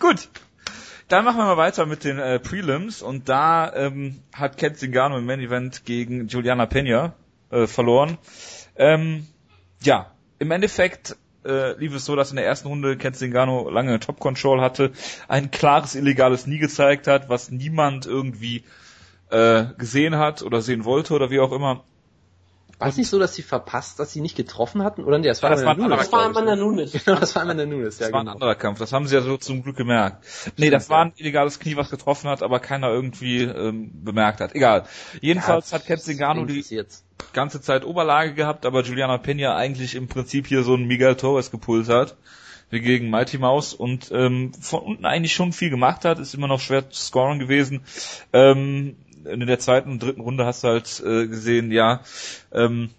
Gut. 0.00 0.28
Dann 1.10 1.24
machen 1.24 1.38
wir 1.38 1.44
mal 1.44 1.56
weiter 1.56 1.86
mit 1.86 2.04
den 2.04 2.20
äh, 2.20 2.38
Prelims 2.38 3.02
und 3.02 3.28
da 3.28 3.74
ähm, 3.74 4.22
hat 4.32 4.56
Ken 4.56 4.76
Zingano 4.76 5.18
im 5.18 5.26
Main 5.26 5.40
Event 5.40 5.84
gegen 5.84 6.28
Juliana 6.28 6.66
Pena 6.66 7.14
äh, 7.50 7.66
verloren. 7.66 8.16
Ähm, 8.76 9.26
ja, 9.82 10.12
im 10.38 10.52
Endeffekt 10.52 11.16
äh, 11.44 11.76
lief 11.80 11.96
es 11.96 12.04
so, 12.04 12.14
dass 12.14 12.30
in 12.30 12.36
der 12.36 12.46
ersten 12.46 12.68
Runde 12.68 12.96
Ken 12.96 13.12
Zingano 13.12 13.68
lange 13.70 13.98
Top 13.98 14.20
Control 14.20 14.60
hatte, 14.60 14.92
ein 15.26 15.50
klares 15.50 15.96
illegales 15.96 16.46
Nie 16.46 16.58
gezeigt 16.58 17.08
hat, 17.08 17.28
was 17.28 17.50
niemand 17.50 18.06
irgendwie 18.06 18.62
äh, 19.30 19.64
gesehen 19.78 20.16
hat 20.16 20.42
oder 20.44 20.62
sehen 20.62 20.84
wollte 20.84 21.14
oder 21.14 21.28
wie 21.32 21.40
auch 21.40 21.50
immer. 21.50 21.82
War 22.80 22.88
es 22.88 22.96
nicht 22.96 23.08
so, 23.10 23.18
dass 23.18 23.34
sie 23.34 23.42
verpasst, 23.42 23.98
dass 24.00 24.12
sie 24.12 24.22
nicht 24.22 24.36
getroffen 24.36 24.82
hatten? 24.82 25.04
Oder 25.04 25.18
nee, 25.18 25.28
das 25.28 25.42
war 25.42 25.50
Ja, 25.50 25.56
das 25.56 25.64
Amanda 25.64 25.86
Nunes, 25.88 25.98
Das 25.98 26.12
war 26.12 26.24
Amanda 26.24 26.56
ne? 26.56 26.62
Nunes. 26.62 26.92
Genau, 27.04 27.18
das 27.20 27.34
war 27.34 27.42
Amanda 27.42 27.66
Nunes, 27.66 27.98
ja 27.98 28.06
Das 28.06 28.12
war 28.12 28.20
ein 28.20 28.24
genau. 28.24 28.32
anderer 28.32 28.54
Kampf, 28.54 28.78
das 28.78 28.92
haben 28.94 29.06
sie 29.06 29.14
ja 29.14 29.20
so 29.20 29.36
zum 29.36 29.62
Glück 29.62 29.76
gemerkt. 29.76 30.24
Nee, 30.56 30.70
das 30.70 30.88
war 30.88 31.04
ein 31.04 31.12
illegales 31.16 31.58
Knie, 31.60 31.76
was 31.76 31.90
getroffen 31.90 32.30
hat, 32.30 32.42
aber 32.42 32.58
keiner 32.58 32.88
irgendwie 32.88 33.42
ähm, 33.42 33.90
bemerkt 34.02 34.40
hat. 34.40 34.54
Egal. 34.54 34.84
Jedenfalls 35.20 35.72
hat 35.74 35.84
Ken 35.86 35.98
Zingano 35.98 36.46
die 36.46 36.60
jetzt. 36.60 37.04
ganze 37.34 37.60
Zeit 37.60 37.84
Oberlage 37.84 38.32
gehabt, 38.32 38.64
aber 38.64 38.82
Juliana 38.82 39.18
Pena 39.18 39.54
eigentlich 39.56 39.94
im 39.94 40.08
Prinzip 40.08 40.46
hier 40.46 40.62
so 40.62 40.74
ein 40.74 40.86
Miguel 40.86 41.16
Torres 41.16 41.50
gepult 41.50 41.88
hat, 41.90 42.16
wie 42.70 42.80
gegen 42.80 43.10
Mighty 43.10 43.36
Mouse 43.36 43.74
und 43.74 44.10
ähm, 44.12 44.52
von 44.54 44.80
unten 44.80 45.04
eigentlich 45.04 45.34
schon 45.34 45.52
viel 45.52 45.68
gemacht 45.68 46.06
hat, 46.06 46.18
ist 46.18 46.34
immer 46.34 46.48
noch 46.48 46.60
schwer 46.60 46.88
zu 46.88 46.98
scoren 47.02 47.38
gewesen. 47.38 47.82
Ähm, 48.32 48.96
in 49.24 49.40
der 49.46 49.58
zweiten 49.58 49.90
und 49.90 50.02
dritten 50.02 50.20
Runde 50.20 50.44
hast 50.46 50.64
du 50.64 50.68
halt 50.68 51.02
äh, 51.04 51.26
gesehen, 51.26 51.70
ja, 51.72 52.00
ähm, 52.52 52.90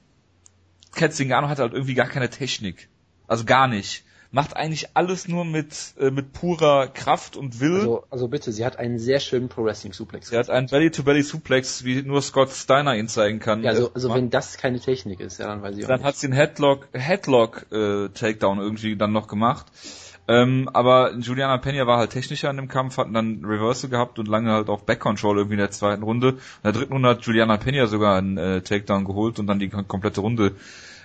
Ken 0.93 1.11
Zingano 1.11 1.47
hat 1.49 1.59
halt 1.59 1.73
irgendwie 1.73 1.93
gar 1.93 2.07
keine 2.07 2.29
Technik. 2.29 2.89
Also 3.27 3.45
gar 3.45 3.67
nicht. 3.67 4.03
Macht 4.33 4.55
eigentlich 4.55 4.89
alles 4.93 5.27
nur 5.27 5.43
mit, 5.43 5.93
äh, 5.99 6.09
mit 6.09 6.31
purer 6.31 6.87
Kraft 6.87 7.35
und 7.35 7.59
Will. 7.59 7.75
Also, 7.75 8.03
also 8.09 8.27
bitte, 8.29 8.53
sie 8.53 8.65
hat 8.65 8.79
einen 8.79 8.97
sehr 8.97 9.19
schönen 9.19 9.49
Pro 9.49 9.65
Wrestling 9.65 9.91
Suplex. 9.91 10.31
er 10.31 10.39
hat 10.39 10.49
einen 10.49 10.67
Belly-to-Belly-Suplex, 10.67 11.83
wie 11.83 12.01
nur 12.01 12.21
Scott 12.21 12.49
Steiner 12.51 12.95
ihn 12.95 13.09
zeigen 13.09 13.39
kann. 13.39 13.61
ja, 13.63 13.71
also, 13.71 13.87
Äh, 13.87 13.91
also 13.93 14.13
wenn 14.13 14.29
das 14.29 14.57
keine 14.57 14.79
Technik 14.79 15.19
ist, 15.19 15.39
ja, 15.39 15.47
dann 15.47 15.61
weiß 15.61 15.75
ich 15.77 15.83
auch 15.83 15.89
Dann 15.89 15.99
nicht. 15.99 16.07
hat 16.07 16.15
sie 16.15 16.27
einen 16.27 16.33
Headlock, 16.33 16.87
Headlock 16.93 17.65
äh, 17.73 18.07
Takedown 18.09 18.59
irgendwie 18.59 18.95
dann 18.95 19.11
noch 19.11 19.27
gemacht. 19.27 19.65
Ähm, 20.31 20.69
aber 20.71 21.13
Juliana 21.17 21.57
Pena 21.57 21.85
war 21.87 21.97
halt 21.97 22.11
technischer 22.11 22.49
in 22.49 22.55
dem 22.55 22.69
Kampf, 22.69 22.97
hatten 22.97 23.13
dann 23.13 23.43
Reversal 23.43 23.89
gehabt 23.89 24.17
und 24.17 24.29
lange 24.29 24.51
halt 24.51 24.69
auch 24.69 24.83
Back 24.83 25.01
Control 25.01 25.39
irgendwie 25.39 25.55
in 25.55 25.59
der 25.59 25.71
zweiten 25.71 26.03
Runde. 26.03 26.29
In 26.29 26.37
der 26.63 26.71
dritten 26.71 26.93
Runde 26.93 27.09
hat 27.09 27.21
Juliana 27.23 27.57
Pena 27.57 27.85
sogar 27.87 28.17
einen 28.17 28.37
äh, 28.37 28.61
Takedown 28.61 29.03
geholt 29.03 29.39
und 29.39 29.47
dann 29.47 29.59
die 29.59 29.67
komplette 29.67 30.21
Runde 30.21 30.55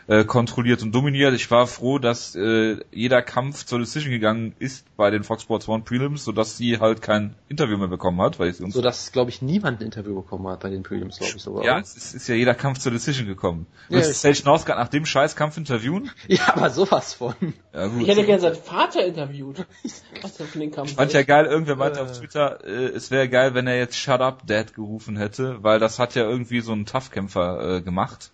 äh, 0.09 0.25
kontrolliert 0.25 0.83
und 0.83 0.95
dominiert. 0.95 1.35
Ich 1.35 1.51
war 1.51 1.67
froh, 1.67 1.99
dass 1.99 2.37
äh, 2.37 2.77
jeder 2.93 3.23
Kampf 3.23 3.65
zur 3.67 3.81
Decision 3.81 4.13
gegangen 4.13 4.55
ist 4.61 4.87
bei 4.97 5.11
den 5.11 5.25
Fox 5.25 5.43
Sports 5.43 5.69
One 5.69 5.83
Prelims, 5.83 6.25
sodass 6.25 6.57
sie 6.57 6.79
halt 6.79 7.03
kein 7.03 7.35
Interview 7.49 7.77
mehr 7.77 7.89
bekommen 7.89 8.21
hat, 8.21 8.39
weil 8.39 8.53
sie 8.55 8.63
uns 8.63 8.75
so 8.75 8.83
dass, 8.83 9.11
glaube 9.11 9.31
ich, 9.31 9.43
niemand 9.43 9.81
ein 9.81 9.85
Interview 9.87 10.15
bekommen 10.15 10.47
hat 10.49 10.61
bei 10.61 10.71
den 10.71 10.83
Prelims, 10.85 11.19
glaube 11.19 11.33
ich 11.37 11.43
sogar. 11.43 11.65
ja, 11.65 11.79
es 11.81 11.97
ist, 11.97 12.15
ist 12.15 12.29
ja 12.29 12.35
jeder 12.37 12.55
Kampf 12.55 12.79
zur 12.79 12.93
Decision 12.93 13.27
gekommen. 13.27 13.67
Ja, 13.89 13.97
Willst 13.97 14.09
du 14.25 14.29
ich- 14.29 14.39
Sage 14.39 14.49
Northcutt 14.49 14.77
nach 14.77 14.89
dem 14.89 15.07
Scheißkampf 15.07 15.57
interviewen? 15.57 16.11
ja, 16.29 16.55
aber 16.55 16.71
sowas 16.71 17.13
von. 17.15 17.35
Ja, 17.75 17.89
gut. 17.89 18.03
Ich 18.03 18.09
hätte 18.09 18.25
gerne 18.25 18.41
seinen 18.41 18.55
Vater 18.57 19.05
interviewt. 19.05 19.67
Was 20.23 20.39
er 20.39 20.47
für 20.47 20.59
den 20.61 20.71
Kampf 20.71 20.95
Fand 20.95 21.13
ja 21.13 21.19
hält. 21.19 21.29
geil, 21.29 21.47
irgendwer 21.47 21.77
meinte 21.77 21.99
Äh. 21.99 22.03
auf 22.03 22.19
Twitter, 22.19 22.65
äh, 22.65 22.87
es 22.95 23.11
wäre 23.11 23.29
geil, 23.29 23.55
wenn 23.55 23.67
er 23.67 23.77
jetzt 23.77 23.97
Shut 23.97 24.21
Up 24.21 24.47
Dad 24.47 24.73
gerufen 24.75 25.17
hätte, 25.17 25.63
weil 25.65 25.81
das 25.81 25.99
hat 25.99 26.15
ja 26.15 26.23
irgendwie 26.23 26.61
so 26.61 26.73
ein 26.73 26.87
Tough-Kämpfer 26.87 27.79
äh, 27.79 27.83
gemacht. 27.83 28.31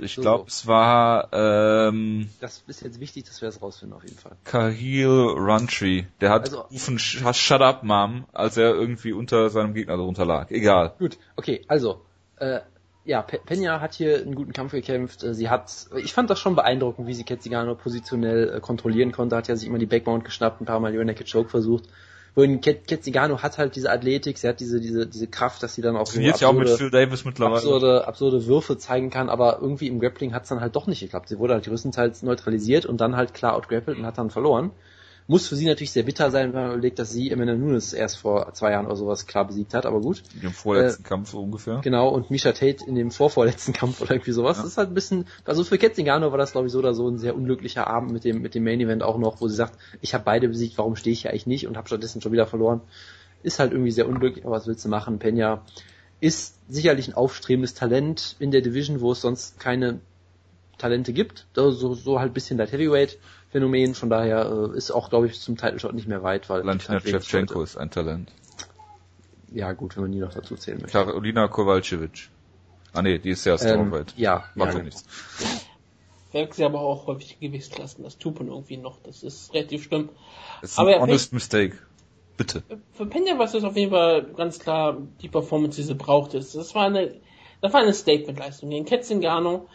Ich 0.00 0.14
So, 0.16 0.22
glaube, 0.22 0.44
es 0.48 0.66
war 0.66 1.28
ähm, 1.32 2.28
Das 2.40 2.62
ist 2.66 2.82
jetzt 2.82 2.98
wichtig, 3.00 3.24
dass 3.24 3.40
wir 3.40 3.46
das 3.48 3.62
rausfinden, 3.62 3.96
auf 3.96 4.02
jeden 4.04 4.18
Fall. 4.18 4.32
Kahil 4.44 5.06
Runtree. 5.08 6.04
Der 6.20 6.30
hat 6.30 6.42
Also- 6.42 6.64
gerufen, 6.64 6.98
"Sh- 6.98 7.32
Shut 7.34 7.60
Up 7.62 7.82
Mom, 7.84 8.24
als 8.32 8.56
er 8.56 8.74
irgendwie 8.74 9.12
unter 9.12 9.50
seinem 9.50 9.72
Gegner 9.74 9.96
drunter 9.96 10.24
lag. 10.26 10.50
Egal. 10.50 10.94
Gut, 10.98 11.18
okay, 11.36 11.64
also, 11.68 12.00
äh, 12.38 12.60
ja, 13.04 13.20
Pe 13.22 13.38
Pena 13.44 13.80
hat 13.80 13.94
hier 13.94 14.16
einen 14.18 14.34
guten 14.34 14.52
Kampf 14.52 14.72
gekämpft. 14.72 15.22
Äh, 15.22 15.34
Sie 15.34 15.48
hat, 15.50 15.70
ich 15.96 16.12
fand 16.14 16.30
das 16.30 16.40
schon 16.40 16.56
beeindruckend, 16.56 17.06
wie 17.06 17.14
sie 17.14 17.22
Ketzigano 17.24 17.74
positionell 17.74 18.54
äh, 18.56 18.60
kontrollieren 18.60 19.12
konnte. 19.12 19.36
Hat 19.36 19.46
ja 19.46 19.56
sich 19.56 19.68
immer 19.68 19.78
die 19.78 19.86
Backmount 19.86 20.24
geschnappt, 20.24 20.60
ein 20.60 20.64
paar 20.64 20.80
Mal 20.80 20.92
Rear 20.92 21.04
Naked 21.04 21.30
Choke 21.30 21.50
versucht. 21.50 21.84
Wohin 22.36 22.60
Ket 22.60 22.88
Ketzigano 22.88 23.42
hat 23.42 23.58
halt 23.58 23.76
diese 23.76 23.90
Athletik, 23.90 24.38
sie 24.38 24.48
hat 24.48 24.58
diese, 24.58 24.80
diese, 24.80 25.06
diese 25.06 25.28
Kraft, 25.28 25.62
dass 25.62 25.74
sie 25.74 25.82
dann 25.82 25.96
auch 25.96 26.06
so 26.06 26.14
Trainiert 26.14 26.40
ja 26.40 26.48
auch 26.48 26.52
mit 26.52 26.62
absurde, 26.62 26.78
Phil 26.78 26.90
Davis 26.90 27.24
mittlerweile. 27.24 27.56
absurde, 27.56 28.08
absurde 28.08 28.46
Würfe 28.46 28.76
zeigen 28.76 29.10
kann, 29.10 29.28
aber 29.28 29.58
irgendwie 29.60 29.86
im 29.86 30.00
Grappling 30.00 30.34
hat 30.34 30.42
es 30.42 30.48
dann 30.48 30.60
halt 30.60 30.74
doch 30.74 30.88
nicht 30.88 31.00
geklappt. 31.00 31.28
Sie 31.28 31.38
wurde 31.38 31.54
halt 31.54 31.64
größtenteils 31.64 32.22
neutralisiert 32.22 32.86
und 32.86 33.00
dann 33.00 33.16
halt 33.16 33.34
klar 33.34 33.54
outgrappelt 33.54 33.98
und 33.98 34.06
hat 34.06 34.18
dann 34.18 34.30
verloren. 34.30 34.72
Muss 35.26 35.48
für 35.48 35.56
sie 35.56 35.64
natürlich 35.64 35.92
sehr 35.92 36.02
bitter 36.02 36.30
sein, 36.30 36.52
wenn 36.52 36.62
man 36.62 36.72
überlegt, 36.72 36.98
dass 36.98 37.10
sie 37.10 37.32
Amanda 37.32 37.54
Nunes 37.54 37.94
erst 37.94 38.18
vor 38.18 38.52
zwei 38.52 38.72
Jahren 38.72 38.84
oder 38.84 38.96
sowas 38.96 39.26
klar 39.26 39.46
besiegt 39.46 39.72
hat, 39.72 39.86
aber 39.86 40.00
gut. 40.02 40.22
Im 40.42 40.52
vorletzten 40.52 41.02
Kampf 41.02 41.30
so 41.30 41.40
ungefähr. 41.40 41.80
Genau, 41.82 42.10
und 42.10 42.30
Misha 42.30 42.52
Tate 42.52 42.84
in 42.86 42.94
dem 42.94 43.10
vorvorletzten 43.10 43.72
Kampf 43.72 44.02
oder 44.02 44.12
irgendwie 44.12 44.32
sowas. 44.32 44.58
Ja. 44.58 44.64
Das 44.64 44.72
ist 44.72 44.78
halt 44.78 44.90
ein 44.90 44.94
bisschen, 44.94 45.26
also 45.46 45.64
für 45.64 45.78
Ketzingano 45.78 46.30
war 46.30 46.36
das 46.36 46.52
glaube 46.52 46.66
ich 46.66 46.72
so 46.74 46.78
oder 46.78 46.92
so 46.92 47.08
ein 47.08 47.16
sehr 47.16 47.34
unglücklicher 47.34 47.86
Abend 47.86 48.12
mit 48.12 48.24
dem, 48.24 48.42
mit 48.42 48.54
dem 48.54 48.64
Main 48.64 48.80
Event 48.80 49.02
auch 49.02 49.16
noch, 49.16 49.40
wo 49.40 49.48
sie 49.48 49.56
sagt, 49.56 49.78
ich 50.02 50.12
habe 50.12 50.24
beide 50.24 50.48
besiegt, 50.48 50.76
warum 50.76 50.94
stehe 50.94 51.14
ich 51.14 51.22
hier 51.22 51.30
eigentlich 51.30 51.46
nicht 51.46 51.66
und 51.66 51.78
habe 51.78 51.86
stattdessen 51.86 52.20
schon 52.20 52.32
wieder 52.32 52.46
verloren. 52.46 52.82
Ist 53.42 53.58
halt 53.58 53.72
irgendwie 53.72 53.92
sehr 53.92 54.08
unglücklich, 54.08 54.44
aber 54.44 54.56
was 54.56 54.66
willst 54.66 54.84
du 54.84 54.90
machen? 54.90 55.18
Pena 55.18 55.62
ist 56.20 56.58
sicherlich 56.68 57.08
ein 57.08 57.14
aufstrebendes 57.14 57.72
Talent 57.72 58.36
in 58.38 58.50
der 58.50 58.60
Division, 58.60 59.00
wo 59.00 59.12
es 59.12 59.22
sonst 59.22 59.58
keine 59.58 60.00
Talente 60.78 61.12
gibt. 61.12 61.46
So, 61.54 61.70
so, 61.70 61.94
so 61.94 62.18
halt 62.20 62.32
ein 62.32 62.34
bisschen 62.34 62.58
Light 62.58 62.72
Heavyweight 62.72 63.18
Phänomen, 63.54 63.94
von 63.94 64.10
daher 64.10 64.70
äh, 64.74 64.76
ist 64.76 64.90
auch, 64.90 65.10
glaube 65.10 65.28
ich, 65.28 65.40
zum 65.40 65.56
Title 65.56 65.78
Shot 65.78 65.94
nicht 65.94 66.08
mehr 66.08 66.24
weit, 66.24 66.50
weil 66.50 66.64
Valentina 66.64 66.94
halt 66.94 67.08
Shevchenko 67.08 67.62
ist 67.62 67.76
ein 67.76 67.88
Talent. 67.88 68.32
Ja, 69.52 69.70
gut, 69.74 69.94
wenn 69.94 70.02
man 70.02 70.10
die 70.10 70.18
noch 70.18 70.34
dazu 70.34 70.56
zählen 70.56 70.78
möchte. 70.82 70.98
Carolina 70.98 71.46
Kowalkiewicz. 71.46 72.30
Ah 72.92 73.02
nee, 73.02 73.18
die 73.18 73.30
ist 73.30 73.44
ja 73.44 73.52
Ähm, 73.52 73.58
Strawweight. 73.58 74.14
ja, 74.16 74.42
Macht 74.56 74.72
ja, 74.72 74.78
ja 74.78 74.84
nichts. 74.84 75.04
sie 76.50 76.64
aber 76.64 76.80
auch 76.80 77.06
häufig 77.06 77.38
Gewichtsklassen. 77.38 78.02
Das 78.02 78.18
tut 78.18 78.40
man 78.40 78.48
irgendwie 78.48 78.76
noch. 78.76 78.98
Das 79.04 79.22
ist 79.22 79.54
relativ 79.54 79.84
schlimm. 79.84 80.08
Das 80.60 80.72
ist 80.72 80.78
Aber 80.80 80.88
ein 80.88 80.94
ja, 80.96 81.00
honest 81.02 81.32
mistake. 81.32 81.78
Bitte. 82.36 82.64
Für 82.94 83.06
Pena 83.06 83.38
war 83.38 83.44
es 83.44 83.54
auf 83.54 83.76
jeden 83.76 83.92
Fall 83.92 84.24
ganz 84.36 84.58
klar 84.58 84.96
die 85.22 85.28
Performance, 85.28 85.76
die 85.76 85.86
sie 85.86 85.94
brauchte. 85.94 86.38
Das 86.38 86.74
war 86.74 86.86
eine, 86.86 87.20
das 87.60 87.72
war 87.72 87.82
eine 87.82 87.94
Statement-Leistung. 87.94 88.70
Gegen 88.70 88.84
Ketzingano, 88.84 89.68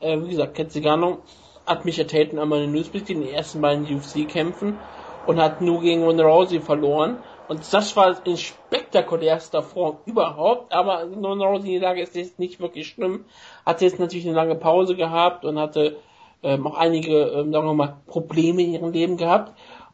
äh, 0.00 0.20
wie 0.20 0.28
gesagt, 0.28 0.52
Ketzingano 0.54 1.22
hat 1.66 1.84
Micha 1.84 2.04
Tate 2.04 2.40
einmal 2.40 2.62
in 2.62 2.72
den 2.72 2.82
besiegt 2.82 3.10
in 3.10 3.20
den 3.20 3.32
ersten 3.32 3.60
beiden 3.60 3.84
UFC-Kämpfen 3.84 4.78
und 5.26 5.40
hat 5.40 5.60
nur 5.60 5.80
gegen 5.80 6.02
Ronda 6.02 6.24
Rousey 6.24 6.60
verloren. 6.60 7.18
Und 7.48 7.60
das 7.72 7.96
war 7.96 8.26
in 8.26 8.36
spektakulärster 8.36 9.62
Form 9.62 9.98
überhaupt, 10.06 10.72
aber 10.72 11.04
Ronda 11.04 11.46
Rousey 11.46 11.78
Lage 11.78 12.02
ist 12.02 12.14
jetzt 12.16 12.38
nicht 12.38 12.60
wirklich 12.60 12.88
schlimm. 12.88 13.24
Hat 13.66 13.80
jetzt 13.80 13.98
natürlich 13.98 14.26
eine 14.26 14.36
lange 14.36 14.54
Pause 14.54 14.96
gehabt 14.96 15.44
und 15.44 15.58
hatte 15.58 15.96
ähm, 16.42 16.66
auch 16.66 16.76
einige, 16.76 17.16
ähm, 17.18 17.52
sagen 17.52 17.66
wir 17.66 17.74
mal, 17.74 17.96
Probleme 18.06 18.62
in 18.62 18.72
ihrem 18.72 18.92
Leben 18.92 19.16
gehabt 19.16 19.52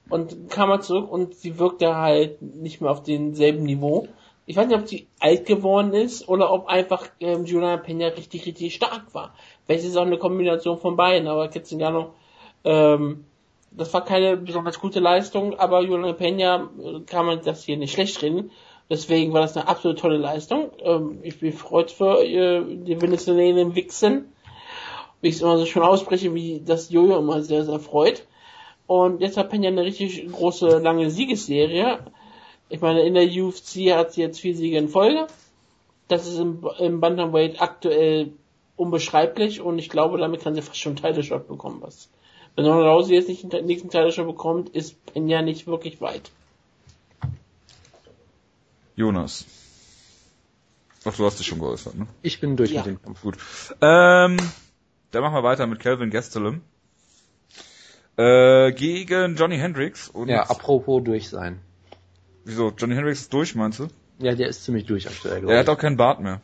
und 0.09 0.49
kam 0.51 0.69
mal 0.69 0.81
zurück 0.81 1.11
und 1.11 1.35
sie 1.35 1.59
wirkte 1.59 1.97
halt 1.97 2.41
nicht 2.41 2.81
mehr 2.81 2.91
auf 2.91 3.03
demselben 3.03 3.64
Niveau. 3.64 4.09
Ich 4.47 4.57
weiß 4.57 4.66
nicht, 4.66 4.79
ob 4.79 4.89
sie 4.89 5.09
alt 5.21 5.45
geworden 5.45 5.93
ist 5.93 6.27
oder 6.27 6.51
ob 6.51 6.69
einfach 6.69 7.07
ähm, 7.21 7.45
Juliana 7.45 7.77
Pena 7.77 8.09
richtig, 8.09 8.47
richtig 8.47 8.75
stark 8.75 9.12
war. 9.12 9.35
Vielleicht 9.69 9.85
ist 9.85 9.99
auch 9.99 10.07
eine 10.07 10.16
Kombination 10.16 10.79
von 10.79 10.97
beiden, 10.97 11.29
aber 11.29 11.49
Ketzingano, 11.49 12.14
ähm, 12.64 13.27
das 13.71 13.93
war 13.93 14.03
keine 14.03 14.39
besonders 14.39 14.81
gute 14.81 14.99
Leistung, 14.99 15.59
aber 15.59 15.83
Juliana 15.83 16.14
Pena 16.14 16.71
äh, 16.83 17.01
kann 17.01 17.27
man 17.27 17.43
das 17.45 17.64
hier 17.64 17.77
nicht 17.77 17.93
schlecht 17.93 18.23
reden. 18.23 18.51
Deswegen 18.89 19.35
war 19.35 19.43
das 19.43 19.59
eine 19.59 19.69
absolut 19.69 19.99
tolle 19.99 20.16
Leistung. 20.16 20.71
Ähm, 20.81 21.19
ich 21.23 21.39
bin 21.39 21.53
freut 21.53 21.91
für 21.91 22.25
äh, 22.25 22.62
die 22.64 22.99
Venezuelanen 22.99 23.77
Wixen. 23.77 24.33
Wie 25.21 25.29
ich 25.29 25.35
es 25.35 25.43
immer 25.43 25.59
so 25.59 25.66
schön 25.66 25.83
ausspreche, 25.83 26.33
wie 26.33 26.62
das 26.64 26.89
Jojo 26.89 27.19
immer 27.19 27.43
sehr, 27.43 27.66
sehr 27.66 27.79
freut. 27.79 28.27
Und 28.87 29.21
jetzt 29.21 29.37
hat 29.37 29.51
Pena 29.51 29.69
eine 29.69 29.85
richtig 29.85 30.33
große, 30.33 30.79
lange 30.79 31.11
Siegesserie. 31.11 31.99
Ich 32.71 32.81
meine, 32.81 33.03
in 33.03 33.12
der 33.12 33.27
UFC 33.27 33.95
hat 33.95 34.14
sie 34.14 34.23
jetzt 34.23 34.41
vier 34.41 34.57
Siege 34.57 34.79
in 34.79 34.89
Folge. 34.89 35.27
Das 36.09 36.27
ist 36.27 36.39
im, 36.39 36.66
im 36.79 37.01
Bantamweight 37.01 37.61
aktuell 37.61 38.33
unbeschreiblich 38.79 39.61
und 39.61 39.79
ich 39.79 39.89
glaube, 39.89 40.18
damit 40.18 40.43
kann 40.43 40.55
sie 40.55 40.62
fast 40.62 40.79
schon 40.79 40.97
einen 40.97 41.03
Title 41.03 41.22
Shot 41.22 41.49
bekommen. 41.49 41.79
Was. 41.83 42.09
Wenn 42.57 42.64
Ronda 42.64 42.91
Rousey 42.93 43.14
jetzt 43.14 43.29
nicht 43.29 43.53
den 43.53 43.66
nächsten 43.66 43.91
Title 43.91 44.12
Shot 44.12 44.26
bekommt, 44.26 44.70
ist 44.70 45.05
Pena 45.07 45.43
nicht 45.43 45.66
wirklich 45.66 46.01
weit. 46.01 46.31
Jonas. 48.97 49.47
Ach, 51.05 51.14
du 51.16 51.24
hast 51.24 51.39
dich 51.39 51.47
schon 51.47 51.61
geäußert, 51.61 51.95
ne? 51.95 52.07
Ich 52.22 52.41
bin 52.41 52.57
durch 52.57 52.70
Ja. 52.72 52.81
mit 52.81 52.87
dem 52.87 53.03
Kampf. 53.03 53.22
Gut. 53.22 53.37
Ähm, 53.81 54.37
dann 55.11 55.22
machen 55.22 55.35
wir 55.35 55.43
weiter 55.45 55.66
mit 55.66 55.79
Calvin 55.81 56.11
Gastelum. 56.11 56.61
Äh, 58.16 58.72
gegen 58.72 59.37
Johnny 59.37 59.57
Hendricks. 59.59 60.09
Und 60.09 60.29
Ja, 60.29 60.43
apropos 60.43 61.03
durch 61.05 61.29
sein. 61.29 61.61
wieso? 62.45 62.72
Johnny 62.76 62.95
Hendricks 62.97 63.20
ist 63.20 63.33
durch, 63.33 63.55
meinst 63.55 63.79
du? 63.79 63.87
Ja, 64.18 64.35
der 64.35 64.49
ist 64.49 64.64
ziemlich 64.64 64.87
durch 64.87 65.07
aktuell, 65.09 65.37
Er 65.37 65.41
glaube 65.43 65.59
hat 65.59 65.68
auch 65.68 65.79
keinen 65.79 65.97
Bart 65.97 66.20
mehr. 66.20 66.41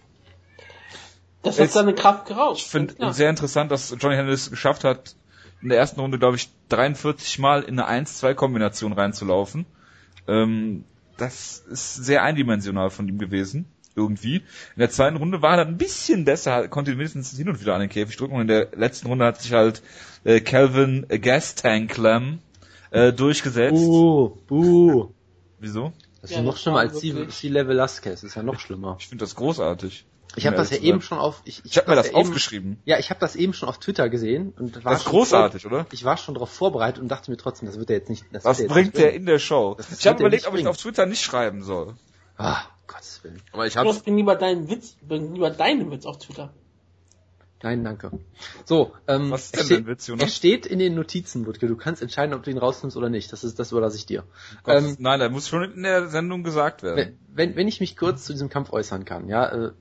Das 1.45 1.61
hat 1.61 1.71
seine 1.71 1.95
Kraft 1.95 2.27
geraubt. 2.27 2.59
Ich 2.59 2.67
finde 2.67 2.95
sehr 3.13 3.31
interessant, 3.31 3.71
dass 3.71 3.95
Johnny 3.99 4.17
Hendricks 4.17 4.51
geschafft 4.51 4.85
hat, 4.85 5.15
in 5.63 5.69
der 5.69 5.79
ersten 5.79 6.01
Runde, 6.01 6.19
glaube 6.19 6.37
ich, 6.37 6.51
43 6.69 7.39
Mal 7.39 7.63
in 7.63 7.79
eine 7.79 8.05
1-2-Kombination 8.07 8.93
reinzulaufen. 8.93 9.67
Ähm, 10.29 10.85
das 11.17 11.59
ist 11.71 11.95
sehr 11.95 12.23
eindimensional 12.23 12.91
von 12.91 13.09
ihm 13.09 13.19
gewesen. 13.19 13.67
Irgendwie. 13.97 14.37
In 14.39 14.81
der 14.81 14.91
zweiten 14.91 15.17
Runde 15.17 15.41
war 15.41 15.53
er 15.53 15.59
dann 15.59 15.69
ein 15.75 15.77
bisschen 15.79 16.25
besser, 16.25 16.67
konnte 16.67 16.91
mindestens 16.91 17.37
hin 17.37 17.49
und 17.49 17.61
wieder 17.61 17.75
an 17.75 17.81
den 17.81 17.89
Käfig 17.89 18.17
drücken. 18.17 18.35
Und 18.35 18.41
in 18.43 18.49
der 18.49 18.69
letzten 18.75 19.07
Runde 19.07 19.25
hat 19.25 19.41
sich 19.41 19.53
halt 19.53 19.83
äh, 20.25 20.41
Calvin 20.41 21.07
Gastanklam 21.09 22.41
äh, 22.91 23.13
durchgesetzt. 23.13 23.75
Buh, 23.77 24.31
buh. 24.49 25.11
Wieso? 25.61 25.93
Das 26.21 26.31
Ja, 26.33 26.39
ist 26.39 26.45
noch 26.45 26.53
das 26.55 26.63
schlimmer 26.63 26.79
als 26.81 26.95
wirklich- 27.03 27.35
Steve 27.37 27.69
Velasquez. 27.69 28.21
Das 28.23 28.25
ist 28.31 28.35
ja 28.35 28.43
noch 28.43 28.59
schlimmer. 28.59 28.97
Ich 28.99 29.07
finde 29.07 29.23
das 29.25 29.37
großartig. 29.37 30.05
Ich 30.37 30.47
habe 30.47 30.57
das 30.57 30.71
ja 30.71 30.79
eben 30.79 31.01
schon 31.01 31.19
auf. 31.19 31.43
Ich, 31.45 31.63
Ich 31.65 31.77
habe 31.77 31.91
mir 31.91 31.97
das 31.97 32.07
ja 32.07 32.13
eben- 32.13 32.21
aufgeschrieben. 32.21 32.79
Ja, 32.85 32.99
ich 32.99 33.11
habe 33.11 33.21
das 33.21 33.37
eben 33.37 33.53
schon 33.53 33.69
auf 33.69 33.79
Twitter 33.79 34.09
gesehen 34.09 34.53
und 34.59 34.85
war 34.85 34.93
Das 34.93 35.01
ist 35.01 35.05
schon 35.05 35.13
großartig, 35.13 35.63
voll- 35.63 35.73
oder? 35.73 35.87
Ich 35.93 36.05
war 36.05 36.17
schon 36.17 36.35
darauf 36.35 36.51
vorbereitet 36.51 37.01
und 37.03 37.09
dachte 37.09 37.31
mir 37.31 37.37
trotzdem, 37.37 37.67
das 37.69 37.79
wird 37.79 37.91
er 37.91 37.97
jetzt 37.97 38.11
nicht. 38.11 38.25
Das 38.33 38.45
Was 38.45 38.59
wird 38.59 38.71
er 38.71 38.77
jetzt 38.77 38.93
bringt 38.93 38.97
der 39.05 39.15
in 39.15 39.27
der 39.27 39.39
Show? 39.39 39.75
Das 39.77 39.91
Ich 39.99 40.07
habe 40.07 40.17
er 40.19 40.21
überlegt, 40.21 40.47
ob 40.47 40.55
ich 40.57 40.67
auf 40.67 40.77
Twitter 40.77 41.07
nicht 41.07 41.23
schreiben 41.23 41.63
soll. 41.63 41.95
Ah, 42.37 42.63
Gottes 42.87 43.23
Willen. 43.23 43.41
Aber 43.53 43.67
ich 43.67 43.75
Du 43.75 43.81
hab's. 43.81 44.01
bring 44.01 44.17
lieber 44.17 44.35
deinen 44.37 44.69
Witz, 44.69 44.97
bring 45.03 45.33
lieber 45.35 45.51
deinen 45.51 45.91
Witz 45.91 46.05
auf 46.07 46.19
Twitter. 46.19 46.53
Nein, 47.63 47.83
danke. 47.83 48.11
So, 48.67 48.93
ähm, 49.09 49.31
Was 49.31 49.47
ist 49.47 49.55
er 49.55 49.59
denn 49.61 49.67
steht- 49.67 49.79
dein 49.79 49.87
Witz, 49.87 50.09
Er 50.09 50.15
Jonas? 50.17 50.37
steht 50.37 50.67
in 50.67 50.79
den 50.79 50.95
Notizen, 50.95 51.47
Wutke. 51.47 51.67
Du 51.67 51.77
kannst 51.77 52.03
entscheiden, 52.03 52.35
ob 52.35 52.43
du 52.43 52.51
ihn 52.51 52.59
rausnimmst 52.59 52.95
oder 52.95 53.09
nicht. 53.09 53.33
Das 53.33 53.43
ist, 53.43 53.59
das 53.59 53.73
überlasse 53.73 53.97
ich 53.97 54.05
dir. 54.05 54.25
Gott, 54.65 54.83
Ähm, 54.83 54.97
nein, 54.99 55.19
der 55.19 55.31
muss 55.31 55.49
schon 55.49 55.73
in 55.73 55.83
der 55.83 56.09
Sendung 56.09 56.43
gesagt 56.43 56.83
werden. 56.83 56.97
wenn, 56.99 57.19
wenn, 57.51 57.57
wenn 57.57 57.69
ich 57.69 57.81
mich 57.81 57.97
kurz 57.97 58.25
zu 58.27 58.33
diesem 58.33 58.51
Kampf 58.51 58.71
äußern 58.71 59.07
kann, 59.07 59.29
ja, 59.29 59.47
äh, 59.69 59.73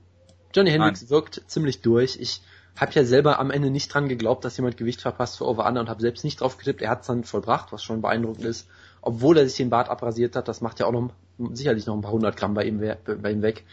Johnny 0.54 0.70
Hendricks 0.70 1.10
wirkt 1.10 1.42
ziemlich 1.46 1.80
durch. 1.80 2.16
Ich 2.20 2.42
habe 2.76 2.92
ja 2.92 3.04
selber 3.04 3.38
am 3.38 3.50
Ende 3.50 3.70
nicht 3.70 3.92
dran 3.92 4.08
geglaubt, 4.08 4.44
dass 4.44 4.56
jemand 4.56 4.76
Gewicht 4.76 5.00
verpasst 5.00 5.38
für 5.38 5.46
Over 5.46 5.66
Under 5.66 5.80
und 5.80 5.88
habe 5.88 6.00
selbst 6.00 6.24
nicht 6.24 6.40
drauf 6.40 6.58
getippt. 6.58 6.82
Er 6.82 6.90
hat 6.90 7.02
es 7.02 7.06
dann 7.06 7.24
vollbracht, 7.24 7.72
was 7.72 7.82
schon 7.82 8.02
beeindruckend 8.02 8.44
ist. 8.44 8.68
Obwohl 9.00 9.38
er 9.38 9.46
sich 9.46 9.56
den 9.56 9.70
Bart 9.70 9.88
abrasiert 9.88 10.34
hat, 10.34 10.48
das 10.48 10.60
macht 10.60 10.80
ja 10.80 10.86
auch 10.86 10.92
noch 10.92 11.10
sicherlich 11.52 11.86
noch 11.86 11.94
ein 11.94 12.00
paar 12.00 12.12
hundert 12.12 12.36
Gramm 12.36 12.54
bei 12.54 12.64
ihm, 12.64 12.80
bei 12.80 13.30
ihm 13.30 13.42
weg. 13.42 13.64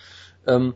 Ähm, 0.45 0.73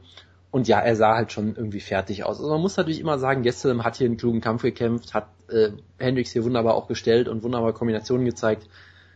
und 0.51 0.67
ja, 0.67 0.79
er 0.79 0.95
sah 0.95 1.15
halt 1.15 1.33
schon 1.33 1.55
irgendwie 1.55 1.81
fertig 1.81 2.23
aus. 2.23 2.39
Also 2.39 2.49
man 2.49 2.61
muss 2.61 2.77
natürlich 2.77 3.01
immer 3.01 3.19
sagen, 3.19 3.43
Gesselm 3.43 3.83
hat 3.83 3.97
hier 3.97 4.05
einen 4.05 4.17
klugen 4.17 4.41
Kampf 4.41 4.61
gekämpft, 4.61 5.13
hat 5.13 5.27
äh, 5.49 5.71
Hendricks 5.97 6.31
hier 6.31 6.45
wunderbar 6.45 6.75
auch 6.75 6.87
gestellt 6.87 7.27
und 7.27 7.43
wunderbare 7.43 7.73
Kombinationen 7.73 8.25
gezeigt. 8.25 8.67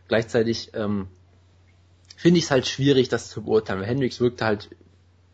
Gleichzeitig 0.10 0.72
ähm, 0.74 1.08
finde 2.18 2.40
ich 2.40 2.46
es 2.46 2.52
halt 2.52 2.68
schwierig, 2.68 3.08
das 3.08 3.30
zu 3.30 3.44
beurteilen. 3.44 3.84
Hendricks 3.84 4.20
wirkte 4.20 4.44
halt 4.44 4.70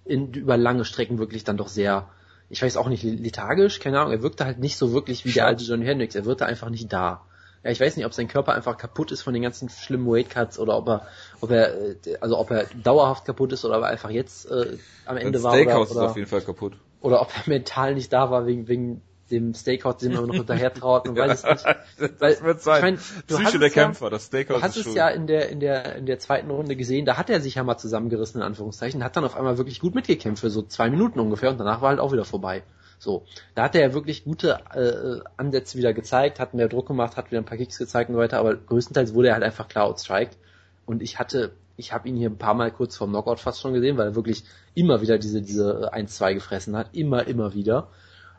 in, 0.05 0.33
über 0.33 0.57
lange 0.57 0.85
Strecken 0.85 1.17
wirklich 1.17 1.43
dann 1.43 1.57
doch 1.57 1.67
sehr, 1.67 2.07
ich 2.49 2.61
weiß 2.61 2.77
auch 2.77 2.87
nicht, 2.87 3.03
lethargisch, 3.03 3.79
keine 3.79 3.99
Ahnung, 3.99 4.13
er 4.13 4.21
wirkte 4.21 4.45
halt 4.45 4.59
nicht 4.59 4.77
so 4.77 4.93
wirklich 4.93 5.25
wie 5.25 5.31
der 5.31 5.47
alte 5.47 5.63
Johnny 5.63 5.85
Hendricks, 5.85 6.15
er 6.15 6.25
wirkte 6.25 6.45
einfach 6.45 6.69
nicht 6.69 6.91
da. 6.93 7.25
Ja, 7.63 7.71
ich 7.71 7.79
weiß 7.79 7.97
nicht, 7.97 8.05
ob 8.05 8.13
sein 8.13 8.27
Körper 8.27 8.53
einfach 8.53 8.77
kaputt 8.77 9.11
ist 9.11 9.23
von 9.23 9.33
den 9.33 9.41
ganzen 9.41 9.69
schlimmen 9.69 10.05
Weightcuts 10.07 10.59
oder 10.59 10.77
ob 10.77 10.87
er, 10.87 11.07
ob 11.41 11.49
er, 11.49 11.73
äh, 11.73 12.17
also 12.21 12.37
ob 12.37 12.51
er 12.51 12.65
dauerhaft 12.83 13.25
kaputt 13.25 13.51
ist 13.53 13.65
oder 13.65 13.77
ob 13.77 13.83
er 13.83 13.89
einfach 13.89 14.11
jetzt 14.11 14.49
äh, 14.51 14.77
am 15.07 15.17
Ein 15.17 15.27
Ende 15.27 15.41
war 15.41 15.53
Steakhouse 15.53 15.89
oder, 15.89 16.01
ist 16.01 16.05
auf 16.05 16.11
oder, 16.11 16.19
jeden 16.19 16.29
Fall 16.29 16.41
kaputt. 16.41 16.73
oder 17.01 17.21
ob 17.21 17.29
er 17.35 17.43
mental 17.49 17.95
nicht 17.95 18.13
da 18.13 18.29
war 18.29 18.45
wegen, 18.45 18.67
wegen 18.67 19.01
dem 19.31 19.53
Steakhouse, 19.53 19.97
dem 19.97 20.11
er 20.13 20.21
noch 20.21 20.33
hinterher 20.33 20.73
trauert, 20.73 21.07
man 21.07 21.15
weiß 21.17 21.43
es 21.43 21.65
nicht. 21.65 21.65
das 21.99 22.11
Weil, 22.19 22.41
wird 22.41 22.61
sein. 22.61 22.75
ich 22.77 22.81
mein, 22.83 22.95
du 23.27 23.35
Psyche 23.35 23.43
hast 23.45 23.53
der 23.53 23.61
es 23.69 23.75
ja- 23.75 23.83
Kämpfer, 23.83 24.09
das 24.09 24.25
Steakhouse 24.25 24.57
Du 24.59 24.63
hast 24.63 24.77
es 24.77 24.93
ja 24.93 25.07
in 25.09 25.27
der, 25.27 25.49
in 25.49 25.59
der, 25.59 25.95
in 25.95 26.05
der 26.05 26.19
zweiten 26.19 26.51
Runde 26.51 26.75
gesehen, 26.75 27.05
da 27.05 27.17
hat 27.17 27.29
er 27.29 27.41
sich 27.41 27.55
ja 27.55 27.63
mal 27.63 27.77
zusammengerissen, 27.77 28.41
in 28.41 28.45
Anführungszeichen, 28.45 29.03
hat 29.03 29.15
dann 29.15 29.23
auf 29.25 29.35
einmal 29.35 29.57
wirklich 29.57 29.79
gut 29.79 29.95
mitgekämpft 29.95 30.41
für 30.41 30.49
so 30.49 30.61
zwei 30.61 30.89
Minuten 30.89 31.19
ungefähr 31.19 31.49
und 31.49 31.57
danach 31.59 31.81
war 31.81 31.89
halt 31.89 31.99
auch 31.99 32.11
wieder 32.11 32.25
vorbei. 32.25 32.63
So. 32.97 33.25
Da 33.55 33.63
hat 33.63 33.75
er 33.75 33.81
ja 33.81 33.93
wirklich 33.93 34.23
gute 34.23 34.59
äh, 34.73 35.19
Ansätze 35.37 35.77
wieder 35.77 35.93
gezeigt, 35.93 36.39
hat 36.39 36.53
mehr 36.53 36.69
Druck 36.69 36.87
gemacht, 36.87 37.17
hat 37.17 37.29
wieder 37.31 37.41
ein 37.41 37.45
paar 37.45 37.57
Kicks 37.57 37.77
gezeigt 37.77 38.09
und 38.09 38.15
so 38.15 38.21
weiter, 38.21 38.37
aber 38.39 38.55
größtenteils 38.55 39.13
wurde 39.13 39.27
er 39.29 39.33
halt 39.33 39.43
einfach 39.43 39.67
klar 39.67 39.85
outstriked. 39.85 40.37
Und 40.85 41.01
ich 41.01 41.19
hatte, 41.19 41.51
ich 41.77 41.91
habe 41.93 42.07
ihn 42.07 42.15
hier 42.15 42.29
ein 42.29 42.37
paar 42.37 42.53
Mal 42.53 42.71
kurz 42.71 42.95
vorm 42.95 43.09
Knockout 43.09 43.39
fast 43.39 43.59
schon 43.59 43.73
gesehen, 43.73 43.97
weil 43.97 44.07
er 44.09 44.15
wirklich 44.15 44.43
immer 44.75 45.01
wieder 45.01 45.17
diese, 45.17 45.41
diese 45.41 45.93
1-2 45.93 46.35
gefressen 46.35 46.77
hat. 46.77 46.89
Immer, 46.93 47.27
immer 47.27 47.53
wieder. 47.53 47.89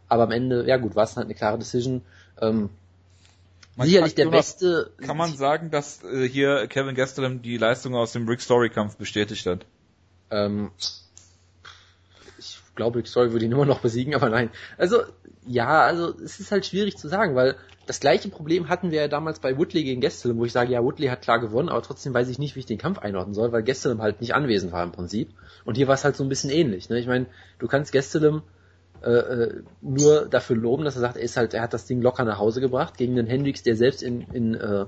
Aber 0.08 0.24
am 0.24 0.30
Ende, 0.30 0.66
ja 0.66 0.76
gut, 0.76 0.94
war 0.94 1.04
es 1.04 1.16
halt 1.16 1.26
eine 1.26 1.34
klare 1.34 1.58
Decision. 1.58 2.02
Ähm, 2.40 2.70
Man 3.76 3.88
sicherlich 3.88 4.14
der 4.14 4.26
Jonas, 4.26 4.52
beste. 4.52 4.90
Kann 4.98 5.16
man 5.16 5.34
sagen, 5.36 5.70
dass 5.70 6.02
äh, 6.04 6.28
hier 6.28 6.66
Kevin 6.68 6.94
Gastelum 6.94 7.42
die 7.42 7.56
Leistung 7.56 7.94
aus 7.94 8.12
dem 8.12 8.28
Rick 8.28 8.40
Story 8.40 8.70
Kampf 8.70 8.96
bestätigt 8.96 9.46
hat? 9.46 9.66
Ähm, 10.30 10.70
ich 12.38 12.58
glaube, 12.74 12.98
Rick 12.98 13.08
Story 13.08 13.32
würde 13.32 13.44
ihn 13.44 13.52
immer 13.52 13.66
noch 13.66 13.80
besiegen, 13.80 14.14
aber 14.14 14.28
nein. 14.28 14.50
Also, 14.76 15.02
ja, 15.46 15.82
also 15.82 16.14
es 16.20 16.40
ist 16.40 16.52
halt 16.52 16.66
schwierig 16.66 16.96
zu 16.96 17.08
sagen, 17.08 17.34
weil 17.34 17.56
das 17.86 18.00
gleiche 18.00 18.28
Problem 18.28 18.68
hatten 18.68 18.90
wir 18.90 19.00
ja 19.00 19.08
damals 19.08 19.38
bei 19.38 19.56
Woodley 19.56 19.84
gegen 19.84 20.00
Gastelum, 20.00 20.38
wo 20.38 20.44
ich 20.44 20.52
sage, 20.52 20.72
ja, 20.72 20.82
Woodley 20.82 21.06
hat 21.06 21.22
klar 21.22 21.38
gewonnen, 21.38 21.68
aber 21.68 21.82
trotzdem 21.82 22.12
weiß 22.12 22.28
ich 22.28 22.38
nicht, 22.38 22.56
wie 22.56 22.60
ich 22.60 22.66
den 22.66 22.78
Kampf 22.78 22.98
einordnen 22.98 23.34
soll, 23.34 23.52
weil 23.52 23.62
Gastelum 23.62 24.02
halt 24.02 24.20
nicht 24.20 24.34
anwesend 24.34 24.72
war 24.72 24.82
im 24.82 24.92
Prinzip. 24.92 25.30
Und 25.64 25.76
hier 25.76 25.86
war 25.86 25.94
es 25.94 26.04
halt 26.04 26.16
so 26.16 26.24
ein 26.24 26.28
bisschen 26.28 26.50
ähnlich. 26.50 26.88
Ne? 26.88 26.98
Ich 26.98 27.06
meine, 27.06 27.26
du 27.58 27.68
kannst 27.68 27.92
Gastelum 27.92 28.42
äh, 29.02 29.10
äh, 29.10 29.62
nur 29.80 30.26
dafür 30.26 30.56
loben, 30.56 30.84
dass 30.84 30.96
er 30.96 31.00
sagt, 31.00 31.16
er 31.16 31.22
ist 31.22 31.36
halt, 31.36 31.54
er 31.54 31.62
hat 31.62 31.74
das 31.74 31.86
Ding 31.86 32.02
locker 32.02 32.24
nach 32.24 32.38
Hause 32.38 32.60
gebracht 32.60 32.96
gegen 32.96 33.16
den 33.16 33.26
Hendricks, 33.26 33.62
der 33.62 33.76
selbst 33.76 34.02
in, 34.02 34.22
in 34.32 34.54
äh, 34.54 34.86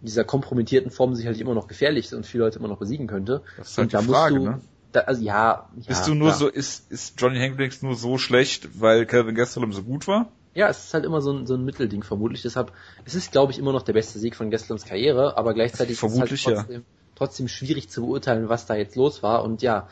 dieser 0.00 0.24
kompromittierten 0.24 0.90
Form 0.90 1.14
sicherlich 1.14 1.40
immer 1.40 1.54
noch 1.54 1.68
gefährlich 1.68 2.06
ist 2.06 2.14
und 2.14 2.26
viele 2.26 2.44
Leute 2.44 2.58
immer 2.58 2.68
noch 2.68 2.78
besiegen 2.78 3.06
könnte. 3.06 3.42
Das 3.56 3.70
ist 3.70 3.78
halt 3.78 3.86
und 3.86 3.94
da 3.94 4.02
Frage, 4.02 4.34
musst 4.34 4.46
du, 4.46 4.50
ne? 4.50 4.60
da, 4.92 5.00
also 5.00 5.22
ja, 5.22 5.68
ja, 5.76 5.84
Bist 5.88 6.06
du 6.06 6.14
nur 6.14 6.28
klar. 6.28 6.38
so, 6.38 6.48
ist, 6.48 6.90
ist 6.90 7.20
Johnny 7.20 7.38
Hendricks 7.38 7.82
nur 7.82 7.94
so 7.94 8.18
schlecht, 8.18 8.80
weil 8.80 9.06
Calvin 9.06 9.34
Gastelum 9.34 9.72
so 9.72 9.82
gut 9.82 10.06
war? 10.06 10.30
Ja, 10.54 10.68
es 10.68 10.86
ist 10.86 10.94
halt 10.94 11.04
immer 11.04 11.20
so 11.20 11.32
ein, 11.32 11.46
so 11.46 11.54
ein 11.54 11.64
Mittelding 11.64 12.02
vermutlich. 12.02 12.42
Deshalb, 12.42 12.72
es 13.04 13.14
ist, 13.14 13.30
glaube 13.30 13.52
ich, 13.52 13.58
immer 13.58 13.72
noch 13.72 13.82
der 13.82 13.92
beste 13.92 14.18
Sieg 14.18 14.36
von 14.36 14.50
Gastelums 14.50 14.86
Karriere, 14.86 15.36
aber 15.36 15.52
gleichzeitig 15.52 15.98
Vermutlich, 15.98 16.32
ist 16.32 16.40
es 16.40 16.44
ja. 16.44 16.56
halt 16.56 16.66
trotzdem, 16.66 16.84
trotzdem 17.14 17.48
schwierig 17.48 17.90
zu 17.90 18.02
beurteilen, 18.02 18.48
was 18.48 18.64
da 18.64 18.74
jetzt 18.74 18.96
los 18.96 19.22
war. 19.22 19.44
Und 19.44 19.60
ja, 19.60 19.88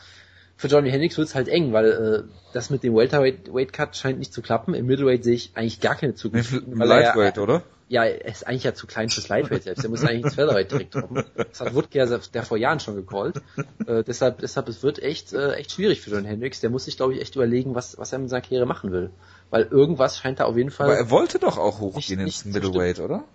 für 0.57 0.67
Johnny 0.67 0.89
Hendricks 0.89 1.17
wird 1.17 1.27
es 1.27 1.35
halt 1.35 1.47
eng, 1.47 1.73
weil 1.73 1.91
äh, 1.91 2.23
das 2.53 2.69
mit 2.69 2.83
dem 2.83 2.95
Welterweight 2.95 3.53
Weight 3.53 3.73
Cut 3.73 3.95
scheint 3.97 4.19
nicht 4.19 4.33
zu 4.33 4.41
klappen. 4.41 4.73
Im 4.73 4.85
Middleweight 4.85 5.23
sehe 5.23 5.33
ich 5.35 5.51
eigentlich 5.55 5.81
gar 5.81 5.95
keine 5.95 6.15
Zukunft. 6.15 6.53
Im 6.53 6.79
er 6.79 6.87
Lightweight, 6.87 7.37
ja, 7.37 7.43
oder? 7.43 7.63
Ja, 7.87 8.03
er 8.03 8.25
ist 8.25 8.47
eigentlich 8.47 8.63
ja 8.63 8.73
zu 8.73 8.87
klein 8.87 9.09
fürs 9.09 9.27
Lightweight 9.29 9.63
selbst. 9.63 9.83
Er 9.83 9.89
muss 9.89 10.01
eigentlich 10.03 10.23
ins 10.25 10.35
Featherweight 10.35 10.71
direkt 10.71 10.93
kommen. 10.93 11.23
Das 11.35 11.61
hat 11.61 11.75
Woodke 11.75 12.19
der 12.33 12.43
vor 12.43 12.57
Jahren 12.57 12.79
schon 12.79 12.95
gecallt. 12.95 13.41
Äh, 13.85 14.03
deshalb, 14.03 14.39
deshalb, 14.39 14.67
es 14.69 14.81
wird 14.81 15.03
echt, 15.03 15.33
äh, 15.33 15.53
echt 15.53 15.71
schwierig 15.73 16.01
für 16.01 16.09
John 16.09 16.25
Hendricks. 16.25 16.61
Der 16.61 16.71
muss 16.71 16.85
sich, 16.85 16.97
glaube 16.97 17.13
ich, 17.13 17.21
echt 17.21 17.35
überlegen, 17.35 17.75
was, 17.75 17.97
was 17.99 18.11
er 18.11 18.19
mit 18.19 18.29
seiner 18.29 18.41
Karriere 18.41 18.65
machen 18.65 18.91
will. 18.91 19.11
Weil 19.51 19.63
irgendwas 19.63 20.17
scheint 20.17 20.39
da 20.39 20.45
auf 20.45 20.57
jeden 20.57 20.71
Fall. 20.71 20.87
Aber 20.87 20.97
er 20.97 21.11
wollte 21.11 21.37
doch 21.37 21.57
auch 21.59 21.79
hochgehen 21.79 22.19
ins 22.21 22.45
Middleweight, 22.45 22.99
oder? 22.99 23.25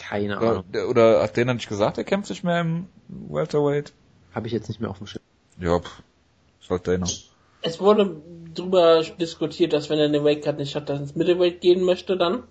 keine 0.00 0.38
Oder, 0.38 0.50
Ahnung. 0.50 0.64
der- 0.72 0.88
oder 0.88 1.22
hat 1.22 1.36
der 1.36 1.44
nicht 1.52 1.68
gesagt, 1.68 1.98
er 1.98 2.04
kämpft 2.04 2.28
sich 2.28 2.42
mehr 2.42 2.60
im 2.60 2.86
Welterweight? 3.08 3.92
Habe 4.34 4.46
ich 4.46 4.52
jetzt 4.52 4.68
nicht 4.68 4.80
mehr 4.80 4.90
auf 4.90 4.98
dem 4.98 5.06
Schirm. 5.06 5.22
Ja, 5.60 5.78
pff, 5.78 6.02
sollte 6.60 6.92
er 6.92 6.98
noch. 6.98 7.10
Es 7.62 7.80
wurde 7.80 8.16
drüber 8.54 9.02
diskutiert, 9.02 9.72
dass 9.72 9.90
wenn 9.90 9.98
er 9.98 10.08
den 10.08 10.24
Weight 10.24 10.42
Cut 10.42 10.58
nicht 10.58 10.74
hat, 10.74 10.88
dass 10.88 10.98
er 10.98 11.02
ins 11.02 11.14
Middleweight 11.14 11.60
gehen 11.60 11.82
möchte 11.82 12.16
dann. 12.16 12.44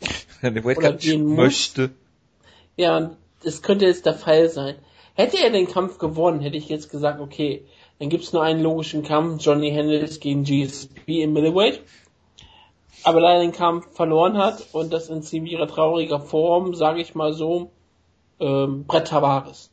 Wenn 0.40 0.54
der 0.54 0.64
Weight 0.64 0.78
Oder 0.78 0.92
Cut 0.92 1.00
gehen 1.00 1.26
möchte. 1.26 1.90
Ja, 2.76 2.96
und 2.96 3.16
das 3.42 3.62
könnte 3.62 3.86
jetzt 3.86 4.06
der 4.06 4.14
Fall 4.14 4.48
sein. 4.48 4.76
Hätte 5.14 5.38
er 5.38 5.50
den 5.50 5.66
Kampf 5.66 5.98
gewonnen, 5.98 6.40
hätte 6.40 6.56
ich 6.56 6.68
jetzt 6.68 6.90
gesagt, 6.90 7.20
okay, 7.20 7.64
dann 7.98 8.08
gibt's 8.08 8.32
nur 8.32 8.42
einen 8.42 8.62
logischen 8.62 9.02
Kampf, 9.02 9.44
Johnny 9.44 9.70
Hendricks 9.70 10.20
gegen 10.20 10.44
GSP 10.44 11.22
im 11.22 11.32
Middleweight. 11.32 11.82
Aber 13.02 13.20
da 13.20 13.32
er 13.32 13.40
den 13.40 13.52
Kampf 13.52 13.92
verloren 13.94 14.38
hat 14.38 14.66
und 14.72 14.92
das 14.92 15.08
in 15.08 15.22
ziemlicher 15.22 15.66
trauriger 15.66 16.20
Form, 16.20 16.74
sage 16.74 17.00
ich 17.00 17.14
mal 17.14 17.32
so, 17.32 17.70
ähm, 18.40 18.84
Brett 18.84 19.08
Tavares. 19.08 19.70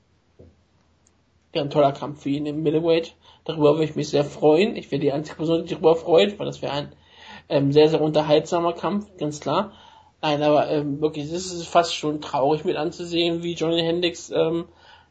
Ja, 1.54 1.62
ein 1.62 1.70
toller 1.70 1.92
Kampf 1.92 2.24
für 2.24 2.30
ihn 2.30 2.46
im 2.46 2.64
Middleweight. 2.64 3.16
Darüber 3.46 3.74
würde 3.74 3.86
ich 3.86 3.96
mich 3.96 4.10
sehr 4.10 4.26
freuen. 4.26 4.76
Ich 4.76 4.92
wäre 4.92 5.00
die 5.00 5.12
einzige 5.12 5.38
Person, 5.38 5.62
die 5.62 5.70
sich 5.70 5.78
darüber 5.78 5.96
freut, 5.96 6.38
weil 6.40 6.48
das 6.48 6.62
wäre 6.62 6.74
ein 6.74 6.92
ähm, 7.48 7.72
sehr, 7.72 7.90
sehr 7.90 8.02
unterhaltsamer 8.02 8.74
Kampf, 8.74 9.06
ganz 9.18 9.40
klar. 9.40 9.72
Nein, 10.22 10.42
aber 10.42 10.70
ähm, 10.70 11.00
wirklich, 11.02 11.26
es 11.26 11.54
ist 11.54 11.68
fast 11.68 11.96
schon 11.96 12.22
traurig 12.22 12.66
mit 12.66 12.76
anzusehen, 12.76 13.44
wie 13.44 13.54
Johnny 13.54 13.82
Hendricks 13.82 14.32
ähm, 14.32 14.66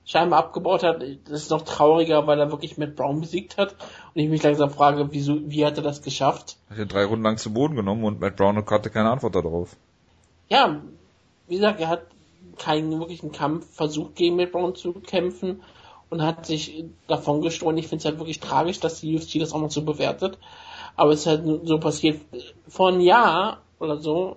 scheinbar 0.04 0.40
abgebaut 0.40 0.82
hat. 0.82 1.02
Das 1.26 1.42
ist 1.42 1.50
noch 1.50 1.62
trauriger, 1.62 2.26
weil 2.26 2.40
er 2.40 2.50
wirklich 2.50 2.76
Matt 2.76 2.96
Brown 2.96 3.20
besiegt 3.20 3.56
hat. 3.56 3.76
Und 4.14 4.20
ich 4.20 4.28
mich 4.28 4.42
langsam 4.42 4.70
frage, 4.70 5.12
wieso, 5.12 5.48
wie 5.48 5.64
hat 5.64 5.76
er 5.76 5.84
das 5.84 6.02
geschafft? 6.02 6.56
Hat 6.68 6.78
er 6.78 6.86
drei 6.86 7.04
Runden 7.04 7.24
lang 7.24 7.36
zu 7.36 7.52
Boden 7.52 7.76
genommen 7.76 8.02
und 8.02 8.20
Matt 8.20 8.36
Brown 8.36 8.56
hatte 8.56 8.90
keine 8.90 9.10
Antwort 9.10 9.36
darauf. 9.36 9.76
Ja, 10.48 10.80
wie 11.46 11.54
gesagt, 11.54 11.80
er 11.80 11.88
hat 11.88 12.02
keinen 12.58 12.98
wirklichen 12.98 13.30
Kampf 13.30 13.72
versucht, 13.72 14.16
gegen 14.16 14.36
Matt 14.36 14.50
Brown 14.50 14.74
zu 14.74 14.94
kämpfen 14.94 15.62
und 16.14 16.22
hat 16.22 16.46
sich 16.46 16.84
davon 17.08 17.42
gestohlen. 17.42 17.76
Ich 17.76 17.88
finde 17.88 18.02
es 18.02 18.04
halt 18.04 18.20
wirklich 18.20 18.38
tragisch, 18.38 18.78
dass 18.78 19.00
die 19.00 19.16
UFC 19.16 19.40
das 19.40 19.52
auch 19.52 19.60
noch 19.60 19.72
so 19.72 19.82
bewertet. 19.82 20.38
Aber 20.94 21.10
es 21.10 21.20
ist 21.22 21.26
halt 21.26 21.42
so 21.64 21.80
passiert. 21.80 22.20
Vor 22.68 22.86
einem 22.86 23.00
Jahr 23.00 23.62
oder 23.80 23.98
so, 23.98 24.36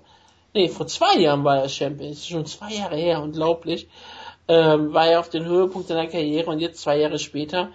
nee, 0.56 0.70
vor 0.70 0.88
zwei 0.88 1.20
Jahren 1.20 1.44
war 1.44 1.60
er 1.60 1.70
Champion. 1.70 2.10
Das 2.10 2.18
ist 2.18 2.30
schon 2.30 2.48
zwei 2.48 2.74
Jahre 2.74 2.96
her, 2.96 3.22
unglaublich. 3.22 3.88
Ähm, 4.48 4.92
war 4.92 5.06
er 5.06 5.20
auf 5.20 5.30
den 5.30 5.46
Höhepunkt 5.46 5.88
seiner 5.88 6.08
Karriere 6.08 6.50
und 6.50 6.60
jetzt 6.60 6.82
zwei 6.82 6.98
Jahre 6.98 7.20
später. 7.20 7.70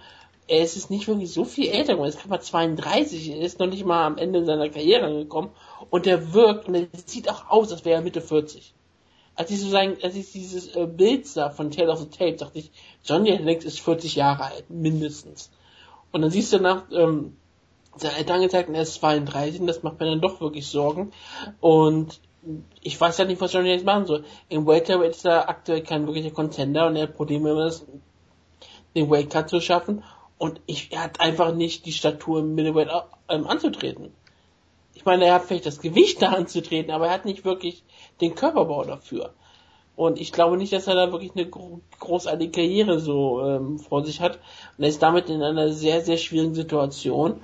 Er 0.49 0.63
ist 0.63 0.89
nicht 0.89 1.07
wirklich 1.07 1.31
so 1.31 1.45
viel 1.45 1.69
älter 1.69 1.93
geworden. 1.93 2.07
Er 2.07 2.09
ist 2.09 2.17
gerade 2.17 2.29
mal 2.29 2.41
32, 2.41 3.29
er 3.29 3.39
ist 3.39 3.59
noch 3.59 3.67
nicht 3.67 3.85
mal 3.85 4.05
am 4.05 4.17
Ende 4.17 4.43
seiner 4.43 4.67
Karriere 4.67 5.05
angekommen. 5.05 5.51
Und 5.89 6.07
er 6.07 6.33
wirkt, 6.33 6.67
und 6.67 6.75
er 6.75 6.87
sieht 7.05 7.29
auch 7.29 7.49
aus, 7.49 7.71
als 7.71 7.85
wäre 7.85 7.99
er 7.99 8.01
Mitte 8.01 8.19
40 8.19 8.73
als 9.35 9.51
ich 9.51 9.59
so 9.59 9.69
sein, 9.69 9.97
als 10.03 10.15
ich 10.15 10.31
dieses 10.31 10.75
äh, 10.75 10.85
Bild 10.85 11.27
sah 11.27 11.49
von 11.49 11.71
Tale 11.71 11.91
of 11.91 11.99
the 11.99 12.09
Tape, 12.09 12.33
dachte 12.33 12.59
ich, 12.59 12.71
Johnny 13.03 13.31
Hendricks 13.31 13.65
ist 13.65 13.79
40 13.79 14.15
Jahre 14.15 14.45
alt, 14.45 14.69
mindestens. 14.69 15.49
Und 16.11 16.21
dann 16.21 16.29
siehst 16.29 16.53
du 16.53 16.59
nach 16.59 16.83
ähm, 16.91 17.35
seiner 17.97 18.17
Eltern 18.17 18.41
gezeigt, 18.41 18.69
er 18.71 18.81
ist 18.81 18.95
32, 18.95 19.61
und 19.61 19.67
das 19.67 19.83
macht 19.83 19.99
mir 19.99 20.05
dann 20.05 20.21
doch 20.21 20.39
wirklich 20.41 20.67
Sorgen. 20.67 21.11
Und 21.59 22.19
ich 22.81 22.99
weiß 22.99 23.17
ja 23.17 23.25
nicht, 23.25 23.41
was 23.41 23.53
Johnny 23.53 23.69
Hendricks 23.69 23.85
machen 23.85 24.05
soll. 24.05 24.25
Im 24.49 24.67
Welterweight 24.67 25.11
ist 25.11 25.25
er 25.25 25.49
aktuell 25.49 25.81
kein 25.81 26.05
wirklicher 26.05 26.31
Contender 26.31 26.87
und 26.87 26.95
er 26.95 27.03
hat 27.03 27.15
Probleme, 27.15 27.55
das, 27.55 27.85
den 28.95 29.09
Weight 29.09 29.29
Cut 29.29 29.49
zu 29.49 29.61
schaffen. 29.61 30.03
Und 30.37 30.61
ich, 30.65 30.91
er 30.91 31.03
hat 31.03 31.19
einfach 31.19 31.53
nicht 31.53 31.85
die 31.85 31.93
Statur 31.93 32.39
im 32.39 32.53
Middleweight 32.53 32.89
ähm, 33.29 33.47
anzutreten. 33.47 34.11
Ich 34.93 35.05
meine, 35.05 35.25
er 35.25 35.35
hat 35.35 35.43
vielleicht 35.45 35.65
das 35.65 35.79
Gewicht 35.79 36.21
da 36.21 36.29
anzutreten, 36.33 36.91
aber 36.91 37.07
er 37.07 37.13
hat 37.13 37.25
nicht 37.25 37.45
wirklich 37.45 37.83
den 38.21 38.35
Körperbau 38.35 38.83
dafür. 38.83 39.33
Und 39.95 40.19
ich 40.19 40.31
glaube 40.31 40.57
nicht, 40.57 40.73
dass 40.73 40.87
er 40.87 40.95
da 40.95 41.11
wirklich 41.11 41.33
eine 41.35 41.47
gro 41.47 41.81
großartige 41.99 42.51
Karriere 42.51 42.99
so 42.99 43.41
ähm, 43.45 43.77
vor 43.79 44.03
sich 44.03 44.21
hat. 44.21 44.39
Und 44.77 44.83
er 44.83 44.89
ist 44.89 45.03
damit 45.03 45.29
in 45.29 45.43
einer 45.43 45.71
sehr, 45.71 46.01
sehr 46.01 46.17
schwierigen 46.17 46.55
Situation. 46.55 47.41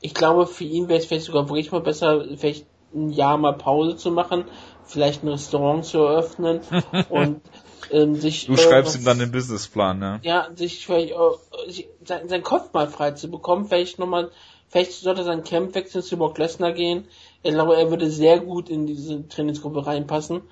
Ich 0.00 0.14
glaube, 0.14 0.46
für 0.46 0.64
ihn 0.64 0.88
wäre 0.88 0.98
es 0.98 1.04
vielleicht 1.06 1.26
sogar 1.26 1.48
wirklich 1.48 1.70
mal 1.72 1.82
besser, 1.82 2.24
vielleicht 2.38 2.64
ein 2.94 3.10
Jahr 3.10 3.36
mal 3.36 3.52
Pause 3.52 3.96
zu 3.96 4.10
machen, 4.10 4.44
vielleicht 4.84 5.22
ein 5.22 5.28
Restaurant 5.28 5.84
zu 5.84 5.98
eröffnen 5.98 6.60
und 7.10 7.42
ähm, 7.90 8.14
sich. 8.14 8.46
Du 8.46 8.54
äh, 8.54 8.56
schreibst 8.56 8.94
was- 8.94 9.00
ihm 9.00 9.04
dann 9.04 9.18
den 9.18 9.30
Businessplan, 9.30 9.98
ne? 9.98 10.20
ja, 10.22 10.48
sich 10.54 10.86
vielleicht 10.86 11.12
äh, 11.12 11.70
sich, 11.70 11.88
sein, 12.04 12.28
seinen 12.30 12.42
Kopf 12.42 12.72
mal 12.72 12.88
frei 12.88 13.10
zu 13.12 13.30
bekommen, 13.30 13.66
vielleicht 13.66 13.98
nochmal, 13.98 14.30
vielleicht 14.70 14.92
sollte 14.92 15.24
sein 15.24 15.44
Camp 15.44 15.74
wechseln 15.74 16.02
zu 16.02 16.16
Brock 16.16 16.38
Lesnar 16.38 16.72
gehen. 16.72 17.06
Ich 17.42 17.52
glaube, 17.52 17.76
er 17.76 17.90
würde 17.90 18.10
sehr 18.10 18.40
gut 18.40 18.70
in 18.70 18.86
diese 18.86 19.28
Trainingsgruppe 19.28 19.86
reinpassen. 19.86 20.42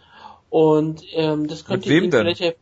Und 0.50 1.02
ähm, 1.12 1.46
das 1.46 1.64
könnte 1.64 1.92
ihm 1.92 2.10
vielleicht 2.10 2.40
helfen. 2.40 2.60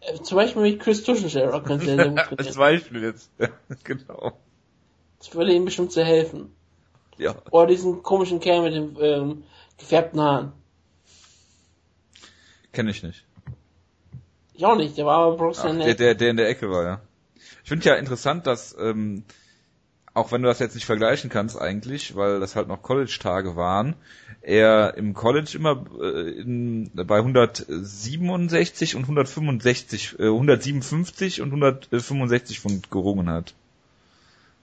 Äh, 0.00 0.14
Zum 0.22 0.36
Beispiel 0.36 0.62
mit 0.62 0.80
Chris 0.80 1.02
Tuschenscherer 1.04 1.62
könnte 1.62 1.90
er 1.90 1.96
sehr 1.96 2.08
gut 2.10 2.18
Als 2.18 2.28
trainieren. 2.28 2.56
Beispiel 2.56 3.02
jetzt. 3.02 3.30
Genau. 3.84 4.32
Das 5.18 5.34
würde 5.34 5.52
ihm 5.52 5.64
bestimmt 5.64 5.92
sehr 5.92 6.04
helfen. 6.04 6.54
Ja. 7.18 7.34
Oder 7.50 7.66
diesen 7.66 8.02
komischen 8.04 8.38
Kerl 8.38 8.62
mit 8.62 8.74
den 8.74 8.96
ähm, 9.00 9.44
gefärbten 9.76 10.20
Haaren. 10.20 10.52
Kenne 12.72 12.92
ich 12.92 13.02
nicht. 13.02 13.24
Ich 14.54 14.64
auch 14.64 14.76
nicht, 14.76 14.96
der 14.96 15.06
war 15.06 15.18
aber 15.18 15.36
Brock 15.36 15.56
Ach, 15.58 15.76
der, 15.76 15.94
der, 15.94 16.14
der 16.14 16.30
in 16.30 16.36
der 16.36 16.48
Ecke 16.48 16.70
war, 16.70 16.84
ja. 16.84 17.00
Ich 17.62 17.68
finde 17.68 17.86
ja 17.86 17.94
interessant, 17.96 18.46
dass, 18.46 18.76
ähm, 18.78 19.24
auch 20.18 20.32
wenn 20.32 20.42
du 20.42 20.48
das 20.48 20.58
jetzt 20.58 20.74
nicht 20.74 20.84
vergleichen 20.86 21.30
kannst 21.30 21.58
eigentlich, 21.60 22.14
weil 22.16 22.40
das 22.40 22.56
halt 22.56 22.68
noch 22.68 22.82
College-Tage 22.82 23.56
waren, 23.56 23.94
er 24.42 24.94
im 24.96 25.14
College 25.14 25.52
immer 25.54 25.84
äh, 26.00 26.30
in, 26.30 26.90
bei 26.94 27.16
167 27.18 28.94
und 28.96 29.02
165, 29.02 30.18
äh, 30.18 30.24
157 30.26 31.40
und 31.40 31.48
165 31.48 32.60
Pfund 32.60 32.90
gerungen 32.90 33.30
hat. 33.30 33.54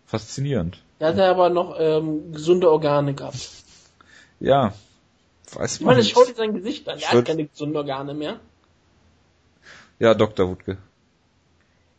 Faszinierend. 0.06 0.82
Der 1.00 1.10
hat 1.10 1.20
aber 1.20 1.50
noch 1.50 1.76
ähm, 1.80 2.32
gesunde 2.32 2.70
Organe 2.70 3.14
gehabt. 3.16 3.50
Ja. 4.40 4.74
Weiß 5.54 5.76
Ich 5.80 5.86
meine, 5.86 6.00
nicht. 6.00 6.14
schau 6.14 6.24
dir 6.26 6.36
sein 6.36 6.54
Gesicht 6.54 6.88
an. 6.88 7.00
Schau- 7.00 7.18
hat 7.18 7.26
keine 7.26 7.46
gesunden 7.48 7.76
Organe 7.78 8.14
mehr. 8.14 8.40
Ja, 10.00 10.14
Dr. 10.14 10.48
Wutke. 10.50 10.78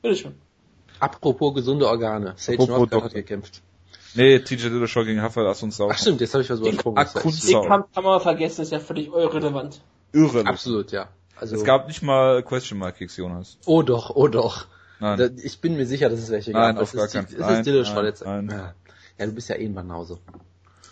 Bitteschön. 0.02 0.34
Apropos 1.00 1.54
gesunde 1.54 1.86
Organe. 1.88 2.34
Sage 2.36 2.58
Apropos 2.58 2.78
Northcutt 2.78 3.04
hat 3.04 3.14
gekämpft. 3.14 3.62
Nee, 4.14 4.38
TJ 4.38 4.70
Dillashaw 4.70 5.04
gegen 5.04 5.20
Haffer, 5.20 5.42
lass 5.42 5.62
uns 5.62 5.80
auch. 5.80 5.90
Ach 5.92 5.98
stimmt, 5.98 6.20
jetzt 6.22 6.32
habe 6.32 6.42
ich 6.42 6.48
was 6.48 6.60
übersprungen. 6.60 7.04
Den. 7.04 7.68
Kampf 7.68 7.86
kann 7.94 8.04
man 8.04 8.20
vergessen, 8.20 8.62
ist 8.62 8.72
ja 8.72 8.80
völlig 8.80 9.08
irrelevant. 9.08 9.80
Irre. 10.12 10.46
Absolut, 10.46 10.90
ja. 10.92 11.08
Also, 11.38 11.56
Es 11.56 11.64
gab 11.64 11.86
nicht 11.86 12.02
mal 12.02 12.42
Question 12.42 12.78
Mark 12.78 12.96
Kicks, 12.96 13.16
Jonas. 13.18 13.58
oh 13.66 13.82
doch, 13.82 14.10
oh 14.14 14.28
doch. 14.28 14.66
Nein. 15.00 15.18
Da, 15.18 15.28
ich 15.36 15.60
bin 15.60 15.76
mir 15.76 15.84
sicher, 15.84 16.08
dass 16.08 16.20
es 16.20 16.30
welche 16.30 16.52
Nein, 16.52 16.76
gab. 16.76 16.82
auf 16.82 16.94
Es 16.94 16.96
gar 16.96 17.04
ist, 17.06 17.12
keinen 17.12 17.28
Fall. 17.28 17.52
Es 17.52 17.58
ist 17.58 17.66
Dillashaw 17.66 18.02
jetzt. 18.04 18.24
nein. 18.24 18.48
Ja. 19.18 19.26
du 19.26 19.32
bist 19.32 19.50
ja 19.50 19.56
eh 19.56 19.66
ein 19.66 19.74
Banause. 19.74 20.18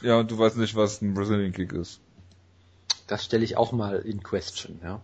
Ja, 0.02 0.18
und 0.18 0.30
du 0.30 0.38
weißt 0.38 0.58
nicht, 0.58 0.76
was 0.76 1.00
ein 1.00 1.14
Brazilian 1.14 1.52
Kick 1.52 1.72
ist. 1.72 2.00
Das 3.06 3.24
stelle 3.24 3.44
ich 3.44 3.56
auch 3.56 3.72
mal 3.72 4.00
in 4.00 4.22
question, 4.22 4.78
ja. 4.82 5.00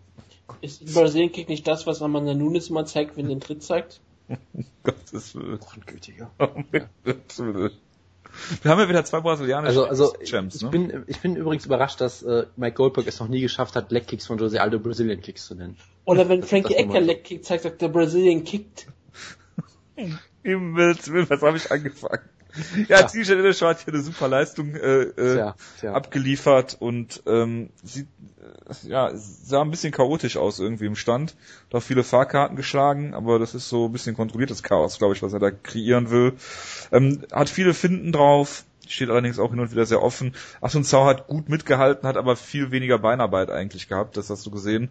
Ist 0.61 0.93
Brasilien 0.93 1.33
Kick 1.33 1.49
nicht 1.49 1.67
das, 1.67 1.87
was 1.87 2.03
Amanda 2.03 2.35
Nunes 2.35 2.69
immer 2.69 2.85
zeigt, 2.85 3.17
wenn 3.17 3.29
den 3.29 3.41
Tritt 3.41 3.63
zeigt? 3.63 4.01
Gottes 4.83 5.35
Willen. 5.35 5.59
Grundgültiger. 5.59 6.31
Gottes 7.05 7.39
Willen. 7.39 7.73
Wir 8.63 8.71
haben 8.71 8.79
ja 8.79 8.89
wieder 8.89 9.05
zwei 9.05 9.21
brasilianische 9.21 9.89
Also, 9.89 10.07
also 10.07 10.25
Champs, 10.25 10.57
ich, 10.57 10.63
ne? 10.63 10.69
bin, 10.71 11.05
ich 11.09 11.21
bin 11.21 11.35
übrigens 11.35 11.67
überrascht, 11.67 12.01
dass 12.01 12.23
äh, 12.23 12.47
Mike 12.57 12.77
Goldberg 12.77 13.07
es 13.09 13.19
noch 13.19 13.29
nie 13.29 13.41
geschafft 13.41 13.75
hat, 13.75 13.91
Leg 13.91 14.07
Kicks 14.07 14.27
von 14.27 14.39
Jose 14.39 14.61
Aldo 14.61 14.79
Brazilian 14.79 15.21
Kicks 15.21 15.47
zu 15.47 15.55
nennen. 15.57 15.77
Oder 16.05 16.29
wenn 16.29 16.43
Frankie 16.43 16.75
Ecker. 16.75 17.01
Leg 17.01 17.25
Kick 17.25 17.45
zeigt, 17.45 17.65
sagt 17.65 17.83
der 17.83 17.89
Brasilien 17.89 18.45
kickt. 18.45 18.87
Himmels 20.45 21.11
Willen, 21.13 21.29
was 21.29 21.43
habe 21.43 21.57
ich 21.57 21.71
angefangen? 21.71 22.23
Ja, 22.89 23.03
TJ 23.03 23.35
Dillashaw 23.35 23.69
hat 23.69 23.85
hier 23.85 23.95
eine 23.95 24.03
super 24.03 24.29
Leistung 24.29 24.75
äh, 24.75 25.03
äh, 25.03 25.35
Tja, 25.35 25.55
tja. 25.79 25.93
abgeliefert 25.93 26.77
und 26.79 27.23
ähm, 27.27 27.71
sieht 27.83 28.09
äh, 28.41 28.89
ja 28.89 29.11
sah 29.15 29.63
ein 29.63 29.71
bisschen 29.71 29.93
chaotisch 29.93 30.37
aus 30.37 30.59
irgendwie 30.59 30.87
im 30.87 30.97
Stand. 30.97 31.37
Hat 31.69 31.75
auch 31.77 31.83
viele 31.83 32.05
Fahrkarten 32.05 32.57
geschlagen, 32.57 33.15
aber 33.15 33.39
das 33.39 33.55
ist 33.55 33.69
so 33.69 33.87
ein 33.87 33.93
bisschen 33.93 34.17
kontrolliertes 34.17 34.63
Chaos, 34.63 34.99
glaube 34.99 35.15
ich, 35.15 35.23
was 35.23 35.33
er 35.33 35.39
da 35.39 35.51
kreieren 35.51 36.11
will. 36.11 36.35
Ähm, 36.93 37.23
hat 37.33 37.49
viele 37.49 37.75
Finden 37.75 38.13
drauf. 38.13 38.65
Steht 38.91 39.11
allerdings 39.11 39.39
auch 39.39 39.51
hin 39.51 39.61
und 39.61 39.71
wieder 39.71 39.87
sehr 39.87 40.03
offen. 40.03 40.35
Asun 40.61 40.85
Zau 40.85 41.07
hat 41.07 41.27
gut 41.27 41.49
mitgehalten, 41.49 42.09
hat 42.09 42.17
aber 42.17 42.37
viel 42.37 42.71
weniger 42.71 42.99
Beinarbeit 42.99 43.51
eigentlich 43.51 43.89
gehabt, 43.89 44.17
das 44.17 44.31
hast 44.31 44.45
du 44.47 44.51
gesehen. 44.51 44.91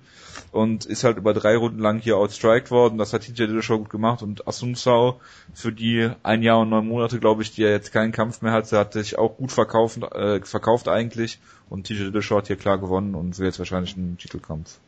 Und 0.51 0.85
ist 0.85 1.03
halt 1.03 1.17
über 1.17 1.34
drei 1.34 1.57
Runden 1.57 1.80
lang 1.80 1.99
hier 1.99 2.17
outstriked 2.17 2.71
worden. 2.71 2.97
Das 2.97 3.13
hat 3.13 3.23
TJ 3.23 3.47
Dillashaw 3.47 3.77
gut 3.77 3.89
gemacht 3.89 4.21
und 4.21 4.47
Asun 4.47 4.76
Zau 4.76 5.19
für 5.53 5.71
die 5.71 6.09
ein 6.23 6.43
Jahr 6.43 6.59
und 6.59 6.69
neun 6.69 6.88
Monate, 6.88 7.19
glaube 7.19 7.43
ich, 7.43 7.51
die 7.51 7.63
er 7.63 7.71
jetzt 7.71 7.91
keinen 7.91 8.11
Kampf 8.11 8.41
mehr 8.41 8.51
hat, 8.51 8.71
der 8.71 8.80
hat 8.80 8.93
sich 8.93 9.17
auch 9.17 9.38
gut 9.38 9.51
verkauft, 9.51 10.01
äh, 10.01 10.41
verkauft 10.41 10.88
eigentlich. 10.88 11.39
Und 11.69 11.88
TJ 11.88 12.05
Dillashaw 12.05 12.38
hat 12.38 12.47
hier 12.47 12.55
klar 12.55 12.80
gewonnen 12.80 13.15
und 13.15 13.38
will 13.38 13.45
jetzt 13.45 13.59
wahrscheinlich 13.59 13.95
einen 13.95 14.17
Titelkampf. 14.17 14.80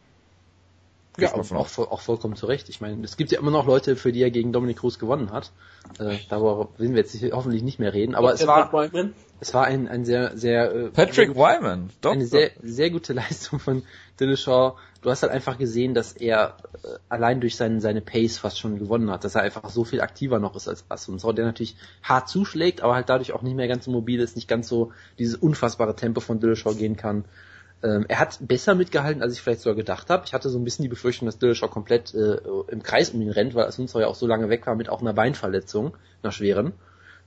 Ja, 1.18 1.34
auch, 1.34 1.52
auch, 1.52 1.78
auch, 1.78 2.00
vollkommen 2.00 2.38
zu 2.38 2.46
Recht. 2.46 2.70
Ich 2.70 2.80
meine, 2.80 3.04
es 3.04 3.18
gibt 3.18 3.32
ja 3.32 3.40
immer 3.40 3.52
noch 3.52 3.66
Leute, 3.66 3.98
für 3.98 4.14
die 4.14 4.22
er 4.22 4.32
gegen 4.32 4.54
Dominik 4.54 4.78
Cruz 4.80 4.98
gewonnen 4.98 5.32
hat. 5.32 5.52
Äh, 6.00 6.18
darüber 6.30 6.70
werden 6.78 6.96
wir 6.96 7.02
jetzt 7.02 7.22
hoffentlich 7.34 7.64
nicht 7.64 7.80
mehr 7.80 7.94
reden. 7.94 8.16
Aber 8.16 8.34
es 8.34 8.48
war, 8.48 8.72
es 9.42 9.54
war 9.54 9.66
ein, 9.66 9.90
ein 9.90 10.06
sehr, 10.06 10.38
sehr 10.38 10.74
äh, 10.74 10.90
Patrick 10.90 11.36
Wyman, 11.36 11.90
doch, 12.00 12.14
eine 12.14 12.26
sehr, 12.26 12.52
sehr 12.62 12.92
gute 12.92 13.12
Leistung 13.14 13.60
von 13.60 13.84
Dillashaw. 14.22 14.78
Du 15.02 15.10
hast 15.10 15.24
halt 15.24 15.34
einfach 15.34 15.58
gesehen, 15.58 15.94
dass 15.94 16.14
er 16.14 16.56
äh, 16.84 16.88
allein 17.10 17.42
durch 17.42 17.58
seinen, 17.58 17.82
seine 17.82 18.02
Pace 18.02 18.38
fast 18.38 18.60
schon 18.60 18.80
gewonnen 18.80 19.12
hat, 19.12 19.26
dass 19.26 19.36
er 19.36 19.42
einfach 19.42 19.70
so 19.70 19.84
viel 19.84 20.00
aktiver 20.00 20.40
noch 20.40 20.56
ist 20.56 20.70
als 20.70 20.86
Assunção, 20.90 21.34
der 21.34 21.44
natürlich 21.44 21.76
hart 22.04 22.30
zuschlägt, 22.30 22.82
aber 22.82 22.96
halt 22.96 23.10
dadurch 23.10 23.34
auch 23.34 23.42
nicht 23.42 23.56
mehr 23.56 23.68
ganz 23.68 23.84
so 23.84 23.92
mobil 23.92 24.22
ist, 24.22 24.38
nicht 24.38 24.48
ganz 24.48 24.70
so 24.70 24.94
dieses 25.20 25.36
unfassbare 25.36 25.96
Tempo 25.96 26.22
von 26.22 26.40
Dillashaw 26.40 26.74
gehen 26.74 26.96
kann. 26.96 27.26
Ähm, 27.84 28.06
er 28.08 28.20
hat 28.20 28.38
besser 28.42 28.76
mitgehalten, 28.76 29.24
als 29.24 29.34
ich 29.34 29.42
vielleicht 29.42 29.62
sogar 29.62 29.76
gedacht 29.76 30.10
habe. 30.10 30.24
Ich 30.26 30.34
hatte 30.34 30.50
so 30.50 30.60
ein 30.60 30.64
bisschen 30.64 30.84
die 30.84 30.90
Befürchtung, 30.90 31.26
dass 31.26 31.40
Dillashaw 31.40 31.68
komplett 31.68 32.14
äh, 32.14 32.38
im 32.68 32.84
Kreis 32.84 33.10
um 33.10 33.22
ihn 33.22 33.32
rennt, 33.32 33.56
weil 33.56 33.66
Asunzo 33.66 34.00
ja 34.00 34.08
auch 34.08 34.16
so 34.16 34.28
lange 34.28 34.50
weg 34.50 34.68
war 34.68 34.76
mit 34.76 34.90
auch 34.90 35.02
einer 35.02 35.14
Beinverletzung, 35.14 35.98
einer 36.22 36.32
schweren. 36.32 36.74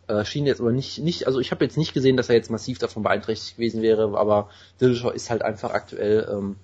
Äh, 0.07 0.25
schien 0.25 0.47
jetzt 0.47 0.61
aber 0.61 0.71
nicht, 0.71 0.99
nicht, 0.99 1.27
also 1.27 1.41
ich 1.41 1.51
habe 1.51 1.65
jetzt 1.65 1.77
nicht 1.77 1.95
gesehen, 1.95 2.17
dass 2.17 2.29
er 2.29 2.37
jetzt 2.37 2.51
massiv 2.51 2.79
davon 2.79 3.03
beeinträchtigt 3.03 3.57
gewesen 3.57 3.83
wäre, 3.83 4.17
aber 4.17 4.51
Dillashaw 4.81 5.11
ist 5.11 5.31
halt 5.31 5.43
einfach 5.43 5.73
aktuell 5.73 6.29
ähm, 6.31 6.57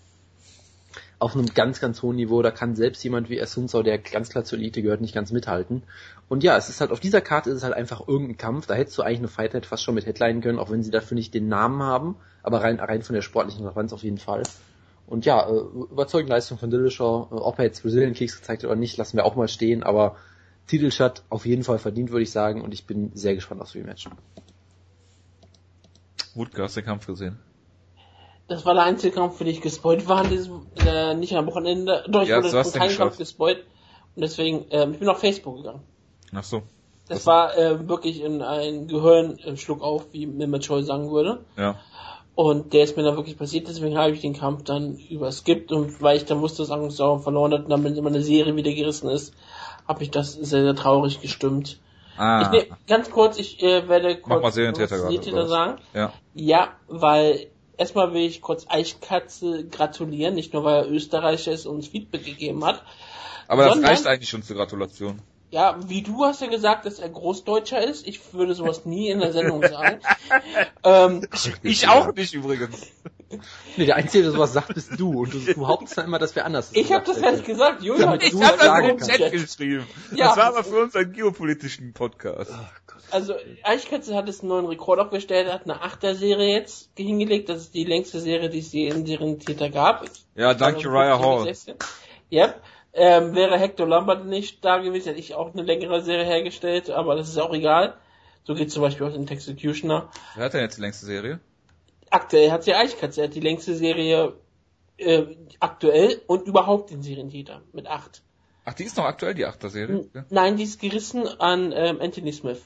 auf 1.20 1.36
einem 1.36 1.46
ganz, 1.54 1.80
ganz 1.80 2.02
hohen 2.02 2.16
Niveau. 2.16 2.42
Da 2.42 2.50
kann 2.50 2.74
selbst 2.74 3.04
jemand 3.04 3.28
wie 3.28 3.40
Asunzo, 3.40 3.82
der 3.82 3.98
ganz 3.98 4.30
klar 4.30 4.42
zur 4.42 4.58
Elite 4.58 4.82
gehört, 4.82 5.02
nicht 5.02 5.14
ganz 5.14 5.30
mithalten. 5.30 5.82
Und 6.28 6.42
ja, 6.42 6.56
es 6.56 6.68
ist 6.68 6.80
halt 6.80 6.90
auf 6.90 6.98
dieser 6.98 7.20
Karte 7.20 7.50
ist 7.50 7.58
es 7.58 7.62
halt 7.62 7.74
einfach 7.74 8.08
irgendein 8.08 8.38
Kampf. 8.38 8.66
Da 8.66 8.74
hättest 8.74 8.96
du 8.98 9.02
eigentlich 9.02 9.18
eine 9.18 9.28
Fight 9.28 9.54
Night 9.54 9.66
fast 9.66 9.84
schon 9.84 9.94
mit 9.94 10.06
Headline 10.06 10.40
können, 10.40 10.58
auch 10.58 10.70
wenn 10.70 10.82
sie 10.82 10.90
dafür 10.90 11.14
nicht 11.14 11.34
den 11.34 11.48
Namen 11.48 11.82
haben, 11.82 12.16
aber 12.42 12.62
rein, 12.62 12.80
rein 12.80 13.02
von 13.02 13.14
der 13.14 13.22
sportlichen 13.22 13.62
Relevanz 13.64 13.92
auf 13.92 14.02
jeden 14.02 14.18
Fall. 14.18 14.42
Und 15.06 15.26
ja, 15.26 15.46
äh, 15.46 15.60
überzeugende 15.92 16.32
Leistung 16.32 16.56
von 16.56 16.70
Dillashaw. 16.70 17.28
Äh, 17.30 17.34
ob 17.34 17.58
er 17.58 17.66
jetzt 17.66 17.82
Brazilian 17.82 18.14
Kicks 18.14 18.38
gezeigt 18.38 18.62
hat 18.62 18.70
oder 18.70 18.80
nicht, 18.80 18.96
lassen 18.96 19.16
wir 19.16 19.26
auch 19.26 19.36
mal 19.36 19.48
stehen, 19.48 19.82
aber 19.82 20.16
Titelshot 20.68 21.24
auf 21.28 21.44
jeden 21.44 21.64
Fall 21.64 21.78
verdient, 21.78 22.12
würde 22.12 22.22
ich 22.22 22.30
sagen, 22.30 22.62
und 22.62 22.72
ich 22.72 22.86
bin 22.86 23.10
sehr 23.14 23.34
gespannt 23.34 23.60
aufs 23.60 23.74
Rematch. 23.74 24.08
Wutke, 26.34 26.62
hast 26.62 26.76
du 26.76 26.80
den 26.80 26.86
Kampf 26.86 27.06
gesehen? 27.06 27.38
Das 28.50 28.66
war 28.66 28.74
der 28.74 28.82
einzige 28.82 29.14
Kampf, 29.14 29.38
für 29.38 29.44
den 29.44 29.54
ich 29.54 29.60
gespoilt 29.60 30.08
war, 30.08 30.24
äh, 30.24 31.14
nicht 31.14 31.36
am 31.36 31.46
Wochenende. 31.46 32.02
Doch, 32.08 32.22
ich 32.22 32.30
ja, 32.30 32.38
wurde 32.38 32.50
von 32.50 32.72
keinem 32.72 32.96
Kampf 32.96 33.16
gespoilt. 33.16 33.64
Und 34.16 34.22
deswegen, 34.22 34.66
ähm, 34.70 34.92
ich 34.92 34.98
bin 34.98 35.08
auf 35.08 35.20
Facebook 35.20 35.58
gegangen. 35.58 35.84
Ach 36.34 36.42
so. 36.42 36.62
Das, 37.06 37.18
das 37.18 37.26
war 37.26 37.56
äh, 37.56 37.88
wirklich 37.88 38.20
in 38.20 38.42
ein 38.42 38.88
Gehirnschluck 38.88 39.82
auf, 39.82 40.06
wie 40.10 40.26
Mehmet 40.26 40.64
Choi 40.64 40.82
sagen 40.82 41.12
würde. 41.12 41.44
Ja. 41.56 41.76
Und 42.34 42.72
der 42.72 42.82
ist 42.82 42.96
mir 42.96 43.04
dann 43.04 43.14
wirklich 43.14 43.38
passiert, 43.38 43.68
deswegen 43.68 43.96
habe 43.96 44.10
ich 44.10 44.20
den 44.20 44.34
Kampf 44.34 44.64
dann 44.64 44.96
überskippt 44.96 45.70
und 45.70 46.02
weil 46.02 46.16
ich 46.16 46.24
dann 46.24 46.40
wusste, 46.40 46.62
dass 46.62 46.72
Angst 46.72 46.96
verloren 46.96 47.52
hat 47.52 47.64
und 47.64 47.70
dann, 47.70 47.84
wenn 47.84 47.94
immer 47.94 48.08
eine 48.08 48.22
Serie 48.22 48.56
wieder 48.56 48.72
gerissen 48.72 49.10
ist, 49.10 49.32
habe 49.86 50.02
ich 50.02 50.10
das 50.10 50.32
sehr, 50.32 50.62
sehr 50.62 50.74
traurig 50.74 51.20
gestimmt. 51.20 51.78
Ah. 52.16 52.42
Ich, 52.42 52.68
ne, 52.68 52.76
ganz 52.88 53.12
kurz, 53.12 53.38
ich 53.38 53.62
äh, 53.62 53.88
werde 53.88 54.16
kurz 54.16 54.28
Mach 54.28 54.42
mal 54.42 54.50
Serientäter 54.52 55.46
sagen. 55.46 55.78
Ja. 55.94 56.12
ja, 56.34 56.70
weil 56.88 57.46
erstmal 57.80 58.12
will 58.12 58.22
ich 58.22 58.42
kurz 58.42 58.66
Eichkatze 58.68 59.66
gratulieren, 59.66 60.34
nicht 60.34 60.52
nur 60.52 60.64
weil 60.64 60.84
er 60.84 60.90
Österreicher 60.90 61.50
ist 61.50 61.66
und 61.66 61.76
uns 61.76 61.88
Feedback 61.88 62.24
gegeben 62.24 62.64
hat. 62.64 62.84
Aber 63.48 63.64
das 63.64 63.82
reicht 63.82 64.06
eigentlich 64.06 64.28
schon 64.28 64.42
zur 64.42 64.56
Gratulation. 64.56 65.20
Ja, 65.50 65.76
wie 65.88 66.02
du 66.02 66.24
hast 66.24 66.40
ja 66.42 66.46
gesagt, 66.46 66.86
dass 66.86 67.00
er 67.00 67.08
Großdeutscher 67.08 67.82
ist. 67.82 68.06
Ich 68.06 68.32
würde 68.32 68.54
sowas 68.54 68.84
nie 68.84 69.08
in 69.08 69.18
der 69.18 69.32
Sendung 69.32 69.62
sagen. 69.62 69.98
ähm, 70.84 71.26
ich 71.62 71.88
auch 71.88 72.14
nicht 72.14 72.34
übrigens. 72.34 72.86
Nee, 73.76 73.86
der 73.86 73.96
Einzige, 73.96 74.24
der 74.24 74.32
sowas 74.32 74.52
sagt, 74.52 74.74
bist 74.74 74.92
du. 74.98 75.22
Und 75.22 75.34
du, 75.34 75.38
du 75.40 75.54
behauptst 75.54 75.98
dann 75.98 76.06
immer, 76.06 76.20
dass 76.20 76.36
wir 76.36 76.44
anders 76.44 76.70
Ich 76.72 76.92
habe 76.92 77.04
das 77.04 77.18
ehrlich 77.18 77.44
gesagt, 77.44 77.82
Julia. 77.82 78.14
Ich 78.20 78.34
habe 78.34 78.58
das 78.58 78.90
im 78.90 78.98
Chat 78.98 79.32
geschrieben. 79.32 79.86
Ja. 80.14 80.28
Das 80.28 80.36
war 80.36 80.46
aber 80.46 80.62
für 80.62 80.82
uns 80.82 80.94
ein 80.94 81.12
geopolitischen 81.12 81.92
Podcast. 81.92 82.52
Oh 82.52 82.66
also 83.12 83.34
Eichkatze 83.62 84.14
hat 84.14 84.28
es 84.28 84.40
einen 84.40 84.48
neuen 84.48 84.66
Rekord 84.66 85.00
aufgestellt, 85.00 85.52
hat 85.52 85.64
eine 85.64 85.80
Achter-Serie 85.82 86.54
jetzt 86.54 86.90
hingelegt. 86.96 87.48
Das 87.48 87.62
ist 87.62 87.74
die 87.74 87.84
längste 87.84 88.20
Serie, 88.20 88.48
die 88.48 88.60
es 88.60 88.72
je 88.72 88.88
in 88.88 89.04
deren 89.04 89.38
Theater 89.38 89.70
gab. 89.70 90.04
Ja, 90.34 90.54
danke 90.54 90.88
Uriah 90.88 91.18
Hall. 91.18 91.52
Ja. 92.28 92.54
Ähm, 92.92 93.36
wäre 93.36 93.56
Hector 93.58 93.86
Lambert 93.86 94.26
nicht 94.26 94.64
da 94.64 94.78
gewesen, 94.78 95.08
hätte 95.08 95.20
ich 95.20 95.34
auch 95.34 95.52
eine 95.52 95.62
längere 95.62 96.02
Serie 96.02 96.24
hergestellt, 96.24 96.90
aber 96.90 97.14
das 97.14 97.28
ist 97.28 97.38
auch 97.38 97.54
egal. 97.54 97.94
So 98.42 98.54
geht 98.54 98.72
zum 98.72 98.82
Beispiel 98.82 99.06
auch 99.06 99.14
in 99.14 99.28
Executioner. 99.28 100.10
Wer 100.34 100.46
hat 100.46 100.54
denn 100.54 100.62
jetzt 100.62 100.78
die 100.78 100.80
längste 100.80 101.06
Serie? 101.06 101.38
Aktuell 102.10 102.50
hat 102.50 102.64
sie 102.64 102.74
Eichkatze, 102.74 103.20
er 103.20 103.28
hat 103.28 103.34
die 103.34 103.40
längste 103.40 103.76
Serie 103.76 104.34
äh, 104.96 105.22
aktuell 105.60 106.20
und 106.26 106.48
überhaupt 106.48 106.90
in 106.90 107.02
Serientäter 107.02 107.62
mit 107.72 107.86
acht. 107.86 108.22
Ach, 108.64 108.74
die 108.74 108.84
ist 108.84 108.96
noch 108.96 109.04
aktuell, 109.04 109.34
die 109.34 109.46
achter 109.46 109.70
Serie? 109.70 110.08
Nein, 110.28 110.56
die 110.56 110.64
ist 110.64 110.80
gerissen 110.80 111.26
an 111.40 111.72
ähm, 111.74 112.00
Anthony 112.00 112.32
Smith. 112.32 112.62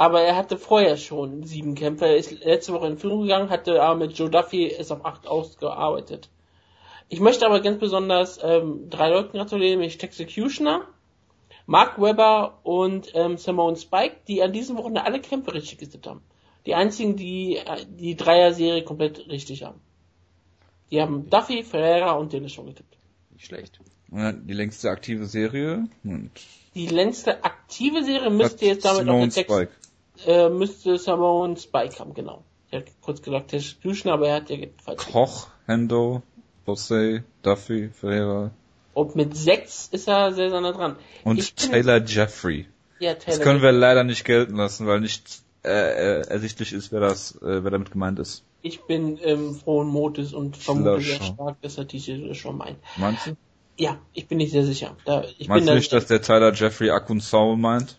Aber 0.00 0.22
er 0.22 0.34
hatte 0.34 0.56
vorher 0.56 0.96
schon 0.96 1.42
sieben 1.42 1.74
Kämpfe. 1.74 2.06
Er 2.06 2.16
ist 2.16 2.42
letzte 2.42 2.72
Woche 2.72 2.86
in 2.86 2.96
Führung 2.96 3.20
gegangen, 3.24 3.50
hatte 3.50 3.82
aber 3.82 3.98
mit 3.98 4.16
Joe 4.16 4.30
Duffy 4.30 4.66
es 4.66 4.90
auf 4.90 5.04
acht 5.04 5.26
ausgearbeitet. 5.26 6.30
Ich 7.10 7.20
möchte 7.20 7.44
aber 7.44 7.60
ganz 7.60 7.80
besonders 7.80 8.40
ähm, 8.42 8.88
drei 8.88 9.10
Leuten 9.10 9.36
gratulieren, 9.36 9.78
nämlich 9.78 10.02
Executioner, 10.02 10.86
Mark 11.66 12.00
Webber 12.00 12.60
und 12.62 13.10
ähm, 13.12 13.36
Simone 13.36 13.76
Spike, 13.76 14.16
die 14.26 14.42
an 14.42 14.54
diesem 14.54 14.78
Wochenende 14.78 15.04
alle 15.04 15.20
Kämpfe 15.20 15.52
richtig 15.52 15.76
getippt 15.76 16.06
haben. 16.06 16.22
Die 16.64 16.74
einzigen, 16.74 17.16
die 17.16 17.56
äh, 17.56 17.84
die 17.86 18.16
Dreier-Serie 18.16 18.84
komplett 18.84 19.28
richtig 19.28 19.64
haben. 19.64 19.82
Die 20.90 21.02
haben 21.02 21.28
Duffy, 21.28 21.62
Ferreira 21.62 22.12
und 22.12 22.32
Dennis 22.32 22.54
schon 22.54 22.64
getippt. 22.64 22.96
Nicht 23.32 23.44
schlecht. 23.44 23.78
Die 24.08 24.54
längste 24.54 24.88
aktive 24.88 25.26
Serie. 25.26 25.88
Und 26.04 26.30
die 26.74 26.86
längste 26.86 27.44
aktive 27.44 28.02
Serie 28.02 28.30
müsste 28.30 28.64
jetzt 28.64 28.86
damit 28.86 29.02
Simone 29.02 29.26
noch 29.26 29.32
Spike. 29.32 29.70
Äh, 30.26 30.48
müsste 30.48 30.98
Simone 30.98 31.56
Spike 31.56 31.98
haben, 31.98 32.14
genau. 32.14 32.44
Er 32.70 32.80
hat 32.80 32.88
kurz 33.00 33.22
gesagt 33.22 33.52
Executioner, 33.52 34.14
aber 34.14 34.28
er 34.28 34.36
hat 34.36 34.50
ja 34.50 34.58
falsch. 34.84 35.06
Koch, 35.10 35.48
Hendo, 35.66 36.22
Jose, 36.66 37.24
Duffy, 37.42 37.88
Ferreira. 37.88 38.50
Und 38.94 39.16
mit 39.16 39.36
sechs 39.36 39.88
ist 39.90 40.08
er 40.08 40.32
sehr, 40.32 40.50
sehr 40.50 40.60
nah 40.60 40.72
dran. 40.72 40.96
Und 41.24 41.56
Taylor 41.56 42.04
Jeffrey. 42.04 42.66
Ja, 42.98 43.14
Taylor 43.14 43.38
das 43.38 43.40
können 43.40 43.62
wir 43.62 43.72
leider 43.72 44.04
nicht 44.04 44.24
gelten 44.24 44.56
lassen, 44.56 44.86
weil 44.86 45.00
nicht 45.00 45.42
äh, 45.64 45.68
äh, 45.68 46.20
ersichtlich 46.28 46.72
ist, 46.72 46.92
wer 46.92 47.00
das, 47.00 47.34
äh, 47.42 47.62
wer 47.64 47.70
damit 47.70 47.90
gemeint 47.90 48.18
ist. 48.18 48.44
Ich 48.62 48.82
bin 48.82 49.18
ähm, 49.22 49.54
frohen 49.54 49.88
Motes 49.88 50.32
und 50.32 50.56
vermute 50.56 51.00
sehr 51.00 51.22
stark, 51.22 51.60
dass 51.62 51.78
er 51.78 51.84
diese 51.84 52.34
schon 52.34 52.58
meint. 52.58 52.78
Meinst 52.96 53.26
du? 53.26 53.36
Ja, 53.78 53.98
ich 54.12 54.26
bin 54.26 54.38
nicht 54.38 54.52
sehr 54.52 54.64
sicher. 54.64 54.96
Da, 55.06 55.24
ich 55.38 55.48
Meinst 55.48 55.68
du 55.68 55.74
nicht, 55.74 55.92
dass 55.92 56.06
der 56.06 56.20
Tyler 56.20 56.52
Jeffrey 56.52 56.90
Akunsau 56.90 57.56
meint? 57.56 57.98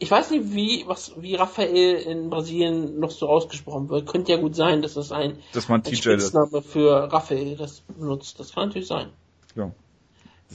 Ich 0.00 0.10
weiß 0.10 0.30
nicht, 0.30 0.52
wie, 0.52 0.84
was, 0.86 1.12
wie 1.20 1.34
Raphael 1.34 1.96
in 1.96 2.30
Brasilien 2.30 3.00
noch 3.00 3.10
so 3.10 3.28
ausgesprochen 3.28 3.88
wird. 3.88 4.06
Könnte 4.06 4.30
ja 4.32 4.38
gut 4.38 4.54
sein, 4.54 4.80
dass 4.80 4.94
das 4.94 5.10
ein, 5.10 5.38
dass 5.52 5.68
man 5.68 5.82
ein 5.84 5.94
Spitzname 5.94 6.62
für 6.62 7.12
Raphael 7.12 7.56
das 7.56 7.80
benutzt. 7.80 8.38
Das 8.38 8.54
kann 8.54 8.68
natürlich 8.68 8.86
sein. 8.86 9.08
Ja. 9.56 9.72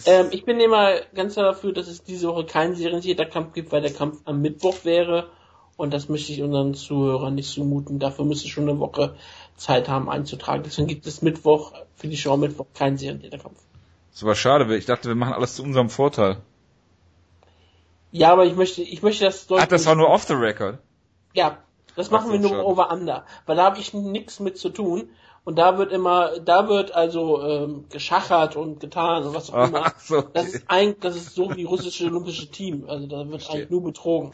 Ähm, 0.05 0.27
ich 0.31 0.45
bin 0.45 0.59
immer 0.61 1.01
ganz 1.13 1.35
dafür, 1.35 1.73
dass 1.73 1.87
es 1.87 2.03
diese 2.03 2.29
Woche 2.29 2.45
keinen 2.45 2.75
seriensierter 2.75 3.25
Kampf 3.25 3.53
gibt, 3.53 3.71
weil 3.71 3.81
der 3.81 3.93
Kampf 3.93 4.21
am 4.25 4.41
Mittwoch 4.41 4.85
wäre. 4.85 5.29
Und 5.75 5.93
das 5.93 6.07
möchte 6.07 6.31
ich 6.31 6.41
unseren 6.41 6.73
Zuhörern 6.73 7.35
nicht 7.35 7.49
zumuten. 7.49 7.99
Dafür 7.99 8.25
müsste 8.25 8.47
schon 8.47 8.69
eine 8.69 8.79
Woche 8.79 9.15
Zeit 9.57 9.89
haben 9.89 10.09
einzutragen. 10.09 10.63
Deswegen 10.63 10.87
gibt 10.87 11.05
es 11.05 11.21
Mittwoch, 11.21 11.73
für 11.95 12.07
die 12.07 12.17
Show 12.17 12.37
Mittwoch 12.37 12.67
keinen 12.73 12.97
seriensierter 12.97 13.39
Kampf. 13.39 13.59
Das 14.11 14.23
war 14.23 14.35
schade. 14.35 14.75
Ich 14.77 14.85
dachte, 14.85 15.07
wir 15.07 15.15
machen 15.15 15.33
alles 15.33 15.55
zu 15.55 15.63
unserem 15.63 15.89
Vorteil. 15.89 16.37
Ja, 18.13 18.31
aber 18.31 18.45
ich 18.45 18.55
möchte, 18.55 18.83
ich 18.83 19.01
möchte 19.01 19.25
das 19.25 19.47
Ach, 19.49 19.65
das 19.65 19.87
war 19.87 19.95
nur 19.95 20.07
off 20.09 20.23
the 20.25 20.33
record. 20.33 20.77
Ja, 21.33 21.57
das 21.95 22.11
machen 22.11 22.31
wir 22.31 22.39
nur 22.39 22.51
schade. 22.51 22.63
over 22.63 22.91
under, 22.91 23.25
weil 23.47 23.55
da 23.55 23.63
habe 23.63 23.79
ich 23.79 23.91
nichts 23.91 24.39
mit 24.39 24.55
zu 24.59 24.69
tun 24.69 25.09
und 25.43 25.57
da 25.57 25.79
wird 25.79 25.91
immer, 25.91 26.39
da 26.39 26.69
wird 26.69 26.93
also 26.93 27.41
ähm, 27.41 27.85
geschachert 27.89 28.55
und 28.55 28.79
getan 28.79 29.23
und 29.23 29.33
was 29.33 29.49
auch 29.49 29.67
immer. 29.67 29.81
Ach, 29.85 29.99
so, 29.99 30.19
okay. 30.19 30.29
Das 30.33 30.47
ist 30.49 30.63
eigentlich, 30.67 30.99
das 30.99 31.15
ist 31.15 31.33
so 31.33 31.55
wie 31.55 31.63
russische 31.63 32.05
olympische 32.05 32.51
Team, 32.51 32.85
also 32.87 33.07
da 33.07 33.17
wird 33.17 33.29
Verstehe. 33.29 33.55
eigentlich 33.55 33.71
nur 33.71 33.83
betrogen. 33.83 34.31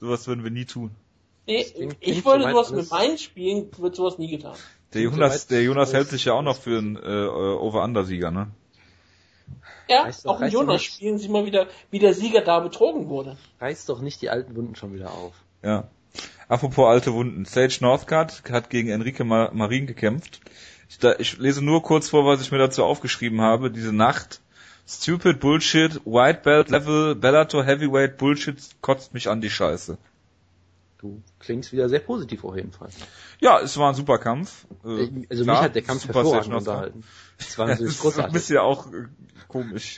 Sowas 0.00 0.26
würden 0.26 0.42
wir 0.42 0.50
nie 0.50 0.64
tun. 0.64 0.90
Nee, 1.46 1.64
ich 2.00 2.24
würde 2.24 2.50
sowas 2.50 2.72
mit 2.72 2.90
meinen 2.90 3.16
Spielen, 3.16 3.70
wird 3.78 3.94
sowas 3.94 4.18
nie 4.18 4.28
getan. 4.28 4.56
Der 4.92 5.02
Jonas, 5.02 5.46
der 5.46 5.62
Jonas 5.62 5.92
hält 5.92 6.08
sich 6.08 6.24
ja 6.24 6.32
auch 6.32 6.42
noch 6.42 6.56
für 6.56 6.78
einen 6.78 6.96
äh, 6.96 7.28
Over-Under-Sieger, 7.28 8.32
ne? 8.32 8.50
Ja, 9.88 10.02
reißt 10.02 10.26
auch 10.26 10.40
in 10.40 10.48
Jonas 10.48 10.82
spielen 10.82 11.18
sie 11.18 11.28
mal 11.28 11.46
wieder, 11.46 11.66
wie 11.90 11.98
der 11.98 12.14
Sieger 12.14 12.40
da 12.40 12.60
betrogen 12.60 13.08
wurde. 13.08 13.36
Reißt 13.60 13.88
doch 13.88 14.00
nicht 14.00 14.22
die 14.22 14.30
alten 14.30 14.56
Wunden 14.56 14.76
schon 14.76 14.94
wieder 14.94 15.12
auf. 15.12 15.34
Ja. 15.62 15.88
Apropos 16.48 16.88
alte 16.88 17.12
Wunden. 17.12 17.44
Sage 17.44 17.76
Northcutt 17.80 18.42
hat 18.50 18.70
gegen 18.70 18.88
Enrique 18.88 19.24
Ma 19.24 19.50
Marin 19.52 19.86
gekämpft. 19.86 20.40
Ich, 20.88 20.98
da, 20.98 21.14
ich 21.18 21.38
lese 21.38 21.62
nur 21.62 21.82
kurz 21.82 22.08
vor, 22.10 22.24
was 22.26 22.40
ich 22.40 22.52
mir 22.52 22.58
dazu 22.58 22.84
aufgeschrieben 22.84 23.40
habe. 23.40 23.70
Diese 23.70 23.92
Nacht. 23.92 24.40
Stupid 24.86 25.40
Bullshit, 25.40 26.00
White 26.04 26.40
Belt 26.44 26.68
Level, 26.68 27.14
Bellator 27.14 27.64
Heavyweight 27.64 28.18
Bullshit 28.18 28.56
kotzt 28.82 29.14
mich 29.14 29.28
an 29.28 29.40
die 29.40 29.48
Scheiße. 29.48 29.96
Du 30.98 31.22
klingst 31.38 31.72
wieder 31.72 31.88
sehr 31.88 32.00
positiv 32.00 32.44
auf 32.44 32.54
jeden 32.56 32.72
Fall. 32.72 32.90
Ja, 33.40 33.60
es 33.60 33.76
war 33.78 33.88
ein 33.88 33.94
super 33.94 34.18
Kampf. 34.18 34.66
Äh, 34.84 35.26
also 35.30 35.44
klar, 35.44 35.56
mich 35.56 35.64
hat 35.64 35.74
der 35.74 35.82
Kampf 35.82 36.06
hervorragend 36.06 36.54
unterhalten. 36.54 37.04
Es 37.38 37.58
war 37.58 37.66
natürlich 37.66 37.98
großartig. 38.00 38.32
Das 38.34 38.42
ist 38.42 38.50
ja 38.50 38.62
auch 38.62 38.92
äh, 38.92 39.06
komisch. 39.54 39.90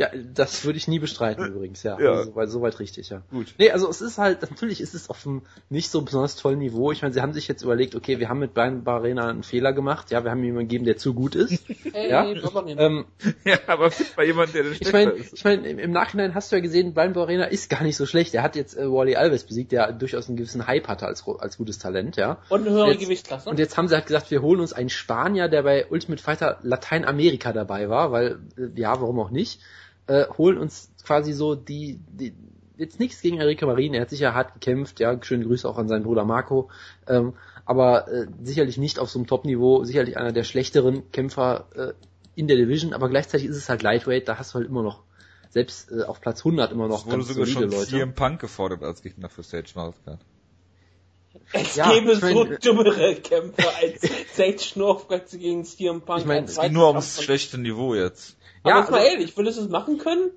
Ja, 0.00 0.08
das 0.32 0.64
würde 0.64 0.78
ich 0.78 0.88
nie 0.88 0.98
bestreiten 0.98 1.44
übrigens, 1.44 1.82
ja. 1.82 2.00
ja. 2.00 2.12
Also, 2.12 2.30
soweit, 2.30 2.48
soweit 2.48 2.78
richtig, 2.78 3.10
ja. 3.10 3.20
Gut. 3.30 3.54
Nee, 3.58 3.70
also 3.70 3.86
es 3.86 4.00
ist 4.00 4.16
halt, 4.16 4.40
natürlich 4.40 4.80
ist 4.80 4.94
es 4.94 5.10
auf 5.10 5.26
einem 5.26 5.42
nicht 5.68 5.90
so 5.90 6.00
besonders 6.00 6.36
tollen 6.36 6.58
Niveau. 6.58 6.90
Ich 6.90 7.02
meine, 7.02 7.12
sie 7.12 7.20
haben 7.20 7.34
sich 7.34 7.48
jetzt 7.48 7.60
überlegt, 7.62 7.94
okay, 7.94 8.18
wir 8.18 8.30
haben 8.30 8.38
mit 8.38 8.54
Brian 8.54 8.82
Barrena 8.82 9.28
einen 9.28 9.42
Fehler 9.42 9.74
gemacht, 9.74 10.10
ja, 10.10 10.24
wir 10.24 10.30
haben 10.30 10.42
jemanden 10.42 10.68
gegeben, 10.68 10.86
der 10.86 10.96
zu 10.96 11.12
gut 11.12 11.34
ist. 11.34 11.62
Hey, 11.92 12.10
ja? 12.10 12.24
ähm, 12.24 13.04
ja, 13.44 13.58
aber 13.66 13.90
bei 14.14 14.24
jemand, 14.24 14.54
der 14.54 14.64
Ich 14.70 14.92
meine, 14.92 15.14
ich 15.14 15.44
meine, 15.44 15.68
im 15.68 15.90
Nachhinein 15.90 16.34
hast 16.34 16.52
du 16.52 16.56
ja 16.56 16.62
gesehen, 16.62 16.94
Brian 16.94 17.14
Barrena 17.14 17.46
ist 17.46 17.68
gar 17.68 17.82
nicht 17.82 17.96
so 17.96 18.06
schlecht. 18.06 18.32
Er 18.34 18.42
hat 18.42 18.54
jetzt 18.54 18.76
äh, 18.76 18.90
Wally 18.90 19.16
Alves 19.16 19.44
besiegt, 19.44 19.72
der 19.72 19.92
durchaus 19.92 20.28
einen 20.28 20.36
gewissen 20.36 20.66
Hype 20.66 20.86
hatte 20.86 21.06
als, 21.06 21.26
als 21.26 21.56
gutes 21.56 21.78
Talent, 21.78 22.16
ja. 22.16 22.38
Und 22.48 22.62
eine 22.62 22.70
höhere 22.70 22.92
jetzt, 22.92 23.00
Gewichtsklasse. 23.00 23.50
Und 23.50 23.58
jetzt 23.58 23.76
haben 23.76 23.88
sie 23.88 23.94
halt 23.96 24.06
gesagt, 24.06 24.30
wir 24.30 24.40
holen 24.40 24.60
uns 24.60 24.72
einen 24.72 24.88
Spanier, 24.88 25.48
der 25.48 25.62
bei 25.62 25.86
Ultimate 25.88 26.22
Fighter 26.22 26.58
Lateinamerika 26.62 27.52
dabei 27.52 27.88
war, 27.88 28.12
weil, 28.12 28.38
äh, 28.56 28.80
ja, 28.80 29.00
warum 29.00 29.18
auch 29.18 29.30
nicht 29.30 29.60
äh, 30.06 30.26
holen 30.36 30.58
uns 30.58 30.90
quasi 31.04 31.32
so 31.32 31.54
die, 31.54 32.00
die 32.08 32.34
jetzt 32.80 32.98
nichts 32.98 33.20
gegen 33.20 33.38
Enrique 33.38 33.66
Marin, 33.66 33.94
er 33.94 34.02
hat 34.02 34.10
sicher 34.10 34.34
hart 34.34 34.54
gekämpft, 34.54 35.00
ja, 35.00 35.22
schöne 35.22 35.44
Grüße 35.44 35.68
auch 35.68 35.76
an 35.76 35.86
seinen 35.86 36.02
Bruder 36.02 36.24
Marco, 36.24 36.70
ähm, 37.06 37.34
aber 37.66 38.08
äh, 38.08 38.26
sicherlich 38.42 38.78
nicht 38.78 38.98
auf 38.98 39.10
so 39.10 39.18
einem 39.18 39.26
Top-Niveau, 39.26 39.84
sicherlich 39.84 40.16
einer 40.16 40.32
der 40.32 40.44
schlechteren 40.44 41.10
Kämpfer 41.12 41.66
äh, 41.74 41.92
in 42.34 42.48
der 42.48 42.56
Division, 42.56 42.94
aber 42.94 43.10
gleichzeitig 43.10 43.46
ist 43.46 43.56
es 43.56 43.68
halt 43.68 43.82
Lightweight, 43.82 44.28
da 44.28 44.38
hast 44.38 44.54
du 44.54 44.58
halt 44.58 44.68
immer 44.68 44.82
noch, 44.82 45.02
selbst 45.50 45.92
äh, 45.92 46.04
auf 46.04 46.20
Platz 46.20 46.40
100 46.40 46.72
immer 46.72 46.88
noch 46.88 47.06
es 47.06 47.12
wurde 47.12 47.22
sogar 47.22 47.46
schon 47.46 47.70
Leute. 47.70 47.86
CM 47.86 48.14
Punk 48.14 48.40
gefordert 48.40 48.82
als 48.82 49.02
Gegner 49.02 49.28
für 49.28 49.42
Sage 49.42 49.68
Northcutt. 49.74 50.18
Es 51.52 51.76
ja, 51.76 51.92
gäbe 51.92 52.12
ich 52.12 52.22
mein, 52.22 52.34
so 52.34 52.44
dümmere 52.44 53.14
Kämpfer 53.16 53.76
als 53.76 54.00
Sage 54.34 54.72
Northcutt 54.76 55.30
gegen 55.32 55.64
CM 55.64 56.00
Punk. 56.00 56.20
Ich 56.20 56.26
meine, 56.26 56.46
es 56.46 56.58
geht 56.58 56.72
nur 56.72 56.88
ums 56.88 57.22
schlechte 57.22 57.58
Niveau 57.58 57.94
jetzt. 57.94 58.36
Aber 58.62 58.70
ja, 58.70 58.80
jetzt 58.80 58.90
mal 58.90 58.98
also, 58.98 59.10
ehrlich, 59.10 59.36
würdest 59.36 59.58
du 59.58 59.62
es 59.64 59.70
machen 59.70 59.98
können? 59.98 60.30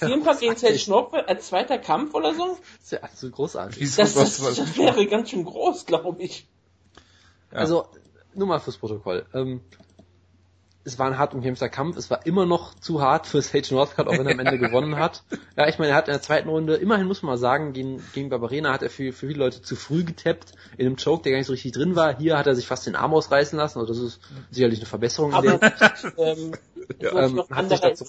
Jedenfalls 0.00 0.40
gegen 0.40 0.56
Sage 0.56 0.78
Schnorpel 0.78 1.20
als 1.22 1.48
zweiter 1.48 1.78
Kampf 1.78 2.14
oder 2.14 2.34
so? 2.34 2.58
Das 2.76 2.84
ist 2.84 2.92
ja 2.92 3.02
absolut 3.02 3.34
großartig. 3.34 3.96
Das, 3.96 4.14
das, 4.14 4.38
das 4.38 4.76
wäre 4.76 5.06
ganz 5.06 5.30
schön 5.30 5.44
groß, 5.44 5.86
glaube 5.86 6.22
ich. 6.22 6.46
Ja. 7.50 7.58
Also, 7.58 7.86
nur 8.34 8.46
mal 8.48 8.60
fürs 8.60 8.76
Protokoll. 8.76 9.26
Ähm, 9.34 9.60
es 10.84 10.98
war 10.98 11.06
ein 11.06 11.18
hart 11.18 11.34
umkämpfter 11.34 11.68
Kampf, 11.68 11.96
es 11.96 12.10
war 12.10 12.26
immer 12.26 12.44
noch 12.44 12.74
zu 12.74 13.00
hart 13.00 13.26
für 13.26 13.40
Sage 13.40 13.74
Northcutt, 13.74 14.06
auch 14.06 14.12
wenn 14.12 14.26
er 14.26 14.32
am 14.32 14.38
Ende 14.38 14.58
gewonnen 14.58 14.96
hat. 14.98 15.22
Ja, 15.56 15.66
ich 15.66 15.78
meine, 15.78 15.92
er 15.92 15.96
hat 15.96 16.08
in 16.08 16.12
der 16.12 16.22
zweiten 16.22 16.48
Runde, 16.48 16.74
immerhin 16.74 17.06
muss 17.06 17.22
man 17.22 17.32
mal 17.32 17.38
sagen, 17.38 17.72
gegen, 17.72 18.02
gegen 18.12 18.28
Barbarena 18.28 18.72
hat 18.72 18.82
er 18.82 18.90
für, 18.90 19.12
für 19.12 19.28
viele 19.28 19.38
Leute 19.38 19.62
zu 19.62 19.76
früh 19.76 20.04
getappt, 20.04 20.52
in 20.76 20.86
einem 20.86 20.96
Choke, 20.96 21.22
der 21.22 21.32
gar 21.32 21.38
nicht 21.38 21.46
so 21.46 21.52
richtig 21.52 21.72
drin 21.72 21.96
war. 21.96 22.16
Hier 22.18 22.36
hat 22.36 22.46
er 22.46 22.54
sich 22.54 22.66
fast 22.66 22.86
den 22.86 22.96
Arm 22.96 23.14
ausreißen 23.14 23.58
lassen, 23.58 23.78
also 23.78 23.92
das 23.92 24.02
ist 24.02 24.20
sicherlich 24.50 24.80
eine 24.80 24.86
Verbesserung. 24.86 25.32
Aber, 25.32 25.54
ähm, 26.18 26.52
ja, 27.00 27.26
ähm, 27.26 27.42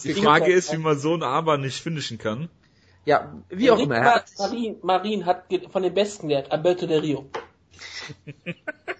die 0.03 0.13
Frage 0.13 0.51
ist, 0.51 0.73
wie 0.73 0.77
man 0.77 0.99
so 0.99 1.13
einen 1.13 1.23
Arm 1.23 1.61
nicht 1.61 1.81
finishen 1.81 2.17
kann. 2.17 2.49
Ja, 3.05 3.33
wie 3.49 3.71
auch 3.71 3.79
immer. 3.79 4.23
Marin, 4.37 4.77
Marin 4.81 5.25
hat 5.25 5.45
von 5.71 5.83
den 5.83 5.93
Besten 5.93 6.27
gelernt, 6.27 6.51
Alberto 6.51 6.87
de 6.87 6.97
Rio. 6.97 7.25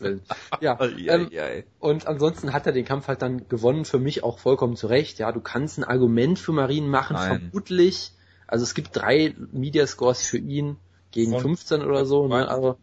Willen. 0.00 0.22
Ja, 0.60 0.78
ähm, 0.80 1.30
und 1.78 2.06
ansonsten 2.06 2.52
hat 2.52 2.66
er 2.66 2.72
den 2.72 2.84
Kampf 2.84 3.08
halt 3.08 3.22
dann 3.22 3.48
gewonnen, 3.48 3.84
für 3.84 3.98
mich 3.98 4.24
auch 4.24 4.38
vollkommen 4.38 4.76
zurecht. 4.76 5.18
Ja, 5.18 5.32
du 5.32 5.40
kannst 5.40 5.78
ein 5.78 5.84
Argument 5.84 6.38
für 6.38 6.52
Marien 6.52 6.88
machen, 6.88 7.14
Nein. 7.14 7.40
vermutlich. 7.40 8.12
Also 8.46 8.62
es 8.62 8.74
gibt 8.74 8.90
drei 8.92 9.34
Media 9.52 9.86
Scores 9.86 10.26
für 10.26 10.38
ihn 10.38 10.76
gegen 11.10 11.32
von 11.32 11.40
15 11.40 11.82
oder 11.82 12.06
so, 12.06 12.28
ne? 12.28 12.48
Aber 12.48 12.76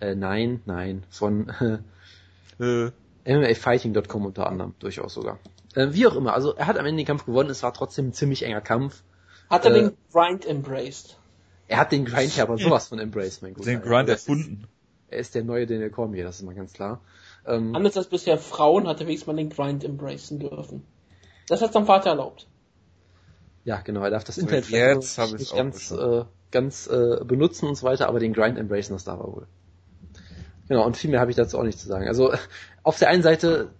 äh, 0.00 0.14
nein, 0.14 0.60
nein, 0.66 1.04
von 1.10 1.48
äh, 2.60 2.90
MMAfighting.com 3.24 4.26
unter 4.26 4.48
anderem, 4.48 4.74
durchaus 4.78 5.14
sogar. 5.14 5.38
Äh, 5.74 5.88
wie 5.90 6.06
auch 6.06 6.14
immer, 6.14 6.34
also 6.34 6.54
er 6.54 6.66
hat 6.66 6.78
am 6.78 6.86
Ende 6.86 7.02
den 7.02 7.06
Kampf 7.06 7.26
gewonnen, 7.26 7.50
es 7.50 7.62
war 7.62 7.74
trotzdem 7.74 8.08
ein 8.08 8.12
ziemlich 8.12 8.44
enger 8.44 8.60
Kampf. 8.60 9.02
Hat 9.50 9.64
er 9.64 9.72
äh, 9.72 9.74
den 9.74 9.96
Grind 10.12 10.46
embraced? 10.46 11.18
Er 11.66 11.78
hat 11.78 11.92
den 11.92 12.04
Grind 12.04 12.36
ja 12.36 12.44
aber 12.44 12.58
sowas 12.58 12.88
von 12.88 12.98
embraced, 12.98 13.42
mein 13.42 13.54
Guter. 13.54 13.70
Den 13.70 13.82
Grind 13.82 14.08
erfunden. 14.08 14.66
Er 15.10 15.18
ist 15.18 15.34
der 15.34 15.44
neue 15.44 15.66
Daniel 15.66 15.90
Cormier, 15.90 16.24
das 16.24 16.36
ist 16.36 16.42
mal 16.42 16.54
ganz 16.54 16.72
klar. 16.72 17.00
Ähm, 17.46 17.74
Anders 17.74 17.96
als 17.96 18.08
bisher 18.08 18.38
Frauen 18.38 18.86
hat 18.86 19.00
er 19.00 19.06
wenigstens 19.06 19.26
mal 19.26 19.36
den 19.36 19.48
Grind 19.48 19.84
embracen 19.84 20.38
dürfen. 20.38 20.84
Das 21.46 21.62
hat 21.62 21.72
sein 21.72 21.86
Vater 21.86 22.10
erlaubt. 22.10 22.46
Ja, 23.64 23.80
genau, 23.80 24.02
er 24.02 24.10
darf 24.10 24.24
das 24.24 24.38
Internet 24.38 24.66
vielleicht 24.66 25.18
nicht 25.38 25.54
ganz, 25.54 25.90
äh, 25.90 26.24
ganz 26.50 26.86
äh, 26.86 27.24
benutzen 27.24 27.68
und 27.68 27.74
so 27.74 27.86
weiter, 27.86 28.08
aber 28.08 28.20
den 28.20 28.32
Grind 28.32 28.58
embracen, 28.58 28.94
das 28.94 29.04
darf 29.04 29.20
er 29.20 29.32
wohl. 29.32 29.46
Genau, 30.68 30.84
und 30.84 30.96
viel 30.96 31.10
mehr 31.10 31.20
habe 31.20 31.30
ich 31.30 31.36
dazu 31.36 31.58
auch 31.58 31.64
nicht 31.64 31.78
zu 31.78 31.88
sagen. 31.88 32.06
Also 32.06 32.32
auf 32.82 32.98
der 32.98 33.08
einen 33.08 33.22
Seite, 33.22 33.70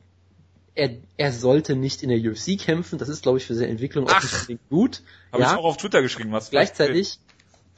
er, 0.75 0.91
er 1.19 1.33
sollte 1.33 1.77
nicht 1.77 2.03
in 2.03 2.09
der 2.09 2.19
UFC 2.19 2.59
kämpfen, 2.59 2.99
das 2.99 3.09
ist, 3.09 3.23
glaube 3.23 3.39
ich, 3.39 3.47
für 3.47 3.55
seine 3.55 3.69
Entwicklung 3.69 4.09
auch 4.09 4.49
nicht 4.49 4.69
gut. 4.71 5.03
Habe 5.33 5.43
ja. 5.43 5.53
ich 5.53 5.59
auch 5.59 5.65
auf 5.65 5.77
Twitter 5.77 6.01
geschrieben, 6.01 6.33
was 6.33 6.51
Gleichzeitig 6.51 7.21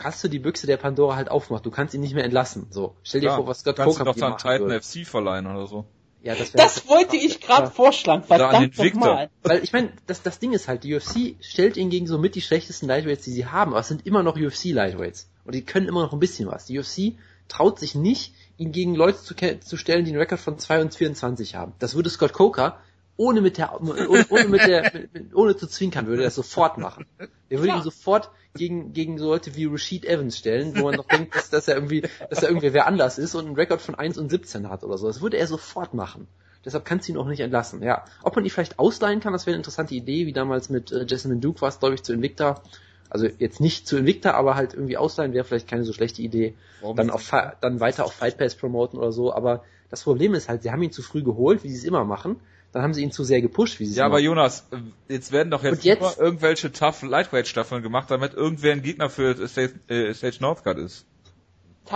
hast 0.01 0.23
du 0.25 0.29
die 0.29 0.39
Büchse 0.39 0.67
der 0.67 0.77
Pandora 0.77 1.17
halt 1.17 1.31
aufmacht. 1.31 1.65
Du 1.67 1.71
kannst 1.71 1.95
ihn 1.95 2.01
nicht 2.01 2.15
mehr 2.15 2.25
entlassen. 2.25 2.67
So, 2.71 2.97
stell 3.03 3.21
dir 3.21 3.29
ja, 3.29 3.37
vor, 3.37 3.47
was 3.47 3.61
Scott 3.61 3.77
Coker 3.77 4.05
doch 4.05 4.17
dann 4.17 4.37
Titan 4.37 4.71
FC 4.71 5.07
verleihen 5.07 5.47
oder 5.47 5.67
so. 5.67 5.85
Ja, 6.23 6.35
das, 6.35 6.53
das 6.53 6.87
wollte 6.87 7.17
ich 7.17 7.41
gerade 7.41 7.71
vorschlagen, 7.71 8.25
verdammt 8.25 8.77
nochmal. 8.77 9.31
Weil 9.43 9.65
ich 9.65 9.73
meine, 9.73 9.91
das, 10.07 10.23
das 10.23 10.39
Ding 10.39 10.53
ist 10.53 10.69
halt, 10.69 10.85
die 10.85 10.95
UFC 10.95 11.37
stellt 11.41 11.79
ihn 11.79 11.89
gegen 11.89 12.07
so 12.07 12.19
mit 12.19 12.35
die 12.35 12.43
schlechtesten 12.43 12.87
Lightweights, 12.87 13.25
die 13.25 13.33
sie 13.33 13.47
haben, 13.47 13.71
aber 13.71 13.81
es 13.81 13.89
sind 13.89 14.07
immer 14.07 14.23
noch 14.23 14.37
UFC-Lightweights. 14.37 15.31
Und 15.45 15.55
die 15.55 15.65
können 15.65 15.89
immer 15.89 16.03
noch 16.03 16.13
ein 16.13 16.19
bisschen 16.19 16.49
was. 16.49 16.67
Die 16.67 16.79
UFC 16.79 17.15
traut 17.49 17.79
sich 17.79 17.95
nicht, 17.95 18.35
ihn 18.59 18.71
gegen 18.71 18.95
Leute 18.95 19.19
zu, 19.19 19.35
zu 19.35 19.77
stellen, 19.79 20.05
die 20.05 20.11
einen 20.11 20.21
Rekord 20.21 20.41
von 20.41 20.59
2 20.59 20.83
und 20.83 20.95
24 20.95 21.55
haben. 21.55 21.73
Das 21.79 21.95
würde 21.95 22.11
Scott 22.11 22.35
Coker 22.35 22.79
ohne 23.21 23.43
mit 23.43 23.59
der, 23.59 23.79
ohne, 23.79 24.09
ohne 24.31 24.49
mit 24.49 24.63
der, 24.63 24.93
mit, 25.13 25.35
ohne 25.35 25.55
zu 25.55 25.67
zwinkern, 25.67 26.07
würde 26.07 26.23
er 26.23 26.29
das 26.29 26.37
sofort 26.37 26.79
machen. 26.79 27.05
Er 27.51 27.59
würde 27.59 27.75
ihn 27.75 27.83
sofort 27.83 28.31
gegen, 28.55 28.95
gegen 28.95 29.19
so 29.19 29.27
Leute 29.27 29.55
wie 29.57 29.67
Rashid 29.67 30.07
Evans 30.07 30.39
stellen, 30.39 30.75
wo 30.79 30.85
man 30.85 30.95
noch 30.95 31.05
denkt, 31.05 31.35
dass, 31.35 31.51
dass 31.51 31.69
er 31.69 31.75
irgendwie, 31.75 32.03
dass 32.31 32.43
er 32.43 32.49
irgendwie 32.49 32.73
wer 32.73 32.87
anders 32.87 33.19
ist 33.19 33.35
und 33.35 33.45
einen 33.45 33.57
Rekord 33.57 33.83
von 33.83 33.95
1 33.95 34.17
und 34.17 34.31
17 34.31 34.71
hat 34.71 34.85
oder 34.85 34.97
so. 34.97 35.07
Das 35.07 35.21
würde 35.21 35.37
er 35.37 35.47
sofort 35.47 35.93
machen. 35.93 36.29
Deshalb 36.65 36.87
kannst 36.87 37.09
du 37.09 37.13
ihn 37.13 37.19
auch 37.19 37.27
nicht 37.27 37.41
entlassen. 37.41 37.83
Ja, 37.83 38.07
ob 38.23 38.37
man 38.37 38.45
ihn 38.45 38.51
vielleicht 38.51 38.79
ausleihen 38.79 39.21
kann, 39.21 39.35
das 39.35 39.45
wäre 39.45 39.53
eine 39.53 39.61
interessante 39.61 39.95
Idee, 39.95 40.25
wie 40.25 40.33
damals 40.33 40.71
mit 40.71 40.91
äh, 40.91 41.05
Jessamine 41.05 41.41
Duke 41.41 41.61
war 41.61 41.69
es, 41.69 41.79
glaube 41.79 41.97
ich, 41.97 42.03
zu 42.03 42.15
Invicta. 42.15 42.63
Also 43.11 43.27
jetzt 43.27 43.61
nicht 43.61 43.87
zu 43.87 43.99
Invicta, 43.99 44.31
aber 44.31 44.55
halt 44.55 44.73
irgendwie 44.73 44.97
ausleihen 44.97 45.35
wäre 45.35 45.45
vielleicht 45.45 45.69
keine 45.69 45.85
so 45.85 45.93
schlechte 45.93 46.23
Idee. 46.23 46.55
Warum 46.81 46.97
dann 46.97 47.11
auf 47.11 47.31
dann 47.61 47.81
weiter 47.81 48.07
auf 48.07 48.15
Fight 48.15 48.39
Pass 48.39 48.55
promoten 48.55 48.99
oder 48.99 49.13
so. 49.13 49.35
Aber 49.35 49.63
das 49.91 50.05
Problem 50.05 50.33
ist 50.33 50.49
halt, 50.49 50.63
sie 50.63 50.71
haben 50.71 50.83
ihn 50.83 50.93
zu 50.93 51.03
früh 51.03 51.23
geholt, 51.23 51.65
wie 51.65 51.69
sie 51.69 51.77
es 51.77 51.85
immer 51.85 52.07
machen 52.07 52.41
dann 52.73 52.83
haben 52.83 52.95
sie 52.95 53.03
ihn 53.03 53.11
zu 53.11 53.25
sehr 53.25 53.43
gepusht, 53.43 53.81
wie 53.81 53.87
sie 53.87 53.99
Ja, 53.99 54.07
aber 54.07 54.21
Jonas, 54.21 54.67
jetzt 55.09 55.33
werden 55.33 55.51
doch 55.51 55.65
jetzt, 55.65 55.85
jetzt 55.85 56.19
irgendwelche 56.19 56.71
Tough 56.71 57.03
Lightweight 57.03 57.49
Staffeln 57.49 57.83
gemacht, 57.83 58.11
damit 58.11 58.35
irgendwer 58.35 58.73
ein 58.73 58.83
Gegner 58.83 59.11
für 59.11 59.49
Stage, 59.49 59.75
äh, 59.89 60.15
Stage 60.15 60.39
Northcutt 60.41 60.79
ist. 60.79 61.05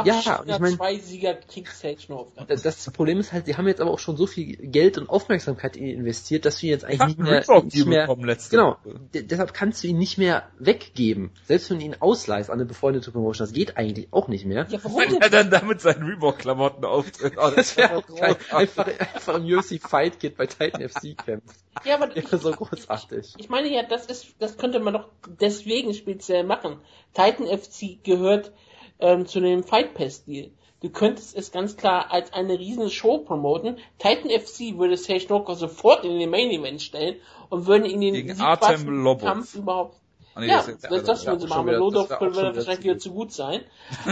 Ja, 0.04 0.42
ich 0.46 0.58
meine, 0.58 0.76
zwei 0.76 0.98
Sieger 0.98 1.34
kriegt 1.34 1.72
Sage 1.74 1.98
Northcutt. 2.08 2.64
Das 2.64 2.90
Problem 2.90 3.20
ist 3.20 3.32
halt, 3.32 3.46
sie 3.46 3.56
haben 3.56 3.66
jetzt 3.68 3.80
aber 3.80 3.90
auch 3.90 3.98
schon 3.98 4.16
so 4.16 4.26
viel 4.26 4.56
Geld 4.56 4.98
und 4.98 5.08
Aufmerksamkeit 5.08 5.76
in 5.76 5.86
ihn 5.86 5.98
investiert, 6.00 6.44
dass 6.44 6.58
du 6.58 6.66
ihn 6.66 6.70
jetzt 6.70 6.84
eigentlich 6.84 7.16
nicht 7.16 7.18
mehr, 7.18 7.62
nicht 7.62 7.86
mehr 7.86 8.06
genau, 8.50 8.76
deshalb 9.12 9.54
kannst 9.54 9.82
du 9.82 9.88
ihn 9.88 9.98
nicht 9.98 10.18
mehr 10.18 10.48
weggeben. 10.58 11.30
Selbst 11.44 11.70
wenn 11.70 11.78
du 11.78 11.84
ihn 11.84 11.96
ausleihst 12.00 12.50
an 12.50 12.58
eine 12.58 12.66
befreundete 12.66 13.12
Promotion, 13.12 13.46
das 13.46 13.54
geht 13.54 13.76
eigentlich 13.76 14.08
auch 14.10 14.28
nicht 14.28 14.44
mehr. 14.44 14.66
Ja, 14.68 14.78
warum 14.82 15.00
wenn 15.00 15.20
er 15.20 15.30
dann 15.30 15.50
damit 15.50 15.80
seinen 15.80 16.02
Reebok-Klamotten 16.02 16.84
auftritt. 16.84 17.34
Oh, 17.36 17.50
das 17.54 17.76
wäre 17.76 17.96
auch 17.96 18.06
geil. 18.06 18.36
Einfach, 18.50 18.86
einfach 18.86 19.34
im 19.36 19.44
UFC 19.44 19.80
Fight 19.80 20.18
Kit 20.20 20.36
bei 20.36 20.46
Titan 20.46 20.88
FC 20.88 21.16
kämpft. 21.16 21.56
Ja, 21.84 21.96
aber 21.96 22.08
das 22.08 22.42
so 22.42 22.52
großartig. 22.52 23.34
Ich, 23.36 23.44
ich 23.44 23.48
meine 23.48 23.68
ja, 23.68 23.82
das 23.82 24.06
ist, 24.06 24.34
das 24.38 24.56
könnte 24.56 24.80
man 24.80 24.94
doch 24.94 25.08
deswegen 25.40 25.94
speziell 25.94 26.44
machen. 26.44 26.78
Titan 27.14 27.46
FC 27.46 28.02
gehört 28.02 28.52
ähm, 28.98 29.26
zu 29.26 29.40
dem 29.40 29.62
Fight 29.64 29.94
Pass 29.94 30.24
Deal. 30.24 30.50
Du 30.80 30.90
könntest 30.90 31.36
es 31.36 31.50
ganz 31.50 31.76
klar 31.76 32.12
als 32.12 32.32
eine 32.32 32.58
riesen 32.58 32.90
Show 32.90 33.18
promoten. 33.18 33.78
Titan 33.98 34.30
FC 34.30 34.76
würde 34.76 34.96
Sage 34.96 35.26
Noka 35.30 35.54
sofort 35.54 36.04
in 36.04 36.18
den 36.18 36.28
Main 36.28 36.50
Event 36.50 36.82
stellen 36.82 37.16
und 37.48 37.66
würden 37.66 37.86
ihn 37.86 38.00
den 38.00 38.14
Gegen 38.14 38.40
Artem 38.40 39.18
Kampf 39.18 39.54
überhaupt 39.54 39.96
Ah, 40.34 40.40
nee, 40.40 40.48
ja, 40.48 40.56
das, 40.56 40.66
jetzt, 40.66 40.90
das, 40.90 41.04
das 41.04 41.26
würden 41.26 41.40
sie 41.40 41.46
machen. 41.46 41.68
Lodov 41.68 42.10
würde 42.20 42.56
wahrscheinlich 42.56 42.84
wieder 42.84 42.98
zu 42.98 43.12
gut 43.12 43.32
sein. 43.32 43.60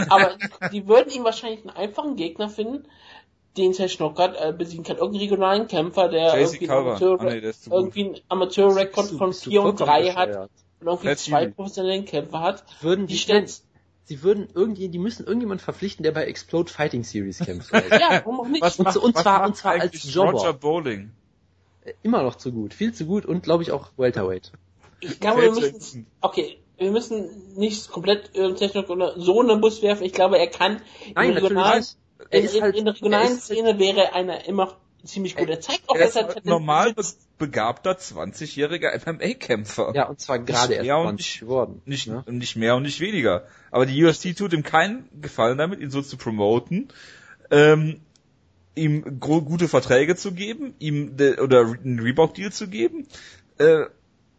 Aber 0.09 0.37
die 0.71 0.87
würden 0.87 1.11
ihm 1.11 1.23
wahrscheinlich 1.23 1.61
einen 1.61 1.71
einfachen 1.71 2.15
Gegner 2.15 2.49
finden, 2.49 2.85
den 3.57 3.73
Sage 3.73 3.97
Knockert 3.97 4.37
äh, 4.39 4.53
besiegen 4.53 4.85
kann. 4.85 4.97
Irgendeinen 4.97 5.23
regionalen 5.23 5.67
Kämpfer, 5.67 6.07
der 6.07 6.37
irgendwie, 6.37 6.69
Amateur, 6.69 7.19
ah, 7.19 7.25
nee, 7.25 7.51
irgendwie 7.69 8.05
einen 8.05 8.19
Amateurrekord 8.29 9.09
von 9.11 9.33
4 9.33 9.61
und 9.61 9.79
3 9.79 10.13
hat 10.13 10.49
und 10.79 10.87
irgendwie 10.87 11.15
zwei 11.15 11.47
professionellen 11.47 12.05
Kämpfer 12.05 12.39
hat. 12.39 12.63
Würden 12.81 13.07
die, 13.07 13.13
die 13.13 13.19
stellen, 13.19 13.45
sie 14.05 14.21
würden 14.23 14.47
irgendwie, 14.53 14.89
die 14.89 14.99
müssen 14.99 15.25
irgendjemand 15.25 15.61
verpflichten, 15.61 16.03
der 16.03 16.11
bei 16.11 16.25
Explode 16.25 16.71
Fighting 16.71 17.03
Series 17.03 17.39
kämpft. 17.39 17.71
Ja, 17.91 18.09
warum 18.23 18.41
auch 18.41 18.47
nicht? 18.47 18.61
Was 18.61 18.77
Und 18.79 18.85
macht, 18.85 18.97
und 18.97 19.15
was 19.15 19.23
zwar- 19.23 19.39
macht 19.39 19.47
und 19.49 19.55
zwar 19.57 19.71
als 19.73 20.13
Jobber. 20.13 20.31
Roger 20.31 20.53
Bowling. 20.53 21.11
Immer 22.01 22.23
noch 22.23 22.35
zu 22.35 22.51
gut, 22.51 22.73
viel 22.73 22.93
zu 22.93 23.05
gut 23.05 23.25
und 23.25 23.43
glaube 23.43 23.63
ich 23.63 23.71
auch 23.71 23.89
Welterweight. 23.97 24.51
Ich 25.01 25.19
glaube, 25.19 25.41
wir 25.41 25.51
müssen, 25.51 26.05
okay, 26.21 26.57
wir 26.77 26.91
müssen 26.91 27.29
nicht 27.57 27.89
komplett 27.91 28.33
äh, 28.35 28.53
Technik 28.53 28.89
oder 28.89 29.19
so 29.19 29.41
in 29.41 29.49
den 29.49 29.59
Bus 29.59 29.81
werfen. 29.81 30.03
Ich 30.05 30.13
glaube, 30.13 30.37
er 30.37 30.47
kann 30.47 30.81
Nein, 31.13 31.29
in, 31.29 31.33
der 31.35 31.43
regionalen. 31.43 31.85
Er 32.29 32.39
in, 32.39 32.45
ist 32.45 32.55
in, 32.55 32.61
halt- 32.61 32.75
in 32.75 32.85
der 32.85 32.93
regionalen 32.93 33.27
er 33.27 33.33
ist- 33.33 33.43
Szene 33.43 33.79
wäre 33.79 34.13
einer 34.13 34.47
immer 34.47 34.77
ziemlich 35.03 35.35
gut. 35.35 35.49
Er 35.49 35.59
zeigt 35.59 35.89
auch, 35.89 35.95
Er 35.95 36.05
dass 36.05 36.15
ist 36.15 36.35
er 36.37 36.41
normal 36.45 36.93
besitzt. 36.93 37.27
Begabter 37.45 37.91
20-jähriger 37.97 38.91
MMA-Kämpfer. 39.05 39.91
Ja, 39.95 40.07
und 40.07 40.19
zwar 40.19 40.39
gerade 40.39 40.73
erst 40.75 40.85
mehr 40.85 40.97
und 40.97 41.05
20 41.07 41.25
nicht- 41.25 41.39
geworden. 41.41 41.81
Nicht, 41.85 42.07
ne? 42.07 42.23
nicht 42.27 42.55
mehr 42.55 42.75
und 42.75 42.83
nicht 42.83 42.99
weniger. 42.99 43.45
Aber 43.71 43.85
die 43.85 44.03
UFC 44.03 44.35
tut 44.35 44.53
ihm 44.53 44.63
keinen 44.63 45.09
Gefallen 45.21 45.57
damit, 45.57 45.79
ihn 45.79 45.89
so 45.91 46.01
zu 46.01 46.17
promoten, 46.17 46.87
ähm, 47.51 48.01
ihm 48.75 49.19
gute 49.19 49.67
Verträge 49.67 50.15
zu 50.15 50.31
geben, 50.33 50.73
ihm 50.79 51.17
de, 51.17 51.39
oder 51.39 51.61
einen 51.61 51.99
Reebok-Deal 51.99 52.51
zu 52.51 52.67
geben. 52.67 53.07
Äh, 53.57 53.85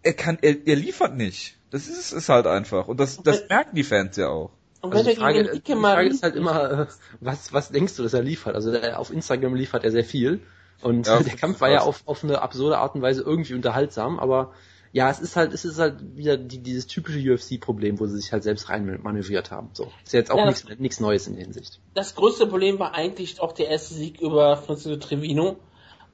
er 0.03 0.13
kann, 0.15 0.39
er, 0.43 0.67
er 0.67 0.77
liefert 0.77 1.17
nicht. 1.17 1.57
Das 1.71 1.89
ist 1.89 2.13
es 2.13 2.29
halt 2.29 2.47
einfach. 2.47 2.89
Und 2.89 3.01
das, 3.01 3.23
das 3.23 3.49
merken 3.49 3.75
die 3.77 3.85
Fans 3.85 4.17
ja 4.17 4.29
auch. 4.29 4.51
Und 4.81 4.93
Also 4.93 5.07
wenn 5.07 5.15
die 5.15 5.21
er 5.21 5.23
Frage, 5.25 5.39
gegen 5.45 5.53
die 5.65 5.73
Ike 5.73 5.81
Frage 5.81 6.09
ist 6.09 6.23
halt 6.23 6.37
immer, 6.37 6.71
äh, 6.71 6.87
was, 7.21 7.53
was 7.53 7.71
denkst 7.71 7.97
du, 7.97 8.03
dass 8.03 8.13
er 8.13 8.23
liefert? 8.23 8.55
Also 8.55 8.71
der, 8.71 8.99
auf 8.99 9.11
Instagram 9.11 9.55
liefert 9.55 9.83
er 9.85 9.91
sehr 9.91 10.05
viel 10.05 10.41
und 10.83 11.07
Ja, 11.07 11.23
der 11.23 11.37
Kampf 11.37 11.61
war 11.61 11.71
ja 11.71 11.81
auf, 11.81 12.03
auf 12.07 12.25
eine 12.25 12.43
absurde 12.43 12.79
Art 12.79 12.95
und 12.95 13.03
Weise 13.03 13.23
irgendwie 13.23 13.55
unterhaltsam, 13.55 14.19
aber 14.19 14.53
ja, 14.93 15.11
es 15.11 15.19
ist 15.19 15.35
halt, 15.35 15.53
es 15.53 15.65
ist 15.65 15.81
halt 15.81 16.17
wieder 16.17 16.37
die, 16.37 16.59
dieses 16.59 16.87
typische 16.87 17.19
UFC-Problem, 17.19 17.99
wo 17.99 18.07
sie 18.07 18.17
sich 18.17 18.33
halt 18.33 18.45
selbst 18.45 18.69
rein 18.69 19.01
manövriert 19.03 19.51
haben. 19.51 19.71
So. 19.73 19.89
Ist 20.05 20.13
ja 20.13 20.21
jetzt 20.21 20.31
auch 20.31 20.39
Ja, 20.39 20.47
nichts 20.47 20.65
nichts 20.79 21.01
Neues 21.01 21.27
in 21.27 21.35
der 21.35 21.45
Hinsicht. 21.45 21.81
das 21.95 22.15
größte 22.15 22.47
Problem 22.47 22.79
war 22.79 22.95
eigentlich 22.95 23.41
auch 23.41 23.51
der 23.53 23.69
erste 23.71 23.95
Sieg 23.95 24.21
über 24.21 24.57
Francisco 24.57 24.97
Trevino, 24.97 25.57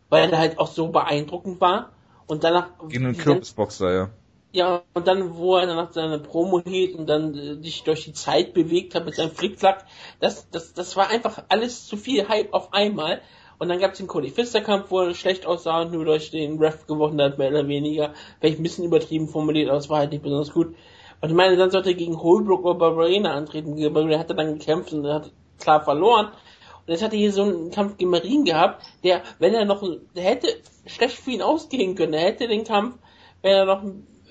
weil 0.09 0.31
er 0.31 0.39
halt 0.39 0.59
auch 0.59 0.69
so 0.69 0.89
beeindruckend 0.89 1.61
war. 1.61 1.93
Und 2.27 2.43
danach, 2.43 2.69
Gegen 2.89 3.05
einen 3.07 3.19
Kürbisboxer, 3.19 3.93
ja. 3.93 4.11
Ja, 4.53 4.83
und 4.95 5.07
dann, 5.07 5.37
wo 5.37 5.57
er 5.59 5.67
danach 5.67 5.93
seine 5.93 6.19
Promo 6.19 6.63
hielt 6.65 6.95
und 6.97 7.07
dann 7.07 7.35
äh, 7.37 7.63
sich 7.63 7.85
durch 7.85 8.05
die 8.05 8.13
Zeit 8.15 8.55
bewegt 8.55 8.95
hat 8.95 9.05
mit 9.05 9.15
seinem 9.15 9.31
Flickflack, 9.31 9.85
das, 10.21 10.49
das, 10.51 10.73
das 10.73 10.97
war 10.97 11.09
einfach 11.09 11.45
alles 11.49 11.87
zu 11.87 11.97
viel 11.97 12.29
Hype 12.29 12.53
auf 12.53 12.73
einmal. 12.73 13.21
Und 13.61 13.69
dann 13.69 13.79
gab 13.79 13.93
es 13.93 13.99
den 13.99 14.07
Cody 14.07 14.31
Pfister 14.31 14.63
Kampf, 14.63 14.91
wo 14.91 15.01
er 15.01 15.15
schlecht 15.15 15.45
aussah 15.45 15.83
und 15.83 15.93
nur 15.93 16.07
durch 16.07 16.31
den 16.31 16.59
Ref 16.59 16.87
gewonnen 16.87 17.21
hat, 17.21 17.37
mehr 17.37 17.51
oder 17.51 17.69
weniger. 17.69 18.15
Vielleicht 18.41 18.59
ein 18.59 18.63
bisschen 18.63 18.87
übertrieben 18.87 19.29
formuliert, 19.29 19.69
aber 19.69 19.77
es 19.77 19.91
war 19.91 19.99
halt 19.99 20.13
nicht 20.13 20.23
besonders 20.23 20.51
gut. 20.51 20.75
Und 21.21 21.29
ich 21.29 21.35
meine, 21.35 21.59
dann 21.59 21.71
sollte 21.71 21.91
er 21.91 21.95
gegen 21.95 22.23
Holbrook 22.23 22.65
oder 22.65 22.79
Barbarena 22.79 23.35
antreten. 23.35 23.77
Barbarena 23.77 24.19
hat 24.19 24.31
er 24.31 24.37
dann 24.37 24.59
gekämpft 24.59 24.95
und 24.95 25.07
hat 25.07 25.31
klar 25.59 25.83
verloren. 25.83 26.29
Und 26.29 26.89
jetzt 26.89 27.03
hat 27.03 27.13
er 27.13 27.19
hier 27.19 27.35
so 27.35 27.43
einen 27.43 27.71
Kampf 27.71 27.99
gegen 27.99 28.11
Marien 28.11 28.47
gehabt, 28.47 28.83
der, 29.05 29.23
wenn 29.39 29.53
er 29.53 29.67
noch, 29.67 29.87
der 30.17 30.25
hätte 30.25 30.49
schlecht 30.87 31.17
für 31.17 31.33
ihn 31.33 31.43
ausgehen 31.43 31.97
können. 31.97 32.15
Er 32.15 32.23
hätte 32.23 32.49
den 32.49 32.65
Kampf, 32.65 32.97
wenn 33.43 33.53
er 33.53 33.67
noch, 33.67 33.83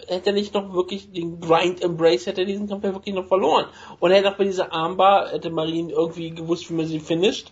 hätte 0.07 0.31
er 0.31 0.33
nicht 0.33 0.55
noch 0.55 0.73
wirklich 0.73 1.11
den 1.11 1.39
Grind 1.39 1.83
Embrace, 1.83 2.25
hätte 2.25 2.41
er 2.41 2.47
diesen 2.47 2.67
Kampf 2.67 2.81
wirklich 2.81 3.13
noch 3.13 3.27
verloren. 3.27 3.67
Und 3.99 4.09
er 4.09 4.17
hätte 4.17 4.31
auch 4.31 4.37
bei 4.37 4.45
dieser 4.45 4.73
Armbar, 4.73 5.29
hätte 5.29 5.51
Marien 5.51 5.91
irgendwie 5.91 6.31
gewusst, 6.31 6.67
wie 6.71 6.73
man 6.73 6.87
sie 6.87 6.99
finisht, 6.99 7.51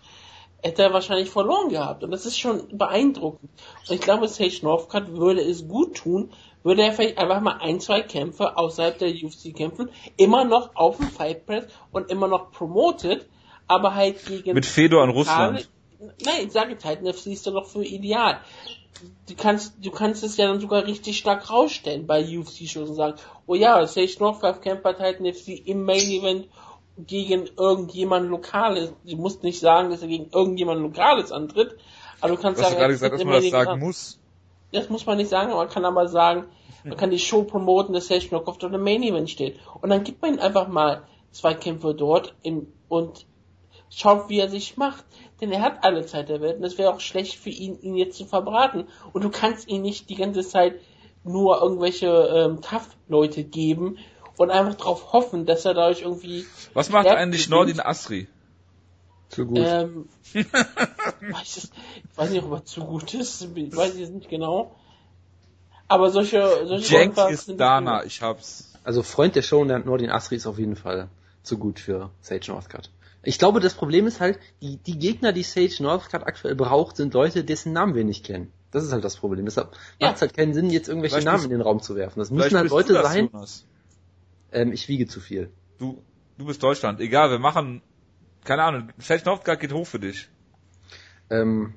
hätte 0.61 0.84
er 0.84 0.93
wahrscheinlich 0.93 1.29
verloren 1.29 1.69
gehabt. 1.69 2.03
Und 2.03 2.11
das 2.11 2.25
ist 2.25 2.38
schon 2.39 2.77
beeindruckend. 2.77 3.49
Und 3.88 3.95
ich 3.95 4.01
glaube, 4.01 4.27
Sage 4.27 4.59
Northcutt 4.63 5.13
würde 5.13 5.41
es 5.41 5.67
gut 5.67 5.97
tun, 5.97 6.31
würde 6.63 6.84
er 6.84 6.91
vielleicht 6.91 7.17
einfach 7.17 7.41
mal 7.41 7.57
ein, 7.61 7.79
zwei 7.79 8.01
Kämpfe 8.01 8.57
außerhalb 8.57 8.97
der 8.97 9.09
UFC 9.09 9.55
kämpfen, 9.55 9.89
immer 10.17 10.43
noch 10.43 10.75
auf 10.75 10.97
dem 10.97 11.07
Fight 11.07 11.45
Press 11.45 11.65
und 11.91 12.09
immer 12.09 12.27
noch 12.27 12.51
promoted, 12.51 13.27
aber 13.67 13.95
halt 13.95 14.25
gegen 14.25 14.53
Mit 14.53 14.65
Fedor 14.65 15.03
an 15.03 15.09
Russland. 15.09 15.69
Nein, 15.99 16.45
ich 16.45 16.51
sage 16.51 16.77
Titan 16.77 17.11
FC 17.11 17.27
ist 17.27 17.47
doch 17.47 17.53
noch 17.53 17.65
für 17.65 17.84
ideal. 17.84 18.39
Du 19.27 19.35
kannst, 19.35 19.73
du 19.84 19.91
kannst 19.91 20.23
es 20.23 20.38
ja 20.38 20.47
dann 20.47 20.59
sogar 20.59 20.85
richtig 20.85 21.17
stark 21.17 21.49
rausstellen 21.51 22.07
bei 22.07 22.23
UFC-Shows 22.23 22.89
und 22.89 22.95
sagen, 22.95 23.17
oh 23.45 23.55
ja, 23.55 23.85
Sage 23.85 24.15
Northcutt 24.19 24.61
kämpft 24.61 24.84
bei 24.84 24.93
Titan 24.93 25.31
FC 25.31 25.67
im 25.67 25.84
Main 25.84 26.09
Event 26.09 26.47
gegen 26.98 27.48
irgendjemand 27.57 28.30
Lokales. 28.30 28.94
Du 29.06 29.15
musst 29.18 29.44
nicht 29.44 29.60
sagen, 29.60 29.90
dass 29.90 30.02
er 30.02 30.07
gegen 30.07 30.30
irgendjemand 30.32 30.82
Lokales 30.82 31.32
antritt, 31.32 31.78
aber 32.22 32.36
du 32.36 32.41
kannst 32.41 32.60
Du 32.60 32.64
hast 32.64 32.72
sagen, 32.72 32.80
gerade 32.80 32.94
gesagt, 32.94 33.14
dass 33.14 33.24
man 33.24 33.34
das 33.34 33.49
sagen 33.49 33.69
an. 33.72 33.80
muss. 33.80 34.19
Das 34.72 34.90
muss 34.90 35.06
man 35.06 35.18
nicht 35.18 35.30
sagen, 35.30 35.52
aber 35.52 35.61
man 35.61 35.69
kann 35.69 35.86
aber 35.86 36.07
sagen, 36.07 36.45
man 36.84 36.98
kann 36.98 37.11
die 37.11 37.19
Show 37.19 37.44
promoten, 37.44 37.94
dass 37.94 38.07
Sage 38.07 38.28
Northcutt 38.32 38.64
auf 38.64 38.72
dem 38.72 38.84
Main 38.84 39.03
Event 39.03 39.30
steht. 39.30 39.60
Und 39.82 39.90
dann 39.90 40.03
gibt 40.03 40.22
man 40.22 40.36
ihm 40.36 40.40
einfach 40.40 40.68
mal 40.68 41.03
zwei 41.32 41.53
Kämpfe 41.53 41.94
dort 41.94 42.34
im, 42.44 42.68
und 42.88 43.26
schaut, 43.90 44.30
wie 44.30 44.40
er 44.40 44.49
sich 44.49 44.78
macht. 44.78 45.06
Denn 45.40 45.52
er 45.52 45.61
hat 45.61 45.84
alle 45.84 46.06
Zeit 46.06 46.30
der 46.30 46.41
Welt 46.41 46.57
und 46.57 46.64
es 46.64 46.78
wäre 46.78 46.91
auch 46.91 46.99
schlecht 46.99 47.36
für 47.36 47.49
ihn, 47.49 47.80
ihn 47.82 47.95
jetzt 47.95 48.18
zu 48.18 48.26
verbraten. 48.26 48.88
Und 49.14 49.24
du 49.24 49.30
kannst 49.30 49.68
ihn 49.68 49.82
nicht 49.82 50.10
die 50.10 50.15
ganze 50.15 50.41
Zeit 50.41 50.80
nur 51.24 51.61
irgendwelche 51.61 52.07
ähm, 52.07 52.61
Tough-Leute 52.61 53.44
geben 53.44 53.98
und 54.38 54.51
einfach 54.51 54.76
darauf 54.76 55.14
hoffen, 55.14 55.45
dass 55.45 55.65
er 55.65 55.73
dadurch 55.73 56.01
irgendwie 56.01 56.45
Was 56.73 56.89
macht 56.89 57.07
eigentlich. 57.07 57.49
Nordin 57.49 57.80
Asri? 57.80 58.27
Zu 59.30 59.45
gut. 59.45 59.59
ähm, 59.61 60.07
weiß 60.34 61.57
ich 61.57 62.18
weiß 62.18 62.30
nicht, 62.30 62.43
ob 62.43 62.51
er 62.53 62.65
zu 62.65 62.81
gut 62.85 63.14
ist, 63.14 63.41
ich 63.55 63.76
weiß 63.76 63.95
es 63.95 64.09
nicht 64.09 64.30
genau. 64.30 64.76
Aber 65.89 66.11
solche, 66.11 66.65
solche 66.65 67.05
Läufer 67.05 67.30
ist 67.30 67.45
sind 67.45 67.59
Dana, 67.59 68.03
ich 68.03 68.22
hab's. 68.22 68.73
Also 68.84 69.03
Freund 69.03 69.35
der 69.35 69.41
Show, 69.41 69.64
Nordin 69.65 70.09
Asri 70.09 70.35
ist 70.35 70.47
auf 70.47 70.59
jeden 70.59 70.76
Fall 70.76 71.09
zu 71.43 71.57
gut 71.57 71.80
für 71.80 72.09
Sage 72.22 72.45
Northcutt. 72.47 72.89
Ich 73.23 73.39
glaube, 73.39 73.59
das 73.59 73.73
Problem 73.73 74.07
ist 74.07 74.19
halt, 74.22 74.39
die, 74.61 74.77
die 74.77 74.97
Gegner, 74.97 75.34
die 75.34 75.43
Sage 75.43 75.76
Northcutt 75.81 76.23
aktuell 76.26 76.55
braucht, 76.55 76.95
sind 76.97 77.14
Leute, 77.14 77.43
dessen 77.43 77.73
Namen 77.73 77.95
wir 77.95 78.03
nicht 78.05 78.26
kennen. 78.26 78.51
Das 78.72 78.84
ist 78.84 78.91
halt 78.91 79.03
das 79.03 79.15
Problem. 79.18 79.45
Deshalb 79.45 79.72
Ja. 79.99 80.07
macht 80.07 80.18
es 80.18 80.22
halt 80.22 80.34
keinen 80.35 80.53
Sinn, 80.53 80.69
jetzt 80.69 80.88
irgendwelche 80.89 81.15
Vielleicht 81.15 81.26
Namen 81.26 81.38
bist- 81.38 81.45
in 81.45 81.51
den 81.51 81.61
Raum 81.61 81.81
zu 81.81 81.95
werfen. 81.95 82.19
Das 82.19 82.31
müssen 82.31 82.55
halt 82.57 82.69
Leute 82.69 82.93
sein. 83.01 83.30
Jonas. 83.31 83.65
Ähm, 84.52 84.72
ich 84.72 84.88
wiege 84.88 85.07
zu 85.07 85.19
viel. 85.19 85.49
Du, 85.80 86.02
du 86.38 86.45
bist 86.45 86.61
Deutschland. 86.64 86.99
Egal, 86.99 87.30
wir 87.32 87.40
machen, 87.40 87.82
keine 88.44 88.64
Ahnung, 88.64 88.90
Sage 88.98 89.24
Northcutt 89.26 89.60
geht 89.60 89.74
hoch 89.74 89.86
für 89.88 89.99
dich. 89.99 90.28
Ähm, 91.30 91.74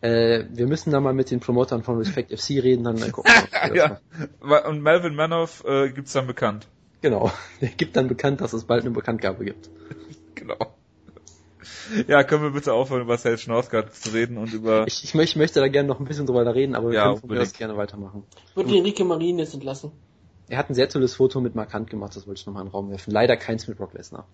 äh, 0.00 0.44
wir 0.50 0.66
müssen 0.68 0.92
da 0.92 1.00
mal 1.00 1.12
mit 1.12 1.30
den 1.30 1.40
Promotern 1.40 1.82
von 1.82 1.98
Respect 1.98 2.30
FC 2.30 2.50
reden, 2.62 2.84
dann 2.84 3.02
äh, 3.02 3.10
gucken 3.10 3.32
wir, 3.64 3.74
ja. 4.40 4.60
Und 4.68 4.82
Melvin 4.82 5.14
Manoff 5.16 5.64
äh, 5.66 5.90
gibt's 5.90 6.12
dann 6.12 6.26
bekannt. 6.26 6.68
Genau. 7.00 7.32
Der 7.60 7.68
gibt 7.70 7.96
dann 7.96 8.06
bekannt, 8.08 8.40
dass 8.40 8.52
es 8.52 8.64
bald 8.64 8.82
eine 8.84 8.92
Bekanntgabe 8.92 9.44
gibt. 9.44 9.68
Genau. 10.36 10.56
Ja, 12.06 12.22
können 12.22 12.44
wir 12.44 12.50
bitte 12.52 12.72
aufhören, 12.72 13.02
über 13.02 13.18
Sage 13.18 13.42
Northcutt 13.48 13.92
zu 13.92 14.10
reden 14.10 14.38
und 14.38 14.52
über... 14.54 14.86
Ich, 14.86 15.02
ich, 15.02 15.10
mö- 15.14 15.22
ich 15.24 15.34
möchte 15.34 15.58
da 15.58 15.66
gerne 15.66 15.88
noch 15.88 15.98
ein 15.98 16.04
bisschen 16.06 16.26
drüber 16.26 16.54
reden, 16.54 16.76
aber 16.76 16.90
wir 16.90 16.94
Ja, 16.94 17.06
können 17.06 17.16
von 17.16 17.28
mir 17.28 17.40
aus 17.40 17.48
unbedingt. 17.48 17.58
gerne 17.58 17.76
weitermachen. 17.76 18.22
Wird 18.54 18.70
die 18.70 18.78
Enrique 18.78 19.02
Marien 19.04 19.40
jetzt 19.40 19.54
entlassen? 19.54 19.90
Er 20.48 20.58
hat 20.58 20.70
ein 20.70 20.74
sehr 20.74 20.88
tolles 20.88 21.14
Foto 21.14 21.40
mit 21.40 21.54
Markant 21.54 21.90
gemacht, 21.90 22.16
das 22.16 22.26
wollte 22.26 22.40
ich 22.40 22.46
nochmal 22.46 22.62
in 22.62 22.68
den 22.68 22.72
Raum 22.72 22.90
werfen. 22.90 23.10
Leider 23.10 23.36
keins 23.36 23.68
mit 23.68 23.78
Brock 23.78 23.94
Lesnar. 23.94 24.26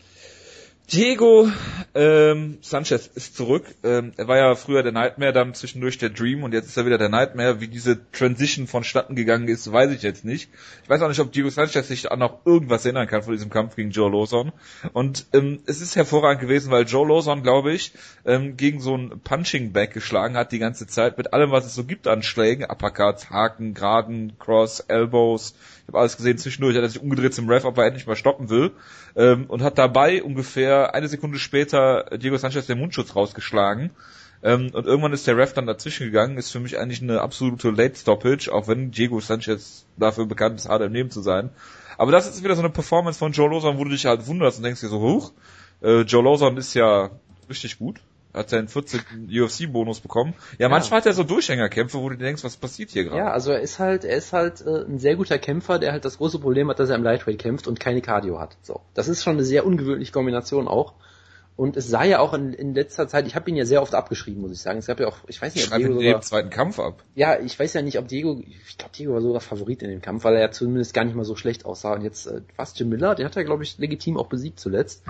Diego 0.93 1.49
ähm, 1.95 2.59
Sanchez 2.61 3.07
ist 3.15 3.37
zurück. 3.37 3.65
Ähm, 3.83 4.13
er 4.19 4.29
war 4.29 4.37
ja 4.37 4.55
früher 4.55 4.83
der 4.83 4.93
Nightmare, 4.93 5.33
dann 5.33 5.55
zwischendurch 5.55 5.97
der 5.97 6.11
Dream 6.11 6.43
und 6.43 6.53
jetzt 6.53 6.67
ist 6.67 6.77
er 6.77 6.85
wieder 6.85 6.99
der 6.99 7.09
Nightmare. 7.09 7.63
Wie 7.63 7.69
diese 7.69 8.11
Transition 8.13 8.67
vonstatten 8.67 9.17
gegangen 9.17 9.49
ist, 9.49 9.73
weiß 9.73 9.91
ich 9.93 10.03
jetzt 10.03 10.27
nicht. 10.27 10.51
Ich 10.83 10.91
weiß 10.91 11.01
auch 11.01 11.09
nicht, 11.09 11.21
ob 11.21 11.33
Diego 11.33 11.49
Sanchez 11.49 11.89
sich 11.89 12.13
an 12.13 12.19
noch 12.19 12.45
irgendwas 12.45 12.85
erinnern 12.85 13.07
kann 13.07 13.23
von 13.23 13.33
diesem 13.33 13.49
Kampf 13.49 13.77
gegen 13.77 13.93
Joe 13.93 14.11
Lawson. 14.13 14.53
Und 14.93 15.25
ähm, 15.33 15.61
es 15.65 15.81
ist 15.81 15.97
hervorragend 15.97 16.43
gewesen, 16.43 16.71
weil 16.71 16.85
Joe 16.85 17.09
Lawson, 17.09 17.43
glaube 17.43 17.73
ich, 17.73 17.93
ähm, 18.27 18.59
gegen 18.59 18.81
so 18.81 18.95
ein 18.95 19.21
Punching 19.21 19.73
Bag 19.73 19.95
geschlagen 19.95 20.37
hat 20.37 20.53
die 20.53 20.59
ganze 20.59 20.87
Zeit 20.87 21.17
mit 21.17 21.33
allem, 21.33 21.51
was 21.51 21.65
es 21.65 21.75
so 21.75 21.85
gibt 21.85 22.07
an 22.07 22.23
Schlägen, 22.23 22.67
Uppercuts, 22.71 23.31
Haken, 23.31 23.73
Geraden, 23.73 24.35
Cross, 24.39 24.81
Elbows. 24.81 25.55
Ich 25.85 25.89
habe 25.89 25.99
alles 25.99 26.17
gesehen. 26.17 26.39
Zwischendurch 26.39 26.77
hat 26.77 26.83
er 26.83 26.89
sich 26.89 27.03
umgedreht 27.03 27.35
zum 27.35 27.49
Ref, 27.49 27.65
ob 27.65 27.77
er 27.77 27.87
endlich 27.87 28.07
mal 28.07 28.17
stoppen 28.17 28.49
will. 28.49 28.73
Ähm, 29.17 29.45
und 29.49 29.63
hat 29.63 29.77
dabei 29.77 30.23
ungefähr 30.23 30.95
eine 30.95 31.09
Sekunde 31.09 31.39
später 31.39 32.05
Diego 32.17 32.37
Sanchez 32.39 32.67
den 32.67 32.79
Mundschutz 32.79 33.15
rausgeschlagen. 33.15 33.91
Ähm, 34.43 34.71
und 34.73 34.87
irgendwann 34.87 35.13
ist 35.13 35.27
der 35.27 35.37
Ref 35.37 35.53
dann 35.53 35.67
dazwischen 35.67 36.07
gegangen. 36.07 36.39
Ist 36.39 36.51
für 36.51 36.61
mich 36.61 36.79
eigentlich 36.79 37.03
eine 37.03 37.21
absolute 37.21 37.71
Late 37.71 37.97
Stoppage, 37.97 38.51
auch 38.51 38.67
wenn 38.67 38.93
Diego 38.93 39.21
Sanchez 39.21 39.85
dafür 39.99 40.27
bekannt 40.27 40.61
ist, 40.61 40.69
hart 40.69 40.83
im 40.83 40.93
Leben 40.93 41.11
zu 41.11 41.21
sein. 41.21 41.51
Aber 41.99 42.13
das 42.13 42.29
ist 42.29 42.43
wieder 42.43 42.55
so 42.55 42.63
eine 42.63 42.71
Performance 42.71 43.19
von 43.19 43.33
Joe 43.33 43.51
Lawson, 43.51 43.79
wo 43.79 43.85
du 43.85 43.91
dich 43.91 44.07
halt 44.07 44.27
wunderst 44.27 44.59
und 44.59 44.65
denkst 44.65 44.81
dir 44.81 44.89
so, 44.89 45.01
hoch. 45.01 45.33
Äh, 45.83 46.01
Joe 46.01 46.25
Lawson 46.25 46.57
ist 46.57 46.75
ja 46.75 47.11
richtig 47.49 47.79
gut. 47.79 48.01
Hat 48.35 48.51
seinen 48.51 48.67
14. 48.67 49.01
UFC-Bonus 49.31 50.01
bekommen. 50.01 50.35
Ja, 50.59 50.69
manchmal 50.69 50.99
hat 50.99 51.07
er 51.07 51.15
so 51.15 51.23
Durchhängerkämpfe, 51.23 51.99
wo 51.99 52.09
du 52.09 52.17
denkst, 52.17 52.43
was 52.43 52.57
passiert 52.57 52.91
hier 52.91 53.05
gerade? 53.05 53.17
Ja, 53.17 53.31
also 53.31 53.53
er 53.53 53.61
ist 53.61 53.79
halt, 53.79 54.05
er 54.05 54.17
ist 54.17 54.33
halt 54.33 54.61
äh, 54.61 54.85
ein 54.85 54.99
sehr 54.99 55.15
guter 55.15 55.39
Kämpfer, 55.39 55.79
der 55.79 55.93
halt 55.93 56.05
das 56.05 56.19
große 56.19 56.41
Problem 56.41 56.69
hat, 56.69 56.81
dass 56.81 56.91
er 56.91 56.97
im 56.97 57.05
Lightweight 57.05 57.39
kämpft 57.39 57.69
und 57.69 57.79
keine 57.79 58.03
Cardio 58.03 58.41
hat. 58.41 58.57
So, 58.63 58.81
das 58.93 59.07
ist 59.07 59.23
schon 59.23 59.35
eine 59.35 59.45
sehr 59.45 59.65
ungewöhnliche 59.65 60.11
Kombination 60.11 60.67
auch. 60.67 60.95
Und 61.57 61.77
es 61.77 61.87
sah 61.89 62.03
ja 62.03 62.19
auch 62.19 62.35
in, 62.35 62.53
in 62.53 62.75
letzter 62.75 63.07
Zeit, 63.07 63.29
ich 63.29 63.37
habe 63.37 63.49
ihn 63.49 63.55
ja 63.55 63.65
sehr 63.65 63.81
oft 63.81 63.95
abgeschrieben, 63.95 64.41
muss 64.43 64.51
ich 64.51 64.61
sagen. 64.61 64.81
Es 64.81 64.87
gab 64.87 64.99
ja 64.99 65.07
auch, 65.07 65.19
ich 65.29 65.41
weiß 65.41 65.55
Ich 65.55 65.71
nicht, 65.71 65.73
ob 65.73 65.79
Diego 65.79 65.95
sogar, 65.95 66.21
zweiten 66.21 66.51
Kampf 66.51 66.81
ab. 66.81 67.05
ja, 67.15 67.39
ich 67.39 67.57
weiß 67.57 67.75
ja 67.75 67.83
nicht, 67.83 67.97
ob 67.99 68.09
Diego, 68.09 68.43
ich 68.69 68.77
glaube 68.77 68.93
Diego 68.99 69.15
war 69.15 69.21
sogar 69.21 69.41
Favorit 69.41 69.81
in 69.85 69.91
dem 69.91 70.03
Kampf, 70.03 70.25
weil 70.25 70.35
er 70.35 70.41
ja 70.41 70.51
zumindest 70.51 70.95
gar 70.95 71.05
nicht 71.05 71.15
mal 71.15 71.25
so 71.25 71.37
schlecht 71.37 71.65
aussah. 71.65 71.95
Und 71.95 72.03
jetzt, 72.03 72.27
äh, 72.27 72.41
was, 72.57 72.77
Jim 72.77 72.89
Miller, 72.89 73.15
den 73.15 73.25
hat 73.27 73.37
er, 73.37 73.45
glaube 73.45 73.63
ich, 73.63 73.79
legitim 73.79 74.17
auch 74.17 74.27
besiegt 74.27 74.59
zuletzt. 74.59 75.05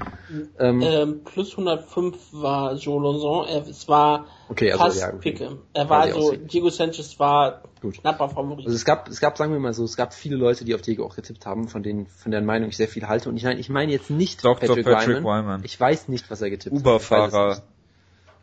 Ähm, 0.58 0.82
Ähm, 0.82 1.20
plus 1.24 1.52
105 1.52 2.16
war 2.32 2.74
Joe 2.74 3.00
Lonzon. 3.00 3.46
Er, 3.48 3.66
es 3.66 3.88
war 3.88 4.26
Okay, 4.48 4.72
also, 4.72 4.84
fast 4.84 5.00
ja, 5.00 5.08
okay. 5.08 5.18
Picke. 5.18 5.58
Er 5.72 5.88
war 5.88 6.06
die 6.06 6.12
so, 6.12 6.18
aussehen. 6.18 6.46
Diego 6.48 6.70
Sanchez 6.70 7.18
war 7.18 7.62
Gut. 7.80 8.00
knapper 8.00 8.28
Favorit. 8.28 8.66
Also 8.66 8.76
es 8.76 8.84
gab, 8.84 9.08
es 9.08 9.20
gab, 9.20 9.38
sagen 9.38 9.52
wir 9.52 9.60
mal 9.60 9.72
so, 9.72 9.84
es 9.84 9.96
gab 9.96 10.12
viele 10.12 10.36
Leute, 10.36 10.64
die 10.64 10.74
auf 10.74 10.82
Diego 10.82 11.04
auch 11.06 11.16
getippt 11.16 11.46
haben, 11.46 11.68
von 11.68 11.82
denen, 11.82 12.06
von 12.06 12.30
deren 12.30 12.44
Meinung 12.44 12.68
ich 12.68 12.76
sehr 12.76 12.88
viel 12.88 13.08
halte. 13.08 13.28
Und 13.28 13.36
ich 13.36 13.44
meine, 13.44 13.60
ich 13.60 13.68
meine 13.68 13.92
jetzt 13.92 14.10
nicht 14.10 14.44
Dr. 14.44 14.68
Patrick, 14.68 14.84
Patrick 14.84 15.16
Wyman. 15.18 15.44
Wyman. 15.44 15.60
Ich 15.64 15.78
weiß 15.78 16.08
nicht, 16.08 16.30
was 16.30 16.42
er 16.42 16.50
getippt 16.50 16.76
hat. 16.76 16.84
Weiß 16.84 17.02
es 17.02 17.08
Uber-Fahrer. 17.08 17.48
nicht. 17.50 17.62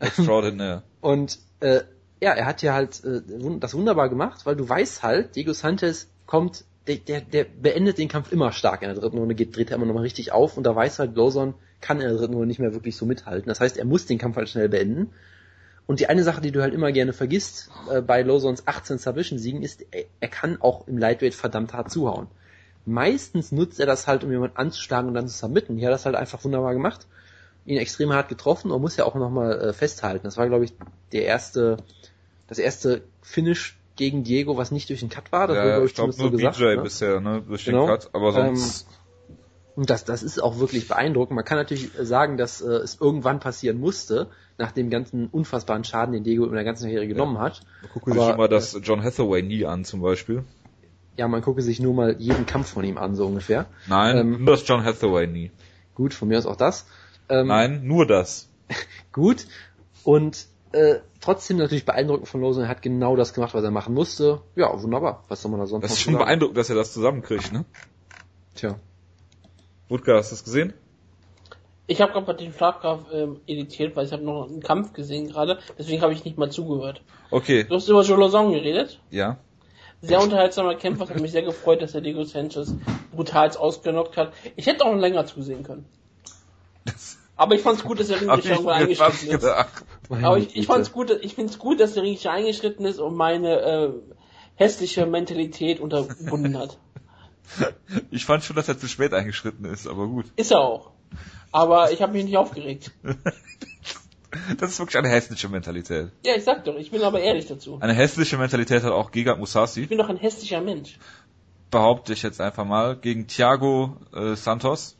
Extraordinär. 0.00 0.82
Und 1.00 1.38
äh, 1.60 1.82
ja, 2.20 2.32
er 2.32 2.46
hat 2.46 2.62
ja 2.62 2.74
halt 2.74 3.02
äh, 3.04 3.20
das 3.58 3.74
wunderbar 3.74 4.08
gemacht, 4.08 4.46
weil 4.46 4.56
du 4.56 4.68
weißt 4.68 5.02
halt, 5.02 5.36
Diego 5.36 5.52
Sanchez 5.52 6.08
kommt, 6.26 6.64
der, 6.86 6.96
der, 6.96 7.20
der 7.20 7.44
beendet 7.44 7.98
den 7.98 8.08
Kampf 8.08 8.32
immer 8.32 8.52
stark 8.52 8.82
in 8.82 8.88
der 8.88 8.96
dritten 8.96 9.18
Runde, 9.18 9.34
geht, 9.34 9.56
dreht 9.56 9.70
er 9.70 9.76
immer 9.76 9.86
nochmal 9.86 10.02
richtig 10.02 10.32
auf 10.32 10.56
und 10.56 10.64
da 10.64 10.74
weiß 10.74 10.98
halt, 10.98 11.16
Lawson 11.16 11.54
kann 11.80 12.00
in 12.00 12.08
der 12.08 12.16
dritten 12.16 12.34
Runde 12.34 12.48
nicht 12.48 12.60
mehr 12.60 12.72
wirklich 12.72 12.96
so 12.96 13.06
mithalten. 13.06 13.48
Das 13.48 13.60
heißt, 13.60 13.76
er 13.76 13.84
muss 13.84 14.06
den 14.06 14.18
Kampf 14.18 14.36
halt 14.36 14.48
schnell 14.48 14.68
beenden. 14.68 15.10
Und 15.86 16.00
die 16.00 16.08
eine 16.08 16.22
Sache, 16.22 16.40
die 16.40 16.52
du 16.52 16.62
halt 16.62 16.74
immer 16.74 16.92
gerne 16.92 17.12
vergisst 17.12 17.70
äh, 17.90 18.00
bei 18.00 18.22
Lawsons 18.22 18.66
18 18.66 18.98
Submission-Siegen, 18.98 19.62
ist, 19.62 19.84
er, 19.90 20.04
er 20.20 20.28
kann 20.28 20.60
auch 20.60 20.86
im 20.86 20.96
Lightweight 20.96 21.34
verdammt 21.34 21.72
hart 21.72 21.90
zuhauen. 21.90 22.28
Meistens 22.84 23.52
nutzt 23.52 23.78
er 23.80 23.86
das 23.86 24.06
halt, 24.06 24.24
um 24.24 24.30
jemanden 24.30 24.56
anzuschlagen 24.56 25.08
und 25.08 25.14
dann 25.14 25.28
zu 25.28 25.36
submitten. 25.36 25.76
Hier 25.76 25.88
hat 25.88 25.92
er 25.92 25.96
das 25.96 26.06
halt 26.06 26.16
einfach 26.16 26.42
wunderbar 26.44 26.72
gemacht. 26.72 27.06
Ihn 27.64 27.78
extrem 27.78 28.12
hart 28.12 28.28
getroffen 28.28 28.70
und 28.70 28.80
muss 28.80 28.96
ja 28.96 29.04
auch 29.04 29.14
nochmal 29.14 29.60
äh, 29.60 29.72
festhalten. 29.72 30.24
Das 30.24 30.36
war, 30.36 30.48
glaube 30.48 30.64
ich, 30.64 30.72
der 31.12 31.24
erste, 31.24 31.76
das 32.48 32.58
erste 32.58 33.02
Finish 33.20 33.76
gegen 33.94 34.24
Diego, 34.24 34.56
was 34.56 34.70
nicht 34.70 34.88
durch 34.88 35.00
den 35.00 35.10
Cut 35.10 35.30
war. 35.30 35.46
Das 35.46 35.56
wurde, 35.56 35.68
Ja, 35.68 35.76
glaub 35.76 35.86
ich 35.86 35.94
glaube 35.94 36.12
zumindest 36.12 36.42
nur 36.42 36.52
so 36.52 36.58
BJ 36.58 36.64
gesagt, 36.64 36.76
ne? 36.76 36.82
bisher, 36.82 37.20
ne, 37.20 37.42
durch 37.46 37.64
den 37.64 37.74
Genau. 37.74 37.86
Cut, 37.86 38.10
aber 38.14 38.32
sonst, 38.32 38.86
Und 39.76 39.90
das, 39.90 40.04
das 40.04 40.22
ist 40.22 40.42
auch 40.42 40.58
wirklich 40.58 40.88
beeindruckend. 40.88 41.36
Man 41.36 41.44
kann 41.44 41.58
natürlich 41.58 41.90
sagen, 42.00 42.36
dass 42.36 42.60
äh, 42.60 42.68
es 42.68 43.00
irgendwann 43.00 43.40
passieren 43.40 43.78
musste, 43.78 44.28
nach 44.58 44.72
dem 44.72 44.90
ganzen 44.90 45.26
unfassbaren 45.28 45.84
Schaden, 45.84 46.12
den 46.12 46.24
Diego 46.24 46.44
in 46.46 46.52
der 46.52 46.64
ganzen 46.64 46.84
Karriere 46.84 47.06
genommen 47.06 47.38
hat. 47.38 47.62
gucke 47.92 48.12
sich 48.12 48.28
immer 48.28 48.48
das 48.48 48.78
John 48.82 49.02
Hathaway 49.02 49.42
nie 49.42 49.64
an, 49.66 49.84
zum 49.84 50.00
Beispiel. 50.02 50.44
Ja, 51.16 51.28
man 51.28 51.42
gucke 51.42 51.60
sich 51.62 51.78
nur 51.80 51.94
mal 51.94 52.16
jeden 52.18 52.46
Kampf 52.46 52.68
von 52.70 52.84
ihm 52.84 52.96
an, 52.98 53.14
so 53.14 53.26
ungefähr. 53.26 53.66
Nein, 53.86 54.16
Ähm, 54.16 54.44
nur 54.44 54.54
das 54.56 54.66
John 54.66 54.82
Hathaway 54.84 55.26
nie. 55.26 55.50
Gut, 55.94 56.14
von 56.14 56.28
mir 56.28 56.38
aus 56.38 56.46
auch 56.46 56.56
das. 56.56 56.86
Ähm, 57.28 57.48
Nein, 57.48 57.86
nur 57.86 58.06
das. 58.06 58.48
Gut. 59.12 59.46
Und 60.04 60.46
äh, 60.72 60.96
trotzdem 61.20 61.58
natürlich 61.58 61.84
beeindruckend 61.84 62.28
von 62.28 62.40
Lawson. 62.40 62.62
Er 62.62 62.68
hat 62.68 62.80
genau 62.80 63.14
das 63.14 63.34
gemacht, 63.34 63.52
was 63.52 63.62
er 63.62 63.70
machen 63.70 63.92
musste. 63.94 64.40
Ja, 64.56 64.72
wunderbar. 64.82 65.22
Was 65.28 65.42
soll 65.42 65.50
man 65.50 65.60
da 65.60 65.66
sonst 65.66 65.84
Das 65.84 65.92
ist 65.92 66.00
schon 66.00 66.14
sagen? 66.14 66.24
beeindruckend, 66.24 66.56
dass 66.56 66.70
er 66.70 66.76
das 66.76 66.92
zusammenkriegt, 66.94 67.52
ne? 67.52 67.66
Tja. 68.54 68.76
Wutke, 69.88 70.14
hast 70.14 70.30
du 70.30 70.34
das 70.36 70.44
gesehen? 70.44 70.72
Ich 71.86 72.00
habe 72.00 72.12
gerade 72.12 72.34
den 72.34 72.52
Schlagkraft 72.52 73.06
ähm, 73.12 73.40
editiert, 73.46 73.96
weil 73.96 74.06
ich 74.06 74.12
habe 74.12 74.22
noch 74.22 74.48
einen 74.48 74.62
Kampf 74.62 74.92
gesehen 74.92 75.28
gerade. 75.28 75.58
Deswegen 75.78 76.00
habe 76.02 76.12
ich 76.12 76.24
nicht 76.24 76.38
mal 76.38 76.50
zugehört. 76.50 77.02
Okay, 77.30 77.64
Du 77.64 77.74
hast 77.74 77.88
über 77.88 78.02
Joe 78.02 78.18
Lozon 78.18 78.52
geredet. 78.52 79.00
ja. 79.10 79.38
Sehr 80.04 80.20
unterhaltsamer 80.20 80.74
Kämpfer. 80.74 81.08
Hat 81.08 81.20
mich 81.20 81.30
sehr 81.30 81.42
gefreut, 81.42 81.80
dass 81.80 81.94
er 81.94 82.00
Diego 82.00 82.24
Sanchez 82.24 82.74
brutal 83.14 83.56
ausgenockt 83.56 84.16
hat. 84.16 84.32
Ich 84.56 84.66
hätte 84.66 84.84
auch 84.84 84.96
länger 84.96 85.26
zusehen 85.26 85.62
können. 85.62 85.86
Aber 87.36 87.54
ich 87.54 87.62
fand's 87.62 87.84
gut, 87.84 88.00
dass 88.00 88.08
der 88.08 88.20
Ringrichter 88.20 88.50
irgendwann 88.50 88.82
eingeschritten 88.82 89.28
ist. 89.30 89.44
Aber 89.44 90.38
ich, 90.38 90.56
ich 90.56 90.66
fand's 90.66 90.90
gut, 90.90 91.16
ich 91.22 91.36
find's 91.36 91.58
gut, 91.58 91.78
dass 91.78 91.94
der 91.94 92.02
Ringrichter 92.02 92.32
eingeschritten 92.32 92.84
ist 92.84 92.98
und 92.98 93.14
meine 93.14 93.60
äh, 93.60 93.90
hässliche 94.56 95.06
Mentalität 95.06 95.80
unterbunden 95.80 96.58
hat. 96.58 96.78
Ich 98.10 98.24
fand 98.24 98.44
schon, 98.44 98.56
dass 98.56 98.68
er 98.68 98.78
zu 98.78 98.86
spät 98.86 99.12
eingeschritten 99.12 99.66
ist, 99.66 99.86
aber 99.86 100.06
gut. 100.06 100.26
Ist 100.36 100.52
er 100.52 100.60
auch. 100.60 100.90
Aber 101.50 101.92
ich 101.92 102.02
habe 102.02 102.12
mich 102.12 102.24
nicht 102.24 102.36
aufgeregt. 102.36 102.92
Das 104.58 104.70
ist 104.70 104.78
wirklich 104.78 104.96
eine 104.96 105.10
hässliche 105.10 105.48
Mentalität. 105.48 106.10
Ja, 106.24 106.34
ich 106.34 106.44
sag 106.44 106.64
doch, 106.64 106.76
ich 106.76 106.90
bin 106.90 107.02
aber 107.02 107.20
ehrlich 107.20 107.46
dazu. 107.46 107.78
Eine 107.80 107.92
hässliche 107.92 108.38
Mentalität 108.38 108.82
hat 108.82 108.92
auch 108.92 109.10
Ich 109.12 109.26
Musasi, 109.26 109.86
bin 109.86 109.98
doch 109.98 110.08
ein 110.08 110.16
hässlicher 110.16 110.62
Mensch. 110.62 110.98
behaupte 111.70 112.14
ich 112.14 112.22
jetzt 112.22 112.40
einfach 112.40 112.64
mal, 112.64 112.96
gegen 112.96 113.26
Thiago 113.26 113.96
äh, 114.14 114.34
Santos. 114.34 114.96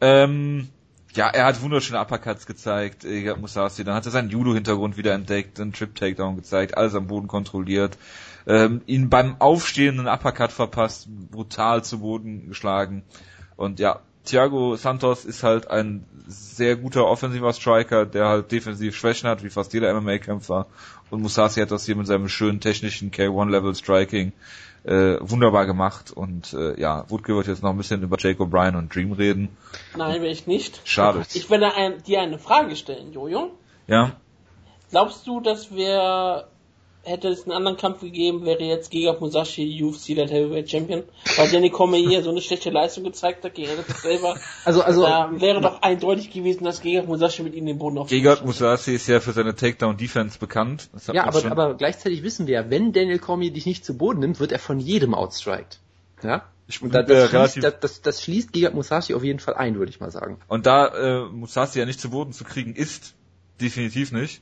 Ähm, 0.00 0.68
ja, 1.14 1.28
er 1.28 1.44
hat 1.44 1.60
wunderschöne 1.60 2.00
Uppercuts 2.00 2.46
gezeigt, 2.46 3.02
Gegard 3.02 3.40
Musasi. 3.40 3.84
Dann 3.84 3.94
hat 3.94 4.06
er 4.06 4.10
seinen 4.10 4.30
Judo-Hintergrund 4.30 4.96
wieder 4.96 5.12
entdeckt, 5.12 5.60
einen 5.60 5.74
Trip-Takedown 5.74 6.36
gezeigt, 6.36 6.76
alles 6.78 6.94
am 6.94 7.06
Boden 7.06 7.28
kontrolliert. 7.28 7.98
Ähm, 8.46 8.80
ihn 8.86 9.10
beim 9.10 9.36
aufstehenden 9.38 10.08
Uppercut 10.08 10.50
verpasst, 10.50 11.08
brutal 11.30 11.84
zu 11.84 12.00
Boden 12.00 12.48
geschlagen. 12.48 13.04
Und 13.56 13.78
ja, 13.78 14.00
Thiago 14.24 14.76
Santos 14.76 15.24
ist 15.24 15.42
halt 15.42 15.68
ein 15.68 16.04
sehr 16.28 16.76
guter 16.76 17.06
offensiver 17.06 17.52
Striker, 17.52 18.06
der 18.06 18.26
halt 18.26 18.52
defensiv 18.52 18.96
Schwächen 18.96 19.28
hat, 19.28 19.42
wie 19.42 19.50
fast 19.50 19.72
jeder 19.72 19.92
MMA-Kämpfer. 20.00 20.66
Und 21.10 21.22
Musasi 21.22 21.60
hat 21.60 21.70
das 21.70 21.84
hier 21.86 21.96
mit 21.96 22.06
seinem 22.06 22.28
schönen 22.28 22.60
technischen 22.60 23.10
K1-Level 23.10 23.74
Striking 23.74 24.32
äh, 24.84 25.16
wunderbar 25.20 25.66
gemacht. 25.66 26.12
Und 26.12 26.52
äh, 26.52 26.80
ja, 26.80 27.04
Wutke 27.10 27.34
wird 27.34 27.48
jetzt 27.48 27.62
noch 27.62 27.70
ein 27.70 27.76
bisschen 27.76 28.02
über 28.02 28.16
Jake 28.18 28.42
O'Brien 28.42 28.76
und 28.76 28.94
Dream 28.94 29.12
reden. 29.12 29.56
Nein, 29.96 30.22
will 30.22 30.30
ich 30.30 30.46
nicht. 30.46 30.80
Schade. 30.84 31.24
Ich 31.34 31.50
werde 31.50 31.74
ein, 31.74 32.02
dir 32.04 32.20
eine 32.20 32.38
Frage 32.38 32.76
stellen, 32.76 33.12
Jojo. 33.12 33.50
Ja, 33.88 34.12
Glaubst 34.92 35.26
du, 35.26 35.40
dass 35.40 35.74
wir, 35.74 36.48
hätte 37.04 37.28
es 37.28 37.42
einen 37.44 37.52
anderen 37.52 37.76
Kampf 37.76 38.00
gegeben, 38.00 38.44
wäre 38.44 38.62
jetzt 38.62 38.90
Giga 38.90 39.16
Musashi 39.18 39.82
UFC 39.82 40.10
Light 40.10 40.30
Heavyweight 40.30 40.70
Champion? 40.70 41.02
Weil 41.36 41.50
Danny 41.50 41.70
Cormier 41.70 42.22
so 42.22 42.30
eine 42.30 42.40
schlechte 42.40 42.70
Leistung 42.70 43.04
gezeigt 43.04 43.44
hat 43.44 43.54
gegen 43.54 43.70
Anderson 43.70 43.96
selber. 44.02 44.36
Also, 44.64 44.82
also, 44.82 45.02
Da 45.02 45.30
wäre 45.34 45.60
doch 45.60 45.82
eindeutig 45.82 46.30
gewesen, 46.30 46.64
dass 46.64 46.80
Giga 46.80 47.02
Musashi 47.02 47.42
mit 47.42 47.54
ihm 47.54 47.66
den 47.66 47.78
Boden 47.78 47.98
auf 47.98 48.08
Gegard 48.08 48.44
Musasi 48.44 48.94
ist 48.94 49.08
ja 49.08 49.20
für 49.20 49.32
seine 49.32 49.54
Takedown-Defense 49.54 50.38
bekannt. 50.38 50.88
Das 50.92 51.08
hat 51.08 51.14
ja, 51.14 51.24
aber, 51.24 51.40
schon- 51.40 51.52
aber 51.52 51.74
gleichzeitig 51.74 52.22
wissen 52.22 52.46
wir 52.46 52.54
ja, 52.54 52.70
wenn 52.70 52.92
Daniel 52.92 53.18
Cormier 53.18 53.52
dich 53.52 53.66
nicht 53.66 53.84
zu 53.84 53.96
Boden 53.96 54.20
nimmt, 54.20 54.38
wird 54.40 54.52
er 54.52 54.58
von 54.58 54.78
jedem 54.78 55.14
outstriked. 55.14 55.80
Ja? 56.22 56.44
Da, 56.80 57.02
das, 57.02 57.28
schließt, 57.30 57.64
das, 57.64 57.80
das, 57.80 58.00
das 58.02 58.22
schließt 58.22 58.52
Giga 58.52 58.70
Musashi 58.70 59.14
auf 59.14 59.24
jeden 59.24 59.40
Fall 59.40 59.54
ein, 59.54 59.74
würde 59.74 59.90
ich 59.90 60.00
mal 60.00 60.10
sagen. 60.10 60.38
Und 60.48 60.64
da 60.66 60.86
äh, 60.86 61.28
Musasi 61.28 61.80
ja 61.80 61.84
nicht 61.84 62.00
zu 62.00 62.10
Boden 62.10 62.32
zu 62.32 62.44
kriegen 62.44 62.74
ist, 62.74 63.14
definitiv 63.60 64.12
nicht. 64.12 64.40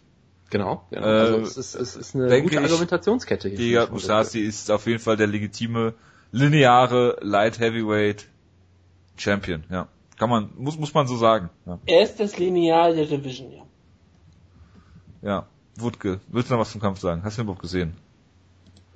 Genau. 0.51 0.85
genau. 0.91 1.07
Äh, 1.07 1.11
also 1.11 1.39
es 1.39 1.57
ist, 1.57 1.75
es 1.75 1.97
ist 1.97 2.15
eine 2.15 2.27
denke 2.27 2.51
gute 2.51 2.57
ich, 2.57 2.71
Argumentationskette 2.71 3.49
hier. 3.49 3.59
Gegard 3.59 3.93
Musasi 3.93 4.41
ist 4.41 4.71
auf 4.71 4.87
jeden 4.87 4.99
Fall 4.99 5.17
der 5.17 5.29
legitime, 5.29 5.95
lineare 6.33 7.19
Light 7.23 7.59
Heavyweight 7.61 8.29
Champion, 9.17 9.65
ja. 9.71 9.89
Kann 10.19 10.29
man, 10.29 10.51
muss, 10.57 10.79
muss 10.79 10.93
man 10.93 11.07
so 11.07 11.17
sagen. 11.17 11.49
Ja. 11.65 11.79
Er 11.87 12.03
ist 12.03 12.21
das 12.21 12.37
Lineal 12.39 12.95
der 12.95 13.07
Division, 13.07 13.53
ja. 13.53 13.63
ja. 15.23 15.47
Wutke, 15.77 16.21
willst 16.29 16.51
du 16.51 16.55
noch 16.55 16.61
was 16.61 16.73
zum 16.73 16.81
Kampf 16.81 17.01
sagen? 17.01 17.23
Hast 17.23 17.39
du 17.39 17.43
den 17.43 17.47
überhaupt 17.47 17.63
gesehen? 17.63 17.95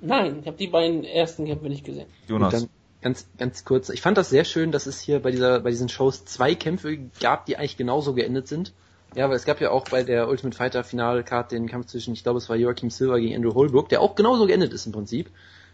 Nein, 0.01 0.39
ich 0.41 0.47
habe 0.47 0.57
die 0.57 0.67
beiden 0.67 1.03
ersten 1.03 1.45
Kämpfe 1.45 1.67
nicht 1.67 1.83
gesehen. 1.83 2.07
Jonas. 2.27 2.53
Und 2.53 2.61
dann 2.61 2.69
ganz, 3.01 3.27
ganz 3.37 3.65
kurz. 3.65 3.89
Ich 3.89 4.01
fand 4.01 4.17
das 4.17 4.29
sehr 4.29 4.45
schön, 4.45 4.71
dass 4.71 4.85
es 4.85 4.99
hier 4.99 5.19
bei 5.19 5.31
dieser, 5.31 5.61
bei 5.61 5.71
diesen 5.71 5.89
Shows 5.89 6.25
zwei 6.25 6.53
Kämpfe 6.53 6.97
gab, 7.19 7.45
die 7.45 7.57
eigentlich 7.57 7.77
genauso 7.77 8.13
geendet 8.13 8.47
sind. 8.47 8.73
Ja, 9.15 9.29
weil 9.29 9.35
es 9.37 9.45
gab 9.45 9.61
ja 9.61 9.71
auch 9.71 9.85
bei 9.85 10.03
der 10.03 10.27
Ultimate 10.27 10.55
Fighter 10.55 10.83
Finalcard 10.83 11.51
den 11.51 11.67
Kampf 11.67 11.87
zwischen, 11.87 12.13
ich 12.13 12.23
glaube, 12.23 12.37
es 12.37 12.49
war 12.49 12.55
Joachim 12.55 12.89
Silver 12.89 13.19
gegen 13.19 13.35
Andrew 13.35 13.53
Holbrook, 13.53 13.89
der 13.89 14.01
auch 14.01 14.15
genauso 14.15 14.45
geendet 14.45 14.73
ist 14.73 14.85
im 14.85 14.91
Prinzip, 14.91 15.31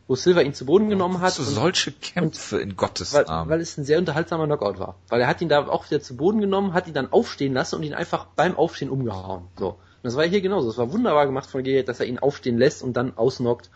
wo 0.07 0.15
Silver 0.15 0.43
ihn 0.43 0.53
zu 0.53 0.65
Boden 0.65 0.89
genommen 0.89 1.21
hat. 1.21 1.37
Und- 1.39 1.45
solche 1.45 1.91
Kämpfe 1.91 2.59
in 2.59 2.75
Gottes 2.75 3.13
weil, 3.13 3.25
Namen? 3.25 3.49
weil 3.49 3.59
es 3.61 3.77
ein 3.77 3.83
sehr 3.83 3.97
unterhaltsamer 3.97 4.45
Knockout 4.45 4.79
war. 4.79 4.95
Weil 5.09 5.21
er 5.21 5.27
hat 5.27 5.41
ihn 5.41 5.49
da 5.49 5.67
auch 5.67 5.89
wieder 5.89 6.01
zu 6.01 6.15
Boden 6.15 6.39
genommen, 6.39 6.73
hat 6.73 6.87
ihn 6.87 6.93
dann 6.93 7.11
aufstehen 7.11 7.53
lassen 7.53 7.75
und 7.77 7.83
ihn 7.83 7.93
einfach 7.95 8.25
beim 8.35 8.55
Aufstehen 8.55 8.89
umgehauen. 8.89 9.47
So. 9.57 9.69
Und 9.69 9.77
das 10.03 10.15
war 10.15 10.25
hier 10.25 10.41
genauso. 10.41 10.69
Es 10.69 10.77
war 10.77 10.91
wunderbar 10.91 11.25
gemacht 11.25 11.49
von 11.49 11.63
Gerrit, 11.63 11.87
dass 11.87 11.99
er 11.99 12.05
ihn 12.05 12.19
aufstehen 12.19 12.57
lässt 12.57 12.83
und 12.83 12.93
dann 12.93 13.17
ausnockt. 13.17 13.69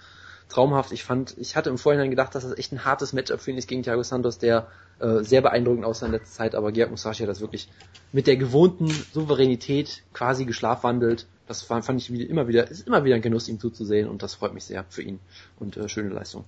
Traumhaft. 0.50 0.92
Ich 0.92 1.04
fand, 1.04 1.36
ich 1.38 1.56
hatte 1.56 1.70
im 1.70 1.78
Vorhinein 1.78 2.10
gedacht, 2.10 2.36
dass 2.36 2.44
das 2.44 2.58
echt 2.58 2.72
ein 2.72 2.86
hartes 2.86 3.14
Matchup 3.14 3.42
für 3.42 3.52
ihn 3.52 3.58
ist 3.58 3.68
gegen 3.68 3.84
Thiago 3.84 4.04
Santos, 4.04 4.38
der 4.38 4.68
äh, 5.00 5.24
sehr 5.24 5.42
beeindruckend 5.42 5.86
aussah 5.86 6.06
in 6.06 6.12
letzter 6.14 6.32
Zeit, 6.32 6.56
aber 6.56 6.72
Gerhard 6.72 6.92
Musashi 6.92 7.24
hat 7.24 7.30
das 7.30 7.42
wirklich 7.42 7.68
mit 8.12 8.28
der 8.28 8.38
gewohnten 8.38 8.88
Souveränität 9.14 10.04
quasi 10.14 10.46
geschlafwandelt. 10.46 11.28
Das 11.48 11.62
fand 11.62 12.02
ich 12.02 12.12
wieder, 12.12 12.30
immer 12.30 12.48
wieder, 12.48 12.70
ist 12.70 12.88
immer 12.88 13.04
wieder 13.04 13.16
ein 13.16 13.22
Genuss, 13.22 13.48
ihm 13.48 13.60
zuzusehen 13.60 14.08
und 14.08 14.24
das 14.24 14.36
freut 14.36 14.54
mich 14.54 14.64
sehr 14.64 14.86
für 14.90 15.02
ihn 15.02 15.20
und 15.60 15.78
äh, 15.78 15.90
schöne 15.90 16.10
Leistung. 16.10 16.46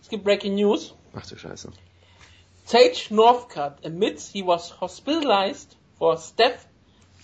Es 0.00 0.08
gibt 0.08 0.24
Breaking 0.24 0.54
News. 0.54 0.94
Ach 1.14 1.26
du 1.26 1.36
Scheiße. 1.36 1.70
Sage 2.64 3.06
Northcutt 3.10 3.84
admits 3.84 4.30
he 4.30 4.42
was 4.42 4.80
hospitalized 4.80 5.76
for 5.98 6.16
staph 6.16 6.66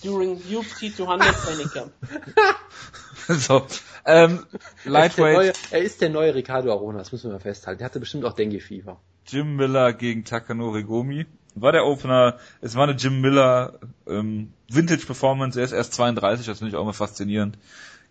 during 0.03 0.37
UFC 0.37 0.95
200 0.95 1.35
training 1.35 1.69
camp. 1.69 1.93
so, 3.35 3.67
ähm, 4.07 4.47
Er 4.85 5.05
ist, 5.05 5.19
der 5.19 5.25
neue, 5.25 5.35
Lightweight 5.35 5.59
er 5.71 5.83
ist 5.83 6.01
der 6.01 6.09
neue 6.09 6.35
Ricardo 6.35 6.73
Arona, 6.73 6.99
das 6.99 7.13
müssen 7.13 7.29
wir 7.29 7.35
mal 7.35 7.41
festhalten. 7.41 7.79
Der 7.79 7.85
hatte 7.85 8.01
bestimmt 8.01 8.25
auch 8.25 8.33
Dengue-Fieber. 8.33 8.99
Jim 9.27 9.57
Miller 9.57 9.93
gegen 9.93 10.25
Takanori 10.25 10.85
Gomi. 10.85 11.27
war 11.55 11.73
der 11.73 11.85
Opener. 11.85 12.39
Es 12.63 12.75
war 12.75 12.85
eine 12.85 12.97
Jim 12.97 13.21
Miller 13.21 13.79
ähm, 14.07 14.55
Vintage 14.69 15.05
Performance. 15.05 15.59
Er 15.59 15.67
ist 15.67 15.73
erst 15.73 15.93
32, 15.93 16.47
das 16.47 16.59
finde 16.59 16.71
ich 16.71 16.77
auch 16.77 16.85
mal 16.87 16.93
faszinierend. 16.95 17.59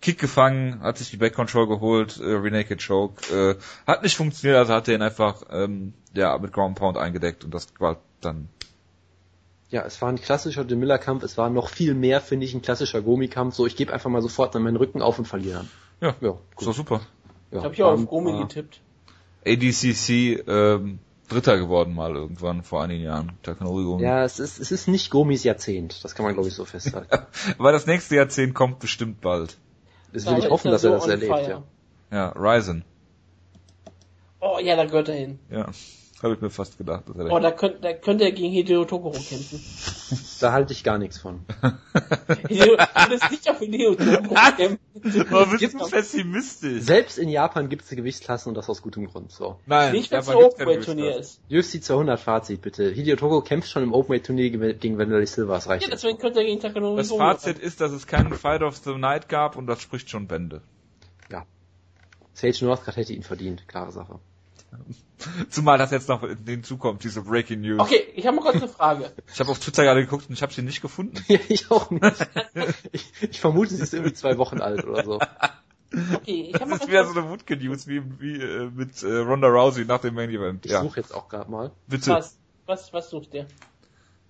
Kick 0.01 0.19
gefangen, 0.19 0.81
hat 0.81 0.99
sich 0.99 1.09
die 1.09 1.17
Back 1.17 1.33
Control 1.33 1.67
geholt, 1.67 2.19
äh, 2.19 2.25
Renaked 2.25 2.85
Choke, 2.85 3.33
äh, 3.33 3.55
hat 3.87 4.03
nicht 4.03 4.15
funktioniert, 4.15 4.59
also 4.59 4.75
hat 4.75 4.87
er 4.87 4.93
ihn 4.93 5.01
einfach 5.01 5.41
ähm, 5.49 5.93
ja 6.13 6.37
mit 6.37 6.53
Ground 6.53 6.77
Pound 6.77 6.97
eingedeckt 6.97 7.43
und 7.43 7.51
das 7.51 7.67
war 7.79 7.97
dann 8.21 8.47
Ja, 9.69 9.83
es 9.83 10.01
war 10.01 10.09
ein 10.09 10.19
klassischer 10.21 10.63
Jim 10.65 10.79
Miller 10.79 10.97
Kampf, 10.97 11.23
es 11.23 11.37
war 11.37 11.49
noch 11.49 11.69
viel 11.69 11.93
mehr, 11.93 12.21
finde 12.21 12.45
ich, 12.45 12.53
ein 12.53 12.61
klassischer 12.61 13.01
Gomi-Kampf. 13.01 13.53
So, 13.55 13.65
ich 13.65 13.75
gebe 13.75 13.91
einfach 13.93 14.09
mal 14.09 14.21
sofort 14.21 14.55
an 14.55 14.63
meinen 14.63 14.77
Rücken 14.77 15.01
auf 15.01 15.19
und 15.19 15.25
verliere 15.25 15.57
dann. 15.57 15.69
ja, 16.21 16.27
Ja, 16.29 16.37
ist 16.57 16.67
doch 16.67 16.73
super. 16.73 17.01
Ja, 17.51 17.63
Habe 17.63 17.73
ich 17.73 17.83
auch 17.83 17.91
auf 17.93 18.05
Gomi 18.07 18.31
war- 18.31 18.41
getippt. 18.47 18.79
ADCC 19.45 20.43
ähm, 20.47 20.99
Dritter 21.29 21.57
geworden 21.57 21.93
mal 21.93 22.15
irgendwann 22.15 22.63
vor 22.63 22.81
einigen 22.83 23.03
Jahren. 23.03 23.33
Takanori 23.43 23.83
Gomi. 23.83 24.03
Ja, 24.03 24.23
es 24.23 24.39
ist, 24.39 24.59
es 24.59 24.71
ist 24.71 24.87
nicht 24.87 25.09
Gomis 25.11 25.43
Jahrzehnt. 25.43 26.01
Das 26.03 26.15
kann 26.15 26.25
man, 26.25 26.33
glaube 26.33 26.47
ich, 26.47 26.55
so 26.55 26.63
festhalten. 26.63 27.09
Aber 27.57 27.71
das 27.73 27.85
nächste 27.85 28.15
Jahrzehnt 28.15 28.53
kommt 28.53 28.79
bestimmt 28.79 29.19
bald. 29.19 29.57
Das 30.13 30.23
Da 30.23 30.31
will 30.31 30.39
ich 30.45 30.49
hoffen, 30.49 30.71
dass 30.71 30.85
er 30.85 30.91
so 30.91 30.95
das 30.95 31.03
on 31.03 31.09
erlebt, 31.11 31.31
fire. 31.33 31.49
ja. 31.49 31.63
Ja, 32.17 32.29
Ryzen. 32.37 32.85
Oh 34.39 34.59
ja, 34.61 34.75
da 34.77 34.85
gehört 34.85 35.09
er 35.09 35.15
hin. 35.15 35.39
Ja, 35.49 35.67
habe 36.23 36.33
ich 36.33 36.41
mir 36.41 36.49
fast 36.49 36.77
gedacht. 36.77 37.03
Dass 37.07 37.15
er 37.15 37.31
Oh, 37.31 37.39
da 37.39 37.51
könnte, 37.51 37.79
da 37.81 37.93
könnte 37.93 38.23
er 38.23 38.31
gegen 38.31 38.51
Hideo 38.51 38.85
Tokoro 38.85 39.11
kämpfen. 39.19 39.63
Da 40.39 40.51
halte 40.51 40.71
ich 40.71 40.83
gar 40.83 40.99
nichts 40.99 41.17
von. 41.17 41.45
Hideo, 42.47 42.75
du 42.75 42.77
würdest 42.77 43.31
nicht 43.31 43.49
auf 43.49 43.57
Hideo 43.59 43.95
Tokoro 43.95 44.35
kämpfen. 44.55 44.79
Warum 45.29 45.57
bist 45.57 45.73
du 45.73 45.89
pessimistisch? 45.89 46.83
Selbst 46.83 47.17
in 47.17 47.29
Japan 47.29 47.69
gibt 47.69 47.83
es 47.83 47.89
Gewichtsklassen 47.89 48.49
und 48.49 48.55
das 48.55 48.69
aus 48.69 48.81
gutem 48.83 49.07
Grund. 49.07 49.31
So. 49.31 49.59
Nein, 49.65 49.93
Nicht, 49.93 50.11
wenn 50.11 50.19
es 50.19 50.29
ein 50.29 50.35
Openweight-Turnier 50.35 51.17
ist. 51.17 51.41
UFC 51.51 51.83
200 51.83 52.19
Fazit, 52.19 52.61
bitte. 52.61 52.89
Hideo 52.91 53.15
Togo 53.15 53.41
kämpft 53.41 53.69
schon 53.69 53.81
im 53.83 53.93
Openweight-Turnier 53.93 54.49
ge- 54.51 54.73
gegen 54.75 54.97
Wanderlei 54.99 55.25
Silva, 55.25 55.55
das 55.55 55.67
reicht. 55.67 55.83
Ja, 55.85 55.89
deswegen 55.91 56.17
könnte 56.19 56.39
er 56.39 56.45
gegen 56.45 56.59
Takanori 56.59 56.97
Das 56.97 57.09
Fazit 57.09 57.57
ist, 57.59 57.81
dass 57.81 57.91
es 57.91 58.05
keinen 58.05 58.33
Fight 58.33 58.61
of 58.61 58.77
the 58.77 58.95
Night 58.95 59.29
gab 59.29 59.55
und 59.55 59.65
das 59.67 59.81
spricht 59.81 60.09
schon 60.09 60.27
Bände. 60.27 60.61
ja. 61.31 61.45
Sage 62.33 62.63
Northcutt 62.63 62.95
hätte 62.95 63.13
ihn 63.13 63.23
verdient, 63.23 63.67
klare 63.67 63.91
Sache. 63.91 64.19
Zumal 65.49 65.77
das 65.77 65.91
jetzt 65.91 66.09
noch 66.09 66.23
hinzukommt, 66.45 67.03
diese 67.03 67.21
Breaking 67.21 67.61
News. 67.61 67.79
Okay, 67.79 68.03
ich 68.15 68.25
habe 68.27 68.35
mal 68.37 68.43
kurz 68.43 68.57
eine 68.57 68.67
Frage. 68.67 69.11
Ich 69.33 69.39
habe 69.39 69.51
auf 69.51 69.59
Twitter 69.59 69.83
gerade 69.83 70.01
geguckt 70.03 70.27
und 70.29 70.33
ich 70.33 70.41
habe 70.41 70.53
sie 70.53 70.61
nicht 70.61 70.81
gefunden. 70.81 71.23
ja, 71.27 71.39
ich 71.49 71.69
auch 71.71 71.89
nicht. 71.89 72.27
ich, 72.91 73.11
ich 73.21 73.39
vermute, 73.39 73.75
sie 73.75 73.83
ist 73.83 73.93
irgendwie 73.93 74.13
zwei 74.13 74.37
Wochen 74.37 74.61
alt 74.61 74.85
oder 74.85 75.03
so. 75.03 75.19
Okay, 76.15 76.51
ich 76.53 76.55
habe 76.55 76.65
mal 76.65 76.77
Das 76.77 76.81
ist 76.81 76.87
wieder 76.89 77.05
so 77.05 77.19
eine 77.19 77.29
Wutke 77.29 77.55
News 77.55 77.87
wie, 77.87 78.01
wie 78.19 78.41
äh, 78.41 78.69
mit 78.69 79.01
äh, 79.03 79.17
Ronda 79.17 79.47
Rousey 79.47 79.85
nach 79.85 79.99
dem 80.01 80.15
Main 80.15 80.29
Event. 80.29 80.65
Ich 80.65 80.71
Ja, 80.71 80.81
suche 80.81 80.99
jetzt 80.99 81.13
auch 81.13 81.29
gerade 81.29 81.49
mal. 81.49 81.71
bitte. 81.87 82.11
was, 82.11 82.37
was, 82.65 82.93
was 82.93 83.09
sucht 83.09 83.33
ihr? 83.33 83.47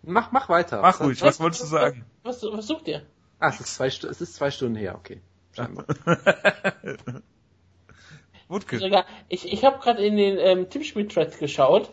Mach, 0.03 0.31
mach 0.31 0.49
weiter. 0.49 0.81
Mach 0.81 0.99
ruhig, 1.01 1.21
was 1.21 1.39
wolltest 1.39 1.63
du 1.63 1.67
sagen? 1.67 2.05
Was, 2.23 2.43
was 2.43 2.67
sucht 2.67 2.87
ihr? 2.87 3.05
Ah, 3.39 3.49
es 3.49 3.59
ist 3.59 3.75
zwei, 3.75 3.87
es 3.87 4.03
ist 4.03 4.35
zwei 4.35 4.51
Stunden 4.51 4.75
her, 4.75 4.95
okay. 4.95 5.21
Scheinbar. 5.55 5.85
Wutke. 8.49 8.79
Sogar, 8.79 9.05
ich, 9.29 9.51
ich 9.51 9.65
habe 9.65 9.79
gerade 9.79 10.05
in 10.05 10.17
den 10.17 10.37
ähm, 10.39 10.69
Tippspiel-Thread 10.69 11.37
geschaut. 11.39 11.89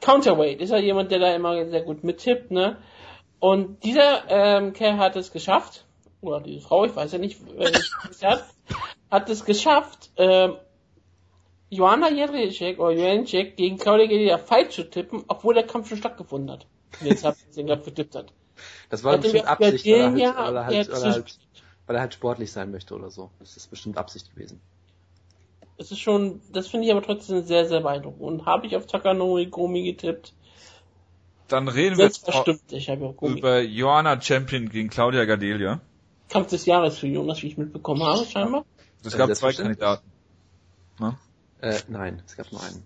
Counterweight 0.00 0.60
ist 0.60 0.70
ja 0.70 0.78
jemand, 0.78 1.10
der 1.10 1.18
da 1.18 1.34
immer 1.34 1.66
sehr 1.66 1.82
gut 1.82 2.04
mittippt, 2.04 2.50
ne? 2.50 2.78
Und 3.38 3.84
dieser 3.84 4.24
ähm, 4.28 4.72
Kerl 4.72 4.98
hat 4.98 5.16
es 5.16 5.32
geschafft, 5.32 5.84
oder 6.20 6.40
diese 6.40 6.60
Frau, 6.60 6.84
ich 6.84 6.94
weiß 6.94 7.12
ja 7.12 7.18
nicht, 7.18 7.40
wer 7.56 7.70
das 7.70 7.90
hat, 8.22 8.44
hat 9.10 9.28
es 9.30 9.44
geschafft, 9.44 10.10
ähm, 10.16 10.56
Joanna 11.70 12.10
Jedrzejczyk 12.10 12.78
oder 12.78 12.90
Jedrzejczyk 12.90 13.56
gegen 13.56 13.78
Claudia 13.78 14.06
Gadelha 14.06 14.38
Fight 14.38 14.72
zu 14.72 14.90
tippen, 14.90 15.24
obwohl 15.28 15.54
der 15.54 15.66
Kampf 15.66 15.88
schon 15.88 15.98
stattgefunden 15.98 16.50
hat. 16.50 16.66
Jetzt 17.00 17.24
hat 17.24 17.36
den 17.56 17.66
gerade 17.66 17.82
getippt 17.82 18.14
hat. 18.16 18.32
Das 18.88 19.04
war 19.04 19.12
Hat 19.12 19.22
bestimmt 19.22 19.46
Absicht, 19.46 19.86
er, 19.86 20.10
halt, 20.10 20.20
er 20.20 20.36
halt, 20.66 20.88
er 20.88 21.00
halt, 21.12 21.38
weil 21.86 21.96
er 21.96 22.02
halt 22.02 22.14
sportlich 22.14 22.52
sein 22.52 22.70
möchte 22.70 22.94
oder 22.94 23.10
so. 23.10 23.30
Das 23.38 23.56
ist 23.56 23.70
bestimmt 23.70 23.96
Absicht 23.96 24.34
gewesen. 24.34 24.60
Es 25.80 25.90
ist 25.90 26.00
schon, 26.00 26.42
das 26.52 26.68
finde 26.68 26.84
ich 26.86 26.92
aber 26.92 27.00
trotzdem 27.00 27.42
sehr, 27.42 27.66
sehr 27.66 27.80
beeindruckend. 27.80 28.20
Und 28.20 28.44
habe 28.44 28.66
ich 28.66 28.76
auf 28.76 28.86
Takanori 28.86 29.46
Gomi 29.46 29.82
getippt. 29.82 30.34
Dann 31.48 31.68
reden 31.68 31.96
wir 31.96 32.04
jetzt 32.04 32.28
über 33.18 33.60
Joanna 33.62 34.20
Champion 34.20 34.68
gegen 34.68 34.90
Claudia 34.90 35.24
Gadelia. 35.24 35.80
Kampf 36.28 36.48
des 36.48 36.66
Jahres 36.66 36.98
für 36.98 37.06
Jonas, 37.06 37.42
wie 37.42 37.46
ich 37.46 37.56
mitbekommen 37.56 38.02
habe, 38.02 38.26
scheinbar. 38.26 38.66
Es 39.02 39.14
Äh, 39.14 39.16
gab 39.16 39.28
zwei 39.28 39.52
selbstverständlich. 39.52 39.78
Kandidaten. 39.78 40.12
Ne? 40.98 41.18
Äh, 41.62 41.78
nein, 41.88 42.22
es 42.26 42.36
gab 42.36 42.52
nur 42.52 42.62
einen. 42.62 42.84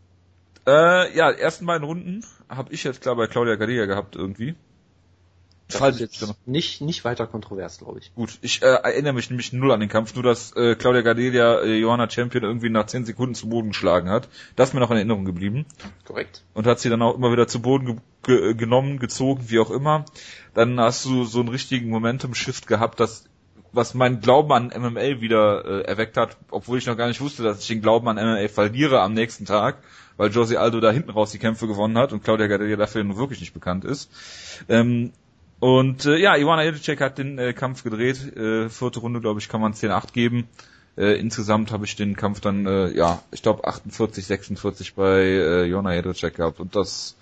Äh, 0.65 1.17
ja, 1.17 1.33
ersten 1.33 1.67
beiden 1.67 1.85
Runden 1.85 2.25
habe 2.49 2.73
ich 2.73 2.85
jetzt 2.85 3.01
klar 3.03 3.17
bei 3.17 3.27
Claudia 3.27 3.57
Gadelia 3.57 3.87
gehabt 3.87 4.15
irgendwie. 4.15 4.55
Ich 5.67 5.81
jetzt 5.99 6.35
nicht, 6.47 6.81
nicht 6.83 7.05
weiter 7.05 7.27
kontrovers, 7.27 7.79
glaube 7.79 7.99
ich. 7.99 8.15
Gut, 8.15 8.39
ich 8.43 8.63
äh, 8.63 8.67
erinnere 8.67 9.15
mich 9.15 9.31
nämlich 9.31 9.53
null 9.53 9.73
an 9.73 9.81
den 9.81 9.89
Kampf, 9.89 10.15
nur 10.15 10.23
dass 10.23 10.55
äh, 10.57 10.75
Claudia 10.75 11.01
Gadelia 11.01 11.61
äh, 11.61 11.79
Johanna 11.79 12.09
Champion 12.09 12.45
irgendwie 12.45 12.69
nach 12.69 12.87
10 12.87 13.07
Sekunden 13.07 13.35
zu 13.35 13.49
Boden 13.49 13.69
geschlagen 13.69 14.11
hat. 14.11 14.29
Das 14.57 14.69
ist 14.69 14.75
mir 14.75 14.81
noch 14.81 14.91
in 14.91 14.99
Erinnerung 14.99 15.25
geblieben. 15.25 15.65
Korrekt. 16.05 16.45
Und 16.53 16.67
hat 16.67 16.81
sie 16.81 16.91
dann 16.91 17.01
auch 17.03 17.15
immer 17.15 17.33
wieder 17.33 17.49
zu 17.49 17.63
Boden 17.63 17.87
ge 17.87 17.97
ge 18.25 18.51
äh, 18.51 18.55
genommen, 18.55 18.99
gezogen, 18.99 19.47
wie 19.49 19.59
auch 19.59 19.71
immer. 19.71 20.05
Dann 20.53 20.79
hast 20.79 21.05
du 21.07 21.25
so 21.25 21.41
einen 21.41 21.49
richtigen 21.49 21.89
Momentum-Shift 21.89 22.67
gehabt, 22.67 23.01
das 23.01 23.25
was 23.75 23.95
mein 23.95 24.21
Glauben 24.21 24.53
an 24.53 24.67
MMA 24.67 25.21
wieder 25.21 25.65
äh, 25.65 25.81
erweckt 25.83 26.17
hat, 26.17 26.37
obwohl 26.51 26.79
ich 26.79 26.87
noch 26.87 26.97
gar 26.97 27.09
nicht 27.09 27.21
wusste, 27.21 27.43
dass 27.43 27.61
ich 27.61 27.67
den 27.67 27.83
Glauben 27.83 28.07
an 28.09 28.17
MMA 28.17 28.49
verliere 28.49 29.01
am 29.01 29.15
nächsten 29.15 29.47
Tag, 29.47 29.79
weil 30.17 30.31
Josie 30.31 30.59
Aldo 30.59 30.81
da 30.81 30.93
hinten 30.93 31.11
raus 31.11 31.33
die 31.33 31.39
Kämpfe 31.39 31.67
gewonnen 31.67 31.99
hat 31.99 32.13
und 32.13 32.23
Claudia 32.23 32.47
Gadelia 32.47 32.77
dafür 32.77 33.03
nun 33.03 33.17
wirklich 33.17 33.41
nicht 33.41 33.53
bekannt 33.53 33.85
ist. 33.85 34.11
Ähm, 34.69 35.13
und 35.65 36.05
äh, 36.05 36.19
ja, 36.19 36.37
Ivana 36.37 36.63
Jedrzejczyk 36.63 37.01
hat 37.01 37.17
den 37.17 37.39
äh, 37.39 37.55
Kampf 37.55 37.85
gedreht. 37.85 38.37
Äh, 38.37 38.69
vierte 38.69 39.01
Runde, 39.01 39.23
glaube 39.23 39.41
ich, 39.41 39.49
kann 39.49 39.63
man 39.63 39.73
10-8 39.73 40.13
geben. 40.13 40.47
Äh, 40.95 41.19
insgesamt 41.19 41.73
habe 41.73 41.87
ich 41.87 41.97
den 41.97 42.17
Kampf 42.17 42.43
dann, 42.43 42.67
äh, 42.67 42.91
ja, 42.91 43.23
ich 43.31 43.41
glaube 43.41 43.67
48, 43.67 44.27
46 44.27 44.93
bei 44.93 45.23
äh, 45.23 45.65
Joanna 45.65 45.95
Jedrzejczyk 45.95 46.35
gehabt. 46.35 46.61
Und 46.61 46.77
das 46.77 47.17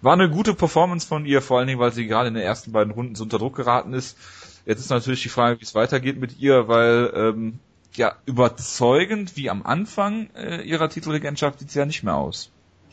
war 0.00 0.12
eine 0.12 0.30
gute 0.30 0.54
Performance 0.54 1.08
von 1.08 1.26
ihr, 1.26 1.42
vor 1.42 1.58
allen 1.58 1.66
Dingen, 1.66 1.80
weil 1.80 1.90
sie 1.90 2.06
gerade 2.06 2.28
in 2.28 2.34
den 2.34 2.44
ersten 2.44 2.70
beiden 2.70 2.92
Runden 2.92 3.16
so 3.16 3.24
unter 3.24 3.40
Druck 3.40 3.56
geraten 3.56 3.92
ist. 3.94 4.16
Jetzt 4.64 4.78
ist 4.78 4.90
natürlich 4.90 5.24
die 5.24 5.28
Frage, 5.28 5.58
wie 5.58 5.64
es 5.64 5.74
weitergeht 5.74 6.20
mit 6.20 6.38
ihr, 6.38 6.68
weil 6.68 7.10
ähm, 7.16 7.58
ja 7.94 8.14
überzeugend 8.26 9.36
wie 9.36 9.50
am 9.50 9.66
Anfang 9.66 10.30
äh, 10.36 10.62
ihrer 10.62 10.88
Titelregentschaft 10.88 11.58
sieht 11.58 11.72
sie 11.72 11.80
ja 11.80 11.84
nicht 11.84 12.04
mehr 12.04 12.14
aus. 12.14 12.50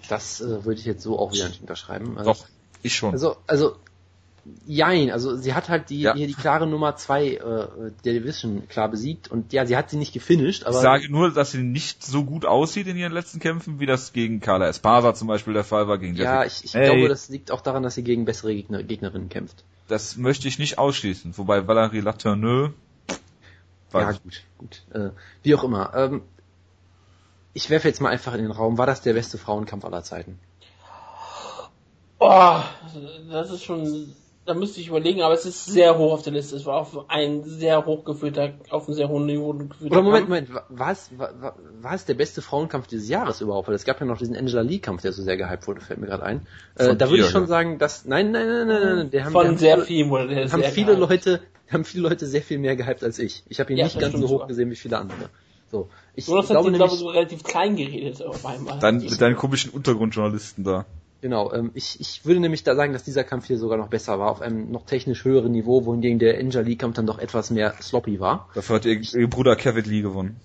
Das 0.09 0.41
äh, 0.41 0.65
würde 0.65 0.79
ich 0.79 0.85
jetzt 0.87 1.03
so 1.03 1.19
auch 1.19 1.31
wieder 1.31 1.47
nicht 1.47 1.61
unterschreiben. 1.61 2.17
Also, 2.17 2.31
Doch, 2.31 2.45
ich 2.81 2.95
schon. 2.95 3.11
Also, 3.11 3.37
also, 3.45 3.75
jein, 4.67 5.09
also 5.11 5.35
sie 5.35 5.53
hat 5.53 5.69
halt 5.69 5.89
die, 5.89 6.01
Ja. 6.01 6.13
hier 6.15 6.27
die 6.27 6.33
klare 6.35 6.67
Nummer 6.67 6.95
zwei 6.95 7.29
äh, 7.35 7.67
der 8.03 8.13
Division 8.13 8.67
klar 8.67 8.89
besiegt 8.89 9.27
und 9.29 9.53
ja, 9.53 9.65
sie 9.65 9.75
hat 9.75 9.89
sie 9.89 9.97
nicht 9.97 10.13
gefinisht, 10.13 10.63
aber 10.65 10.75
Ich 10.75 10.81
sage 10.83 11.11
nur, 11.11 11.31
dass 11.31 11.51
sie 11.51 11.63
nicht 11.63 12.03
so 12.03 12.23
gut 12.23 12.45
aussieht 12.45 12.85
in 12.87 12.95
ihren 12.97 13.11
letzten 13.11 13.39
Kämpfen, 13.39 13.79
wie 13.79 13.85
das 13.87 14.13
gegen 14.13 14.39
Carla 14.41 14.67
Esparza 14.67 15.13
zum 15.15 15.27
Beispiel 15.27 15.53
der 15.53 15.63
Fall 15.63 15.87
war, 15.87 15.97
gegen 15.97 16.15
ja, 16.15 16.43
Jessica. 16.43 16.45
ich, 16.45 16.65
ich 16.65 16.73
Hey. 16.75 16.85
glaube, 16.85 17.09
das 17.09 17.29
liegt 17.29 17.49
auch 17.51 17.61
daran, 17.61 17.81
dass 17.83 17.95
sie 17.95 18.03
gegen 18.03 18.25
bessere 18.25 18.53
Gegner, 18.53 18.83
Gegnerinnen 18.83 19.29
kämpft. 19.29 19.63
Das 19.87 20.15
möchte 20.17 20.47
ich 20.47 20.59
nicht 20.59 20.77
ausschließen. 20.77 21.37
Wobei 21.37 21.67
Valerie 21.67 22.01
Latourneux, 22.01 22.71
Ja, 23.93 24.11
gut, 24.11 24.43
gut. 24.57 24.83
Äh, 24.93 25.09
wie 25.43 25.55
auch 25.55 25.63
immer. 25.63 25.91
Ähm, 25.95 26.21
ich 27.53 27.69
werfe 27.69 27.87
jetzt 27.87 28.01
mal 28.01 28.09
einfach 28.09 28.33
in 28.33 28.41
den 28.41 28.51
Raum, 28.51 28.77
war 28.77 28.85
das 28.85 29.01
der 29.01 29.13
beste 29.13 29.37
Frauenkampf 29.37 29.85
aller 29.85 30.03
Zeiten? 30.03 30.37
Oh, 32.19 32.59
das 33.29 33.51
ist 33.51 33.63
schon, 33.63 34.13
da 34.45 34.53
müsste 34.53 34.79
ich 34.79 34.87
überlegen, 34.89 35.21
aber 35.21 35.33
es 35.33 35.45
ist 35.45 35.65
sehr 35.65 35.97
hoch 35.97 36.13
auf 36.13 36.21
der 36.21 36.33
Liste. 36.33 36.55
Es 36.55 36.65
war 36.65 36.75
auf 36.77 37.09
ein 37.09 37.43
sehr 37.43 37.85
hochgeführter, 37.85 38.53
auf 38.69 38.85
einem 38.87 38.93
sehr 38.95 39.09
hohen 39.09 39.25
Niveau 39.25 39.53
geführter 39.53 39.91
Oder 39.95 40.03
Moment. 40.03 40.29
Moment, 40.29 40.53
wa- 40.53 40.65
war 40.69 40.91
es, 40.91 41.09
war, 41.17 41.41
war- 41.41 41.55
war 41.81 41.93
es 41.93 42.05
der 42.05 42.13
beste 42.13 42.41
Frauenkampf 42.41 42.87
dieses 42.87 43.09
Jahres 43.09 43.41
überhaupt? 43.41 43.67
Weil 43.67 43.75
es 43.75 43.85
gab 43.85 43.99
ja 43.99 44.05
noch 44.05 44.17
diesen 44.19 44.35
Angela 44.35 44.61
Lee-Kampf, 44.61 45.01
der 45.01 45.13
so 45.13 45.23
sehr 45.23 45.35
gehypt 45.37 45.67
wurde, 45.67 45.81
fällt 45.81 45.99
mir 45.99 46.07
gerade 46.07 46.23
ein. 46.23 46.47
Äh, 46.75 46.95
da 46.95 47.09
würde 47.09 47.23
ich 47.23 47.29
schon 47.29 47.41
ja. 47.43 47.47
sagen, 47.47 47.79
dass, 47.79 48.05
nein, 48.05 48.31
nein, 48.31 48.47
nein, 48.47 48.67
nein, 48.67 48.81
nein, 48.81 48.95
nein 48.97 49.09
der 49.11 49.25
haben, 49.25 49.33
der 49.33 49.41
Von 49.41 49.47
haben 49.47 49.57
sehr 49.57 49.75
viele- 49.77 49.85
vielen 49.85 50.09
wurde 50.11 50.27
der 50.35 50.51
haben 50.51 50.61
sehr 50.61 50.71
viele 50.71 50.95
gehypt. 50.95 51.09
Leute, 51.09 51.41
haben 51.71 51.83
viele 51.85 52.07
Leute 52.09 52.27
sehr 52.27 52.41
viel 52.41 52.59
mehr 52.59 52.75
gehypt 52.75 53.03
als 53.03 53.17
ich. 53.19 53.43
Ich 53.49 53.59
habe 53.59 53.71
ihn 53.73 53.77
Ja, 53.79 53.85
nicht 53.85 53.99
ganz 53.99 54.13
so 54.13 54.21
hoch 54.21 54.29
sogar. 54.29 54.47
gesehen 54.47 54.69
wie 54.69 54.75
viele 54.75 54.97
andere. 54.99 55.29
So, 55.71 55.89
ich 56.13 56.27
hat 56.27 56.45
glaube 56.47 56.69
den, 56.69 56.77
glaube 56.77 56.93
ich, 56.93 56.99
so 56.99 57.07
relativ 57.07 57.43
klein 57.43 57.75
geredet 57.75 58.21
auf 58.21 58.45
einmal. 58.45 58.77
dann 58.79 58.97
mit 58.97 59.19
deinen 59.19 59.35
komischen 59.35 59.71
Untergrundjournalisten 59.71 60.63
da. 60.63 60.85
Genau, 61.21 61.51
ähm, 61.53 61.71
ich, 61.73 61.99
ich 61.99 62.25
würde 62.25 62.39
nämlich 62.39 62.63
da 62.63 62.75
sagen, 62.75 62.93
dass 62.93 63.03
dieser 63.03 63.23
Kampf 63.23 63.47
hier 63.47 63.57
sogar 63.57 63.77
noch 63.77 63.89
besser 63.89 64.19
war, 64.19 64.31
auf 64.31 64.41
einem 64.41 64.71
noch 64.71 64.85
technisch 64.85 65.23
höheren 65.25 65.51
Niveau, 65.51 65.85
wohingegen 65.85 66.19
der 66.19 66.37
Angela 66.37 66.63
Lee-Kampf 66.63 66.95
dann 66.95 67.07
doch 67.07 67.19
etwas 67.19 67.49
mehr 67.49 67.75
sloppy 67.81 68.19
war. 68.19 68.49
Dafür 68.55 68.77
hat 68.77 68.85
ihr, 68.85 68.99
ihr 69.01 69.29
Bruder 69.29 69.55
Kevin 69.55 69.85
Lee 69.85 70.01
gewonnen. 70.01 70.39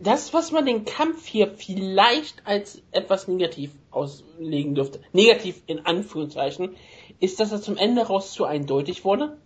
Das, 0.00 0.32
was 0.32 0.52
man 0.52 0.64
den 0.64 0.84
Kampf 0.84 1.26
hier 1.26 1.48
vielleicht 1.56 2.46
als 2.46 2.80
etwas 2.92 3.26
negativ 3.26 3.72
auslegen 3.90 4.76
dürfte, 4.76 5.00
negativ 5.12 5.60
in 5.66 5.84
Anführungszeichen, 5.84 6.76
ist, 7.18 7.40
dass 7.40 7.50
er 7.50 7.60
zum 7.60 7.76
Ende 7.76 8.06
raus 8.06 8.32
zu 8.32 8.44
eindeutig 8.44 9.04
wurde. 9.04 9.36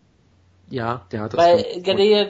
Ja, 0.69 1.07
der 1.11 1.23
hat 1.23 1.33
das 1.33 1.39
Weil 1.39 1.83
Gadea 1.83 2.27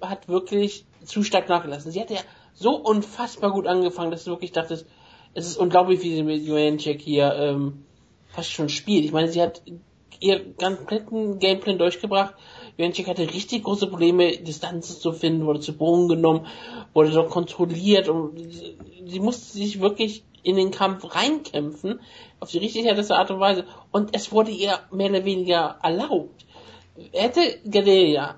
hat 0.00 0.28
wirklich 0.28 0.84
zu 1.04 1.22
stark 1.22 1.48
nachgelassen. 1.48 1.92
Sie 1.92 2.00
hat 2.00 2.10
ja 2.10 2.18
so 2.52 2.74
unfassbar 2.76 3.52
gut 3.52 3.66
angefangen, 3.66 4.10
dass 4.10 4.24
du 4.24 4.32
wirklich 4.32 4.52
dachtest, 4.52 4.86
es 5.34 5.46
ist 5.46 5.56
unglaublich, 5.56 6.02
wie 6.02 6.14
sie 6.14 6.22
mit 6.22 6.44
Juan 6.44 6.78
Jack 6.78 7.00
hier 7.00 7.34
ähm, 7.34 7.84
fast 8.28 8.50
schon 8.50 8.68
Spiel. 8.68 9.04
Ich 9.04 9.12
meine, 9.12 9.28
sie 9.28 9.42
hat 9.42 9.62
ihr 10.20 10.54
kompletten 10.54 11.38
Gameplan 11.38 11.78
durchgebracht. 11.78 12.34
Jönchik 12.76 13.08
hatte 13.08 13.22
richtig 13.22 13.64
große 13.64 13.86
Probleme, 13.88 14.36
Distanzen 14.38 14.96
zu 14.96 15.12
finden, 15.12 15.46
wurde 15.46 15.60
zu 15.60 15.76
Boden 15.76 16.08
genommen, 16.08 16.46
wurde 16.94 17.10
doch 17.10 17.28
kontrolliert 17.28 18.08
und 18.08 18.38
sie 19.06 19.20
musste 19.20 19.58
sich 19.58 19.80
wirklich 19.80 20.24
in 20.42 20.56
den 20.56 20.70
Kampf 20.70 21.14
reinkämpfen, 21.14 22.00
auf 22.40 22.50
die 22.50 22.58
richtig 22.58 22.84
härteste 22.84 23.14
Art 23.14 23.30
und 23.30 23.40
Weise. 23.40 23.64
Und 23.90 24.14
es 24.14 24.32
wurde 24.32 24.50
ihr 24.50 24.78
mehr 24.90 25.10
oder 25.10 25.24
weniger 25.24 25.78
erlaubt. 25.82 26.44
Hätte 27.12 27.40
Gadelia 27.68 28.36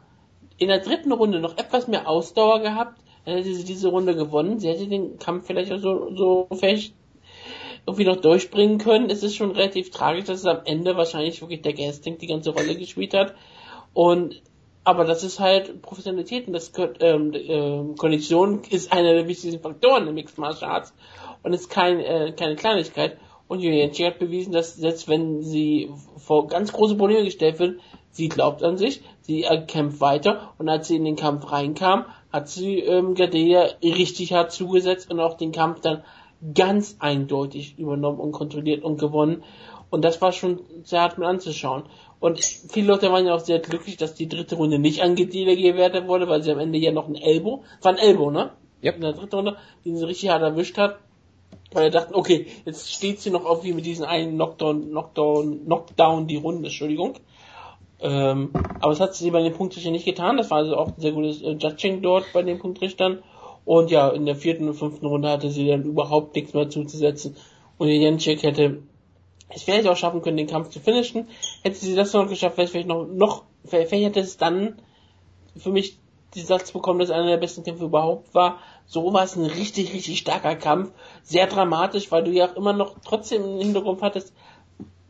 in 0.58 0.68
der 0.68 0.80
dritten 0.80 1.12
Runde 1.12 1.40
noch 1.40 1.56
etwas 1.58 1.88
mehr 1.88 2.08
Ausdauer 2.08 2.60
gehabt, 2.60 3.00
hätte 3.24 3.55
sie 3.55 3.64
diese 3.64 3.88
Runde 3.88 4.14
gewonnen. 4.14 4.59
Sie 4.59 4.68
hätte 4.68 4.86
den 4.86 5.18
Kampf 5.18 5.46
vielleicht 5.46 5.72
auch 5.72 5.78
so, 5.78 6.14
so 6.14 6.46
vielleicht 6.51 6.94
irgendwie 7.86 8.05
noch 8.05 8.16
durchbringen 8.16 8.78
können. 8.78 9.10
Es 9.10 9.22
ist 9.22 9.36
schon 9.36 9.52
relativ 9.52 9.90
tragisch, 9.90 10.24
dass 10.24 10.40
es 10.40 10.46
am 10.46 10.60
Ende 10.64 10.96
wahrscheinlich 10.96 11.40
wirklich 11.40 11.62
der 11.62 11.74
Gasting 11.74 12.18
die 12.18 12.26
ganze 12.26 12.51
Rolle 12.51 12.76
gespielt 12.76 13.14
hat. 13.14 13.34
Und 13.92 14.42
aber 14.84 15.05
das 15.05 15.24
ist 15.24 15.40
halt 15.40 15.80
Professionalität 15.80 16.46
und 16.46 16.52
das 16.52 16.70
ähm, 17.01 17.32
äh, 17.32 17.96
Kondition 17.96 18.62
ist 18.68 18.92
einer 18.92 19.14
der 19.14 19.26
wichtigsten 19.26 19.62
Faktoren 19.62 20.06
im 20.06 20.14
Mixed 20.14 20.36
Martial 20.36 20.70
Arts 20.70 20.92
und 21.42 21.55
ist 21.55 21.70
kein, 21.70 22.01
äh, 22.01 22.32
keine 22.36 22.55
Kleinigkeit. 22.55 23.16
Und 23.48 23.60
Yuyenchi 23.60 24.05
hat 24.05 24.18
bewiesen, 24.18 24.52
dass 24.52 24.76
selbst 24.76 25.09
wenn 25.09 25.42
sie 25.42 25.90
vor 26.16 26.48
ganz 26.48 26.72
große 26.72 26.96
Probleme 26.96 27.24
gestellt 27.24 27.59
wird, 27.59 27.80
sie 28.10 28.28
glaubt 28.28 28.62
an 28.62 28.76
sich, 28.76 29.02
sie 29.22 29.46
kämpft 29.66 30.01
weiter 30.01 30.55
und 30.59 30.68
als 30.68 30.88
sie 30.88 30.96
in 30.96 31.05
den 31.05 31.16
Kampf 31.16 31.51
reinkam, 31.51 32.05
hat 32.35 32.48
sie 32.48 32.81
ähm, 32.81 33.15
Gadelia 33.15 33.69
richtig 33.81 34.32
hart 34.32 34.51
zugesetzt 34.51 35.09
und 35.09 35.20
auch 35.20 35.36
den 35.36 35.52
Kampf 35.52 35.78
dann 35.82 36.02
ganz 36.52 36.97
eindeutig 36.98 37.78
übernommen 37.78 38.19
und 38.19 38.32
kontrolliert 38.32 38.82
und 38.82 38.98
gewonnen. 38.98 39.44
Und 39.89 40.05
das 40.05 40.20
war 40.20 40.32
schon 40.32 40.59
sehr 40.82 41.02
hart 41.02 41.16
mit 41.16 41.28
anzuschauen. 41.28 41.85
Und 42.19 42.40
viele 42.40 42.89
Leute 42.89 43.12
waren 43.12 43.24
ja 43.24 43.36
auch 43.36 43.40
sehr 43.40 43.61
glücklich, 43.61 43.98
dass 43.98 44.15
die 44.15 44.28
dritte 44.28 44.56
Runde 44.56 44.81
nicht 44.81 45.01
an 45.01 45.15
Gadelia 45.15 45.55
gewertet 45.55 46.09
wurde, 46.09 46.27
weil 46.27 46.43
sie 46.43 46.51
am 46.51 46.59
Ende 46.59 46.77
ja 46.78 46.90
noch 46.90 47.06
ein 47.06 47.15
Elbow, 47.15 47.62
war 47.82 47.93
ein 47.93 47.98
Elbow, 47.98 48.32
ne? 48.32 48.51
Ja. 48.82 48.90
In 48.90 49.01
der 49.01 49.12
dritten 49.12 49.36
Runde, 49.36 49.56
den 49.85 49.97
sie 49.97 50.05
richtig 50.05 50.31
hart 50.31 50.43
erwischt 50.43 50.77
hat. 50.77 50.98
Weil 51.70 51.85
er 51.85 51.90
dachten, 51.90 52.16
okay, 52.16 52.48
jetzt 52.65 52.93
steht 52.93 53.20
sie 53.20 53.31
noch 53.31 53.44
auf 53.44 53.62
wie 53.62 53.73
mit 53.73 53.86
diesem 53.86 54.06
einen 54.06 54.35
Knockdown, 54.35 54.90
Knockdown, 54.90 55.66
Knockdown 55.66 56.27
die 56.27 56.36
Runde, 56.36 56.65
Entschuldigung. 56.65 57.15
Ähm, 58.00 58.50
aber 58.80 58.92
es 58.92 59.00
hat 59.00 59.14
sie 59.14 59.30
bei 59.30 59.42
den 59.42 59.54
Punktrichtern 59.54 59.92
nicht 59.92 60.04
getan. 60.04 60.36
Das 60.36 60.50
war 60.50 60.58
also 60.58 60.76
auch 60.76 60.88
ein 60.88 61.00
sehr 61.00 61.12
gutes 61.12 61.42
äh, 61.42 61.52
Judging 61.52 62.02
dort 62.02 62.24
bei 62.32 62.42
den 62.42 62.58
Punktrichtern. 62.58 63.22
Und 63.64 63.90
ja, 63.90 64.10
in 64.10 64.26
der 64.26 64.36
vierten 64.36 64.68
und 64.68 64.74
fünften 64.74 65.06
Runde 65.06 65.30
hatte 65.30 65.50
sie 65.50 65.66
dann 65.66 65.84
überhaupt 65.84 66.34
nichts 66.34 66.52
mehr 66.52 66.68
zuzusetzen. 66.68 67.36
Und 67.78 67.88
Jenschik 67.88 68.42
hätte 68.42 68.82
es 69.48 69.62
vielleicht 69.62 69.86
auch 69.88 69.96
schaffen 69.96 70.22
können, 70.22 70.36
den 70.36 70.46
Kampf 70.46 70.68
zu 70.70 70.80
finishen. 70.80 71.28
Hätte 71.62 71.76
sie 71.76 71.94
das 71.94 72.12
noch 72.12 72.28
geschafft, 72.28 72.56
wäre 72.56 72.66
es 72.66 72.70
vielleicht 72.70 72.88
noch, 72.88 73.06
noch, 73.06 73.44
vielleicht 73.64 73.92
hätte 73.92 74.20
es 74.20 74.36
dann 74.36 74.80
für 75.56 75.70
mich 75.70 75.98
die 76.34 76.40
Satz 76.40 76.72
bekommen, 76.72 76.98
dass 76.98 77.10
einer 77.10 77.28
der 77.28 77.36
besten 77.36 77.62
Kämpfe 77.62 77.84
überhaupt 77.84 78.34
war. 78.34 78.58
So 78.86 79.12
war 79.12 79.24
es 79.24 79.36
ein 79.36 79.44
richtig, 79.44 79.94
richtig 79.94 80.18
starker 80.18 80.56
Kampf. 80.56 80.92
Sehr 81.22 81.46
dramatisch, 81.46 82.10
weil 82.10 82.24
du 82.24 82.32
ja 82.32 82.50
auch 82.50 82.56
immer 82.56 82.72
noch 82.72 82.96
trotzdem 83.04 83.44
im 83.44 83.58
Hintergrund 83.60 84.02
hattest, 84.02 84.34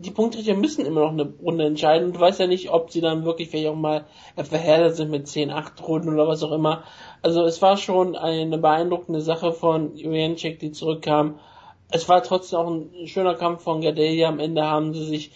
die 0.04 0.10
Punktrichter 0.10 0.54
müssen 0.54 0.84
immer 0.84 1.00
noch 1.00 1.12
eine 1.12 1.32
Runde 1.42 1.64
entscheiden. 1.64 2.12
Du 2.12 2.20
weißt 2.20 2.40
ja 2.40 2.46
nicht, 2.46 2.70
ob 2.70 2.90
sie 2.90 3.00
dann 3.00 3.24
wirklich 3.24 3.48
vielleicht 3.48 3.68
auch 3.68 3.76
mal 3.76 4.04
verhärtet 4.36 4.96
sind 4.96 5.10
mit 5.10 5.26
10, 5.26 5.50
8 5.50 5.86
Runden 5.86 6.10
oder 6.10 6.28
was 6.28 6.42
auch 6.42 6.52
immer. 6.52 6.84
Also 7.22 7.44
es 7.44 7.62
war 7.62 7.76
schon 7.76 8.14
eine 8.14 8.58
beeindruckende 8.58 9.20
Sache 9.20 9.52
von 9.52 9.96
Jurenchik, 9.96 10.58
die 10.58 10.72
zurückkam. 10.72 11.38
Es 11.90 12.08
war 12.08 12.22
trotzdem 12.22 12.58
auch 12.58 12.70
ein 12.70 13.06
schöner 13.06 13.34
Kampf 13.34 13.62
von 13.62 13.80
Gadelia. 13.80 14.28
Am 14.28 14.40
Ende 14.40 14.64
haben 14.64 14.92
sie 14.94 15.04
sich, 15.04 15.32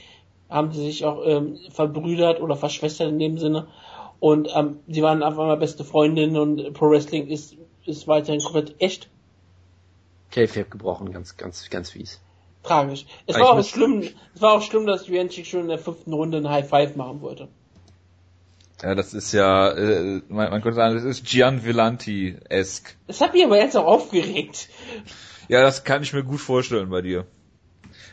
haben 0.51 0.73
sie 0.73 0.85
sich 0.85 1.05
auch 1.05 1.23
ähm, 1.25 1.59
verbrüdert 1.71 2.41
oder 2.41 2.57
verschwestert 2.57 3.09
in 3.09 3.19
dem 3.19 3.39
Sinne. 3.39 3.69
Und 4.21 4.49
ähm, 4.55 4.81
sie 4.87 5.03
waren 5.03 5.23
auf 5.23 5.39
einmal 5.39 5.57
beste 5.57 5.85
Freundinnen 5.85 6.37
und 6.37 6.75
Pro 6.75 6.91
Wrestling 6.91 7.29
ist, 7.29 7.57
ist 7.87 8.09
weiterhin 8.09 8.43
komplett 8.43 8.75
echt. 8.81 9.09
K-Fab 10.31 10.71
gebrochen, 10.71 11.13
ganz, 11.13 11.37
ganz, 11.37 11.71
ganz 11.71 11.91
fies 11.91 12.21
tragisch. 12.69 13.07
Es 13.27 13.39
war 13.39 13.51
auch 13.51 13.65
schlimm, 13.65 14.03
es 14.35 14.41
war 14.41 14.53
auch 14.53 14.63
schlimm, 14.63 14.87
dass 14.87 15.07
Juventus 15.07 15.47
schon 15.47 15.63
in 15.63 15.69
der 15.69 15.79
fünften 15.79 16.13
Runde 16.13 16.39
ein 16.39 16.49
High 16.49 16.69
Five 16.69 16.97
machen 16.97 17.21
wollte. 17.21 17.49
Ja, 18.83 18.95
das 18.95 19.13
ist 19.13 19.33
ja, 19.33 19.73
äh, 19.73 20.23
man, 20.29 20.51
man 20.51 20.63
könnte 20.63 20.77
sagen, 20.77 20.95
das 20.95 21.05
ist 21.05 21.27
Gian 21.27 21.65
Villanti-esque. 21.65 22.95
Das 23.09 23.21
hat 23.21 23.35
mich 23.35 23.45
aber 23.45 23.59
jetzt 23.59 23.77
auch 23.77 23.87
aufgeregt. 23.87 24.69
Ja, 25.49 25.63
das 25.63 25.83
kann 25.83 26.03
ich 26.03 26.13
mir 26.13 26.23
gut 26.23 26.41
vorstellen 26.41 26.91
bei 26.91 27.03
dir. 27.03 27.27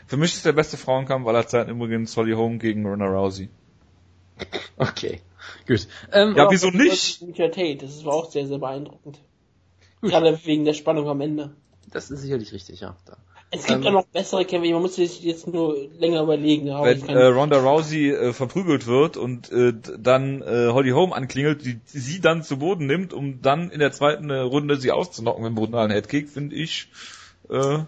Für 0.07 0.17
mich 0.17 0.33
ist 0.33 0.45
der 0.45 0.53
beste 0.53 0.77
Frauenkampf 0.77 1.27
aller 1.27 1.47
Zeiten 1.47 1.69
übrigens 1.69 2.15
Holly 2.17 2.33
Holm 2.33 2.57
gegen 2.59 2.85
Ronda 2.85 3.05
Rousey. 3.05 3.49
Okay, 4.77 5.21
gut. 5.67 5.87
Ähm, 6.11 6.35
ja, 6.35 6.49
wieso 6.49 6.69
nicht? 6.69 7.21
Tate, 7.35 7.77
das 7.77 8.03
war 8.03 8.13
auch 8.13 8.31
sehr, 8.31 8.47
sehr 8.47 8.57
beeindruckend. 8.57 9.19
Gut. 10.01 10.09
Gerade 10.09 10.39
wegen 10.45 10.65
der 10.65 10.73
Spannung 10.73 11.07
am 11.07 11.21
Ende. 11.21 11.55
Das 11.91 12.11
ist 12.11 12.21
sicherlich 12.21 12.51
richtig, 12.51 12.81
ja. 12.81 12.95
Da. 13.05 13.17
Es 13.51 13.65
gibt 13.65 13.81
ähm, 13.81 13.87
auch 13.87 13.91
noch 13.91 14.05
bessere 14.07 14.43
Kämpfe, 14.43 14.69
man 14.71 14.81
muss 14.81 14.95
sich 14.95 15.21
jetzt 15.21 15.47
nur 15.47 15.77
länger 15.97 16.23
überlegen. 16.23 16.67
Wenn 16.67 17.07
äh, 17.07 17.25
Ronda 17.25 17.57
Rousey 17.59 18.09
äh, 18.11 18.33
verprügelt 18.33 18.87
wird 18.87 19.17
und 19.17 19.51
äh, 19.51 19.73
dann 19.97 20.41
äh, 20.41 20.69
Holly 20.71 20.91
Holm 20.91 21.13
anklingelt, 21.13 21.63
die 21.65 21.79
sie 21.85 22.19
dann 22.19 22.43
zu 22.43 22.57
Boden 22.59 22.85
nimmt, 22.85 23.13
um 23.13 23.41
dann 23.41 23.69
in 23.69 23.79
der 23.79 23.91
zweiten 23.91 24.29
äh, 24.29 24.39
Runde 24.39 24.77
sie 24.77 24.91
auszunocken 24.91 25.43
mit 25.43 25.47
einem 25.47 25.55
brutalen 25.55 25.91
Headkick, 25.91 26.29
finde 26.29 26.55
ich, 26.55 26.89
äh, 27.49 27.79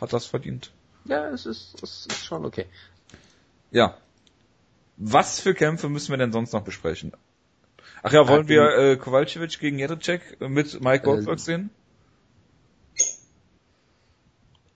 hat 0.00 0.12
das 0.12 0.26
verdient. 0.26 0.72
Ja, 1.04 1.28
es 1.28 1.44
ist, 1.44 1.82
es 1.82 2.06
ist 2.06 2.24
schon 2.24 2.44
okay. 2.44 2.66
Ja. 3.70 3.96
Was 4.96 5.40
für 5.40 5.54
Kämpfe 5.54 5.88
müssen 5.88 6.10
wir 6.10 6.18
denn 6.18 6.32
sonst 6.32 6.52
noch 6.52 6.62
besprechen? 6.62 7.12
Ach 8.02 8.12
ja, 8.12 8.28
wollen 8.28 8.48
wir 8.48 8.76
äh, 8.76 8.96
Kowalczyk 8.96 9.58
gegen 9.58 9.78
Jędrzejczyk 9.78 10.40
mit 10.40 10.80
Mike 10.80 11.04
Goldberg 11.04 11.38
äh, 11.38 11.42
sehen? 11.42 11.70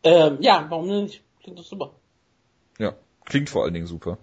Ähm, 0.04 0.38
ja, 0.40 0.66
warum 0.68 0.88
nicht? 0.88 1.22
Klingt 1.42 1.58
doch 1.58 1.64
super. 1.64 1.92
Ja, 2.78 2.94
klingt 3.24 3.50
vor 3.50 3.64
allen 3.64 3.74
Dingen 3.74 3.86
super. 3.86 4.18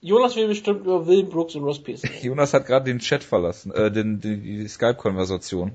Jonas 0.00 0.36
will 0.36 0.48
bestimmt 0.48 0.80
über 0.80 1.06
Will 1.06 1.24
Brooks 1.24 1.54
und 1.54 1.64
Ross 1.64 1.82
Pierce. 1.82 2.02
Jonas 2.22 2.52
hat 2.52 2.66
gerade 2.66 2.84
den 2.84 2.98
Chat 2.98 3.24
verlassen, 3.24 3.72
äh, 3.72 3.90
den, 3.90 4.20
die, 4.20 4.36
die 4.38 4.68
Skype-Konversation. 4.68 5.72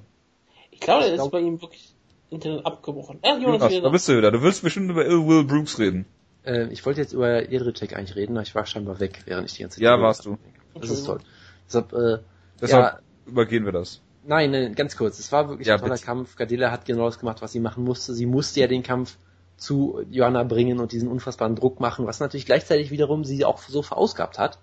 Ich 0.71 0.79
glaube, 0.79 1.05
der 1.05 1.15
ist 1.15 1.31
bei 1.31 1.39
ihm 1.39 1.61
wirklich 1.61 1.93
Internet 2.29 2.65
abgebrochen. 2.65 3.19
Äh, 3.23 3.39
Jonas, 3.39 3.71
Jonas 3.71 3.81
da 3.81 3.89
bist 3.89 4.07
du 4.07 4.17
wieder. 4.17 4.31
Du 4.31 4.41
willst 4.41 4.61
bestimmt 4.61 4.89
über 4.91 5.05
Will 5.05 5.43
Brooks 5.43 5.79
reden. 5.79 6.05
Äh, 6.45 6.67
ich 6.71 6.85
wollte 6.85 7.01
jetzt 7.01 7.13
über 7.13 7.49
Jedrzejczyk 7.49 7.95
eigentlich 7.95 8.15
reden, 8.15 8.37
aber 8.37 8.43
ich 8.43 8.53
war 8.53 8.65
scheinbar 8.65 8.99
weg, 8.99 9.23
während 9.25 9.49
ich 9.49 9.55
die 9.55 9.63
ganze 9.63 9.77
Zeit... 9.77 9.83
Ja, 9.83 9.99
warst 9.99 10.25
du. 10.25 10.37
Das 10.75 10.89
ist 10.89 11.05
toll. 11.05 11.19
Deshalb, 11.67 11.93
äh, 11.93 12.19
Deshalb 12.61 12.83
ja, 12.83 12.99
übergehen 13.25 13.65
wir 13.65 13.71
das. 13.71 14.01
Nein, 14.25 14.51
nein, 14.51 14.75
ganz 14.75 14.97
kurz. 14.97 15.19
Es 15.19 15.31
war 15.31 15.49
wirklich 15.49 15.67
ja, 15.67 15.75
ein 15.75 15.79
toller 15.79 15.93
bitte. 15.93 16.05
Kampf. 16.05 16.35
Gadilla 16.35 16.71
hat 16.71 16.85
genau 16.85 17.05
das 17.05 17.19
gemacht, 17.19 17.41
was 17.41 17.51
sie 17.51 17.59
machen 17.59 17.83
musste. 17.83 18.13
Sie 18.13 18.25
musste 18.25 18.59
ja 18.59 18.67
den 18.67 18.83
Kampf 18.83 19.17
zu 19.57 20.01
Joanna 20.09 20.43
bringen 20.43 20.79
und 20.79 20.91
diesen 20.91 21.09
unfassbaren 21.09 21.55
Druck 21.55 21.79
machen, 21.79 22.05
was 22.05 22.19
natürlich 22.19 22.45
gleichzeitig 22.45 22.91
wiederum 22.91 23.25
sie 23.25 23.43
auch 23.45 23.59
so 23.59 23.81
verausgabt 23.81 24.39
hat. 24.39 24.59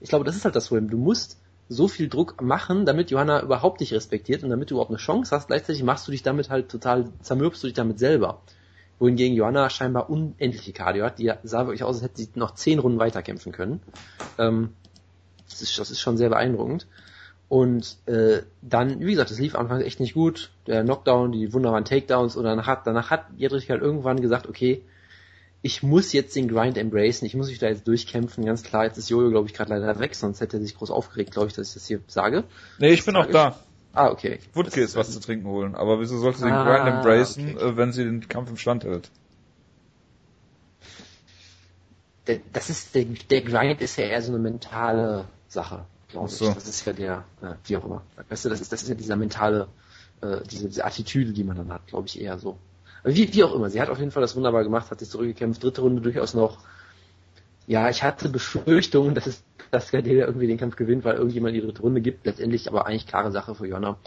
Ich 0.00 0.08
glaube, 0.08 0.24
das 0.24 0.36
ist 0.36 0.44
halt 0.44 0.56
das 0.56 0.68
Problem. 0.68 0.90
Du 0.90 0.96
musst 0.96 1.38
so 1.68 1.86
viel 1.86 2.08
Druck 2.08 2.42
machen, 2.42 2.84
damit 2.84 3.10
Johanna 3.10 3.42
überhaupt 3.42 3.80
dich 3.80 3.94
respektiert 3.94 4.42
und 4.42 4.50
damit 4.50 4.70
du 4.70 4.74
überhaupt 4.74 4.90
eine 4.90 4.98
Chance 4.98 5.34
hast. 5.34 5.46
Gleichzeitig 5.46 5.84
machst 5.84 6.06
du 6.08 6.12
dich 6.12 6.22
damit 6.22 6.50
halt 6.50 6.68
total, 6.68 7.10
zermürbst 7.22 7.62
du 7.62 7.68
dich 7.68 7.74
damit 7.74 7.98
selber. 7.98 8.42
Wohingegen 8.98 9.36
Johanna 9.36 9.70
scheinbar 9.70 10.10
unendliche 10.10 10.72
Cardio 10.72 11.04
hat. 11.04 11.18
Die 11.18 11.32
sah 11.44 11.66
wirklich 11.66 11.84
aus, 11.84 11.96
als 11.96 12.04
hätte 12.04 12.16
sie 12.16 12.28
noch 12.34 12.54
zehn 12.54 12.80
Runden 12.80 12.98
weiterkämpfen 12.98 13.52
können. 13.52 13.80
Ähm, 14.36 14.74
das, 15.48 15.62
ist, 15.62 15.78
das 15.78 15.90
ist 15.90 16.00
schon 16.00 16.16
sehr 16.16 16.28
beeindruckend. 16.28 16.86
Und 17.50 17.96
äh, 18.06 18.42
dann, 18.62 19.00
wie 19.00 19.10
gesagt, 19.10 19.32
es 19.32 19.40
lief 19.40 19.56
anfangs 19.56 19.82
echt 19.82 19.98
nicht 19.98 20.14
gut. 20.14 20.52
Der 20.68 20.84
Knockdown, 20.84 21.32
die 21.32 21.52
wunderbaren 21.52 21.84
Takedowns 21.84 22.36
und 22.36 22.44
danach 22.44 22.68
hat, 22.68 22.86
danach 22.86 23.10
hat 23.10 23.26
Jedrich 23.36 23.68
halt 23.68 23.82
irgendwann 23.82 24.20
gesagt, 24.20 24.48
okay, 24.48 24.82
ich 25.60 25.82
muss 25.82 26.12
jetzt 26.12 26.36
den 26.36 26.46
Grind 26.46 26.78
embracen, 26.78 27.26
ich 27.26 27.34
muss 27.34 27.48
mich 27.48 27.58
da 27.58 27.66
jetzt 27.66 27.88
durchkämpfen, 27.88 28.44
ganz 28.44 28.62
klar, 28.62 28.84
jetzt 28.84 28.98
ist 28.98 29.10
Jojo, 29.10 29.30
glaube 29.30 29.48
ich, 29.48 29.54
gerade 29.54 29.76
leider 29.76 29.98
weg, 29.98 30.14
sonst 30.14 30.40
hätte 30.40 30.58
er 30.58 30.62
sich 30.62 30.76
groß 30.76 30.92
aufgeregt, 30.92 31.32
glaube 31.32 31.48
ich, 31.48 31.54
dass 31.54 31.70
ich 31.70 31.74
das 31.74 31.88
hier 31.88 32.00
sage. 32.06 32.44
Nee, 32.78 32.90
ich 32.92 33.04
bin 33.04 33.16
auch 33.16 33.26
da. 33.26 33.58
Ah, 33.94 34.10
okay. 34.10 34.38
Wutke 34.54 34.80
ist 34.80 34.94
was 34.94 35.10
zu 35.10 35.18
trinken 35.18 35.48
holen, 35.48 35.74
aber 35.74 35.98
wieso 35.98 36.18
sollte 36.18 36.38
sie 36.38 36.44
den 36.44 36.54
ah, 36.54 36.64
Grind 36.64 36.98
embracen, 36.98 37.56
okay. 37.56 37.68
Äh, 37.68 37.76
wenn 37.76 37.90
sie 37.90 38.04
den 38.04 38.28
Kampf 38.28 38.48
im 38.48 38.58
Stand 38.58 38.84
hält? 38.84 39.10
das 42.52 42.70
ist, 42.70 42.94
der, 42.94 43.06
der 43.28 43.40
Grind 43.40 43.80
ist 43.80 43.96
ja 43.96 44.04
eher 44.04 44.22
so 44.22 44.30
eine 44.30 44.40
mentale 44.40 45.24
Sache 45.48 45.84
glaube 46.10 46.28
ich. 46.28 46.34
So. 46.34 46.52
Das 46.52 46.68
ist 46.68 46.84
ja 46.84 46.92
der, 46.92 47.24
äh, 47.42 47.54
wie 47.64 47.76
auch 47.76 47.84
immer. 47.84 48.02
Weißt 48.28 48.44
du, 48.44 48.48
das 48.48 48.60
ist, 48.60 48.72
das 48.72 48.82
ist 48.82 48.88
ja 48.88 48.94
dieser 48.94 49.16
mentale, 49.16 49.68
äh, 50.20 50.38
diese, 50.50 50.68
diese 50.68 50.84
Attitüde, 50.84 51.32
die 51.32 51.44
man 51.44 51.56
dann 51.56 51.72
hat, 51.72 51.86
glaube 51.86 52.06
ich, 52.06 52.20
eher 52.20 52.38
so. 52.38 52.58
Aber 53.02 53.14
wie, 53.14 53.32
wie 53.32 53.44
auch 53.44 53.54
immer, 53.54 53.70
sie 53.70 53.80
hat 53.80 53.88
auf 53.88 53.98
jeden 53.98 54.10
Fall 54.10 54.20
das 54.20 54.36
wunderbar 54.36 54.64
gemacht, 54.64 54.90
hat 54.90 54.98
sich 54.98 55.08
zurückgekämpft, 55.08 55.62
dritte 55.62 55.80
Runde 55.80 56.02
durchaus 56.02 56.34
noch. 56.34 56.58
Ja, 57.66 57.88
ich 57.88 58.02
hatte 58.02 58.28
Befürchtungen, 58.28 59.14
dass 59.14 59.26
es, 59.26 59.42
dass 59.70 59.90
Gardella 59.90 60.26
irgendwie 60.26 60.46
den 60.46 60.58
Kampf 60.58 60.76
gewinnt, 60.76 61.04
weil 61.04 61.16
irgendjemand 61.16 61.54
die 61.54 61.60
dritte 61.60 61.82
Runde 61.82 62.00
gibt. 62.00 62.26
Letztendlich 62.26 62.68
aber 62.68 62.86
eigentlich 62.86 63.06
klare 63.06 63.30
Sache 63.30 63.54
für 63.54 63.66
Jonna. 63.66 63.98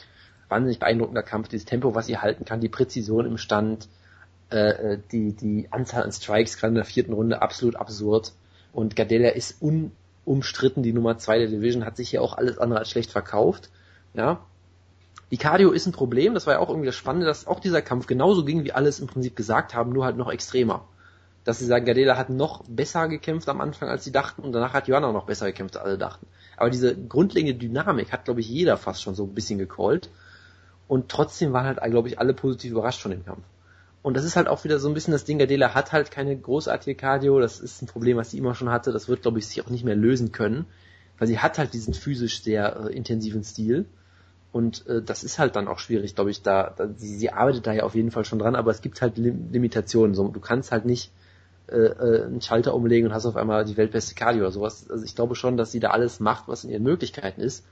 Wahnsinnig 0.49 0.79
beeindruckender 0.79 1.23
Kampf, 1.23 1.47
dieses 1.47 1.65
Tempo, 1.65 1.95
was 1.95 2.05
sie 2.05 2.17
halten 2.17 2.45
kann, 2.45 2.59
die 2.59 2.69
Präzision 2.69 3.25
im 3.25 3.37
Stand, 3.37 3.87
Äh, 4.49 4.99
die, 5.11 5.33
die 5.33 5.67
Anzahl 5.71 6.03
an 6.03 6.11
Strikes 6.11 6.57
gerade 6.57 6.73
in 6.73 6.75
der 6.75 6.85
vierten 6.85 7.13
Runde 7.13 7.41
absolut 7.41 7.75
absurd. 7.75 8.33
Und 8.71 8.95
Gardella 8.95 9.29
ist 9.29 9.61
unumstritten 10.25 10.83
die 10.83 10.93
Nummer 10.93 11.17
zwei 11.17 11.39
der 11.39 11.47
Division, 11.47 11.85
hat 11.85 11.97
sich 11.97 12.09
hier 12.09 12.21
auch 12.21 12.37
alles 12.37 12.57
andere 12.57 12.79
als 12.79 12.89
schlecht 12.89 13.11
verkauft. 13.11 13.69
Ja. 14.13 14.41
Die 15.31 15.37
Cardio 15.37 15.71
ist 15.71 15.87
ein 15.87 15.93
Problem, 15.93 16.33
das 16.33 16.45
war 16.45 16.55
ja 16.55 16.59
auch 16.59 16.69
irgendwie 16.69 16.85
das 16.85 16.95
Spannende, 16.95 17.25
dass 17.25 17.47
auch 17.47 17.59
dieser 17.59 17.81
Kampf 17.81 18.05
genauso 18.05 18.45
ging, 18.45 18.63
wie 18.63 18.71
alles 18.71 18.99
im 18.99 19.07
Prinzip 19.07 19.35
gesagt 19.35 19.73
haben, 19.73 19.91
nur 19.91 20.05
halt 20.05 20.17
noch 20.17 20.31
extremer. 20.31 20.85
Dass 21.43 21.59
sie 21.59 21.65
sagen, 21.65 21.85
Gardella 21.85 22.17
hat 22.17 22.29
noch 22.29 22.63
besser 22.67 23.07
gekämpft 23.07 23.49
am 23.49 23.59
Anfang, 23.59 23.89
als 23.89 24.03
sie 24.03 24.11
dachten, 24.11 24.43
und 24.43 24.53
danach 24.53 24.73
hat 24.73 24.87
Joanna 24.87 25.11
noch 25.11 25.25
besser 25.25 25.47
gekämpft, 25.47 25.75
als 25.75 25.85
alle 25.85 25.97
dachten. 25.97 26.27
Aber 26.55 26.69
diese 26.69 26.95
grundlegende 26.95 27.55
Dynamik 27.55 28.11
hat, 28.11 28.25
glaube 28.25 28.41
ich, 28.41 28.49
jeder 28.49 28.77
fast 28.77 29.01
schon 29.01 29.15
so 29.15 29.23
ein 29.23 29.33
bisschen 29.33 29.59
gecallt. 29.59 30.09
Und 30.87 31.09
trotzdem 31.09 31.51
waren 31.51 31.65
halt, 31.65 31.81
glaube 31.91 32.07
ich, 32.07 32.19
alle 32.19 32.33
positiv 32.33 32.71
überrascht 32.71 33.01
von 33.01 33.11
dem 33.11 33.25
Kampf. 33.25 33.43
Und 34.03 34.17
das 34.17 34.25
ist 34.25 34.35
halt 34.35 34.49
auch 34.49 34.65
wieder 34.65 34.79
so 34.79 34.89
ein 34.89 34.93
bisschen 34.93 35.13
das 35.13 35.23
Ding, 35.23 35.39
Gardela 35.39 35.73
hat 35.73 35.93
halt 35.93 36.11
keine 36.11 36.35
großartige 36.37 36.95
Cardio, 36.95 37.39
das 37.39 37.61
ist 37.61 37.81
ein 37.81 37.87
Problem, 37.87 38.17
was 38.17 38.31
sie 38.31 38.37
immer 38.37 38.53
schon 38.53 38.69
hatte, 38.69 38.91
das 38.91 39.07
wird, 39.07 39.21
glaube 39.21 39.39
ich, 39.39 39.47
sich 39.47 39.65
auch 39.65 39.69
nicht 39.69 39.85
mehr 39.85 39.95
lösen 39.95 40.33
können, 40.33 40.65
weil 41.17 41.27
sie 41.29 41.39
hat 41.39 41.57
halt 41.57 41.73
diesen 41.73 41.93
physisch 41.93 42.43
sehr 42.43 42.85
äh, 42.85 42.93
intensiven 42.93 43.43
Stil. 43.45 43.85
Und 44.51 44.85
äh, 44.87 45.01
das 45.01 45.23
ist 45.23 45.39
halt 45.39 45.55
dann 45.55 45.69
auch 45.69 45.79
schwierig, 45.79 46.15
glaube 46.15 46.31
ich, 46.31 46.41
da, 46.41 46.73
da 46.75 46.89
sie, 46.97 47.15
sie 47.15 47.31
arbeitet 47.31 47.65
da 47.65 47.71
ja 47.71 47.83
auf 47.83 47.95
jeden 47.95 48.11
Fall 48.11 48.25
schon 48.25 48.39
dran, 48.39 48.55
aber 48.55 48.71
es 48.71 48.81
gibt 48.81 49.01
halt 49.01 49.17
Lim 49.17 49.51
Limitationen. 49.51 50.13
So, 50.13 50.27
du 50.27 50.39
kannst 50.41 50.71
halt 50.71 50.85
nicht 50.85 51.11
äh, 51.67 51.77
äh, 51.77 52.25
einen 52.25 52.41
Schalter 52.41 52.75
umlegen 52.75 53.07
und 53.07 53.15
hast 53.15 53.25
auf 53.25 53.37
einmal 53.37 53.63
die 53.63 53.77
weltbeste 53.77 54.15
Cardio 54.15 54.41
oder 54.41 54.51
sowas. 54.51 54.89
Also 54.91 55.05
ich 55.05 55.15
glaube 55.15 55.35
schon, 55.35 55.55
dass 55.55 55.71
sie 55.71 55.79
da 55.79 55.91
alles 55.91 56.19
macht, 56.19 56.49
was 56.49 56.65
in 56.65 56.69
ihren 56.69 56.83
Möglichkeiten 56.83 57.39
ist. 57.39 57.65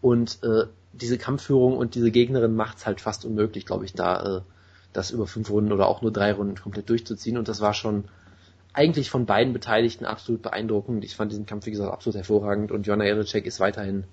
Und 0.00 0.42
äh, 0.42 0.64
diese 0.94 1.18
Kampfführung 1.18 1.76
und 1.76 1.94
diese 1.94 2.10
Gegnerin 2.10 2.56
macht's 2.56 2.86
halt 2.86 3.00
fast 3.02 3.26
unmöglich, 3.26 3.66
glaube 3.66 3.84
ich, 3.84 3.92
da 3.92 4.38
äh, 4.38 4.40
das 4.92 5.10
über 5.10 5.26
fünf 5.26 5.50
Runden 5.50 5.72
oder 5.72 5.88
auch 5.88 6.02
nur 6.02 6.12
drei 6.12 6.32
Runden 6.32 6.56
komplett 6.56 6.88
durchzuziehen. 6.88 7.36
Und 7.36 7.48
das 7.48 7.60
war 7.60 7.74
schon 7.74 8.04
eigentlich 8.72 9.10
von 9.10 9.26
beiden 9.26 9.52
Beteiligten 9.52 10.04
absolut 10.04 10.42
beeindruckend. 10.42 11.04
Ich 11.04 11.16
fand 11.16 11.32
diesen 11.32 11.46
Kampf, 11.46 11.66
wie 11.66 11.70
gesagt, 11.70 11.92
absolut 11.92 12.16
hervorragend 12.16 12.72
und 12.72 12.86
Jonna 12.86 13.04
Ericek 13.04 13.46
ist 13.46 13.60
weiterhin 13.60 14.04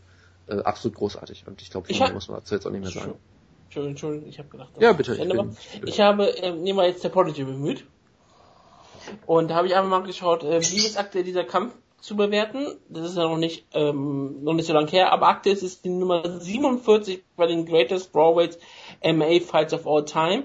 äh, 0.47 0.59
absolut 0.59 0.97
großartig. 0.97 1.45
Und 1.47 1.61
ich 1.61 1.69
glaube, 1.69 1.87
viel 1.87 1.99
mehr 1.99 2.13
muss 2.13 2.27
man 2.27 2.39
dazu 2.39 2.55
jetzt 2.55 2.65
auch 2.65 2.71
nicht 2.71 2.81
mehr 2.81 2.91
sagen. 2.91 3.15
Entschuldigung, 3.65 3.91
Entschuldigung, 3.91 4.29
ich 4.29 4.39
habe 4.39 4.49
gedacht. 4.49 4.69
Ja, 4.79 4.93
bitte. 4.93 5.15
Ich, 5.15 5.27
bin, 5.27 5.57
ich 5.85 5.99
habe, 5.99 6.37
äh, 6.37 6.51
nehmen 6.51 6.77
wir 6.77 6.87
jetzt 6.87 7.03
der 7.03 7.09
Prodigy 7.09 7.43
bemüht. 7.43 7.85
Und 9.25 9.49
da 9.49 9.55
habe 9.55 9.67
ich 9.67 9.75
einfach 9.75 9.89
mal 9.89 10.03
geschaut, 10.03 10.43
äh, 10.43 10.61
wie 10.61 10.77
ist 10.77 10.97
aktuell 10.97 11.23
dieser 11.23 11.43
Kampf 11.43 11.75
zu 11.99 12.15
bewerten. 12.15 12.67
Das 12.89 13.09
ist 13.09 13.17
ja 13.17 13.23
noch 13.23 13.37
nicht, 13.37 13.65
ähm, 13.73 14.43
noch 14.43 14.53
nicht 14.53 14.67
so 14.67 14.73
lange 14.73 14.91
her, 14.91 15.11
aber 15.11 15.27
aktuell 15.27 15.55
ist 15.55 15.63
es 15.63 15.81
die 15.81 15.89
Nummer 15.89 16.39
47 16.39 17.23
bei 17.35 17.47
den 17.47 17.65
Greatest 17.65 18.11
Brawlweights 18.11 18.59
MA 19.03 19.39
Fights 19.39 19.73
of 19.73 19.87
All 19.87 20.05
Time 20.05 20.43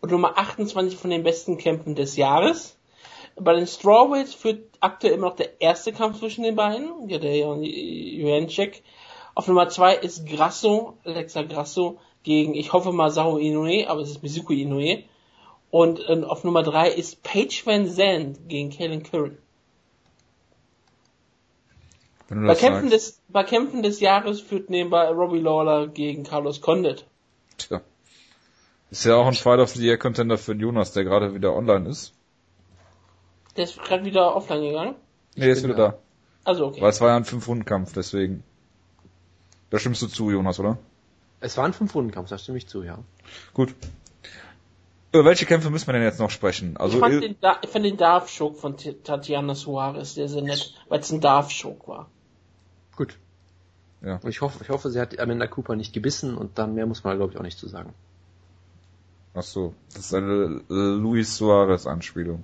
und 0.00 0.10
Nummer 0.10 0.38
28 0.38 0.98
von 0.98 1.10
den 1.10 1.22
besten 1.22 1.58
Kämpfen 1.58 1.94
des 1.94 2.16
Jahres. 2.16 2.76
Bei 3.36 3.54
den 3.54 3.66
Strawweights 3.66 4.34
führt 4.34 4.64
aktuell 4.80 5.14
immer 5.14 5.28
noch 5.28 5.36
der 5.36 5.60
erste 5.60 5.92
Kampf 5.92 6.18
zwischen 6.18 6.42
den 6.42 6.56
beiden, 6.56 7.08
ja, 7.08 7.18
der 7.18 7.36
Jurenchek. 7.36 8.82
Auf 9.34 9.46
Nummer 9.46 9.68
2 9.68 9.96
ist 9.96 10.26
Grasso, 10.26 10.98
Alexa 11.04 11.42
Grasso 11.42 11.98
gegen, 12.24 12.54
ich 12.54 12.72
hoffe 12.72 12.92
mal, 12.92 13.10
Sao 13.10 13.38
Inoue, 13.38 13.88
aber 13.88 14.00
es 14.00 14.10
ist 14.10 14.22
Mizuko 14.22 14.52
Inoue. 14.52 15.04
Und 15.70 16.00
äh, 16.08 16.24
auf 16.24 16.44
Nummer 16.44 16.62
3 16.62 16.90
ist 16.90 17.22
Paige 17.22 17.62
Van 17.64 17.86
Zandt 17.86 18.48
gegen 18.48 18.70
Kalen 18.70 19.02
Curran. 19.02 19.38
Bei 22.30 22.54
Kämpfen, 22.54 22.90
des, 22.90 23.22
bei 23.28 23.42
Kämpfen 23.42 23.82
des 23.82 24.00
Jahres 24.00 24.40
führt 24.40 24.68
nebenbei 24.68 25.08
Robbie 25.08 25.38
Lawler 25.38 25.88
gegen 25.88 26.24
Carlos 26.24 26.60
Condit. 26.60 27.06
Tja. 27.56 27.80
Ist 28.90 29.04
ja 29.04 29.16
auch 29.16 29.26
ein 29.26 29.34
Fight 29.34 29.60
of 29.60 29.70
the 29.70 29.84
Year 29.84 29.98
Contender 29.98 30.38
für 30.38 30.54
Jonas, 30.54 30.92
der 30.92 31.04
gerade 31.04 31.34
wieder 31.34 31.54
online 31.54 31.88
ist. 31.88 32.14
Der 33.56 33.64
ist 33.64 33.82
gerade 33.82 34.04
wieder 34.04 34.34
offline 34.34 34.62
gegangen? 34.62 34.94
Nee, 35.34 35.44
der 35.44 35.52
ist 35.52 35.64
wieder 35.64 35.74
da. 35.74 35.98
Also 36.44 36.66
okay. 36.66 36.80
Weil 36.80 36.90
es 36.90 37.00
war 37.00 37.08
ja 37.08 37.16
ein 37.16 37.24
Fünf-Runden-Kampf, 37.24 37.92
deswegen. 37.92 38.42
Da 39.70 39.78
stimmst 39.78 40.00
du 40.00 40.06
zu, 40.06 40.30
Jonas, 40.30 40.58
oder? 40.58 40.78
Es 41.40 41.56
war 41.56 41.64
ein 41.64 41.74
Fünf-Runden-Kampf, 41.74 42.30
da 42.30 42.38
stimme 42.38 42.58
ich 42.58 42.66
zu, 42.66 42.82
ja. 42.82 42.98
Gut. 43.52 43.74
Über 45.12 45.24
welche 45.24 45.46
Kämpfe 45.46 45.70
müssen 45.70 45.86
wir 45.86 45.92
denn 45.92 46.02
jetzt 46.02 46.20
noch 46.20 46.30
sprechen? 46.30 46.76
Also 46.76 46.96
ich 46.96 47.00
fand 47.00 47.22
den, 47.22 47.36
da 47.40 47.58
ich 47.62 47.70
fand 47.70 47.84
den 47.84 47.96
Darf-Schock 47.96 48.56
von 48.56 48.76
Tatiana 48.76 49.54
Suarez 49.54 50.14
sehr, 50.14 50.28
sehr 50.28 50.42
nett, 50.42 50.74
weil 50.88 51.00
es 51.00 51.10
ein 51.10 51.20
Darf-Schock 51.20 51.88
war. 51.88 52.08
Gut. 52.96 53.16
Ja. 54.02 54.16
Und 54.22 54.28
ich 54.28 54.40
hoffe, 54.40 54.62
ich 54.62 54.68
hoffe, 54.70 54.90
sie 54.90 55.00
hat 55.00 55.18
Amanda 55.18 55.46
Cooper 55.46 55.76
nicht 55.76 55.92
gebissen 55.92 56.36
und 56.36 56.58
dann 56.58 56.74
mehr 56.74 56.86
muss 56.86 57.04
man, 57.04 57.16
glaube 57.16 57.32
ich, 57.32 57.38
auch 57.38 57.42
nicht 57.42 57.58
zu 57.58 57.68
sagen. 57.68 57.94
Ach 59.38 59.44
so, 59.44 59.72
das 59.94 60.06
ist 60.06 60.14
eine 60.14 60.62
Luis 60.68 61.36
Suarez 61.36 61.86
Anspielung. 61.86 62.42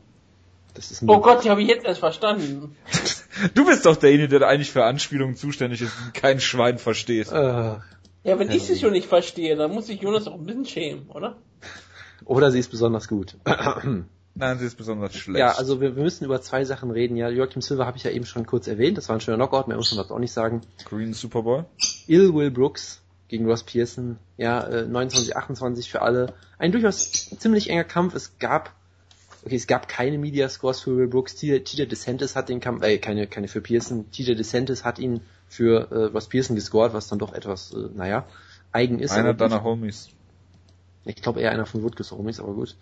oh 1.09 1.19
Gott, 1.19 1.43
die 1.43 1.51
habe 1.51 1.61
ich 1.61 1.69
jetzt 1.69 1.85
erst 1.85 1.99
verstanden. 1.99 2.77
du 3.55 3.67
bist 3.67 3.85
doch 3.85 3.97
derjenige, 3.97 4.39
der 4.39 4.47
eigentlich 4.47 4.71
für 4.71 4.85
Anspielungen 4.85 5.35
zuständig 5.35 5.83
ist 5.83 5.93
und 6.05 6.15
kein 6.15 6.39
Schwein 6.39 6.79
versteht. 6.79 7.33
Uh, 7.33 7.79
ja, 8.23 8.39
wenn 8.39 8.49
ich 8.49 8.63
sie 8.63 8.79
schon 8.79 8.93
nicht 8.93 9.09
verstehe, 9.09 9.57
dann 9.57 9.73
muss 9.73 9.89
ich 9.89 10.03
Jonas 10.03 10.29
auch 10.29 10.35
ein 10.35 10.47
bisschen 10.47 10.67
schämen, 10.67 11.11
oder? 11.11 11.37
Oder 12.27 12.53
sie 12.53 12.61
ist 12.61 12.71
besonders 12.71 13.09
gut. 13.09 13.39
Nein, 14.37 14.59
sie 14.59 14.67
ist 14.67 14.77
besonders 14.77 15.17
schlecht. 15.17 15.41
Ja, 15.41 15.53
also 15.53 15.81
wir, 15.81 15.97
wir 15.97 16.03
müssen 16.05 16.25
über 16.25 16.41
zwei 16.43 16.65
Sachen 16.65 16.93
reden. 16.93 17.17
Ja, 17.17 17.29
Joachim 17.29 17.61
Silver 17.61 17.87
habe 17.87 17.97
ich 17.97 18.05
ja 18.05 18.13
eben 18.13 18.25
schon 18.25 18.47
kurz 18.47 18.69
erwähnt. 18.69 18.99
Das 18.99 19.09
war 19.09 19.17
ein 19.17 19.21
schöner 19.21 19.37
Knockout, 19.37 19.67
mehr 19.67 19.77
muss 19.77 19.91
man 19.93 20.03
das 20.03 20.13
auch 20.13 20.21
nicht 20.21 20.33
sagen. 20.33 20.61
Green 20.85 21.13
Superboy. 21.13 21.65
Ill 22.07 22.35
Will 22.35 22.53
Brooks 22.53 23.04
gegen 23.35 23.47
Ross 23.47 23.65
Pearson. 23.65 24.17
Ja, 24.37 24.65
äh, 24.65 24.87
29, 24.87 25.37
28 25.37 25.91
für 25.91 26.03
alle. 26.03 26.35
Ein 26.57 26.71
durchaus 26.71 27.11
ziemlich 27.11 27.69
enger 27.69 27.83
Kampf. 27.83 28.15
Es 28.15 28.39
gab, 28.39 28.73
okay, 29.45 29.57
es 29.57 29.67
gab 29.67 29.89
keine 29.89 30.19
Media 30.19 30.49
Scores 30.49 30.81
für 30.81 30.97
Will 30.97 31.09
Brooks. 31.09 31.35
TJ 31.35 31.87
DeSantis 31.87 32.37
hat 32.37 32.49
den 32.49 32.61
Kampf, 32.61 32.85
äh, 32.85 32.99
keine, 32.99 33.27
keine 33.27 33.49
für 33.49 33.61
Pearson. 33.61 34.09
TJ 34.13 34.35
DeSantis 34.35 34.85
hat 34.85 35.01
ihn 35.01 35.21
für 35.49 35.91
äh, 35.91 36.05
Ross 36.13 36.29
Pearson 36.29 36.55
gescored, 36.55 36.95
was 36.95 37.09
dann 37.09 37.19
doch 37.19 37.33
etwas, 37.33 37.73
äh, 37.73 37.89
naja, 37.93 38.25
eigen 38.71 39.01
ist. 39.01 39.11
Einer 39.11 39.35
deiner 39.35 39.65
Homies. 39.65 40.11
Ich 41.05 41.17
glaube 41.17 41.41
eher 41.41 41.51
einer 41.51 41.67
von 41.67 41.83
Woodkes 41.83 42.13
Homies, 42.13 42.39
aber 42.39 42.55
gut. 42.55 42.77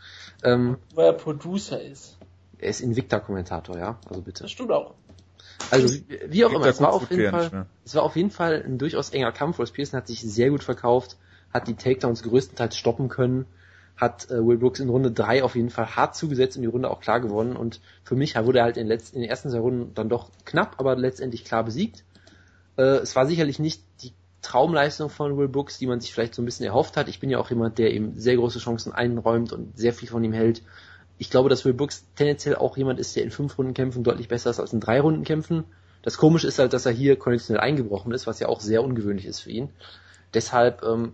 Ähm, 0.44 0.76
Weil 0.94 1.06
er 1.06 1.12
Producer 1.14 1.80
ist. 1.80 2.18
Er 2.58 2.68
ist 2.68 2.82
Invicta-Kommentator, 2.82 3.78
ja, 3.78 3.98
also 4.06 4.20
bitte. 4.20 4.42
Das 4.42 4.50
stimmt 4.50 4.70
auch. 4.70 4.94
Also 5.70 5.94
wie, 5.94 6.04
wie 6.28 6.44
auch 6.44 6.52
immer, 6.52 6.66
es 6.66 6.80
war 6.80 6.92
auf 6.92 7.10
jeden 7.10 7.30
Fall, 7.30 7.66
es 7.84 7.94
war 7.94 8.02
auf 8.02 8.16
jeden 8.16 8.30
Fall 8.30 8.62
ein 8.64 8.78
durchaus 8.78 9.10
enger 9.10 9.32
Kampf. 9.32 9.58
Ross 9.58 9.72
Pearson 9.72 9.96
hat 9.96 10.06
sich 10.06 10.20
sehr 10.20 10.50
gut 10.50 10.62
verkauft, 10.62 11.16
hat 11.52 11.68
die 11.68 11.74
Takedowns 11.74 12.22
größtenteils 12.22 12.76
stoppen 12.76 13.08
können, 13.08 13.46
hat 13.96 14.30
äh, 14.30 14.44
Will 14.44 14.58
Brooks 14.58 14.80
in 14.80 14.88
Runde 14.88 15.10
3 15.10 15.42
auf 15.42 15.54
jeden 15.54 15.70
Fall 15.70 15.96
hart 15.96 16.16
zugesetzt 16.16 16.56
und 16.56 16.62
die 16.62 16.68
Runde 16.68 16.90
auch 16.90 17.00
klar 17.00 17.20
gewonnen. 17.20 17.56
Und 17.56 17.80
für 18.04 18.16
mich 18.16 18.36
wurde 18.36 18.58
er 18.58 18.64
halt 18.64 18.76
in, 18.76 18.86
letzten, 18.86 19.16
in 19.16 19.22
den 19.22 19.30
ersten 19.30 19.50
zwei 19.50 19.60
Runden 19.60 19.94
dann 19.94 20.08
doch 20.08 20.30
knapp, 20.44 20.76
aber 20.78 20.96
letztendlich 20.96 21.44
klar 21.44 21.64
besiegt. 21.64 22.04
Äh, 22.76 22.98
es 22.98 23.16
war 23.16 23.26
sicherlich 23.26 23.58
nicht 23.58 23.82
die 24.02 24.12
Traumleistung 24.42 25.08
von 25.08 25.38
Will 25.38 25.48
Brooks, 25.48 25.78
die 25.78 25.86
man 25.86 26.00
sich 26.00 26.12
vielleicht 26.12 26.34
so 26.34 26.42
ein 26.42 26.44
bisschen 26.44 26.66
erhofft 26.66 26.96
hat. 26.96 27.08
Ich 27.08 27.20
bin 27.20 27.30
ja 27.30 27.38
auch 27.38 27.48
jemand, 27.48 27.78
der 27.78 27.92
ihm 27.92 28.18
sehr 28.18 28.36
große 28.36 28.58
Chancen 28.58 28.92
einräumt 28.92 29.52
und 29.52 29.78
sehr 29.78 29.92
viel 29.92 30.08
von 30.08 30.24
ihm 30.24 30.32
hält 30.32 30.62
ich 31.18 31.30
glaube, 31.30 31.48
dass 31.48 31.64
Will 31.64 31.74
Brooks 31.74 32.04
tendenziell 32.16 32.56
auch 32.56 32.76
jemand 32.76 32.98
ist, 32.98 33.14
der 33.16 33.22
in 33.22 33.30
fünf 33.30 33.58
Runden 33.58 33.74
Kämpfen 33.74 34.02
deutlich 34.02 34.28
besser 34.28 34.50
ist 34.50 34.60
als 34.60 34.72
in 34.72 34.80
drei 34.80 35.00
Runden 35.00 35.24
Kämpfen. 35.24 35.64
Das 36.02 36.18
Komische 36.18 36.48
ist 36.48 36.58
halt, 36.58 36.72
dass 36.72 36.84
er 36.84 36.92
hier 36.92 37.16
konditionell 37.16 37.60
eingebrochen 37.60 38.12
ist, 38.12 38.26
was 38.26 38.40
ja 38.40 38.48
auch 38.48 38.60
sehr 38.60 38.82
ungewöhnlich 38.82 39.26
ist 39.26 39.40
für 39.40 39.50
ihn. 39.50 39.68
Deshalb, 40.34 40.82
ähm, 40.82 41.12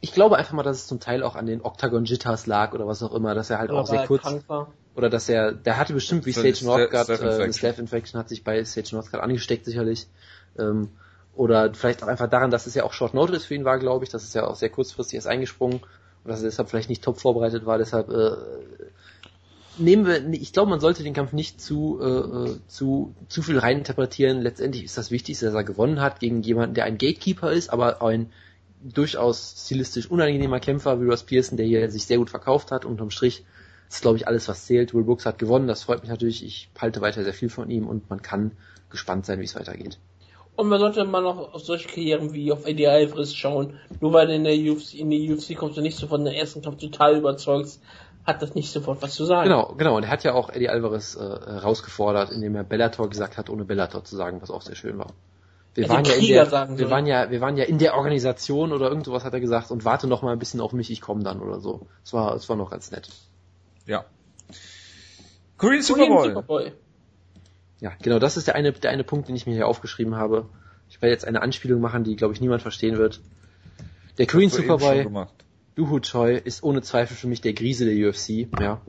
ich 0.00 0.12
glaube 0.12 0.36
einfach 0.36 0.54
mal, 0.54 0.62
dass 0.62 0.78
es 0.78 0.86
zum 0.86 1.00
Teil 1.00 1.22
auch 1.22 1.36
an 1.36 1.46
den 1.46 1.60
Octagon 1.62 2.04
Jitters 2.04 2.46
lag 2.46 2.72
oder 2.72 2.86
was 2.86 3.02
auch 3.02 3.12
immer, 3.12 3.34
dass 3.34 3.50
er 3.50 3.58
halt 3.58 3.70
oder 3.70 3.80
auch 3.80 3.86
sehr 3.86 4.06
kurz 4.06 4.24
oder 4.94 5.10
dass 5.10 5.28
er, 5.28 5.52
der 5.52 5.76
hatte 5.76 5.92
bestimmt 5.92 6.26
wie 6.26 6.32
Sage 6.32 6.64
Northgard, 6.64 7.08
äh, 7.08 7.42
eine 7.42 7.52
Staph 7.52 7.78
Infection 7.78 8.18
hat 8.18 8.28
sich 8.28 8.42
bei 8.42 8.64
Sage 8.64 8.88
Northgard 8.92 9.22
angesteckt 9.22 9.64
sicherlich. 9.64 10.08
Ähm, 10.58 10.88
oder 11.36 11.72
vielleicht 11.72 12.02
auch 12.02 12.08
einfach 12.08 12.28
daran, 12.28 12.50
dass 12.50 12.66
es 12.66 12.74
ja 12.74 12.82
auch 12.82 12.92
Short 12.92 13.14
Notice 13.14 13.44
für 13.44 13.54
ihn 13.54 13.64
war, 13.64 13.78
glaube 13.78 14.04
ich, 14.04 14.10
dass 14.10 14.24
es 14.24 14.34
ja 14.34 14.44
auch 14.44 14.56
sehr 14.56 14.70
kurzfristig 14.70 15.14
erst 15.14 15.28
eingesprungen 15.28 15.78
und 15.78 16.28
dass 16.28 16.40
er 16.40 16.46
deshalb 16.46 16.68
vielleicht 16.68 16.88
nicht 16.88 17.04
top 17.04 17.20
vorbereitet 17.20 17.64
war. 17.64 17.78
Deshalb 17.78 18.08
äh, 18.08 18.32
nehmen 19.78 20.06
wir, 20.06 20.26
ich 20.32 20.52
glaube, 20.52 20.70
man 20.70 20.80
sollte 20.80 21.02
den 21.02 21.14
Kampf 21.14 21.32
nicht 21.32 21.60
zu, 21.60 22.00
äh, 22.00 22.56
zu, 22.68 23.14
zu 23.28 23.42
viel 23.42 23.58
reininterpretieren. 23.58 24.40
Letztendlich 24.40 24.84
ist 24.84 24.98
das 24.98 25.10
Wichtigste, 25.10 25.46
dass 25.46 25.54
er 25.54 25.64
gewonnen 25.64 26.00
hat 26.00 26.20
gegen 26.20 26.42
jemanden, 26.42 26.74
der 26.74 26.84
ein 26.84 26.98
Gatekeeper 26.98 27.52
ist, 27.52 27.70
aber 27.70 28.02
ein 28.02 28.30
durchaus 28.82 29.54
stilistisch 29.64 30.10
unangenehmer 30.10 30.60
Kämpfer 30.60 31.00
wie 31.00 31.06
Ross 31.06 31.24
Pearson, 31.24 31.56
der 31.56 31.66
hier 31.66 31.90
sich 31.90 32.06
sehr 32.06 32.18
gut 32.18 32.30
verkauft 32.30 32.70
hat. 32.70 32.84
Unterm 32.84 33.10
Strich 33.10 33.44
ist, 33.88 34.02
glaube 34.02 34.18
ich, 34.18 34.26
alles, 34.26 34.48
was 34.48 34.66
zählt. 34.66 34.94
Will 34.94 35.04
Brooks 35.04 35.26
hat 35.26 35.38
gewonnen, 35.38 35.66
das 35.66 35.82
freut 35.82 36.00
mich 36.00 36.10
natürlich. 36.10 36.44
Ich 36.44 36.70
halte 36.78 37.00
weiter 37.00 37.24
sehr 37.24 37.34
viel 37.34 37.48
von 37.48 37.70
ihm 37.70 37.86
und 37.86 38.08
man 38.10 38.22
kann 38.22 38.52
gespannt 38.90 39.26
sein, 39.26 39.40
wie 39.40 39.44
es 39.44 39.54
weitergeht. 39.54 39.98
Und 40.58 40.68
man 40.68 40.80
sollte 40.80 41.04
mal 41.04 41.22
noch 41.22 41.54
auf 41.54 41.60
solche 41.62 41.86
Karrieren 41.86 42.32
wie 42.32 42.50
auf 42.50 42.66
Eddie 42.66 42.88
Alvarez 42.88 43.32
schauen. 43.32 43.78
Nur 44.00 44.12
weil 44.12 44.28
in 44.30 44.42
der 44.42 44.54
UFC, 44.54 44.94
in 44.94 45.08
die 45.08 45.32
UFC 45.32 45.56
kommst 45.56 45.76
du 45.76 45.80
nicht 45.80 45.96
so 45.96 46.08
von 46.08 46.24
der 46.24 46.34
ersten 46.34 46.62
Kampf 46.62 46.80
total 46.80 47.16
überzeugt, 47.16 47.78
hat 48.28 48.42
das 48.42 48.54
nicht 48.54 48.70
sofort 48.70 49.00
was 49.00 49.14
zu 49.14 49.24
sagen. 49.24 49.48
Genau, 49.48 49.74
genau. 49.76 49.96
Und 49.96 50.04
er 50.04 50.10
hat 50.10 50.22
ja 50.22 50.34
auch 50.34 50.50
Eddie 50.50 50.68
Alvarez 50.68 51.16
äh, 51.16 51.20
herausgefordert, 51.20 52.30
indem 52.30 52.54
er 52.56 52.62
Bellator 52.62 53.08
gesagt 53.08 53.38
hat, 53.38 53.48
ohne 53.48 53.64
Bellator 53.64 54.04
zu 54.04 54.16
sagen, 54.16 54.42
was 54.42 54.50
auch 54.50 54.60
sehr 54.60 54.76
schön 54.76 54.98
war. 54.98 55.14
Wir, 55.74 55.88
waren 55.88 56.04
ja, 56.04 56.14
in 56.14 56.26
der, 56.26 56.78
wir 56.78 56.90
waren 56.90 57.06
ja, 57.06 57.30
wir 57.30 57.40
waren 57.40 57.56
ja 57.56 57.64
in 57.64 57.78
der 57.78 57.96
Organisation 57.96 58.72
oder 58.72 58.88
irgend 58.88 59.06
sowas 59.06 59.24
hat 59.24 59.32
er 59.32 59.40
gesagt 59.40 59.70
und 59.70 59.84
warte 59.84 60.08
noch 60.08 60.22
mal 60.22 60.32
ein 60.32 60.38
bisschen 60.38 60.60
auf 60.60 60.72
mich, 60.72 60.90
ich 60.90 61.00
komme 61.00 61.22
dann 61.22 61.40
oder 61.40 61.60
so. 61.60 61.86
Es 62.04 62.12
war, 62.12 62.34
es 62.34 62.48
war 62.48 62.56
noch 62.56 62.70
ganz 62.70 62.90
nett. 62.90 63.08
Ja. 63.86 64.04
Korean 65.56 65.82
Superboy. 65.82 66.28
Superboy. 66.28 66.72
Ja, 67.80 67.92
genau, 68.02 68.18
das 68.18 68.36
ist 68.36 68.46
der 68.46 68.56
eine, 68.56 68.72
der 68.72 68.90
eine 68.90 69.04
Punkt, 69.04 69.28
den 69.28 69.36
ich 69.36 69.46
mir 69.46 69.54
hier 69.54 69.68
aufgeschrieben 69.68 70.16
habe. 70.16 70.46
Ich 70.90 71.00
werde 71.00 71.12
jetzt 71.12 71.26
eine 71.26 71.42
Anspielung 71.42 71.80
machen, 71.80 72.04
die, 72.04 72.16
glaube 72.16 72.34
ich, 72.34 72.40
niemand 72.40 72.60
verstehen 72.60 72.98
wird. 72.98 73.20
Der 74.18 74.26
Korean 74.26 74.50
schon 74.50 74.62
Superboy, 74.62 75.06
Duhu 75.78 76.00
Choi, 76.00 76.36
ist 76.36 76.64
ohne 76.64 76.82
Zweifel 76.82 77.16
für 77.16 77.28
mich 77.28 77.40
der 77.40 77.52
Grise 77.52 77.84
der 77.84 78.08
UFC, 78.08 78.48
ja. 78.60 78.82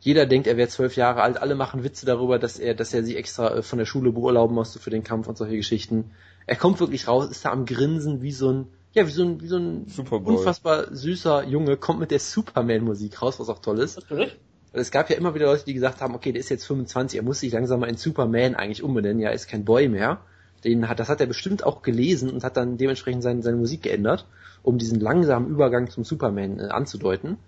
Jeder 0.00 0.26
denkt, 0.26 0.46
er 0.46 0.56
wäre 0.56 0.68
zwölf 0.68 0.96
Jahre 0.96 1.22
alt, 1.22 1.36
alle 1.36 1.54
machen 1.54 1.82
Witze 1.82 2.04
darüber, 2.04 2.38
dass 2.38 2.58
er, 2.58 2.74
dass 2.74 2.92
er 2.92 3.02
sich 3.02 3.16
extra 3.16 3.56
äh, 3.56 3.62
von 3.62 3.78
der 3.78 3.86
Schule 3.86 4.12
beurlauben 4.12 4.54
musste 4.54 4.78
für 4.78 4.90
den 4.90 5.02
Kampf 5.02 5.26
und 5.28 5.38
solche 5.38 5.56
Geschichten. 5.56 6.10
Er 6.46 6.56
kommt 6.56 6.80
wirklich 6.80 7.08
raus, 7.08 7.28
ist 7.30 7.44
da 7.44 7.50
am 7.50 7.64
Grinsen 7.64 8.22
wie 8.22 8.32
so 8.32 8.52
ein, 8.52 8.66
ja, 8.92 9.06
wie 9.06 9.10
so 9.10 9.24
ein, 9.24 9.40
wie 9.40 9.46
so 9.46 9.56
ein 9.56 9.86
Superboy. 9.88 10.36
unfassbar 10.36 10.94
süßer 10.94 11.44
Junge, 11.44 11.76
kommt 11.76 12.00
mit 12.00 12.10
der 12.10 12.20
Superman-Musik 12.20 13.22
raus, 13.22 13.40
was 13.40 13.48
auch 13.48 13.60
toll 13.60 13.78
ist. 13.78 13.96
Natürlich. 13.96 14.36
Weil 14.72 14.80
Es 14.80 14.90
gab 14.90 15.10
ja 15.10 15.16
immer 15.16 15.34
wieder 15.34 15.46
Leute, 15.46 15.64
die 15.64 15.74
gesagt 15.74 16.00
haben, 16.00 16.14
okay, 16.14 16.32
der 16.32 16.40
ist 16.40 16.50
jetzt 16.50 16.66
25, 16.66 17.18
er 17.18 17.24
muss 17.24 17.40
sich 17.40 17.52
langsam 17.52 17.80
mal 17.80 17.88
in 17.88 17.96
Superman 17.96 18.54
eigentlich 18.54 18.82
umbenennen, 18.82 19.20
ja, 19.20 19.30
er 19.30 19.34
ist 19.34 19.48
kein 19.48 19.64
Boy 19.64 19.88
mehr. 19.88 20.20
Den 20.66 20.88
hat, 20.88 20.98
das 20.98 21.08
hat 21.08 21.20
er 21.20 21.26
bestimmt 21.26 21.64
auch 21.64 21.82
gelesen 21.82 22.28
und 22.28 22.42
hat 22.42 22.56
dann 22.56 22.76
dementsprechend 22.76 23.22
seine, 23.22 23.40
seine 23.42 23.56
Musik 23.56 23.82
geändert, 23.82 24.26
um 24.64 24.78
diesen 24.78 24.98
langsamen 24.98 25.48
Übergang 25.48 25.88
zum 25.88 26.02
Superman 26.02 26.58
äh, 26.58 26.64
anzudeuten. 26.64 27.38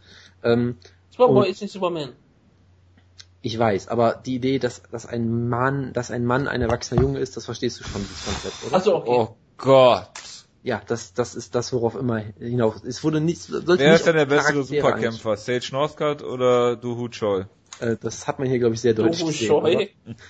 Ähm, 0.45 0.77
Superboy 1.11 1.51
ist 1.51 1.61
nicht 1.61 1.73
Superman. 1.73 2.11
ich 3.43 3.59
weiß, 3.59 3.89
aber 3.89 4.23
die 4.24 4.36
Idee, 4.36 4.61
dass, 4.61 4.82
dass 4.93 5.05
ein 5.05 5.49
Mann, 5.49 5.93
dass 5.93 6.12
ein 6.12 6.24
Mann 6.24 6.47
ein 6.47 6.62
erwachsener 6.62 7.03
Junge 7.03 7.19
ist, 7.19 7.36
das 7.36 7.45
verstehst 7.45 7.81
du 7.81 7.85
schon, 7.85 8.03
dieses 8.03 8.24
Konzept, 8.24 8.66
oder? 8.66 8.74
Also 8.74 8.95
okay. 8.95 9.11
Oh 9.11 9.36
Gott. 9.57 10.11
Ja, 10.62 10.81
das, 10.86 11.12
das 11.12 11.35
ist 11.35 11.57
das, 11.57 11.73
worauf 11.73 11.97
immer 11.97 12.19
hinaus. 12.39 12.85
Es 12.85 13.03
wurde 13.03 13.20
nicht, 13.20 13.43
sollte 13.43 13.78
Wer 13.78 13.90
nicht 13.90 14.01
ist 14.01 14.07
denn 14.07 14.16
der 14.16 14.27
bessere 14.27 14.53
Charaktere 14.53 14.82
Superkämpfer? 14.82 15.36
Sage 15.36 15.69
Northcutt 15.73 16.23
oder 16.23 16.77
Duhu 16.77 17.09
Choi? 17.09 17.47
Äh, 17.80 17.96
das 18.00 18.26
hat 18.26 18.38
man 18.38 18.48
hier, 18.48 18.59
glaube 18.59 18.74
ich, 18.74 18.80
sehr 18.80 18.94
deutlich 18.94 19.20
Dohu 19.20 19.28
gesehen. 19.30 19.52
Aber- 19.55 19.70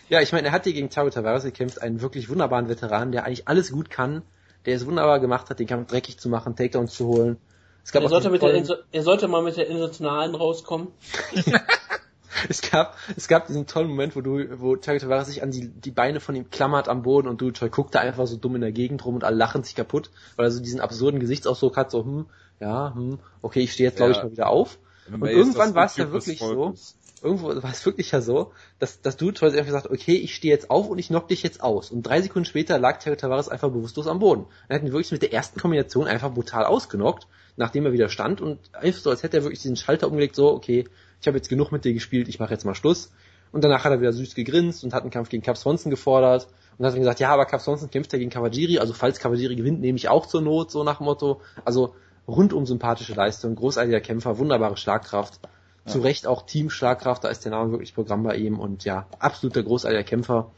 Ja, 0.09 0.21
ich 0.21 0.33
meine, 0.33 0.49
er 0.49 0.53
hat 0.53 0.65
hier 0.65 0.73
gegen 0.73 0.91
Taro 0.91 1.11
Tavares 1.11 1.45
gekämpft, 1.45 1.81
einen 1.83 2.01
wirklich 2.01 2.29
wunderbaren 2.29 2.69
Veteran, 2.69 3.13
der 3.13 3.25
eigentlich 3.25 3.49
alles 3.49 3.73
gut 3.73 3.91
kann, 3.91 4.23
der 4.67 4.77
es 4.77 4.87
wunderbar 4.87 5.21
gemacht 5.21 5.49
hat, 5.51 5.59
den 5.59 5.67
Kampf 5.67 5.89
dreckig 5.91 6.19
zu 6.19 6.29
machen, 6.29 6.57
Takedowns 6.57 6.95
zu 6.95 7.07
holen. 7.07 7.37
Es 7.85 7.93
gab, 7.93 8.03
Er 8.03 8.09
sollte, 8.11 8.29
mit 8.29 8.43
der, 8.43 8.51
tollen, 8.51 8.65
Inso- 8.65 8.83
er 8.93 9.03
sollte 9.03 9.29
mal 9.29 9.43
mit 9.43 9.57
der 9.57 9.67
Internationalen 9.67 10.35
rauskommen. 10.35 10.89
es 12.49 12.61
gab, 12.61 12.97
es 13.17 13.29
gab 13.29 13.47
diesen 13.47 13.67
tollen 13.67 13.89
Moment, 13.89 14.15
wo 14.15 14.21
du, 14.21 14.61
wo 14.61 14.77
Taro 14.77 14.99
Tavares 14.99 15.29
sich 15.29 15.43
an 15.43 15.51
die, 15.51 15.69
die 15.69 15.91
Beine 15.91 16.21
von 16.21 16.35
ihm 16.37 16.51
klammert 16.51 16.89
am 16.89 17.03
Boden 17.03 17.29
und 17.29 17.41
du 17.41 17.51
Choi 17.51 17.71
guckt 17.71 17.95
da 17.95 18.01
einfach 18.01 18.27
so 18.27 18.37
dumm 18.37 18.57
in 18.57 18.61
der 18.61 18.73
Gegend 18.73 19.05
rum 19.05 19.15
und 19.15 19.25
alle 19.25 19.37
lachen 19.37 19.63
sich 19.65 19.75
kaputt, 19.75 20.11
weil 20.37 20.47
er 20.47 20.51
so 20.51 20.61
diesen 20.61 20.81
absurden 20.81 21.19
Gesichtsausdruck 21.21 21.77
hat, 21.77 21.91
so, 21.91 22.05
hm, 22.05 22.27
ja, 22.61 22.93
hm, 22.95 23.19
okay, 23.41 23.61
ich 23.61 23.73
stehe 23.73 23.89
jetzt, 23.89 23.97
glaube 23.97 24.13
Ja. 24.13 24.19
ich, 24.19 24.25
mal 24.25 24.33
wieder 24.33 24.49
auf. 24.49 24.79
Und 25.11 25.25
irgendwann 25.27 25.75
war 25.75 25.87
es 25.87 25.97
ja 25.97 26.13
wirklich 26.13 26.39
so. 26.41 26.75
Irgendwo 27.23 27.49
war 27.49 27.71
es 27.71 27.85
wirklich 27.85 28.11
ja 28.11 28.21
so, 28.21 28.53
dass, 28.79 29.01
dass 29.01 29.17
du 29.17 29.31
Troy 29.33 29.51
einfach 29.51 29.67
gesagt 29.67 29.91
okay, 29.91 30.15
ich 30.15 30.35
stehe 30.35 30.53
jetzt 30.53 30.71
auf 30.71 30.89
und 30.89 30.99
ich 30.99 31.09
knock 31.09 31.29
dich 31.29 31.43
jetzt 31.43 31.63
aus. 31.63 31.91
Und 31.91 32.03
drei 32.03 32.21
Sekunden 32.23 32.47
später 32.47 32.79
lag 32.79 32.99
Terry 32.99 33.17
Tavares 33.17 33.49
einfach 33.49 33.71
bewusstlos 33.71 34.07
am 34.07 34.19
Boden. 34.19 34.47
Er 34.69 34.77
hat 34.77 34.83
ihn 34.83 34.93
wirklich 34.93 35.13
mit 35.13 35.23
der 35.23 35.33
ersten 35.33 35.61
Kombination 35.61 36.07
einfach 36.07 36.33
brutal 36.33 36.65
ausgenockt, 36.65 37.27
nachdem 37.57 37.87
er 37.87 37.93
wieder 37.93 38.09
stand 38.09 38.41
und 38.41 38.59
einfach 38.75 39.01
so, 39.01 39.11
als 39.11 39.23
hätte 39.23 39.39
er 39.39 39.43
wirklich 39.43 39.61
diesen 39.61 39.77
Schalter 39.77 40.09
umgelegt, 40.09 40.37
so, 40.37 40.53
okay, 40.53 40.87
ich 41.21 41.27
habe 41.27 41.37
jetzt 41.37 41.49
genug 41.49 41.73
mit 41.73 41.85
dir 41.85 41.93
gespielt, 41.93 42.29
ich 42.29 42.39
mache 42.39 42.53
jetzt 42.53 42.65
mal 42.65 42.75
Schluss. 42.75 43.11
Und 43.51 43.65
danach 43.65 43.85
hat 43.85 43.93
er 43.93 44.01
wieder 44.01 44.13
süß 44.13 44.35
gegrinst 44.35 44.85
und 44.85 44.93
hat 44.93 45.03
einen 45.03 45.11
Kampf 45.11 45.31
gegen 45.31 45.43
Cap 45.43 45.57
Swanson 45.57 45.91
gefordert 45.91 46.49
und 46.77 46.85
hat 46.85 46.93
dann 46.93 47.01
gesagt, 47.01 47.21
ja, 47.21 47.31
aber 47.31 47.47
Cap 47.47 47.61
Swanson 47.61 47.91
kämpft 47.91 48.13
ja 48.13 48.19
gegen 48.19 48.31
Kawajiri, 48.31 48.79
also 48.79 48.93
falls 48.93 49.19
Kawajiri 49.19 49.57
gewinnt, 49.57 49.81
nehme 49.81 49.97
ich 49.97 50.09
auch 50.09 50.27
zur 50.27 50.43
Not, 50.43 50.71
so 50.71 50.85
nach 50.85 51.01
Motto. 51.01 51.41
Also 51.65 51.95
rundum 52.29 52.67
sympathische 52.67 53.15
Leistung, 53.15 53.57
großartiger 53.57 54.01
Kämpfer, 54.01 54.39
wunderbare 54.39 54.77
Schlagkraft. 54.77 55.41
Zu 55.89 56.01
Recht 56.01 56.27
auch 56.27 56.43
Team 56.47 56.71
Schlagkraft, 56.71 57.25
da 57.25 57.29
ist 57.29 57.45
der 57.45 57.53
Name 57.53 57.71
wirklich 57.73 57.95
Programm 57.95 58.23
bei 58.23 58.37
ihm 58.37 58.59
und 58.59 58.85
ja, 58.85 59.07
absoluter 59.19 59.63
großartiger 59.63 60.05
Kämpfer. 60.05 60.51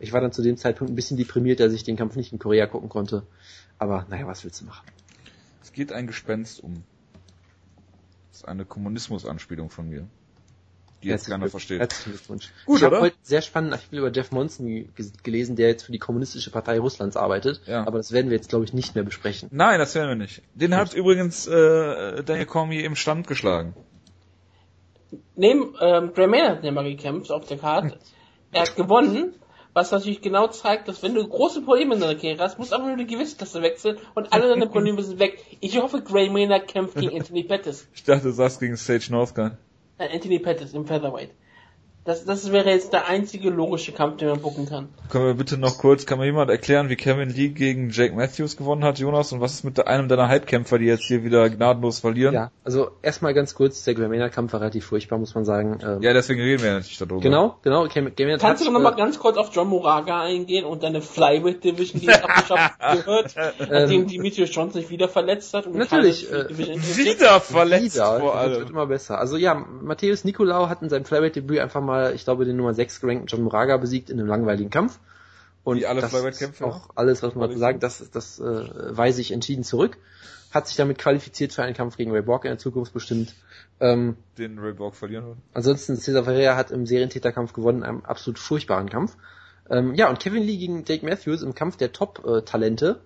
Ich 0.00 0.12
war 0.12 0.20
dann 0.20 0.32
zu 0.32 0.42
dem 0.42 0.56
Zeitpunkt 0.56 0.92
ein 0.92 0.96
bisschen 0.96 1.16
deprimiert, 1.16 1.60
dass 1.60 1.72
ich 1.72 1.82
den 1.84 1.96
Kampf 1.96 2.16
nicht 2.16 2.32
in 2.32 2.38
Korea 2.38 2.66
gucken 2.66 2.88
konnte. 2.88 3.24
Aber 3.78 4.06
naja, 4.08 4.26
was 4.26 4.44
willst 4.44 4.60
du 4.60 4.64
machen? 4.66 4.86
Es 5.62 5.72
geht 5.72 5.92
ein 5.92 6.06
Gespenst 6.06 6.62
um. 6.62 6.84
Das 8.30 8.40
ist 8.42 8.48
eine 8.48 8.64
Kommunismus-Anspielung 8.64 9.70
von 9.70 9.88
mir. 9.88 10.06
Die 11.02 11.08
jetzt 11.08 11.28
keiner 11.28 11.48
versteht. 11.48 11.78
Herzlichen 11.78 12.10
Glückwunsch. 12.10 12.50
Gut, 12.66 12.78
ich 12.78 12.84
habe 12.84 13.00
heute 13.00 13.16
sehr 13.22 13.40
spannenden 13.40 13.74
Artikel 13.74 13.98
über 14.00 14.10
Jeff 14.10 14.32
Monson 14.32 14.66
ge- 14.66 14.86
gelesen, 15.22 15.54
der 15.54 15.68
jetzt 15.68 15.84
für 15.84 15.92
die 15.92 16.00
Kommunistische 16.00 16.50
Partei 16.50 16.80
Russlands 16.80 17.16
arbeitet. 17.16 17.60
Ja. 17.66 17.86
Aber 17.86 17.98
das 17.98 18.10
werden 18.10 18.30
wir 18.30 18.36
jetzt, 18.36 18.48
glaube 18.48 18.64
ich, 18.64 18.72
nicht 18.72 18.96
mehr 18.96 19.04
besprechen. 19.04 19.48
Nein, 19.52 19.78
das 19.78 19.94
werden 19.94 20.08
wir 20.08 20.16
nicht. 20.16 20.42
Den 20.54 20.74
hat 20.74 20.94
übrigens 20.94 21.46
äh, 21.46 22.24
Daniel 22.24 22.46
Cormier 22.46 22.84
im 22.84 22.96
Stand 22.96 23.28
geschlagen. 23.28 23.74
Neben 25.36 25.74
ähm, 25.80 26.12
Gray 26.12 26.26
Maynard 26.26 26.58
hat 26.58 26.64
ja 26.64 26.72
mal 26.72 26.84
gekämpft 26.84 27.30
auf 27.30 27.46
der 27.46 27.58
Karte. 27.58 27.98
Er 28.52 28.62
hat 28.62 28.76
gewonnen, 28.76 29.34
was 29.72 29.90
natürlich 29.90 30.20
genau 30.20 30.48
zeigt, 30.48 30.88
dass 30.88 31.02
wenn 31.02 31.14
du 31.14 31.26
große 31.26 31.62
Probleme 31.62 31.94
in 31.94 32.00
deiner 32.00 32.14
Karriere 32.14 32.42
hast, 32.42 32.58
musst 32.58 32.72
du 32.72 32.76
einfach 32.76 32.88
nur 32.88 32.96
die 32.96 33.06
Gewichtsklasse 33.06 33.62
wechseln 33.62 33.98
und 34.14 34.32
alle 34.32 34.48
deine 34.48 34.66
Probleme 34.70 35.02
sind 35.02 35.18
weg. 35.18 35.38
Ich 35.60 35.80
hoffe, 35.80 36.02
Gray 36.02 36.28
Maynard 36.28 36.68
kämpft 36.68 36.96
gegen 36.96 37.16
Anthony 37.16 37.44
Pettis. 37.44 37.88
Ich 37.94 38.04
dachte, 38.04 38.24
du 38.24 38.32
sagst 38.32 38.60
gegen 38.60 38.76
Sage 38.76 39.06
Northcutt. 39.10 39.52
Nein, 39.98 40.10
Anthony 40.12 40.38
Pettis 40.38 40.74
im 40.74 40.86
Featherweight. 40.86 41.30
Das, 42.08 42.24
das 42.24 42.50
wäre 42.52 42.70
jetzt 42.70 42.94
der 42.94 43.06
einzige 43.06 43.50
logische 43.50 43.92
Kampf, 43.92 44.16
den 44.16 44.28
man 44.28 44.40
bucken 44.40 44.66
kann. 44.66 44.88
Können 45.10 45.26
wir 45.26 45.34
bitte 45.34 45.58
noch 45.58 45.76
kurz, 45.76 46.06
kann 46.06 46.18
mir 46.18 46.24
jemand 46.24 46.50
erklären, 46.50 46.88
wie 46.88 46.96
Kevin 46.96 47.28
Lee 47.28 47.50
gegen 47.50 47.90
Jake 47.90 48.14
Matthews 48.14 48.56
gewonnen 48.56 48.82
hat, 48.82 48.98
Jonas? 48.98 49.30
Und 49.32 49.42
was 49.42 49.52
ist 49.52 49.64
mit 49.64 49.86
einem 49.86 50.08
deiner 50.08 50.26
Halbkämpfer, 50.26 50.78
die 50.78 50.86
jetzt 50.86 51.04
hier 51.04 51.22
wieder 51.22 51.50
gnadenlos 51.50 52.00
verlieren? 52.00 52.32
Ja, 52.32 52.50
also 52.64 52.92
erstmal 53.02 53.34
ganz 53.34 53.54
kurz, 53.54 53.84
der 53.84 53.92
Gray 53.92 54.30
Kampf 54.30 54.54
war 54.54 54.62
relativ 54.62 54.86
furchtbar, 54.86 55.18
muss 55.18 55.34
man 55.34 55.44
sagen. 55.44 55.80
Ähm, 55.84 56.00
Ja, 56.00 56.14
deswegen 56.14 56.40
reden 56.40 56.62
wir 56.62 56.70
ja 56.70 56.78
nicht 56.78 56.98
darüber. 56.98 57.20
Genau, 57.20 57.58
genau. 57.60 57.86
Maynard 57.94 58.40
Kannst 58.40 58.62
du 58.62 58.66
hat, 58.68 58.72
noch 58.72 58.80
mal 58.80 58.94
äh, 58.94 58.96
ganz 58.96 59.18
kurz 59.18 59.36
auf 59.36 59.50
John 59.52 59.68
Moraga 59.68 60.22
eingehen 60.22 60.64
und 60.64 60.82
deine 60.82 61.02
Flyweight 61.02 61.62
Division, 61.62 62.00
die 62.00 62.06
jetzt 62.06 62.24
abgeschafft 62.24 62.74
gehört, 63.04 63.34
nachdem 63.58 64.06
Demetrius 64.06 64.54
Johnson 64.54 64.80
sich 64.80 64.88
wieder 64.88 65.10
verletzt 65.10 65.52
hat? 65.52 65.66
Und 65.66 65.74
Ähm, 65.74 65.80
Natürlich, 65.80 66.32
äh? 66.32 66.48
Wieder 66.48 67.40
verletzt 67.40 67.96
Wieder, 67.96 68.18
vor 68.20 68.32
das 68.34 68.48
wird 68.48 68.58
allem. 68.60 68.68
immer 68.70 68.86
besser. 68.86 69.18
Also 69.18 69.36
ja, 69.36 69.52
Matthäus 69.54 70.24
Nicolau 70.24 70.68
hat 70.70 70.80
in 70.80 70.88
seinem 70.88 71.04
Flyweight-Debüt 71.04 71.58
einfach 71.58 71.82
mal, 71.82 71.97
ich 72.14 72.24
glaube, 72.24 72.44
den 72.44 72.56
Nummer 72.56 72.74
6 72.74 73.00
gerankten 73.00 73.26
John 73.26 73.42
Moraga 73.42 73.76
besiegt 73.76 74.10
in 74.10 74.18
einem 74.18 74.28
langweiligen 74.28 74.70
Kampf. 74.70 74.98
Und 75.64 75.78
Wie 75.78 75.86
alle 75.86 76.00
das 76.00 76.14
ist 76.14 76.62
auch 76.62 76.90
alles, 76.94 77.22
was 77.22 77.34
man 77.34 77.56
sagt, 77.58 77.82
das, 77.82 78.10
das 78.10 78.38
äh, 78.38 78.96
weise 78.96 79.20
ich 79.20 79.32
entschieden 79.32 79.64
zurück. 79.64 79.98
Hat 80.50 80.66
sich 80.66 80.76
damit 80.76 80.96
qualifiziert 80.96 81.52
für 81.52 81.62
einen 81.62 81.74
Kampf 81.74 81.98
gegen 81.98 82.10
Ray 82.10 82.22
Borg 82.22 82.44
in 82.44 82.52
der 82.52 82.58
Zukunft 82.58 82.94
bestimmt. 82.94 83.34
Ähm, 83.80 84.16
Den 84.38 84.58
Ray 84.58 84.72
Borg 84.72 84.94
verlieren 84.94 85.26
wird. 85.26 85.38
ansonsten 85.52 85.96
Cesar 85.96 86.24
Ferreira 86.24 86.56
hat 86.56 86.70
im 86.70 86.86
Serientäterkampf 86.86 87.52
gewonnen, 87.52 87.82
einem 87.82 88.02
absolut 88.04 88.38
furchtbaren 88.38 88.88
Kampf. 88.88 89.16
Ähm, 89.68 89.94
ja, 89.94 90.08
und 90.08 90.20
Kevin 90.20 90.42
Lee 90.42 90.56
gegen 90.56 90.84
Jake 90.86 91.04
Matthews 91.04 91.42
im 91.42 91.54
Kampf 91.54 91.76
der 91.76 91.92
Top-Talente. 91.92 93.00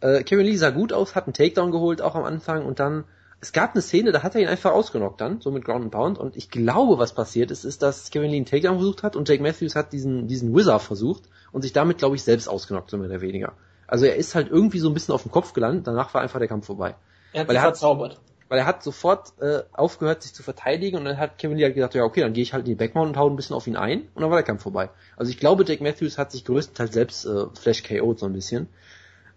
Äh, 0.00 0.22
Kevin 0.22 0.46
Lee 0.46 0.56
sah 0.56 0.70
gut 0.70 0.92
aus, 0.92 1.14
hat 1.14 1.24
einen 1.24 1.34
Takedown 1.34 1.72
geholt, 1.72 2.02
auch 2.02 2.14
am 2.14 2.24
Anfang, 2.24 2.64
und 2.64 2.78
dann, 2.78 3.04
es 3.40 3.52
gab 3.52 3.74
eine 3.74 3.82
Szene, 3.82 4.12
da 4.12 4.22
hat 4.22 4.34
er 4.34 4.40
ihn 4.40 4.48
einfach 4.48 4.72
ausgenockt 4.72 5.20
dann, 5.20 5.40
so 5.40 5.50
mit 5.50 5.64
Ground 5.64 5.84
and 5.84 5.92
Pound, 5.92 6.18
und 6.18 6.36
ich 6.36 6.50
glaube, 6.50 6.98
was 6.98 7.12
passiert 7.14 7.50
ist, 7.50 7.64
ist, 7.64 7.82
dass 7.82 8.10
Kevin 8.10 8.30
Lee 8.30 8.36
einen 8.36 8.46
Takedown 8.46 8.76
versucht 8.78 9.02
hat 9.02 9.14
und 9.16 9.28
Jake 9.28 9.42
Matthews 9.42 9.76
hat 9.76 9.92
diesen, 9.92 10.26
diesen 10.26 10.54
Wizard 10.54 10.82
versucht 10.82 11.24
und 11.52 11.62
sich 11.62 11.72
damit, 11.72 11.98
glaube 11.98 12.16
ich, 12.16 12.22
selbst 12.22 12.48
ausgenockt, 12.48 12.90
so 12.90 12.96
mehr 12.98 13.08
oder 13.08 13.20
weniger. 13.20 13.52
Also 13.86 14.06
er 14.06 14.16
ist 14.16 14.34
halt 14.34 14.48
irgendwie 14.50 14.78
so 14.80 14.88
ein 14.88 14.94
bisschen 14.94 15.14
auf 15.14 15.22
dem 15.22 15.30
Kopf 15.30 15.52
gelandet, 15.52 15.86
danach 15.86 16.12
war 16.14 16.22
einfach 16.22 16.38
der 16.38 16.48
Kampf 16.48 16.66
vorbei 16.66 16.96
Er 17.32 17.42
hat 17.42 17.48
Weil 17.48 17.56
er 17.56 17.62
hat- 17.62 17.68
verzaubert. 17.76 18.20
weil 18.48 18.58
er 18.58 18.66
hat 18.66 18.82
sofort 18.82 19.32
äh, 19.40 19.62
aufgehört, 19.72 20.22
sich 20.22 20.32
zu 20.32 20.42
verteidigen 20.42 20.96
und 20.98 21.04
dann 21.04 21.18
hat 21.18 21.36
Kevin 21.38 21.56
Lee 21.58 21.64
halt 21.64 21.74
gesagt, 21.74 21.94
ja 21.94 22.04
okay, 22.04 22.20
dann 22.22 22.32
gehe 22.32 22.42
ich 22.42 22.52
halt 22.52 22.64
in 22.64 22.70
die 22.70 22.74
Backmount 22.76 23.08
und 23.10 23.16
hau 23.16 23.28
ein 23.28 23.36
bisschen 23.36 23.54
auf 23.54 23.66
ihn 23.66 23.76
ein 23.76 24.08
und 24.14 24.22
dann 24.22 24.30
war 24.30 24.38
der 24.38 24.44
Kampf 24.44 24.62
vorbei. 24.62 24.88
Also 25.16 25.30
ich 25.30 25.38
glaube, 25.38 25.64
Jake 25.66 25.82
Matthews 25.82 26.16
hat 26.18 26.32
sich 26.32 26.44
größtenteils 26.44 26.92
selbst 26.94 27.26
äh, 27.26 27.46
Flash 27.60 27.82
KO'd 27.82 28.18
so 28.18 28.26
ein 28.26 28.32
bisschen. 28.32 28.68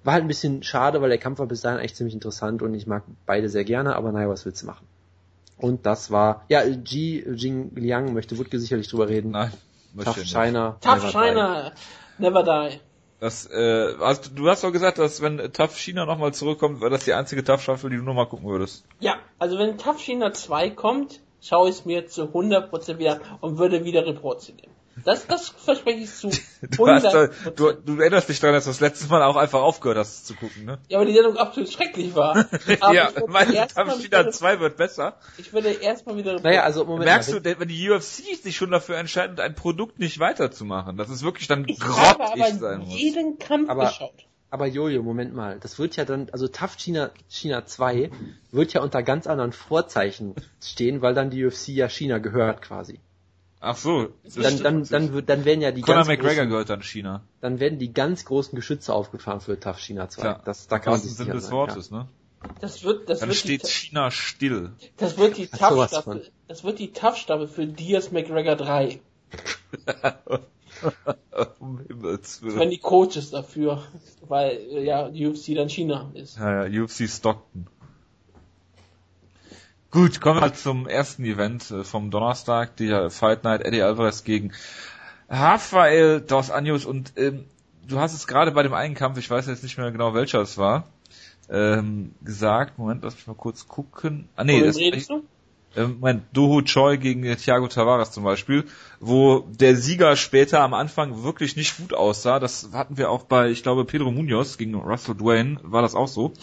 War 0.03 0.13
halt 0.13 0.23
ein 0.23 0.27
bisschen 0.27 0.63
schade, 0.63 1.01
weil 1.01 1.09
der 1.09 1.17
Kampf 1.17 1.39
war 1.39 1.45
bis 1.45 1.61
dahin 1.61 1.79
eigentlich 1.79 1.95
ziemlich 1.95 2.13
interessant 2.13 2.61
und 2.61 2.73
ich 2.73 2.87
mag 2.87 3.03
beide 3.25 3.49
sehr 3.49 3.65
gerne, 3.65 3.95
aber 3.95 4.11
naja, 4.11 4.29
was 4.29 4.45
willst 4.45 4.61
du 4.61 4.67
machen? 4.67 4.87
Und 5.57 5.85
das 5.85 6.09
war, 6.09 6.45
ja, 6.47 6.63
Ji 6.63 7.25
Jing 7.35 7.75
Liang 7.75 8.13
möchte 8.13 8.37
Wutke 8.37 8.59
sicherlich 8.59 8.87
drüber 8.87 9.09
reden. 9.09 9.31
Nein. 9.31 9.51
Tough. 10.03 10.23
China. 10.23 10.77
Tough 10.81 10.95
never 10.95 11.07
die. 11.07 11.11
China, 11.11 11.71
never 12.17 12.43
die. 12.43 12.79
Das, 13.19 13.45
äh, 13.47 13.95
hast, 13.99 14.31
du 14.35 14.47
hast 14.47 14.63
doch 14.63 14.71
gesagt, 14.71 14.97
dass 14.97 15.21
wenn 15.21 15.51
Tough 15.51 15.77
China 15.77 16.05
nochmal 16.05 16.33
zurückkommt, 16.33 16.79
wäre 16.79 16.91
das 16.91 17.03
die 17.03 17.13
einzige 17.13 17.43
Tough 17.43 17.61
Staffel, 17.61 17.89
die 17.89 17.97
du 17.97 18.03
nochmal 18.03 18.27
gucken 18.27 18.47
würdest. 18.47 18.85
Ja, 19.01 19.15
also 19.37 19.59
wenn 19.59 19.77
Tough 19.77 19.99
China 19.99 20.31
2 20.31 20.69
kommt, 20.69 21.19
schaue 21.41 21.69
ich 21.69 21.79
es 21.79 21.85
mir 21.85 22.07
zu 22.07 22.23
100% 22.23 22.97
wieder 22.97 23.19
und 23.41 23.57
würde 23.57 23.83
wieder 23.83 24.05
Reports 24.05 24.47
geben. 24.47 24.71
Das, 25.05 25.27
das 25.27 25.49
verspreche 25.49 25.99
ich 25.99 26.13
zu 26.13 26.27
100%. 26.29 26.41
Du, 26.77 26.87
hast, 26.87 27.59
du, 27.59 27.71
du 27.73 27.99
erinnerst 28.01 28.27
dich 28.29 28.39
daran, 28.39 28.55
dass 28.55 28.65
du 28.65 28.69
das 28.71 28.79
letzte 28.79 29.07
Mal 29.07 29.23
auch 29.23 29.35
einfach 29.35 29.61
aufgehört 29.61 29.97
hast 29.97 30.27
zu 30.27 30.33
gucken, 30.35 30.65
ne? 30.65 30.77
ja, 30.89 30.97
aber 30.97 31.05
die 31.05 31.13
Sendung 31.13 31.37
absolut 31.37 31.71
schrecklich 31.71 32.15
war. 32.15 32.45
Ja, 32.93 33.09
meine 33.27 33.51
China 33.51 34.03
wieder- 34.03 34.31
2 34.31 34.59
wird 34.59 34.77
besser. 34.77 35.17
Ich 35.37 35.53
würde 35.53 35.69
erstmal 35.69 36.17
wieder 36.17 36.39
Naja, 36.41 36.63
also 36.63 36.85
Moment 36.85 37.05
Merkst 37.05 37.31
mal, 37.31 37.39
du, 37.41 37.59
wenn 37.59 37.67
die 37.67 37.89
UFC 37.89 38.35
sich 38.41 38.55
schon 38.57 38.71
dafür 38.71 38.97
entscheidet, 38.97 39.39
ein 39.39 39.55
Produkt 39.55 39.99
nicht 39.99 40.19
weiterzumachen, 40.19 40.97
dass 40.97 41.09
es 41.09 41.23
wirklich 41.23 41.47
dann 41.47 41.65
Ich 41.67 41.79
habe 41.81 42.17
grottig 42.23 42.43
aber 42.43 42.53
sein 42.59 42.79
muss. 42.81 42.99
jeden 42.99 43.37
Kampf 43.39 43.69
Aber- 43.69 43.85
geschaut. 43.87 44.25
Aber 44.51 44.65
Jojo, 44.65 45.03
Moment 45.03 45.35
mal, 45.35 45.59
das 45.59 45.77
wird 45.77 45.95
ja 45.95 46.05
dann, 46.05 46.27
also 46.31 46.47
Tough 46.47 46.75
China, 46.75 47.11
China 47.27 47.67
2 47.67 48.09
wird 48.51 48.73
ja 48.73 48.81
unter 48.81 49.03
ganz 49.03 49.27
anderen 49.27 49.51
Vorzeichen 49.53 50.33
stehen, 50.59 51.03
weil 51.03 51.13
dann 51.13 51.29
die 51.29 51.45
UFC 51.45 51.67
ja 51.67 51.87
China 51.87 52.17
gehört 52.17 52.63
quasi. 52.63 52.99
Ach 53.61 53.75
so. 53.75 54.09
das 54.23 54.35
Dann, 54.35 54.63
dann, 54.63 54.83
dann, 54.85 55.13
wird, 55.13 55.27
dann 55.29 55.43
werden 55.43 55.61
ja 55.61 55.71
die 55.71 55.81
Conor 55.81 55.97
ganz 55.97 56.07
McGregor 56.07 56.35
großen, 56.35 56.49
gehört 56.49 56.69
dann 56.69 56.81
China. 56.81 57.23
dann 57.41 57.59
werden 57.59 57.77
die 57.77 57.91
ganz 57.93 58.23
großen 58.23 58.55
Geschütze 58.55 58.93
aufgefahren 58.93 59.41
für 59.41 59.59
Tough 59.59 59.79
China 59.79 60.07
2. 60.07 60.21
Klar. 60.21 60.41
Das, 60.45 60.67
da 60.67 60.79
kann 60.79 60.93
man 60.93 61.01
Im 61.01 61.07
sich 61.07 61.17
sicher 61.17 61.33
des 61.33 61.45
sein, 61.45 61.53
Wortes, 61.53 61.91
ne? 61.91 62.07
Das 62.61 62.83
wird, 62.85 63.09
das 63.09 63.19
Dann 63.19 63.29
wird 63.29 63.37
steht 63.37 63.63
die, 63.63 63.67
China 63.67 64.11
still. 64.11 64.71
das 64.95 65.17
wird 65.17 65.35
die 65.37 65.47
Tough-Staffel, 65.47 66.31
das 66.47 66.63
wird 66.63 66.79
die 66.79 66.93
Tough-Staffel 66.93 67.47
für 67.49 67.67
Diaz 67.67 68.11
McGregor 68.11 68.55
3. 68.55 69.01
um 71.59 71.79
Himmels 71.85 72.41
Wenn 72.41 72.55
Willen. 72.55 72.69
die 72.69 72.77
Coaches 72.77 73.31
dafür, 73.31 73.83
weil, 74.27 74.51
äh, 74.57 74.85
ja, 74.85 75.09
die 75.09 75.27
UFC 75.27 75.53
dann 75.55 75.69
China 75.69 76.09
ist. 76.13 76.37
Ja, 76.37 76.65
ja, 76.65 76.83
UFC 76.83 77.09
Stockton. 77.09 77.67
Gut, 79.91 80.21
kommen 80.21 80.39
wir 80.39 80.53
zum 80.53 80.87
ersten 80.87 81.25
Event 81.25 81.71
äh, 81.71 81.83
vom 81.83 82.11
Donnerstag, 82.11 82.75
die 82.75 83.09
Fight 83.09 83.43
Night 83.43 83.61
Eddie 83.61 83.81
Alvarez 83.81 84.23
gegen 84.23 84.51
Rafael 85.27 86.21
Dos 86.21 86.51
Anjos 86.51 86.85
und 86.85 87.13
ähm, 87.17 87.45
du 87.87 87.99
hast 87.99 88.13
es 88.13 88.27
gerade 88.27 88.51
bei 88.51 88.61
dem 88.61 88.75
einen 88.75 88.93
Kampf, 88.93 89.17
ich 89.17 89.27
weiß 89.27 89.47
jetzt 89.47 89.63
nicht 89.63 89.79
mehr 89.79 89.91
genau 89.91 90.13
welcher 90.13 90.41
es 90.41 90.59
war, 90.59 90.87
ähm, 91.49 92.13
gesagt, 92.21 92.77
Moment, 92.77 93.03
lass 93.03 93.15
mich 93.15 93.25
mal 93.25 93.33
kurz 93.33 93.67
gucken. 93.67 94.29
Ah 94.35 94.43
nee, 94.43 94.61
das, 94.61 94.77
redest 94.77 95.09
du? 95.09 95.15
ähm, 95.15 95.23
mein 95.75 96.25
Doho 96.33 96.61
Choi 96.61 96.97
gegen 96.97 97.23
äh, 97.23 97.35
Thiago 97.35 97.67
Tavares 97.67 98.11
zum 98.11 98.23
Beispiel, 98.23 98.65
wo 98.99 99.45
der 99.49 99.75
Sieger 99.75 100.15
später 100.15 100.61
am 100.61 100.73
Anfang 100.73 101.23
wirklich 101.23 101.55
nicht 101.55 101.77
gut 101.77 101.93
aussah. 101.93 102.39
Das 102.39 102.69
hatten 102.73 102.97
wir 102.97 103.09
auch 103.09 103.23
bei, 103.23 103.49
ich 103.49 103.63
glaube, 103.63 103.85
Pedro 103.85 104.11
Munoz 104.11 104.57
gegen 104.57 104.75
Russell 104.75 105.15
Dwayne, 105.15 105.59
war 105.63 105.81
das 105.81 105.95
auch 105.95 106.07
so. 106.07 106.33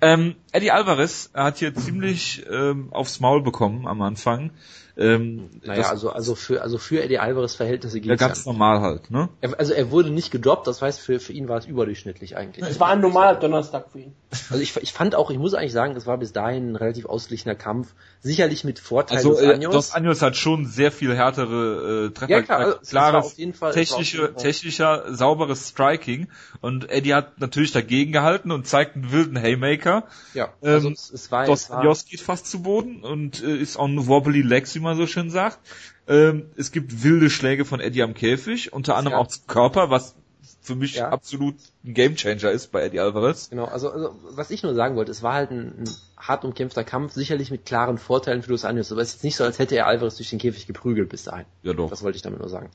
Ähm, 0.00 0.34
Eddie 0.52 0.72
Alvarez 0.72 1.30
hat 1.34 1.58
hier 1.58 1.74
ziemlich 1.74 2.44
ähm, 2.50 2.88
aufs 2.92 3.20
Maul 3.20 3.42
bekommen 3.42 3.86
am 3.86 4.02
Anfang. 4.02 4.50
Ähm, 4.96 5.50
Naja, 5.64 5.88
also, 5.88 6.10
also 6.10 6.36
für, 6.36 6.62
also 6.62 6.78
für 6.78 7.02
Eddie 7.02 7.18
Alvarez 7.18 7.56
Verhältnisse 7.56 7.98
ja, 7.98 8.02
ging 8.02 8.16
ganz 8.16 8.46
normal 8.46 8.80
halt, 8.80 9.10
ne? 9.10 9.28
Er, 9.40 9.58
also 9.58 9.72
er 9.72 9.90
wurde 9.90 10.10
nicht 10.10 10.30
gedroppt, 10.30 10.68
das 10.68 10.82
heißt, 10.82 11.00
für, 11.00 11.18
für 11.18 11.32
ihn 11.32 11.48
war 11.48 11.58
es 11.58 11.66
überdurchschnittlich 11.66 12.36
eigentlich. 12.36 12.64
Es 12.64 12.78
war 12.78 12.88
ein 12.88 13.00
normaler 13.00 13.34
Donnerstag 13.34 13.90
für 13.90 14.00
ihn. 14.00 14.14
Also 14.50 14.62
ich, 14.62 14.76
ich 14.76 14.92
fand 14.92 15.14
auch, 15.14 15.30
ich 15.30 15.38
muss 15.38 15.54
eigentlich 15.54 15.72
sagen, 15.72 15.96
es 15.96 16.06
war 16.06 16.18
bis 16.18 16.32
dahin 16.32 16.72
ein 16.72 16.76
relativ 16.76 17.06
ausgeglichener 17.06 17.54
Kampf. 17.54 17.94
Sicherlich 18.20 18.64
mit 18.64 18.78
Vorteil 18.78 19.18
Also 19.18 19.32
des 19.34 19.42
äh, 19.42 19.52
Anjos. 19.54 19.72
Dos 19.74 19.90
Anjos 19.92 20.22
hat 20.22 20.36
schon 20.36 20.66
sehr 20.66 20.90
viel 20.92 21.14
härtere 21.14 22.06
äh, 22.06 22.10
Treffer, 22.10 22.30
Ja, 22.30 22.42
klar, 22.42 22.58
also 22.58 22.78
es 22.82 22.94
war 22.94 23.10
klares, 23.10 23.26
auf 23.26 23.38
jeden 23.38 23.54
Fall- 23.54 23.72
technische, 23.72 24.34
technischer, 24.34 25.14
sauberes 25.14 25.68
Striking 25.68 26.28
und 26.60 26.90
Eddie 26.90 27.14
hat 27.14 27.38
natürlich 27.40 27.72
dagegen 27.72 28.12
gehalten 28.12 28.50
und 28.50 28.66
zeigt 28.66 28.96
einen 28.96 29.12
wilden 29.12 29.36
Haymaker. 29.40 30.04
ja, 30.34 30.52
also 30.62 30.88
ähm, 30.88 30.94
es, 30.94 31.10
es 31.10 31.30
war, 31.30 31.46
Dos 31.46 31.64
es 31.64 31.70
war 31.70 31.78
Anjos 31.78 32.06
geht 32.06 32.20
fast 32.20 32.46
zu 32.46 32.62
Boden 32.62 33.02
und 33.02 33.42
äh, 33.42 33.56
ist 33.56 33.76
on 33.78 34.06
wobbly 34.06 34.42
legs, 34.42 34.74
wie 34.74 34.80
man 34.80 34.96
so 34.96 35.06
schön 35.06 35.30
sagt. 35.30 35.58
Ähm, 36.06 36.50
es 36.56 36.70
gibt 36.72 37.02
wilde 37.02 37.30
Schläge 37.30 37.64
von 37.64 37.80
Eddie 37.80 38.02
am 38.02 38.14
Käfig, 38.14 38.72
unter 38.72 38.96
anderem 38.96 39.14
Ja. 39.16 39.18
auch 39.22 39.26
zum 39.28 39.46
Körper, 39.46 39.88
was 39.90 40.14
für 40.64 40.74
mich 40.74 40.94
Ja. 40.94 41.10
absolut 41.10 41.56
ein 41.84 41.92
Gamechanger 41.92 42.50
ist 42.50 42.72
bei 42.72 42.82
Eddie 42.84 42.98
Alvarez. 42.98 43.50
Genau, 43.50 43.66
also, 43.66 43.90
also 43.90 44.16
was 44.30 44.50
ich 44.50 44.62
nur 44.62 44.74
sagen 44.74 44.96
wollte, 44.96 45.10
es 45.10 45.22
war 45.22 45.34
halt 45.34 45.50
ein, 45.50 45.84
ein 45.84 45.90
hart 46.16 46.44
umkämpfter 46.44 46.84
Kampf, 46.84 47.12
sicherlich 47.12 47.50
mit 47.50 47.66
klaren 47.66 47.98
Vorteilen 47.98 48.42
für 48.42 48.48
Dos 48.48 48.64
Anjos, 48.64 48.90
aber 48.90 49.02
es 49.02 49.08
ist 49.08 49.14
jetzt 49.16 49.24
nicht 49.24 49.36
so, 49.36 49.44
als 49.44 49.58
hätte 49.58 49.76
er 49.76 49.86
Alvarez 49.86 50.16
durch 50.16 50.30
den 50.30 50.38
Käfig 50.38 50.66
geprügelt 50.66 51.10
bis 51.10 51.24
dahin. 51.24 51.44
Ja 51.62 51.74
doch. 51.74 51.90
Das 51.90 52.02
wollte 52.02 52.16
ich 52.16 52.22
damit 52.22 52.40
nur 52.40 52.48
sagen. 52.48 52.70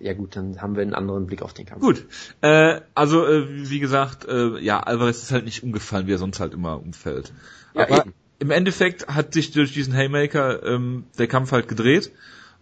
Ja 0.00 0.12
gut, 0.12 0.36
dann 0.36 0.60
haben 0.60 0.74
wir 0.76 0.82
einen 0.82 0.94
anderen 0.94 1.26
Blick 1.26 1.40
auf 1.40 1.54
den 1.54 1.64
Kampf. 1.64 1.80
Gut, 1.80 2.04
äh, 2.42 2.80
also 2.94 3.26
äh, 3.26 3.46
wie 3.70 3.78
gesagt, 3.80 4.26
äh, 4.26 4.58
ja, 4.58 4.80
Alvarez 4.80 5.22
ist 5.22 5.32
halt 5.32 5.46
nicht 5.46 5.62
umgefallen, 5.62 6.06
wie 6.06 6.12
er 6.12 6.18
sonst 6.18 6.40
halt 6.40 6.52
immer 6.52 6.78
umfällt. 6.78 7.32
Ja, 7.72 7.84
Aber 7.84 8.00
eben. 8.02 8.14
im 8.38 8.50
Endeffekt 8.50 9.08
hat 9.08 9.32
sich 9.32 9.52
durch 9.52 9.72
diesen 9.72 9.94
Haymaker 9.94 10.62
ähm, 10.62 11.04
der 11.18 11.26
Kampf 11.26 11.52
halt 11.52 11.68
gedreht 11.68 12.12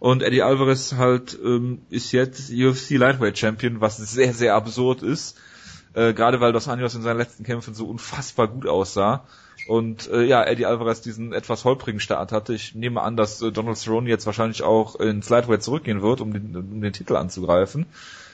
und 0.01 0.23
Eddie 0.23 0.41
Alvarez 0.41 0.95
halt 0.97 1.37
ähm, 1.43 1.83
ist 1.91 2.11
jetzt 2.11 2.49
UFC 2.49 2.97
Lightweight 2.97 3.37
Champion, 3.37 3.81
was 3.81 3.97
sehr, 3.97 4.33
sehr 4.33 4.55
absurd 4.55 5.03
ist. 5.03 5.37
Äh, 5.93 6.13
gerade 6.13 6.41
weil 6.41 6.53
Dos 6.53 6.67
Anjos 6.67 6.95
in 6.95 7.03
seinen 7.03 7.19
letzten 7.19 7.43
Kämpfen 7.43 7.75
so 7.75 7.85
unfassbar 7.85 8.47
gut 8.47 8.65
aussah. 8.65 9.23
Und 9.67 10.09
äh, 10.09 10.23
ja, 10.23 10.43
Eddie 10.43 10.65
Alvarez 10.65 11.01
diesen 11.01 11.33
etwas 11.33 11.65
holprigen 11.65 11.99
Start 11.99 12.31
hatte. 12.31 12.55
Ich 12.55 12.73
nehme 12.73 13.03
an, 13.03 13.15
dass 13.15 13.43
äh, 13.43 13.51
Donald 13.51 13.77
Cerrone 13.77 14.09
jetzt 14.09 14.25
wahrscheinlich 14.25 14.63
auch 14.63 14.95
ins 14.95 15.29
Lightweight 15.29 15.61
zurückgehen 15.61 16.01
wird, 16.01 16.19
um 16.19 16.33
den, 16.33 16.55
um 16.55 16.81
den 16.81 16.93
Titel 16.93 17.15
anzugreifen. 17.15 17.85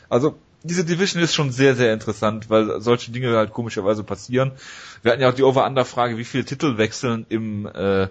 Also 0.08 0.36
diese 0.64 0.86
Division 0.86 1.22
ist 1.22 1.36
schon 1.36 1.52
sehr, 1.52 1.76
sehr 1.76 1.92
interessant, 1.92 2.50
weil 2.50 2.80
solche 2.80 3.12
Dinge 3.12 3.36
halt 3.36 3.52
komischerweise 3.52 4.06
passieren. 4.06 4.54
Wir 5.02 5.12
hatten 5.12 5.22
ja 5.22 5.30
auch 5.30 5.36
die 5.36 5.44
Over-Under-Frage, 5.44 6.18
wie 6.18 6.24
viele 6.24 6.46
Titel 6.46 6.78
wechseln 6.78 7.26
im 7.28 7.66
äh, 7.66 8.08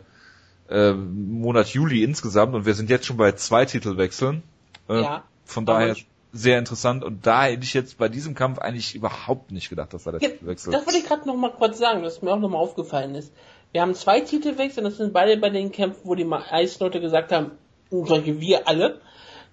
äh, 0.70 0.92
Monat 0.92 1.68
Juli 1.68 2.02
insgesamt 2.02 2.54
und 2.54 2.66
wir 2.66 2.74
sind 2.74 2.90
jetzt 2.90 3.06
schon 3.06 3.16
bei 3.16 3.32
zwei 3.32 3.64
Titelwechseln. 3.64 4.42
Äh, 4.88 5.00
Ja, 5.02 5.24
Von 5.44 5.64
daher 5.66 5.92
ich- 5.92 6.06
sehr 6.32 6.58
interessant 6.58 7.02
und 7.04 7.26
da 7.26 7.44
hätte 7.44 7.62
ich 7.62 7.72
jetzt 7.72 7.96
bei 7.98 8.08
diesem 8.08 8.34
Kampf 8.34 8.58
eigentlich 8.58 8.94
überhaupt 8.94 9.52
nicht 9.52 9.70
gedacht, 9.70 9.94
dass 9.94 10.04
da 10.04 10.12
der 10.12 10.20
Ja, 10.20 10.28
Titel 10.28 10.46
wechselt. 10.46 10.74
das 10.74 10.84
wollte 10.86 10.98
ich 10.98 11.06
gerade 11.06 11.26
noch 11.26 11.36
mal 11.36 11.50
kurz 11.52 11.78
sagen, 11.78 12.02
dass 12.02 12.20
mir 12.20 12.32
auch 12.32 12.38
noch 12.38 12.50
mal 12.50 12.58
aufgefallen 12.58 13.14
ist. 13.14 13.32
Wir 13.72 13.80
haben 13.82 13.94
zwei 13.94 14.20
Titelwechsel, 14.20 14.82
das 14.84 14.96
sind 14.96 15.12
beide 15.12 15.36
bei 15.38 15.50
den 15.50 15.72
Kämpfen, 15.72 16.00
wo 16.04 16.14
die 16.14 16.24
meisten 16.24 16.82
Leute 16.84 17.00
gesagt 17.00 17.32
haben, 17.32 17.52
solche 17.90 18.40
wir 18.40 18.66
alle, 18.68 19.00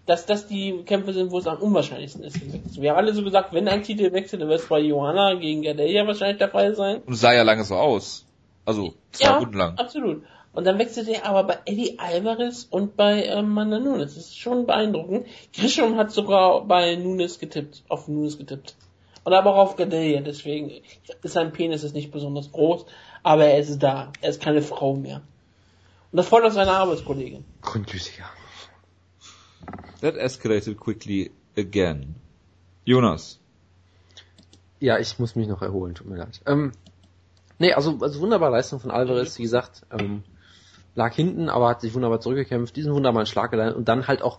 dass 0.06 0.26
das 0.26 0.48
die 0.48 0.82
Kämpfe 0.86 1.14
sind, 1.14 1.32
wo 1.32 1.38
es 1.40 1.48
am 1.48 1.58
unwahrscheinlichsten 1.58 2.24
ist. 2.24 2.38
Wir 2.82 2.90
haben 2.92 2.98
alle 2.98 3.14
so 3.14 3.24
gesagt, 3.24 3.54
wenn 3.54 3.68
ein 3.70 3.84
Titel 3.84 4.12
wechselt, 4.12 4.42
dann 4.42 4.50
wird 4.50 4.60
es 4.62 4.68
bei 4.68 4.80
Johanna 4.80 5.36
gegen 5.36 5.62
Gadelia 5.62 6.06
wahrscheinlich 6.06 6.40
der 6.40 6.50
Fall 6.50 6.76
sein. 6.76 7.02
Und 7.06 7.16
sah 7.16 7.34
ja 7.34 7.44
lange 7.44 7.64
so 7.64 7.76
aus. 7.76 8.26
Also 8.66 8.94
zwei 9.12 9.38
Runden 9.38 9.58
lang. 9.58 9.78
absolut. 9.78 10.24
Und 10.54 10.66
dann 10.66 10.78
wechselt 10.78 11.08
er 11.08 11.26
aber 11.26 11.44
bei 11.44 11.60
Eddie 11.66 11.98
Alvarez 11.98 12.68
und 12.70 12.96
bei 12.96 13.26
ähm, 13.26 13.50
Manda 13.50 13.80
Nunes. 13.80 14.14
Das 14.14 14.26
ist 14.26 14.38
schon 14.38 14.68
beeindruckend. 14.68 15.26
Grisham 15.52 15.98
hat 15.98 16.12
sogar 16.12 16.66
bei 16.66 16.96
Nunes 16.96 17.40
getippt, 17.40 17.84
auf 17.90 18.08
Nunes 18.08 18.38
getippt. 18.38 18.76
Und 19.24 19.34
aber 19.34 19.56
auch 19.56 19.70
auf 19.70 19.76
Gadelia, 19.78 20.22
deswegen 20.22 20.70
ist 21.24 21.34
sein 21.34 21.54
Penis 21.54 21.84
ist 21.84 21.96
nicht 21.96 22.12
besonders 22.12 22.52
groß, 22.52 22.86
aber 23.24 23.46
er 23.46 23.60
ist 23.60 23.80
da. 23.80 24.12
Er 24.22 24.30
ist 24.30 24.42
keine 24.42 24.62
Frau 24.62 24.96
mehr. 24.96 25.22
Und 26.12 26.18
das 26.18 26.28
freut 26.28 26.44
auch 26.44 26.52
seine 26.52 26.72
Arbeitskollegin. 26.72 27.46
Grundgütiger. 27.62 28.26
That 30.02 30.16
escalated 30.18 30.78
quickly 30.78 31.32
again. 31.58 32.16
Jonas. 32.86 33.40
Ja, 34.80 35.00
ich 35.00 35.18
muss 35.18 35.36
mich 35.36 35.48
noch 35.48 35.62
erholen, 35.62 35.96
tut 35.96 36.08
mir 36.08 36.18
leid. 36.18 36.42
Ähm, 36.46 36.74
nee, 37.58 37.74
also, 37.74 37.98
also 38.02 38.20
wunderbare 38.20 38.52
Leistung 38.52 38.82
von 38.82 38.92
Alvarez, 38.92 39.40
wie 39.40 39.44
gesagt, 39.44 39.84
ähm, 39.98 40.24
lag 40.96 41.14
hinten, 41.14 41.50
aber 41.50 41.70
hat 41.70 41.82
sich 41.82 41.94
wunderbar 41.94 42.20
zurückgekämpft, 42.20 42.76
diesen 42.76 42.94
wunderbaren 42.94 43.26
Schlag 43.26 43.52
gelandet 43.52 43.76
und 43.76 43.88
dann 43.88 44.08
halt 44.08 44.22
auch 44.22 44.38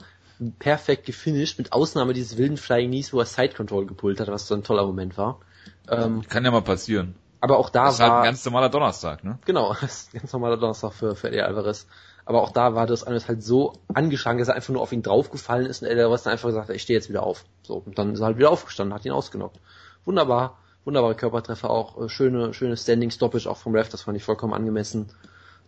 perfekt 0.58 1.06
gefinisht, 1.06 1.58
mit 1.58 1.72
Ausnahme 1.72 2.12
dieses 2.12 2.36
wilden 2.36 2.56
Flying 2.56 2.90
Knees, 2.90 3.12
wo 3.12 3.20
er 3.20 3.26
Side 3.26 3.54
Control 3.54 3.86
gepult 3.86 4.20
hat, 4.20 4.28
was 4.28 4.46
so 4.46 4.54
ein 4.54 4.62
toller 4.64 4.84
Moment 4.86 5.16
war. 5.16 5.40
Ähm, 5.88 6.22
Kann 6.28 6.44
ja 6.44 6.50
mal 6.50 6.62
passieren. 6.62 7.14
aber 7.40 7.58
auch 7.58 7.70
da 7.70 7.84
Das 7.86 7.94
ist 7.94 8.00
halt 8.00 8.10
war, 8.10 8.20
ein 8.20 8.24
ganz 8.24 8.44
normaler 8.44 8.68
Donnerstag, 8.68 9.22
ne? 9.24 9.38
genau, 9.44 9.76
ganz 10.12 10.32
normaler 10.32 10.56
Donnerstag 10.56 10.92
für, 10.92 11.14
für 11.14 11.28
Eddie 11.28 11.42
Alvarez. 11.42 11.86
Aber 12.26 12.42
auch 12.42 12.52
da 12.52 12.74
war 12.74 12.86
das 12.86 13.04
alles 13.04 13.28
halt 13.28 13.42
so 13.42 13.74
angeschlagen, 13.92 14.38
dass 14.38 14.48
er 14.48 14.54
einfach 14.54 14.72
nur 14.72 14.80
auf 14.82 14.92
ihn 14.92 15.02
draufgefallen 15.02 15.66
ist 15.66 15.82
und 15.82 15.88
Eddie 15.88 16.00
Alvarez 16.00 16.22
dann 16.22 16.32
einfach 16.32 16.48
gesagt 16.48 16.68
hat, 16.68 16.74
ich 16.76 16.82
stehe 16.82 16.98
jetzt 16.98 17.08
wieder 17.08 17.22
auf. 17.22 17.44
So, 17.62 17.82
und 17.84 17.98
dann 17.98 18.12
ist 18.14 18.20
er 18.20 18.26
halt 18.26 18.38
wieder 18.38 18.50
aufgestanden, 18.50 18.94
hat 18.94 19.04
ihn 19.04 19.12
ausgenockt. 19.12 19.60
Wunderbar, 20.04 20.58
wunderbare 20.84 21.14
Körpertreffer 21.14 21.70
auch, 21.70 22.00
äh, 22.00 22.08
schöne, 22.08 22.54
schöne 22.54 22.76
Standing 22.76 23.10
Stoppage 23.10 23.48
auch 23.48 23.58
vom 23.58 23.74
Ref, 23.74 23.88
das 23.88 24.02
fand 24.02 24.16
ich 24.16 24.24
vollkommen 24.24 24.54
angemessen. 24.54 25.10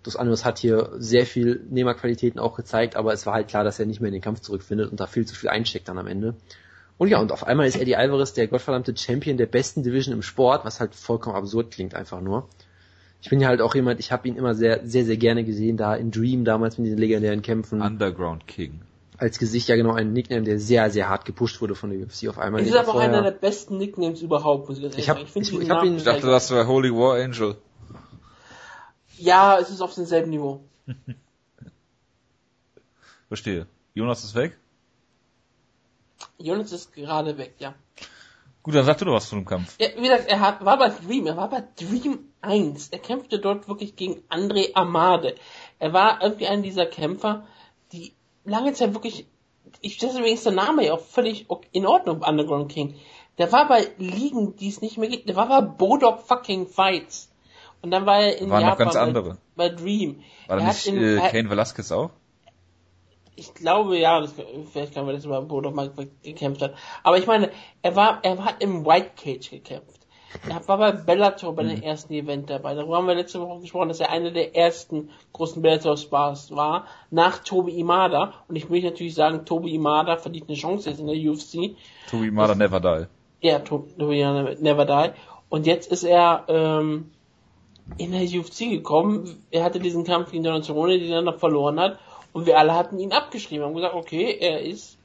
Dos 0.06 0.16
Anjos 0.16 0.44
hat 0.44 0.58
hier 0.58 0.90
sehr 0.98 1.26
viel 1.26 1.60
Nehmerqualitäten 1.68 2.38
auch 2.40 2.56
gezeigt, 2.56 2.96
aber 2.96 3.12
es 3.12 3.26
war 3.26 3.34
halt 3.34 3.48
klar, 3.48 3.64
dass 3.64 3.78
er 3.78 3.86
nicht 3.86 4.00
mehr 4.00 4.08
in 4.08 4.14
den 4.14 4.22
Kampf 4.22 4.40
zurückfindet 4.40 4.90
und 4.90 5.00
da 5.00 5.06
viel 5.06 5.26
zu 5.26 5.34
viel 5.34 5.48
einsteckt 5.50 5.88
dann 5.88 5.98
am 5.98 6.06
Ende. 6.06 6.34
Und 6.98 7.08
ja, 7.08 7.18
und 7.20 7.32
auf 7.32 7.46
einmal 7.46 7.66
ist 7.66 7.76
Eddie 7.76 7.96
Alvarez 7.96 8.32
der 8.32 8.46
gottverdammte 8.46 8.96
Champion 8.96 9.36
der 9.36 9.46
besten 9.46 9.82
Division 9.82 10.14
im 10.14 10.22
Sport, 10.22 10.64
was 10.64 10.80
halt 10.80 10.94
vollkommen 10.94 11.36
absurd 11.36 11.70
klingt 11.72 11.94
einfach 11.94 12.20
nur. 12.20 12.48
Ich 13.20 13.28
bin 13.30 13.40
ja 13.40 13.48
halt 13.48 13.60
auch 13.60 13.74
jemand, 13.74 13.98
ich 14.00 14.12
habe 14.12 14.28
ihn 14.28 14.36
immer 14.36 14.54
sehr, 14.54 14.80
sehr, 14.86 15.04
sehr 15.04 15.16
gerne 15.16 15.42
gesehen, 15.44 15.76
da 15.76 15.94
in 15.96 16.10
Dream 16.10 16.44
damals 16.44 16.78
mit 16.78 16.86
diesen 16.86 16.98
legendären 16.98 17.42
Kämpfen. 17.42 17.82
Underground 17.82 18.46
King. 18.46 18.80
Als 19.18 19.38
Gesicht 19.38 19.68
ja 19.68 19.76
genau 19.76 19.94
ein 19.94 20.12
Nickname, 20.12 20.42
der 20.42 20.58
sehr, 20.58 20.90
sehr 20.90 21.08
hart 21.08 21.24
gepusht 21.24 21.60
wurde 21.62 21.74
von 21.74 21.90
der 21.90 21.98
UFC 22.00 22.28
auf 22.28 22.38
einmal. 22.38 22.60
Es 22.60 22.68
ist 22.68 22.76
aber 22.76 22.88
auch 22.88 22.92
vorher- 22.92 23.08
einer 23.10 23.22
der 23.22 23.30
besten 23.32 23.78
Nicknames 23.78 24.20
überhaupt, 24.22 24.68
muss 24.68 24.76
ich 24.78 24.82
ganz 24.84 24.94
ehrlich 24.94 25.04
Ich 25.04 25.08
hab- 25.10 25.16
sagen. 25.18 25.28
finde 25.28 25.44
ich- 25.46 25.50
diesen 25.50 25.62
ich 25.64 25.70
hab 25.70 25.84
ihn- 25.84 25.96
Ich 25.96 26.04
dachte, 26.04 26.26
das 26.26 26.50
wäre 26.50 26.66
Holy 26.68 26.92
War 26.92 27.14
Angel. 27.22 27.56
Ja, 29.18 29.58
es 29.58 29.70
ist 29.70 29.80
auf 29.80 29.94
demselben 29.94 30.30
Niveau. 30.30 30.60
Verstehe. 33.28 33.66
Jonas 33.94 34.24
ist 34.24 34.34
weg? 34.34 34.58
Jonas 36.38 36.72
ist 36.72 36.92
gerade 36.92 37.38
weg, 37.38 37.54
ja. 37.58 37.74
Gut, 38.62 38.74
dann 38.74 38.84
sag 38.84 38.98
du 38.98 39.04
doch 39.04 39.14
was 39.14 39.28
zu 39.28 39.36
dem 39.36 39.44
Kampf. 39.44 39.76
Ja, 39.80 39.88
wie 39.96 40.02
gesagt, 40.02 40.28
er 40.28 40.40
hat, 40.40 40.64
war 40.64 40.76
bei 40.76 40.88
Dream, 40.88 41.26
er 41.26 41.36
war 41.36 41.48
bei 41.48 41.62
Dream 41.76 42.18
1. 42.40 42.88
Er 42.88 42.98
kämpfte 42.98 43.38
dort 43.38 43.68
wirklich 43.68 43.96
gegen 43.96 44.22
André 44.28 44.74
Amade. 44.74 45.36
Er 45.78 45.92
war 45.92 46.22
irgendwie 46.22 46.48
einer 46.48 46.62
dieser 46.62 46.86
Kämpfer, 46.86 47.46
die 47.92 48.12
lange 48.44 48.72
Zeit 48.72 48.92
wirklich, 48.92 49.26
ich 49.80 49.98
deswegen 49.98 50.26
ist 50.26 50.46
der 50.46 50.52
Name 50.52 50.86
ja 50.86 50.94
auch 50.94 51.00
völlig 51.00 51.46
in 51.72 51.86
Ordnung, 51.86 52.22
Underground 52.22 52.70
King. 52.70 52.96
Der 53.38 53.52
war 53.52 53.68
bei 53.68 53.88
Ligen, 53.98 54.56
die 54.56 54.68
es 54.68 54.80
nicht 54.80 54.98
mehr 54.98 55.08
gibt. 55.08 55.28
Der 55.28 55.36
war 55.36 55.48
bei 55.48 55.60
Bodog 55.60 56.20
fucking 56.20 56.66
Fights. 56.66 57.30
Und 57.86 57.92
dann 57.92 58.04
war 58.04 58.18
er 58.20 58.38
in 58.38 58.50
Waren 58.50 58.62
noch 58.62 58.70
Japan 58.70 58.84
ganz 58.86 58.96
andere. 58.96 59.38
Bei, 59.54 59.68
bei 59.68 59.74
Dream. 59.76 60.22
War 60.48 60.56
da 60.58 60.64
nicht 60.66 60.86
in- 60.88 60.96
äh, 61.18 61.20
Kane 61.30 61.48
Velasquez 61.48 61.92
auch? 61.92 62.10
Ich 63.36 63.54
glaube 63.54 63.96
ja, 63.96 64.20
das, 64.20 64.34
vielleicht 64.72 64.92
kann 64.94 65.06
man 65.06 65.14
das 65.14 65.24
über 65.24 65.40
Bodog 65.42 65.72
mal 65.72 65.92
gekämpft 66.24 66.62
hat. 66.62 66.74
Aber 67.04 67.16
ich 67.18 67.28
meine, 67.28 67.50
er 67.82 67.94
war, 67.94 68.18
er 68.24 68.44
hat 68.44 68.56
im 68.60 68.84
White 68.84 69.10
Cage 69.22 69.50
gekämpft. 69.50 70.00
Er 70.48 70.66
war 70.66 70.78
bei 70.78 70.90
Bellator 70.90 71.54
bei 71.54 71.62
Mhm. 71.62 71.68
dem 71.68 71.82
ersten 71.82 72.12
Event 72.12 72.50
dabei. 72.50 72.74
Darüber 72.74 72.96
haben 72.96 73.06
wir 73.06 73.14
letzte 73.14 73.40
Woche 73.40 73.60
gesprochen, 73.60 73.88
dass 73.88 74.00
er 74.00 74.10
einer 74.10 74.32
der 74.32 74.56
ersten 74.56 75.10
großen 75.32 75.62
Bellator-Stars 75.62 76.50
war, 76.56 76.86
nach 77.12 77.38
Tobi 77.44 77.78
Imada. 77.78 78.32
Und 78.48 78.56
ich 78.56 78.68
will 78.68 78.82
natürlich 78.82 79.14
sagen, 79.14 79.44
Tobi 79.44 79.76
Imada 79.76 80.16
verdient 80.16 80.48
eine 80.48 80.56
Chance 80.58 80.90
jetzt 80.90 80.98
in 80.98 81.06
der 81.06 81.14
UFC. 81.16 81.76
Tobi 82.10 82.32
Mada 82.32 82.56
Never 82.56 82.80
Die. 82.80 83.06
Ja, 83.46 83.60
To- 83.60 83.86
Tobi 83.96 84.22
Imada 84.22 84.54
Never 84.60 84.84
Die. 84.86 85.12
Und 85.48 85.66
jetzt 85.68 85.92
ist 85.92 86.02
er 86.02 86.44
ähm, 86.48 87.12
in 87.98 88.12
der 88.12 88.22
UFC 88.22 88.70
gekommen. 88.70 89.44
Er 89.50 89.64
hatte 89.64 89.80
diesen 89.80 90.04
Kampf 90.04 90.30
gegen 90.30 90.44
Donald 90.44 90.64
Cerrone, 90.64 90.98
den 90.98 91.10
er 91.10 91.22
noch 91.22 91.38
verloren 91.38 91.80
hat. 91.80 91.98
Und 92.32 92.46
wir 92.46 92.58
alle 92.58 92.74
hatten 92.74 92.98
ihn 92.98 93.12
abgeschrieben. 93.12 93.64
Haben 93.64 93.74
gesagt, 93.74 93.94
okay, 93.94 94.36
er 94.40 94.60
ist 94.60 94.98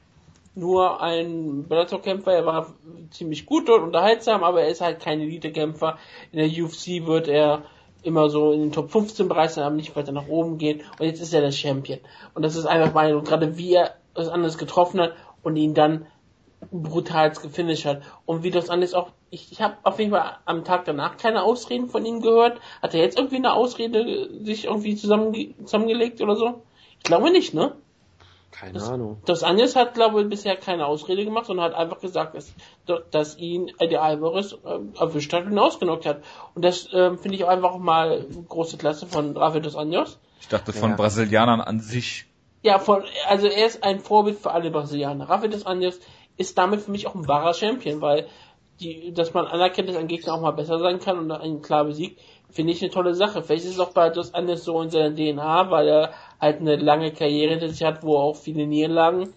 nur 0.54 1.00
ein 1.00 1.66
Bellator-Kämpfer, 1.66 2.32
er 2.32 2.46
war 2.46 2.74
ziemlich 3.10 3.46
gut 3.46 3.68
dort, 3.68 3.82
unterhaltsam, 3.82 4.44
aber 4.44 4.62
er 4.62 4.68
ist 4.68 4.82
halt 4.82 5.00
kein 5.00 5.20
Elite-Kämpfer. 5.20 5.98
In 6.30 6.38
der 6.38 6.64
UFC 6.64 7.06
wird 7.06 7.28
er 7.28 7.62
immer 8.02 8.28
so 8.28 8.52
in 8.52 8.60
den 8.60 8.72
Top 8.72 8.90
15 8.90 9.28
Bereich 9.28 9.52
sein, 9.52 9.64
aber 9.64 9.76
nicht 9.76 9.96
weiter 9.96 10.12
nach 10.12 10.28
oben 10.28 10.58
gehen. 10.58 10.82
Und 10.98 11.06
jetzt 11.06 11.22
ist 11.22 11.32
er 11.32 11.40
der 11.40 11.52
Champion. 11.52 12.00
Und 12.34 12.42
das 12.42 12.56
ist 12.56 12.66
einfach 12.66 12.92
meine, 12.92 13.20
gerade 13.22 13.56
wie 13.56 13.74
er 13.74 13.94
das 14.14 14.28
anderes 14.28 14.58
getroffen 14.58 15.00
hat 15.00 15.14
und 15.42 15.56
ihn 15.56 15.72
dann 15.74 16.06
brutal 16.70 17.30
gefinisht 17.30 17.84
hat. 17.84 18.02
Und 18.26 18.42
wie 18.42 18.50
das 18.50 18.70
anders 18.70 18.94
auch, 18.94 19.10
ich, 19.30 19.50
ich 19.52 19.60
habe 19.60 19.76
auf 19.82 19.98
jeden 19.98 20.10
Fall 20.12 20.36
am 20.44 20.64
Tag 20.64 20.84
danach 20.84 21.16
keine 21.16 21.42
Ausreden 21.42 21.88
von 21.88 22.04
ihm 22.04 22.20
gehört. 22.20 22.60
Hat 22.80 22.94
er 22.94 23.00
jetzt 23.00 23.18
irgendwie 23.18 23.36
eine 23.36 23.54
Ausrede 23.54 24.28
sich 24.44 24.66
irgendwie 24.66 24.96
zusammenge 24.96 25.54
zusammengelegt 25.64 26.20
oder 26.20 26.36
so? 26.36 26.62
Ich 26.98 27.04
glaube 27.04 27.30
nicht, 27.30 27.52
ne? 27.54 27.72
Keine 28.50 28.74
Das- 28.74 28.90
Ahnung. 28.90 29.16
Das 29.24 29.42
Anjes 29.42 29.76
hat, 29.76 29.94
glaube 29.94 30.20
ich, 30.22 30.28
bisher 30.28 30.56
keine 30.56 30.86
Ausrede 30.86 31.24
gemacht, 31.24 31.46
sondern 31.46 31.64
hat 31.66 31.74
einfach 31.74 32.00
gesagt, 32.00 32.34
dass, 32.36 32.52
dass 33.10 33.38
ihn 33.38 33.72
Eddie 33.78 33.96
Alvarez 33.96 34.52
äh, 34.52 34.78
erwischt 35.00 35.32
hat 35.32 35.46
und 35.46 35.52
ihn 35.52 35.58
ausgenockt 35.58 36.04
hat. 36.04 36.20
Und 36.54 36.62
das 36.64 36.86
ähm, 36.92 37.18
finde 37.18 37.36
ich 37.36 37.44
auch 37.44 37.48
einfach 37.48 37.78
mal 37.78 38.26
große 38.48 38.76
Klasse 38.76 39.06
von 39.06 39.34
Rafael 39.36 39.62
dos 39.62 39.74
Anjos. 39.74 40.18
Ich 40.40 40.48
dachte 40.48 40.72
von 40.74 40.90
Ja. 40.90 40.96
Brasilianern 40.96 41.62
an 41.62 41.80
sich. 41.80 42.26
Ja, 42.64 42.78
von, 42.78 43.02
also 43.26 43.46
er 43.48 43.66
ist 43.66 43.82
ein 43.82 43.98
Vorbild 44.00 44.38
für 44.38 44.52
alle 44.52 44.70
Brasilianer. 44.70 45.28
Rafael 45.28 45.50
dos 45.50 45.64
Anjos 45.66 45.98
ist 46.36 46.58
damit 46.58 46.80
für 46.80 46.90
mich 46.90 47.06
auch 47.06 47.14
ein 47.14 47.28
wahrer 47.28 47.54
Champion, 47.54 48.00
weil 48.00 48.26
die, 48.80 49.12
dass 49.12 49.34
man 49.34 49.46
anerkennt, 49.46 49.88
dass 49.88 49.96
ein 49.96 50.08
Gegner 50.08 50.34
auch 50.34 50.40
mal 50.40 50.52
besser 50.52 50.78
sein 50.78 50.98
kann 50.98 51.18
und 51.18 51.30
einen 51.30 51.62
klar 51.62 51.84
besiegt, 51.84 52.20
finde 52.50 52.72
ich 52.72 52.82
eine 52.82 52.90
tolle 52.90 53.14
Sache. 53.14 53.42
Vielleicht 53.42 53.64
ist 53.64 53.72
es 53.72 53.80
auch 53.80 53.92
bei 53.92 54.10
Dos 54.10 54.34
Anjos 54.34 54.64
so 54.64 54.80
in 54.82 54.90
seiner 54.90 55.14
DNA, 55.14 55.70
weil 55.70 55.88
er 55.88 56.12
halt 56.40 56.60
eine 56.60 56.76
lange 56.76 57.12
Karriere 57.12 57.52
hinter 57.52 57.68
sich 57.68 57.82
hat, 57.82 58.02
wo 58.02 58.16
auch 58.16 58.36
viele 58.36 58.66
Niederlagen 58.66 59.32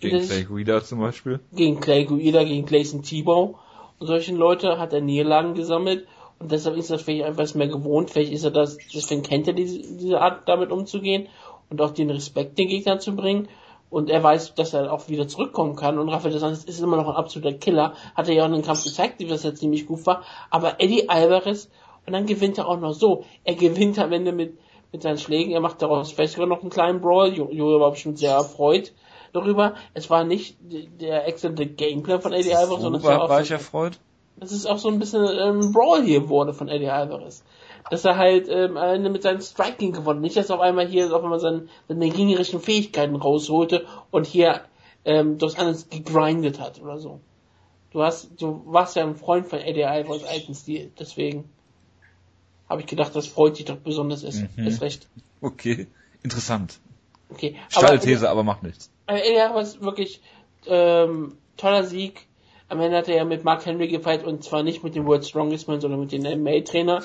Gegen 0.00 0.26
Clay 0.26 0.44
Guida 0.44 0.82
zum 0.82 1.00
Beispiel. 1.00 1.40
gegen 1.52 1.80
Clay 1.80 2.04
Guida, 2.04 2.42
gegen 2.44 2.64
Clayson 2.64 3.02
Tebow 3.02 3.58
und 3.98 4.06
solchen 4.06 4.36
Leute 4.36 4.78
hat 4.78 4.92
er 4.94 5.02
Niederlagen 5.02 5.54
gesammelt 5.54 6.06
und 6.38 6.50
deshalb 6.50 6.76
ist 6.76 6.90
er 6.90 6.98
vielleicht 6.98 7.26
etwas 7.26 7.54
mehr 7.54 7.68
gewohnt. 7.68 8.10
Vielleicht 8.10 8.32
ist 8.32 8.44
er 8.44 8.50
das, 8.50 8.78
deswegen 8.94 9.22
kennt 9.22 9.46
er 9.46 9.52
diese, 9.52 9.78
diese 9.78 10.20
Art, 10.20 10.48
damit 10.48 10.70
umzugehen 10.70 11.28
und 11.68 11.82
auch 11.82 11.90
den 11.90 12.08
Respekt 12.08 12.58
den 12.58 12.68
Gegnern 12.68 12.98
zu 12.98 13.14
bringen. 13.14 13.48
Und 13.90 14.08
er 14.08 14.22
weiß, 14.22 14.54
dass 14.54 14.72
er 14.72 14.92
auch 14.92 15.08
wieder 15.08 15.26
zurückkommen 15.26 15.74
kann. 15.76 15.98
Und 15.98 16.08
Rafael 16.08 16.32
dos 16.32 16.42
Anjos 16.44 16.64
ist 16.64 16.80
immer 16.80 16.96
noch 16.96 17.08
ein 17.08 17.16
absoluter 17.16 17.52
Killer. 17.52 17.94
Hat 18.14 18.28
er 18.28 18.34
ja 18.34 18.42
auch 18.44 18.46
in 18.48 18.52
den 18.54 18.62
Kampf 18.62 18.84
gezeigt, 18.84 19.18
wie 19.18 19.26
das 19.26 19.42
ja 19.42 19.52
ziemlich 19.52 19.86
gut 19.86 20.06
war. 20.06 20.22
Aber 20.50 20.80
Eddie 20.80 21.08
Alvarez, 21.08 21.68
und 22.06 22.12
dann 22.12 22.26
gewinnt 22.26 22.56
er 22.58 22.68
auch 22.68 22.78
noch 22.78 22.92
so. 22.94 23.24
Er 23.44 23.54
gewinnt 23.56 23.98
am 23.98 24.12
Ende 24.12 24.32
mit, 24.32 24.56
mit 24.92 25.02
seinen 25.02 25.18
Schlägen. 25.18 25.50
Er 25.52 25.60
macht 25.60 25.82
daraus 25.82 26.12
vielleicht 26.12 26.34
sogar 26.34 26.48
noch 26.48 26.60
einen 26.62 26.70
kleinen 26.70 27.00
Brawl. 27.00 27.34
Jo- 27.34 27.50
Jojo 27.50 27.80
war 27.80 27.90
bestimmt 27.90 28.18
sehr 28.18 28.32
erfreut 28.32 28.92
darüber. 29.32 29.74
Es 29.94 30.08
war 30.08 30.24
nicht 30.24 30.56
der 30.60 31.26
exzellente 31.26 31.66
Gameplay 31.66 32.20
von 32.20 32.32
Eddie 32.32 32.54
Alvarez, 32.54 32.80
sondern 32.82 33.00
es 33.00 33.04
war 33.06 33.10
Worüber 33.14 33.24
auch 33.24 33.28
war 33.30 33.42
ich 33.42 33.50
erfreut? 33.50 33.98
es 34.40 34.66
auch 34.66 34.78
so 34.78 34.88
ein 34.88 34.98
bisschen 34.98 35.24
ähm, 35.26 35.72
Brawl 35.72 36.02
hier 36.02 36.28
wurde 36.28 36.54
von 36.54 36.68
Eddie 36.68 36.88
Alvarez. 36.88 37.44
Dass 37.88 38.04
er 38.04 38.16
halt 38.18 38.48
ähm, 38.48 38.76
am 38.76 38.94
Ende 38.96 39.10
mit 39.10 39.22
seinem 39.22 39.40
Striking 39.40 39.92
gewonnen. 39.92 40.20
Nicht, 40.20 40.36
dass 40.36 40.50
er 40.50 40.56
auf 40.56 40.60
einmal 40.60 40.86
hier 40.86 41.14
auf 41.14 41.22
einmal 41.24 41.40
seine, 41.40 41.66
seine 41.88 42.08
gegnerischen 42.10 42.60
Fähigkeiten 42.60 43.16
rausholte 43.16 43.86
und 44.10 44.26
hier 44.26 44.60
ähm, 45.04 45.38
das 45.38 45.56
alles 45.58 45.88
gegrindet 45.88 46.60
hat 46.60 46.80
oder 46.82 46.98
so. 46.98 47.20
Du 47.92 48.02
hast, 48.02 48.30
du 48.40 48.62
warst 48.66 48.96
ja 48.96 49.02
ein 49.04 49.16
Freund 49.16 49.46
von 49.46 49.58
Eddie 49.60 49.84
Alvarez 49.84 50.22
alten 50.24 50.54
Stil, 50.54 50.92
deswegen 50.98 51.50
habe 52.68 52.82
ich 52.82 52.86
gedacht, 52.86 53.16
das 53.16 53.26
freut 53.26 53.58
dich 53.58 53.64
doch 53.64 53.76
besonders 53.78 54.22
ist, 54.22 54.44
Mhm. 54.56 54.66
ist 54.66 54.80
recht. 54.82 55.08
Okay. 55.40 55.88
Interessant. 56.22 56.78
Okay. 57.30 57.56
Steile 57.68 57.88
Aber- 57.94 58.00
These, 58.00 58.28
aber 58.28 58.44
macht 58.44 58.62
nichts. 58.62 58.90
Eddie 59.06 59.40
Alvarez 59.40 59.80
wirklich 59.80 60.20
ähm, 60.66 61.38
toller 61.56 61.84
Sieg. 61.84 62.26
Am 62.68 62.78
Ende 62.80 62.98
hat 62.98 63.08
er 63.08 63.16
ja 63.16 63.24
mit 63.24 63.42
Mark 63.42 63.66
Henry 63.66 63.88
gefeiert 63.88 64.22
und 64.24 64.44
zwar 64.44 64.62
nicht 64.62 64.84
mit 64.84 64.94
dem 64.94 65.04
World 65.06 65.24
Strongest 65.26 65.66
Man, 65.66 65.80
sondern 65.80 65.98
mit 65.98 66.12
dem 66.12 66.22
MMA-Trainer. 66.22 67.02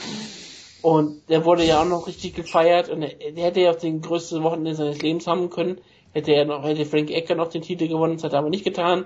Und 0.86 1.28
der 1.30 1.45
wurde 1.45 1.66
ja 1.66 1.82
auch 1.82 1.88
noch 1.88 2.06
richtig 2.06 2.36
gefeiert 2.36 2.90
und 2.90 3.02
er, 3.02 3.32
der 3.32 3.45
hätte 3.45 3.60
ja 3.60 3.72
auch 3.72 3.76
den 3.76 4.02
größten 4.02 4.44
Wochenende 4.44 4.76
seines 4.76 5.02
Lebens 5.02 5.26
haben 5.26 5.49
können. 5.49 5.82
Hätte 6.14 6.32
er 6.32 6.45
noch, 6.45 6.64
hätte 6.64 6.86
Frank 6.86 7.10
Ecker 7.10 7.34
noch 7.34 7.49
den 7.49 7.64
Titel 7.64 7.88
gewonnen, 7.88 8.18
das 8.18 8.24
hat 8.26 8.34
er 8.34 8.38
aber 8.38 8.52
nicht 8.52 8.64
getan. 8.64 9.06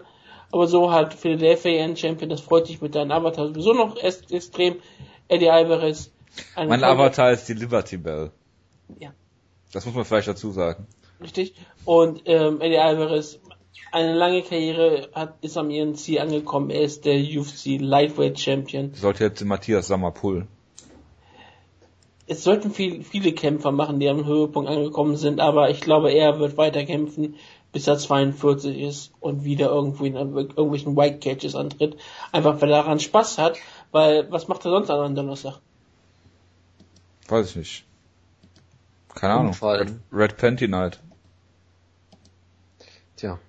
Aber 0.51 0.68
so 0.68 0.91
hat 0.91 1.14
Philadelphia 1.14 1.81
einen 1.81 1.95
Champion, 1.95 2.30
das 2.30 2.41
freut 2.41 2.68
dich 2.68 2.81
mit 2.81 2.95
deinem 2.95 3.11
Avatar 3.11 3.47
sowieso 3.47 3.72
noch 3.72 3.95
erst 3.95 4.30
extrem. 4.34 4.76
Eddie 5.30 5.49
Alvarez. 5.49 6.11
Mein 6.57 6.84
Avatar 6.84 7.31
ist 7.31 7.47
die 7.47 7.53
Liberty 7.53 7.95
Bell. 7.95 8.31
Ja. 8.99 9.14
Das 9.72 9.85
muss 9.85 9.95
man 9.95 10.03
vielleicht 10.03 10.27
dazu 10.27 10.51
sagen. 10.51 10.85
Richtig. 11.22 11.53
Und 11.85 12.23
ähm, 12.26 12.60
Eddie 12.60 12.80
Alvarez, 12.80 13.39
eine 13.93 14.15
lange 14.15 14.41
Karriere, 14.41 15.07
hat, 15.14 15.38
ist 15.39 15.56
am 15.57 15.69
ihren 15.69 15.95
Ziel 15.95 16.19
angekommen. 16.19 16.72
Er 16.72 16.81
ist 16.81 17.06
der 17.06 17.22
UFC 17.22 17.80
Lightweight 17.80 18.38
Champion. 18.38 18.93
Sollte 18.95 19.23
jetzt 19.23 19.41
Matthias 19.45 19.88
Sammer 19.88 20.11
pullen. 20.11 20.49
Es 22.30 22.43
sollten 22.43 22.72
viel, 22.72 23.03
viele 23.03 23.34
Kämpfer 23.34 23.72
machen, 23.72 23.99
die 23.99 24.07
am 24.07 24.23
Höhepunkt 24.23 24.69
angekommen 24.69 25.18
sind, 25.18 25.39
aber 25.39 25.72
ich 25.72 25.81
glaube, 25.81 26.11
er 26.11 26.39
wird 26.39 26.57
weiter 26.57 26.85
kämpfen, 26.85 27.35
bis 27.72 27.88
er 27.88 27.97
42 27.97 28.80
ist 28.80 29.11
und 29.19 29.43
wieder 29.43 29.69
irgendwo 29.69 30.06
in 30.06 30.15
irgendwelchen 30.15 30.95
White 30.95 31.18
Cages 31.19 31.56
antritt. 31.56 31.97
Einfach 32.31 32.61
weil 32.61 32.69
er 32.69 32.84
daran 32.84 32.99
Spaß 32.99 33.39
hat, 33.39 33.57
weil 33.91 34.31
was 34.31 34.47
macht 34.47 34.64
er 34.65 34.72
sonst 34.72 34.91
an 34.91 34.99
einem 34.99 35.15
Donnerstag? 35.15 35.60
Weiß 37.27 37.49
ich 37.49 37.56
nicht. 37.56 37.85
Keine 39.15 39.34
Ahnung. 39.34 39.56
Red, 39.61 39.93
Red 40.11 40.38
Panty 40.38 40.68
Night. 40.68 40.99
Tja. 43.18 43.39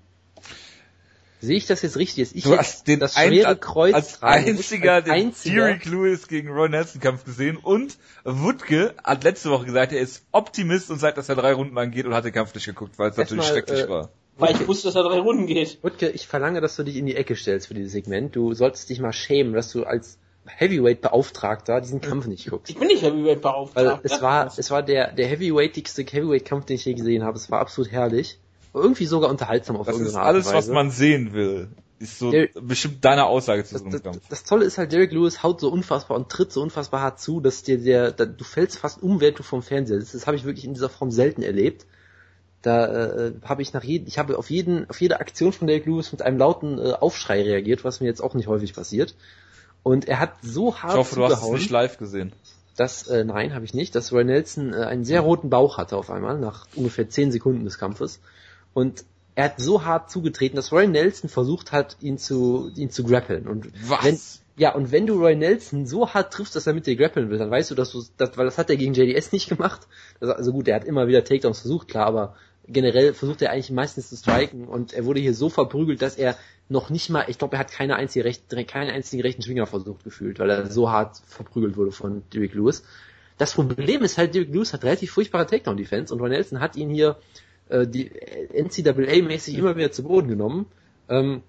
Sehe 1.40 1.56
ich 1.56 1.66
das 1.66 1.80
jetzt 1.82 1.96
richtig? 1.96 2.22
Ist 2.22 2.36
ich 2.36 2.44
Du 2.44 2.56
hast 2.56 2.86
den 2.86 3.00
das 3.00 3.16
ein- 3.16 3.28
schwere 3.32 3.56
Kreuz 3.56 3.94
als 3.94 4.22
einziger 4.22 4.94
als 4.94 5.04
den 5.06 5.12
einziger? 5.14 5.66
Derek 5.66 5.84
Lewis 5.86 6.28
gegen 6.28 6.48
Roy 6.50 6.68
Nelson 6.68 7.00
Kampf 7.00 7.24
gesehen 7.24 7.56
und 7.56 7.96
Wutke 8.24 8.94
hat 9.02 9.24
letzte 9.24 9.50
Woche 9.50 9.64
gesagt, 9.64 9.92
er 9.92 10.00
ist 10.00 10.24
Optimist 10.32 10.90
und 10.90 10.98
sagt, 10.98 11.16
dass 11.18 11.28
er 11.28 11.36
drei 11.36 11.52
Runden 11.54 11.74
lang 11.74 11.90
geht 11.90 12.04
und 12.06 12.14
hat 12.14 12.24
den 12.24 12.32
Kampf 12.32 12.54
nicht 12.54 12.66
geguckt, 12.66 12.98
weil 12.98 13.10
es 13.10 13.16
natürlich 13.16 13.44
Erstmal, 13.44 13.58
schrecklich 13.66 13.80
äh, 13.86 13.88
war. 13.88 14.10
Weil 14.36 14.54
ich 14.54 14.66
wusste, 14.68 14.88
dass 14.88 14.94
er 14.96 15.02
drei 15.02 15.18
Runden 15.18 15.46
geht. 15.46 15.78
Wutke, 15.82 16.08
ich 16.10 16.26
verlange, 16.26 16.60
dass 16.60 16.76
du 16.76 16.82
dich 16.82 16.96
in 16.96 17.06
die 17.06 17.16
Ecke 17.16 17.36
stellst 17.36 17.68
für 17.68 17.74
dieses 17.74 17.92
Segment. 17.92 18.34
Du 18.36 18.54
solltest 18.54 18.88
dich 18.88 19.00
mal 19.00 19.12
schämen, 19.12 19.52
dass 19.52 19.70
du 19.72 19.84
als 19.84 20.18
Heavyweight-Beauftragter 20.46 21.80
diesen 21.80 22.00
Kampf 22.00 22.26
nicht 22.26 22.48
guckst. 22.48 22.70
Ich 22.70 22.78
bin 22.78 22.88
nicht 22.88 23.02
Heavyweight 23.02 23.42
Weil 23.44 23.52
beauftragt. 23.52 24.00
es 24.04 24.22
war, 24.22 24.52
es 24.56 24.70
war 24.70 24.82
der, 24.82 25.12
der 25.12 25.26
heavyweightigste 25.26 26.02
Heavyweight-Kampf, 26.02 26.66
den 26.66 26.76
ich 26.76 26.84
je 26.84 26.94
gesehen 26.94 27.22
habe. 27.24 27.36
Es 27.36 27.50
war 27.50 27.60
absolut 27.60 27.90
herrlich. 27.92 28.38
Irgendwie 28.72 29.06
sogar 29.06 29.30
unterhaltsam 29.30 29.76
auf 29.76 29.86
Das 29.86 29.96
ist 29.96 30.00
irgendeine 30.00 30.22
Art 30.24 30.34
alles, 30.34 30.46
und 30.46 30.52
was 30.54 30.64
Weise. 30.66 30.72
man 30.72 30.90
sehen 30.90 31.32
will. 31.32 31.68
Ist 31.98 32.18
so 32.18 32.30
Der- 32.30 32.48
bestimmt 32.62 33.04
deine 33.04 33.26
Aussage 33.26 33.64
zu 33.64 33.74
das, 33.74 33.82
einem 33.82 33.90
das, 33.92 34.02
Kampf. 34.02 34.20
das 34.28 34.44
Tolle 34.44 34.64
ist 34.64 34.78
halt, 34.78 34.92
Derek 34.92 35.12
Lewis 35.12 35.42
haut 35.42 35.60
so 35.60 35.70
unfassbar 35.70 36.16
und 36.16 36.30
tritt 36.30 36.50
so 36.52 36.62
unfassbar 36.62 37.02
hart 37.02 37.20
zu, 37.20 37.40
dass 37.40 37.62
dir 37.62 37.78
der, 37.78 38.12
da, 38.12 38.24
du 38.24 38.44
fällst 38.44 38.78
fast 38.78 39.02
um, 39.02 39.20
während 39.20 39.38
du 39.38 39.42
vom 39.42 39.62
Fernseher 39.62 39.98
sitzt. 40.00 40.14
Das 40.14 40.26
habe 40.26 40.36
ich 40.36 40.44
wirklich 40.44 40.64
in 40.64 40.72
dieser 40.72 40.88
Form 40.88 41.10
selten 41.10 41.42
erlebt. 41.42 41.84
Da 42.62 42.86
äh, 43.26 43.32
habe 43.44 43.62
ich 43.62 43.72
nach 43.72 43.84
jedem, 43.84 44.06
ich 44.06 44.18
habe 44.18 44.38
auf 44.38 44.50
jeden, 44.50 44.88
auf 44.88 45.00
jede 45.00 45.18
Aktion 45.20 45.52
von 45.52 45.66
Derek 45.66 45.86
Lewis 45.86 46.12
mit 46.12 46.22
einem 46.22 46.38
lauten 46.38 46.78
äh, 46.78 46.92
Aufschrei 46.92 47.42
reagiert, 47.42 47.84
was 47.84 48.00
mir 48.00 48.06
jetzt 48.06 48.22
auch 48.22 48.34
nicht 48.34 48.48
häufig 48.48 48.74
passiert. 48.74 49.14
Und 49.82 50.06
er 50.08 50.20
hat 50.20 50.34
so 50.42 50.76
hart 50.76 50.92
Ich 50.92 50.98
hoffe, 50.98 51.16
du 51.16 51.24
hast 51.24 51.42
es 51.42 51.50
nicht 51.50 51.70
live 51.70 51.96
gesehen. 51.98 52.32
dass, 52.76 53.08
äh, 53.08 53.24
nein, 53.24 53.54
habe 53.54 53.64
ich 53.64 53.72
nicht, 53.74 53.94
dass 53.94 54.12
Roy 54.12 54.24
Nelson 54.24 54.72
äh, 54.74 54.76
einen 54.84 55.04
sehr 55.04 55.20
roten 55.22 55.48
Bauch 55.50 55.76
hatte 55.78 55.96
auf 55.96 56.10
einmal, 56.10 56.38
nach 56.38 56.66
ungefähr 56.76 57.08
10 57.08 57.32
Sekunden 57.32 57.64
des 57.64 57.78
Kampfes. 57.78 58.20
Und 58.72 59.04
er 59.34 59.44
hat 59.44 59.60
so 59.60 59.84
hart 59.84 60.10
zugetreten, 60.10 60.56
dass 60.56 60.72
Roy 60.72 60.86
Nelson 60.86 61.30
versucht 61.30 61.72
hat, 61.72 61.96
ihn 62.00 62.18
zu, 62.18 62.70
ihn 62.76 62.90
zu 62.90 63.04
grappeln. 63.04 63.46
Und 63.46 63.68
Was? 63.88 64.04
wenn, 64.04 64.18
ja, 64.56 64.74
und 64.74 64.92
wenn 64.92 65.06
du 65.06 65.14
Roy 65.14 65.36
Nelson 65.36 65.86
so 65.86 66.12
hart 66.12 66.32
triffst, 66.32 66.54
dass 66.56 66.66
er 66.66 66.74
mit 66.74 66.86
dir 66.86 66.96
grappeln 66.96 67.30
will, 67.30 67.38
dann 67.38 67.50
weißt 67.50 67.70
du, 67.70 67.74
dass 67.74 67.92
du, 67.92 68.02
das, 68.16 68.36
weil 68.36 68.44
das 68.44 68.58
hat 68.58 68.70
er 68.70 68.76
gegen 68.76 68.94
JDS 68.94 69.32
nicht 69.32 69.48
gemacht. 69.48 69.86
Das, 70.20 70.30
also 70.30 70.52
gut, 70.52 70.68
er 70.68 70.76
hat 70.76 70.84
immer 70.84 71.08
wieder 71.08 71.24
Takedowns 71.24 71.60
versucht, 71.60 71.88
klar, 71.88 72.06
aber 72.06 72.36
generell 72.66 73.14
versucht 73.14 73.42
er 73.42 73.50
eigentlich 73.50 73.70
meistens 73.70 74.10
zu 74.10 74.16
striken 74.16 74.68
und 74.68 74.92
er 74.92 75.04
wurde 75.04 75.20
hier 75.20 75.34
so 75.34 75.48
verprügelt, 75.48 76.02
dass 76.02 76.16
er 76.16 76.36
noch 76.68 76.90
nicht 76.90 77.10
mal, 77.10 77.24
ich 77.28 77.38
glaube, 77.38 77.56
er 77.56 77.60
hat 77.60 77.72
keine 77.72 77.96
einzige 77.96 78.24
recht, 78.24 78.44
keinen 78.68 78.90
einzigen 78.90 79.22
rechten 79.22 79.42
Schwinger 79.42 79.66
versucht 79.66 80.04
gefühlt, 80.04 80.38
weil 80.38 80.50
er 80.50 80.70
so 80.70 80.90
hart 80.90 81.20
verprügelt 81.26 81.76
wurde 81.76 81.90
von 81.90 82.22
Derek 82.32 82.54
Lewis. 82.54 82.84
Das 83.38 83.54
Problem 83.54 84.02
ist 84.02 84.18
halt, 84.18 84.34
Derek 84.34 84.52
Lewis 84.52 84.72
hat 84.72 84.84
relativ 84.84 85.10
furchtbare 85.12 85.46
Takedown-Defense 85.46 86.12
und 86.14 86.20
Ron 86.20 86.30
Nelson 86.30 86.60
hat 86.60 86.76
ihn 86.76 86.90
hier 86.90 87.16
äh, 87.70 87.86
die 87.86 88.10
NCAA-mäßig 88.10 89.56
immer 89.56 89.76
wieder 89.76 89.92
zu 89.92 90.02
Boden 90.02 90.28
genommen. 90.28 90.66
Ähm, 91.08 91.42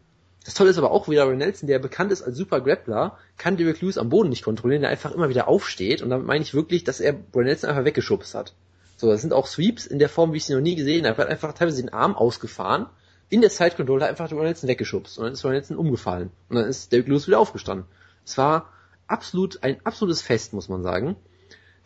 das 0.44 0.56
Tolle 0.56 0.72
ist 0.72 0.78
aber 0.78 0.92
auch 0.92 1.08
wieder 1.08 1.26
Ron 1.26 1.38
Nelson, 1.38 1.68
der 1.68 1.78
bekannt 1.78 2.12
ist 2.12 2.24
als 2.24 2.36
super 2.36 2.62
Grappler, 2.62 3.18
kann 3.38 3.58
Derek 3.58 3.82
Lewis 3.82 4.00
am 4.00 4.10
Boden 4.10 4.30
nicht 4.30 4.44
kontrollieren, 4.44 4.82
der 4.82 4.90
einfach 4.90 5.12
immer 5.12 5.30
wieder 5.30 5.48
aufsteht 5.48 6.02
und 6.02 6.10
damit 6.10 6.26
meine 6.26 6.44
ich 6.44 6.54
wirklich, 6.54 6.84
dass 6.84 7.00
er 7.00 7.16
Ron 7.36 7.44
Nelson 7.44 7.70
einfach 7.70 7.86
weggeschubst 7.86 8.34
hat. 8.34 8.54
So, 8.98 9.10
das 9.10 9.22
sind 9.22 9.34
auch 9.34 9.48
Sweeps 9.48 9.86
in 9.86 10.00
der 10.00 10.10
Form, 10.10 10.34
wie 10.34 10.38
ich 10.38 10.46
sie 10.46 10.54
noch 10.54 10.62
nie 10.62 10.76
gesehen 10.76 11.06
habe. 11.06 11.22
Er 11.22 11.26
hat 11.26 11.32
einfach 11.32 11.54
teilweise 11.54 11.82
den 11.82 11.94
Arm 11.94 12.16
ausgefahren, 12.16 12.88
in 13.30 13.42
der 13.42 13.50
Side 13.50 13.76
Control 13.76 14.02
einfach 14.02 14.32
Ron 14.32 14.44
Nelson 14.44 14.68
weggeschubst 14.68 15.18
und 15.18 15.26
dann 15.26 15.34
ist 15.34 15.46
Ron 15.46 15.52
Nelson 15.52 15.78
umgefallen 15.78 16.32
und 16.50 16.56
dann 16.56 16.66
ist 16.66 16.92
Derek 16.92 17.08
Lewis 17.08 17.28
wieder 17.28 17.40
aufgestanden. 17.40 17.86
Es 18.26 18.38
war 18.38 18.70
absolut 19.08 19.62
ein 19.64 19.78
absolutes 19.84 20.22
Fest, 20.22 20.54
muss 20.54 20.70
man 20.70 20.82
sagen. 20.82 21.16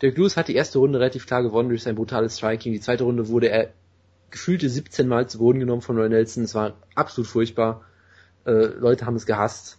Derek 0.00 0.16
Lewis 0.16 0.36
hat 0.36 0.48
die 0.48 0.54
erste 0.54 0.78
Runde 0.78 0.98
relativ 0.98 1.26
klar 1.26 1.42
gewonnen 1.42 1.68
durch 1.68 1.82
sein 1.82 1.94
brutales 1.94 2.36
Striking. 2.38 2.72
Die 2.72 2.80
zweite 2.80 3.04
Runde 3.04 3.28
wurde 3.28 3.48
er 3.48 3.70
gefühlte 4.30 4.68
17 4.68 5.08
Mal 5.08 5.28
zu 5.28 5.38
Boden 5.38 5.60
genommen 5.60 5.82
von 5.82 5.96
Roy 5.96 6.08
Nelson. 6.08 6.44
Es 6.44 6.54
war 6.54 6.74
absolut 6.94 7.28
furchtbar. 7.28 7.82
Äh, 8.44 8.66
Leute 8.78 9.06
haben 9.06 9.16
es 9.16 9.26
gehasst. 9.26 9.78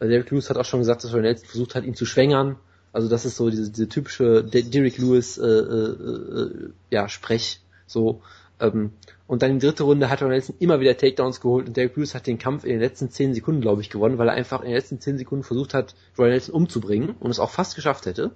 Äh, 0.00 0.08
Derek 0.08 0.30
Lewis 0.30 0.50
hat 0.50 0.56
auch 0.56 0.64
schon 0.64 0.80
gesagt, 0.80 1.04
dass 1.04 1.14
Roy 1.14 1.22
Nelson 1.22 1.46
versucht 1.46 1.74
hat, 1.74 1.84
ihn 1.84 1.94
zu 1.94 2.06
schwängern. 2.06 2.56
Also 2.92 3.08
das 3.08 3.24
ist 3.24 3.36
so 3.36 3.50
diese, 3.50 3.70
diese 3.70 3.88
typische 3.88 4.42
Derek 4.44 4.98
Lewis 4.98 5.38
äh, 5.38 5.46
äh, 5.46 6.42
äh, 6.42 6.70
ja 6.90 7.08
Sprech 7.08 7.60
so. 7.86 8.22
Ähm, 8.58 8.92
und 9.26 9.42
dann 9.42 9.52
in 9.52 9.58
der 9.60 9.70
dritten 9.70 9.84
Runde 9.84 10.10
hat 10.10 10.22
Roy 10.22 10.28
Nelson 10.28 10.56
immer 10.58 10.80
wieder 10.80 10.96
Takedowns 10.96 11.40
geholt 11.40 11.68
und 11.68 11.76
Derek 11.76 11.96
Lewis 11.96 12.14
hat 12.14 12.26
den 12.26 12.38
Kampf 12.38 12.64
in 12.64 12.70
den 12.70 12.80
letzten 12.80 13.10
10 13.10 13.34
Sekunden, 13.34 13.60
glaube 13.60 13.80
ich, 13.80 13.90
gewonnen, 13.90 14.18
weil 14.18 14.28
er 14.28 14.34
einfach 14.34 14.60
in 14.60 14.66
den 14.66 14.74
letzten 14.74 15.00
10 15.00 15.18
Sekunden 15.18 15.44
versucht 15.44 15.72
hat, 15.72 15.94
Roy 16.18 16.30
Nelson 16.30 16.54
umzubringen 16.54 17.10
und 17.20 17.30
es 17.30 17.38
auch 17.38 17.50
fast 17.50 17.76
geschafft 17.76 18.06
hätte. 18.06 18.32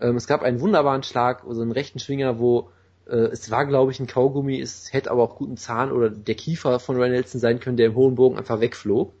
Ähm, 0.00 0.16
es 0.16 0.26
gab 0.26 0.42
einen 0.42 0.60
wunderbaren 0.60 1.02
Schlag, 1.02 1.42
so 1.48 1.60
einen 1.60 1.72
rechten 1.72 1.98
Schwinger, 1.98 2.38
wo 2.38 2.70
es 3.08 3.50
war, 3.50 3.66
glaube 3.66 3.90
ich, 3.90 4.00
ein 4.00 4.06
Kaugummi, 4.06 4.60
es 4.60 4.92
hätte 4.92 5.10
aber 5.10 5.22
auch 5.22 5.36
guten 5.36 5.56
Zahn 5.56 5.92
oder 5.92 6.10
der 6.10 6.34
Kiefer 6.34 6.78
von 6.78 6.96
Ryan 6.96 7.12
Nelson 7.12 7.40
sein 7.40 7.58
können, 7.58 7.78
der 7.78 7.86
im 7.86 7.94
hohen 7.94 8.16
Bogen 8.16 8.36
einfach 8.36 8.60
wegflog, 8.60 9.14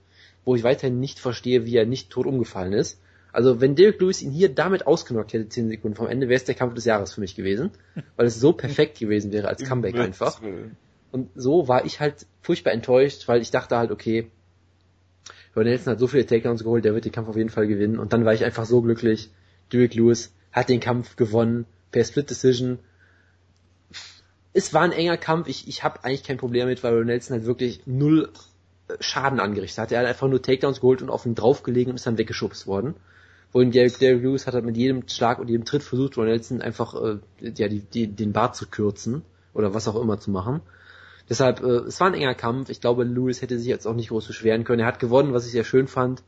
wo 0.44 0.54
ich 0.54 0.62
weiterhin 0.62 1.00
nicht 1.00 1.18
verstehe, 1.18 1.64
wie 1.64 1.76
er 1.76 1.86
nicht 1.86 2.10
tot 2.10 2.26
umgefallen 2.26 2.74
ist. 2.74 3.00
Also 3.32 3.60
wenn 3.60 3.76
Derek 3.76 4.00
Lewis 4.00 4.22
ihn 4.22 4.30
hier 4.30 4.48
damit 4.48 4.86
ausgenockt 4.86 5.32
hätte, 5.32 5.48
10 5.48 5.68
Sekunden 5.68 5.96
vom 5.96 6.06
Ende, 6.06 6.28
wäre 6.28 6.36
es 6.36 6.44
der 6.44 6.54
Kampf 6.54 6.74
des 6.74 6.84
Jahres 6.84 7.12
für 7.12 7.20
mich 7.20 7.34
gewesen, 7.34 7.70
weil 8.16 8.26
es 8.26 8.38
so 8.38 8.52
perfekt 8.52 8.98
gewesen 8.98 9.32
wäre 9.32 9.48
als 9.48 9.64
Comeback 9.64 9.96
einfach. 9.96 10.40
Und 11.10 11.30
so 11.34 11.68
war 11.68 11.84
ich 11.86 12.00
halt 12.00 12.26
furchtbar 12.42 12.72
enttäuscht, 12.72 13.26
weil 13.28 13.40
ich 13.40 13.50
dachte 13.50 13.76
halt, 13.76 13.90
okay, 13.90 14.30
Ryan 15.56 15.66
Nelson 15.66 15.92
hat 15.92 15.98
so 15.98 16.06
viele 16.06 16.26
Takedowns 16.26 16.62
geholt, 16.62 16.84
der 16.84 16.94
wird 16.94 17.06
den 17.06 17.12
Kampf 17.12 17.28
auf 17.28 17.36
jeden 17.36 17.48
Fall 17.48 17.66
gewinnen. 17.66 17.98
Und 17.98 18.12
dann 18.12 18.24
war 18.24 18.34
ich 18.34 18.44
einfach 18.44 18.66
so 18.66 18.82
glücklich. 18.82 19.30
Derek 19.72 19.94
Lewis 19.94 20.32
hat 20.52 20.68
den 20.68 20.80
Kampf 20.80 21.16
gewonnen 21.16 21.64
per 21.90 22.04
Split 22.04 22.28
Decision. 22.30 22.78
Es 24.52 24.72
war 24.74 24.82
ein 24.82 24.92
enger 24.92 25.16
Kampf. 25.16 25.48
Ich, 25.48 25.68
ich 25.68 25.84
habe 25.84 26.04
eigentlich 26.04 26.24
kein 26.24 26.38
Problem 26.38 26.62
damit, 26.62 26.82
weil 26.82 27.04
Nelson 27.04 27.36
halt 27.36 27.46
wirklich 27.46 27.82
null 27.86 28.30
äh, 28.88 28.94
Schaden 29.00 29.40
angerichtet 29.40 29.78
hat. 29.78 29.92
Er 29.92 30.00
hat 30.00 30.06
einfach 30.06 30.28
nur 30.28 30.42
Takedowns 30.42 30.80
geholt 30.80 31.02
und 31.02 31.10
auf 31.10 31.26
ihn 31.26 31.34
draufgelegen 31.34 31.90
und 31.90 31.96
ist 31.96 32.06
dann 32.06 32.18
weggeschubst 32.18 32.66
worden. 32.66 32.94
Wohin 33.52 33.70
Derek, 33.70 33.98
Derek 33.98 34.22
Lewis 34.22 34.46
hat 34.46 34.54
halt 34.54 34.64
mit 34.64 34.76
jedem 34.76 35.08
Schlag 35.08 35.38
und 35.38 35.48
jedem 35.48 35.64
Tritt 35.64 35.82
versucht, 35.82 36.16
Ron 36.16 36.26
Nelson 36.26 36.60
einfach 36.60 36.94
äh, 36.94 37.18
ja, 37.40 37.68
die, 37.68 37.80
die, 37.80 38.06
den 38.06 38.32
Bart 38.32 38.56
zu 38.56 38.66
kürzen 38.66 39.22
oder 39.54 39.72
was 39.72 39.88
auch 39.88 40.00
immer 40.00 40.20
zu 40.20 40.30
machen. 40.30 40.60
Deshalb, 41.28 41.62
äh, 41.62 41.86
es 41.86 42.00
war 42.00 42.08
ein 42.08 42.14
enger 42.14 42.34
Kampf. 42.34 42.68
Ich 42.70 42.80
glaube, 42.80 43.04
Lewis 43.04 43.42
hätte 43.42 43.58
sich 43.58 43.68
jetzt 43.68 43.86
auch 43.86 43.94
nicht 43.94 44.08
groß 44.08 44.26
beschweren 44.26 44.64
können. 44.64 44.80
Er 44.80 44.86
hat 44.86 44.98
gewonnen, 44.98 45.32
was 45.32 45.46
ich 45.46 45.52
sehr 45.52 45.64
schön 45.64 45.88
fand. 45.88 46.22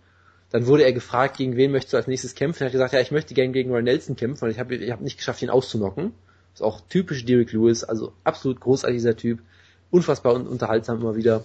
Dann 0.50 0.66
wurde 0.66 0.82
er 0.82 0.92
gefragt, 0.92 1.36
gegen 1.36 1.56
wen 1.56 1.70
möchtest 1.70 1.92
du 1.92 1.96
als 1.96 2.06
nächstes 2.06 2.34
kämpfen? 2.34 2.62
Er 2.62 2.66
hat 2.66 2.72
gesagt, 2.72 2.92
ja, 2.92 3.00
ich 3.00 3.12
möchte 3.12 3.34
gerne 3.34 3.52
gegen 3.52 3.70
Roy 3.70 3.82
Nelson 3.82 4.16
kämpfen, 4.16 4.42
weil 4.42 4.50
ich 4.50 4.58
habe 4.58 4.74
ich 4.74 4.90
hab 4.90 5.00
nicht 5.00 5.16
geschafft, 5.16 5.42
ihn 5.42 5.50
auszunocken. 5.50 6.12
Ist 6.60 6.66
auch 6.66 6.82
typisch 6.90 7.24
Derek 7.24 7.52
Lewis, 7.52 7.84
also 7.84 8.12
absolut 8.22 8.60
großartig 8.60 8.98
dieser 8.98 9.16
Typ. 9.16 9.40
Unfassbar 9.90 10.34
und 10.34 10.46
unterhaltsam 10.46 11.00
immer 11.00 11.16
wieder. 11.16 11.42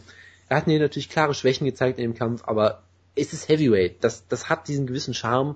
Er 0.50 0.58
hat 0.58 0.68
mir 0.68 0.78
natürlich 0.78 1.10
klare 1.10 1.34
Schwächen 1.34 1.66
gezeigt 1.66 2.00
in 2.00 2.04
dem 2.04 2.16
Kampf, 2.16 2.44
aber 2.46 2.84
es 3.16 3.32
ist 3.32 3.48
Heavyweight. 3.48 4.04
Das, 4.04 4.28
das 4.28 4.50
hat 4.50 4.68
diesen 4.68 4.88
gewissen 4.88 5.14
Charme. 5.14 5.56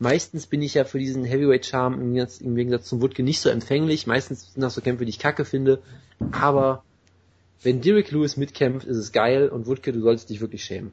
Meistens 0.00 0.48
bin 0.48 0.60
ich 0.60 0.74
ja 0.74 0.82
für 0.82 0.98
diesen 0.98 1.24
Heavyweight-Charme 1.24 1.94
im, 1.94 2.14
Gegensatz, 2.14 2.40
im 2.40 2.56
Gegensatz 2.56 2.86
zum 2.88 3.00
Woodke 3.00 3.22
nicht 3.22 3.40
so 3.40 3.48
empfänglich. 3.48 4.08
Meistens 4.08 4.52
sind 4.52 4.60
das 4.60 4.74
so 4.74 4.80
Kämpfe, 4.80 5.04
die 5.04 5.10
ich 5.10 5.20
kacke 5.20 5.44
finde. 5.44 5.80
Aber 6.32 6.82
wenn 7.62 7.80
Derek 7.80 8.10
Lewis 8.10 8.36
mitkämpft, 8.36 8.88
ist 8.88 8.96
es 8.96 9.12
geil 9.12 9.48
und 9.48 9.68
Woodke, 9.68 9.92
du 9.92 10.00
solltest 10.00 10.30
dich 10.30 10.40
wirklich 10.40 10.64
schämen. 10.64 10.90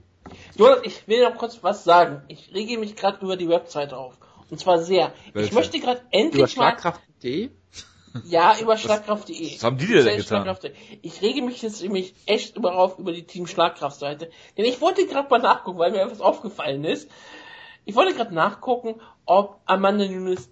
Jonas, 0.55 0.81
ich 0.83 1.07
will 1.07 1.23
noch 1.23 1.35
kurz 1.35 1.63
was 1.63 1.83
sagen. 1.83 2.21
Ich 2.27 2.53
rege 2.53 2.77
mich 2.77 2.95
gerade 2.95 3.25
über 3.25 3.37
die 3.37 3.49
Webseite 3.49 3.97
auf. 3.97 4.19
Und 4.51 4.59
zwar 4.59 4.83
sehr. 4.83 5.13
Welche? 5.33 5.49
Ich 5.49 5.55
möchte 5.55 5.79
gerade 5.79 6.01
endlich 6.11 6.55
Über 6.55 6.63
mal... 6.63 6.93
Ja, 8.25 8.55
über 8.59 8.77
Schlagkraft.de. 8.77 9.55
Was 9.55 9.63
haben 9.63 9.77
die 9.77 9.87
dir 9.87 10.03
denn 10.03 10.17
getan? 10.17 10.43
Schlagkraft.de. 10.43 10.71
Ich 11.01 11.21
rege 11.21 11.41
mich 11.41 11.61
jetzt 11.61 11.81
nämlich 11.81 12.13
echt 12.25 12.55
überauf 12.55 12.99
über 12.99 13.11
die 13.11 13.23
Team 13.23 13.47
Schlagkraft-Seite. 13.47 14.29
Denn 14.57 14.65
ich 14.65 14.81
wollte 14.81 15.07
gerade 15.07 15.29
mal 15.29 15.39
nachgucken, 15.39 15.79
weil 15.79 15.91
mir 15.91 16.01
etwas 16.01 16.21
aufgefallen 16.21 16.83
ist. 16.83 17.09
Ich 17.85 17.95
wollte 17.95 18.13
gerade 18.13 18.33
nachgucken, 18.33 19.01
ob 19.25 19.59
Amanda 19.65 20.05
Nunes 20.05 20.49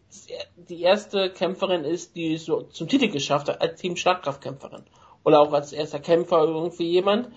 die 0.55 0.81
erste 0.81 1.29
Kämpferin 1.29 1.83
ist, 1.83 2.15
die 2.15 2.33
es 2.33 2.45
so 2.45 2.63
zum 2.63 2.87
Titel 2.87 3.09
geschafft 3.09 3.47
hat, 3.47 3.61
als 3.61 3.79
Team 3.79 3.95
Schlagkraft-Kämpferin. 3.95 4.83
Oder 5.23 5.39
auch 5.39 5.53
als 5.53 5.71
erster 5.71 5.99
Kämpfer 5.99 6.43
irgendwie 6.43 6.89
jemand. 6.89 7.29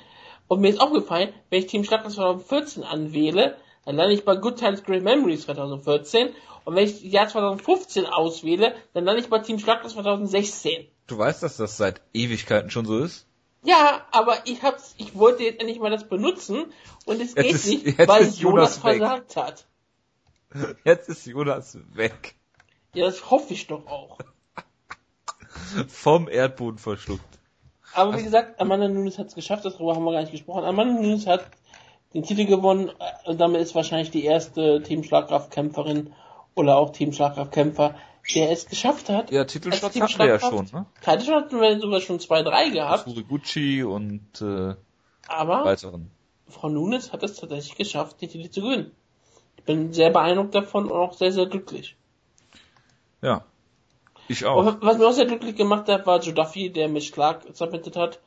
Und 0.48 0.60
mir 0.60 0.70
ist 0.70 0.80
aufgefallen, 0.80 1.32
wenn 1.51 1.60
ich 1.60 1.66
Team 1.66 1.84
Schlagkraft 1.84 2.16
2014 2.16 2.82
anwähle, 2.82 3.56
dann 3.84 3.96
lande 3.96 4.14
ich 4.14 4.24
bei 4.24 4.36
Good 4.36 4.59
Times 4.59 4.82
Great 4.82 5.02
Memories 5.02 5.42
2014. 5.42 6.30
Und 6.65 6.77
wenn 6.77 6.85
ich 6.85 7.03
das 7.03 7.12
Jahr 7.12 7.28
2015 7.28 8.07
auswähle, 8.07 8.74
dann 8.95 9.05
lande 9.05 9.20
ich 9.20 9.28
bei 9.28 9.39
Team 9.41 9.59
Schlagkraft 9.59 9.95
2016. 9.95 10.86
Du 11.07 11.19
weißt, 11.19 11.43
dass 11.43 11.57
das 11.59 11.77
seit 11.77 12.01
Ewigkeiten 12.15 12.70
schon 12.70 12.86
so 12.86 12.99
ist? 12.99 13.27
Ja, 13.62 14.07
aber 14.11 14.47
ich 14.47 14.62
hab's, 14.62 14.95
ich 14.99 15.15
wollte 15.15 15.43
jetzt 15.43 15.61
endlich 15.61 15.78
mal 15.81 15.91
das 15.91 16.09
benutzen 16.09 16.66
und 17.07 17.20
es 17.20 17.35
geht 17.35 17.53
ist- 17.53 17.66
nicht, 17.66 17.99
weil 17.99 18.24
Jonas, 18.24 18.41
Jonas 18.41 18.78
versagt 18.78 19.36
hat. 19.36 19.66
Jetzt 20.85 21.09
ist 21.09 21.27
Jonas 21.27 21.77
weg. 21.95 22.36
Ja, 22.95 23.07
das 23.07 23.28
hoffe 23.31 23.55
ich 23.55 23.66
doch 23.66 23.86
auch. 23.89 24.19
Vom 25.89 26.28
Erdboden 26.28 26.78
verschluckt. 26.78 27.24
Aber 27.93 28.16
wie 28.19 28.23
gesagt, 28.23 28.61
Amanda 28.61 28.89
Nunes 28.89 29.19
hat 29.19 29.28
es 29.28 29.35
geschafft, 29.35 29.65
darüber 29.65 29.95
haben 29.97 30.05
wir 30.05 30.12
gar 30.12 30.20
nicht 30.20 30.32
gesprochen. 30.32 30.65
Amanda 30.65 30.95
Nunes 31.01 31.27
hat 31.27 31.47
den 32.12 32.23
Titel 32.23 32.45
gewonnen 32.45 32.89
äh, 32.89 33.28
und 33.31 33.41
damit 33.41 33.61
ist 33.61 33.74
wahrscheinlich 33.74 34.11
die 34.11 34.24
erste 34.24 34.82
Team 34.82 35.03
Schlagkraft-Kämpferin 35.03 36.12
oder 36.55 36.76
auch 36.76 36.90
Team 36.90 37.12
Schlagkraft-Kämpfer, 37.12 37.94
der 38.35 38.51
es 38.51 38.66
geschafft 38.66 39.09
hat. 39.09 39.31
Ja, 39.31 39.44
Titelschutz 39.44 39.93
Team 39.93 40.02
hatten 40.02 40.18
wir 40.18 40.26
ja 40.26 40.40
schon, 40.40 40.66
ne? 40.72 40.86
Title 41.02 41.35
hatten 41.35 41.60
wir 41.60 41.81
sogar 41.81 42.01
schon 42.01 42.20
zwei, 42.20 42.43
drei 42.43 42.70
gehabt, 42.70 43.09
Suriguchi 43.09 43.82
und 43.82 44.40
äh, 44.40 44.74
aber 45.26 45.64
weiteren. 45.64 46.10
Frau 46.48 46.68
Nunes 46.68 47.12
hat 47.12 47.22
es 47.22 47.36
tatsächlich 47.36 47.76
geschafft, 47.76 48.20
den 48.20 48.28
Titel 48.28 48.51
zu 48.51 48.62
gewinnen. 48.62 48.93
Ich 49.56 49.64
bin 49.64 49.93
sehr 49.93 50.10
beeindruckt 50.10 50.55
davon 50.55 50.90
und 50.90 50.93
auch 50.93 51.14
sehr, 51.14 51.32
sehr 51.32 51.47
glücklich. 51.47 51.97
Ja. 53.22 53.44
Ich 54.28 54.44
auch. 54.44 54.64
Und 54.64 54.82
was 54.82 54.98
mir 54.98 55.06
auch 55.06 55.12
sehr 55.12 55.26
glücklich 55.26 55.56
gemacht 55.56 55.89
hat, 55.89 56.06
war 56.06 56.20
Joe 56.20 56.35
Duffy, 56.35 56.70
der 56.70 56.89
mich 56.89 57.12
Clark 57.12 57.44
submitted 57.52 57.97
hat. 57.97 58.20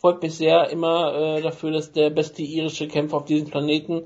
Freut 0.00 0.22
mich 0.22 0.34
sehr 0.34 0.70
immer 0.70 1.14
äh, 1.14 1.42
dafür, 1.42 1.72
dass 1.72 1.92
der 1.92 2.08
beste 2.08 2.40
irische 2.40 2.88
Kämpfer 2.88 3.18
auf 3.18 3.26
diesem 3.26 3.50
Planeten, 3.50 4.04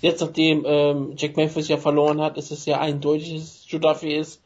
jetzt 0.00 0.20
nachdem 0.20 0.64
ähm, 0.66 1.12
Jack 1.16 1.36
Memphis 1.36 1.68
ja 1.68 1.76
verloren 1.76 2.20
hat, 2.20 2.36
ist 2.36 2.50
es 2.50 2.66
ja 2.66 2.80
eindeutig, 2.80 3.34
dass 3.34 3.42
es 3.42 3.80
Duffy 3.80 4.16
ist. 4.16 4.42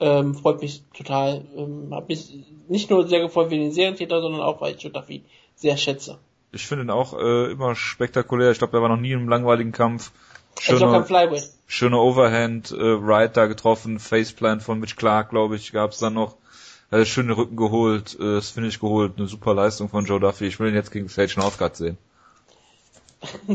Ähm, 0.00 0.34
freut 0.34 0.62
mich 0.62 0.82
total. 0.96 1.44
Ähm, 1.54 1.88
hab 1.90 2.08
mich 2.08 2.32
nicht 2.68 2.88
nur 2.88 3.06
sehr 3.06 3.20
gefreut 3.20 3.50
wegen 3.50 3.64
den 3.64 3.72
Serientäter, 3.72 4.22
sondern 4.22 4.40
auch, 4.40 4.62
weil 4.62 4.74
ich 4.74 4.90
Duffy 4.90 5.24
sehr 5.56 5.76
schätze. 5.76 6.18
Ich 6.52 6.66
finde 6.66 6.84
ihn 6.84 6.90
auch 6.90 7.12
äh, 7.12 7.52
immer 7.52 7.74
spektakulär. 7.74 8.50
Ich 8.50 8.58
glaube, 8.58 8.78
er 8.78 8.82
war 8.82 8.88
noch 8.88 8.96
nie 8.96 9.12
in 9.12 9.18
einem 9.18 9.28
langweiligen 9.28 9.72
Kampf. 9.72 10.10
Er 10.66 10.74
ist 10.74 10.82
auch 10.82 10.90
kein 10.90 11.06
Schöne, 11.06 11.06
Flyweight. 11.06 11.50
schöne 11.66 11.98
Overhand, 11.98 12.70
äh, 12.72 12.76
Right 12.80 13.36
da 13.36 13.46
getroffen, 13.46 13.98
Faceplant 13.98 14.62
von 14.62 14.80
Mitch 14.80 14.96
Clark, 14.96 15.30
glaube 15.30 15.56
ich, 15.56 15.70
gab's 15.72 15.98
dann 15.98 16.14
noch. 16.14 16.36
Äh, 16.90 17.04
schöne 17.04 17.36
Rücken 17.36 17.56
geholt, 17.56 18.16
äh, 18.18 18.34
das 18.34 18.50
finde 18.50 18.68
ich 18.68 18.80
geholt, 18.80 19.14
eine 19.16 19.28
super 19.28 19.54
Leistung 19.54 19.88
von 19.88 20.04
Joe 20.04 20.18
Duffy. 20.18 20.46
Ich 20.46 20.58
will 20.58 20.68
ihn 20.68 20.74
jetzt 20.74 20.90
gegen 20.90 21.08
Sage 21.08 21.34
Northcutt 21.36 21.76
sehen. 21.76 21.98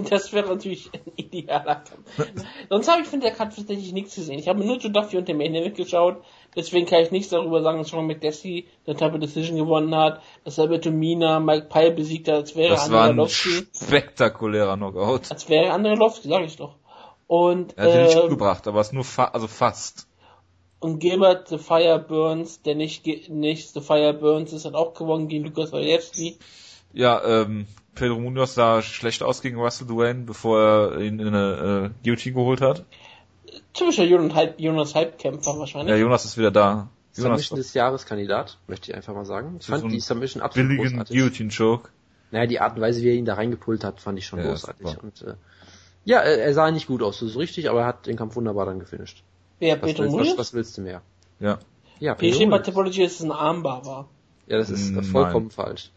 Das 0.10 0.32
wäre 0.32 0.48
natürlich 0.48 0.92
ein 0.94 1.12
idealer 1.16 1.76
Kampf. 1.76 2.30
Sonst 2.70 2.88
habe 2.88 3.02
ich 3.02 3.08
von 3.08 3.20
der 3.20 3.32
Karte 3.32 3.56
tatsächlich 3.56 3.94
nichts 3.94 4.16
gesehen. 4.16 4.40
Ich 4.40 4.48
habe 4.48 4.64
nur 4.64 4.78
Joe 4.78 4.92
Duffy 4.92 5.18
und 5.18 5.28
den 5.28 5.38
Main 5.38 5.56
Event 5.56 5.76
geschaut. 5.76 6.18
Deswegen 6.56 6.86
kann 6.86 7.02
ich 7.02 7.12
nichts 7.12 7.30
darüber 7.30 7.62
sagen, 7.62 7.80
dass 7.80 7.90
Sean 7.90 8.08
McDessie 8.08 8.68
eine 8.86 8.96
Double 8.96 9.20
Decision 9.20 9.58
gewonnen 9.58 9.94
hat, 9.96 10.22
dass 10.44 10.60
Alberto 10.60 10.92
Mina 10.92 11.40
Mike 11.40 11.68
Pyle 11.68 11.92
besiegt 11.92 12.28
hat, 12.28 12.36
als 12.36 12.56
wäre 12.56 12.70
Das 12.70 12.92
war 12.92 13.10
ein 13.10 13.16
Lovski. 13.16 13.66
spektakulärer 13.76 14.78
Knockout. 14.78 15.32
Als 15.32 15.50
wäre 15.50 15.72
Andrei 15.72 15.96
Lovski, 15.96 16.30
sag 16.30 16.44
ich 16.44 16.56
doch. 16.58 16.76
Und, 17.28 17.76
Er 17.78 17.86
hat 17.86 17.96
ihn 17.96 18.04
nicht 18.04 18.16
ähm, 18.16 18.24
umgebracht, 18.24 18.68
aber 18.68 18.80
es 18.82 18.94
nur 18.94 19.04
fa 19.04 19.26
also 19.26 19.48
fast. 19.48 20.05
Und 20.86 21.00
Gilbert 21.00 21.48
The 21.48 21.58
Fire 21.58 21.98
Burns, 21.98 22.62
der 22.62 22.76
nicht, 22.76 23.08
nicht 23.28 23.74
The 23.74 23.82
Fire 23.82 24.14
Burns 24.14 24.54
ist, 24.54 24.66
hat 24.66 24.76
auch 24.76 24.94
gewonnen 24.94 25.28
gegen 25.28 25.44
Lukas 25.44 25.74
Olejewski. 25.74 26.38
Ja, 26.94 27.24
ähm, 27.26 27.66
Pedro 27.96 28.20
Munoz 28.20 28.54
sah 28.54 28.84
schlecht 28.84 29.24
aus 29.24 29.42
gegen 29.42 29.60
Russell 29.60 29.88
Duane, 29.88 30.26
bevor 30.26 30.60
er 30.60 31.00
ihn 31.00 31.18
in 31.18 31.30
eine 31.30 31.92
äh, 31.92 32.04
Guillotine 32.04 32.36
geholt 32.36 32.62
hat. 32.62 32.86
Typischer 33.74 34.04
Jonas, 34.04 34.36
Halb, 34.36 34.60
Jonas 34.60 34.94
Halbkämpfer 34.94 35.58
wahrscheinlich. 35.58 35.90
Ja, 35.90 35.98
Jonas 35.98 36.24
ist 36.24 36.38
wieder 36.38 36.52
da. 36.52 36.90
Jonas 37.16 37.42
Submission 37.42 37.58
des 37.58 37.74
Jahres 37.74 38.06
Kandidat, 38.06 38.60
möchte 38.68 38.92
ich 38.92 38.96
einfach 38.96 39.16
mal 39.16 39.26
sagen. 39.26 39.58
Ich 39.60 39.66
fand 39.66 39.82
so 39.82 39.88
die 39.88 40.00
Submission 40.00 40.44
absolut 40.44 40.70
billigen 40.70 40.90
großartig. 40.90 41.18
Guillotine 41.18 41.50
Choke. 41.50 41.90
Naja, 42.30 42.46
die 42.46 42.60
Art 42.60 42.76
und 42.76 42.84
Weise, 42.84 43.02
wie 43.02 43.10
er 43.10 43.16
ihn 43.16 43.26
da 43.26 43.34
reingepult 43.34 43.84
hat, 43.84 44.02
fand 44.02 44.20
ich 44.20 44.28
schon 44.28 44.38
Ja, 44.38 44.46
großartig. 44.46 45.02
Und, 45.02 45.24
äh, 45.24 45.34
ja, 46.04 46.20
er, 46.20 46.44
er 46.44 46.54
sah 46.54 46.70
nicht 46.70 46.86
gut 46.86 47.02
aus, 47.02 47.22
das 47.22 47.30
ist 47.30 47.38
richtig, 47.38 47.72
aber 47.72 47.80
er 47.80 47.88
hat 47.88 48.06
den 48.06 48.18
Kampf 48.18 48.36
wunderbar 48.36 48.68
dann 48.68 48.78
gefinisht. 48.78 49.24
Wer, 49.60 49.82
Was 49.82 49.98
willst, 49.98 50.14
was, 50.14 50.38
was 50.38 50.54
willst 50.54 50.78
du 50.78 50.82
mehr? 50.82 51.02
Ja. 51.40 51.60
Ja, 52.00 52.16
Munoz. 52.20 52.64
Topology, 52.66 53.04
es 53.04 53.22
ein 53.22 53.32
Armbar 53.32 53.86
war. 53.86 54.10
Ja, 54.48 54.58
das 54.58 54.70
ist 54.70 54.92
Nein. 54.92 55.04
vollkommen 55.06 55.50
falsch. 55.50 55.92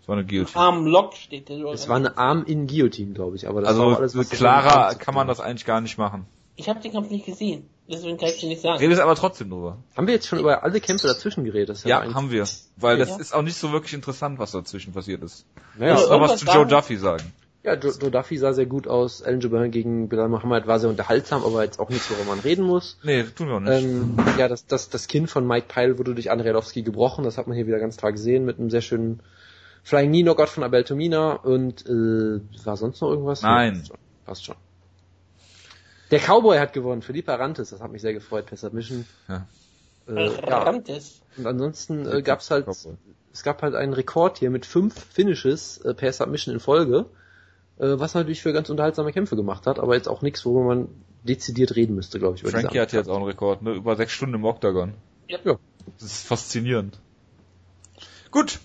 Das 0.00 0.08
war 0.08 0.16
eine 0.16 0.26
Guillotine. 0.26 0.58
Armlock 0.60 1.14
steht 1.14 1.48
da. 1.48 1.54
Es 1.72 1.88
war 1.88 1.96
eine 1.96 2.16
Arm 2.18 2.44
in 2.44 2.66
Guillotine, 2.66 3.12
glaube 3.12 3.36
ich, 3.36 3.46
aber 3.48 3.60
das 3.60 3.76
war 3.76 3.84
also 3.84 3.94
auch 3.94 3.98
alles, 4.00 4.16
was 4.16 4.30
klarer 4.30 4.94
kann 4.94 5.14
man 5.14 5.28
das 5.28 5.38
eigentlich 5.40 5.64
gar 5.64 5.80
nicht 5.80 5.96
machen. 5.98 6.26
Ich 6.56 6.68
habe 6.68 6.80
den 6.80 6.92
Kampf 6.92 7.10
nicht 7.10 7.24
gesehen, 7.24 7.68
deswegen 7.88 8.18
kann 8.18 8.28
ich 8.30 8.38
dir 8.40 8.48
nicht 8.48 8.60
sagen. 8.62 8.78
Redest 8.78 9.00
aber 9.00 9.14
trotzdem 9.14 9.50
drüber. 9.50 9.78
Haben 9.96 10.06
wir 10.06 10.14
jetzt 10.14 10.26
schon 10.26 10.38
über 10.40 10.64
alle 10.64 10.80
Kämpfe 10.80 11.06
dazwischen 11.06 11.44
geredet? 11.44 11.76
Ist 11.76 11.84
Ja, 11.84 12.00
eigentlich- 12.00 12.14
haben 12.16 12.30
wir. 12.30 12.46
Weil 12.76 12.98
das 12.98 13.10
Ja. 13.10 13.16
ist 13.18 13.32
auch 13.34 13.42
nicht 13.42 13.56
so 13.56 13.70
wirklich 13.72 13.94
interessant, 13.94 14.38
was 14.38 14.50
dazwischen 14.52 14.92
passiert 14.92 15.22
ist. 15.22 15.46
Naja, 15.78 15.92
Muss 15.94 16.02
Also 16.02 16.18
noch 16.18 16.28
was 16.28 16.40
zu 16.40 16.46
Joe 16.46 16.66
Duffy 16.66 16.96
sagen. 16.96 17.32
Ja, 17.64 17.76
Duffy 17.76 18.38
sah 18.38 18.52
sehr 18.52 18.66
gut 18.66 18.88
aus. 18.88 19.22
Alan 19.22 19.40
Jabin 19.40 19.70
gegen 19.70 20.08
Bilal 20.08 20.28
Muhammad 20.28 20.66
war 20.66 20.80
sehr 20.80 20.90
unterhaltsam, 20.90 21.44
aber 21.44 21.62
jetzt 21.62 21.78
auch 21.78 21.90
nichts, 21.90 22.10
worüber 22.10 22.24
man 22.24 22.40
reden 22.40 22.64
muss. 22.64 22.98
Nee, 23.04 23.22
tun 23.22 23.48
wir 23.48 23.54
auch 23.54 23.60
nicht. 23.60 23.84
Ähm, 23.84 24.16
ja, 24.36 24.48
das, 24.48 24.66
das, 24.66 24.88
das 24.88 25.06
Kinn 25.06 25.28
von 25.28 25.46
Mike 25.46 25.66
Pyle 25.68 25.96
wurde 25.96 26.14
durch 26.14 26.32
Andrei 26.32 26.48
Arlovski 26.48 26.82
gebrochen. 26.82 27.22
Das 27.22 27.38
hat 27.38 27.46
man 27.46 27.54
hier 27.54 27.68
wieder 27.68 27.78
ganz 27.78 27.96
klar 27.96 28.10
gesehen 28.10 28.44
mit 28.44 28.58
einem 28.58 28.68
sehr 28.68 28.80
schönen 28.80 29.20
Flying 29.84 30.10
Knee 30.10 30.22
Knockout 30.22 30.48
von 30.48 30.64
Abel 30.64 30.82
Tomina. 30.82 31.34
Und 31.34 31.86
äh, 31.86 32.40
war 32.64 32.76
sonst 32.76 33.00
noch 33.00 33.10
irgendwas? 33.10 33.42
Nein. 33.42 33.74
Ja, 33.74 33.78
passt, 33.78 33.86
schon. 33.86 33.96
passt 34.26 34.44
schon. 34.44 34.56
Der 36.10 36.18
Cowboy 36.18 36.58
hat 36.58 36.72
gewonnen, 36.72 37.02
Felipe 37.02 37.32
Arantes. 37.32 37.70
Das 37.70 37.80
hat 37.80 37.92
mich 37.92 38.02
sehr 38.02 38.12
gefreut 38.12 38.46
per 38.46 38.56
Submission. 38.58 39.06
Ja. 39.28 39.46
Äh, 40.08 40.30
ja. 40.48 40.68
Und 40.68 41.46
ansonsten 41.46 42.06
äh, 42.06 42.22
gab's 42.22 42.50
halt, 42.50 42.66
es 43.32 43.42
gab 43.44 43.62
halt 43.62 43.76
einen 43.76 43.92
Rekord 43.92 44.38
hier 44.38 44.50
mit 44.50 44.66
fünf 44.66 44.94
Finishes 45.12 45.78
äh, 45.78 45.94
per 45.94 46.12
Submission 46.12 46.52
in 46.52 46.60
Folge, 46.60 47.06
äh, 47.06 47.21
was 47.98 48.14
natürlich 48.14 48.42
für 48.42 48.52
ganz 48.52 48.70
unterhaltsame 48.70 49.12
Kämpfe 49.12 49.36
gemacht 49.36 49.66
hat, 49.66 49.78
aber 49.78 49.94
jetzt 49.94 50.08
auch 50.08 50.22
nichts, 50.22 50.44
worüber 50.44 50.74
man 50.74 50.88
dezidiert 51.24 51.76
reden 51.76 51.94
müsste, 51.94 52.18
glaube 52.18 52.36
ich. 52.36 52.42
Frankie 52.42 52.80
hat 52.80 52.92
jetzt 52.92 53.08
auch 53.08 53.16
einen 53.16 53.24
Rekord, 53.24 53.62
ne? 53.62 53.72
Über 53.72 53.96
sechs 53.96 54.12
Stunden 54.12 54.34
im 54.36 54.44
Octagon. 54.44 54.94
Ja. 55.28 55.38
Ja. 55.44 55.58
Das 55.98 56.06
ist 56.06 56.26
faszinierend. 56.26 56.98
Gut. 58.30 58.60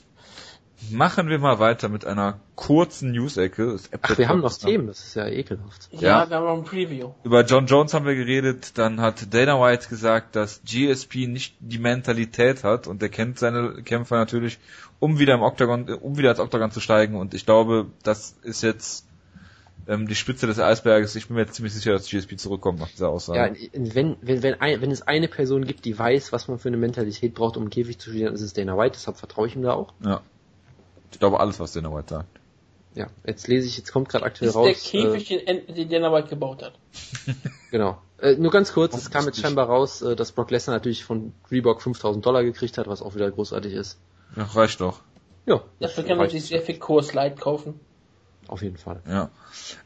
Machen 0.91 1.27
wir 1.27 1.39
mal 1.39 1.57
weiter 1.57 1.89
mit 1.89 2.05
einer 2.05 2.39
kurzen 2.55 3.11
News-Ecke. 3.11 3.77
Ach, 4.01 4.17
wir 4.17 4.29
haben 4.29 4.41
noch 4.41 4.55
Themen, 4.55 4.85
das 4.87 4.99
ist 4.99 5.15
ja 5.15 5.27
ekelhaft. 5.27 5.89
Ja, 5.91 5.99
Ja. 6.23 6.29
wir 6.29 6.37
haben 6.37 6.45
noch 6.45 6.57
ein 6.57 6.63
Preview. 6.63 7.11
Über 7.23 7.43
John 7.43 7.65
Jones 7.65 7.95
haben 7.95 8.05
wir 8.05 8.15
geredet, 8.15 8.77
dann 8.77 9.01
hat 9.01 9.33
Dana 9.33 9.59
White 9.59 9.89
gesagt, 9.89 10.35
dass 10.35 10.61
GSP 10.63 11.27
nicht 11.27 11.55
die 11.59 11.79
Mentalität 11.79 12.63
hat 12.63 12.85
und 12.85 13.01
er 13.01 13.09
kennt 13.09 13.39
seine 13.39 13.81
Kämpfer 13.83 14.17
natürlich, 14.17 14.59
um 14.99 15.17
wieder 15.17 15.33
im 15.33 15.41
Octagon, 15.41 15.87
äh, 15.87 15.93
um 15.93 16.17
wieder 16.17 16.29
ins 16.29 16.39
Octagon 16.39 16.71
zu 16.71 16.79
steigen 16.79 17.15
und 17.15 17.33
ich 17.33 17.45
glaube, 17.47 17.87
das 18.03 18.35
ist 18.43 18.61
jetzt 18.61 19.06
ähm, 19.87 20.07
die 20.07 20.15
Spitze 20.15 20.47
des 20.47 20.59
Eisberges. 20.59 21.15
Ich 21.15 21.27
bin 21.27 21.35
mir 21.35 21.43
jetzt 21.43 21.55
ziemlich 21.55 21.73
sicher, 21.73 21.93
dass 21.93 22.09
GSP 22.09 22.37
zurückkommt 22.37 22.79
nach 22.79 22.89
dieser 22.89 23.09
Aussage. 23.09 23.57
Ja, 23.57 23.69
wenn, 23.73 24.17
wenn, 24.21 24.43
wenn, 24.43 24.61
ein, 24.61 24.81
wenn 24.81 24.91
es 24.91 25.01
eine 25.01 25.27
Person 25.27 25.65
gibt, 25.65 25.85
die 25.85 25.97
weiß, 25.97 26.31
was 26.31 26.47
man 26.47 26.59
für 26.59 26.67
eine 26.67 26.77
Mentalität 26.77 27.33
braucht, 27.33 27.57
um 27.57 27.63
im 27.63 27.69
Käfig 27.69 27.99
zu 27.99 28.11
dann 28.11 28.33
ist 28.33 28.41
es 28.41 28.53
Dana 28.53 28.77
White, 28.77 28.93
deshalb 28.95 29.17
vertraue 29.17 29.47
ich 29.47 29.55
ihm 29.55 29.61
da 29.61 29.73
auch. 29.73 29.93
ja. 30.03 30.21
Ich 31.09 31.19
glaube 31.19 31.39
alles, 31.39 31.57
was 31.61 31.71
Dana 31.71 31.93
White 31.93 32.09
sagt. 32.09 32.39
Ja, 32.93 33.07
jetzt 33.25 33.47
lese 33.47 33.67
ich, 33.67 33.77
jetzt 33.77 33.93
kommt 33.93 34.09
gerade 34.09 34.25
aktuell 34.25 34.49
ist 34.49 34.55
raus. 34.55 34.65
der 34.65 35.01
äh, 35.01 35.13
Käfig, 35.13 35.45
den, 35.45 35.73
den 35.73 35.89
Dana 35.89 36.11
White 36.11 36.27
gebaut 36.29 36.63
hat. 36.63 36.73
Genau. 37.71 38.01
Äh, 38.19 38.35
nur 38.35 38.49
ganz 38.49 38.73
kurz, 38.73 38.95
es 38.95 39.11
kam 39.11 39.25
jetzt 39.25 39.39
scheinbar 39.39 39.67
raus, 39.67 40.01
äh, 40.01 40.15
dass 40.15 40.31
Brock 40.31 40.51
Lesnar 40.51 40.77
natürlich 40.77 41.03
von 41.03 41.33
Reebok 41.51 41.81
5000 41.81 42.25
Dollar 42.25 42.43
gekriegt 42.43 42.77
hat, 42.77 42.87
was 42.87 43.01
auch 43.01 43.13
wieder 43.13 43.29
großartig 43.29 43.73
ist. 43.73 43.99
Ja, 44.35 44.43
reicht 44.43 44.81
doch. 44.81 45.01
Ja, 45.45 45.61
Dafür 45.79 46.03
kann 46.05 46.17
man 46.17 46.29
sich 46.29 46.45
sehr 46.45 46.61
viel 46.61 46.79
Kurs-Light 46.79 47.39
kaufen. 47.39 47.79
Auf 48.47 48.61
jeden 48.61 48.77
Fall. 48.77 49.01
Ja. 49.07 49.29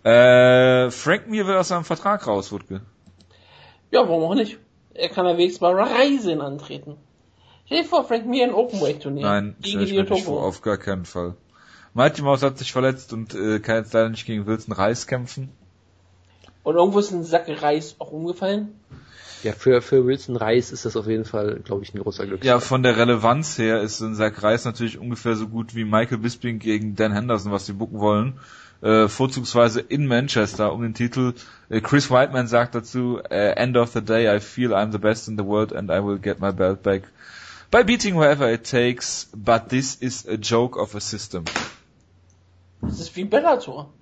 Äh, 0.03 0.91
Frank 0.91 1.27
Mir 1.27 1.47
will 1.47 1.55
aus 1.55 1.69
seinem 1.69 1.83
Vertrag 1.83 2.27
raus, 2.27 2.51
Wutke. 2.51 2.81
Ja, 3.89 4.07
warum 4.07 4.23
auch 4.23 4.35
nicht? 4.35 4.59
Er 4.93 5.09
kann 5.09 5.25
ja 5.25 5.37
wenigstens 5.37 5.61
mal 5.61 5.73
Reisen 5.79 6.41
antreten. 6.41 6.97
Stell 7.65 7.83
dir 7.83 7.87
vor, 7.87 8.03
Frank 8.03 8.25
Mir 8.25 8.43
ein 8.43 8.53
Openweight-Turnier. 8.53 9.23
Nein, 9.23 9.55
gegen 9.61 9.81
ich 9.81 9.91
die 9.91 10.01
nicht 10.01 10.23
vor, 10.23 10.43
auf 10.43 10.61
gar 10.61 10.77
keinen 10.77 11.05
Fall. 11.05 11.35
Mighty 11.93 12.21
Mouse 12.21 12.43
hat 12.43 12.57
sich 12.57 12.71
verletzt 12.71 13.13
und 13.13 13.33
äh, 13.33 13.59
kann 13.59 13.77
jetzt 13.77 13.93
leider 13.93 14.09
nicht 14.09 14.25
gegen 14.25 14.45
Wilson 14.45 14.73
Reis 14.73 15.07
kämpfen. 15.07 15.49
Und 16.63 16.75
irgendwo 16.75 16.99
ist 16.99 17.11
ein 17.11 17.23
Sack 17.23 17.47
Reis 17.61 17.95
auch 17.99 18.11
umgefallen. 18.11 18.79
Ja, 19.43 19.53
für, 19.53 19.81
für 19.81 20.05
Wilson 20.05 20.35
Reis 20.35 20.71
ist 20.71 20.85
das 20.85 20.95
auf 20.95 21.07
jeden 21.07 21.25
Fall, 21.25 21.59
glaube 21.63 21.83
ich, 21.83 21.93
ein 21.93 21.99
großer 21.99 22.25
Glück. 22.25 22.43
Ja, 22.43 22.59
von 22.59 22.83
der 22.83 22.97
Relevanz 22.97 23.57
her 23.57 23.81
ist 23.81 24.01
ein 24.01 24.15
Zack 24.15 24.41
Reis 24.43 24.65
natürlich 24.65 24.97
ungefähr 24.97 25.35
so 25.35 25.47
gut 25.47 25.75
wie 25.75 25.83
Michael 25.83 26.19
Bisping 26.19 26.59
gegen 26.59 26.95
Dan 26.95 27.11
Henderson, 27.11 27.51
was 27.51 27.65
sie 27.65 27.73
bucken 27.73 27.99
wollen. 27.99 28.39
Äh, 28.81 29.07
vorzugsweise 29.07 29.79
in 29.79 30.07
Manchester 30.07 30.73
um 30.73 30.81
den 30.81 30.93
Titel. 30.93 31.33
Äh, 31.69 31.81
Chris 31.81 32.09
Whiteman 32.09 32.47
sagt 32.47 32.75
dazu, 32.75 33.19
äh, 33.29 33.51
End 33.55 33.77
of 33.77 33.91
the 33.91 34.01
day, 34.01 34.35
I 34.35 34.39
feel 34.39 34.73
I'm 34.73 34.91
the 34.91 34.97
best 34.97 35.27
in 35.27 35.37
the 35.37 35.45
world 35.45 35.73
and 35.73 35.91
I 35.91 36.03
will 36.03 36.17
get 36.17 36.39
my 36.39 36.51
belt 36.51 36.81
back 36.81 37.03
by 37.71 37.83
beating 37.83 38.15
whoever 38.15 38.51
it 38.51 38.63
takes, 38.69 39.29
but 39.33 39.69
this 39.69 39.95
is 39.95 40.27
a 40.27 40.35
joke 40.35 40.77
of 40.77 40.93
a 40.93 40.99
system. 40.99 41.45
Das 42.81 42.99
ist 42.99 43.15
wie 43.15 43.23
Bellator. 43.23 43.93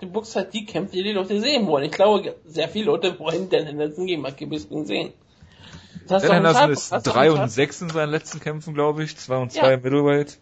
Du 0.00 0.08
buchst 0.08 0.34
halt 0.36 0.52
die 0.52 0.66
Kämpfe, 0.66 0.96
die 0.96 1.02
die 1.04 1.12
Leute 1.12 1.40
sehen 1.40 1.66
wollen. 1.66 1.84
Ich 1.84 1.92
glaube, 1.92 2.34
sehr 2.44 2.68
viele 2.68 2.86
Leute 2.86 3.18
wollen 3.18 3.48
Dan 3.48 3.66
Henderson 3.66 4.06
gegen 4.06 4.22
Michael 4.22 4.48
Bisping 4.48 4.84
sehen. 4.86 5.12
Das 6.08 6.22
Dan 6.22 6.32
Henderson 6.32 6.70
ist 6.72 6.88
Tab- 6.90 6.96
hast 6.96 7.06
du 7.06 7.10
auch 7.10 7.14
3 7.14 7.20
einen 7.22 7.30
und 7.32 7.38
Tab- 7.38 7.48
6 7.50 7.82
in 7.82 7.90
seinen 7.90 8.10
letzten 8.10 8.40
Kämpfen, 8.40 8.74
glaube 8.74 9.04
ich. 9.04 9.16
2 9.16 9.36
und 9.36 9.52
2 9.52 9.66
Ja. 9.68 9.72
im 9.74 9.82
Middleweight. 9.82 10.38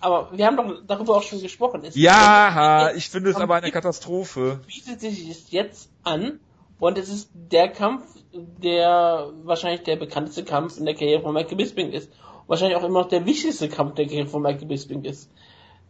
Aber 0.00 0.30
wir 0.36 0.46
haben 0.46 0.56
doch 0.56 0.74
darüber 0.86 1.16
auch 1.16 1.22
schon 1.22 1.40
gesprochen. 1.40 1.82
Es 1.84 1.94
Ja, 1.94 2.88
es- 2.90 2.96
ich 2.96 3.10
finde 3.10 3.30
es 3.30 3.36
aber 3.36 3.54
eine 3.56 3.70
Katastrophe. 3.70 4.60
bietet 4.66 5.00
sich 5.00 5.28
es 5.30 5.50
jetzt 5.52 5.90
an 6.02 6.40
und 6.80 6.98
es 6.98 7.08
ist 7.08 7.30
der 7.34 7.68
Kampf, 7.68 8.02
der 8.32 9.30
wahrscheinlich 9.44 9.82
der 9.84 9.96
bekannteste 9.96 10.42
Kampf 10.44 10.76
in 10.78 10.86
der 10.86 10.94
Karriere 10.94 11.22
von 11.22 11.34
Michael 11.34 11.56
Bisping 11.56 11.92
ist. 11.92 12.08
Und 12.08 12.48
wahrscheinlich 12.48 12.76
auch 12.76 12.82
immer 12.82 13.02
noch 13.02 13.08
der 13.08 13.24
wichtigste 13.26 13.68
Kampf 13.68 13.94
der 13.94 14.06
Karriere 14.06 14.26
von 14.26 14.42
Michael 14.42 14.66
Bisping 14.66 15.04
ist. 15.04 15.30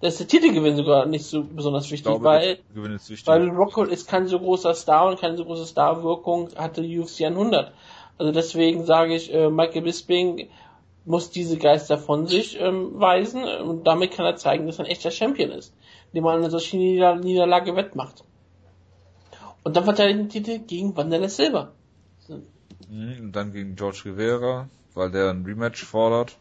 Da 0.03 0.09
ist 0.09 0.19
der 0.19 0.27
Titelgewinn 0.27 0.75
sogar 0.75 1.07
nicht 1.07 1.25
so 1.25 1.45
besonders 1.45 1.85
Ich 1.87 1.93
wichtig, 1.93 2.07
glaube, 2.07 2.25
weil, 2.25 2.59
wichtig. 2.75 3.25
weil 3.25 3.49
Rockhold 3.51 3.89
ist 3.93 4.09
kein 4.09 4.27
so 4.27 4.41
großer 4.41 4.75
Star 4.75 5.07
und 5.09 5.21
keine 5.21 5.37
so 5.37 5.45
große 5.45 5.65
Starwirkung 5.65 6.49
hatte 6.57 6.83
UFC 6.83 7.21
100. 7.21 7.73
Also 8.19 8.33
deswegen 8.33 8.85
sage 8.85 9.15
ich, 9.15 9.33
äh, 9.33 9.49
Michael 9.49 9.83
Bisping 9.83 10.49
muss 11.05 11.31
diese 11.31 11.57
Geister 11.57 11.99
von 11.99 12.27
sich 12.27 12.61
ähm, 12.61 12.99
weisen 12.99 13.45
und 13.45 13.87
damit 13.87 14.11
kann 14.11 14.27
er 14.27 14.35
zeigen, 14.35 14.67
dass 14.67 14.81
er 14.81 14.87
ein 14.87 14.91
echter 14.91 15.13
Champion 15.13 15.51
ist, 15.53 15.73
indem 16.13 16.25
er 16.25 16.33
eine 16.33 16.51
solche 16.51 16.77
Nieder 16.77 17.15
Niederlage 17.15 17.77
wettmacht. 17.77 18.25
Und 19.63 19.77
dann 19.77 19.85
verteidigt 19.85 20.17
er 20.19 20.23
den 20.25 20.29
Titel 20.31 20.59
gegen 20.67 20.97
Wanderlei 20.97 21.29
Silva. 21.29 21.71
Mhm, 22.89 23.27
Und 23.27 23.33
dann 23.37 23.53
gegen 23.53 23.77
George 23.77 24.03
Rivera, 24.07 24.69
weil 24.95 25.13
der 25.13 25.31
ein 25.31 25.45
Rematch 25.45 25.85
fordert. 25.85 26.37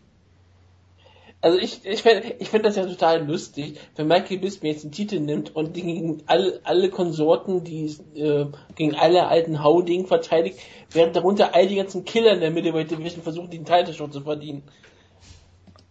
Also 1.44 1.58
ich, 1.58 1.84
ich 1.86 2.04
finde 2.04 2.36
ich 2.38 2.50
find 2.50 2.64
das 2.66 2.76
ja 2.76 2.86
total 2.86 3.26
lustig, 3.26 3.80
wenn 3.96 4.08
Michael 4.08 4.38
Bisping 4.38 4.72
jetzt 4.72 4.84
den 4.84 4.92
Titel 4.92 5.20
nimmt 5.20 5.56
und 5.56 5.76
den 5.76 5.88
gegen 5.88 6.24
alle, 6.28 6.60
alle 6.64 6.90
Konsorten, 6.92 7.64
die 7.64 7.86
äh, 8.16 8.46
gegen 8.76 8.94
alle 8.96 9.28
alten 9.28 9.64
Hauding 9.64 10.06
verteidigt, 10.06 10.60
während 10.92 11.16
darunter 11.16 11.56
all 11.56 11.66
die 11.68 11.78
ganzen 11.78 12.06
Killer 12.06 12.34
in 12.34 12.42
der 12.42 12.52
Middleweight 12.52 12.92
Division 12.92 13.24
versuchen, 13.24 13.50
den 13.50 13.66
Titel 13.66 13.94
schon 13.94 14.12
zu 14.12 14.22
verdienen. 14.22 14.62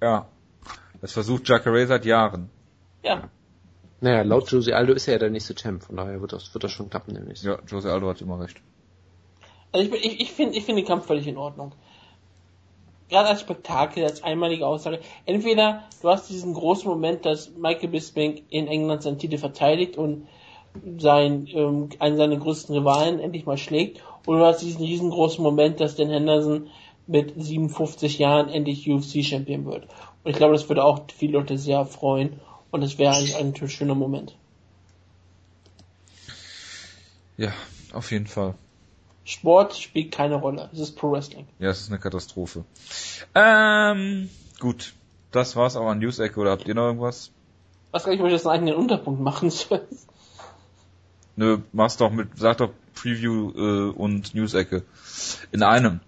Ja. 0.00 0.28
Das 1.00 1.12
versucht 1.12 1.48
Jacare 1.48 1.84
seit 1.86 2.04
Jahren. 2.04 2.48
Ja. 3.02 3.28
Naja, 4.00 4.22
laut 4.22 4.50
Jose 4.52 4.74
Aldo 4.74 4.92
ist 4.92 5.08
er 5.08 5.14
ja 5.14 5.18
der 5.18 5.30
nächste 5.30 5.54
Champ, 5.54 5.82
von 5.82 5.96
daher 5.96 6.20
wird 6.20 6.32
das, 6.32 6.54
wird 6.54 6.62
das 6.62 6.70
schon 6.72 6.90
klappen 6.90 7.14
demnächst. 7.14 7.42
Ja, 7.44 7.58
Jose 7.66 7.90
Aldo 7.92 8.08
hat 8.08 8.20
immer 8.20 8.38
recht. 8.40 8.58
Also 9.72 9.84
ich, 9.84 9.90
bin- 9.90 10.00
ich, 10.00 10.20
ich 10.20 10.32
finde 10.32 10.56
ich 10.56 10.64
find 10.64 10.78
den 10.78 10.86
Kampf 10.86 11.06
völlig 11.06 11.26
in 11.26 11.36
Ordnung. 11.36 11.72
Gerade 13.10 13.28
als 13.28 13.40
Spektakel, 13.40 14.04
als 14.04 14.22
einmalige 14.22 14.66
Aussage. 14.66 15.00
Entweder 15.26 15.84
du 16.00 16.08
hast 16.08 16.30
diesen 16.30 16.54
großen 16.54 16.88
Moment, 16.88 17.26
dass 17.26 17.50
Michael 17.56 17.88
Bisping 17.88 18.42
in 18.50 18.68
England 18.68 19.02
seinen 19.02 19.18
Titel 19.18 19.36
verteidigt 19.36 19.98
und 19.98 20.28
sein, 20.98 21.48
ähm, 21.52 21.88
einen 21.98 22.16
seiner 22.16 22.36
größten 22.36 22.74
Rivalen 22.76 23.18
endlich 23.18 23.44
mal 23.44 23.58
schlägt, 23.58 24.02
oder 24.26 24.38
du 24.38 24.44
hast 24.44 24.62
diesen 24.62 24.84
riesengroßen 24.84 25.42
Moment, 25.42 25.80
dass 25.80 25.96
Dan 25.96 26.10
Henderson 26.10 26.68
mit 27.06 27.32
57 27.36 28.18
Jahren 28.18 28.48
endlich 28.48 28.88
UFC-Champion 28.88 29.66
wird. 29.66 29.88
Und 30.22 30.30
ich 30.30 30.36
glaube, 30.36 30.52
das 30.52 30.68
würde 30.68 30.84
auch 30.84 31.00
viele 31.14 31.38
Leute 31.38 31.58
sehr 31.58 31.84
freuen 31.86 32.38
und 32.70 32.82
es 32.82 32.98
wäre 32.98 33.14
eigentlich 33.14 33.36
ein 33.36 33.68
schöner 33.68 33.96
Moment. 33.96 34.36
Ja, 37.36 37.52
auf 37.92 38.12
jeden 38.12 38.26
Fall. 38.26 38.54
Sport 39.30 39.76
spielt 39.76 40.10
keine 40.10 40.34
Rolle. 40.34 40.68
Es 40.72 40.80
ist 40.80 40.96
Pro 40.96 41.12
Wrestling. 41.12 41.46
Ja, 41.60 41.70
es 41.70 41.80
ist 41.82 41.90
eine 41.90 42.00
Katastrophe. 42.00 42.64
Ähm, 43.34 44.28
gut. 44.58 44.92
Das 45.30 45.54
war's 45.54 45.76
auch 45.76 45.86
an 45.86 46.00
News-Ecke, 46.00 46.40
oder 46.40 46.50
habt 46.50 46.66
ihr 46.66 46.74
noch 46.74 46.86
irgendwas? 46.86 47.30
Was 47.92 48.02
kann 48.02 48.14
ich 48.14 48.20
euch 48.20 48.32
das 48.32 48.44
einen 48.44 48.56
eigenen 48.56 48.74
Unterpunkt 48.74 49.20
machen 49.20 49.50
soll? 49.50 49.86
Nö, 51.36 51.58
mach's 51.72 51.96
doch 51.96 52.10
mit, 52.10 52.30
sag 52.36 52.58
doch 52.58 52.70
Preview 52.94 53.52
äh, 53.54 53.90
und 53.92 54.34
News-Ecke 54.34 54.82
in 55.52 55.62
einem. 55.62 56.00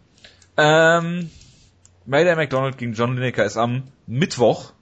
Ähm, 0.56 1.30
Mayday 2.04 2.34
McDonald 2.34 2.76
gegen 2.76 2.94
John 2.94 3.14
Lineker 3.14 3.44
ist 3.44 3.56
am 3.56 3.84
Mittwoch. 4.08 4.72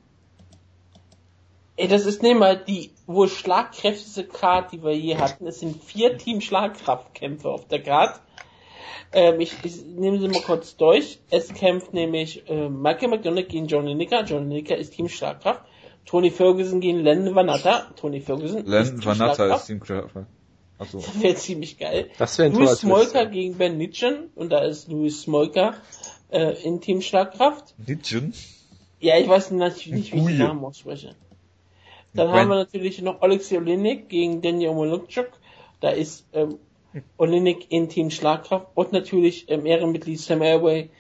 Ey, 1.77 1.89
das 1.89 2.07
ist 2.07 2.23
nicht 2.23 2.39
mal 2.39 2.57
die 2.57 2.91
wohl 3.07 3.29
schlagkräftigste 3.29 4.25
Card, 4.25 4.73
die 4.73 4.83
wir 4.83 4.97
je 4.97 5.19
hatten. 5.19 5.47
Es 5.47 5.61
sind 5.61 5.83
vier 5.83 6.17
Team-Schlagkraftkämpfe 6.17 7.49
auf 7.49 7.69
der 7.69 7.83
Card. 7.83 8.21
Ähm, 9.13 9.41
ich, 9.41 9.55
ich 9.65 9.85
nehme 9.85 10.19
sie 10.21 10.29
mal 10.29 10.43
kurz 10.43 10.77
durch. 10.77 11.19
Es 11.31 11.53
kämpft 11.53 11.93
nämlich 11.95 12.49
äh, 12.49 12.69
Michael 12.69 13.09
McDonald 13.09 13.49
gegen 13.49 13.67
John 13.67 13.87
Lineker. 13.87 14.25
John 14.25 14.49
Lineker 14.49 14.77
ist 14.77 14.95
Team 14.95 15.09
Schlagkraft. 15.09 15.63
Tony 16.07 16.31
Ferguson 16.31 16.81
gegen 16.81 17.01
Len 17.01 17.35
Vanatta. 17.35 17.93
Tony 17.97 18.21
Ferguson 18.21 18.65
Len 18.67 19.05
Vanatta 19.05 19.55
ist 19.55 19.67
Team 19.67 19.85
Schlagkraft. 19.85 20.27
Achso. 20.79 20.99
Das 21.07 21.23
wäre 21.23 21.35
ziemlich 21.35 21.79
geil. 21.79 22.11
Das 22.19 22.39
wäre 22.39 22.49
ein 22.49 22.55
Louis 22.55 22.79
Smolka 22.79 23.25
gegen 23.25 23.57
Ben 23.59 23.77
Nitchen. 23.77 24.31
Und 24.35 24.51
da 24.51 24.61
ist 24.61 24.89
Louis 24.89 25.23
Smolka 25.23 25.75
äh, 26.31 26.53
in 26.63 26.81
Team 26.81 27.03
Schlagkraft. 27.03 27.75
Nitchen? 27.87 28.33
Ja, 28.99 29.19
ich 29.19 29.29
weiß 29.29 29.51
nicht, 29.51 29.87
nicht 29.87 30.13
wie 30.13 30.19
ich 30.19 30.27
den 30.27 30.39
Namen 30.39 30.65
ausspreche. 30.65 31.15
Dann 32.15 32.29
When? 32.29 32.37
haben 32.37 32.49
wir 32.49 32.57
natürlich 32.57 33.01
noch 33.03 33.23
Alexei 33.23 33.59
Olinik 33.59 34.09
gegen 34.09 34.43
Daniel 34.43 34.75
Molotchuk. 34.75 35.29
Da 35.81 35.91
ist 35.91 36.27
ähm, 36.33 36.59
Olinik 37.17 37.71
in 37.71 37.89
Team 37.89 38.11
Schlagkraft 38.11 38.67
und 38.75 38.93
natürlich 38.93 39.49
ähm, 39.49 39.67
Ehrenmitglied 39.67 40.21
Sam 40.21 40.43
Airway 40.43 40.91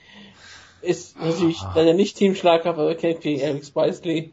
ist 0.82 1.18
natürlich 1.18 1.60
ah. 1.60 1.72
leider 1.76 1.94
nicht 1.94 2.16
Team 2.16 2.34
Schlagkraft, 2.34 2.78
aber 2.78 2.94
kämpft 2.94 3.22
gegen 3.22 3.40
Eric 3.40 3.64
Spicely. 3.64 4.32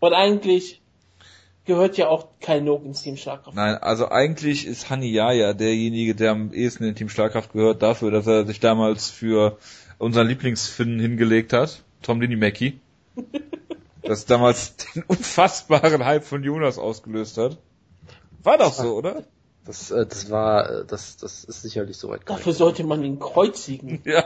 Und 0.00 0.12
eigentlich 0.12 0.82
gehört 1.64 1.96
ja 1.96 2.08
auch 2.08 2.26
kein 2.40 2.64
Nook 2.64 2.84
ins 2.84 3.02
Team 3.02 3.16
Schlagkraft. 3.16 3.56
Nein, 3.56 3.76
also 3.76 4.08
eigentlich 4.08 4.66
ist 4.66 4.90
Hani 4.90 5.08
Yaya 5.10 5.52
derjenige, 5.52 6.14
der 6.14 6.32
am 6.32 6.52
ehesten 6.52 6.84
in 6.84 6.94
Team 6.94 7.08
Schlagkraft 7.08 7.52
gehört, 7.52 7.82
dafür, 7.82 8.10
dass 8.10 8.26
er 8.26 8.46
sich 8.46 8.60
damals 8.60 9.10
für 9.10 9.58
unseren 9.98 10.26
Lieblingsfinn 10.26 10.98
hingelegt 10.98 11.52
hat, 11.52 11.82
Tom 12.02 12.18
Mackie. 12.18 12.80
das 14.02 14.26
damals 14.26 14.76
den 14.76 15.04
unfassbaren 15.04 16.04
Hype 16.04 16.24
von 16.24 16.42
Jonas 16.42 16.78
ausgelöst 16.78 17.38
hat. 17.38 17.58
War 18.42 18.58
doch 18.58 18.72
so, 18.72 18.96
oder? 18.96 19.24
Das, 19.64 19.90
äh, 19.90 20.06
das 20.06 20.30
war, 20.30 20.70
äh, 20.70 20.84
das, 20.84 21.16
das 21.16 21.44
ist 21.44 21.62
sicherlich 21.62 21.96
so 21.96 22.08
weit. 22.08 22.22
Dafür 22.26 22.52
sollte 22.52 22.84
man 22.84 23.02
ihn 23.04 23.18
kreuzigen. 23.18 24.02
Ja. 24.04 24.24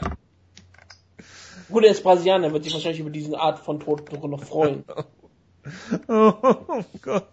Gut, 1.68 1.84
er 1.84 1.90
ist 1.90 2.04
Brasilianer, 2.04 2.52
wird 2.52 2.62
sich 2.62 2.72
wahrscheinlich 2.74 3.00
über 3.00 3.10
diese 3.10 3.40
Art 3.40 3.58
von 3.58 3.80
Tod 3.80 4.08
noch 4.22 4.44
freuen. 4.44 4.84
oh, 6.08 6.32
oh 6.40 6.84
Gott. 7.02 7.26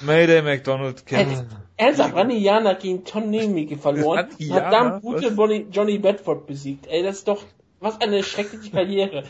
Mayday 0.00 0.40
McDonald 0.40 1.04
kennt. 1.04 1.44
Ernsthaft, 1.76 2.14
Raniana 2.14 2.72
gegen 2.72 3.04
Tom 3.04 3.28
Nemeke 3.28 3.76
verloren. 3.76 4.28
Hat 4.50 4.72
dann 4.72 5.02
gute 5.02 5.30
Bonnie, 5.32 5.66
Johnny 5.70 5.98
Bedford 5.98 6.46
besiegt. 6.46 6.86
Ey, 6.86 7.02
das 7.02 7.18
ist 7.18 7.28
doch, 7.28 7.42
was 7.80 8.00
eine 8.00 8.22
schreckliche 8.22 8.70
Karriere. 8.70 9.24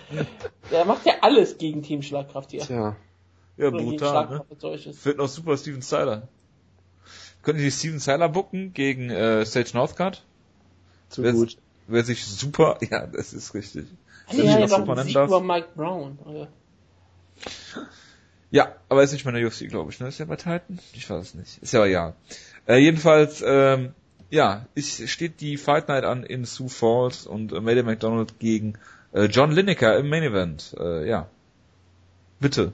Der 0.70 0.84
macht 0.84 1.04
ja 1.06 1.14
alles 1.22 1.58
gegen 1.58 1.82
Team 1.82 2.02
Schlagkraft 2.02 2.52
hier. 2.52 2.60
Tja. 2.60 2.94
Ja, 3.56 3.68
Oder 3.68 3.78
brutal, 3.78 4.44
ne? 4.60 4.92
Fehlt 4.92 5.16
noch 5.16 5.28
super 5.28 5.56
Steven 5.56 5.82
Styler. 5.82 6.28
Können 7.46 7.60
Sie 7.60 7.70
Steven 7.70 8.00
Seiler 8.00 8.28
bucken 8.28 8.72
gegen 8.72 9.08
äh, 9.08 9.46
Sage 9.46 9.70
Northcutt? 9.72 10.24
Zu 11.10 11.22
wer, 11.22 11.32
gut. 11.32 11.56
Wer 11.86 12.02
sich 12.02 12.26
super, 12.26 12.76
ja, 12.90 13.06
das 13.06 13.32
ist 13.32 13.54
richtig. 13.54 13.86
Ja, 14.32 14.42
ja, 14.42 14.58
ja 14.58 14.66
super 14.68 15.04
Sieg 15.04 15.14
über 15.14 15.40
Mike 15.40 15.68
Brown. 15.76 16.18
Oder? 16.24 16.48
Ja, 18.50 18.74
aber 18.88 19.04
ist 19.04 19.12
nicht 19.12 19.24
mehr 19.24 19.32
in 19.32 19.40
der 19.40 19.48
UFC, 19.48 19.68
glaube 19.68 19.92
ich, 19.92 20.00
ne? 20.00 20.08
Ist 20.08 20.18
ja 20.18 20.24
bei 20.24 20.34
Titan? 20.34 20.80
Ich 20.92 21.08
weiß 21.08 21.22
es 21.22 21.34
nicht. 21.34 21.62
Ist 21.62 21.72
ja 21.72 21.78
aber 21.78 21.88
ja. 21.88 22.14
Äh, 22.66 22.78
jedenfalls, 22.78 23.44
ähm, 23.46 23.94
ja, 24.28 24.66
ist, 24.74 25.08
steht 25.08 25.40
die 25.40 25.56
Fight 25.56 25.86
Night 25.86 26.02
an 26.02 26.24
in 26.24 26.46
Sioux 26.46 26.68
Falls 26.68 27.28
und 27.28 27.52
äh, 27.52 27.60
Mayday 27.60 27.84
McDonald 27.84 28.40
gegen 28.40 28.74
äh, 29.12 29.26
John 29.26 29.52
Lineker 29.52 29.96
im 29.96 30.08
Main 30.08 30.24
Event. 30.24 30.74
Äh, 30.80 31.08
ja. 31.08 31.28
Bitte. 32.40 32.72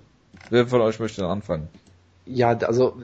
Wer 0.49 0.67
von 0.67 0.81
euch 0.81 0.99
möchte 0.99 1.21
dann 1.21 1.31
anfangen? 1.31 1.69
Ja, 2.25 2.57
also 2.57 3.03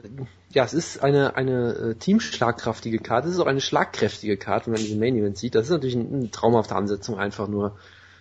ja, 0.51 0.63
es 0.63 0.73
ist 0.73 1.03
eine, 1.03 1.35
eine 1.35 1.73
äh, 1.73 1.95
teamschlagkraftige 1.95 2.99
Karte, 2.99 3.27
es 3.27 3.35
ist 3.35 3.39
auch 3.39 3.47
eine 3.47 3.61
schlagkräftige 3.61 4.37
Karte, 4.37 4.67
wenn 4.67 4.73
man 4.73 4.81
diesen 4.81 4.99
Main 4.99 5.15
Event 5.15 5.37
sieht. 5.37 5.55
Das 5.55 5.65
ist 5.65 5.71
natürlich 5.71 5.95
eine, 5.95 6.07
eine 6.07 6.31
traumhafte 6.31 6.75
Ansetzung, 6.75 7.19
einfach 7.19 7.47
nur. 7.47 7.75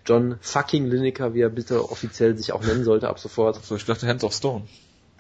John 0.07 0.39
fucking 0.41 0.87
Lineker, 0.87 1.35
wie 1.35 1.43
er 1.43 1.51
bitte 1.51 1.91
offiziell 1.91 2.37
sich 2.37 2.53
auch 2.53 2.63
nennen 2.63 2.83
sollte 2.83 3.09
ab 3.09 3.19
sofort. 3.19 3.63
So, 3.63 3.77
ich 3.77 3.85
dachte 3.85 4.07
Hands 4.07 4.25
of 4.25 4.33
Stone. 4.33 4.65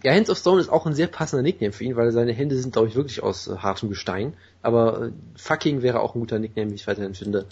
Ja, 0.03 0.15
Hands 0.15 0.31
of 0.31 0.39
Stone 0.39 0.61
ist 0.61 0.71
auch 0.71 0.87
ein 0.87 0.95
sehr 0.95 1.09
passender 1.09 1.43
Nickname 1.43 1.73
für 1.73 1.85
ihn, 1.85 1.97
weil 1.97 2.11
seine 2.13 2.33
Hände 2.33 2.57
sind, 2.57 2.73
glaube 2.73 2.89
ich, 2.89 2.95
wirklich 2.95 3.23
aus 3.23 3.49
äh, 3.49 3.57
hartem 3.57 3.91
Gestein. 3.91 4.35
Aber 4.63 5.09
äh, 5.09 5.13
fucking 5.37 5.83
wäre 5.83 6.01
auch 6.01 6.15
ein 6.15 6.21
guter 6.21 6.39
Nickname, 6.39 6.71
wie 6.71 6.77
ich 6.77 6.87
weiterhin 6.87 7.15
finde. 7.15 7.47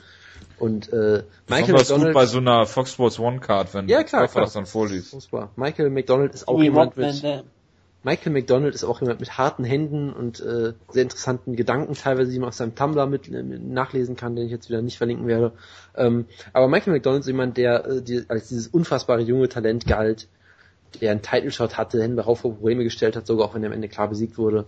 Und 0.58 0.90
äh, 0.92 1.24
Michael 1.48 1.74
McDonald 1.74 2.08
gut 2.08 2.14
bei 2.14 2.26
so 2.26 2.38
einer 2.38 2.64
Fox 2.66 2.92
Sports 2.92 3.18
One 3.18 3.40
Card, 3.40 3.74
wenn 3.74 3.88
ja, 3.88 4.02
klar, 4.02 4.28
klar. 4.28 4.44
das 4.44 4.54
dann 4.54 4.66
vorliest. 4.66 5.28
Michael 5.56 5.90
McDonald 5.90 6.34
ist 6.34 6.48
auch 6.48 6.62
jemand 6.62 6.96
mit 6.96 7.22
Michael 8.06 8.32
McDonald 8.32 8.72
ist 8.72 8.84
auch 8.84 9.00
jemand 9.00 9.18
mit 9.18 9.36
harten 9.36 9.64
Händen 9.64 10.12
und 10.12 10.38
äh, 10.38 10.74
sehr 10.90 11.02
interessanten 11.02 11.56
Gedanken, 11.56 11.94
teilweise, 11.94 12.30
die 12.30 12.38
man 12.38 12.50
aus 12.50 12.56
seinem 12.56 12.76
Tumblr 12.76 13.04
mit, 13.06 13.26
äh, 13.26 13.42
nachlesen 13.42 14.14
kann, 14.14 14.36
den 14.36 14.46
ich 14.46 14.52
jetzt 14.52 14.68
wieder 14.68 14.80
nicht 14.80 14.96
verlinken 14.96 15.26
werde. 15.26 15.54
Ähm, 15.96 16.26
aber 16.52 16.68
Michael 16.68 16.92
McDonald 16.92 17.22
ist 17.22 17.26
jemand, 17.26 17.56
der 17.56 17.84
äh, 17.84 18.02
die, 18.02 18.24
als 18.28 18.46
dieses 18.46 18.68
unfassbare 18.68 19.22
junge 19.22 19.48
Talent 19.48 19.88
galt, 19.88 20.28
der 21.00 21.10
einen 21.10 21.22
Title 21.22 21.50
Shot 21.50 21.78
hatte, 21.78 22.00
Hände 22.00 22.22
vor 22.22 22.36
Probleme 22.36 22.84
gestellt 22.84 23.16
hat, 23.16 23.26
sogar 23.26 23.48
auch 23.48 23.54
wenn 23.56 23.64
er 23.64 23.70
am 23.70 23.72
Ende 23.72 23.88
klar 23.88 24.08
besiegt 24.08 24.38
wurde. 24.38 24.66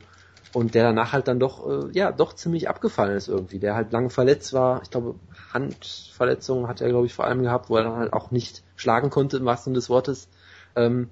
Und 0.52 0.74
der 0.74 0.82
danach 0.82 1.12
halt 1.12 1.28
dann 1.28 1.38
doch, 1.38 1.64
äh, 1.64 1.92
ja, 1.92 2.10
doch 2.10 2.32
ziemlich 2.32 2.68
abgefallen 2.68 3.16
ist 3.16 3.28
irgendwie. 3.28 3.60
Der 3.60 3.76
halt 3.76 3.92
lange 3.92 4.10
verletzt 4.10 4.52
war. 4.52 4.82
Ich 4.82 4.90
glaube, 4.90 5.14
Handverletzungen 5.54 6.66
hat 6.66 6.80
er, 6.80 6.88
glaube 6.88 7.06
ich, 7.06 7.14
vor 7.14 7.26
allem 7.26 7.44
gehabt, 7.44 7.70
wo 7.70 7.76
er 7.76 7.84
dann 7.84 7.98
halt 7.98 8.12
auch 8.12 8.32
nicht 8.32 8.64
schlagen 8.74 9.10
konnte, 9.10 9.36
im 9.36 9.44
wahrsten 9.44 9.70
Sinne 9.70 9.78
des 9.78 9.90
Wortes. 9.90 10.28
Ähm, 10.74 11.08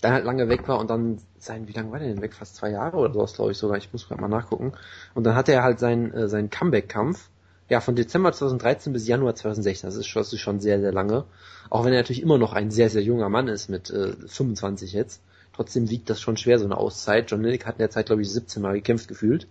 dann 0.00 0.12
halt 0.12 0.24
lange 0.24 0.48
weg 0.48 0.68
war 0.68 0.78
und 0.78 0.90
dann 0.90 1.18
sein, 1.38 1.68
wie 1.68 1.72
lange 1.72 1.90
war 1.90 1.98
der 1.98 2.08
denn 2.08 2.22
weg? 2.22 2.34
Fast 2.34 2.56
zwei 2.56 2.70
Jahre 2.70 2.96
oder 2.96 3.12
sowas, 3.12 3.34
glaube 3.34 3.52
ich 3.52 3.58
sogar. 3.58 3.78
Ich 3.78 3.92
muss 3.92 4.08
gerade 4.08 4.20
mal 4.20 4.28
nachgucken. 4.28 4.72
Und 5.14 5.24
dann 5.24 5.34
hatte 5.34 5.52
er 5.52 5.62
halt 5.62 5.78
seinen, 5.78 6.12
äh, 6.12 6.28
seinen 6.28 6.50
Comeback-Kampf. 6.50 7.30
Ja, 7.68 7.80
von 7.80 7.96
Dezember 7.96 8.32
2013 8.32 8.92
bis 8.92 9.08
Januar 9.08 9.34
2016. 9.34 9.88
Das 9.88 9.96
ist, 9.96 10.06
schon, 10.06 10.20
das 10.20 10.32
ist 10.32 10.40
schon 10.40 10.60
sehr, 10.60 10.80
sehr 10.80 10.92
lange. 10.92 11.24
Auch 11.68 11.84
wenn 11.84 11.92
er 11.92 12.00
natürlich 12.00 12.22
immer 12.22 12.38
noch 12.38 12.52
ein 12.52 12.70
sehr, 12.70 12.90
sehr 12.90 13.02
junger 13.02 13.28
Mann 13.28 13.48
ist 13.48 13.68
mit 13.68 13.90
äh, 13.90 14.12
25 14.26 14.92
jetzt. 14.92 15.20
Trotzdem 15.52 15.90
wiegt 15.90 16.10
das 16.10 16.20
schon 16.20 16.36
schwer, 16.36 16.58
so 16.58 16.66
eine 16.66 16.76
Auszeit. 16.76 17.30
John 17.30 17.42
Lineker 17.42 17.66
hat 17.66 17.76
in 17.76 17.80
der 17.80 17.90
Zeit, 17.90 18.06
glaube 18.06 18.22
ich, 18.22 18.30
17 18.30 18.62
Mal 18.62 18.74
gekämpft 18.74 19.08
gefühlt. 19.08 19.48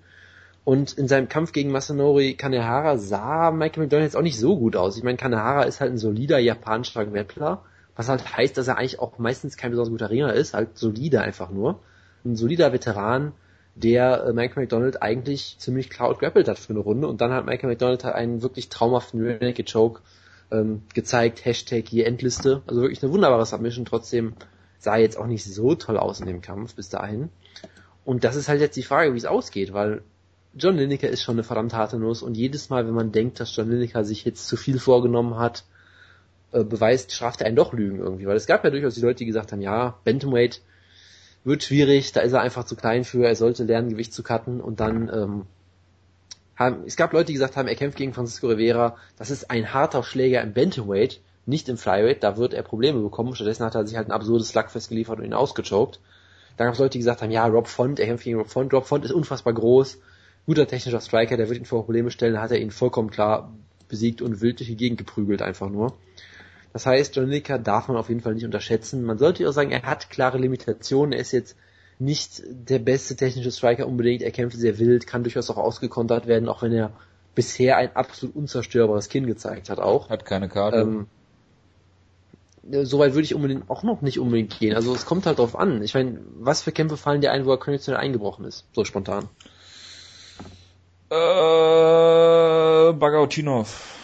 Und 0.63 0.93
in 0.93 1.07
seinem 1.07 1.27
Kampf 1.27 1.51
gegen 1.51 1.71
Masanori 1.71 2.35
Kanehara 2.35 2.97
sah 2.97 3.51
Michael 3.51 3.83
McDonald 3.83 4.07
jetzt 4.07 4.15
auch 4.15 4.21
nicht 4.21 4.39
so 4.39 4.57
gut 4.57 4.75
aus. 4.75 4.97
Ich 4.97 5.03
meine, 5.03 5.17
Kanehara 5.17 5.63
ist 5.63 5.81
halt 5.81 5.91
ein 5.91 5.97
solider 5.97 6.39
japanischer 6.39 7.05
Grappler 7.05 7.63
was 7.95 8.09
halt 8.09 8.35
heißt, 8.35 8.57
dass 8.57 8.67
er 8.67 8.77
eigentlich 8.77 8.99
auch 8.99 9.17
meistens 9.17 9.57
kein 9.57 9.71
besonders 9.71 9.91
guter 9.91 10.09
Ringer 10.09 10.33
ist, 10.33 10.53
halt 10.53 10.77
solide 10.77 11.21
einfach 11.21 11.49
nur. 11.49 11.79
Ein 12.23 12.35
solider 12.35 12.73
Veteran, 12.73 13.33
der 13.75 14.25
äh, 14.25 14.33
Michael 14.33 14.63
McDonald 14.63 15.01
eigentlich 15.01 15.57
ziemlich 15.59 15.89
klar 15.89 16.09
outgrappelt 16.09 16.47
hat 16.47 16.59
für 16.59 16.71
eine 16.71 16.79
Runde 16.79 17.07
und 17.07 17.21
dann 17.21 17.31
hat 17.31 17.45
Michael 17.45 17.69
McDonald 17.69 18.03
halt 18.03 18.15
einen 18.15 18.41
wirklich 18.41 18.69
traumhaften 18.69 19.21
Renegade 19.21 19.71
Choke 19.71 20.01
ähm, 20.51 20.83
gezeigt, 20.93 21.45
Hashtag 21.45 21.87
hier 21.87 22.07
Endliste. 22.07 22.61
Also 22.67 22.81
wirklich 22.81 23.03
eine 23.03 23.11
wunderbare 23.11 23.45
Submission, 23.45 23.85
trotzdem 23.85 24.33
sah 24.79 24.97
jetzt 24.97 25.17
auch 25.17 25.27
nicht 25.27 25.43
so 25.43 25.75
toll 25.75 25.97
aus 25.97 26.19
in 26.19 26.27
dem 26.27 26.41
Kampf 26.41 26.75
bis 26.75 26.89
dahin. 26.89 27.29
Und 28.03 28.23
das 28.23 28.35
ist 28.35 28.47
halt 28.49 28.61
jetzt 28.61 28.77
die 28.77 28.83
Frage, 28.83 29.13
wie 29.13 29.17
es 29.17 29.25
ausgeht, 29.25 29.73
weil 29.73 30.03
John 30.53 30.77
Lineker 30.77 31.09
ist 31.09 31.21
schon 31.21 31.35
eine 31.35 31.43
verdammt 31.43 31.73
harte 31.73 31.97
Nuss 31.97 32.21
und 32.21 32.37
jedes 32.37 32.69
Mal, 32.69 32.87
wenn 32.87 32.93
man 32.93 33.11
denkt, 33.11 33.39
dass 33.39 33.55
John 33.55 33.69
Lineker 33.69 34.05
sich 34.05 34.23
jetzt 34.23 34.47
zu 34.47 34.55
viel 34.55 34.79
vorgenommen 34.79 35.37
hat, 35.37 35.65
äh, 36.55 36.63
beweist, 36.63 37.11
straft 37.11 37.41
er 37.41 37.47
einen 37.47 37.55
doch 37.55 37.73
Lügen 37.73 37.99
irgendwie. 37.99 38.25
Weil 38.25 38.37
es 38.37 38.47
gab 38.47 38.63
ja 38.63 38.69
durchaus 38.69 38.95
die 38.95 39.01
Leute, 39.01 39.19
die 39.19 39.25
gesagt 39.25 39.51
haben, 39.51 39.61
ja, 39.61 39.99
Bantamweight 40.05 40.61
wird 41.43 41.63
schwierig, 41.63 42.11
da 42.13 42.21
ist 42.21 42.31
er 42.31 42.41
einfach 42.41 42.63
zu 42.63 42.75
klein 42.75 43.03
für, 43.03 43.27
er 43.27 43.35
sollte 43.35 43.65
lernen, 43.65 43.89
Gewicht 43.89 44.13
zu 44.13 44.23
cutten 44.23 44.61
und 44.61 44.79
dann 44.79 45.09
ähm, 45.13 45.41
haben, 46.55 46.83
es 46.85 46.95
gab 46.95 47.13
Leute, 47.13 47.27
die 47.27 47.33
gesagt 47.33 47.55
haben, 47.55 47.67
er 47.67 47.75
kämpft 47.75 47.97
gegen 47.97 48.13
Francisco 48.13 48.47
Rivera, 48.47 48.95
das 49.17 49.29
ist 49.29 49.51
ein 49.51 49.73
harter 49.73 50.01
Schläger 50.03 50.41
im 50.41 50.53
Bantamweight, 50.53 51.21
nicht 51.45 51.69
im 51.69 51.77
Flyweight, 51.77 52.23
da 52.23 52.37
wird 52.37 52.53
er 52.53 52.63
Probleme 52.63 53.01
bekommen, 53.01 53.35
stattdessen 53.35 53.65
hat 53.65 53.75
er 53.75 53.85
sich 53.85 53.97
halt 53.97 54.07
ein 54.07 54.13
absurdes 54.13 54.49
Slugfest 54.49 54.89
geliefert 54.89 55.19
und 55.19 55.25
ihn 55.25 55.33
ausgechoked. 55.33 55.99
Dann 56.57 56.67
gab 56.67 56.73
es 56.73 56.79
Leute, 56.79 56.91
die 56.91 56.99
gesagt 56.99 57.21
haben, 57.21 57.31
ja, 57.31 57.45
Rob 57.45 57.67
Font, 57.67 57.99
er 57.99 58.07
kämpft 58.07 58.23
gegen 58.23 58.37
Rob 58.37 58.49
Font, 58.49 58.73
Rob 58.73 58.87
Font 58.87 59.05
ist 59.05 59.11
unfassbar 59.11 59.53
groß, 59.53 59.99
guter 60.47 60.65
technischer 60.65 61.01
Striker, 61.01 61.37
der 61.37 61.49
wird 61.49 61.59
ihn 61.59 61.65
vor 61.65 61.83
Probleme 61.83 62.09
stellen, 62.09 62.33
da 62.33 62.41
hat 62.41 62.51
er 62.51 62.59
ihn 62.59 62.71
vollkommen 62.71 63.11
klar 63.11 63.53
besiegt 63.87 64.21
und 64.23 64.41
wild 64.41 64.59
durch 64.59 64.69
die 64.69 64.77
Gegend 64.77 64.97
geprügelt 64.97 65.43
einfach 65.43 65.69
nur. 65.69 65.93
Das 66.75 66.85
heißt, 66.85 67.15
John 67.15 67.29
Lineker 67.29 67.57
darf 67.57 67.87
man 67.87 67.95
auf 67.95 68.09
jeden 68.09 68.19
Fall 68.19 68.33
nicht 68.33 68.43
unterschätzen. 68.43 69.05
Man 69.05 69.17
sollte 69.17 69.47
auch 69.47 69.53
sagen, 69.53 69.71
er 69.71 69.83
hat 69.83 70.09
klare 70.09 70.37
Limitationen. 70.37 71.13
Er 71.13 71.21
ist 71.21 71.31
jetzt 71.31 71.55
nicht 71.99 72.43
der 72.49 72.79
beste 72.79 73.15
technische 73.15 73.49
Striker 73.49 73.87
unbedingt. 73.87 74.21
Er 74.21 74.31
kämpft 74.31 74.57
sehr 74.57 74.77
wild, 74.77 75.07
kann 75.07 75.23
durchaus 75.23 75.49
auch 75.49 75.55
ausgekontert 75.55 76.27
werden, 76.27 76.49
auch 76.49 76.63
wenn 76.63 76.73
er 76.73 76.91
bisher 77.33 77.77
ein 77.77 77.95
absolut 77.95 78.35
unzerstörbares 78.35 79.07
Kinn 79.07 79.25
gezeigt 79.25 79.69
hat 79.69 79.79
auch. 79.79 80.09
Hat 80.09 80.25
keine 80.25 80.49
Karte. 80.49 80.79
Ähm, 80.79 81.07
Soweit 82.83 83.13
würde 83.13 83.23
ich 83.23 83.35
unbedingt 83.35 83.69
auch 83.69 83.83
noch 83.83 84.01
nicht 84.01 84.19
unbedingt 84.19 84.59
gehen. 84.59 84.75
Also 84.75 84.93
es 84.93 85.05
kommt 85.05 85.25
halt 85.27 85.39
drauf 85.39 85.57
an. 85.57 85.81
Ich 85.81 85.93
meine, 85.93 86.19
was 86.39 86.61
für 86.61 86.73
Kämpfe 86.73 86.97
fallen 86.97 87.21
dir 87.21 87.31
ein, 87.31 87.45
wo 87.45 87.51
er 87.51 87.57
konditionell 87.57 88.01
eingebrochen 88.01 88.43
ist? 88.43 88.65
So 88.73 88.83
spontan. 88.83 89.29
Äh, 91.09 92.91
Bagautinov. 92.91 93.94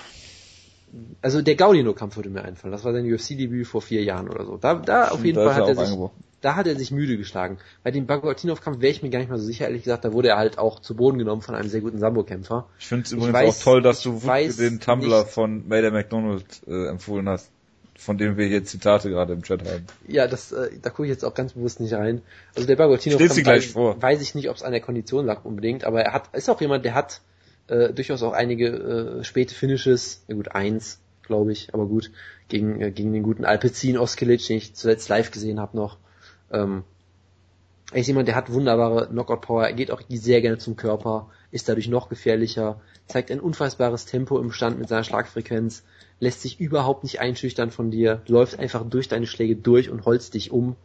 Also 1.22 1.42
der 1.42 1.56
Gaudino-Kampf 1.56 2.16
würde 2.18 2.30
mir 2.30 2.44
einfallen. 2.44 2.72
Das 2.72 2.84
war 2.84 2.92
sein 2.94 3.06
UFC-Debüt 3.12 3.66
vor 3.68 3.82
vier 3.82 4.04
Jahren 4.04 4.28
oder 4.30 4.46
so. 4.46 4.58
Da, 4.58 4.76
da 4.76 5.10
auf 5.10 5.24
jeden 5.24 5.38
Fall 5.42 5.56
hat 5.56 5.68
er 5.68 5.76
sich, 5.76 5.98
da 6.42 6.56
hat 6.56 6.68
er 6.68 6.76
sich 6.76 6.92
müde 6.92 7.18
geschlagen. 7.18 7.58
Bei 7.84 7.92
dem 7.92 8.08
Bagotinov-Kampf 8.08 8.82
wäre 8.82 8.92
ich 8.92 9.02
mir 9.04 9.10
gar 9.10 9.20
nicht 9.20 9.30
mal 9.30 9.38
so 9.38 9.46
sicher, 9.46 9.66
ehrlich 9.66 9.84
gesagt. 9.84 10.04
Da 10.04 10.12
wurde 10.12 10.30
er 10.30 10.38
halt 10.38 10.58
auch 10.58 10.80
zu 10.80 10.96
Boden 10.96 11.18
genommen 11.18 11.42
von 11.42 11.56
einem 11.56 11.70
sehr 11.70 11.82
guten 11.82 12.00
Sambo-Kämpfer. 12.00 12.68
Ich 12.80 12.88
finde 12.88 13.06
es 13.06 13.12
übrigens 13.12 13.36
weiß- 13.38 13.48
auch 13.50 13.64
toll, 13.64 13.82
dass 13.82 14.02
du 14.02 14.20
den 14.20 14.80
Tumblr 14.80 15.20
nicht- 15.20 15.30
von 15.32 15.68
Mayday 15.68 15.92
McDonald 15.92 16.46
äh, 16.68 16.88
empfohlen 16.90 17.30
hast, 17.30 17.52
von 17.98 18.18
dem 18.18 18.36
wir 18.36 18.48
hier 18.48 18.66
Zitate 18.66 19.10
gerade 19.10 19.34
im 19.34 19.44
Chat 19.44 19.62
haben. 19.66 19.86
Ja, 20.08 20.28
das, 20.28 20.52
äh, 20.52 20.72
da 20.82 20.90
gucke 20.90 21.04
ich 21.04 21.12
jetzt 21.12 21.24
auch 21.24 21.36
ganz 21.36 21.54
bewusst 21.54 21.80
nicht 21.80 21.94
rein. 21.94 22.22
Also 22.56 22.68
der 22.68 22.76
Bagotinov 22.76 23.18
Stell 23.22 23.32
sie 23.32 23.44
gleich 23.44 23.68
weiß, 23.68 23.72
vor. 23.74 24.02
weiß 24.02 24.22
ich 24.22 24.36
nicht, 24.36 24.50
ob 24.50 24.56
es 24.58 24.64
an 24.64 24.72
der 24.72 24.82
Kondition 24.82 25.26
lag 25.26 25.46
unbedingt, 25.46 25.84
aber 25.86 26.02
er 26.02 26.12
hat, 26.14 26.34
ist 26.34 26.50
auch 26.50 26.60
jemand, 26.60 26.84
der 26.84 26.96
hat 26.96 27.22
äh, 27.72 27.94
durchaus 27.94 28.22
auch 28.22 28.34
einige 28.34 28.68
äh, 28.68 29.24
späte 29.24 29.56
Finishes, 29.56 30.24
ja 30.28 30.36
gut, 30.36 30.52
eins, 30.52 31.00
glaube 31.24 31.54
ich, 31.54 31.74
aber 31.74 31.86
gut, 31.86 32.12
gegen, 32.50 32.82
äh, 32.82 32.92
gegen 32.92 33.14
den 33.14 33.24
guten 33.24 33.46
Alpecin 33.46 33.98
Oskilic, 33.98 34.46
den 34.46 34.58
ich 34.58 34.76
zuletzt 34.76 35.08
live 35.08 35.32
gesehen 35.32 35.60
habe 35.60 35.78
noch. 35.78 35.98
Ähm, 36.52 36.84
er 37.94 38.02
ist 38.02 38.08
jemand, 38.08 38.28
der 38.28 38.36
hat 38.36 38.52
wunderbare 38.52 39.08
Knockout-Power, 39.08 39.66
er 39.66 39.74
geht 39.74 39.92
auch 39.92 40.02
sehr 40.10 40.42
gerne 40.42 40.58
zum 40.58 40.76
Körper, 40.76 41.30
ist 41.52 41.68
dadurch 41.70 41.88
noch 41.88 42.10
gefährlicher, 42.10 42.82
zeigt 43.08 43.32
ein 43.32 43.40
unfassbares 43.40 44.06
Tempo 44.06 44.40
im 44.40 44.52
Stand 44.52 44.80
mit 44.80 44.90
seiner 44.90 45.04
Schlagfrequenz, 45.04 45.84
lässt 46.20 46.42
sich 46.42 46.60
überhaupt 46.60 47.04
nicht 47.04 47.20
einschüchtern 47.20 47.72
von 47.72 47.90
dir, 47.90 48.22
läuft 48.28 48.60
einfach 48.60 48.86
durch 48.88 49.08
deine 49.08 49.28
Schläge 49.28 49.56
durch 49.56 49.90
und 49.90 50.06
holzt 50.06 50.34
dich 50.34 50.52
um. 50.52 50.76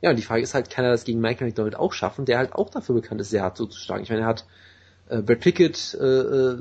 Ja, 0.00 0.10
und 0.10 0.16
die 0.16 0.22
Frage 0.22 0.42
ist 0.42 0.54
halt, 0.54 0.68
kann 0.70 0.84
er 0.84 0.90
das 0.90 1.04
gegen 1.04 1.20
Michael 1.20 1.48
McDonald 1.48 1.76
auch 1.76 1.92
schaffen, 1.92 2.24
der 2.24 2.38
halt 2.38 2.54
auch 2.54 2.68
dafür 2.68 2.94
bekannt 2.94 3.20
ist, 3.20 3.30
sehr 3.30 3.42
hart 3.42 3.56
zuzuschlagen. 3.56 4.02
Ich 4.02 4.10
meine, 4.10 4.22
er 4.22 4.28
hat 4.28 4.44
äh, 5.12 5.22
Brad 5.22 5.40
Pickett 5.40 5.96
äh, 6.00 6.04
äh, 6.04 6.58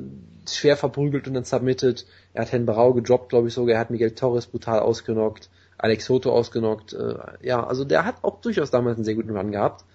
schwer 0.49 0.77
verprügelt 0.77 1.27
und 1.27 1.33
dann 1.33 1.43
submitted. 1.43 2.05
Er 2.33 2.43
hat 2.43 2.51
Hen 2.51 2.65
Barau 2.65 2.93
gedroppt, 2.93 3.29
glaube 3.29 3.47
ich 3.47 3.53
sogar. 3.53 3.75
Er 3.75 3.79
hat 3.79 3.89
Miguel 3.89 4.11
Torres 4.11 4.47
brutal 4.47 4.79
ausgenockt. 4.79 5.49
Alex 5.77 6.05
Soto 6.05 6.31
ausgenockt. 6.31 6.93
Äh, 6.93 7.15
ja, 7.41 7.65
also 7.65 7.85
der 7.85 8.05
hat 8.05 8.23
auch 8.23 8.41
durchaus 8.41 8.69
damals 8.69 8.97
einen 8.97 9.05
sehr 9.05 9.15
guten 9.15 9.35
Run 9.35 9.51
gehabt. 9.51 9.85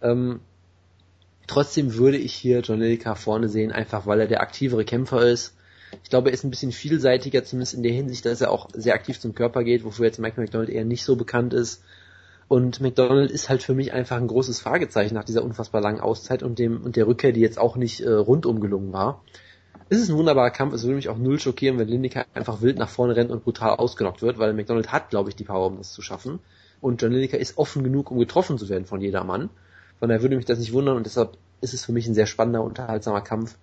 Ähm, 0.00 0.40
trotzdem 1.46 1.94
würde 1.94 2.16
ich 2.16 2.34
hier 2.34 2.60
John 2.60 2.80
Lineker 2.80 3.16
vorne 3.16 3.48
sehen, 3.48 3.72
einfach 3.72 4.06
weil 4.06 4.20
er 4.20 4.28
der 4.28 4.40
aktivere 4.40 4.84
Kämpfer 4.84 5.26
ist. 5.26 5.54
Ich 6.02 6.10
glaube, 6.10 6.30
er 6.30 6.34
ist 6.34 6.44
ein 6.44 6.50
bisschen 6.50 6.72
vielseitiger, 6.72 7.44
zumindest 7.44 7.74
in 7.74 7.82
der 7.82 7.92
Hinsicht, 7.92 8.26
dass 8.26 8.40
er 8.40 8.50
auch 8.50 8.68
sehr 8.72 8.94
aktiv 8.94 9.18
zum 9.20 9.34
Körper 9.34 9.64
geht, 9.64 9.84
wofür 9.84 10.06
jetzt 10.06 10.18
Michael 10.18 10.44
McDonald 10.44 10.70
eher 10.70 10.84
nicht 10.84 11.04
so 11.04 11.16
bekannt 11.16 11.54
ist. 11.54 11.82
Und 12.48 12.80
McDonald 12.80 13.30
ist 13.30 13.48
halt 13.48 13.62
für 13.62 13.74
mich 13.74 13.92
einfach 13.92 14.16
ein 14.16 14.28
großes 14.28 14.60
Fragezeichen 14.60 15.14
nach 15.14 15.24
dieser 15.24 15.42
unfassbar 15.42 15.80
langen 15.80 16.00
Auszeit 16.00 16.42
und 16.42 16.58
dem 16.58 16.82
und 16.82 16.96
der 16.96 17.06
Rückkehr, 17.06 17.32
die 17.32 17.40
jetzt 17.40 17.58
auch 17.58 17.76
nicht 17.76 18.00
äh, 18.00 18.12
rundum 18.12 18.60
gelungen 18.60 18.92
war. 18.92 19.22
Es 19.88 19.98
ist 19.98 20.10
ein 20.10 20.16
wunderbarer 20.16 20.50
Kampf, 20.50 20.74
es 20.74 20.82
würde 20.82 20.96
mich 20.96 21.08
auch 21.08 21.18
null 21.18 21.38
schockieren, 21.38 21.78
wenn 21.78 21.88
Lineker 21.88 22.24
einfach 22.34 22.60
wild 22.60 22.78
nach 22.78 22.88
vorne 22.88 23.14
rennt 23.14 23.30
und 23.30 23.44
brutal 23.44 23.76
ausgenockt 23.76 24.22
wird, 24.22 24.38
weil 24.38 24.52
McDonald 24.52 24.90
hat, 24.92 25.10
glaube 25.10 25.28
ich, 25.28 25.36
die 25.36 25.44
Power, 25.44 25.66
um 25.66 25.78
das 25.78 25.92
zu 25.92 26.02
schaffen. 26.02 26.40
Und 26.80 27.02
John 27.02 27.12
Lineker 27.12 27.38
ist 27.38 27.58
offen 27.58 27.84
genug, 27.84 28.10
um 28.10 28.18
getroffen 28.18 28.58
zu 28.58 28.68
werden 28.68 28.84
von 28.84 29.00
jedermann. 29.00 29.48
Von 29.98 30.08
daher 30.08 30.22
würde 30.22 30.36
mich 30.36 30.44
das 30.44 30.58
nicht 30.58 30.72
wundern 30.72 30.96
und 30.96 31.06
deshalb 31.06 31.36
ist 31.60 31.74
es 31.74 31.84
für 31.84 31.92
mich 31.92 32.06
ein 32.06 32.14
sehr 32.14 32.26
spannender, 32.26 32.62
unterhaltsamer 32.62 33.22
Kampf. 33.22 33.56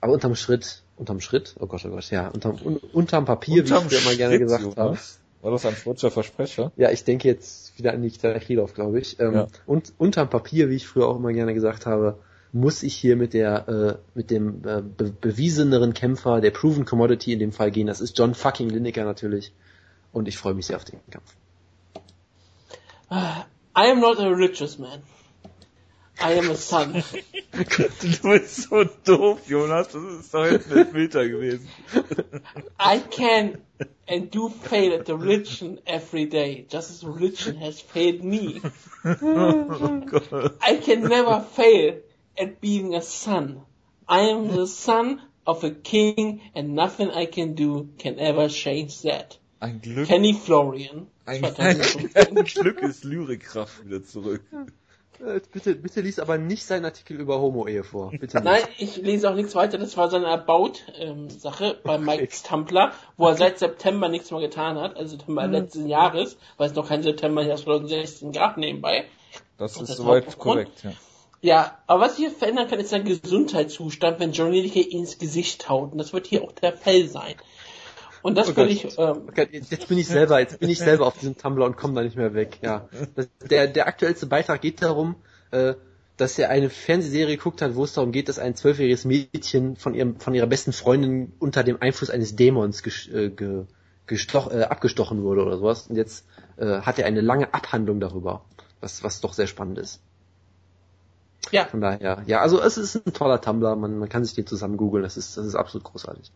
Aber 0.00 0.12
unterm 0.12 0.34
Schritt, 0.34 0.82
unterm 0.96 1.20
Schritt, 1.20 1.54
oh 1.60 1.66
Gott, 1.66 1.84
oh 1.84 1.90
Gott, 1.90 2.10
ja, 2.10 2.28
unterm, 2.28 2.58
un, 2.62 2.76
unterm 2.92 3.24
Papier, 3.24 3.68
wie 3.68 3.72
ich 3.72 3.78
früher 3.78 4.00
immer 4.00 4.16
gerne 4.16 4.38
gesagt 4.38 4.76
habe. 4.76 4.98
War 5.42 5.50
das 5.50 5.66
ein 5.66 5.74
freudscher 5.74 6.12
Versprecher? 6.12 6.72
Ja, 6.76 6.90
ich 6.90 7.02
denke 7.04 7.26
jetzt 7.26 7.76
wieder 7.76 7.92
an 7.92 8.00
Nikita 8.00 8.38
Krylov, 8.38 8.74
glaube 8.74 9.00
ich. 9.00 9.18
Ähm, 9.20 9.34
Ja. 9.34 9.46
Und 9.66 9.92
unterm 9.98 10.30
Papier, 10.30 10.70
wie 10.70 10.76
ich 10.76 10.86
früher 10.86 11.08
auch 11.08 11.16
immer 11.16 11.32
gerne 11.32 11.52
gesagt 11.52 11.84
habe, 11.84 12.18
muss 12.52 12.82
ich 12.82 12.94
hier 12.94 13.16
mit 13.16 13.34
der 13.34 13.68
äh, 13.68 13.94
mit 14.14 14.30
dem 14.30 14.62
äh, 14.64 14.82
be 14.82 15.10
bewieseneren 15.10 15.94
Kämpfer, 15.94 16.40
der 16.40 16.52
Proven 16.52 16.84
Commodity 16.84 17.32
in 17.32 17.40
dem 17.40 17.50
Fall 17.50 17.70
gehen. 17.72 17.88
Das 17.88 18.00
ist 18.00 18.16
John 18.16 18.34
fucking 18.34 18.70
Lineker 18.70 19.04
natürlich. 19.04 19.52
Und 20.12 20.28
ich 20.28 20.38
freue 20.38 20.54
mich 20.54 20.66
sehr 20.66 20.76
auf 20.76 20.84
den 20.84 21.00
Kampf. 21.10 21.34
I 23.10 23.90
am 23.90 24.00
not 24.00 24.18
a 24.18 24.28
religious 24.28 24.78
man. 24.78 25.02
I 26.22 26.32
am 26.34 26.50
a 26.50 26.56
son. 26.56 27.02
Du 27.52 28.30
bist 28.30 28.68
so 28.68 28.84
doof, 29.04 29.40
Jonas. 29.48 29.88
Das 29.88 30.02
ist 30.02 30.32
doch 30.32 30.46
jetzt 30.46 30.72
ein 30.72 30.86
Filter 30.86 31.28
gewesen. 31.28 31.68
I 32.78 33.00
can 33.00 33.58
and 34.08 34.30
do 34.30 34.48
fail 34.48 34.94
at 34.94 35.06
the 35.06 35.16
religion 35.16 35.80
every 35.86 36.26
day, 36.26 36.66
just 36.68 36.90
as 36.90 37.04
religion 37.04 37.56
has 37.56 37.80
failed 37.80 38.22
me. 38.24 38.62
Oh 39.04 40.00
Gott. 40.00 40.54
I 40.62 40.76
can 40.76 41.02
never 41.02 41.40
fail 41.40 41.98
at 42.38 42.60
being 42.60 42.94
a 42.94 43.02
son. 43.02 43.62
I 44.08 44.20
am 44.30 44.48
the 44.48 44.66
son 44.66 45.20
of 45.46 45.64
a 45.64 45.70
king 45.70 46.40
and 46.54 46.74
nothing 46.74 47.10
I 47.10 47.26
can 47.26 47.54
do 47.54 47.88
can 47.98 48.20
ever 48.20 48.48
change 48.48 49.02
that. 49.02 49.38
Ein 49.60 49.80
Glück. 49.80 50.06
Kenny 50.06 50.34
Florian. 50.34 51.08
Ein, 51.26 51.44
ein, 51.44 51.54
2015. 51.54 52.36
ein 52.36 52.44
Glück 52.44 52.82
ist 52.82 53.04
Lyrikkraft 53.04 53.84
wieder 53.84 54.04
zurück. 54.04 54.42
Äh, 55.24 55.40
bitte, 55.52 55.76
bitte 55.76 56.00
lies 56.00 56.18
aber 56.18 56.36
nicht 56.36 56.64
seinen 56.64 56.84
Artikel 56.84 57.20
über 57.20 57.40
Homo-Ehe 57.40 57.84
vor. 57.84 58.10
Bitte 58.10 58.38
nicht. 58.38 58.44
Nein, 58.44 58.62
ich 58.78 58.96
lese 58.96 59.30
auch 59.30 59.34
nichts 59.34 59.54
weiter. 59.54 59.78
Das 59.78 59.96
war 59.96 60.10
seine 60.10 60.26
About-Sache 60.26 61.78
bei 61.84 61.98
Mike's 61.98 62.42
Tumblr, 62.42 62.92
wo 63.16 63.28
er 63.28 63.36
seit 63.36 63.58
September 63.58 64.08
nichts 64.08 64.30
mehr 64.30 64.40
getan 64.40 64.78
hat, 64.78 64.96
also 64.96 65.16
September 65.16 65.46
letzten 65.46 65.86
Jahres, 65.86 66.36
weil 66.56 66.70
es 66.70 66.74
noch 66.74 66.88
kein 66.88 67.02
September 67.02 67.42
2016 67.42 68.32
gab 68.32 68.56
nebenbei. 68.56 69.04
Das 69.58 69.80
ist 69.80 69.90
das 69.90 69.96
soweit 69.96 70.38
korrekt, 70.38 70.82
ja. 70.82 70.92
Ja, 71.44 71.78
aber 71.88 72.02
was 72.02 72.16
sich 72.16 72.28
hier 72.28 72.36
verändern 72.36 72.68
kann, 72.68 72.78
ist 72.78 72.90
sein 72.90 73.04
Gesundheitszustand, 73.04 74.20
wenn 74.20 74.30
John 74.30 74.52
Lineker 74.52 74.78
ihn 74.78 75.00
ins 75.00 75.18
Gesicht 75.18 75.68
haut. 75.68 75.90
Und 75.90 75.98
das 75.98 76.12
wird 76.12 76.28
hier 76.28 76.44
auch 76.44 76.52
der 76.52 76.72
Fall 76.76 77.08
sein. 77.08 77.34
Und 78.22 78.36
das 78.38 78.52
Oh 78.52 78.56
würde 78.56 78.70
Gott. 78.70 78.70
ich, 78.70 78.88
ähm, 78.98 79.28
Okay, 79.28 79.48
jetzt 79.50 79.88
bin 79.88 79.98
ich 79.98 80.08
selber, 80.08 80.40
jetzt 80.40 80.60
bin 80.60 80.70
ich 80.70 80.78
selber 80.82 81.06
auf 81.06 81.18
diesem 81.18 81.36
Tumblr 81.36 81.64
und 81.64 81.76
komme 81.76 81.94
da 81.94 82.02
nicht 82.02 82.16
mehr 82.16 82.34
weg. 82.34 82.58
Ja, 82.62 82.88
das, 83.14 83.28
der 83.50 83.66
der 83.68 83.86
aktuellste 83.88 84.26
Beitrag 84.26 84.60
geht 84.62 84.82
darum, 84.82 85.16
äh, 85.50 85.74
dass 86.16 86.38
er 86.38 86.50
eine 86.50 86.70
Fernsehserie 86.70 87.36
geguckt 87.36 87.62
hat, 87.62 87.74
wo 87.74 87.84
es 87.84 87.94
darum 87.94 88.12
geht, 88.12 88.28
dass 88.28 88.38
ein 88.38 88.54
zwölfjähriges 88.54 89.04
Mädchen 89.04 89.76
von 89.76 89.94
ihrem 89.94 90.20
von 90.20 90.34
ihrer 90.34 90.46
besten 90.46 90.72
Freundin 90.72 91.32
unter 91.38 91.64
dem 91.64 91.80
Einfluss 91.82 92.10
eines 92.10 92.36
Dämons 92.36 92.82
ges, 92.82 93.08
äh, 93.08 93.30
ge, 93.30 93.64
gestoch, 94.06 94.50
äh, 94.52 94.62
abgestochen 94.64 95.22
wurde 95.22 95.42
oder 95.44 95.58
sowas. 95.58 95.88
Und 95.88 95.96
jetzt 95.96 96.26
äh, 96.56 96.80
hat 96.82 96.98
er 96.98 97.06
eine 97.06 97.20
lange 97.22 97.52
Abhandlung 97.54 98.00
darüber, 98.00 98.44
was 98.80 99.02
was 99.02 99.20
doch 99.20 99.32
sehr 99.34 99.46
spannend 99.48 99.78
ist. 99.78 100.00
ja, 101.50 101.70
Von 101.70 101.80
daher, 101.80 102.22
ja, 102.26 102.40
also 102.40 102.60
es 102.60 102.76
ist 102.78 102.96
ein 103.06 103.12
toller 103.12 103.40
Tumblr, 103.40 103.74
man, 103.76 103.98
man 103.98 104.08
kann 104.08 104.24
sich 104.24 104.34
den 104.34 104.46
zusammen 104.46 104.76
googeln, 104.76 105.02
das 105.02 105.16
ist 105.16 105.36
das 105.36 105.46
ist 105.46 105.54
absolut 105.54 105.84
großartig. 105.84 106.32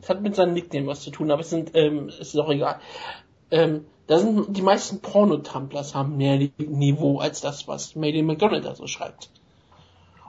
Es 0.00 0.08
hat 0.08 0.22
mit 0.22 0.34
seinem 0.34 0.54
Nickname 0.54 0.86
was 0.86 1.00
zu 1.00 1.10
tun, 1.10 1.30
aber 1.30 1.40
es 1.40 1.50
sind, 1.50 1.72
ähm, 1.74 2.08
es 2.08 2.20
ist 2.20 2.38
auch 2.38 2.50
egal. 2.50 2.80
Ähm, 3.50 3.86
da 4.06 4.18
sind 4.18 4.56
die 4.56 4.62
meisten 4.62 5.00
Porno-Tumblers 5.00 5.94
haben 5.94 6.16
mehr 6.16 6.38
Niveau 6.58 7.18
als 7.18 7.40
das, 7.40 7.68
was 7.68 7.94
in 7.94 8.26
McDonald 8.26 8.64
da 8.64 8.74
so 8.74 8.86
schreibt. 8.86 9.30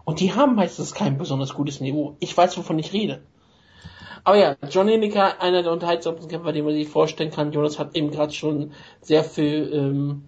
Und 0.03 0.19
die 0.19 0.33
haben 0.33 0.55
meistens 0.55 0.93
kein 0.93 1.17
besonders 1.17 1.53
gutes 1.53 1.79
Niveau. 1.79 2.15
Ich 2.19 2.35
weiß, 2.35 2.57
wovon 2.57 2.79
ich 2.79 2.93
rede. 2.93 3.21
Aber 4.23 4.38
ja, 4.38 4.55
John 4.69 4.88
Lineker, 4.88 5.41
einer 5.41 5.63
der 5.63 5.71
unterhaltsamsten 5.71 6.29
Kämpfer, 6.29 6.51
den 6.51 6.65
man 6.65 6.73
sich 6.73 6.89
vorstellen 6.89 7.31
kann. 7.31 7.51
Jonas 7.51 7.79
hat 7.79 7.95
eben 7.95 8.11
gerade 8.11 8.33
schon 8.33 8.73
sehr 9.01 9.23
viel 9.23 9.69
ähm, 9.73 10.23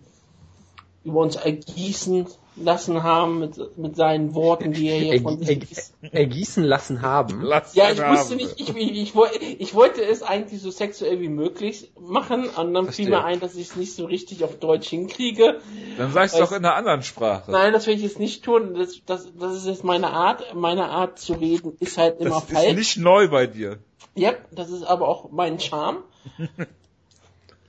über 1.04 1.20
uns 1.20 1.36
ergießen 1.36 2.28
lassen 2.56 3.04
haben 3.04 3.40
mit, 3.40 3.78
mit 3.78 3.96
seinen 3.96 4.36
Worten, 4.36 4.74
die 4.74 4.90
er 4.90 5.00
hier 5.00 5.22
von 5.22 5.42
sich. 5.42 5.64
Er, 6.02 6.14
ergießen 6.14 6.64
lassen 6.64 7.02
haben. 7.02 7.42
Lass 7.42 7.76
Ja, 7.76 7.92
ich 7.92 8.00
wusste 8.00 8.36
nicht, 8.36 8.60
ich, 8.60 8.76
ich, 8.76 9.16
ich, 9.16 9.60
ich 9.60 9.74
wollte 9.74 10.04
es 10.04 10.24
eigentlich 10.24 10.62
so 10.62 10.72
sexuell 10.72 11.22
wie 11.22 11.30
möglich 11.30 11.92
machen, 12.00 12.50
und 12.50 12.74
dann 12.74 12.92
fiel 12.92 13.10
mir 13.10 13.24
ein, 13.24 13.40
dass 13.40 13.56
ich 13.56 13.70
es 13.70 13.76
nicht 13.76 13.96
so 13.96 14.06
richtig 14.06 14.44
auf 14.44 14.58
Deutsch 14.58 14.90
hinkriege. 14.90 15.60
Dann 15.98 16.12
sag's 16.12 16.36
Weiß- 16.36 16.40
doch 16.40 16.52
in 16.52 16.66
einer 16.66 16.76
anderen 16.76 17.04
Sprache. 17.04 17.52
Nein, 17.52 17.74
das 17.74 17.88
will 17.88 17.96
ich 17.96 18.02
jetzt 18.02 18.20
nicht 18.20 18.44
tun. 18.44 18.76
Das, 18.76 19.02
das, 19.06 19.32
das 19.38 19.56
ist 19.56 19.66
jetzt 19.68 19.84
meine 19.84 20.08
Art. 20.12 20.54
Meine 20.54 20.90
Art 20.90 21.20
zu 21.20 21.34
reden 21.34 21.78
ist 21.80 21.98
halt 21.98 22.20
immer 22.20 22.42
das 22.42 22.44
ist 22.44 22.54
falsch. 22.54 22.76
nicht 22.76 22.98
neu 22.98 23.30
bei 23.30 23.48
dir. 23.48 23.80
Ja, 24.16 24.34
das 24.52 24.70
ist 24.70 24.84
aber 24.84 25.08
auch 25.08 25.32
mein 25.32 25.60
Charme. 25.60 26.04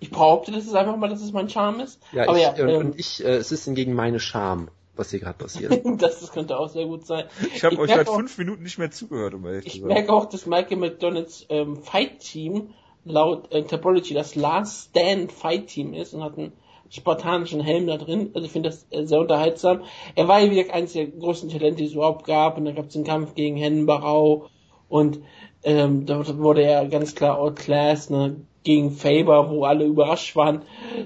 Ich 0.03 0.11
behaupte, 0.11 0.51
das 0.51 0.65
ist 0.67 0.75
einfach 0.75 0.97
mal, 0.97 1.09
dass 1.09 1.23
es 1.23 1.33
mein 1.33 1.49
Charme 1.49 1.79
ist. 1.81 2.01
Ja, 2.11 2.29
aber 2.29 2.37
ich, 2.37 2.43
ja, 2.43 2.51
und, 2.51 2.69
ähm, 2.69 2.77
und 2.79 2.99
ich, 2.99 3.25
äh, 3.25 3.37
es 3.37 3.53
ist 3.53 3.67
hingegen 3.67 3.95
meine 3.95 4.19
Scham, 4.19 4.69
was 4.97 5.11
hier 5.11 5.21
gerade 5.21 5.39
passiert. 5.39 5.81
das, 6.03 6.19
das 6.21 6.33
könnte 6.33 6.59
auch 6.59 6.69
sehr 6.69 6.87
gut 6.87 7.07
sein. 7.07 7.27
Ich 7.55 7.63
habe 7.63 7.79
euch 7.79 7.91
seit 7.91 8.09
auch- 8.09 8.17
fünf 8.17 8.37
Minuten 8.37 8.65
nicht 8.65 8.79
mehr 8.79 8.91
zugehört, 8.91 9.35
um 9.35 9.47
ehrlich 9.47 9.67
Ich 9.67 9.73
zu 9.75 9.79
sein. 9.83 9.89
merke 9.89 10.13
auch, 10.13 10.25
dass 10.27 10.45
Michael 10.47 10.77
McDonalds 10.79 11.47
ähm, 11.51 11.77
Fight 11.77 12.19
Team 12.19 12.71
laut 13.05 13.53
äh, 13.53 13.63
Topology 13.63 14.13
das 14.13 14.35
Last 14.35 14.91
Stand 14.91 15.31
Fight 15.31 15.69
Team 15.69 15.95
ist 15.95 16.15
und 16.15 16.25
hat 16.25 16.37
ein 16.37 16.53
spartanischen 16.91 17.61
Helm 17.61 17.87
da 17.87 17.97
drin. 17.97 18.31
Also 18.35 18.45
ich 18.47 18.53
finde 18.53 18.71
das 18.71 18.87
äh, 18.91 19.05
sehr 19.07 19.21
unterhaltsam. 19.21 19.83
Er 20.17 20.27
war 20.27 20.41
ja 20.41 20.51
wieder 20.51 20.75
eines 20.75 20.95
der 20.95 21.07
größten 21.07 21.49
Talente, 21.49 21.77
die 21.77 21.87
es 21.87 21.93
überhaupt 21.95 22.27
gab. 22.27 22.59
Und 22.59 22.65
dann 22.65 22.75
gab 22.75 22.87
es 22.87 22.93
den 22.93 23.05
Kampf 23.05 23.35
gegen 23.35 23.57
Hennen 23.57 23.87
Barau 23.87 24.49
und 24.89 25.21
ähm, 25.63 26.07
dort 26.07 26.37
wurde 26.39 26.65
er 26.65 26.87
ganz 26.89 27.15
klar 27.15 27.39
outclassed, 27.39 28.11
ne, 28.11 28.37
gegen 28.65 28.91
Faber, 28.91 29.51
wo 29.51 29.65
alle 29.65 29.85
überrascht 29.85 30.37
waren. 30.37 30.63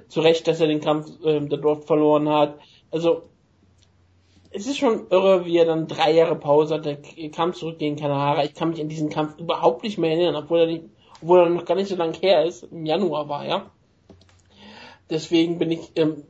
Zu 0.09 0.21
Recht, 0.21 0.47
dass 0.47 0.61
er 0.61 0.69
den 0.69 0.81
Kampf 0.81 1.11
ähm, 1.25 1.49
dort 1.49 1.85
verloren 1.85 2.29
hat. 2.29 2.59
Also 2.91 3.23
es 4.51 4.67
ist 4.67 4.79
schon 4.79 5.09
irre, 5.11 5.45
wie 5.45 5.59
er 5.59 5.67
dann 5.67 5.87
drei 5.87 6.13
Jahre 6.13 6.37
Pause 6.37 6.75
hat. 6.75 6.87
Er 6.87 7.31
kam 7.31 7.53
zurück 7.53 7.79
gegen 7.79 7.97
Kanahara. 7.97 8.45
Ich 8.45 8.55
kann 8.55 8.71
mich 8.71 8.81
an 8.81 8.89
diesen 8.89 9.11
Kampf 9.11 9.39
überhaupt 9.39 9.83
nicht 9.83 9.99
mehr 9.99 10.11
erinnern, 10.11 10.37
obwohl 10.37 10.61
er, 10.61 10.67
nicht, 10.67 10.85
obwohl 11.21 11.41
er 11.41 11.51
noch 11.51 11.65
gar 11.65 11.75
nicht 11.75 11.89
so 11.89 11.97
lange 11.97 12.17
her 12.19 12.45
ist. 12.45 12.63
Im 12.65 12.87
Januar 12.87 13.29
war 13.29 13.45
er. 13.45 13.71
Deswegen 15.11 15.59
bin 15.59 15.71
ich 15.71 15.93
ähm, 15.97 16.25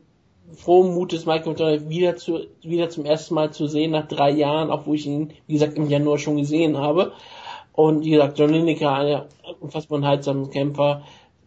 frohen 0.54 0.94
Mutes, 0.94 1.26
Michael 1.26 1.50
McDonald 1.50 1.88
wieder, 1.88 2.16
zu, 2.16 2.46
wieder 2.62 2.88
zum 2.88 3.04
ersten 3.04 3.34
Mal 3.34 3.52
zu 3.52 3.66
sehen 3.66 3.92
nach 3.92 4.08
drei 4.08 4.30
Jahren, 4.30 4.70
obwohl 4.70 4.96
ich 4.96 5.06
ihn, 5.06 5.32
wie 5.46 5.54
gesagt, 5.54 5.76
im 5.76 5.88
Januar 5.88 6.18
schon 6.18 6.36
gesehen 6.36 6.78
habe. 6.78 7.12
Und 7.76 8.04
wie 8.04 8.10
gesagt, 8.10 8.38
John 8.38 8.50
Lineker, 8.50 8.92
ein 8.96 9.22
unfassbar 9.60 9.96
unterhaltsamer 9.96 10.48
Kämpfer, 10.48 11.04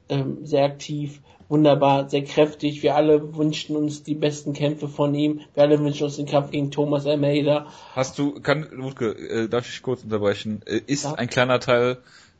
ähm, 0.09 0.45
sehr 0.45 0.63
aktiv, 0.63 1.21
wunderbar, 1.49 2.07
sehr 2.07 2.23
kräftig. 2.23 2.83
Wir 2.83 2.95
alle 2.95 3.35
wünschen 3.35 3.75
uns 3.75 4.03
die 4.03 4.13
besten 4.13 4.53
Kämpfe 4.53 4.87
von 4.87 5.13
ihm. 5.15 5.41
Wir 5.55 5.63
alle 5.63 5.79
wünschen 5.79 6.03
uns 6.03 6.17
den 6.17 6.27
Kampf 6.27 6.51
gegen 6.51 6.69
Thomas 6.69 7.07
Almeida. 7.07 7.65
Hast 7.95 8.19
du, 8.19 8.39
kann, 8.39 8.67
Wutke, 8.77 9.09
äh, 9.11 9.49
darf 9.49 9.67
ich 9.67 9.81
kurz 9.81 10.03
unterbrechen? 10.03 10.61
Äh, 10.65 10.81
ist 10.85 11.03
Ja. 11.05 11.13
ein 11.15 11.29
kleiner 11.29 11.59
Teil 11.59 11.97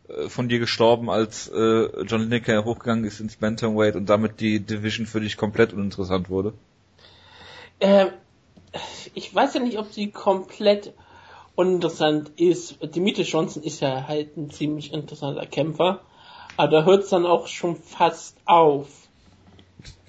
äh, 0.08 0.30
von 0.30 0.48
dir 0.50 0.60
gestorben, 0.60 1.10
als 1.10 1.48
äh, 1.48 2.04
John 2.04 2.22
Lineker 2.22 2.64
hochgegangen 2.66 3.06
ist 3.06 3.20
ins 3.20 3.38
Bantamweight 3.38 3.96
und 3.96 4.08
damit 4.08 4.40
die 4.40 4.60
Division 4.60 5.08
für 5.08 5.20
dich 5.20 5.36
komplett 5.36 5.74
uninteressant 5.74 6.30
wurde? 6.30 6.54
Ähm, 7.80 8.10
ich 9.16 9.34
weiß 9.34 9.56
ja 9.56 9.62
nicht, 9.62 9.80
ob 9.80 9.92
sie 9.92 10.12
komplett 10.12 10.94
uninteressant 11.60 12.32
ist. 12.38 12.78
Dimitri 12.96 13.24
Johnson 13.24 13.62
ist 13.64 13.82
ja 13.82 14.08
halt 14.08 14.38
ein 14.38 14.50
ziemlich 14.50 14.94
interessanter 14.94 15.46
Kämpfer. 15.46 16.00
Aber 16.56 16.72
da 16.72 16.86
hört 16.86 17.04
es 17.04 17.10
dann 17.10 17.26
auch 17.26 17.48
schon 17.48 17.76
fast 17.76 18.38
auf. 18.46 18.88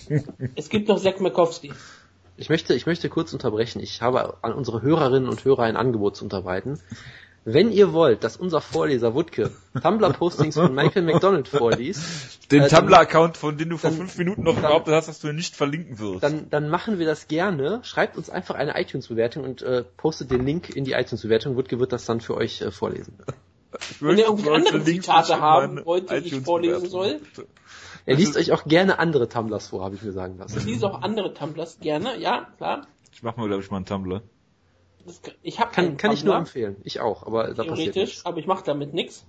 es 0.54 0.68
gibt 0.68 0.88
noch 0.88 1.00
Zack 1.00 1.20
Makowski. 1.20 1.72
Ich 2.36 2.48
möchte, 2.48 2.72
ich 2.74 2.86
möchte 2.86 3.08
kurz 3.08 3.32
unterbrechen. 3.32 3.80
Ich 3.80 4.00
habe 4.00 4.38
an 4.42 4.52
unsere 4.52 4.80
Hörerinnen 4.80 5.28
und 5.28 5.44
Hörer 5.44 5.64
ein 5.64 5.76
Angebot 5.76 6.16
zu 6.16 6.24
unterbreiten. 6.24 6.80
Wenn 7.44 7.72
ihr 7.72 7.92
wollt, 7.94 8.22
dass 8.22 8.36
unser 8.36 8.60
Vorleser 8.60 9.14
Wutke 9.14 9.50
Tumblr-Postings 9.80 10.56
von 10.56 10.74
Michael 10.74 11.02
McDonald 11.02 11.48
vorliest, 11.48 12.52
Den 12.52 12.64
Äh, 12.64 12.68
Tumblr-Account, 12.68 13.38
von 13.38 13.56
dem 13.56 13.70
du 13.70 13.76
vor 13.78 13.88
dann- 13.90 13.98
fünf 13.98 14.18
Minuten 14.18 14.42
noch 14.42 14.56
behauptet 14.56 14.92
hast, 14.94 15.08
dass 15.08 15.20
du 15.20 15.28
ihn 15.28 15.36
nicht 15.36 15.56
verlinken 15.56 15.98
wirst. 15.98 16.22
dann, 16.22 16.50
dann 16.50 16.68
machen 16.68 16.98
wir 16.98 17.06
das 17.06 17.28
gerne. 17.28 17.80
Schreibt 17.82 18.16
uns 18.18 18.28
einfach 18.28 18.56
eine 18.56 18.78
iTunes-Bewertung 18.78 19.44
und 19.44 19.62
äh, 19.62 19.84
postet 19.96 20.30
den 20.30 20.44
Link 20.44 20.68
in 20.68 20.84
die 20.84 20.92
iTunes-Bewertung. 20.92 21.56
Wutke 21.56 21.80
wird 21.80 21.92
das 21.92 22.04
dann 22.04 22.20
für 22.20 22.36
euch 22.36 22.60
äh, 22.60 22.70
vorlesen. 22.70 23.16
Ich 23.88 24.02
Wenn 24.02 24.18
ihr 24.18 24.24
irgendwie 24.24 24.50
andere 24.50 24.78
Links 24.78 25.06
Zitate 25.06 25.40
haben 25.40 25.84
wollt, 25.84 26.10
die 26.10 26.16
ich 26.16 26.40
vorlesen 26.40 26.90
Bewertung. 26.90 27.44
Er 28.04 28.16
liest 28.16 28.36
euch 28.36 28.50
auch 28.50 28.64
gerne 28.64 28.98
andere 28.98 29.28
Tumblrs 29.28 29.68
vor, 29.68 29.84
habe 29.84 29.94
ich 29.94 30.02
mir 30.02 30.10
sagen 30.10 30.38
lassen. 30.38 30.58
Ich 30.58 30.64
lese 30.64 30.86
auch 30.90 31.02
andere 31.02 31.32
Tumblers 31.34 31.78
gerne, 31.78 32.18
ja, 32.18 32.48
klar. 32.56 32.88
Ich 33.12 33.22
mach 33.22 33.36
mal, 33.36 33.46
glaube 33.46 33.62
ich, 33.62 33.70
mal 33.70 33.76
einen 33.76 33.86
Tumblr. 33.86 34.22
Das, 35.10 35.20
ich 35.42 35.58
habe 35.58 35.72
Kann, 35.72 35.96
kann 35.96 36.12
ich 36.12 36.22
nur 36.22 36.36
empfehlen. 36.36 36.76
Ich 36.84 37.00
auch, 37.00 37.26
aber 37.26 37.48
da 37.52 37.64
passiert 37.64 37.94
theoretisch, 37.94 38.14
nichts. 38.14 38.26
aber 38.26 38.38
ich 38.38 38.46
mache 38.46 38.64
damit 38.64 38.94
nichts. 38.94 39.26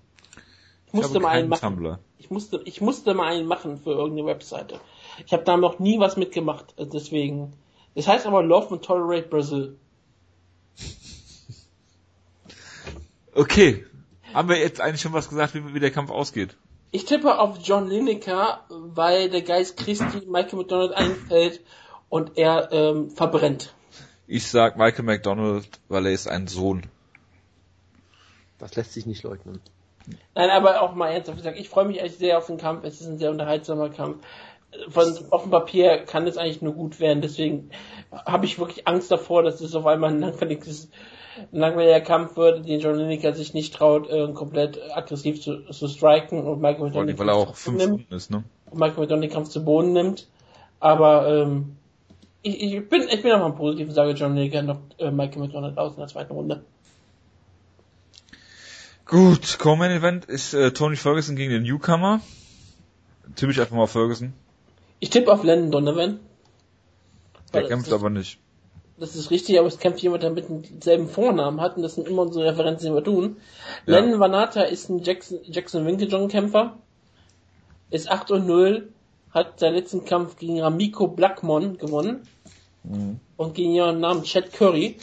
Ich 0.85 0.93
Ich 0.93 0.93
musste 0.93 1.19
mal 1.19 1.29
einen 1.29 1.49
machen. 1.49 1.61
Tumblr. 1.61 1.99
Ich 2.19 2.29
musste, 2.29 2.61
ich 2.65 2.81
musste 2.81 3.15
mal 3.15 3.33
einen 3.33 3.47
machen 3.47 3.79
für 3.79 3.91
irgendeine 3.91 4.27
Webseite. 4.27 4.79
Ich 5.25 5.33
habe 5.33 5.43
da 5.43 5.57
noch 5.57 5.79
nie 5.79 5.99
was 5.99 6.17
mitgemacht, 6.17 6.77
äh, 6.77 6.85
deswegen. 6.85 7.53
Das 7.95 8.07
heißt 8.07 8.27
aber 8.27 8.43
Love 8.43 8.75
and 8.75 8.85
Tolerate 8.85 9.27
Brazil. 9.27 9.75
Okay. 13.33 13.85
Haben 14.33 14.49
wir 14.49 14.59
jetzt 14.59 14.79
eigentlich 14.81 15.01
schon 15.01 15.13
was 15.13 15.29
gesagt, 15.29 15.55
wie, 15.55 15.73
wie 15.73 15.79
der 15.79 15.91
Kampf 15.91 16.11
ausgeht? 16.11 16.57
Ich 16.91 17.05
tippe 17.05 17.39
auf 17.39 17.57
John 17.63 17.87
Lineker, 17.87 18.65
weil 18.69 19.29
der 19.29 19.41
Geist 19.41 19.77
Christi 19.77 20.27
Michael 20.27 20.59
McDonald 20.59 20.93
einfällt 20.93 21.61
und 22.09 22.37
er 22.37 22.71
ähm, 22.71 23.09
verbrennt. 23.09 23.73
Ich 24.33 24.47
sag 24.47 24.77
Michael 24.77 25.03
McDonald, 25.03 25.67
weil 25.89 26.05
er 26.05 26.13
ist 26.13 26.29
ein 26.29 26.47
Sohn. 26.47 26.83
Das 28.59 28.77
lässt 28.77 28.93
sich 28.93 29.05
nicht 29.05 29.23
leugnen. 29.23 29.59
Nein, 30.35 30.49
aber 30.49 30.81
auch 30.81 30.95
mal 30.95 31.09
ernsthaft 31.09 31.39
gesagt, 31.39 31.59
ich 31.59 31.67
freue 31.67 31.83
mich 31.83 32.01
echt 32.01 32.17
sehr 32.17 32.37
auf 32.37 32.47
den 32.47 32.55
Kampf. 32.55 32.85
Es 32.85 33.01
ist 33.01 33.07
ein 33.07 33.17
sehr 33.17 33.29
unterhaltsamer 33.29 33.89
Kampf. 33.89 34.23
Von 34.87 35.13
auf 35.31 35.41
dem 35.41 35.51
Papier 35.51 36.05
kann 36.05 36.25
es 36.27 36.37
eigentlich 36.37 36.61
nur 36.61 36.73
gut 36.73 37.01
werden. 37.01 37.21
Deswegen 37.21 37.71
habe 38.25 38.45
ich 38.45 38.57
wirklich 38.57 38.87
Angst 38.87 39.11
davor, 39.11 39.43
dass 39.43 39.59
es 39.59 39.75
auf 39.75 39.85
einmal 39.85 40.11
ein 40.11 40.21
langweiliges, 40.21 40.89
ein 41.51 41.59
langweiliger 41.59 41.99
Kampf 41.99 42.37
wird, 42.37 42.65
den 42.65 42.79
John 42.79 42.95
Lineker 42.95 43.33
sich 43.33 43.53
nicht 43.53 43.73
traut, 43.73 44.09
äh, 44.09 44.31
komplett 44.31 44.79
aggressiv 44.95 45.41
zu, 45.41 45.65
zu 45.65 45.89
striken 45.89 46.47
und 46.47 46.61
Michael 46.61 46.77
Vor 46.77 47.03
McDonald 47.03 47.09
allem, 47.09 47.19
weil 47.19 47.27
er 47.27 47.35
auch 47.35 47.39
den 47.39 47.47
Kampf 47.47 47.57
zu 47.57 47.71
fünf 47.71 47.85
nimmt, 47.85 48.11
ist, 48.13 48.31
ne? 48.31 48.45
und 48.69 48.79
Michael 48.79 49.01
McDonald 49.01 49.23
den 49.29 49.33
Kampf 49.33 49.49
zu 49.49 49.65
Boden 49.65 49.91
nimmt. 49.91 50.29
Aber 50.79 51.27
ähm, 51.27 51.75
ich, 52.43 52.61
ich 52.73 52.89
bin 52.89 53.07
ich 53.09 53.21
bin 53.21 53.31
auch 53.31 53.39
mal 53.39 53.53
positiv 53.53 53.87
und 53.89 53.93
sage 53.93 54.11
John 54.11 54.35
Lineker 54.35 54.61
noch 54.61 54.79
äh, 54.97 55.11
Michael 55.11 55.39
McDonald 55.43 55.77
aus 55.77 55.93
in 55.93 55.99
der 55.99 56.07
zweiten 56.07 56.33
Runde. 56.33 56.63
Gut, 59.05 59.57
Co-Main 59.59 59.91
Event 59.91 60.25
ist 60.25 60.53
äh, 60.53 60.71
Tony 60.71 60.95
Ferguson 60.95 61.35
gegen 61.35 61.51
den 61.51 61.63
Newcomer. 61.63 62.21
Tippe 63.35 63.51
ich 63.51 63.59
einfach 63.59 63.75
mal 63.75 63.83
auf 63.83 63.91
Ferguson. 63.91 64.33
Ich 64.99 65.09
tippe 65.09 65.31
auf 65.31 65.43
Landon 65.43 65.71
Donovan. 65.71 66.19
Der 67.53 67.67
kämpft 67.67 67.87
das- 67.87 67.93
aber 67.93 68.09
nicht. 68.09 68.39
Das 68.97 69.15
ist 69.15 69.31
richtig, 69.31 69.57
aber 69.57 69.67
es 69.67 69.79
kämpft 69.79 70.01
jemand, 70.03 70.21
der 70.21 70.29
mit 70.29 70.47
demselben 70.47 71.09
Vornamen 71.09 71.59
hat, 71.59 71.75
und 71.75 71.81
das 71.81 71.95
sind 71.95 72.07
immer 72.07 72.21
unsere 72.21 72.45
Referenzen, 72.45 72.87
die 72.89 72.93
wir 72.93 73.03
tun. 73.03 73.37
Ja. 73.87 73.99
Lennon 73.99 74.19
Vanata 74.19 74.61
ist 74.61 74.89
ein 74.89 74.99
Jackson, 75.01 75.39
Jackson 75.43 75.87
Winklejohn-Kämpfer, 75.87 76.77
ist 77.89 78.11
8 78.11 78.29
und 78.29 78.45
0, 78.45 78.89
hat 79.31 79.59
seinen 79.59 79.75
letzten 79.75 80.05
Kampf 80.05 80.37
gegen 80.37 80.61
Ramiko 80.61 81.07
Blackmon 81.07 81.77
gewonnen 81.77 82.27
Mhm. 82.83 83.19
und 83.37 83.53
gegen 83.53 83.71
jemanden 83.73 84.01
namens 84.01 84.27
Chad 84.27 84.51
Curry. 84.53 84.97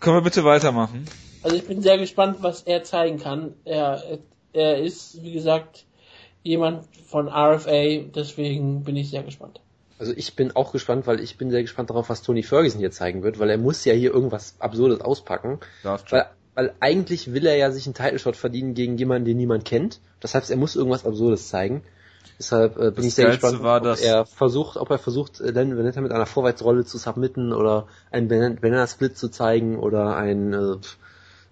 Können 0.00 0.16
wir 0.16 0.22
bitte 0.22 0.44
weitermachen? 0.44 1.06
Also 1.42 1.56
ich 1.56 1.66
bin 1.66 1.80
sehr 1.82 1.96
gespannt, 1.98 2.38
was 2.40 2.62
er 2.62 2.84
zeigen 2.84 3.18
kann. 3.18 3.54
Er, 3.64 4.18
er 4.52 4.78
ist, 4.78 5.22
wie 5.22 5.32
gesagt, 5.32 5.86
jemand 6.42 6.84
von 7.06 7.28
RFA, 7.28 8.02
deswegen 8.14 8.84
bin 8.84 8.96
ich 8.96 9.10
sehr 9.10 9.22
gespannt. 9.22 9.60
Also 9.98 10.12
ich 10.14 10.36
bin 10.36 10.54
auch 10.54 10.70
gespannt, 10.72 11.06
weil 11.06 11.18
ich 11.20 11.38
bin 11.38 11.50
sehr 11.50 11.62
gespannt 11.62 11.90
darauf, 11.90 12.08
was 12.08 12.22
Tony 12.22 12.42
Ferguson 12.42 12.78
hier 12.78 12.90
zeigen 12.90 13.22
wird, 13.22 13.38
weil 13.38 13.50
er 13.50 13.58
muss 13.58 13.84
ja 13.84 13.94
hier 13.94 14.12
irgendwas 14.12 14.54
Absurdes 14.60 15.00
auspacken. 15.00 15.58
Schon. 15.82 15.98
Weil, 16.10 16.26
weil 16.54 16.74
eigentlich 16.80 17.32
will 17.32 17.46
er 17.46 17.56
ja 17.56 17.70
sich 17.70 17.86
einen 17.86 17.94
Title 17.94 18.18
Shot 18.18 18.36
verdienen 18.36 18.74
gegen 18.74 18.96
jemanden, 18.98 19.24
den 19.24 19.36
niemand 19.38 19.64
kennt. 19.64 20.00
Das 20.20 20.34
heißt, 20.34 20.50
er 20.50 20.56
muss 20.56 20.76
irgendwas 20.76 21.04
Absurdes 21.06 21.48
zeigen. 21.48 21.82
Deshalb 22.38 22.76
äh, 22.76 22.90
bin 22.90 22.94
Das 22.96 23.04
ich 23.06 23.14
sehr 23.14 23.26
Geilste 23.26 23.40
gespannt, 23.50 23.64
war, 23.64 23.82
ob 23.82 24.00
er 24.00 24.26
versucht, 24.26 24.76
ob 24.76 24.90
er 24.90 24.98
versucht, 24.98 25.40
äh, 25.40 25.50
Len 25.50 25.76
Veneta 25.76 26.00
mit 26.00 26.12
einer 26.12 26.26
Vorwärtsrolle 26.26 26.84
zu 26.84 26.96
submitten 26.98 27.52
oder 27.52 27.88
einen 28.10 28.28
Ban- 28.28 28.56
Banana 28.60 28.86
Split 28.86 29.18
zu 29.18 29.28
zeigen 29.28 29.78
oder 29.78 30.16
ein 30.16 30.52
äh, 30.52 30.76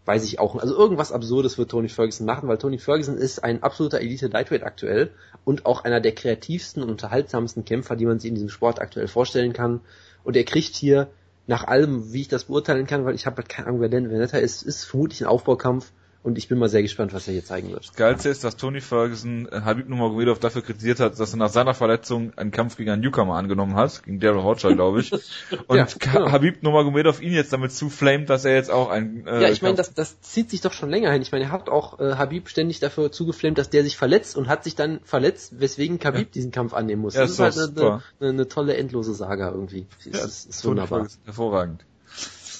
weiß 0.04 0.22
ich 0.24 0.38
auch. 0.38 0.54
Also 0.56 0.76
irgendwas 0.76 1.10
Absurdes 1.10 1.58
wird 1.58 1.72
Tony 1.72 1.88
Ferguson 1.88 2.26
machen, 2.26 2.48
weil 2.48 2.58
Tony 2.58 2.78
Ferguson 2.78 3.16
ist 3.16 3.42
ein 3.42 3.64
absoluter 3.64 4.00
Elite 4.00 4.28
Lightweight 4.28 4.62
aktuell 4.62 5.10
und 5.44 5.66
auch 5.66 5.82
einer 5.82 6.00
der 6.00 6.14
kreativsten 6.14 6.82
und 6.84 6.90
unterhaltsamsten 6.90 7.64
Kämpfer, 7.64 7.96
die 7.96 8.06
man 8.06 8.20
sich 8.20 8.28
in 8.28 8.36
diesem 8.36 8.50
Sport 8.50 8.80
aktuell 8.80 9.08
vorstellen 9.08 9.52
kann. 9.52 9.80
Und 10.22 10.36
er 10.36 10.44
kriegt 10.44 10.76
hier 10.76 11.08
nach 11.48 11.64
allem, 11.64 12.12
wie 12.12 12.20
ich 12.20 12.28
das 12.28 12.44
beurteilen 12.44 12.86
kann, 12.86 13.04
weil 13.04 13.16
ich 13.16 13.26
habe 13.26 13.38
halt 13.38 13.48
keine 13.48 13.66
Ahnung, 13.66 13.80
wer 13.80 13.88
denn 13.88 14.08
Veneta 14.10 14.38
ist, 14.38 14.62
ist 14.62 14.84
vermutlich 14.84 15.22
ein 15.22 15.26
Aufbaukampf 15.26 15.90
und 16.26 16.38
ich 16.38 16.48
bin 16.48 16.58
mal 16.58 16.68
sehr 16.68 16.82
gespannt, 16.82 17.14
was 17.14 17.28
er 17.28 17.34
hier 17.34 17.44
zeigen 17.44 17.70
wird. 17.70 17.86
Das 17.86 17.94
Geilste 17.94 18.28
ist, 18.30 18.42
dass 18.42 18.56
Tony 18.56 18.80
Ferguson 18.80 19.46
äh, 19.46 19.60
Habib 19.60 19.88
Nurmagomedov 19.88 20.40
dafür 20.40 20.60
kritisiert 20.60 20.98
hat, 20.98 21.20
dass 21.20 21.32
er 21.32 21.36
nach 21.36 21.50
seiner 21.50 21.72
Verletzung 21.72 22.32
einen 22.36 22.50
Kampf 22.50 22.76
gegen 22.76 22.90
einen 22.90 23.00
Newcomer 23.00 23.36
angenommen 23.36 23.76
hat, 23.76 24.02
gegen 24.02 24.18
Daryl 24.18 24.42
Horcher, 24.42 24.74
glaube 24.74 25.00
ich. 25.00 25.12
Und 25.68 25.76
Ja, 25.76 25.86
genau. 26.00 26.32
Habib 26.32 26.64
Nurmagomedov 26.64 27.22
ihn 27.22 27.32
jetzt 27.32 27.52
damit 27.52 27.70
zuflamed, 27.70 28.28
dass 28.28 28.44
er 28.44 28.56
jetzt 28.56 28.72
auch 28.72 28.90
ein 28.90 29.24
äh, 29.28 29.42
Ja, 29.42 29.50
ich 29.50 29.62
meine, 29.62 29.76
das, 29.76 29.94
das 29.94 30.20
zieht 30.20 30.50
sich 30.50 30.62
doch 30.62 30.72
schon 30.72 30.90
länger 30.90 31.12
hin. 31.12 31.22
Ich 31.22 31.30
meine, 31.30 31.44
er 31.44 31.52
hat 31.52 31.68
auch 31.68 32.00
äh, 32.00 32.14
Habib 32.16 32.48
ständig 32.48 32.80
dafür 32.80 33.12
zugeflammt, 33.12 33.56
dass 33.56 33.70
der 33.70 33.84
sich 33.84 33.96
verletzt 33.96 34.36
und 34.36 34.48
hat 34.48 34.64
sich 34.64 34.74
dann 34.74 34.98
verletzt, 35.04 35.60
weswegen 35.60 36.00
Habib 36.02 36.32
diesen 36.32 36.50
Kampf 36.50 36.74
annehmen 36.74 37.02
muss. 37.02 37.14
Ja, 37.14 37.20
das 37.20 37.30
ist 37.30 37.38
ist 37.38 37.56
halt 37.56 37.78
eine, 37.78 38.02
eine, 38.18 38.30
eine 38.30 38.48
tolle 38.48 38.76
endlose 38.76 39.14
Saga 39.14 39.52
irgendwie. 39.52 39.86
Es 40.00 40.06
Ja, 40.06 40.24
ist, 40.24 40.50
ist 40.50 40.62
Tony 40.62 40.72
wunderbar. 40.72 40.98
Ferguson, 40.98 41.20
hervorragend. 41.24 41.84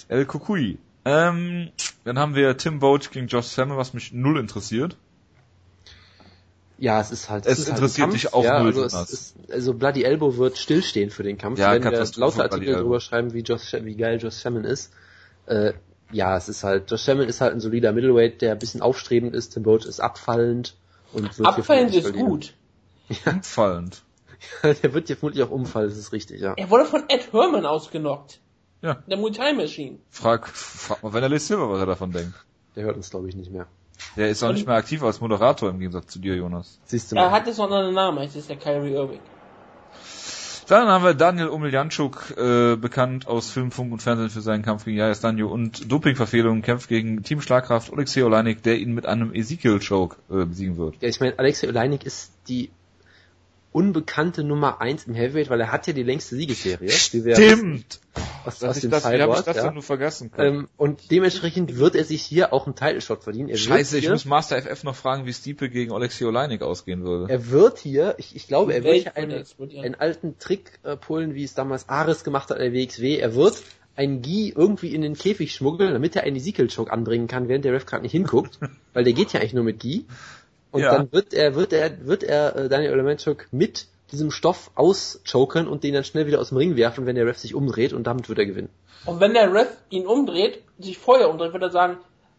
El 0.08 0.24
Kukui. 0.24 0.78
Ähm, 1.06 1.70
dann 2.04 2.18
haben 2.18 2.34
wir 2.34 2.56
Tim 2.56 2.80
Boach 2.80 3.12
gegen 3.12 3.28
Josh 3.28 3.46
Samuel, 3.46 3.78
was 3.78 3.94
mich 3.94 4.12
null 4.12 4.40
interessiert. 4.40 4.96
Ja, 6.78 7.00
es 7.00 7.12
ist 7.12 7.30
halt. 7.30 7.46
Es 7.46 7.60
ist 7.60 7.66
halt 7.68 7.78
interessiert 7.78 8.08
ein 8.08 8.12
dich 8.12 8.34
auch 8.34 8.42
ja, 8.42 8.58
null, 8.58 8.82
also, 8.82 8.84
es 8.98 9.12
ist, 9.12 9.36
also 9.50 9.72
Bloody 9.74 10.02
Elbow 10.02 10.36
wird 10.36 10.58
stillstehen 10.58 11.10
für 11.10 11.22
den 11.22 11.38
Kampf. 11.38 11.60
Ja, 11.60 11.72
wenn 11.72 11.84
wir 11.84 12.06
lauter 12.16 12.42
Artikel 12.42 12.74
drüber 12.74 12.98
schreiben, 12.98 13.32
wie, 13.32 13.40
Josh, 13.40 13.72
wie 13.72 13.94
geil 13.94 14.18
Josh 14.20 14.34
Salmon 14.34 14.64
ist. 14.64 14.92
Äh, 15.46 15.74
ja, 16.10 16.36
es 16.36 16.48
ist 16.48 16.64
halt, 16.64 16.90
Josh 16.90 17.02
Salmon 17.02 17.28
ist 17.28 17.40
halt 17.40 17.54
ein 17.54 17.60
solider 17.60 17.92
Middleweight, 17.92 18.42
der 18.42 18.52
ein 18.52 18.58
bisschen 18.58 18.82
aufstrebend 18.82 19.32
ist. 19.32 19.50
Tim 19.50 19.62
Boach 19.62 19.86
ist 19.86 20.00
abfallend 20.00 20.74
und 21.12 21.38
wird 21.38 21.48
Abfallend 21.48 21.94
ist 21.94 22.02
verlieren. 22.02 22.26
gut. 22.26 22.54
Umfallend. 23.24 24.02
der 24.62 24.92
wird 24.92 25.06
hier 25.06 25.16
vermutlich 25.16 25.44
auch 25.44 25.50
umfallen, 25.50 25.88
das 25.88 25.98
ist 25.98 26.12
richtig, 26.12 26.40
ja. 26.40 26.54
Er 26.56 26.68
wurde 26.68 26.84
von 26.84 27.04
Ed 27.08 27.32
Herman 27.32 27.64
ausgenockt. 27.64 28.40
Ja. 28.86 28.96
Der 29.08 29.16
Muay 29.16 29.32
Thai 29.32 29.52
Machine. 29.52 29.98
Frag, 30.10 30.46
frag 30.48 31.02
mal 31.02 31.12
Vanderlei 31.12 31.38
Silver, 31.38 31.68
was 31.70 31.80
er 31.80 31.86
davon 31.86 32.12
denkt. 32.12 32.34
Der 32.76 32.84
hört 32.84 32.96
uns, 32.96 33.10
glaube 33.10 33.28
ich, 33.28 33.34
nicht 33.34 33.50
mehr. 33.50 33.66
Der 34.16 34.28
ist 34.28 34.42
auch 34.44 34.52
nicht 34.52 34.66
mehr 34.66 34.76
aktiv 34.76 35.02
als 35.02 35.20
Moderator 35.20 35.70
im 35.70 35.78
Gegensatz 35.80 36.06
zu 36.08 36.18
dir, 36.20 36.36
Jonas. 36.36 36.78
Siehst 36.84 37.10
du 37.10 37.16
Er 37.16 37.24
mal. 37.24 37.30
hat 37.32 37.46
jetzt 37.46 37.58
noch 37.58 37.70
einen 37.70 37.94
Namen, 37.94 38.18
es 38.22 38.36
ist 38.36 38.48
der 38.48 38.56
Kyrie 38.56 38.92
Irving. 38.92 39.20
Dann 40.68 40.88
haben 40.88 41.04
wir 41.04 41.14
Daniel 41.14 41.48
Omiljanczuk, 41.48 42.34
äh, 42.36 42.76
bekannt 42.76 43.28
aus 43.28 43.50
Film, 43.50 43.70
Funk 43.70 43.92
und 43.92 44.02
Fernsehen 44.02 44.30
für 44.30 44.40
seinen 44.40 44.62
Kampf 44.62 44.84
gegen 44.84 44.96
Jair 44.96 45.14
Danjo 45.14 45.48
und 45.48 45.90
Dopingverfehlungen, 45.90 46.62
kämpft 46.62 46.88
gegen 46.88 47.22
Team 47.22 47.40
Schlagkraft 47.40 47.92
Alexei 47.92 48.24
Oleinik, 48.24 48.62
der 48.64 48.76
ihn 48.78 48.92
mit 48.92 49.06
einem 49.06 49.32
Ezekiel-Choke 49.32 50.16
äh, 50.28 50.44
besiegen 50.44 50.76
wird. 50.76 50.96
Ja, 51.00 51.08
ich 51.08 51.20
meine, 51.20 51.38
Alexei 51.38 51.68
Oleinik 51.68 52.04
ist 52.04 52.32
die 52.48 52.70
unbekannte 53.76 54.42
Nummer 54.42 54.80
eins 54.80 55.06
im 55.06 55.12
Heavyweight, 55.12 55.50
weil 55.50 55.60
er 55.60 55.70
hat 55.70 55.86
ja 55.86 55.92
die 55.92 56.02
längste 56.02 56.34
Siegesserie. 56.34 56.88
Stimmt! 56.88 58.00
Aus, 58.46 58.64
aus 58.64 58.76
ich 58.76 58.82
dem 58.82 58.90
das, 58.90 59.04
hab 59.04 59.12
ich 59.12 59.44
das 59.44 59.56
ja. 59.58 59.70
nur 59.70 59.82
vergessen 59.82 60.30
können? 60.30 60.60
ähm, 60.60 60.68
und 60.78 61.10
dementsprechend 61.10 61.76
wird 61.76 61.94
er 61.94 62.04
sich 62.04 62.22
hier 62.22 62.54
auch 62.54 62.64
einen 62.64 62.74
Title-Shot 62.74 63.22
verdienen. 63.22 63.50
Er 63.50 63.58
Scheiße, 63.58 63.98
ich 63.98 64.08
muss 64.08 64.24
Master 64.24 64.62
FF 64.62 64.82
noch 64.84 64.96
fragen, 64.96 65.26
wie 65.26 65.32
Stipe 65.34 65.68
gegen 65.68 65.92
Alexei 65.92 66.24
Oleinik 66.24 66.62
ausgehen 66.62 67.04
würde. 67.04 67.30
Er 67.30 67.50
wird 67.50 67.78
hier, 67.78 68.14
ich, 68.16 68.34
ich 68.34 68.48
glaube, 68.48 68.72
er 68.72 68.82
wird 68.82 68.94
hier 68.94 69.16
einen, 69.18 69.44
einen 69.60 69.94
alten 69.94 70.38
Trick 70.38 70.78
äh, 70.82 70.96
pullen, 70.96 71.34
wie 71.34 71.44
es 71.44 71.52
damals 71.52 71.90
Ares 71.90 72.24
gemacht 72.24 72.48
hat, 72.48 72.58
der 72.58 72.72
WXW. 72.72 73.18
Er 73.18 73.34
wird 73.34 73.62
einen 73.94 74.22
Gi 74.22 74.54
irgendwie 74.56 74.94
in 74.94 75.02
den 75.02 75.16
Käfig 75.16 75.52
schmuggeln, 75.52 75.92
damit 75.92 76.16
er 76.16 76.22
einen 76.22 76.36
Ezekiel-Choke 76.36 76.90
anbringen 76.90 77.26
kann, 77.26 77.48
während 77.48 77.66
der 77.66 77.74
Ref 77.74 77.84
gerade 77.84 78.04
nicht 78.04 78.12
hinguckt, 78.12 78.58
weil 78.94 79.04
der 79.04 79.12
geht 79.12 79.34
ja 79.34 79.40
eigentlich 79.40 79.52
nur 79.52 79.64
mit 79.64 79.80
Gi. 79.80 80.06
Und 80.76 80.82
Ja. 80.82 80.94
dann 80.94 81.10
wird 81.10 81.32
er, 81.32 81.54
wird 81.54 81.72
er, 81.72 82.06
wird 82.06 82.22
er 82.22 82.54
äh, 82.54 82.68
Daniel 82.68 82.92
Olemenchuk 82.92 83.48
mit 83.50 83.86
diesem 84.12 84.30
Stoff 84.30 84.70
auschoken 84.74 85.66
und 85.66 85.82
den 85.84 85.94
dann 85.94 86.04
schnell 86.04 86.26
wieder 86.26 86.38
aus 86.38 86.50
dem 86.50 86.58
Ring 86.58 86.76
werfen, 86.76 87.06
wenn 87.06 87.16
der 87.16 87.24
Ref 87.26 87.38
sich 87.38 87.54
umdreht 87.54 87.94
und 87.94 88.06
damit 88.06 88.28
wird 88.28 88.38
er 88.38 88.44
gewinnen. 88.44 88.68
Und 89.06 89.18
wenn 89.20 89.32
der 89.32 89.50
Ref 89.54 89.68
ihn 89.88 90.06
umdreht, 90.06 90.62
sich 90.78 90.98
vorher 90.98 91.30
umdreht, 91.30 91.54
wird 91.54 91.62
er 91.62 91.70
sagen, 91.70 91.96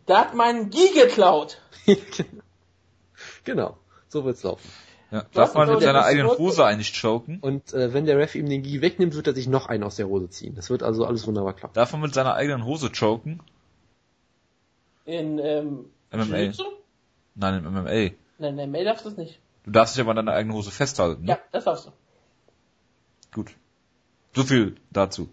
der 0.07 0.19
hat 0.19 0.35
meinen 0.35 0.69
Gi 0.69 0.91
geklaut. 0.93 1.59
genau, 3.43 3.77
so 4.07 4.23
wird's 4.23 4.43
laufen. 4.43 4.69
Ja. 5.09 5.25
Darf 5.33 5.55
man 5.55 5.67
mit 5.67 5.81
seiner 5.81 6.05
eigenen 6.05 6.29
Hose 6.37 6.63
eigentlich 6.63 6.93
choken? 7.01 7.39
Und 7.39 7.73
äh, 7.73 7.91
wenn 7.91 8.05
der 8.05 8.19
Ref 8.19 8.35
ihm 8.35 8.47
den 8.47 8.61
Gi 8.61 8.81
wegnimmt, 8.81 9.15
wird 9.15 9.25
er 9.25 9.33
sich 9.33 9.47
noch 9.47 9.65
einen 9.65 9.83
aus 9.83 9.95
der 9.95 10.07
Hose 10.07 10.29
ziehen. 10.29 10.53
Das 10.53 10.69
wird 10.69 10.83
also 10.83 11.05
alles 11.05 11.25
wunderbar 11.25 11.53
klappen. 11.53 11.73
Darf 11.73 11.91
man 11.93 12.01
mit 12.01 12.13
seiner 12.13 12.35
eigenen 12.35 12.65
Hose 12.65 12.91
choken? 12.91 13.41
In 15.05 15.39
ähm, 15.39 15.85
MMA. 16.11 16.53
Nein, 17.35 17.65
im 17.65 17.73
MMA. 17.73 18.15
Nein, 18.37 18.57
in 18.57 18.71
MMA 18.71 18.83
darfst 18.83 19.05
du 19.05 19.09
das 19.09 19.17
nicht. 19.17 19.39
Du 19.63 19.71
darfst 19.71 19.95
dich 19.95 20.01
aber 20.01 20.11
an 20.11 20.17
deiner 20.17 20.33
eigenen 20.33 20.55
Hose 20.55 20.71
festhalten, 20.71 21.23
ne? 21.23 21.31
Ja, 21.31 21.39
das 21.51 21.65
darfst 21.65 21.87
du. 21.87 21.91
Gut. 23.33 23.51
So 24.33 24.43
viel 24.43 24.75
dazu. 24.91 25.29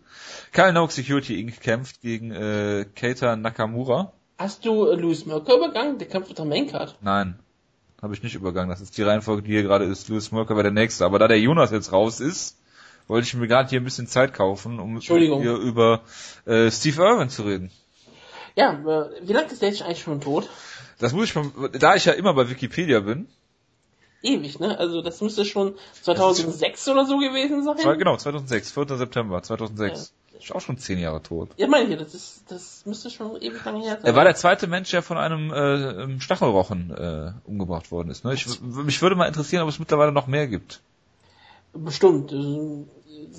Kyle 0.52 0.73
Noak 0.73 0.91
Security 0.91 1.39
Inc. 1.41 1.60
kämpft 1.60 2.00
gegen 2.00 2.31
äh, 2.31 2.86
Keita 2.94 3.36
Nakamura. 3.36 4.12
Hast 4.39 4.65
du 4.65 4.86
äh, 4.89 4.97
Louis 4.97 5.26
Merker 5.26 5.57
übergangen? 5.57 5.99
Der 5.99 6.08
kämpft 6.08 6.31
unter 6.31 6.44
Maincard. 6.44 6.97
Nein, 7.02 7.39
habe 8.00 8.15
ich 8.15 8.23
nicht 8.23 8.34
übergangen. 8.34 8.70
Das 8.70 8.81
ist 8.81 8.97
die 8.97 9.02
Reihenfolge, 9.02 9.42
die 9.42 9.52
hier 9.52 9.62
gerade 9.62 9.84
ist. 9.84 10.08
Louis 10.08 10.33
Merker 10.33 10.55
wäre 10.55 10.65
der 10.65 10.73
nächste. 10.73 11.05
Aber 11.05 11.18
da 11.18 11.28
der 11.28 11.39
Jonas 11.39 11.70
jetzt 11.70 11.92
raus 11.92 12.20
ist, 12.20 12.58
wollte 13.07 13.26
ich 13.26 13.34
mir 13.34 13.47
gerade 13.47 13.68
hier 13.68 13.81
ein 13.81 13.84
bisschen 13.84 14.07
Zeit 14.07 14.33
kaufen, 14.33 14.81
um 14.81 14.99
hier 15.00 15.57
über 15.57 16.00
äh, 16.47 16.70
Steve 16.70 17.02
Irwin 17.02 17.28
zu 17.28 17.42
reden. 17.42 17.70
Ja, 18.57 18.73
äh, 18.73 19.10
wie 19.23 19.33
lange 19.33 19.49
ist 19.49 19.62
der 19.62 19.68
jetzt 19.68 19.83
eigentlich 19.83 20.02
schon 20.02 20.20
tot? 20.20 20.49
Das 20.98 21.12
muss 21.12 21.26
ich 21.26 21.34
mal, 21.34 21.50
da 21.73 21.94
ich 21.94 22.05
ja 22.05 22.12
immer 22.12 22.34
bei 22.34 22.48
Wikipedia 22.48 23.00
bin, 23.00 23.28
Ewig, 24.24 24.58
ne? 24.58 24.78
Also 24.78 25.02
das 25.02 25.20
müsste 25.20 25.44
schon 25.44 25.74
2006 26.00 26.89
oder 26.89 27.05
so 27.05 27.18
gewesen 27.18 27.62
sein. 27.62 27.76
zwei, 27.76 27.94
genau, 27.97 28.16
2006, 28.16 28.73
4. 28.73 28.97
September 28.97 29.42
2006. 29.42 30.14
Ist 30.39 30.52
auch 30.52 30.60
schon 30.60 30.78
zehn 30.78 30.98
Jahre 30.98 31.23
tot. 31.23 31.50
Ja, 31.56 31.68
meine 31.68 31.92
ich, 31.92 31.98
das 31.98 32.14
ist, 32.14 32.44
das 32.48 32.84
müsste 32.86 33.08
schon 33.10 33.36
ewig 33.40 33.64
lange 33.64 33.82
her 33.82 33.97
sein. 33.97 34.05
Er 34.05 34.16
war 34.16 34.24
der 34.24 34.34
zweite 34.34 34.66
Mensch, 34.66 34.90
der 34.90 35.02
von 35.02 35.16
einem 35.16 35.52
äh, 35.52 36.20
Stachelrochen 36.20 36.90
äh, 36.90 37.32
umgebracht 37.44 37.92
worden 37.92 38.10
ist. 38.10 38.24
Ne? 38.24 38.34
Ich, 38.34 38.47
mich 38.60 39.00
würde 39.00 39.14
mal 39.14 39.26
interessieren, 39.26 39.62
ob 39.62 39.68
es 39.68 39.78
mittlerweile 39.78 40.10
noch 40.10 40.26
mehr 40.26 40.47
gibt. 40.48 40.81
Bestimmt. 41.73 42.32
Das 42.32 42.40
sind 42.40 42.89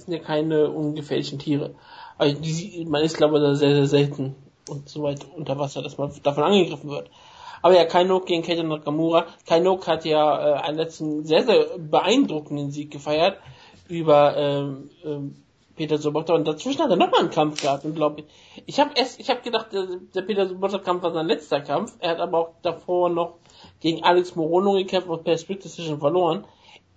ja 0.07 0.19
keine 0.19 0.69
ungefährlichen 0.69 1.39
Tiere. 1.39 1.75
Aber 2.17 2.31
die, 2.31 2.85
man 2.87 3.03
ist, 3.03 3.17
glaube 3.17 3.37
ich, 3.37 3.43
da 3.43 3.55
sehr, 3.55 3.75
sehr 3.75 3.87
selten 3.87 4.35
und 4.69 4.87
so 4.87 5.03
weit 5.03 5.25
unter 5.35 5.57
Wasser, 5.59 5.81
dass 5.81 5.97
man 5.97 6.11
davon 6.23 6.43
angegriffen 6.43 6.89
wird. 6.89 7.09
Aber 7.65 7.73
ja, 7.73 7.85
Kainok 7.85 8.27
gegen 8.27 8.43
Keita 8.43 8.61
Nakamura. 8.61 9.25
Kainok 9.47 9.87
hat 9.87 10.05
ja 10.05 10.21
äh, 10.37 10.61
einen 10.61 10.77
letzten 10.77 11.25
sehr, 11.25 11.41
sehr 11.41 11.65
beeindruckenden 11.79 12.69
Sieg 12.69 12.91
gefeiert 12.91 13.39
über 13.87 14.37
ähm, 14.37 14.91
ähm, 15.03 15.37
Peter 15.75 15.97
Sobotta 15.97 16.35
und 16.35 16.47
dazwischen 16.47 16.83
hat 16.83 16.91
er 16.91 16.95
nochmal 16.95 17.21
einen 17.21 17.31
Kampf 17.31 17.63
gehabt 17.63 17.83
und 17.83 17.95
glaube 17.95 18.21
ich. 18.21 18.25
Ich 18.67 18.79
habe 18.79 18.91
erst, 18.93 19.19
ich 19.19 19.31
habe 19.31 19.41
gedacht, 19.41 19.73
der, 19.73 19.87
der 20.13 20.21
Peter 20.21 20.47
Sobotta 20.47 20.77
Kampf 20.77 21.01
war 21.01 21.11
sein 21.11 21.25
letzter 21.25 21.59
Kampf. 21.59 21.95
Er 22.01 22.11
hat 22.11 22.19
aber 22.19 22.37
auch 22.37 22.49
davor 22.61 23.09
noch 23.09 23.39
gegen 23.79 24.03
Alex 24.03 24.35
Morono 24.35 24.73
gekämpft 24.73 25.09
und 25.09 25.23
per 25.23 25.35
Split 25.35 25.63
Decision 25.63 25.99
verloren. 25.99 26.45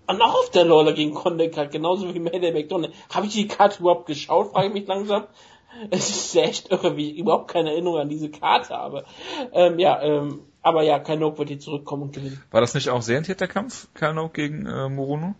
Und 0.07 0.21
auch 0.21 0.35
auf 0.35 0.51
der 0.51 0.67
Lola 0.67 0.93
gegen 0.93 1.15
Condecard, 1.15 1.73
genauso 1.73 2.15
wie 2.15 2.21
Mayday 2.21 2.53
McDonald. 2.53 2.93
Habe 3.09 3.25
ich 3.25 3.33
die 3.33 3.49
Karte 3.49 3.81
überhaupt 3.81 4.05
geschaut, 4.05 4.53
frage 4.53 4.67
ich 4.67 4.75
mich 4.75 4.87
langsam. 4.87 5.29
Es 5.91 6.11
ist 6.11 6.37
echt 6.37 6.71
irre, 6.71 6.97
wie 6.97 7.13
ich 7.13 7.19
überhaupt 7.19 7.49
keine 7.49 7.71
Erinnerung 7.71 7.99
an 7.99 8.09
diese 8.09 8.31
Karte 8.31 8.75
habe. 8.75 9.05
Ähm, 9.53 9.79
ja, 9.79 10.01
ähm, 10.03 10.48
aber 10.63 10.83
ja, 10.83 10.99
Kainok 10.99 11.39
wird 11.39 11.49
hier 11.49 11.61
zurückkommen 11.61 12.05
und 12.05 12.15
gewinnen. 12.15 12.43
War 12.51 12.61
das 12.61 12.75
nicht 12.75 12.91
auch 12.91 13.03
serientierter 13.03 13.47
Kampf, 13.47 13.89
Kyle 13.95 14.15
Noak 14.15 14.35
gegen 14.35 14.67
äh, 14.67 14.89
Morono? 14.89 15.35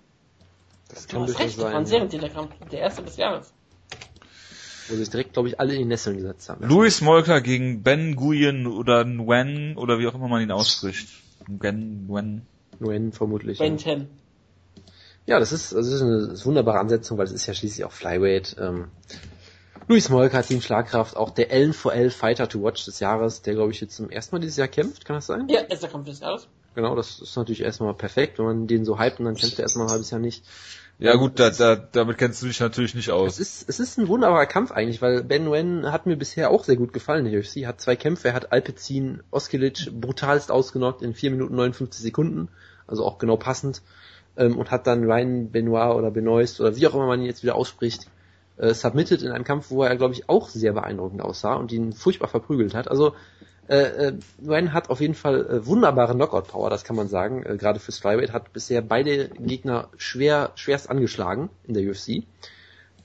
Das 0.89 1.07
Du 1.07 1.21
hast 1.21 1.39
recht, 1.39 1.59
das 1.59 1.65
war 1.65 1.75
ein 1.75 1.87
sehr 1.87 2.07
guter 2.07 2.29
Kampf. 2.29 2.53
Der 2.71 2.81
erste 2.81 3.03
des 3.03 3.17
Jahres. 3.17 3.53
Wo 4.89 4.97
sich 4.97 5.11
direkt, 5.11 5.35
glaube 5.35 5.49
ich, 5.49 5.61
alle 5.61 5.75
in 5.75 5.81
die 5.81 5.85
Nesseln 5.85 6.17
gesetzt 6.17 6.49
haben. 6.49 6.67
Louis 6.67 7.03
Molker 7.03 7.43
gegen 7.43 7.83
Ben 7.83 8.13
Nguyen 8.13 8.67
oder 8.67 9.05
Nguyen 9.05 9.77
oder 9.77 9.99
wie 9.99 10.07
auch 10.07 10.15
immer 10.15 10.29
man 10.29 10.41
ihn 10.41 10.51
ausspricht. 10.51 11.09
Nguyen, 11.47 12.07
Nguyen. 12.07 12.47
Nguyen 12.81 13.13
vermutlich. 13.13 13.59
Ben 13.59 13.73
Ja. 13.73 13.79
10. 13.79 14.09
ja, 15.27 15.39
das 15.39 15.53
ist, 15.53 15.73
das 15.73 15.89
ist 15.89 16.01
eine, 16.01 16.21
das 16.21 16.23
ist 16.23 16.41
eine 16.41 16.47
wunderbare 16.47 16.79
Ansetzung, 16.79 17.19
weil 17.19 17.27
es 17.27 17.33
ist 17.33 17.47
ja 17.47 17.53
schließlich 17.53 17.85
auch 17.85 17.93
Flyweight. 17.93 18.57
Ähm, 18.59 18.87
Luis 19.89 20.11
Molker, 20.11 20.43
Team 20.43 20.61
Schlagkraft, 20.61 21.17
auch 21.17 21.31
der 21.31 21.51
L4L 21.51 22.11
Fighter 22.11 22.47
to 22.49 22.63
Watch 22.63 22.85
des 22.85 23.01
Jahres, 23.01 23.41
der 23.41 23.55
glaube 23.55 23.73
ich 23.73 23.81
jetzt 23.81 23.97
zum 23.97 24.11
ersten 24.11 24.37
Mal 24.37 24.41
dieses 24.41 24.59
Jahr 24.59 24.69
kämpft, 24.69 25.07
kann 25.07 25.17
das 25.17 25.27
sein? 25.27 25.49
Ja, 25.49 25.63
erster 25.63 25.89
Kampf 25.89 26.07
des 26.07 26.21
Jahres. 26.21 26.47
Genau, 26.75 26.95
das 26.95 27.21
ist 27.21 27.35
natürlich 27.37 27.63
erstmal 27.63 27.95
perfekt, 27.95 28.39
wenn 28.39 28.45
man 28.45 28.67
den 28.67 28.85
so 28.85 29.01
hypt 29.01 29.19
und 29.19 29.25
dann 29.25 29.35
kämpft 29.35 29.59
er 29.59 29.63
erstmal 29.63 29.87
ein 29.87 29.93
halbes 29.93 30.11
Jahr 30.11 30.21
nicht. 30.21 30.45
Ja 31.01 31.15
gut, 31.15 31.39
da, 31.39 31.51
da, 31.51 31.77
damit 31.77 32.19
kennst 32.19 32.43
du 32.43 32.47
dich 32.47 32.61
natürlich 32.61 32.95
nicht 32.95 33.09
Es 33.09 33.15
aus. 33.15 33.39
ist, 33.39 33.69
es 33.69 33.81
ist 33.81 33.99
ein 33.99 34.09
wunderbarer 34.09 34.47
Kampf 34.47 34.73
eigentlich, 34.73 35.01
weil 35.01 35.23
Ben 35.23 35.45
Nguyen 35.45 35.91
hat 35.91 36.07
mir 36.07 36.17
bisher 36.17 36.51
auch 36.51 36.65
sehr 36.65 36.77
gut 36.77 36.93
gefallen 36.93 37.25
in 37.25 37.33
der 37.33 37.41
UFC. 37.41 37.67
Hat 37.67 37.81
zwei 37.81 37.97
Kämpfe, 37.97 38.29
er 38.29 38.35
hat 38.35 38.53
Alpecin 38.53 39.23
Oskilic 39.31 39.91
brutalst 39.93 40.51
ausgenockt 40.51 41.01
in 41.01 41.15
4 41.15 41.31
Minuten 41.31 41.55
59 41.55 42.03
Sekunden, 42.03 42.49
also 42.87 43.05
auch 43.07 43.19
genau 43.19 43.37
passend, 43.37 43.81
ähm, 44.37 44.59
und 44.59 44.71
hat 44.71 44.87
dann 44.87 45.05
Ryan 45.05 45.51
Benoit 45.51 45.97
oder 45.97 46.11
Benoist 46.11 46.61
oder 46.61 46.77
wie 46.77 46.87
auch 46.87 46.95
immer 46.95 47.07
man 47.07 47.21
ihn 47.21 47.27
jetzt 47.27 47.43
wieder 47.43 47.55
ausspricht, 47.55 48.09
äh, 48.59 48.75
submitted 48.75 49.23
in 49.23 49.31
einem 49.31 49.45
Kampf, 49.45 49.71
wo 49.71 49.83
er, 49.83 49.97
glaube 49.97 50.15
ich, 50.15 50.29
auch 50.29 50.49
sehr 50.49 50.73
beeindruckend 50.73 51.23
aussah 51.23 51.55
und 51.55 51.73
ihn 51.73 51.93
furchtbar 51.93 52.29
verprügelt 52.29 52.75
hat. 52.75 52.89
Also 52.89 53.15
äh, 53.69 54.09
äh, 54.09 54.13
Nguyen 54.41 54.73
hat 54.73 54.89
auf 54.89 55.01
jeden 55.01 55.15
Fall 55.15 55.47
äh, 55.47 55.67
wunderbare 55.67 56.15
Knockout-Power, 56.15 56.71
das 56.71 56.85
kann 56.85 56.97
man 56.97 57.09
sagen. 57.09 57.43
Äh, 57.45 57.57
Gerade 57.57 57.81
fürs 57.81 57.99
Flyweight 57.99 58.33
hat 58.33 58.53
bisher 58.53 58.81
beide 58.81 59.29
Gegner 59.29 59.89
schwer, 59.99 60.53
schwerst 60.55 60.89
angeschlagen 60.89 61.51
in 61.65 61.75
der 61.75 61.89
UFC. 61.89 62.25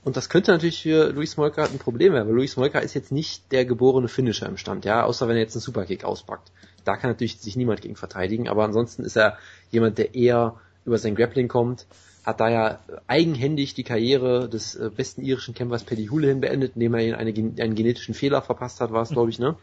Und 0.04 0.16
das 0.16 0.28
könnte 0.28 0.52
natürlich 0.52 0.82
für 0.82 1.10
Luis 1.12 1.36
Molka 1.36 1.64
ein 1.64 1.78
Problem 1.78 2.12
werden, 2.12 2.28
weil 2.28 2.34
Luis 2.34 2.56
Molka 2.56 2.78
ist 2.78 2.94
jetzt 2.94 3.12
nicht 3.12 3.52
der 3.52 3.64
geborene 3.64 4.08
Finisher 4.08 4.46
im 4.46 4.58
Stand, 4.58 4.84
ja, 4.84 5.04
außer 5.04 5.28
wenn 5.28 5.36
er 5.36 5.42
jetzt 5.42 5.54
einen 5.54 5.62
Superkick 5.62 6.04
auspackt. 6.04 6.50
Da 6.84 6.96
kann 6.96 7.10
natürlich 7.10 7.40
sich 7.40 7.56
niemand 7.56 7.80
gegen 7.80 7.96
verteidigen, 7.96 8.48
aber 8.48 8.64
ansonsten 8.64 9.04
ist 9.04 9.16
er 9.16 9.38
jemand, 9.70 9.96
der 9.96 10.14
eher 10.14 10.56
über 10.84 10.98
sein 10.98 11.14
Grappling 11.14 11.48
kommt, 11.48 11.86
hat 12.24 12.40
da 12.40 12.48
ja 12.48 12.78
eigenhändig 13.06 13.74
die 13.74 13.84
Karriere 13.84 14.48
des 14.48 14.74
äh, 14.74 14.90
besten 14.94 15.22
irischen 15.22 15.54
Kämpfers 15.54 15.84
Paddy 15.84 16.06
Houlihan 16.06 16.40
beendet, 16.40 16.72
indem 16.74 16.94
er 16.94 17.00
ihn 17.00 17.14
eine, 17.14 17.30
einen 17.32 17.74
genetischen 17.74 18.14
Fehler 18.14 18.42
verpasst 18.42 18.80
hat, 18.80 18.92
war 18.92 19.02
es, 19.02 19.10
glaube 19.10 19.30
ich, 19.30 19.38
ne? 19.38 19.56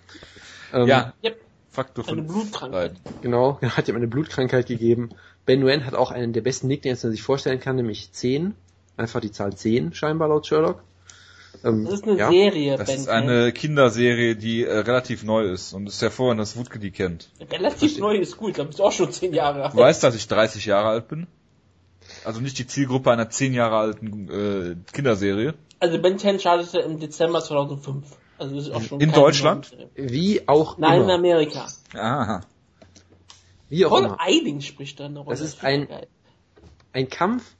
Ähm, 0.73 0.87
Ja, 0.87 1.13
Yep, 1.23 1.39
Faktor 1.71 2.07
eine 2.07 2.23
5. 2.23 2.31
Blutkrankheit. 2.31 2.93
Genau, 3.21 3.59
hat 3.61 3.87
ihm 3.87 3.95
eine 3.95 4.07
Blutkrankheit 4.07 4.67
gegeben. 4.67 5.09
Ben 5.45 5.61
Nguyen 5.61 5.85
hat 5.85 5.95
auch 5.95 6.11
einen 6.11 6.33
der 6.33 6.41
besten 6.41 6.67
Nicknames, 6.67 7.01
den 7.01 7.09
er 7.09 7.11
sich 7.11 7.23
vorstellen 7.23 7.59
kann, 7.59 7.77
nämlich 7.77 8.11
10. 8.11 8.53
Einfach 8.97 9.21
die 9.21 9.31
Zahl 9.31 9.55
10, 9.55 9.93
scheinbar 9.93 10.27
laut 10.27 10.45
Sherlock. 10.45 10.83
Ähm, 11.63 11.85
Das 11.85 11.95
ist 11.95 12.03
eine 12.03 12.17
ja. 12.17 12.29
Serie, 12.29 12.77
Das 12.77 12.87
Ben 12.87 12.97
ist 12.97 13.05
10. 13.05 13.13
eine 13.13 13.51
Kinderserie, 13.53 14.35
die 14.35 14.65
äh, 14.65 14.77
relativ 14.79 15.23
neu 15.23 15.45
ist 15.45 15.73
und 15.73 15.87
ist 15.87 16.01
hervorragend, 16.01 16.41
dass 16.41 16.57
Wutke 16.57 16.77
die 16.77 16.91
kennt. 16.91 17.29
Relativ 17.49 17.97
neu 17.97 18.17
ist 18.17 18.37
gut, 18.37 18.53
glaube 18.53 18.69
ich, 18.69 18.75
ist 18.75 18.81
auch 18.81 18.91
schon 18.91 19.11
zehn 19.11 19.33
Jahre 19.33 19.63
alt. 19.63 19.73
Du 19.73 19.77
weißt, 19.77 20.03
dass 20.03 20.13
ich 20.13 20.27
30 20.27 20.65
Jahre 20.65 20.89
alt 20.89 21.07
bin? 21.07 21.25
Also 22.25 22.41
nicht 22.41 22.57
die 22.59 22.67
Zielgruppe 22.67 23.11
einer 23.11 23.29
10 23.29 23.53
Jahre 23.53 23.77
alten 23.77 24.29
äh, 24.29 24.75
Kinderserie. 24.91 25.53
Also 25.79 25.99
Ben 25.99 26.19
10 26.19 26.39
startete 26.39 26.79
im 26.79 26.99
Dezember 26.99 27.41
2005. 27.41 28.05
Also 28.37 28.55
das 28.55 28.67
ist 28.67 28.73
auch 28.73 28.81
schon 28.81 29.01
In 29.01 29.11
Deutschland? 29.11 29.75
Wie 29.95 30.47
auch 30.47 30.77
Nein, 30.77 30.97
in 30.97 31.03
immer. 31.03 31.13
Amerika. 31.13 31.67
Aha. 31.93 32.41
Wie 33.69 33.85
auch 33.85 33.89
Paul 33.89 34.05
immer. 34.05 34.17
Eiding 34.19 34.61
spricht 34.61 34.99
da 34.99 35.05
eine 35.05 35.19
Rolle. 35.19 35.29
Das 35.29 35.41
ist 35.41 35.63
ein-. 35.63 35.87
Ein 36.93 37.09
Kampf 37.09 37.55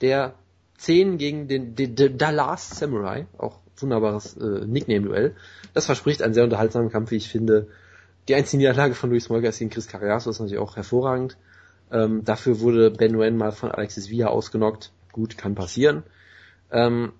der 0.00 0.34
10 0.78 1.18
gegen 1.18 1.48
den, 1.48 1.74
den 1.74 1.96
The 1.96 2.26
Last 2.30 2.76
Samurai, 2.76 3.26
auch 3.38 3.58
wunderbares 3.78 4.36
äh, 4.36 4.64
Nickname-Duell. 4.66 5.34
Das 5.74 5.86
verspricht 5.86 6.22
einen 6.22 6.34
sehr 6.34 6.44
unterhaltsamen 6.44 6.90
Kampf, 6.90 7.10
wie 7.10 7.16
ich 7.16 7.28
finde. 7.28 7.68
Die 8.28 8.34
einzige 8.34 8.58
Niederlage 8.58 8.94
von 8.94 9.10
Luis 9.10 9.28
Molga 9.28 9.48
ist 9.48 9.58
gegen 9.58 9.70
Chris 9.70 9.88
Carriazo, 9.88 10.30
ist 10.30 10.40
natürlich 10.40 10.60
auch 10.60 10.76
hervorragend. 10.76 11.36
Ähm, 11.90 12.24
dafür 12.24 12.60
wurde 12.60 12.90
Ben 12.90 13.18
Wen 13.18 13.36
mal 13.36 13.52
von 13.52 13.70
Alexis 13.70 14.10
Villa 14.10 14.28
ausgenockt. 14.28 14.92
Gut, 15.12 15.38
kann 15.38 15.54
passieren. 15.54 16.02
Ähm, 16.70 17.12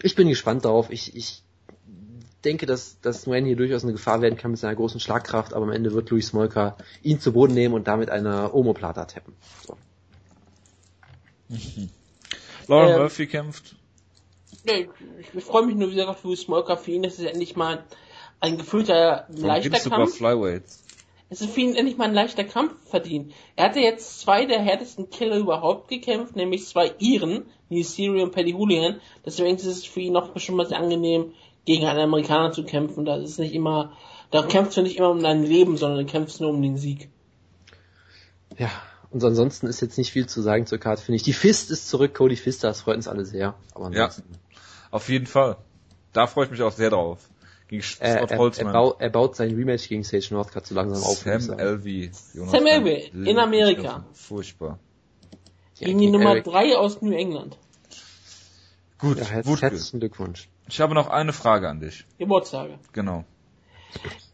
ich 0.00 0.14
bin 0.14 0.28
gespannt 0.28 0.64
darauf. 0.64 0.90
Ich, 0.90 1.16
ich 1.16 1.42
denke, 2.44 2.66
dass, 2.66 3.00
dass 3.00 3.26
Nguyen 3.26 3.44
hier 3.44 3.56
durchaus 3.56 3.82
eine 3.82 3.92
Gefahr 3.92 4.22
werden 4.22 4.36
kann 4.36 4.52
mit 4.52 4.60
seiner 4.60 4.76
großen 4.76 5.00
Schlagkraft, 5.00 5.52
aber 5.52 5.64
am 5.64 5.72
Ende 5.72 5.92
wird 5.92 6.10
Luis 6.10 6.28
Smolka 6.28 6.76
ihn 7.02 7.20
zu 7.20 7.32
Boden 7.32 7.54
nehmen 7.54 7.74
und 7.74 7.88
damit 7.88 8.08
eine 8.10 8.54
Omoplata 8.54 9.04
tappen. 9.06 9.34
So. 9.66 9.76
Lauren 12.68 12.90
ähm, 12.90 12.98
Murphy 13.00 13.26
kämpft. 13.26 13.76
Ich, 14.64 14.88
ich 15.34 15.44
freue 15.44 15.66
mich 15.66 15.76
nur 15.76 15.90
wieder 15.90 16.08
auf 16.08 16.22
Luis 16.24 16.42
Smolka. 16.42 16.76
Für 16.76 16.92
ihn 16.92 17.04
ist 17.04 17.18
es 17.18 17.24
endlich 17.24 17.56
mal 17.56 17.84
ein 18.40 18.58
gefühlter, 18.58 19.26
leichter 19.28 19.90
Kampf. 19.90 20.16
Flyweights? 20.16 20.82
Es 21.28 21.40
ist 21.40 21.50
für 21.50 21.60
ihn 21.60 21.74
endlich 21.74 21.96
mal 21.96 22.04
ein 22.04 22.14
leichter 22.14 22.44
Kampf 22.44 22.72
verdient. 22.88 23.32
Er 23.56 23.66
hatte 23.66 23.80
jetzt 23.80 24.20
zwei 24.20 24.46
der 24.46 24.60
härtesten 24.60 25.10
Killer 25.10 25.36
überhaupt 25.36 25.88
gekämpft, 25.88 26.36
nämlich 26.36 26.66
zwei 26.66 26.92
Iren, 26.98 27.46
New 27.68 27.82
Siri 27.82 28.22
und 28.22 28.32
Paddy 28.32 28.52
Hooligan. 28.52 29.00
Deswegen 29.24 29.56
ist 29.56 29.64
es 29.64 29.84
für 29.84 30.00
ihn 30.00 30.12
noch 30.12 30.38
schon 30.38 30.54
mal 30.54 30.66
sehr 30.66 30.78
angenehm, 30.78 31.32
gegen 31.64 31.86
einen 31.86 31.98
Amerikaner 31.98 32.52
zu 32.52 32.64
kämpfen. 32.64 33.04
Da 33.04 33.16
ist 33.16 33.40
nicht 33.40 33.54
immer, 33.54 33.92
da 34.30 34.42
kämpfst 34.42 34.76
du 34.76 34.82
nicht 34.82 34.98
immer 34.98 35.10
um 35.10 35.20
dein 35.20 35.42
Leben, 35.42 35.76
sondern 35.76 36.06
du 36.06 36.10
kämpfst 36.10 36.40
nur 36.40 36.50
um 36.50 36.62
den 36.62 36.78
Sieg. 36.78 37.10
Ja, 38.56 38.70
und 39.10 39.22
ansonsten 39.24 39.66
ist 39.66 39.80
jetzt 39.80 39.98
nicht 39.98 40.12
viel 40.12 40.26
zu 40.26 40.42
sagen 40.42 40.66
zur 40.66 40.78
Karte, 40.78 41.02
finde 41.02 41.16
ich. 41.16 41.22
Die 41.24 41.32
Fist 41.32 41.72
ist 41.72 41.88
zurück, 41.88 42.14
Cody 42.14 42.36
Fist, 42.36 42.62
das 42.62 42.82
freut 42.82 42.96
uns 42.96 43.08
alle 43.08 43.24
sehr. 43.24 43.54
Aber 43.74 43.92
ja, 43.92 44.10
auf 44.92 45.08
jeden 45.08 45.26
Fall. 45.26 45.56
Da 46.12 46.28
freue 46.28 46.44
ich 46.44 46.50
mich 46.52 46.62
auch 46.62 46.72
sehr 46.72 46.90
drauf. 46.90 47.28
Gegen 47.68 47.82
äh, 48.00 48.04
er, 48.04 48.30
er, 48.30 48.58
er, 48.58 48.72
baut, 48.72 49.00
er 49.00 49.10
baut 49.10 49.36
sein 49.36 49.54
Rematch 49.54 49.88
gegen 49.88 50.04
Sage 50.04 50.28
Northcutt 50.30 50.66
so 50.66 50.74
langsam 50.74 51.02
auf. 51.02 51.18
Sam 51.18 51.58
Elvey. 51.58 52.10
Sam 52.12 52.66
Elvey, 52.66 53.10
in 53.12 53.38
Amerika. 53.38 54.04
Furchtbar. 54.12 54.78
Gegen 55.78 55.98
die 55.98 56.10
Nummer 56.10 56.40
3 56.40 56.76
aus 56.76 57.02
New 57.02 57.12
England. 57.12 57.58
Gut, 58.98 59.18
ja, 59.18 59.26
herz, 59.26 59.46
herzlichen 59.60 60.00
Glückwunsch. 60.00 60.48
Ich 60.68 60.80
habe 60.80 60.94
noch 60.94 61.08
eine 61.08 61.32
Frage 61.32 61.68
an 61.68 61.80
dich. 61.80 62.06
Geburtstage. 62.18 62.78
Genau. 62.92 63.24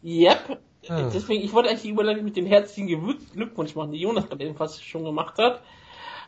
Yep. 0.03 0.59
Ah. 0.87 1.09
Deswegen, 1.13 1.43
ich 1.43 1.53
wollte 1.53 1.69
eigentlich 1.69 1.83
die 1.83 1.89
Überleitung 1.89 2.23
mit 2.23 2.35
dem 2.35 2.45
herzlichen 2.45 2.87
Glückwunsch 3.33 3.75
machen, 3.75 3.91
die 3.91 3.99
Jonas 3.99 4.27
gerade 4.27 4.43
eben 4.43 4.55
fast 4.55 4.83
schon 4.83 5.03
gemacht 5.03 5.37
hat. 5.37 5.61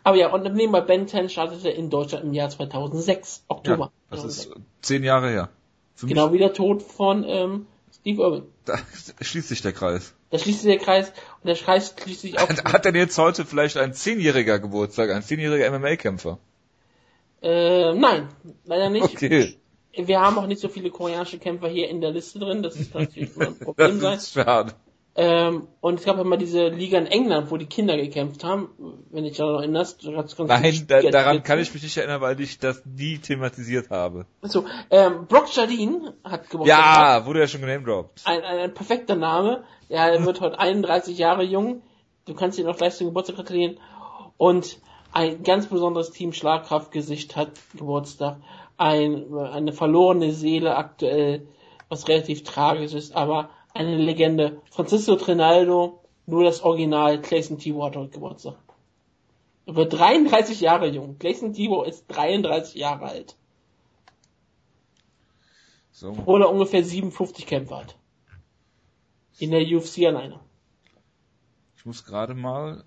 Aber 0.03 0.17
ja, 0.17 0.31
und 0.31 0.43
nebenbei 0.53 0.81
Ben 0.81 1.07
10 1.07 1.29
startete 1.29 1.69
in 1.69 1.89
Deutschland 1.89 2.25
im 2.25 2.33
Jahr 2.33 2.49
2006, 2.49 3.45
Oktober. 3.47 3.91
Ja, 4.11 4.17
das 4.17 4.23
ist 4.23 4.51
zehn 4.81 5.03
Jahre 5.03 5.29
her. 5.29 5.49
Für 5.95 6.07
genau 6.07 6.33
wie 6.33 6.37
der 6.37 6.53
Tod 6.53 6.83
von 6.83 7.23
ähm, 7.25 7.67
Steve 7.93 8.21
Irwin. 8.21 8.43
Da 8.65 8.77
schließt 9.21 9.47
sich 9.47 9.61
der 9.61 9.71
Kreis. 9.71 10.13
Da 10.29 10.37
schließt 10.37 10.61
sich 10.61 10.69
der 10.69 10.83
Kreis 10.83 11.09
und 11.41 11.47
der 11.47 11.55
Kreis 11.55 11.95
schließt 11.97 12.21
sich 12.21 12.39
auch. 12.39 12.49
Hat, 12.49 12.65
hat 12.65 12.85
denn 12.85 12.95
jetzt 12.95 13.17
heute 13.17 13.45
vielleicht 13.45 13.77
ein 13.77 13.93
zehnjähriger 13.93 14.59
Geburtstag, 14.59 15.11
ein 15.11 15.23
zehnjähriger 15.23 15.71
MMA-Kämpfer? 15.71 16.37
Äh, 17.41 17.93
nein, 17.93 18.27
leider 18.65 18.89
nicht. 18.89 19.03
Okay. 19.05 19.57
Wir 19.93 20.19
haben 20.19 20.37
auch 20.37 20.47
nicht 20.47 20.59
so 20.59 20.67
viele 20.67 20.89
koreanische 20.89 21.39
Kämpfer 21.39 21.69
hier 21.69 21.87
in 21.89 22.01
der 22.01 22.11
Liste 22.11 22.39
drin, 22.39 22.61
das 22.61 22.75
ist 22.75 22.93
natürlich 22.93 23.39
ein 23.39 23.57
Problem 23.59 24.01
das 24.01 24.23
ist 24.23 24.33
schade. 24.33 24.73
Ähm, 25.17 25.69
und 25.79 25.99
es 25.99 26.05
gab 26.05 26.19
immer 26.19 26.35
diese 26.35 26.67
Liga 26.67 26.97
in 26.97 27.05
England, 27.05 27.49
wo 27.49 27.55
die 27.55 27.67
Kinder 27.67 27.95
gekämpft 27.95 28.43
haben, 28.43 28.69
wenn 29.11 29.23
ich 29.23 29.37
daran 29.37 29.55
erinnerst. 29.55 30.03
Nein, 30.03 30.85
da, 30.89 31.01
daran 31.03 31.41
kann 31.41 31.57
ich 31.59 31.73
mich 31.73 31.83
nicht 31.83 31.95
erinnern, 31.95 32.19
weil 32.19 32.37
ich 32.41 32.59
das 32.59 32.85
nie 32.85 33.17
thematisiert 33.17 33.89
habe. 33.89 34.25
Also, 34.41 34.65
ähm, 34.91 35.25
Brock 35.27 35.55
Jardine 35.55 36.15
hat 36.21 36.49
gewonnen. 36.49 36.67
Ja, 36.67 37.25
wurde 37.25 37.39
ja 37.39 37.47
schon 37.47 37.61
genamedroppt. 37.61 38.23
Ein, 38.25 38.41
ein, 38.43 38.59
ein 38.59 38.73
perfekter 38.73 39.15
Name. 39.15 39.63
Er 39.87 40.25
wird 40.25 40.41
heute 40.41 40.59
31 40.59 41.17
Jahre 41.17 41.43
jung. 41.43 41.81
Du 42.25 42.33
kannst 42.33 42.59
ihn 42.59 42.67
auch 42.67 42.75
gleich 42.75 42.95
zum 42.95 43.07
Geburtstag 43.07 43.37
gratulieren. 43.37 43.79
Und 44.35 44.79
ein 45.13 45.43
ganz 45.43 45.67
besonderes 45.67 46.11
Team 46.11 46.33
Schlagkraftgesicht 46.33 47.37
hat 47.37 47.51
Geburtstag. 47.77 48.35
Ein, 48.75 49.33
eine 49.33 49.71
verlorene 49.71 50.33
Seele 50.33 50.75
aktuell, 50.75 51.47
was 51.87 52.09
relativ 52.09 52.43
tragisch 52.43 52.93
ist, 52.93 53.15
aber 53.15 53.49
eine 53.75 53.97
Legende. 53.97 54.61
Francisco 54.71 55.15
Trinaldo, 55.17 56.01
nur 56.25 56.43
das 56.43 56.61
Original, 56.61 57.21
Clayson 57.21 57.59
T. 57.59 57.75
Water 57.75 58.07
Geburtstag. 58.07 58.57
Er 59.67 59.75
wird 59.75 59.93
33 59.93 60.61
Jahre 60.61 60.87
jung. 60.87 61.17
Clayson 61.19 61.53
Tibo 61.53 61.83
ist 61.83 62.05
33 62.07 62.75
Jahre 62.75 63.05
alt. 63.05 63.35
So. 65.91 66.09
Obwohl 66.09 66.41
er 66.41 66.49
ungefähr 66.49 66.83
57 66.83 67.45
Kämpfe 67.45 67.77
hat. 67.77 67.97
In 69.39 69.51
der 69.51 69.61
UFC 69.61 70.05
alleine. 70.05 70.39
Ich 71.77 71.85
muss 71.85 72.05
gerade 72.05 72.33
mal 72.33 72.85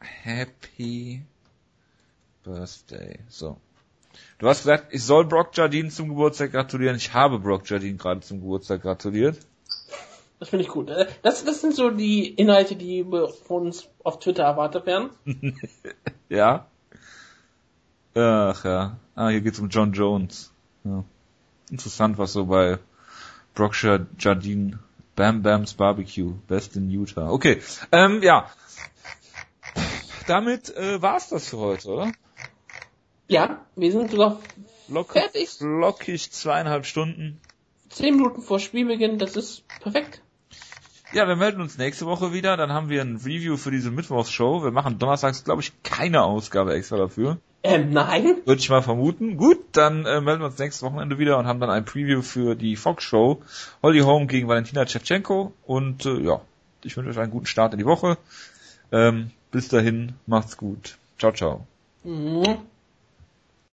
Happy 0.00 1.22
Birthday. 2.42 3.20
So. 3.28 3.58
Du 4.38 4.48
hast 4.48 4.62
gesagt, 4.62 4.92
ich 4.92 5.04
soll 5.04 5.26
Brock 5.26 5.56
Jardine 5.56 5.90
zum 5.90 6.08
Geburtstag 6.08 6.52
gratulieren. 6.52 6.96
Ich 6.96 7.12
habe 7.14 7.38
Brock 7.38 7.68
Jardine 7.68 7.96
gerade 7.96 8.20
zum 8.20 8.40
Geburtstag 8.40 8.82
gratuliert. 8.82 9.38
Das 10.40 10.48
finde 10.48 10.64
ich 10.64 10.70
gut. 10.70 10.90
Äh, 10.90 11.06
das, 11.22 11.44
das 11.44 11.60
sind 11.60 11.76
so 11.76 11.90
die 11.90 12.28
Inhalte, 12.28 12.74
die 12.74 13.04
von 13.46 13.66
uns 13.66 13.88
auf 14.02 14.18
Twitter 14.18 14.42
erwartet 14.42 14.86
werden. 14.86 15.10
ja. 16.28 16.66
Ach 18.14 18.64
ja. 18.64 18.96
Ah, 19.14 19.28
hier 19.28 19.42
geht's 19.42 19.60
um 19.60 19.68
John 19.68 19.92
Jones. 19.92 20.50
Ja. 20.82 21.04
Interessant, 21.70 22.18
was 22.18 22.32
so 22.32 22.46
bei 22.46 22.78
Brock 23.54 23.74
Jardine 24.18 24.80
Bam 25.14 25.42
Bams 25.42 25.74
Barbecue, 25.74 26.32
Best 26.48 26.76
in 26.76 26.90
Utah. 26.90 27.30
Okay, 27.30 27.60
ähm, 27.92 28.22
ja. 28.22 28.50
Damit 30.26 30.74
äh, 30.74 31.02
war's 31.02 31.28
das 31.28 31.50
für 31.50 31.58
heute, 31.58 31.88
oder? 31.88 32.12
Ja, 33.28 33.64
wir 33.76 33.92
sind 33.92 34.10
sogar 34.10 34.40
Lock 34.88 35.12
fertig. 35.12 35.60
Lockig 35.60 36.32
zweieinhalb 36.32 36.86
Stunden. 36.86 37.40
Zehn 37.90 38.16
Minuten 38.16 38.40
vor 38.42 38.58
Spielbeginn, 38.58 39.18
das 39.18 39.36
ist 39.36 39.68
perfekt. 39.80 40.22
Ja, 41.12 41.26
wir 41.26 41.34
melden 41.34 41.60
uns 41.60 41.76
nächste 41.76 42.06
Woche 42.06 42.32
wieder, 42.32 42.56
dann 42.56 42.72
haben 42.72 42.88
wir 42.88 43.02
ein 43.02 43.16
Review 43.16 43.56
für 43.56 43.72
diese 43.72 43.90
Mittwochsshow. 43.90 44.62
Wir 44.62 44.70
machen 44.70 44.98
donnerstags, 45.00 45.42
glaube 45.42 45.60
ich, 45.60 45.72
keine 45.82 46.22
Ausgabe 46.22 46.72
extra 46.74 46.98
dafür. 46.98 47.38
Ähm, 47.64 47.90
nein. 47.90 48.36
Würde 48.44 48.60
ich 48.60 48.70
mal 48.70 48.80
vermuten. 48.80 49.36
Gut, 49.36 49.58
dann 49.72 50.06
äh, 50.06 50.20
melden 50.20 50.40
wir 50.40 50.46
uns 50.46 50.58
nächstes 50.58 50.82
Wochenende 50.82 51.18
wieder 51.18 51.36
und 51.38 51.46
haben 51.46 51.58
dann 51.60 51.68
ein 51.68 51.84
Preview 51.84 52.22
für 52.22 52.54
die 52.54 52.76
Fox 52.76 53.02
Show. 53.02 53.42
Holly 53.82 54.00
Home 54.00 54.26
gegen 54.26 54.46
Valentina 54.46 54.86
Shevchenko. 54.86 55.52
Und 55.66 56.06
äh, 56.06 56.20
ja, 56.20 56.40
ich 56.84 56.96
wünsche 56.96 57.10
euch 57.10 57.18
einen 57.18 57.32
guten 57.32 57.46
Start 57.46 57.72
in 57.72 57.80
die 57.80 57.84
Woche. 57.84 58.16
Ähm, 58.92 59.30
bis 59.50 59.68
dahin, 59.68 60.14
macht's 60.26 60.56
gut. 60.56 60.96
Ciao, 61.18 61.32
ciao. 61.32 61.66
Mhm. 62.04 62.58